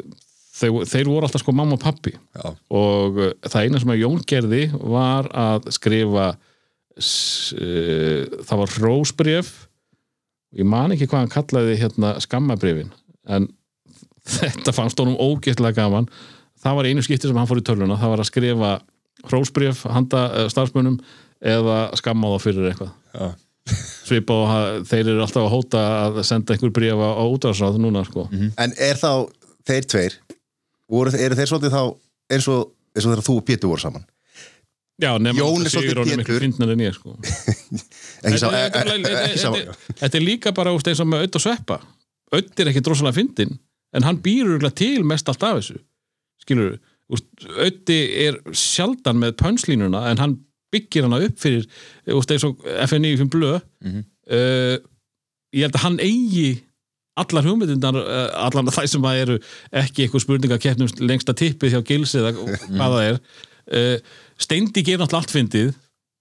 þeir, 0.53 0.79
þeir 0.89 1.09
voru 1.09 1.27
alltaf 1.27 1.43
sko 1.43 1.53
mamma 1.55 1.77
og 1.77 1.83
pappi 1.83 2.13
Já. 2.13 2.53
og 2.73 3.19
það 3.45 3.59
eina 3.61 3.81
sem 3.81 3.93
að 3.93 4.01
Jón 4.03 4.23
gerði 4.29 4.63
var 4.79 5.29
að 5.33 5.69
skrifa 5.75 6.33
það 7.01 8.59
var 8.59 8.73
hrósbref 8.77 9.53
ég 10.53 10.67
man 10.69 10.93
ekki 10.93 11.07
hvað 11.09 11.23
hann 11.23 11.33
kallaði 11.33 11.77
hérna 11.81 12.13
skammabrefin 12.21 12.91
en 13.25 13.47
þetta 14.23 14.73
fannst 14.75 14.99
honum 15.01 15.19
ógeðslega 15.19 15.81
gaman. 15.81 16.07
Það 16.63 16.77
var 16.77 16.89
einu 16.89 17.03
skipti 17.03 17.29
sem 17.29 17.39
hann 17.39 17.49
fór 17.49 17.59
í 17.59 17.65
tölvuna. 17.67 17.99
Það 17.99 18.13
var 18.13 18.23
að 18.23 18.29
skrifa 18.29 18.73
hrósbref 19.29 19.85
handa 19.91 20.21
uh, 20.29 20.45
starfsmönnum 20.51 20.99
eða 21.43 21.79
skamma 21.99 22.31
þá 22.33 22.45
fyrir 22.45 22.69
eitthvað. 22.69 22.93
Já. 23.13 23.33
svipa 24.07 24.35
og 24.35 24.87
þeir 24.89 25.09
eru 25.13 25.23
alltaf 25.23 25.45
að 25.45 25.53
hóta 25.53 25.81
að 26.03 26.21
senda 26.27 26.55
einhver 26.55 26.71
bréf 26.75 26.99
á, 26.99 27.23
útvarsráð 27.23 27.79
núna 27.79 28.03
sko. 28.07 28.25
En 28.59 28.75
er 28.75 28.99
þá 28.99 29.29
þeir 29.67 29.87
tveir 29.91 30.17
voru, 30.91 31.13
eru 31.15 31.37
þeir 31.39 31.51
svolítið 31.51 31.75
þá 31.77 31.83
eins 32.35 32.49
og, 32.51 32.73
eins 32.91 33.05
og 33.05 33.13
þegar 33.13 33.23
þú 33.27 33.37
og 33.39 33.45
Pétur 33.47 33.71
voru 33.71 33.83
saman 33.85 34.03
Já, 35.01 35.09
Jón 35.17 35.65
er 35.65 35.71
svolítið 35.73 35.89
Sigurjón 35.89 36.11
er 36.13 36.17
miklu 36.21 36.35
Pétur. 36.35 36.43
sko. 36.93 37.15
ekki 38.23 38.37
sá, 38.37 38.49
Þetta- 38.53 40.15
er 40.19 40.21
líka 40.23 40.51
bara 40.53 40.71
eins 40.93 41.01
og 41.01 41.07
með 41.09 41.23
Ödd 41.27 41.35
og 41.39 41.43
Sveppa 41.43 41.79
Ödd 42.33 42.59
er 42.61 42.69
ekki 42.71 42.83
drosalega 42.85 43.17
fyndin 43.17 43.55
en 43.93 44.03
hann 44.05 44.19
býr 44.25 44.45
örugglega 44.45 44.75
til 44.79 45.03
mest 45.05 45.29
allt 45.29 45.43
af 45.43 45.57
þessu 45.59 45.79
skilur 46.43 46.77
Öddi 47.61 47.97
er 48.25 48.37
sjaldan 48.57 49.19
með 49.21 49.35
pönslínuna 49.41 50.05
en 50.11 50.17
hann 50.21 50.37
byggir 50.73 51.05
hana 51.05 51.19
upp 51.25 51.35
fyrir 51.41 51.65
eins 52.07 52.45
og 52.47 52.61
FNI5 52.87 53.27
blöð 53.33 53.59
Mhm. 53.83 54.03
uh, 54.31 54.77
ég 55.53 55.61
held 55.67 55.75
að 55.75 55.83
hann 55.83 55.99
eigi 56.01 56.63
allar 57.19 57.43
hugmyndindar 57.45 57.97
uh, 57.99 58.29
allar 58.47 58.69
það 58.73 58.87
sem 58.89 59.03
að 59.05 59.19
eru 59.25 59.35
ekki 59.83 60.05
eitthvað 60.07 60.23
spurningakeppnum 60.23 60.93
lengsta 61.05 61.33
tippið 61.37 61.75
hjá 61.75 61.81
Gilsi 61.85 62.21
eða 62.21 62.31
hvað 62.77 62.95
það 62.95 63.03
er 63.09 63.19
uh, 63.19 63.97
Steindi 64.41 64.83
gerir 64.83 65.01
náttúrulega 65.03 65.21
allt 65.23 65.33
fyndið. 65.33 65.73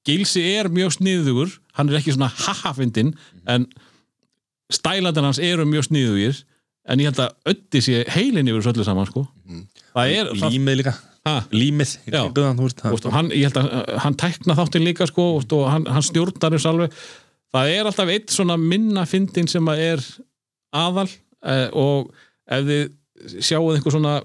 Gilsi 0.07 0.43
er 0.57 0.69
mjög 0.73 0.97
sniðugur. 0.99 1.53
Hann 1.79 1.89
er 1.91 2.01
ekki 2.01 2.15
svona 2.15 2.31
haha-fyndin 2.33 3.15
en 3.49 3.69
stælandir 4.73 5.25
hans 5.27 5.41
eru 5.43 5.67
mjög 5.69 5.89
sniðugir. 5.91 6.43
En 6.91 6.99
ég 6.99 7.13
held 7.13 7.21
að 7.23 7.53
öddi 7.53 7.83
sé 7.85 8.01
heilin 8.11 8.49
yfir 8.51 8.63
þessu 8.65 8.73
öllu 8.75 8.87
saman 8.87 9.07
sko. 9.07 9.27
er 9.95 10.33
það, 10.33 10.49
Límið 10.51 10.79
líka. 10.81 10.95
Ha, 11.23 11.35
Límið. 11.55 11.93
Í 12.03 12.11
Já. 12.11 12.23
kringum 12.25 12.43
það, 12.43 12.57
þú 12.59 12.65
veist, 12.67 12.81
það- 12.83 12.95
Úst, 12.97 13.05
hann, 13.15 13.29
ég 13.31 13.45
held 13.47 13.59
að 13.61 13.69
uh, 13.79 13.99
hann 14.03 14.17
tækna 14.19 14.57
þáttinn 14.59 14.87
líka 14.89 15.07
sko, 15.07 15.27
úst, 15.39 15.53
og 15.55 15.69
hann, 15.71 15.87
hann 15.87 16.03
stjórnar 16.03 16.57
þess 16.57 16.67
alveg. 16.67 16.97
Það 17.55 17.71
er 17.77 17.87
alltaf 17.87 18.09
eitt 18.11 18.35
svona 18.35 18.57
minna 18.59 19.05
fyndin 19.07 19.47
sem 19.47 19.69
að 19.71 19.85
er 19.87 20.03
aðal 20.75 21.07
uh, 21.07 21.69
og 21.79 22.11
ef 22.51 22.67
þið 22.67 23.39
sjáuð 23.39 23.77
einhver 23.77 23.95
svona, 23.95 24.17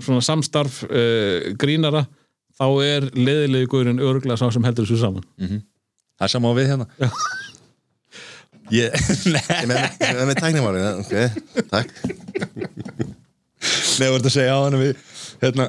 svona 0.00 0.24
samstarf 0.24 0.82
uh, 0.88 1.52
grínara 1.60 2.06
þá 2.62 2.66
er 2.86 3.08
leðilegi 3.18 3.70
guðurinn 3.72 4.02
örglega 4.02 4.38
sá 4.38 4.46
sem 4.54 4.66
heldur 4.66 4.86
þessu 4.86 5.02
saman. 5.02 5.26
Það 5.42 6.28
er 6.28 6.32
sama 6.36 6.52
á 6.54 6.58
við 6.58 6.70
hérna. 6.70 6.86
Ég, 8.72 8.94
nei, 9.34 9.42
með, 9.68 9.82
með, 10.00 10.22
með 10.30 10.38
tæknimáli 10.38 10.82
ok, 11.02 11.14
takk. 11.72 11.90
Nei, 13.98 14.08
voru 14.08 14.22
að 14.22 14.32
segja 14.32 14.54
á 14.54 14.60
hann 14.62 14.78
við 14.80 14.92
hérna, 15.42 15.68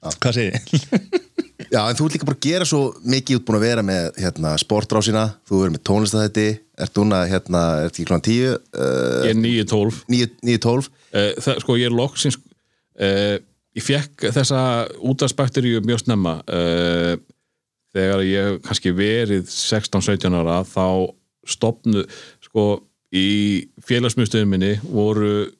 Já, 0.06 0.12
hvað 0.22 0.36
segir 0.38 0.56
ég? 0.56 1.22
Já, 1.74 1.80
en 1.82 1.98
þú 1.98 2.06
ert 2.06 2.16
líka 2.16 2.28
bara 2.28 2.38
að 2.38 2.46
gera 2.46 2.68
svo 2.68 2.80
mikið 3.02 3.40
út 3.40 3.46
búin 3.48 3.58
að 3.58 3.66
vera 3.66 3.84
með 3.84 4.20
hérna, 4.22 4.52
sportrásina, 4.62 5.24
þú 5.48 5.60
verður 5.60 5.74
með 5.74 5.84
tónlistæði 5.88 6.46
ert 6.86 7.00
núna, 7.00 7.20
hérna, 7.26 7.62
er 7.80 7.88
þetta 7.88 7.96
ekki 7.96 8.08
klán 8.08 8.24
10 8.28 8.54
uh, 8.54 8.56
ég 9.26 9.32
er 9.32 9.40
9-12 9.40 10.00
9-12 10.46 10.88
uh, 10.88 11.52
sko 11.64 11.78
ég 11.80 11.90
er 11.90 11.96
loksins 11.96 12.38
uh, 12.38 13.36
ég 13.76 13.84
fekk 13.84 14.28
þessa 14.34 14.60
útastbakteríu 15.04 15.82
mjög 15.86 16.04
snemma 16.04 16.38
uh, 16.48 17.14
þegar 17.96 18.24
ég 18.26 18.60
kannski 18.66 18.92
verið 18.96 19.48
16-17 19.52 20.36
ára 20.36 20.62
þá 20.68 21.12
stopnu 21.46 22.06
sko 22.44 22.68
í 23.14 23.28
félagsmyndstöðum 23.86 24.56
minni 24.56 24.72
voru 24.82 25.50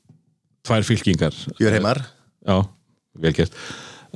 tvær 0.66 0.86
fylkingar 0.86 1.36
Gjör 1.60 1.76
heimar 1.78 2.02
Já, 2.46 2.64
vel 3.20 3.36
gert 3.36 3.54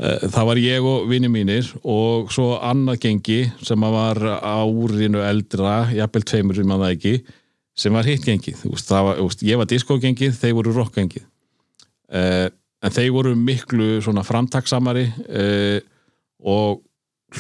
Eh, 0.00 0.28
Það 0.32 0.46
var 0.48 0.60
ég 0.60 0.86
og 0.86 1.08
vinni 1.10 1.28
mínir 1.28 1.68
og 1.84 2.30
svo 2.32 2.54
annað 2.64 3.02
gengi 3.04 3.40
sem 3.64 3.84
var 3.92 4.20
árinu 4.40 5.20
eldra, 5.24 5.90
jafnvel 5.92 6.24
tveimur 6.24 6.56
sem 6.56 6.72
að 6.72 6.84
það 6.84 6.94
ekki, 6.94 7.14
sem 7.76 7.98
var 7.98 8.08
hitt 8.08 8.24
gengið. 8.24 8.62
Það 8.86 9.08
var, 9.08 9.20
ég 9.50 9.60
var 9.60 9.68
diskogengið, 9.68 10.38
þeir 10.40 10.56
voru 10.56 10.74
rockgengið. 10.78 11.26
En 12.80 12.94
þeir 12.94 13.10
voru 13.12 13.34
miklu 13.36 13.98
svona 14.04 14.24
framtaksamari 14.24 15.06
uh, 15.28 15.80
og 16.40 16.80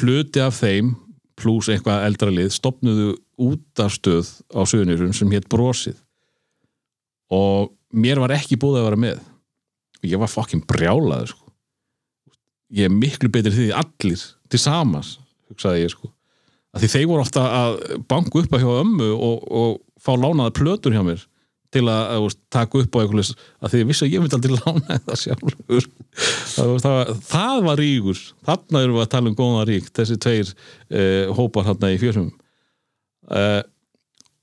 hluti 0.00 0.42
af 0.44 0.58
þeim 0.60 0.92
pluss 1.40 1.70
eitthvað 1.72 2.04
eldra 2.04 2.32
lið 2.34 2.50
stopnuðu 2.52 3.14
útastöð 3.40 4.28
á 4.52 4.60
sögunirum 4.68 5.14
sem 5.16 5.30
hétt 5.32 5.48
Brosið. 5.50 5.96
Og 7.32 7.72
mér 7.96 8.20
var 8.20 8.34
ekki 8.36 8.58
búið 8.60 8.82
að 8.82 8.88
vera 8.90 9.00
með. 9.06 9.22
Og 10.00 10.08
ég 10.10 10.20
var 10.20 10.32
fokkin 10.32 10.64
brjálaður 10.68 11.32
sko. 11.32 11.46
ég 12.70 12.86
er 12.86 12.92
miklu 12.94 13.28
betri 13.32 13.50
því 13.50 13.70
allir 13.74 14.20
til 14.50 14.58
samans 14.60 15.16
hugsaði 15.50 15.86
ég 15.86 15.94
sko. 15.94 16.12
Að 16.70 16.84
því 16.84 16.90
þeir 16.92 17.08
voru 17.10 17.24
ofta 17.24 17.46
að 17.50 17.78
banka 18.06 18.38
upp 18.38 18.52
að 18.54 18.62
hjá 18.62 18.70
ömmu 18.84 19.08
og, 19.16 19.48
og 19.50 19.80
fá 19.98 20.12
lánaða 20.14 20.54
plötur 20.54 20.94
hjá 20.94 21.02
mér 21.02 21.24
til 21.70 21.84
að, 21.86 22.02
að 22.16 22.28
taka 22.50 22.80
upp 22.80 22.96
á 22.96 23.00
eitthvað 23.00 23.32
að 23.60 23.72
því 23.72 23.80
ég 23.80 23.90
vissi 23.90 24.06
að 24.06 24.14
ég 24.14 24.22
myndi 24.24 24.38
aldrei 24.38 24.54
lána 24.64 25.00
það 25.06 25.20
sjálfur. 25.24 25.88
Það, 26.50 26.72
það, 26.84 27.12
það 27.30 27.66
var 27.66 27.82
ríkur. 27.84 28.22
Þarna 28.48 28.84
erum 28.84 28.98
við 28.98 29.04
að 29.04 29.12
tala 29.14 29.30
um 29.30 29.38
góðan 29.38 29.68
rík 29.70 29.90
þessi 29.96 30.18
tveir 30.20 30.54
uh, 30.54 31.34
hópar 31.38 31.68
þarna 31.70 31.92
í 31.94 32.00
fjörsum 32.02 32.30
uh, 33.30 33.60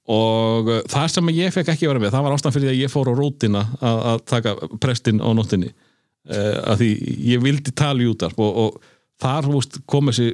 og 0.08 0.70
það 0.88 1.08
sem 1.12 1.34
ég 1.36 1.56
fekk 1.56 1.74
ekki 1.74 1.90
vera 1.90 2.02
með 2.02 2.14
það 2.16 2.26
var 2.26 2.36
ástæðan 2.38 2.56
fyrir 2.56 2.70
því 2.70 2.76
að 2.76 2.84
ég 2.84 2.94
fór 2.94 3.12
á 3.12 3.14
rótina 3.18 3.64
að, 3.82 3.98
að 4.12 4.22
taka 4.32 4.54
prestin 4.84 5.20
á 5.20 5.30
nóttinni 5.36 5.72
uh, 5.74 6.60
að 6.72 6.84
því 6.84 6.92
ég 7.34 7.44
vildi 7.44 7.74
tala 7.76 8.04
í 8.04 8.08
útarp 8.12 8.40
og, 8.40 8.62
og 8.64 8.94
þar 9.22 9.50
veist, 9.52 9.82
kom 9.90 10.12
þessi 10.12 10.32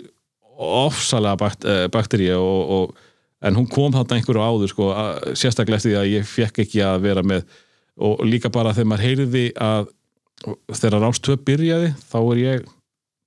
ofsalega 0.53 1.39
bakt, 1.41 1.65
uh, 1.65 1.87
baktería 1.93 2.37
og, 2.37 2.61
og, 2.77 3.09
en 3.43 3.57
hún 3.59 3.67
kom 3.71 3.91
þarna 3.93 4.17
einhverju 4.17 4.43
áður 4.43 4.71
sko, 4.71 4.89
að, 4.95 5.33
sérstaklega 5.39 5.81
eftir 5.81 5.91
því 5.91 5.97
að 5.99 6.11
ég 6.13 6.27
fekk 6.29 6.61
ekki 6.63 6.83
að 6.85 7.01
vera 7.03 7.23
með. 7.27 7.43
Og 8.03 8.23
líka 8.25 8.51
bara 8.53 8.73
þegar 8.73 8.89
maður 8.89 9.07
heyrði 9.09 9.43
að 9.61 9.89
þegar 10.73 11.03
Rástöð 11.03 11.41
byrjaði 11.47 11.89
þá 12.09 12.19
er 12.21 12.39
ég 12.41 12.69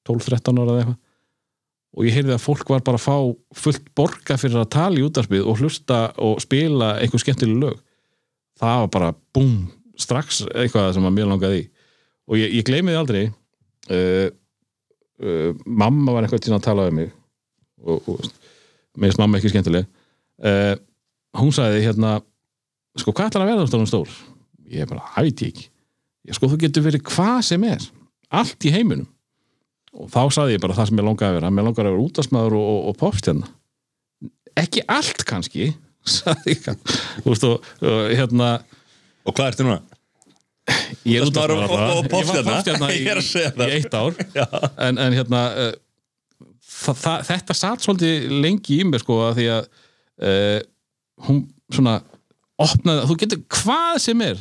12-13 0.08 0.62
ára 0.62 0.72
eða 0.72 0.80
eitthvað. 0.82 1.02
Og 1.96 2.04
ég 2.04 2.16
heyrði 2.16 2.34
að 2.34 2.44
fólk 2.44 2.72
var 2.72 2.82
bara 2.84 3.00
að 3.00 3.06
fá 3.06 3.60
fullt 3.62 3.86
borga 3.96 4.36
fyrir 4.40 4.60
að 4.60 4.72
tala 4.74 4.98
í 5.00 5.04
útarpið 5.06 5.46
og 5.48 5.62
hlusta 5.62 6.00
og 6.20 6.40
spila 6.44 6.96
einhver 7.00 7.22
skemmtileg 7.22 7.60
lög. 7.62 7.78
Það 8.60 8.80
var 8.82 8.90
bara 8.92 9.12
búm, 9.36 9.54
strax 10.00 10.42
eitthvað 10.50 10.90
sem 10.96 11.08
að 11.08 11.14
mér 11.16 11.30
langaði 11.30 11.62
í. 11.62 11.68
Og 12.26 12.40
ég, 12.40 12.56
ég 12.58 12.66
gleymi 12.68 12.92
því 12.92 12.98
aldrei 13.00 13.22
uh, 13.28 14.28
uh, 15.22 15.50
mamma 15.64 16.16
var 16.16 16.26
eitthvað 16.26 16.44
til 16.48 16.56
að 16.56 16.66
tala 16.66 16.88
um 16.90 17.00
mig. 17.00 17.12
Og, 17.86 18.10
og 18.12 18.20
mér 18.96 19.12
finnst 19.12 19.22
mamma 19.22 19.40
ekki 19.40 19.52
skemmtileg 19.54 19.88
uh, 20.44 20.74
hún 21.40 21.52
sagði 21.55 21.84
hérna 21.86 22.16
sko 22.97 23.12
hvað 23.12 23.31
ætlar 23.31 23.44
að 23.47 23.50
verða 23.52 23.66
stórum 23.70 23.89
stór? 23.90 24.12
Ég 24.73 24.89
bara, 24.90 25.05
það 25.15 25.28
veit 25.28 25.42
ég 25.44 25.52
ekki. 25.52 25.66
Ég, 26.26 26.36
sko 26.39 26.48
þú 26.50 26.58
getur 26.65 26.86
verið 26.89 27.05
hvað 27.06 27.39
sem 27.47 27.66
er 27.68 27.84
allt 28.34 28.66
í 28.66 28.73
heiminum. 28.74 29.06
Og 29.97 30.08
þá 30.12 30.20
sagði 30.34 30.56
ég 30.56 30.62
bara 30.65 30.74
það 30.76 30.89
sem 30.90 30.98
ég 31.00 31.06
langaði 31.06 31.28
að 31.31 31.36
vera. 31.39 31.50
Mér 31.55 31.66
langaði 31.68 31.86
að 31.86 31.94
vera 31.94 32.06
útasmaður 32.08 32.56
og, 32.58 32.65
og, 32.73 32.81
og 32.90 32.97
popstjarna. 33.00 33.50
Ekki 34.60 34.82
allt 34.92 35.23
kannski 35.28 35.68
sagði 36.18 36.56
ég. 36.56 36.66
Veist, 37.24 37.47
og, 37.47 37.68
hérna 38.12 38.56
Og 39.26 39.34
hvað 39.36 39.52
ertu 39.52 39.66
núna? 39.66 39.81
ég 41.06 41.20
er 41.20 41.28
Útvarpsmaður 41.28 42.00
og- 42.00 42.08
poppstjarna 42.10 42.89
í, 42.90 43.05
í 43.68 43.73
eitt 43.78 43.94
ár. 43.94 44.16
En, 44.82 44.98
en 44.98 45.15
hérna 45.15 45.42
uh, 45.55 45.73
það, 46.66 46.97
það, 47.05 47.24
þetta 47.31 47.56
satt 47.56 47.86
svolítið 47.86 48.26
lengi 48.42 48.81
í 48.82 48.86
mér 48.89 49.05
sko 49.05 49.20
að 49.28 49.39
því 49.40 49.47
að 49.60 49.68
uh, 50.22 50.60
hún 51.26 51.42
svona 51.72 51.98
opnaði, 52.62 53.08
þú 53.10 53.18
getur 53.20 53.42
hvað 53.58 53.98
sem 54.04 54.22
er 54.24 54.40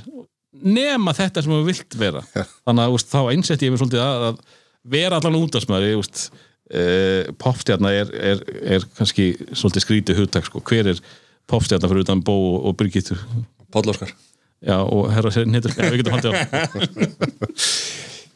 nema 0.55 1.11
þetta 1.15 1.43
sem 1.43 1.51
þú 1.51 1.63
vilt 1.67 1.97
vera. 1.99 2.21
Þannig 2.35 2.85
að 2.85 2.95
úst, 2.95 3.09
þá 3.11 3.31
einsetti 3.33 3.67
ég 3.67 3.73
mér 3.73 3.81
svolítið 3.81 4.03
að, 4.05 4.27
að 4.29 4.37
vera 4.95 5.19
allan 5.19 5.39
útasmaður 5.41 5.99
úst, 5.99 6.15
uh, 6.71 7.33
popstjarna 7.41 7.89
er, 8.03 8.07
er, 8.33 8.37
er 8.77 8.81
kannski 8.97 9.25
svolítið 9.51 9.85
skrítið 9.85 10.21
hugtak 10.23 10.45
sko, 10.47 10.57
hver 10.65 10.85
er 10.93 10.97
popstjarna 11.49 11.89
fyrir 11.91 12.05
utan 12.05 12.23
Bó 12.25 12.33
og, 12.35 12.57
og 12.69 12.73
Birgittur 12.79 13.19
Páll 13.73 13.91
Óskar. 13.91 14.11
Já 14.65 14.77
og 14.79 15.11
herra 15.13 15.29
sér 15.33 15.45
nýttur, 15.51 15.71
við 15.77 15.99
getum 15.99 16.15
haldið 16.15 16.31
á. 16.31 16.33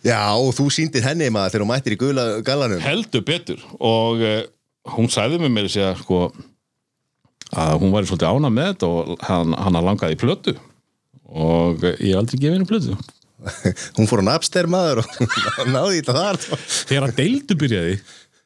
Já, 0.09 0.31
og 0.31 0.53
þú 0.55 0.65
sýndir 0.71 1.03
henni 1.03 1.27
maður 1.33 1.51
þegar 1.55 1.63
hún 1.65 1.71
mættir 1.73 1.95
í 1.95 1.99
gula 1.99 2.23
galanum 2.47 2.83
heldur 2.83 3.23
betur. 3.27 3.59
Og 3.83 4.15
uh, 4.23 4.43
hún 4.95 5.07
sagði 5.11 5.35
mér 5.41 5.51
mér 5.55 5.67
sér 5.71 5.97
sko 5.99 6.17
að 7.57 7.79
hún 7.81 7.93
var 7.95 8.05
svolítið 8.09 8.29
ána 8.33 8.49
með 8.53 8.67
þetta 8.73 8.89
og 8.93 9.23
hann, 9.25 9.53
hann 9.57 9.79
langaði 9.85 10.17
í 10.17 10.21
plötu. 10.21 10.53
Og 11.29 11.81
ég 11.85 12.11
hef 12.13 12.19
aldrei 12.21 12.39
gefið 12.41 12.55
henni 12.57 12.69
plötu. 12.69 12.97
Hún 13.97 14.07
fór 14.09 14.19
á 14.19 14.33
Napster 14.33 14.67
maður 14.67 14.99
og 15.05 15.67
náði 15.75 15.99
í 15.99 16.01
þetta 16.01 16.15
þar. 16.17 16.39
Þegar 16.89 17.05
að 17.07 17.13
deildu 17.21 17.55
byrjaði 17.61 17.93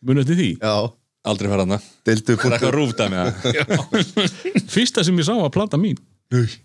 munið 0.05 0.27
til 0.29 0.37
því? 0.41 0.49
Já, 0.61 0.75
Aldrei 1.23 1.47
fara 1.53 1.63
hana 1.63 1.77
deildu 2.03 2.35
er 2.35 2.53
að 2.59 2.67
fyrsta 4.75 5.05
sem 5.07 5.15
ég 5.21 5.25
sá 5.27 5.31
var 5.39 5.53
plata 5.55 5.79
mín. 5.79 5.95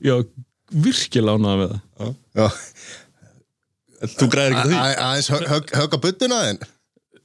Já, 0.02 0.16
virkilega 0.74 1.38
ánaði 1.38 1.60
með 1.62 1.76
það. 1.78 2.16
Já, 2.42 2.48
Þú 4.18 4.28
græðir 4.30 4.54
ekki 4.58 4.68
því? 4.72 4.76
A- 4.78 4.98
aðeins 5.08 5.28
högg- 5.32 5.48
högg- 5.52 5.72
högga 5.74 5.98
buttuna 6.02 6.36
þinn. 6.44 6.60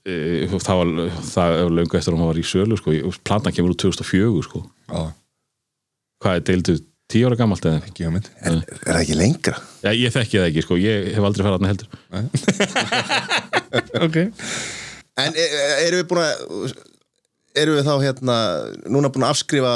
E, 0.03 0.14
það 0.51 0.80
var, 0.80 0.93
það 1.33 1.51
var 1.64 1.75
löngu 1.80 1.98
eftir 2.00 2.14
að 2.14 2.17
hún 2.22 2.27
var 2.32 2.40
í 2.42 2.45
sölu 2.50 2.77
sko, 2.80 2.95
platan 3.24 3.53
kemur 3.56 3.74
úr 3.75 3.80
2004 3.83 4.42
sko. 4.48 4.64
Já, 4.94 5.02
hvað 6.24 6.34
er 6.40 6.44
deildu, 6.50 6.74
tíu 7.12 7.26
ára 7.28 7.38
gamalt 7.40 7.66
eða? 7.68 7.80
Ekki 7.90 8.06
á 8.08 8.10
mynd 8.14 8.28
Er 8.46 8.54
það 8.86 9.00
ekki 9.02 9.16
lengra? 9.20 9.56
já, 9.84 9.90
ég 9.98 10.10
þekki 10.14 10.38
það 10.40 10.48
ekki, 10.52 10.62
sko. 10.66 10.74
ég 10.82 10.96
hef 11.18 11.24
aldrei 11.28 11.44
farað 11.48 11.58
þarna 11.60 11.72
heldur. 11.74 11.90
Ok. 14.06 14.18
En 15.18 15.32
e- 15.38 15.50
e- 15.50 15.78
erum 15.88 16.00
við 16.02 16.08
búin 16.10 16.22
að 16.24 16.34
erum 17.62 17.76
við 17.80 17.88
þá 17.88 17.94
hérna 18.04 18.36
núna 18.94 19.10
búin 19.14 19.26
að 19.26 19.34
afskrifa 19.34 19.74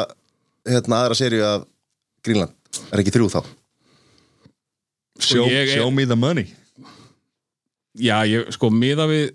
hérna 0.69 0.99
aðra 1.03 1.15
seríu 1.17 1.43
af 1.45 1.65
Greenland? 2.25 2.53
Er 2.93 3.01
ekki 3.01 3.13
þrjú 3.15 3.27
þá? 3.33 3.41
Show, 5.21 5.45
ég 5.49 5.65
er- 5.65 5.73
show 5.79 5.89
me 5.93 6.05
the 6.05 6.15
money. 6.17 6.45
Já, 7.97 8.21
ég, 8.29 8.49
sko, 8.53 8.69
miða 8.69 9.07
við 9.09 9.31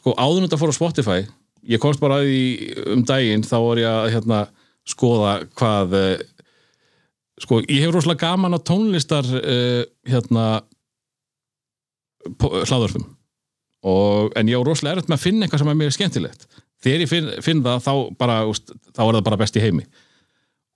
sko, 0.00 0.14
áður 0.16 0.40
en 0.42 0.46
þetta 0.48 0.60
fór 0.62 0.72
á 0.72 0.76
Spotify 0.80 1.20
ég 1.68 1.78
komst 1.82 2.00
bara 2.00 2.16
að 2.22 2.26
því 2.30 2.42
um 2.96 3.02
daginn 3.06 3.44
þá 3.46 3.56
var 3.62 3.76
ég 3.82 3.88
að 3.92 4.10
hérna, 4.16 4.38
skoða 4.88 5.34
hvað 5.58 5.96
eh, 5.98 6.22
sko, 7.42 7.60
ég 7.66 7.84
hef 7.84 7.94
rosalega 7.94 8.32
gaman 8.32 8.56
að 8.56 8.66
tónlistar 8.70 9.26
uh, 9.26 9.82
hérna 10.08 10.46
og, 13.82 14.32
en 14.38 14.50
ég 14.50 14.58
á 14.58 14.62
rosalega 14.62 14.98
erfitt 14.98 15.10
með 15.10 15.18
að 15.18 15.24
finna 15.24 15.46
eitthvað 15.46 15.62
sem 15.62 15.72
er 15.72 15.78
mér 15.78 15.94
skemmtilegt. 15.94 16.46
Þegar 16.82 17.04
ég 17.04 17.10
finn, 17.10 17.30
finn 17.42 17.62
það 17.64 17.84
þá 17.86 17.92
bara, 18.18 18.36
úst, 18.50 18.74
þá 18.94 19.02
er 19.04 19.16
það 19.16 19.24
bara 19.28 19.38
best 19.40 19.58
í 19.58 19.62
heimi. 19.62 19.86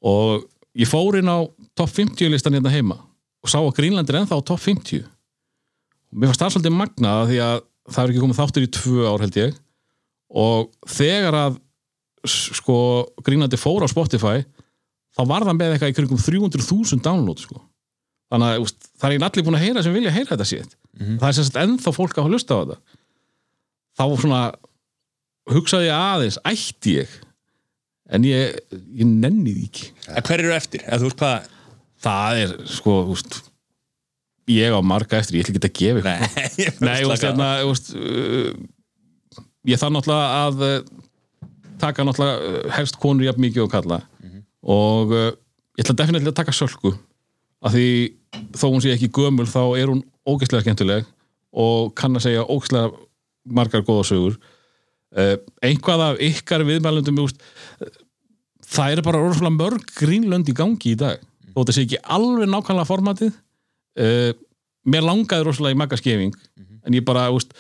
Og 0.07 0.47
ég 0.79 0.91
fór 0.91 1.19
inn 1.21 1.31
á 1.31 1.39
top 1.79 1.93
50 1.93 2.33
listan 2.33 2.57
hérna 2.59 2.73
heima 2.75 2.99
og 3.43 3.51
sá 3.51 3.61
að 3.61 3.77
Greenland 3.79 4.11
er 4.11 4.21
ennþá 4.21 4.41
á 4.43 4.49
top 4.49 4.63
50 4.63 5.05
og 5.07 6.19
mér 6.19 6.31
fannst 6.31 6.43
það 6.43 6.53
svolítið 6.57 6.75
magnað 6.75 7.31
því 7.31 7.39
að 7.45 7.57
það 7.87 8.03
er 8.03 8.13
ekki 8.13 8.23
komið 8.25 8.41
þáttur 8.41 8.67
í 8.67 8.73
tvö 8.75 9.07
ár 9.07 9.23
held 9.23 9.39
ég. 9.39 9.57
Og 10.37 10.91
þegar 10.91 11.39
að 11.39 11.59
sko 12.29 12.77
Greenlandi 13.25 13.59
fór 13.61 13.85
á 13.85 13.89
Spotify 13.91 14.43
þá 15.17 15.23
var 15.31 15.47
það 15.47 15.59
með 15.59 15.75
eitthvað 15.75 15.93
í 15.93 15.97
kringum 15.97 16.21
300.000 16.21 17.05
download 17.05 17.41
sko. 17.41 17.61
Þannig 18.33 18.53
að 18.53 18.65
úst, 18.65 18.89
það 18.99 19.15
er 19.15 19.25
allir 19.29 19.47
búin 19.47 19.57
að 19.57 19.65
heyra 19.65 19.83
sem 19.87 19.95
vilja 19.95 20.13
heyra 20.15 20.33
þetta 20.35 20.49
sétt 20.51 20.77
það 20.97 21.29
er 21.29 21.37
sem 21.37 21.47
sagt 21.47 21.59
ennþá 21.61 21.93
fólk 21.95 22.21
að 22.21 22.31
hlusta 22.31 22.57
á 22.57 22.61
þetta. 22.63 22.79
Þá 23.97 24.05
svona 24.21 24.41
hugsaði 25.53 25.89
ég 25.91 25.97
aðeins, 25.97 26.39
ætti 26.49 26.97
ég? 27.01 27.19
En 28.07 28.27
ég, 28.27 28.57
ég 28.95 29.09
nenni 29.09 29.53
því 29.53 29.67
ekki. 29.67 29.91
Hver 30.29 30.43
eru 30.43 30.55
eftir? 30.57 30.85
Eða 30.87 31.07
veist 31.07 31.21
hvað? 31.21 31.51
Það 32.07 32.41
er 32.43 32.55
sko 32.71 32.97
úst, 33.13 33.39
ég 34.53 34.75
á 34.77 34.81
marga 34.85 35.19
eftir, 35.21 35.41
ég 35.41 35.49
ætla 35.49 35.57
ekki 35.57 35.71
að 35.71 35.79
gefa 35.81 36.05
Nei, 36.07 36.69
Nei, 36.87 37.01
veist, 37.09 37.25
hérna, 37.27 37.49
ég 39.67 39.81
þarf 39.81 39.97
náttúrulega 39.97 40.45
að 40.45 40.57
taka 41.81 42.05
náttúrulega 42.07 42.37
uh, 42.37 42.71
helst 42.77 42.99
konur 43.03 43.27
jafn 43.27 43.43
mikið 43.45 43.67
og 43.67 43.73
kalla 43.73 44.01
og 44.67 45.13
uh, 45.15 45.31
ég 45.77 45.85
ætla 45.85 45.97
definitílega 46.01 46.35
að 46.35 46.41
taka 46.41 46.55
sölku. 46.57 46.93
Af 47.63 47.75
því 47.75 47.89
þó 48.57 48.67
hún 48.69 48.83
sé 48.85 48.93
ekki 48.95 49.13
gömul 49.15 49.47
þá 49.49 49.63
er 49.79 49.93
hún 49.93 50.03
ógeðslega 50.27 50.65
skemmtileg 50.65 51.07
og 51.57 51.95
kann 51.97 52.19
að 52.19 52.27
segja 52.27 52.47
ógeðslega 52.47 52.91
margar 53.57 53.85
góða 53.87 54.09
sögur. 54.11 54.41
Uh, 55.17 55.37
einhvað 55.65 56.05
af 56.09 56.21
ykkar 56.25 56.67
viðmælundum 56.67 57.23
uh, 57.23 57.31
það 58.67 58.97
eru 58.97 59.07
bara 59.07 59.23
orðslega 59.23 59.55
mörg 59.55 59.95
grínlönd 60.01 60.51
í 60.51 60.57
gangi 60.57 60.93
í 60.93 60.99
dag. 60.99 61.23
Þó 61.53 61.63
þetta 61.63 61.77
sé 61.77 61.87
ekki 61.87 62.03
alveg 62.17 62.51
nákvæmlega 62.51 62.91
formatið. 62.91 63.37
Uh, 63.97 64.33
mér 64.87 65.07
langaði 65.07 65.47
rosalega 65.47 65.77
í 65.77 65.81
magaskefing 65.81 66.35
en 66.87 66.95
ég 66.95 67.03
bara, 67.07 67.29
úst, 67.35 67.55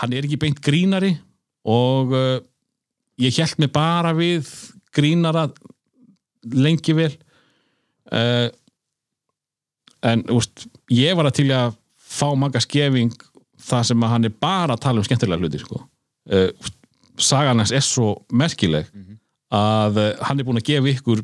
hann 0.00 0.14
er 0.16 0.24
ekki 0.24 0.38
beint 0.40 0.60
grínari 0.64 1.10
og 1.68 2.14
ég 3.20 3.36
held 3.38 3.60
mig 3.62 3.70
bara 3.74 4.12
við 4.16 4.48
grínara 4.94 5.48
lengi 6.52 6.94
vel. 6.96 7.12
Uh, 8.12 8.48
en 10.04 10.24
úst, 10.34 10.66
ég 10.92 11.16
var 11.16 11.30
að 11.30 11.38
til 11.40 11.48
að 11.56 11.76
fá 11.96 12.28
magaskefing 12.36 13.14
það 13.64 13.86
sem 13.88 14.04
að 14.04 14.12
hann 14.12 14.28
er 14.28 14.34
bara 14.44 14.76
að 14.76 14.82
tala 14.84 15.00
um 15.00 15.06
skemmtilega 15.06 15.40
hluti 15.40 15.62
sko. 15.62 15.80
uh, 16.30 16.50
úst, 16.60 16.76
sagan 17.16 17.62
hans 17.62 17.72
er 17.72 17.84
svo 17.84 18.26
merkileg 18.34 18.90
að 19.54 20.00
uh, 20.02 20.10
hann 20.28 20.40
er 20.40 20.46
búin 20.46 20.60
að 20.60 20.68
gefa 20.68 20.90
ykkur 20.92 21.22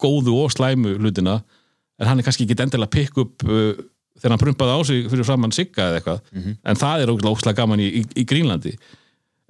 góðu 0.00 0.38
og 0.40 0.54
slæmu 0.54 0.94
hlutina 1.02 1.42
en 2.00 2.08
hann 2.08 2.18
er 2.18 2.24
kannski 2.24 2.46
ekki 2.46 2.56
endilega 2.62 2.88
að 2.88 2.94
pikka 2.96 3.26
upp 3.26 3.42
þegar 3.44 4.32
hann 4.32 4.40
prumpaði 4.40 4.72
á 4.72 4.80
sig 4.86 5.10
fyrir 5.10 5.26
framann 5.26 5.52
sigga 5.52 5.90
eða 5.90 5.98
eitthvað. 5.98 6.20
En 6.64 6.78
það 6.78 7.02
er 7.02 7.12
ógæslega 7.12 7.58
gaman 7.58 7.82
í, 7.82 7.88
í, 8.00 8.02
í 8.22 8.24
Grínlandi 8.24 8.72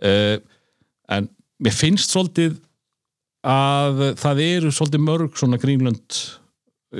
en 0.03 1.29
mér 1.63 1.75
finnst 1.77 2.13
svolítið 2.15 2.57
að 3.43 4.03
það 4.21 4.43
eru 4.47 4.73
svolítið 4.75 5.05
mörg 5.09 5.39
svona 5.39 5.59
Grínland 5.63 6.19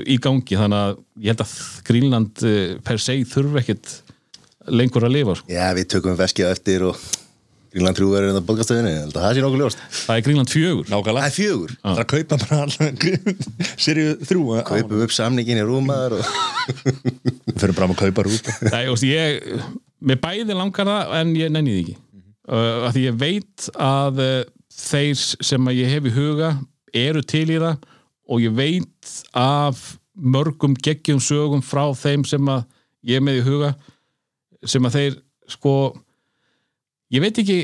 í 0.09 0.17
gangi 0.21 0.57
þannig 0.57 0.79
að 0.79 0.95
ég 1.23 1.33
held 1.33 1.43
að 1.45 1.57
Grínland 1.87 2.45
uh, 2.47 2.61
per 2.83 3.01
se 3.01 3.17
þurfi 3.29 3.61
ekkit 3.61 3.91
lengur 4.73 5.05
að 5.05 5.15
lifa 5.17 5.35
sko. 5.39 5.51
Já, 5.51 5.67
við 5.75 5.89
tökum 5.93 6.17
veskið 6.19 6.49
eftir 6.49 6.85
og 6.87 6.97
Greenland 7.73 7.97
3 7.97 8.05
verður 8.05 8.29
þetta 8.35 8.45
bókastöðinni, 8.47 8.89
ég 8.93 8.99
held 9.01 9.15
að 9.17 9.23
það 9.25 9.35
sé 9.35 9.43
nokkuð 9.43 9.61
ljóst. 9.63 9.79
Það 9.97 10.15
er 10.19 10.25
Grínland 10.27 10.51
fjögur. 10.53 10.83
Það 10.85 10.93
Nákvæmlega 10.93 11.29
er 11.29 11.33
fjögur, 11.33 11.71
Það 11.81 11.93
er 11.93 12.01
að 12.03 12.09
kaupa 12.11 12.37
bara 12.43 13.77
Serju 13.85 14.11
þrjú 14.29 14.43
á- 14.53 14.67
kaupum 14.67 15.01
upp 15.07 15.15
samningin 15.15 15.61
í 15.61 15.65
rúmaður 15.65 16.19
og... 16.19 16.35
Fyrir 17.57 17.73
bara 17.73 17.89
að 17.89 17.97
kaupa 18.03 18.25
rúpa 18.27 18.55
Nei, 18.75 18.83
veist, 18.91 19.07
ég, 19.09 19.65
mér 20.05 20.21
bæði 20.21 20.57
langar 20.57 20.91
það 20.91 21.15
en 21.21 21.33
ég 21.39 21.53
nenni 21.53 21.73
því 21.73 21.81
ekki 21.87 21.97
uh, 22.49 22.85
að 22.87 22.91
því 22.95 23.07
ég 23.07 23.17
veit 23.21 23.67
að 23.79 24.21
uh, 24.23 24.37
þeir 24.73 25.17
sem 25.19 25.69
að 25.69 25.79
ég 25.81 25.91
hef 25.93 26.07
í 26.09 26.15
huga 26.15 26.53
eru 26.93 27.23
til 27.25 27.47
í 27.49 27.59
það 27.61 27.89
og 28.29 28.41
ég 28.43 28.55
veit 28.55 29.13
af 29.37 29.83
mörgum 30.13 30.75
geggjum 30.77 31.21
sögum 31.23 31.63
frá 31.65 31.87
þeim 31.97 32.25
sem 32.27 32.49
að 32.49 32.65
ég 33.03 33.19
er 33.19 33.25
með 33.25 33.41
í 33.41 33.45
huga 33.47 33.73
sem 34.63 34.85
að 34.85 34.97
þeir 34.97 35.15
sko 35.51 35.75
ég 37.13 37.23
veit 37.23 37.39
ekki 37.41 37.59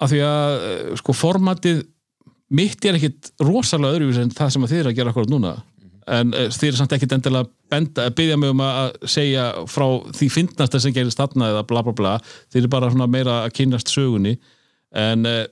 af 0.00 0.12
því 0.12 0.20
að 0.24 0.54
eh, 0.66 0.92
sko 1.00 1.14
formatið 1.16 1.82
mitt 2.56 2.86
er 2.88 2.96
ekkit 2.98 3.32
rosalega 3.44 3.98
öðruvís 3.98 4.20
en 4.22 4.32
það 4.34 4.54
sem 4.54 4.64
að 4.64 4.72
þið 4.72 4.80
er 4.80 4.90
að 4.90 4.96
gera 4.98 5.12
akkurat 5.12 5.32
núna 5.32 5.52
en 6.10 6.34
uh, 6.34 6.48
þið 6.52 6.68
er 6.70 6.78
samt 6.78 6.94
ekkit 6.96 7.14
endilega 7.16 7.50
benda, 7.70 8.08
byggja 8.16 8.38
mig 8.40 8.54
um 8.54 8.64
að 8.64 8.96
segja 9.10 9.46
frá 9.70 9.86
því 10.16 10.30
fyndnasta 10.36 10.80
sem 10.82 10.94
gerist 10.96 11.20
þarna 11.20 11.52
eða 11.54 11.66
bla 11.68 11.84
bla 11.86 11.94
bla, 11.96 12.16
þið 12.52 12.66
er 12.66 12.72
bara 12.72 13.06
meira 13.06 13.42
að 13.44 13.54
kynast 13.60 13.92
sögunni 13.92 14.36
en 14.96 15.28
uh, 15.28 15.44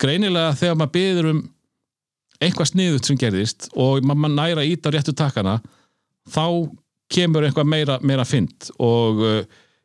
greinilega 0.00 0.54
þegar 0.58 0.78
maður 0.80 0.94
byður 0.96 1.32
um 1.32 1.42
eitthvað 2.42 2.72
sniðut 2.72 3.08
sem 3.08 3.18
gerðist 3.20 3.68
og 3.78 4.02
maður 4.06 4.22
ma 4.24 4.30
næra 4.32 4.64
ít 4.66 4.86
á 4.86 4.90
réttu 4.90 5.14
takkana 5.14 5.58
þá 6.30 6.46
kemur 7.12 7.46
eitthvað 7.46 7.68
meira, 7.68 7.98
meira 8.02 8.26
fynd 8.26 8.70
og 8.82 9.22
uh, 9.22 9.42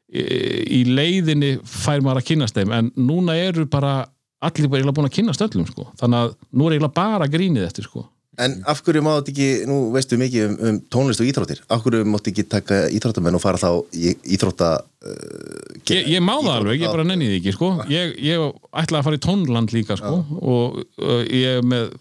í, 0.08 0.84
leiðinni 0.88 1.58
fær 1.68 2.04
maður 2.06 2.22
að 2.22 2.30
kynast 2.32 2.58
þeim 2.58 2.74
en 2.76 2.92
núna 2.96 3.36
eru 3.42 3.68
bara 3.70 4.00
allir 4.44 4.70
bara 4.72 4.94
búin 4.94 5.10
að 5.10 5.18
kynast 5.18 5.44
öllum 5.44 5.66
sko. 5.68 5.90
þannig 6.00 6.24
að 6.24 6.36
nú 6.54 6.68
er 6.68 6.78
eiginlega 6.78 6.98
bara 6.98 7.28
grínið 7.32 7.66
eftir 7.68 7.88
sko. 7.88 8.06
En 8.38 8.54
af 8.70 8.84
hverju 8.86 9.02
má 9.02 9.16
þetta 9.16 9.32
ekki, 9.34 9.46
nú 9.66 9.78
veistu 9.96 10.18
mikið 10.22 10.44
um, 10.46 10.58
um 10.70 10.76
tónlist 10.94 11.22
og 11.24 11.30
íþróttir, 11.30 11.64
af 11.74 11.82
hverju 11.82 12.06
mátt 12.06 12.28
ekki 12.30 12.44
taka 12.46 12.84
íþróttamenn 12.94 13.38
og 13.38 13.42
fara 13.42 13.58
þá 13.58 13.70
í 13.98 14.14
íþrótta 14.36 14.68
uh, 14.78 15.80
ég, 15.90 16.12
ég 16.14 16.22
má 16.22 16.36
það 16.36 16.52
alveg, 16.54 16.84
ég 16.84 16.94
bara 16.94 17.08
nenni 17.08 17.32
því 17.32 17.40
ekki 17.40 17.56
sko. 17.56 17.72
ég, 17.90 18.14
ég 18.22 18.44
ætla 18.84 19.02
að 19.02 19.08
fara 19.10 19.18
í 19.18 19.24
tónland 19.26 19.74
líka 19.74 19.98
sko. 19.98 20.20
og 20.38 20.78
uh, 21.02 21.24
ég 21.26 21.58
er 21.58 21.66
með 21.66 21.96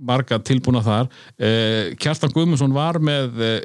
marga 0.00 0.40
tilbúna 0.44 0.82
þar 0.84 1.08
uh, 1.08 1.96
Kjartan 2.00 2.34
Guðmundsson 2.34 2.76
var 2.76 3.00
með 3.04 3.40
uh, 3.40 3.56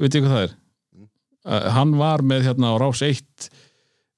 veit 0.00 0.16
ég 0.16 0.24
hvað 0.24 0.34
það 0.36 0.46
er 0.46 0.56
uh, 0.56 1.68
hann 1.76 1.94
var 2.00 2.24
með 2.24 2.48
hérna 2.48 2.72
á 2.72 2.80
rás 2.80 3.04
1 3.04 3.50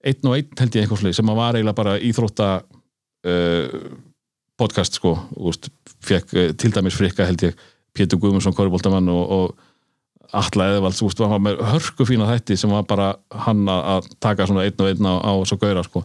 einn 0.02 0.30
og 0.30 0.38
einn 0.38 0.62
held 0.62 0.78
ég 0.78 0.86
eitthvað 0.86 1.04
slið 1.04 1.18
sem 1.18 1.34
var 1.42 1.58
eiginlega 1.58 1.78
bara 1.78 1.98
íþrótta 2.02 2.48
uh, 2.62 3.76
podcast 4.62 4.98
sko 5.00 5.16
úst, 5.42 5.68
fekk 6.06 6.34
uh, 6.38 6.48
til 6.58 6.72
dæmis 6.74 6.96
frikka 6.98 7.26
held 7.28 7.50
ég 7.50 7.68
Pétur 7.92 8.16
Guðmundsson, 8.22 8.54
Kóriboltamann 8.56 9.10
og, 9.12 9.22
og 9.36 9.72
Atla 10.32 10.70
Eðvalds, 10.72 10.96
þú 11.02 11.10
veist, 11.10 11.20
var 11.20 11.40
með 11.44 11.58
hörku 11.68 12.06
fína 12.08 12.28
þætti 12.30 12.56
sem 12.56 12.70
var 12.72 12.86
bara 12.88 13.10
hann 13.44 13.66
að 13.68 14.08
taka 14.22 14.46
svona 14.48 14.64
einn 14.64 14.80
og 14.80 14.88
einn 14.88 15.08
á, 15.08 15.14
á 15.28 15.32
svo 15.44 15.58
gaura 15.60 15.82
sko, 15.84 16.00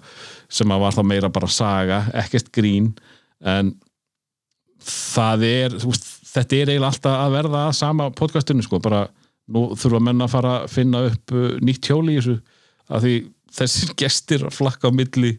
sem 0.51 0.67
var 0.67 0.95
þá 0.95 1.03
meira 1.07 1.29
bara 1.31 1.47
saga, 1.47 2.01
ekkert 2.25 2.51
grín 2.55 2.89
en 3.39 3.71
það 4.83 5.45
er, 5.47 5.77
þú 5.79 5.93
veist, 5.93 6.09
þetta 6.33 6.57
er 6.57 6.73
eiginlega 6.73 6.91
alltaf 6.91 7.15
að 7.21 7.37
verða 7.37 7.63
að 7.69 7.77
sama 7.79 8.09
podcastinu 8.19 8.65
sko, 8.65 8.81
bara 8.83 9.05
nú 9.53 9.69
þurfa 9.79 10.03
menn 10.03 10.23
að 10.25 10.33
fara 10.35 10.53
að 10.61 10.71
finna 10.75 11.05
upp 11.07 11.35
uh, 11.35 11.49
nýtt 11.63 11.87
hjóli 11.87 12.17
í 12.17 12.19
þessu 12.19 12.37
að 12.91 13.07
því 13.07 13.15
þessir 13.57 13.93
gestir 14.03 14.43
flakka 14.53 14.91
á 14.91 14.97
milli 14.97 15.37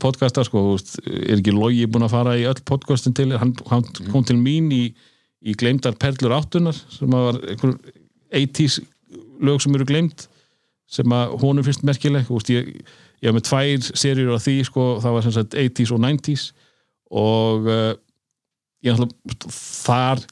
podcasta 0.00 0.44
sko, 0.46 0.62
veist, 0.72 0.96
er 1.06 1.38
ekki 1.38 1.54
Logi 1.54 1.86
búin 1.90 2.06
að 2.06 2.14
fara 2.14 2.36
í 2.38 2.46
öll 2.48 2.60
podcastin 2.68 3.14
til, 3.16 3.30
hann, 3.38 3.54
hann 3.70 3.86
kom 4.12 4.24
til 4.28 4.38
mín 4.40 4.70
í, 4.74 4.84
í 5.42 5.56
gleymdar 5.58 5.98
perlur 6.00 6.36
áttunar 6.38 6.76
sem 6.92 7.12
var 7.12 7.40
einhver 7.42 7.76
80s 8.32 8.80
lög 9.42 9.62
sem 9.62 9.74
eru 9.76 9.88
gleymd 9.88 10.26
sem 10.92 11.14
að 11.16 11.36
honum 11.40 11.64
finnst 11.64 11.84
merkileg. 11.88 12.28
Veist, 12.28 12.52
ég, 12.52 12.68
ég 13.22 13.30
hef 13.30 13.36
með 13.36 13.46
tvær 13.48 13.90
serjur 14.04 14.36
á 14.36 14.44
því 14.44 14.56
sko, 14.68 14.86
það 15.02 15.16
var 15.16 15.26
sem 15.26 15.36
sagt 15.36 15.58
80s 15.58 15.94
og 15.94 16.02
90s 16.04 16.46
og 17.12 17.68
uh, 17.68 17.92
ég 18.82 18.96
náttúrulega 18.96 19.52
þar 19.52 20.22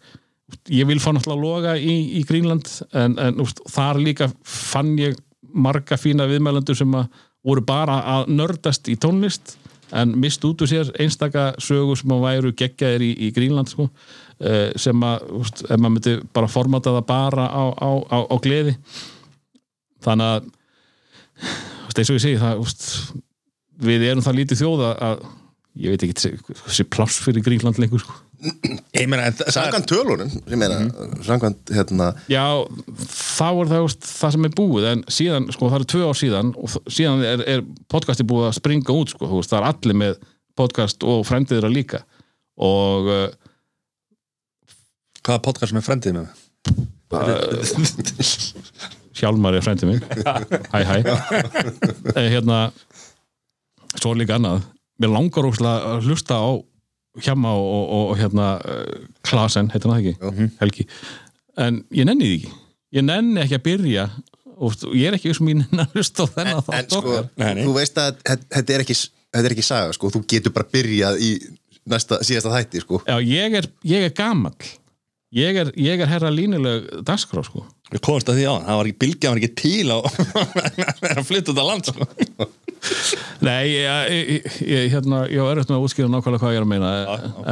ég 0.71 0.89
vil 0.89 1.01
fá 1.03 1.13
náttúrulega 1.15 1.43
loga 1.43 1.75
í, 1.79 1.97
í 2.19 2.23
Greenland 2.27 2.69
en, 2.97 3.17
en 3.21 3.43
úst, 3.43 3.63
þar 3.71 4.01
líka 4.03 4.31
fann 4.43 4.97
ég 4.99 5.19
marga 5.51 5.99
fína 5.99 6.29
viðmælendur 6.31 6.79
sem 6.79 6.95
að 6.95 7.09
voru 7.47 7.65
bara 7.65 8.01
að 8.19 8.33
nördast 8.37 8.89
í 8.93 8.97
tónlist 9.01 9.57
en 9.97 10.13
mist 10.23 10.45
út 10.47 10.63
úr 10.63 10.71
sér 10.71 10.91
einstaka 11.03 11.51
sögur 11.59 11.99
sem 11.99 12.13
að 12.15 12.25
væru 12.27 12.53
geggjaðir 12.55 13.05
í, 13.07 13.11
í 13.27 13.31
Greenland 13.35 13.71
sko, 13.73 13.89
uh, 13.89 14.69
sem 14.79 15.07
að 15.07 15.25
ef 15.67 15.75
maður 15.75 15.95
myndi 15.97 16.15
bara 16.35 16.51
formata 16.51 16.95
það 16.99 17.09
bara 17.09 17.49
á, 17.51 17.65
á, 17.75 17.91
á, 18.07 18.19
á 18.31 18.37
gleði. 18.43 18.77
Þannig 20.05 20.31
að 20.37 20.49
eins 22.01 22.13
og 22.13 22.17
ég 22.17 22.25
segi 22.25 22.41
það 22.41 22.63
við 23.81 24.07
erum 24.11 24.25
það 24.25 24.39
lítið 24.41 24.63
þjóða 24.63 24.91
að 25.09 25.23
ég 25.79 25.93
veit 25.95 26.03
ekki 26.07 26.33
þessi 26.35 26.85
pláss 26.91 27.21
fyrir 27.23 27.45
Greenland 27.47 27.79
lengur 27.83 28.03
sko. 28.03 28.17
Samkvæmt 28.41 29.87
tölunum, 29.91 30.31
ég 30.49 30.57
meina, 30.59 30.79
samkvæmt 31.27 31.73
hérna, 31.77 32.07
Já, 32.33 32.45
þá 33.05 33.49
er 33.51 33.71
það 33.75 33.85
úst, 33.85 34.07
það 34.09 34.35
sem 34.37 34.47
er 34.49 34.55
búið 34.57 34.87
en 34.91 35.03
síðan, 35.13 35.49
sko, 35.53 35.69
það 35.69 35.79
eru 35.81 35.89
tvö 35.93 36.07
ár 36.09 36.19
síðan 36.21 36.53
og 36.57 36.77
síðan 36.89 37.25
er, 37.29 37.45
er 37.57 37.65
podcasti 37.93 38.25
búið 38.27 38.49
að 38.49 38.57
springa 38.57 38.97
út 38.97 39.13
sko, 39.13 39.29
veist, 39.35 39.53
það 39.53 39.61
er 39.61 39.69
allir 39.69 40.01
með 40.03 40.17
podcast 40.59 41.05
og 41.07 41.23
fremdiðra 41.29 41.71
líka. 41.73 42.01
Og 42.61 43.11
uh, 43.13 43.29
hvaða 45.21 45.45
podcast 45.45 45.73
sem 45.75 45.81
er 45.81 45.87
frendið 45.87 46.17
með? 46.19 46.27
Mig? 47.11 48.01
Hjálmar 49.21 49.57
er 49.59 49.65
fremdið 49.65 49.93
minn. 49.93 50.03
Hæ, 50.73 50.81
hæ. 50.89 50.97
Eh, 52.17 52.29
Hérna 52.33 52.71
svo 53.99 54.13
er 54.15 54.21
líka 54.23 54.37
annað 54.39 54.63
mér 55.01 55.13
langar 55.15 55.49
óslega 55.49 55.95
að 55.95 56.09
hlusta 56.11 56.39
á 56.41 56.51
Hjama 57.21 57.51
og, 57.59 57.69
og, 57.75 58.03
og 58.13 58.19
hérna 58.21 58.49
uh, 58.63 58.99
Klasen, 59.27 59.71
heitir 59.73 59.91
hann 59.91 59.99
það 59.99 60.11
ekki? 60.13 60.51
Helgi 60.61 60.85
en 61.61 61.81
ég 61.91 62.07
nenni 62.07 62.29
því 62.29 62.37
ekki 62.39 62.53
ég 63.01 63.07
nenni 63.09 63.43
ekki 63.43 63.59
að 63.59 63.65
byrja 63.67 64.05
og 64.61 64.85
ég 64.95 65.09
er 65.11 65.17
ekki 65.19 65.33
sem 65.35 65.49
ég 65.51 65.59
nenni 65.65 65.83
að 65.83 65.97
hlusta 65.99 66.27
á 66.29 66.33
þennan 66.37 66.61
en, 66.61 66.77
en 66.79 66.93
sko. 66.93 67.17
Nei, 67.41 67.65
þú 67.65 67.75
veist 67.79 67.99
að 67.99 68.21
þetta- 68.29 68.77
er 68.77 68.85
ekki, 68.85 68.97
þetta 69.35 69.49
er 69.51 69.55
ekki 69.57 69.65
saga, 69.67 69.97
sko, 69.97 70.11
þú 70.15 70.23
getur 70.31 70.55
bara 70.55 70.69
byrjað 70.77 71.19
í 71.27 71.31
næsta, 71.91 72.21
síðasta 72.29 72.53
þætti, 72.55 72.83
sko. 72.85 73.01
Já, 73.09 73.17
ég 73.25 73.57
er, 73.59 73.69
ég 73.91 74.07
er 74.07 74.15
gamall 74.15 74.71
ég 75.35 75.61
er, 75.65 75.71
ég 75.79 76.03
er 76.05 76.11
herra 76.11 76.31
línuleg 76.35 76.89
dagskrá 77.07 77.43
sko 77.47 77.65
Við 77.91 78.05
komumst 78.07 78.29
að 78.31 78.39
því 78.39 78.47
á 78.47 78.55
það 78.69 78.77
var 78.79 78.89
ekki 78.91 79.01
bylgja, 79.03 79.31
hann 79.31 79.35
var 79.35 79.43
ekki 79.43 79.57
til 79.59 79.91
á 79.91 79.99
að 81.19 81.25
flytta 81.27 81.51
út 81.51 81.59
á 81.59 81.65
land 81.67 81.89
sko. 81.91 82.07
Nei, 83.45 83.73
ég, 83.73 84.15
ég, 84.15 84.49
ég, 84.65 84.87
hérna, 84.95 85.25
ég 85.29 85.45
var 85.45 85.59
erfitt 85.59 85.73
með 85.73 85.79
að 85.79 85.85
útskýra 85.87 86.13
nákvæmlega 86.13 86.43
hvað 86.43 86.55
ég 86.55 86.61
er 86.61 86.67
að 86.67 86.71
meina. 86.71 86.93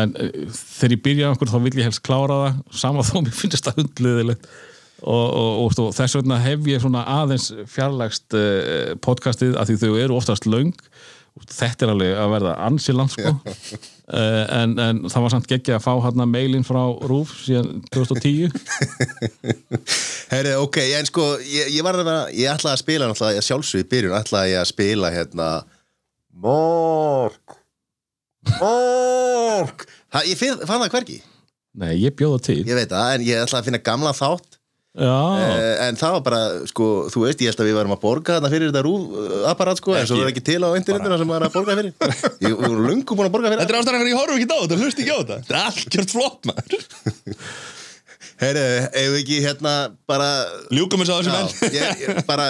En 0.02 0.14
eh, 0.16 0.40
þegar 0.54 0.94
ég 0.94 1.04
byrja 1.04 1.30
einhver 1.32 1.52
þá 1.52 1.58
vil 1.66 1.74
ég 1.76 1.88
helst 1.88 2.04
klára 2.06 2.40
það. 2.42 2.58
Sama 2.82 3.04
þó 3.06 3.14
mér 3.22 3.36
finnst 3.36 3.68
það 3.68 3.82
hundliðilegt 3.82 4.50
og, 5.02 5.26
og, 5.30 5.74
og, 5.78 5.92
þess 5.94 6.18
vegna 6.18 6.40
hef 6.42 6.66
ég 6.66 6.82
svona 6.82 7.04
aðeins 7.20 7.52
fjarlægst 7.70 8.34
uh, 8.34 8.94
podcastið 9.04 9.54
að 9.58 9.70
því 9.70 9.76
þau 9.84 10.00
eru 10.02 10.16
oftast 10.18 10.48
löng 10.50 10.72
þetta 11.46 11.86
er 11.86 11.92
alveg 11.92 12.18
að 12.18 12.32
verða 12.34 12.54
ansi 12.66 12.94
land 12.96 13.12
sko. 13.12 13.32
Uh, 14.08 14.44
en, 14.60 14.74
en 14.82 15.00
það 15.06 15.24
var 15.24 15.34
samt 15.34 15.48
geggja 15.50 15.78
að 15.78 15.84
fá 15.84 15.92
hérna 16.06 16.26
mailin 16.28 16.66
frá 16.66 16.80
Rúf 17.10 17.34
síðan 17.44 17.82
2010 17.94 18.52
Herri, 20.32 20.54
ok, 20.58 20.78
en 20.98 21.08
sko, 21.10 21.30
ég, 21.44 21.72
ég 21.76 21.86
var 21.86 21.98
að 21.98 22.08
vera, 22.08 22.26
ég 22.34 22.52
ætlaði 22.52 22.74
að 22.74 22.82
spila 22.82 23.10
náttúrulega, 23.10 23.38
ég 23.40 23.48
sjálfsög 23.48 23.84
í 23.84 23.88
byrjun, 23.92 24.18
ætlaði 24.18 24.54
ég 24.54 24.62
að 24.62 24.70
spila 24.72 25.12
hérna 25.14 25.48
Mork. 26.38 27.58
Mork. 28.60 29.88
Ha, 30.14 30.22
Ég 30.24 30.38
finn, 30.38 30.60
fann 30.64 30.80
það 30.84 30.94
hvergi, 30.94 31.18
Nei, 31.78 31.92
ég 32.00 32.14
bjóða 32.16 32.40
til. 32.48 32.62
Ég 32.66 32.74
veit 32.74 32.90
það, 32.90 33.10
en 33.14 33.24
ég 33.26 33.42
ætlaði 33.42 33.60
að 33.60 33.66
finna 33.68 33.80
gamla 33.86 34.12
þátt 34.16 34.47
en 34.98 35.98
það 36.00 36.14
var 36.16 36.22
bara, 36.26 36.40
sko, 36.70 36.86
þú 37.12 37.22
veist, 37.24 37.42
ég 37.44 37.52
held 37.52 37.62
að 37.62 37.68
við 37.70 37.78
varum 37.78 37.94
að 37.94 38.02
borga 38.02 38.36
þarna 38.38 38.50
fyrir 38.54 38.72
þetta 38.72 38.82
rúf 38.86 39.46
apparat, 39.52 39.80
sko, 39.82 39.94
en 39.94 40.08
svo 40.10 40.18
er 40.22 40.32
ekki 40.32 40.44
til 40.48 40.58
á 40.66 40.68
internetuna 40.74 41.18
sem 41.20 41.30
maður 41.30 41.46
er 41.46 41.48
að 41.48 41.56
borga 41.58 41.78
fyrir. 41.78 41.92
Ég 42.44 42.52
við 42.52 42.60
vorum 42.64 42.86
lungu 42.90 43.18
búin 43.18 43.28
að 43.30 43.34
borga 43.36 43.52
fyrir 43.52 43.62
Þetta 43.62 43.74
er 43.74 43.80
ástæðan 43.80 44.02
fyrir 44.02 44.12
ég 44.12 44.20
horf 44.20 44.36
ekki 44.36 44.48
á 44.50 44.58
þetta, 44.58 44.80
hlust 44.82 45.02
ekki 45.02 45.14
á 45.14 45.18
þetta. 45.18 45.40
Þetta 45.48 45.58
er 45.58 45.66
algjört 45.70 46.14
flott 46.16 46.50
maður. 46.50 46.86
Herri, 48.42 48.66
ef 48.86 49.08
við 49.10 49.18
ekki 49.18 49.40
hérna 49.42 49.72
bara 50.06 50.28
Ljúkum 50.70 51.02
þess 51.02 51.10
að 51.10 51.26
þessu 51.26 51.70
Já, 51.74 51.88
menn. 52.06 52.22
bara 52.28 52.44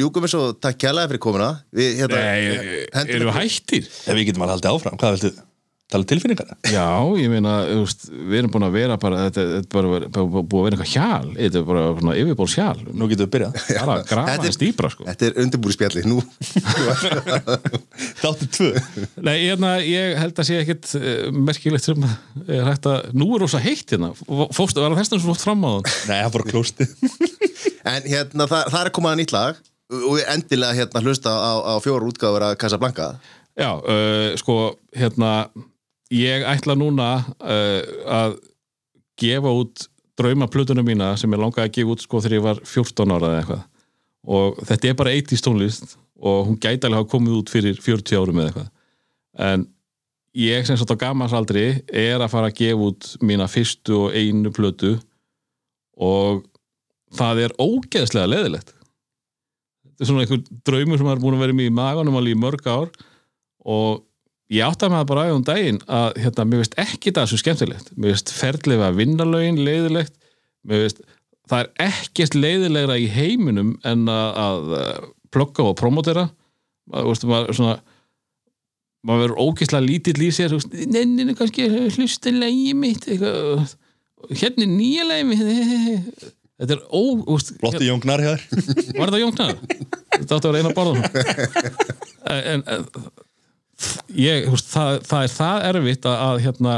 ljúkum 0.00 0.24
við 0.24 0.32
svo 0.32 0.42
takk 0.58 0.80
kjærlega 0.82 1.12
fyrir 1.12 1.22
komuna. 1.22 1.50
Við, 1.74 1.94
hérna, 2.00 2.22
Nei, 2.26 2.82
hendum 2.96 3.16
eru 3.18 3.28
við 3.30 3.38
hættir? 3.38 3.86
Ef 3.86 4.18
við 4.18 4.28
getum 4.30 4.44
alveg 4.46 4.56
haldið 4.56 4.72
áfram, 4.72 4.98
hvað 4.98 5.16
viltu? 5.18 5.32
Tala 5.92 6.06
tilfinningar? 6.08 6.54
Já, 6.72 6.86
ég 7.20 7.28
meina, 7.28 7.50
við 7.68 8.38
erum 8.38 8.52
búin 8.54 8.64
að 8.64 8.76
vera 8.78 8.94
bara, 9.00 9.26
þetta 9.26 9.42
þetta 9.58 9.66
er 9.68 9.88
bara, 9.92 10.06
bara 10.14 10.24
búið 10.40 10.62
að 10.62 10.64
vera 10.66 10.76
eitthvað 10.78 10.92
hjal, 10.94 11.32
þetta 11.36 11.60
er 11.60 11.66
bara 11.68 11.82
svona 11.98 12.14
yfirból 12.22 12.48
sjal, 12.48 12.78
Nú 12.96 13.08
getum 13.10 13.26
við 13.26 13.32
byrjað. 13.34 13.58
Bara 13.82 13.96
að 13.98 14.06
grafa 14.08 14.32
Þetta 14.32 14.48
er- 14.48 14.58
dýbra, 14.62 14.90
sko. 14.94 15.06
Þetta 15.10 15.26
er 15.28 15.38
undirbúri 15.44 15.76
spjalli 15.76 16.04
nú. 16.08 16.18
Þáttu 18.22 18.48
tvö. 18.56 18.70
Nei, 19.26 19.34
hérna, 19.46 19.72
ég 19.84 20.16
held 20.20 20.40
að 20.40 20.48
sé 20.48 20.58
ekkit 20.62 20.92
uh, 20.98 21.04
merkilegt 21.34 21.86
sem 21.88 22.06
er 22.46 22.64
hægt 22.70 22.88
að, 22.88 23.10
nú 23.18 23.28
er 23.36 23.44
rosa 23.44 23.60
heitt 23.62 23.92
hérna, 23.92 24.12
fórstu, 24.16 24.80
var 24.82 24.94
það 24.94 25.02
þess 25.02 25.12
að 25.16 25.20
þú 25.26 25.32
fótt 25.32 25.44
fram 25.46 25.66
á 25.66 25.70
það? 25.72 25.92
Nei, 26.08 26.16
það 26.22 26.32
fór 26.36 26.44
að 26.46 26.52
klósti 26.54 26.88
En 27.92 28.08
hérna, 28.08 28.46
það, 28.48 28.64
það 28.72 28.80
er 28.86 28.92
komað 28.96 29.14
að 29.16 29.20
nýtt 29.22 29.34
lag 29.36 29.60
og 29.92 30.14
við 30.16 30.24
endilega 30.32 30.76
hérna 30.78 31.02
hlusta 31.04 31.32
á, 31.36 31.52
á 31.68 31.74
fjóra 31.84 32.08
útgáfur 32.08 32.46
að 32.46 32.54
Casablanca. 32.62 33.10
Já, 33.60 33.68
uh, 33.76 34.30
sko, 34.40 34.54
hérna, 34.96 35.32
ég 36.12 36.44
ætla 36.48 36.76
núna 36.78 37.08
uh, 37.22 37.80
að 38.20 38.38
gefa 39.20 39.52
út 39.62 39.86
draumaplutunum 40.18 40.86
mína 40.86 41.12
sem 41.20 41.32
ég 41.32 41.40
langaði 41.40 41.68
að 41.68 41.76
gefa 41.78 41.94
út 41.94 42.04
sko 42.04 42.22
þegar 42.22 42.38
ég 42.38 42.46
var 42.46 42.62
14 42.68 43.14
ára 43.16 43.30
eða 43.30 43.42
eitthvað. 43.42 43.62
Og 44.22 44.60
þetta 44.68 44.88
er 44.88 44.98
bara 44.98 45.14
80s 45.18 45.44
tónlist 45.44 45.94
og 46.22 46.50
hún 46.50 46.58
gæti 46.62 46.86
alveg 46.86 47.00
hafa 47.00 47.12
komið 47.14 47.38
út 47.40 47.52
fyrir 47.52 47.80
40 47.82 48.20
árum 48.20 48.42
eða 48.42 48.50
eitthvað. 48.52 48.68
En 49.48 49.64
ég 50.38 50.68
sem 50.68 50.78
sagt 50.78 50.92
á 50.94 51.02
gammarsaldri 51.02 51.66
er 51.88 52.20
að 52.20 52.30
fara 52.32 52.52
að 52.52 52.58
gefa 52.60 52.88
út 52.90 53.10
mína 53.24 53.48
fyrstu 53.50 53.98
og 54.06 54.16
einu 54.16 54.52
plötu 54.54 54.94
og 55.98 56.44
það 57.12 57.46
er 57.46 57.56
ógeðslega 57.60 58.30
leðilegt 58.30 58.72
þetta 58.72 60.04
er 60.04 60.08
svona 60.08 60.24
einhver 60.24 60.40
draumur 60.66 61.00
sem 61.00 61.10
er 61.12 61.20
búin 61.20 61.36
að 61.36 61.44
vera 61.44 61.56
mér 61.58 61.68
í 61.68 61.74
maganum 61.76 62.16
alveg 62.18 62.36
í 62.36 62.40
mörg 62.40 62.68
ár 62.70 62.88
og 63.62 64.02
ég 64.52 64.66
átti 64.66 64.86
að 64.86 64.94
maður 64.94 65.08
bara 65.10 65.24
aðeins 65.24 65.38
um 65.38 65.46
daginn 65.48 65.80
að 66.00 66.20
hérna, 66.24 66.48
mér 66.48 66.62
veist 66.62 66.78
ekki 66.80 67.14
það 67.16 67.30
svo 67.30 67.40
skemmtilegt. 67.40 67.92
Mér 67.96 68.14
veist 68.14 68.32
ferðlega 68.36 68.92
vinnalögin 68.96 69.62
leiðilegt 69.64 70.14
mér 70.68 70.84
veist 70.84 71.02
það 71.50 71.64
er 71.64 71.88
ekkert 71.88 72.36
leiðilegra 72.38 72.98
í 73.00 73.08
heiminum 73.12 73.72
en 73.88 74.04
að, 74.10 74.28
að 74.42 74.76
eh, 74.78 75.08
plugga 75.34 75.66
og 75.70 75.78
promotera. 75.80 76.28
Veist, 76.92 77.26
maður 77.28 77.56
svona 77.56 77.78
maður 79.06 79.24
verður 79.24 79.40
ógeðslega 79.42 79.86
lítill 79.86 80.22
í 80.22 80.30
sér 80.34 80.54
nenninu 80.92 81.34
kannski 81.38 81.66
hlusta 81.96 82.30
lægi 82.34 82.74
mitt 82.78 83.08
eitthvað, 83.10 83.72
hérna 84.30 84.66
er 84.66 84.70
nýja 84.70 85.08
lægi 85.08 85.26
mitt. 85.32 86.22
Þetta 86.62 86.76
er 86.76 86.82
ó 86.94 87.02
veist, 87.26 87.48
Flotti 87.58 87.88
jóngnar 87.88 88.22
hér 88.22 88.42
Var 88.52 89.10
þetta 89.10 89.18
jónknar? 89.18 89.56
Þetta 90.12 90.36
átti 90.36 90.46
að 90.46 90.52
vera 90.52 90.60
eina 90.60 90.74
borða 90.76 91.08
en, 92.52 92.62
en 92.62 92.84
ég, 94.18 94.48
veist, 94.52 94.72
það, 94.72 94.98
það 95.08 95.26
er 95.26 95.36
það 95.36 95.68
erfitt 95.70 96.08
að, 96.08 96.18
að 96.26 96.42
hérna, 96.46 96.74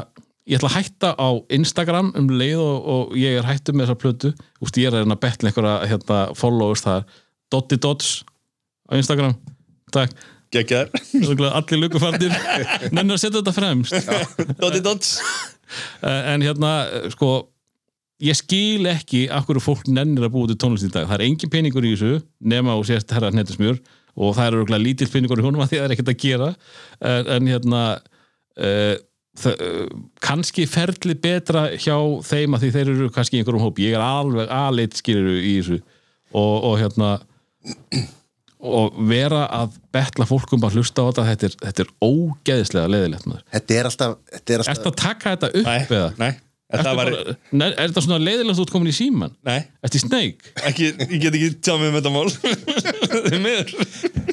ég 0.50 0.60
ætla 0.60 0.70
að 0.70 0.76
hætta 0.76 1.14
á 1.16 1.28
Instagram 1.58 2.12
um 2.20 2.30
leið 2.34 2.60
og, 2.62 2.76
og 2.96 3.16
ég 3.20 3.40
er 3.40 3.48
hættu 3.48 3.74
með 3.74 3.88
þessa 3.88 4.02
plötu. 4.04 4.34
Veist, 4.60 4.82
ég 4.82 4.92
er 4.92 5.00
að 5.02 5.16
betla 5.24 5.50
einhverja 5.50 5.74
hérna, 5.94 6.20
followers 6.38 6.84
það 6.84 7.02
er 7.02 7.18
Dotty 7.54 7.80
Dots 7.80 8.14
á 8.88 8.92
Instagram. 8.98 9.34
Takk, 9.94 10.14
allir 11.58 11.80
lukufarnir 11.82 12.30
Nenni 12.94 13.14
að 13.14 13.20
setja 13.24 13.40
þetta 13.40 13.54
fremst. 13.56 14.14
Dotti 14.60 14.82
Dots 14.84 15.18
Eh, 16.04 16.22
en 16.34 16.44
hérna, 16.44 16.72
sko 17.14 17.30
ég 18.24 18.36
skil 18.38 18.86
ekki 18.88 19.26
af 19.32 19.46
hverju 19.48 19.62
fólk 19.64 19.88
nennir 19.90 20.26
að 20.26 20.34
búa 20.36 20.50
til 20.50 20.58
tónlist 20.60 20.86
í 20.86 20.92
dag, 20.92 21.08
það 21.08 21.16
er 21.18 21.26
engin 21.26 21.52
peningur 21.52 21.86
í 21.86 21.94
þessu 21.94 22.20
nema 22.52 22.76
og 22.78 22.86
sérst 22.88 23.12
herra 23.14 23.32
hnettismjör 23.34 23.80
og 24.14 24.36
það 24.36 24.46
er 24.46 24.58
örgulega 24.60 24.84
lítill 24.84 25.10
peningur 25.12 25.42
í 25.42 25.46
honum 25.46 25.64
að 25.64 25.72
því 25.72 25.80
það 25.80 25.86
er 25.86 25.94
ekkert 25.96 26.12
að 26.12 26.22
gera 26.24 26.50
en, 26.54 27.30
en 27.36 27.50
hérna 27.50 27.82
uh, 27.94 28.94
það, 29.40 29.64
uh, 29.68 29.94
kannski 30.24 30.66
ferli 30.70 31.16
betra 31.18 31.66
hjá 31.74 31.96
þeim 32.26 32.56
að 32.56 32.66
því 32.66 32.74
þeir 32.76 32.92
eru 32.94 33.12
kannski 33.14 33.38
í 33.38 33.42
einhverjum 33.42 33.66
hóp, 33.66 33.80
ég 33.82 33.96
er 33.98 34.04
alveg 34.04 34.52
aðleitt 34.54 35.00
skilur 35.00 35.40
í 35.40 35.56
þessu 35.58 35.80
og, 36.34 36.54
og 36.70 36.78
hérna 36.82 37.14
og 38.64 38.96
vera 39.10 39.44
að 39.52 39.76
betla 39.92 40.24
fólkum 40.28 40.62
að 40.64 40.78
hlusta 40.78 41.04
á 41.04 41.08
þetta, 41.10 41.26
þetta 41.30 41.48
er, 41.48 41.56
þetta 41.66 41.84
er 41.84 41.90
ógeðislega 42.06 42.92
leðilegt 42.94 43.26
maður. 43.28 43.44
Þetta 43.52 43.76
er 43.76 43.88
alltaf, 43.90 44.14
þetta 44.32 44.54
er 44.54 44.62
alltaf 44.62 44.78
Ertu 44.78 44.90
að 44.90 44.98
taka 45.02 45.34
þetta 45.34 45.50
upp 45.50 45.68
Nei, 45.68 45.80
eða? 45.84 46.10
nei 46.22 46.32
Þetta 46.74 46.92
var, 46.98 47.10
bara, 47.14 47.34
nei, 47.54 47.66
er 47.70 47.88
þetta 47.92 48.02
svona 48.04 48.18
leiðilegt 48.22 48.60
ert 48.64 48.72
komin 48.74 48.90
í 48.90 48.94
síman? 48.96 49.32
nei. 49.46 49.60
Ertu 49.84 49.98
í 50.00 50.02
sneik? 50.02 50.44
ekki, 50.68 50.88
Ég 51.04 51.20
get 51.22 51.34
ekki 51.38 51.50
tjá 51.62 51.74
mig 51.78 51.90
um 51.92 51.98
þetta 51.98 52.12
mál. 52.14 52.28
Þið 53.30 53.36
miður. 53.44 53.74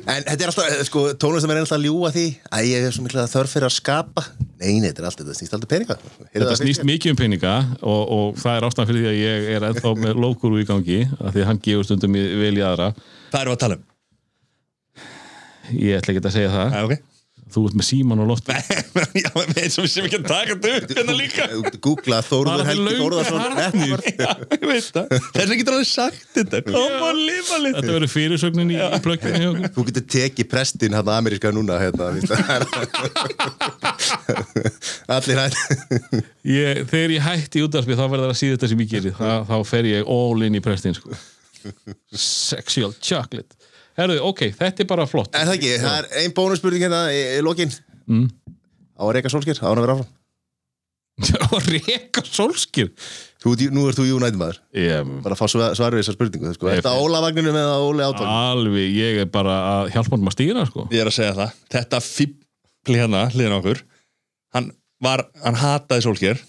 En 0.01 0.23
þetta 0.25 0.37
er 0.41 0.49
alltaf, 0.51 0.69
eh, 0.71 0.81
sko, 0.87 1.03
tónlistum 1.21 1.51
er 1.53 1.59
alltaf 1.61 1.77
að 1.77 1.85
ljúga 1.85 2.11
því 2.15 2.23
að 2.57 2.69
ég 2.71 2.85
hef 2.87 2.95
svo 2.97 3.05
mikla 3.05 3.27
þörf 3.31 3.53
fyrir 3.55 3.67
að 3.69 3.75
skapa. 3.77 4.23
Nei, 4.61 4.73
nei, 4.81 4.87
þetta 4.89 5.03
er 5.03 5.07
alltaf, 5.11 5.25
þetta 5.25 5.37
snýst 5.39 5.55
alltaf 5.57 5.71
peninga. 5.71 5.97
Heyrðu 6.01 6.31
Þetta 6.33 6.49
það 6.51 6.59
snýst 6.63 6.85
mikið 6.89 7.13
um 7.15 7.19
peninga 7.21 7.53
og, 7.81 8.01
og 8.17 8.41
það 8.41 8.57
er 8.59 8.67
ástæðan 8.69 8.89
fyrir 8.91 9.05
því 9.05 9.11
að 9.11 9.21
ég 9.21 9.47
er 9.57 9.67
ennþá 9.69 9.93
með 10.05 10.19
lókuru 10.25 10.61
í 10.61 10.67
gangi 10.69 10.99
af 11.19 11.31
því 11.35 11.43
að 11.45 11.47
hann 11.51 11.61
gefur 11.67 11.87
stundum 11.89 12.17
í- 12.19 12.27
vel 12.41 12.53
í 12.57 12.65
aðra. 12.65 12.91
Það 13.33 13.41
erum 13.45 13.53
við 13.53 13.57
að 13.57 13.63
tala 13.65 13.79
um? 13.79 13.87
Ég 15.71 15.97
ætla 16.01 16.13
ekki 16.15 16.25
að 16.27 16.35
segja 16.35 16.51
það. 16.57 16.75
Æ, 16.75 16.81
ok 16.89 16.99
Þú 17.51 17.61
ert 17.67 17.75
með 17.79 17.85
síman 17.87 18.21
og 18.23 18.29
loft 18.31 18.47
Já, 19.21 19.31
við 19.35 19.57
erum 19.59 19.71
sem 19.75 19.87
sem 19.91 20.05
ekki 20.07 20.19
að 20.21 20.27
taka 20.29 20.55
þetta 20.55 20.71
upp 20.77 20.93
hérna 20.97 21.15
líka. 21.17 21.47
Þú 21.51 21.61
getur 21.65 21.81
googlað 21.87 22.27
Þórður 22.29 22.51
Bara 22.51 22.65
Helgi. 22.67 23.91
Já, 24.21 24.31
ég 24.55 24.65
veit 24.69 24.87
það. 24.95 25.11
Þess 25.11 25.41
vegna 25.41 25.57
getur 25.61 25.75
alveg 25.75 25.89
sagt 25.89 26.21
þetta. 26.37 26.61
Kom 26.69 26.95
og 27.07 27.19
lifa 27.19 27.51
Þetta 27.51 27.63
litið 27.65 27.91
verður 27.95 28.11
fyrirsögnin 28.15 28.71
í, 28.71 28.77
okkur. 28.87 29.17
Þú 29.75 29.85
getur 29.89 30.05
tekið 30.15 30.49
prestin 30.51 30.95
hann 30.97 31.11
ameríska 31.15 31.51
núna 31.55 31.79
hérna, 31.81 32.11
víst, 32.15 32.31
það 32.31 32.61
Allir 35.15 35.41
hætt. 35.41 35.57
Ég, 36.47 36.83
Þegar 36.89 37.15
ég 37.17 37.25
hætti 37.25 37.61
í 37.61 37.65
útdarpi 37.65 37.97
þá 37.97 38.05
verður 38.05 38.27
það 38.29 38.33
að 38.35 38.39
síða 38.41 38.55
þetta 38.57 38.71
sem 38.71 38.83
ég 38.85 38.93
gerir 38.95 39.17
þá 39.19 39.57
fer 39.67 39.89
ég 39.91 40.13
all 40.15 40.47
in 40.47 40.57
í 40.57 40.63
prestin 40.63 40.95
sko. 40.97 41.17
Sexual 42.15 42.93
chocolate 42.97 43.59
Herðu, 43.99 44.17
ok, 44.29 44.45
þetta 44.55 44.83
er 44.85 44.87
bara 44.89 45.05
flott. 45.09 45.33
Er 45.35 45.49
það 45.49 45.57
ekki, 45.59 45.71
það 45.83 45.97
er 45.99 46.07
ein 46.23 46.33
bónusspurning 46.37 46.83
hérna 46.85 47.01
í, 47.11 47.19
í 47.37 47.41
lokin. 47.43 47.71
Mm. 48.07 48.27
Á 48.95 49.03
að 49.03 49.13
reyka 49.17 49.31
sólskir, 49.33 49.59
á 49.59 49.67
hann 49.67 49.79
að 49.81 49.85
vera 49.87 49.95
áfram. 49.99 50.11
Og 51.53 51.65
reka 51.67 52.21
sólskir 52.25 52.87
þú, 53.43 53.51
ert- 53.53 53.73
Nú 53.75 53.83
ert 53.89 53.97
þú 53.99 54.05
United 54.15 54.37
maður. 54.39 54.59
Ég 54.79 55.09
Bara 55.21 55.35
að 55.35 55.41
fá 55.41 55.47
svar 55.51 55.75
svar 55.77 55.93
við 55.93 56.01
þessar 56.05 56.15
spurningu 56.17 56.53
sko. 56.55 56.69
Ég- 56.71 56.79
Þetta 56.79 56.93
Óla 57.03 57.19
vagninu 57.25 57.51
með 57.53 57.67
að 57.67 57.83
Óli 57.89 58.05
átvagn 58.07 58.31
Alveg, 58.31 58.87
ég 58.95 59.19
er 59.25 59.29
bara 59.33 59.57
að 59.73 59.91
hjálpa 59.93 60.15
honum 60.15 60.31
að 60.31 60.35
stýra 60.37 60.63
sko. 60.69 60.85
Ég 60.95 61.03
er 61.03 61.11
að 61.11 61.17
segja 61.17 61.35
það. 61.37 61.59
Þetta 61.75 61.99
fíbli 62.07 62.97
hérna, 63.01 63.25
hliðin 63.35 63.53
á 63.53 63.59
okkur 63.59 63.83
Hann 64.55 64.71
var, 65.03 65.25
hann 65.43 65.59
hataði 65.61 66.05
sólsker 66.07 66.41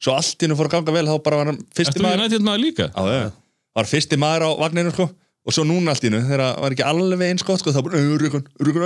Svo 0.00 0.14
allt 0.18 0.36
í 0.42 0.46
hennu 0.48 0.58
fór 0.58 0.68
að 0.68 0.74
ganga 0.78 0.96
vel 0.98 1.06
Þá 1.08 1.16
bara 1.24 1.40
var 1.40 1.50
hann 1.52 1.62
fyrsti 1.76 1.94
Ertu 1.94 2.04
maður 2.04 2.20
United 2.24 2.44
maður 2.50 2.62
líka? 2.66 2.90
Já, 2.92 3.02
já. 3.14 3.30
Var 3.78 3.88
fyrsti 3.94 4.18
maður 4.20 4.46
á 4.46 4.50
vagninu 4.66 4.92
sko 4.96 5.08
Og 5.50 5.54
svo 5.56 5.64
núna 5.66 5.90
allt 5.90 6.04
í 6.04 6.06
hennu, 6.06 6.20
þegar 6.28 6.44
það 6.44 6.60
var 6.62 6.74
ekki 6.76 6.84
alveg 6.86 7.22
eins 7.26 7.44
gott 7.46 7.58
sko, 7.58 7.72
þá 7.74 7.80
bara, 7.82 8.00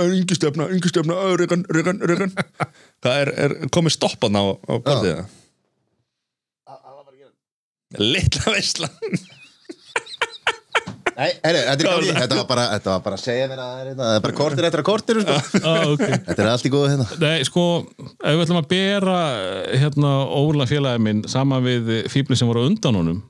yngi 0.09 0.33
stefna, 0.33 0.65
yngi 0.73 0.89
stefna, 0.89 1.17
rögun, 1.37 1.61
rögun, 1.69 1.99
rögun 2.01 2.31
Hvað 3.05 3.19
er, 3.19 3.31
er 3.45 3.53
komið 3.75 3.93
stoppan 3.99 4.33
á, 4.33 4.43
á 4.49 4.73
borðið 4.81 5.11
það? 5.19 5.41
Litla 8.01 8.55
veisla 8.55 8.89
Nei, 11.15 11.29
herri, 11.45 11.61
þetta 11.61 11.85
er 11.85 11.85
það? 11.85 12.07
Þetta 12.17 12.39
var 12.39 12.47
bara, 12.49 12.63
þetta 12.73 12.91
var 12.91 13.03
bara 13.05 13.19
að 13.19 13.21
segja 13.27 13.45
mér 13.51 13.61
að 13.61 13.69
það 13.69 13.77
er 13.77 13.85
hérna, 13.91 14.07
það 14.07 14.17
er 14.17 14.23
bara 14.25 14.37
kortir 14.39 14.67
eftir 14.67 14.81
að 14.81 14.87
kortir 14.89 15.19
sko. 15.21 15.37
ah, 15.69 15.83
okay. 15.93 16.17
Þetta 16.25 16.43
er 16.43 16.49
allt 16.51 16.65
í 16.65 16.73
góðu 16.73 16.89
hérna 16.91 17.05
Nei, 17.21 17.45
sko, 17.47 17.67
ef 18.01 18.33
við 18.33 18.43
ætlum 18.47 18.59
að 18.63 18.67
bera 18.73 19.21
hérna 19.69 20.17
Óla 20.41 20.67
félagi 20.67 21.05
minn 21.05 21.21
saman 21.31 21.63
við 21.69 21.93
fíbli 22.11 22.35
sem 22.41 22.49
voru 22.49 22.65
undan 22.67 22.99
honum 22.99 23.21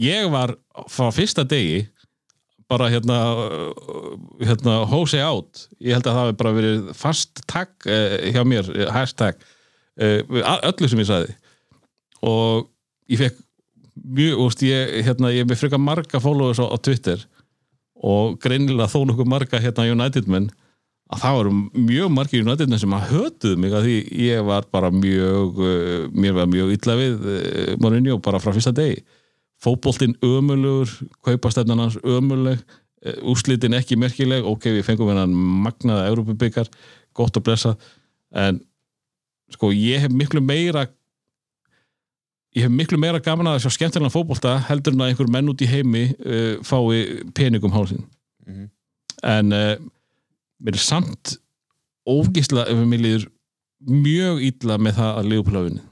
ég 0.00 0.30
var 0.32 0.54
frá 0.92 1.10
fyrsta 1.12 1.44
degi 1.48 1.84
bara 2.70 2.88
hérna 2.90 3.18
hérna 4.42 4.80
hósi 4.90 5.20
átt 5.22 5.66
ég 5.78 5.94
held 5.94 6.06
að 6.06 6.16
það 6.16 6.22
hefði 6.22 6.36
bara 6.40 6.54
verið 6.56 6.90
fast 6.98 7.42
tag 7.50 7.86
eh, 7.86 8.30
hjá 8.34 8.42
mér, 8.48 8.70
eh, 8.74 8.90
hashtag 8.92 9.38
eh, 10.00 10.22
öllu 10.66 10.90
sem 10.90 11.02
ég 11.02 11.08
sagði. 11.08 11.36
Og 12.26 12.66
ég 13.12 13.22
fekk 13.22 13.40
mjög, 13.94 14.44
úst, 14.46 14.62
ég, 14.66 14.98
hérna, 15.06 15.32
ég 15.34 15.46
með 15.46 15.62
frekar 15.62 15.82
marga 15.82 16.20
followers 16.22 16.60
á, 16.60 16.66
á 16.66 16.76
Twitter 16.82 17.22
og 17.96 18.36
greinilega 18.42 18.90
þó 18.92 19.06
nokkuð 19.08 19.30
marga 19.30 19.60
hérna 19.62 19.86
United 19.92 20.26
menn 20.28 20.50
að 21.06 21.22
það 21.22 21.36
voru 21.38 21.52
mjög 21.86 22.10
margir 22.10 22.42
United 22.42 22.70
menn 22.70 22.82
sem 22.82 22.96
að 22.96 23.12
hötuðu 23.12 23.60
mig 23.62 23.76
að 23.78 23.86
því 23.86 23.98
ég 24.26 24.42
var 24.48 24.66
bara 24.74 24.90
mjög 24.90 25.60
mér 26.18 26.34
var 26.34 26.50
mjög 26.50 26.72
illa 26.74 26.96
við 26.98 27.28
Mourinho 27.80 28.18
bara 28.18 28.40
frá 28.42 28.50
fyrsta 28.50 28.74
degi 28.74 29.04
fótboltinn 29.62 30.16
ömulugur, 30.24 30.90
kaupastefnan 31.24 31.84
hans 31.84 31.98
ömuleg, 32.04 32.60
uh, 33.06 33.18
úrslitin 33.32 33.76
ekki 33.78 33.98
merkileg, 34.00 34.44
ok, 34.44 34.70
við 34.78 34.86
fengum 34.88 35.12
hennan 35.12 35.32
magnaða 35.64 36.08
Európubikar, 36.10 36.70
gott 37.16 37.36
að 37.38 37.46
blessa 37.48 37.74
en 38.36 38.60
sko 39.52 39.70
ég 39.72 40.02
hef 40.04 40.12
miklu 40.12 40.42
meira 40.42 40.86
ég 42.56 42.64
hef 42.66 42.72
miklu 42.72 42.98
meira 43.00 43.20
gaman 43.22 43.50
að 43.52 43.64
sjá 43.64 43.74
skemmtilega 43.76 44.12
fótbolta 44.12 44.56
heldur 44.68 44.96
en 44.96 45.04
að 45.04 45.12
einhver 45.12 45.30
menn 45.32 45.50
út 45.52 45.62
í 45.62 45.70
heimi 45.70 46.06
uh, 46.12 46.56
fái 46.66 47.22
peningum 47.36 47.74
hálsinn. 47.74 48.04
Mhm. 48.46 48.70
en 49.26 49.52
uh, 49.52 49.74
mér 50.62 50.76
er 50.76 50.82
samt 50.82 51.36
ógisla 52.06 52.66
ef 52.70 52.78
mér 52.86 53.02
líður 53.02 53.24
mjög 53.80 54.42
illa 54.46 54.76
með 54.78 55.00
það 55.00 55.16
að 55.20 55.30
liðupláfinni 55.32 55.82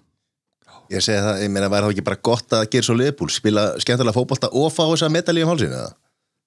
Ég 0.95 1.03
segi 1.05 1.21
það, 1.25 1.43
ég 1.45 1.53
meina, 1.55 1.69
væri 1.73 1.87
þá 1.89 1.93
ekki 1.95 2.05
bara 2.07 2.21
gott 2.31 2.55
að 2.59 2.65
gera 2.75 2.87
svo 2.89 2.97
liðbúl 2.99 3.31
spila 3.35 3.65
skemmtilega 3.83 4.15
fótbolta 4.17 4.51
og 4.55 4.69
fá 4.75 4.83
þess 4.93 5.07
að 5.09 5.15
medalíu 5.17 5.47
um 5.47 5.53
hálsinu 5.55 5.79
eða? 5.79 5.93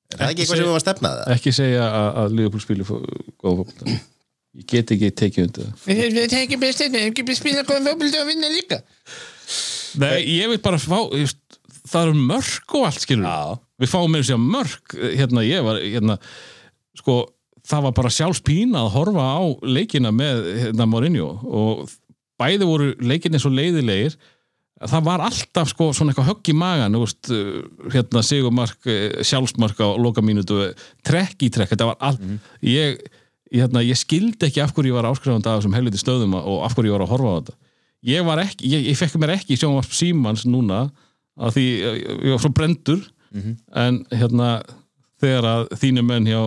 Er 0.07 0.21
það 0.21 0.29
Ekki 0.31 0.43
eitthvað 0.43 0.55
sem 0.55 0.63
við 0.63 0.67
varum 0.69 0.79
að 0.79 0.85
stefna 0.85 1.09
það? 1.17 1.31
ekki 1.35 1.51
segja 1.57 1.87
að, 1.87 2.09
að 2.21 2.35
liðupúl 2.37 2.61
spili 2.63 2.85
fó- 2.87 3.01
góða 3.43 3.55
fótbolta 3.61 3.95
ég 4.57 4.67
get 4.71 4.93
ekki 4.95 5.09
tekið 5.19 5.43
undir 5.47 5.65
það 5.67 5.81
Það 5.87 6.21
er 6.23 6.35
ekki 6.41 6.59
best 6.61 6.83
þetta, 6.85 7.01
ekki 7.11 7.25
best 7.27 7.41
spila 7.43 7.65
góðan 7.67 7.89
fókbalta 7.91 8.21
og 8.23 8.29
vinna 8.31 8.51
líka 8.53 8.79
Nei, 9.97 10.21
ég 10.37 10.51
vil 10.51 10.59
bara 10.63 10.79
fá 10.81 10.97
just, 11.17 11.39
það 11.87 12.07
eru 12.09 12.23
mörk 12.29 12.75
og 12.79 12.85
allt 12.87 13.03
skilur 13.03 13.27
Já. 13.27 13.57
við 13.83 13.91
fáum 13.91 14.11
með 14.15 14.25
sér 14.29 14.39
mörk 14.43 14.95
hérna 15.17 15.43
ég 15.47 15.63
var 15.65 15.79
hérna 15.83 16.17
sko 16.97 17.17
það 17.67 17.85
var 17.87 17.95
bara 17.99 18.11
sjálfspína 18.13 18.85
að 18.85 18.91
horfa 18.95 19.27
á 19.27 19.39
leikina 19.67 20.11
með 20.15 20.43
hérna 20.63 20.87
Mourinho 20.87 21.29
og 21.43 21.87
bæði 22.39 22.67
voru 22.69 22.89
leikinni 23.03 23.39
svo 23.43 23.51
leiðilegir 23.51 24.15
það 24.81 25.05
var 25.07 25.23
alltaf 25.25 25.71
sko 25.71 25.89
svona 25.95 26.13
eitthvað 26.13 26.29
högg 26.31 26.51
í 26.51 26.55
magan 26.57 26.97
veist, 27.01 27.29
uh, 27.33 27.61
hérna 27.93 28.23
sigumark 28.25 28.89
uh, 28.89 29.21
sjálfsmark 29.25 29.79
á 29.81 29.87
loka 29.97 30.23
mínutu 30.25 30.59
trekk 31.07 31.47
í 31.47 31.51
trekk, 31.53 31.73
þetta 31.73 31.89
var 31.89 31.97
allt. 32.09 32.21
Ég, 32.65 33.01
hérna, 33.53 33.81
ég 33.85 33.97
skildi 33.97 34.49
ekki 34.49 34.61
af 34.63 34.75
hverju 34.75 34.93
ég 34.93 34.99
var 34.99 35.09
áskrifandi 35.09 35.49
af 35.49 35.61
þessum 35.61 35.77
helviti 35.77 36.01
stöðum 36.01 36.37
og 36.39 36.63
af 36.67 36.77
hverju 36.77 36.91
ég 36.91 36.97
var 36.97 37.07
að 37.07 37.13
horfa 37.15 37.33
á 37.33 37.37
þetta. 37.39 37.59
Ég 38.07 38.31
ekki, 38.45 38.71
ég, 38.71 38.89
ég 38.91 38.97
fekk 38.99 39.17
mér 39.19 39.35
ekki 39.39 39.57
sjónvarp 39.57 39.93
símans 39.95 40.45
núna 40.45 40.87
af 41.37 41.55
því 41.55 41.65
ég, 41.67 42.03
ég 42.27 42.35
var 42.35 42.43
svo 42.43 42.53
brendur 42.53 43.01
en 43.75 44.03
hérna 44.13 44.61
þegar 45.21 45.47
að 45.49 45.67
þínu 45.81 46.03
menn 46.05 46.29
hjá 46.29 46.39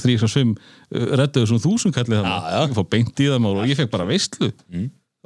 þrýs 0.00 0.24
og 0.24 0.32
svim 0.32 0.52
redduðu 0.90 1.50
svona 1.50 1.64
þúsund 1.64 1.94
kallið 1.96 2.22
þannig 2.22 2.70
ég 2.70 2.76
fór 2.78 2.88
beint 2.90 3.20
í 3.20 3.28
það 3.28 3.48
og 3.50 3.68
ég 3.68 3.78
fekk 3.78 3.92
bara 3.92 4.08
veistlu 4.08 4.50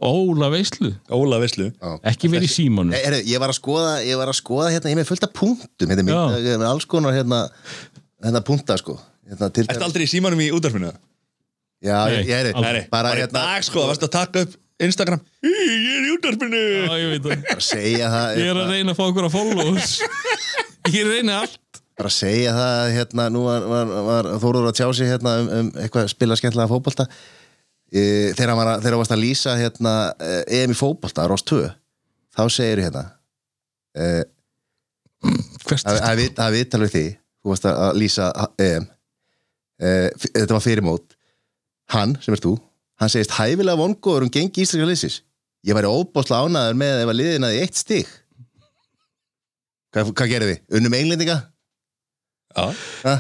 óla 0.05 0.49
veistlu 0.53 0.93
Óla 1.11 1.41
Vislu 1.43 1.69
ekki 2.07 2.31
verið 2.31 2.47
í 2.47 2.53
símanu 2.53 2.93
Nei, 2.93 3.01
heyrðu, 3.03 3.21
ég 3.33 3.43
var 3.43 3.53
að 3.53 3.59
skoða, 3.59 3.93
ég 4.07 4.21
var 4.21 4.31
að 4.31 4.39
skoða 4.39 4.71
hérna, 4.75 4.93
ég 4.93 4.97
er 4.97 5.01
með 5.01 5.11
fullt 5.11 5.27
af 5.27 5.35
punktum 5.35 5.93
hérna, 5.93 6.05
Já. 6.07 6.21
mitt, 6.21 6.47
ég 6.47 6.55
er 6.55 6.63
með 6.63 6.71
alls 6.71 6.87
konar 6.91 7.17
hérna, 7.17 7.41
hérna 8.25 8.43
punkta 8.47 8.79
sko. 8.81 8.95
Hérna, 9.29 9.51
til, 9.55 9.67
Ertu 9.67 9.87
aldrei 9.89 10.07
í 10.07 10.11
símanum 10.11 10.41
í 10.45 10.49
útvarfinu? 10.55 10.93
Já, 11.85 11.99
Nei, 12.11 12.23
ég, 12.27 12.33
er 12.35 12.59
nei, 12.59 12.85
bara 12.91 13.13
í 13.15 13.23
hérna 13.25 13.43
dag 13.43 13.67
sko, 13.67 13.85
varstu 13.91 14.09
að 14.09 14.15
taka 14.17 14.45
upp 14.47 14.57
Instagram? 14.83 15.23
Í, 15.43 15.51
Ég 15.51 15.95
er 15.97 16.07
í 16.07 16.13
útvarpinu. 16.15 16.63
Já, 16.63 16.93
ég 17.03 17.13
veit 17.17 17.25
það. 17.27 17.43
Bara 17.49 17.65
segja 17.67 18.11
það 18.15 18.29
Ég 18.39 18.45
er 18.45 18.53
að 18.53 18.63
hérna, 18.63 18.77
reyna 18.77 18.95
að 18.95 19.01
fá 19.01 19.05
okkur 19.09 19.27
að 19.29 19.35
follows 19.35 19.97
Ég 20.95 21.11
reyni 21.11 21.35
allt. 21.35 21.83
Bara 21.99 22.13
segja 22.15 22.55
það 22.55 22.93
hérna, 22.95 23.27
nú 23.35 23.43
var, 23.49 23.67
var, 23.67 23.91
var 24.07 24.31
Þóruður 24.39 24.71
að 24.71 24.79
tjá 24.79 24.87
sig 24.95 25.11
hérna 25.11 25.35
um, 25.43 25.49
um 25.59 25.71
eitthvað 25.83 26.07
að 26.07 26.13
spila 26.15 26.39
skemmtilega 26.39 26.71
fótbolta 26.71 27.09
e, 27.93 28.03
þegar 28.35 28.53
hann 28.53 28.61
var 28.61 28.71
að, 28.75 28.83
þegar 28.85 29.01
varst 29.03 29.15
að 29.15 29.23
lýsa 29.23 29.55
hérna 29.59 29.95
eh, 30.21 30.61
EM 30.61 30.75
í 30.75 30.79
fótbolta, 30.79 31.27
Ross 31.31 31.47
2 31.49 31.63
þá 32.37 32.43
segir 32.53 32.83
hérna 32.85 33.05
e, 33.97 34.09
að 35.79 36.01
að 36.03 36.23
að 36.45 36.57
vita 36.57 36.79
alveg 36.79 36.95
því 36.95 37.05
þú 37.15 37.53
varst 37.53 37.69
að 37.69 37.83
að 37.87 38.01
lýsa 38.03 38.29
EM 38.67 38.89
e, 39.79 39.93
þetta 40.27 40.57
var 40.57 40.65
fyrirmót 40.65 41.17
hann, 41.95 42.17
sem 42.23 42.37
er 42.37 42.45
þú, 42.45 42.55
hann 43.01 43.13
segist 43.13 43.37
hæfilega 43.39 43.81
vongóður 43.81 44.29
um 44.29 44.33
gengi 44.33 44.65
íslenska 44.65 44.91
lýsis 44.91 45.21
ég 45.67 45.77
væri 45.79 45.91
óbásla 45.91 46.45
ánæður 46.45 46.79
með 46.79 47.03
ef 47.03 47.13
að 47.13 47.21
liðina 47.23 47.55
í 47.55 47.63
eitt 47.65 47.79
stig 47.79 48.13
hvað, 49.95 50.13
hvað 50.13 50.31
gerir 50.35 50.53
við? 50.53 50.63
Unnum 50.79 51.01
englendinga? 51.01 51.41
Já 52.59 53.19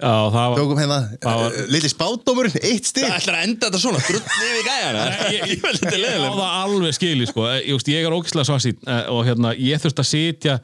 var 0.00 0.54
Tókum 0.58 0.78
hérna, 0.80 1.00
var- 1.22 1.50
uh, 1.50 1.64
litli 1.72 1.90
spátdómurinn, 1.92 2.56
eitt 2.62 2.88
stig. 2.88 3.04
Það 3.06 3.18
ætlar 3.18 3.40
að 3.40 3.48
enda 3.48 3.66
þetta 3.66 3.82
svona, 3.82 4.04
drullið 4.06 4.54
við 4.54 4.62
gæjana. 4.70 5.02
Ég, 5.36 5.50
ég 5.54 5.66
á 5.66 5.70
leðilega 5.74 6.30
það 6.38 6.54
alveg 6.62 6.96
skili 6.96 7.28
sko. 7.28 7.50
ég, 7.50 7.68
ég, 7.68 7.90
ég 7.94 8.08
er 8.08 8.16
ógislega 8.16 8.48
svarsýn 8.48 8.88
og 9.12 9.20
hérna, 9.28 9.52
ég 9.58 9.82
þurfti 9.82 10.04
að 10.04 10.10
sitja 10.10 10.56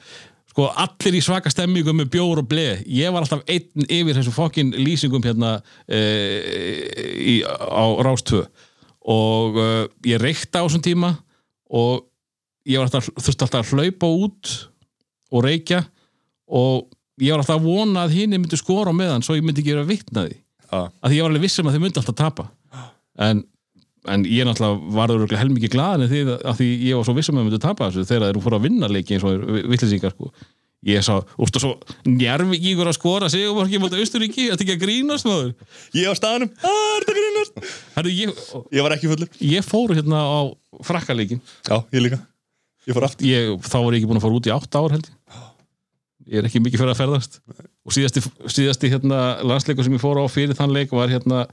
sko, 0.57 0.71
allir 0.73 1.19
í 1.19 1.23
svaka 1.25 1.53
stemmingu 1.53 1.93
með 1.93 2.09
bjór 2.15 2.41
og 2.41 2.49
bleð 2.49 2.81
ég 2.89 3.13
var 3.13 3.27
alltaf 3.27 3.43
einn 3.45 3.85
yfir 3.93 4.17
þessum 4.17 4.35
fokkin 4.37 4.73
lýsingum 4.73 5.25
hérna 5.25 5.59
e, 5.85 6.01
í, 7.05 7.35
á 7.45 7.85
Rástvö 8.01 8.47
og 9.07 9.59
uh, 9.61 9.85
ég 10.09 10.21
reykta 10.23 10.65
á 10.65 10.67
þessum 10.67 10.85
tíma 10.87 11.13
og 11.69 12.07
ég 12.67 12.81
var 12.81 12.89
alltaf, 12.89 13.11
þurfti 13.21 13.45
alltaf 13.47 13.61
að 13.61 13.77
hlaupa 13.77 14.11
út 14.25 14.55
og 15.31 15.45
reykja 15.45 15.85
og 16.47 16.89
ég 17.23 17.33
var 17.33 17.43
alltaf 17.43 17.57
að 17.61 17.67
vona 17.69 18.05
að 18.07 18.17
hinn 18.19 18.35
myndi 18.37 18.59
skora 18.61 18.93
meðan 18.97 19.25
svo 19.25 19.37
ég 19.39 19.45
myndi 19.47 19.63
ekki 19.65 19.75
vera 19.77 19.87
vitnaði 19.89 20.35
Já. 20.67 20.81
að 20.91 21.07
því. 21.11 21.17
Ég 21.17 21.23
var 21.25 21.31
alveg 21.33 21.45
vissum 21.47 21.69
að 21.71 21.77
þið 21.79 21.85
myndi 21.87 22.01
alltaf 22.03 22.17
tapa. 22.19 22.49
En, 23.27 23.45
en 24.13 24.27
ég 24.29 24.45
náttúrulega 24.47 24.93
var 24.99 25.15
örugglega 25.15 25.41
helmingi 25.41 25.71
glaðin 25.73 26.11
því 26.11 26.21
að 26.37 26.59
því 26.61 26.69
ég 26.91 26.99
var 26.99 27.07
svo 27.09 27.15
vissum 27.17 27.39
að 27.39 27.45
þið 27.45 27.49
myndi 27.51 27.63
tapa 27.65 27.89
þessu 27.89 28.05
þegar 28.11 28.27
þeir 28.27 28.35
eru 28.35 28.43
fóru 28.45 28.59
að 28.61 28.67
vinna 28.69 28.91
leiki 28.93 29.17
eins 29.17 29.25
og 29.27 29.47
vitlisíkar 29.73 30.13
sko. 30.13 30.29
ég 30.87 31.03
sá, 31.03 31.15
úrstu 31.41 31.59
svo 31.63 31.71
njarvi 32.07 32.59
ígur 32.71 32.87
að 32.91 32.99
skora 32.99 33.31
sigurmarki 33.33 33.81
mútið 33.83 34.03
Austuríki, 34.05 34.45
þetta 34.53 34.63
ekki 34.67 34.75
að 34.77 34.83
grínast 34.85 35.27
maður? 35.27 35.55
Ég 35.97 36.13
á 36.13 36.15
staðanum, 36.15 36.53
að 36.61 36.77
er 36.85 37.07
þetta 37.07 37.17
grínast? 37.17 37.73
Herru, 37.97 38.13
ég, 38.13 38.45
Ég 38.77 38.85
var 38.87 38.95
ekki 38.95 39.11
fullur. 39.11 39.33
ég 39.41 39.67
fór 39.67 39.95
hérna 39.97 40.21
á 40.23 40.41
frakkaleikin 40.87 41.41
Já, 41.67 41.81
ég 41.91 42.95
fór 42.95 43.09
ég, 43.25 43.57
þá 43.67 43.77
var 43.81 43.97
ég 43.97 43.99
ekki 44.03 44.11
búin 44.13 44.21
að 44.21 44.27
fara 44.29 44.39
út 44.39 44.47
í 44.47 44.55
átt 44.55 44.79
ár 44.79 44.95
held 44.95 45.09
ég 45.11 45.43
ég 46.27 46.41
er 46.41 46.49
ekki 46.49 46.63
mikið 46.63 46.83
fyrir 46.83 46.95
að 46.95 47.01
ferðast. 47.01 47.39
Og 47.87 47.95
síðasti, 47.95 48.23
síðasti 48.51 48.91
hérna, 48.91 49.21
landsleikur 49.47 49.87
sem 49.87 49.95
ég 49.97 50.03
fór 50.03 50.19
á 50.19 50.27
fyrir 50.31 50.59
þann 50.59 50.75
leik 50.75 50.95
var 50.95 51.13
hérna 51.13 51.45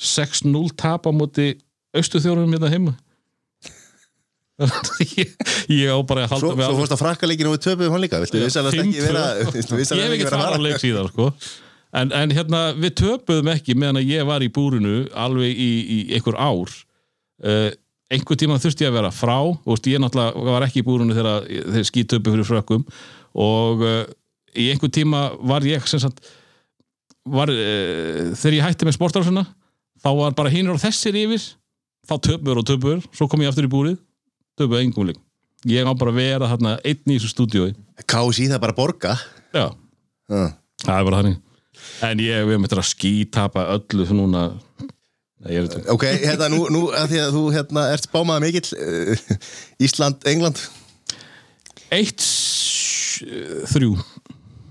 6-0 0.00 0.52
tap 0.78 1.08
á 1.08 1.12
móti 1.14 1.54
austuþjórunum 1.96 2.52
hérna 2.56 2.72
heima. 2.72 2.94
Ég, 5.16 5.30
ég 5.72 5.88
á 5.90 5.96
bara 6.06 6.26
að 6.26 6.34
halda 6.34 6.44
Svo, 6.44 6.50
mig 6.54 6.66
svo 6.68 6.76
fórst 6.76 6.94
að 6.94 7.00
frakka 7.00 7.26
leikinu 7.26 7.50
og 7.50 7.56
við 7.56 7.62
töpuðum 7.64 7.94
hann 7.96 8.02
líka. 8.04 8.20
Viltu 8.22 8.38
Já, 8.38 8.44
vissalast 8.44 8.78
ekki 8.78 9.00
5-2. 9.00 9.06
vera 9.08 9.22
ég 9.40 10.04
hef 10.04 10.14
ekki 10.14 10.26
að 10.28 10.34
farað 10.36 10.64
leik 10.66 10.82
síðan 10.82 11.08
sko. 11.10 11.28
en, 11.98 12.12
en 12.20 12.34
hérna 12.36 12.60
við 12.76 12.92
töpuðum 13.00 13.50
ekki 13.54 13.74
meðan 13.80 14.02
að 14.02 14.12
ég 14.12 14.28
var 14.28 14.44
í 14.44 14.50
búrinu 14.52 14.98
alveg 15.18 15.56
í, 15.56 15.70
í 15.82 15.98
einhver 16.14 16.38
ár. 16.38 16.76
Uh, 17.42 17.72
einhver 18.12 18.38
tíma 18.38 18.60
þurfti 18.62 18.86
ég 18.86 18.92
að 18.92 19.00
vera 19.00 19.14
frá. 19.16 19.38
Og 19.40 19.90
ég 19.90 20.04
náttúrulega 20.04 20.46
var 20.52 20.68
ekki 20.68 20.84
í 20.84 20.86
búrinu 20.86 21.16
þegar 21.16 21.48
þeir 21.48 21.88
skítöpu 21.88 22.36
fyrir 22.36 22.50
frökkum 22.52 22.86
og 23.34 23.82
uh, 23.86 24.04
í 24.58 24.68
einhver 24.72 24.92
tíma 24.92 25.24
var 25.40 25.64
ég 25.66 25.84
sagt 25.88 26.20
var, 27.24 27.48
uh, 27.48 28.32
þegar 28.36 28.58
ég 28.58 28.66
hætti 28.66 28.88
með 28.88 28.98
sportarásuna 28.98 29.44
þá 30.02 30.08
var 30.18 30.36
bara 30.38 30.52
hinur 30.52 30.76
og 30.76 30.82
þessir 30.82 31.16
yfir 31.22 31.44
þá 32.08 32.16
töpur 32.28 32.58
og 32.60 32.66
töpur, 32.66 33.04
svo 33.14 33.28
kom 33.30 33.44
ég 33.44 33.52
aftur 33.52 33.68
í 33.68 33.72
búrið 33.72 34.00
töpuð 34.58 34.82
engum 34.82 35.08
leik. 35.08 35.20
Ég 35.70 35.86
á 35.86 35.92
bara 35.94 36.10
að 36.10 36.18
vera 36.18 36.48
þarna 36.50 36.74
einn 36.82 37.12
í 37.12 37.16
þessu 37.16 37.30
stúdíói. 37.30 37.70
KSI 38.02 38.48
það 38.50 38.62
bara 38.64 38.74
að 38.74 38.80
borga? 38.80 39.14
Já, 39.54 39.66
Já. 40.26 40.42
það 40.82 40.96
er 40.96 41.06
bara 41.06 41.20
þannig. 41.20 41.38
En 42.02 42.22
ég 42.22 42.48
við 42.48 42.60
möttum 42.62 42.82
að 42.82 42.88
skítapa 42.90 43.64
öllu 43.76 44.06
fyrir 44.08 44.18
núna. 44.18 44.42
Nei, 45.42 45.56
Ok, 45.90 46.04
hérna 46.22 46.48
nú, 46.52 46.64
nú 46.70 46.82
að 46.94 47.14
því 47.14 47.20
að 47.22 47.36
þú 47.36 47.42
hérna 47.54 47.86
ert 47.94 48.06
spámaða 48.06 48.42
mikill 48.44 48.68
uh, 48.78 49.22
Ísland, 49.82 50.26
England? 50.30 50.60
Eitt 51.94 52.21
s- 53.22 53.72
þrjú. 53.74 53.92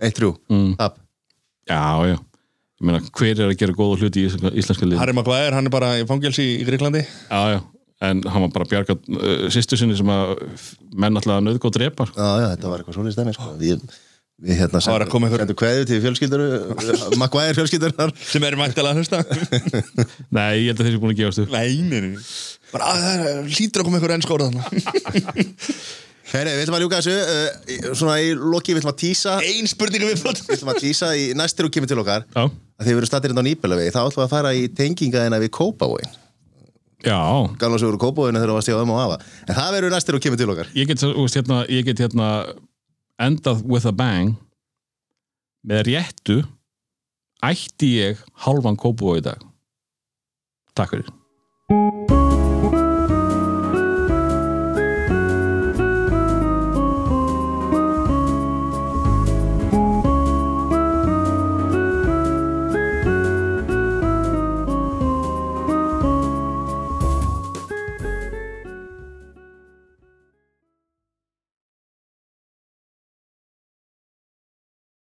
Eitt 0.01 0.17
þrjú, 0.19 0.31
Mm. 0.51 0.75
tap. 0.77 0.99
Já, 1.69 1.81
já. 2.11 2.17
Ég 2.81 2.85
meina 2.89 2.99
hver 3.13 3.37
er 3.39 3.49
að 3.51 3.57
gera 3.61 3.73
góða 3.77 3.99
hluti 4.01 4.23
í 4.25 4.29
íslenska, 4.57 4.87
lið 4.89 4.97
Harry 4.97 5.13
Maguire, 5.13 5.53
hann 5.53 5.67
er 5.69 5.73
bara 5.73 5.91
í 6.01 6.05
fangelsi 6.09 6.45
í 6.57 6.63
Greiklandi 6.65 7.03
já, 7.05 7.41
já, 7.53 7.59
en 8.01 8.23
hann 8.25 8.41
var 8.47 8.49
bara 8.55 8.65
að 8.65 8.71
bjarga 8.71 8.95
uh, 8.97 9.43
sýstu 9.53 9.77
sinni 9.77 9.93
sem 9.99 10.09
að 10.09 10.31
menn 10.97 11.13
alltaf 11.19 11.35
að 11.37 11.43
nöðgóð 11.45 11.75
drepa 11.77 12.07
Já, 12.09 12.29
já, 12.41 12.47
þetta 12.55 12.71
var 12.71 12.81
eitthvað 12.81 12.97
svona 12.97 13.11
í 13.11 13.13
stæmi 13.13 13.35
sko. 13.37 13.51
Við, 13.61 13.85
við 14.41 14.57
hérna 14.63 14.81
einhver- 14.81 15.37
sendum 15.37 15.59
kveðu 15.61 15.85
til 15.91 16.01
fjölskyldur 16.01 16.41
Maguire 17.21 17.53
fjölskyldunar 17.59 18.15
sem 18.17 18.43
er 18.49 18.57
mættilega 18.57 18.95
að 18.95 19.03
hlusta. 19.03 19.21
Nei, 20.39 20.65
ég 20.65 20.71
held 20.73 20.81
að 20.81 20.85
þeir 20.87 20.93
eru 20.95 21.03
búin 21.05 21.13
að 21.13 21.21
gefast 21.21 21.43
upp. 21.45 21.53
Nei, 21.53 21.77
nei, 21.85 21.99
nei. 22.01 22.17
Bara 22.73 22.89
að 22.89 23.05
það 23.05 23.29
er- 23.29 23.53
hlýtur 23.53 23.83
að 23.83 23.91
koma 23.91 24.01
einhver 24.01 24.17
ennskóra 24.17 24.49
þannig 24.49 25.45
Herri, 26.31 26.53
við 26.55 26.63
ætlum 26.63 26.77
að 26.77 26.83
ljúka 26.85 26.99
þessu 27.01 27.15
uh, 27.19 27.91
Svona 27.91 28.17
í 28.23 28.31
loki, 28.37 28.71
við 28.71 28.81
ætlum 28.81 28.93
að 28.93 28.99
tísa. 29.01 29.35
Við 29.41 29.59
Ein 29.59 29.69
spurningu 29.71 30.07
við 30.07 30.21
fótt 30.21 30.41
ætlum 30.47 30.71
að 30.71 30.81
tísa 30.85 31.11
í 31.19 31.29
næstir 31.37 31.67
og 31.67 31.75
kemur 31.75 31.91
til 31.91 31.99
okkar. 31.99 32.23
Já, 32.31 32.45
að 32.47 32.87
þið 32.87 32.97
verður 32.99 33.11
stattir 33.11 33.33
inn 33.33 33.43
á 33.43 33.47
Nýbjölavegi 33.49 33.93
þá 33.93 34.01
ætlum 34.05 34.21
við 34.21 34.27
að 34.27 34.35
fara 34.37 34.53
í 34.55 34.65
tengingaðina 34.79 35.41
við 35.43 35.53
Kópavóin 35.59 36.17
já. 37.05 37.19
Gamla 37.59 37.79
sögur 37.81 37.99
Kópavóinu 38.01 38.39
þegar 38.39 38.51
það 38.53 38.57
var 38.59 38.65
stíða 38.65 38.85
um 38.85 38.93
og 38.95 39.01
afa. 39.01 39.19
En 39.47 39.57
það 39.57 39.71
verður 39.75 39.95
næstir 39.95 40.17
og 40.17 40.23
kemur 40.23 40.41
til 40.41 40.49
okkar. 40.53 40.71
Ég 40.77 40.89
get, 40.89 41.05
hérna, 41.35 41.61
ég 41.69 41.87
get 41.89 42.03
hérna 42.05 42.29
endað 43.21 43.63
with 43.67 43.89
a 43.89 43.93
bang. 43.95 44.35
Með 45.67 45.85
réttu 45.91 46.41
ætti 47.45 47.95
ég 47.99 48.21
hálfan 48.45 48.79
kópú 48.79 49.17
í 49.17 49.25
dag. 49.25 49.41
Takk 50.77 50.95
fyrir 50.95 52.00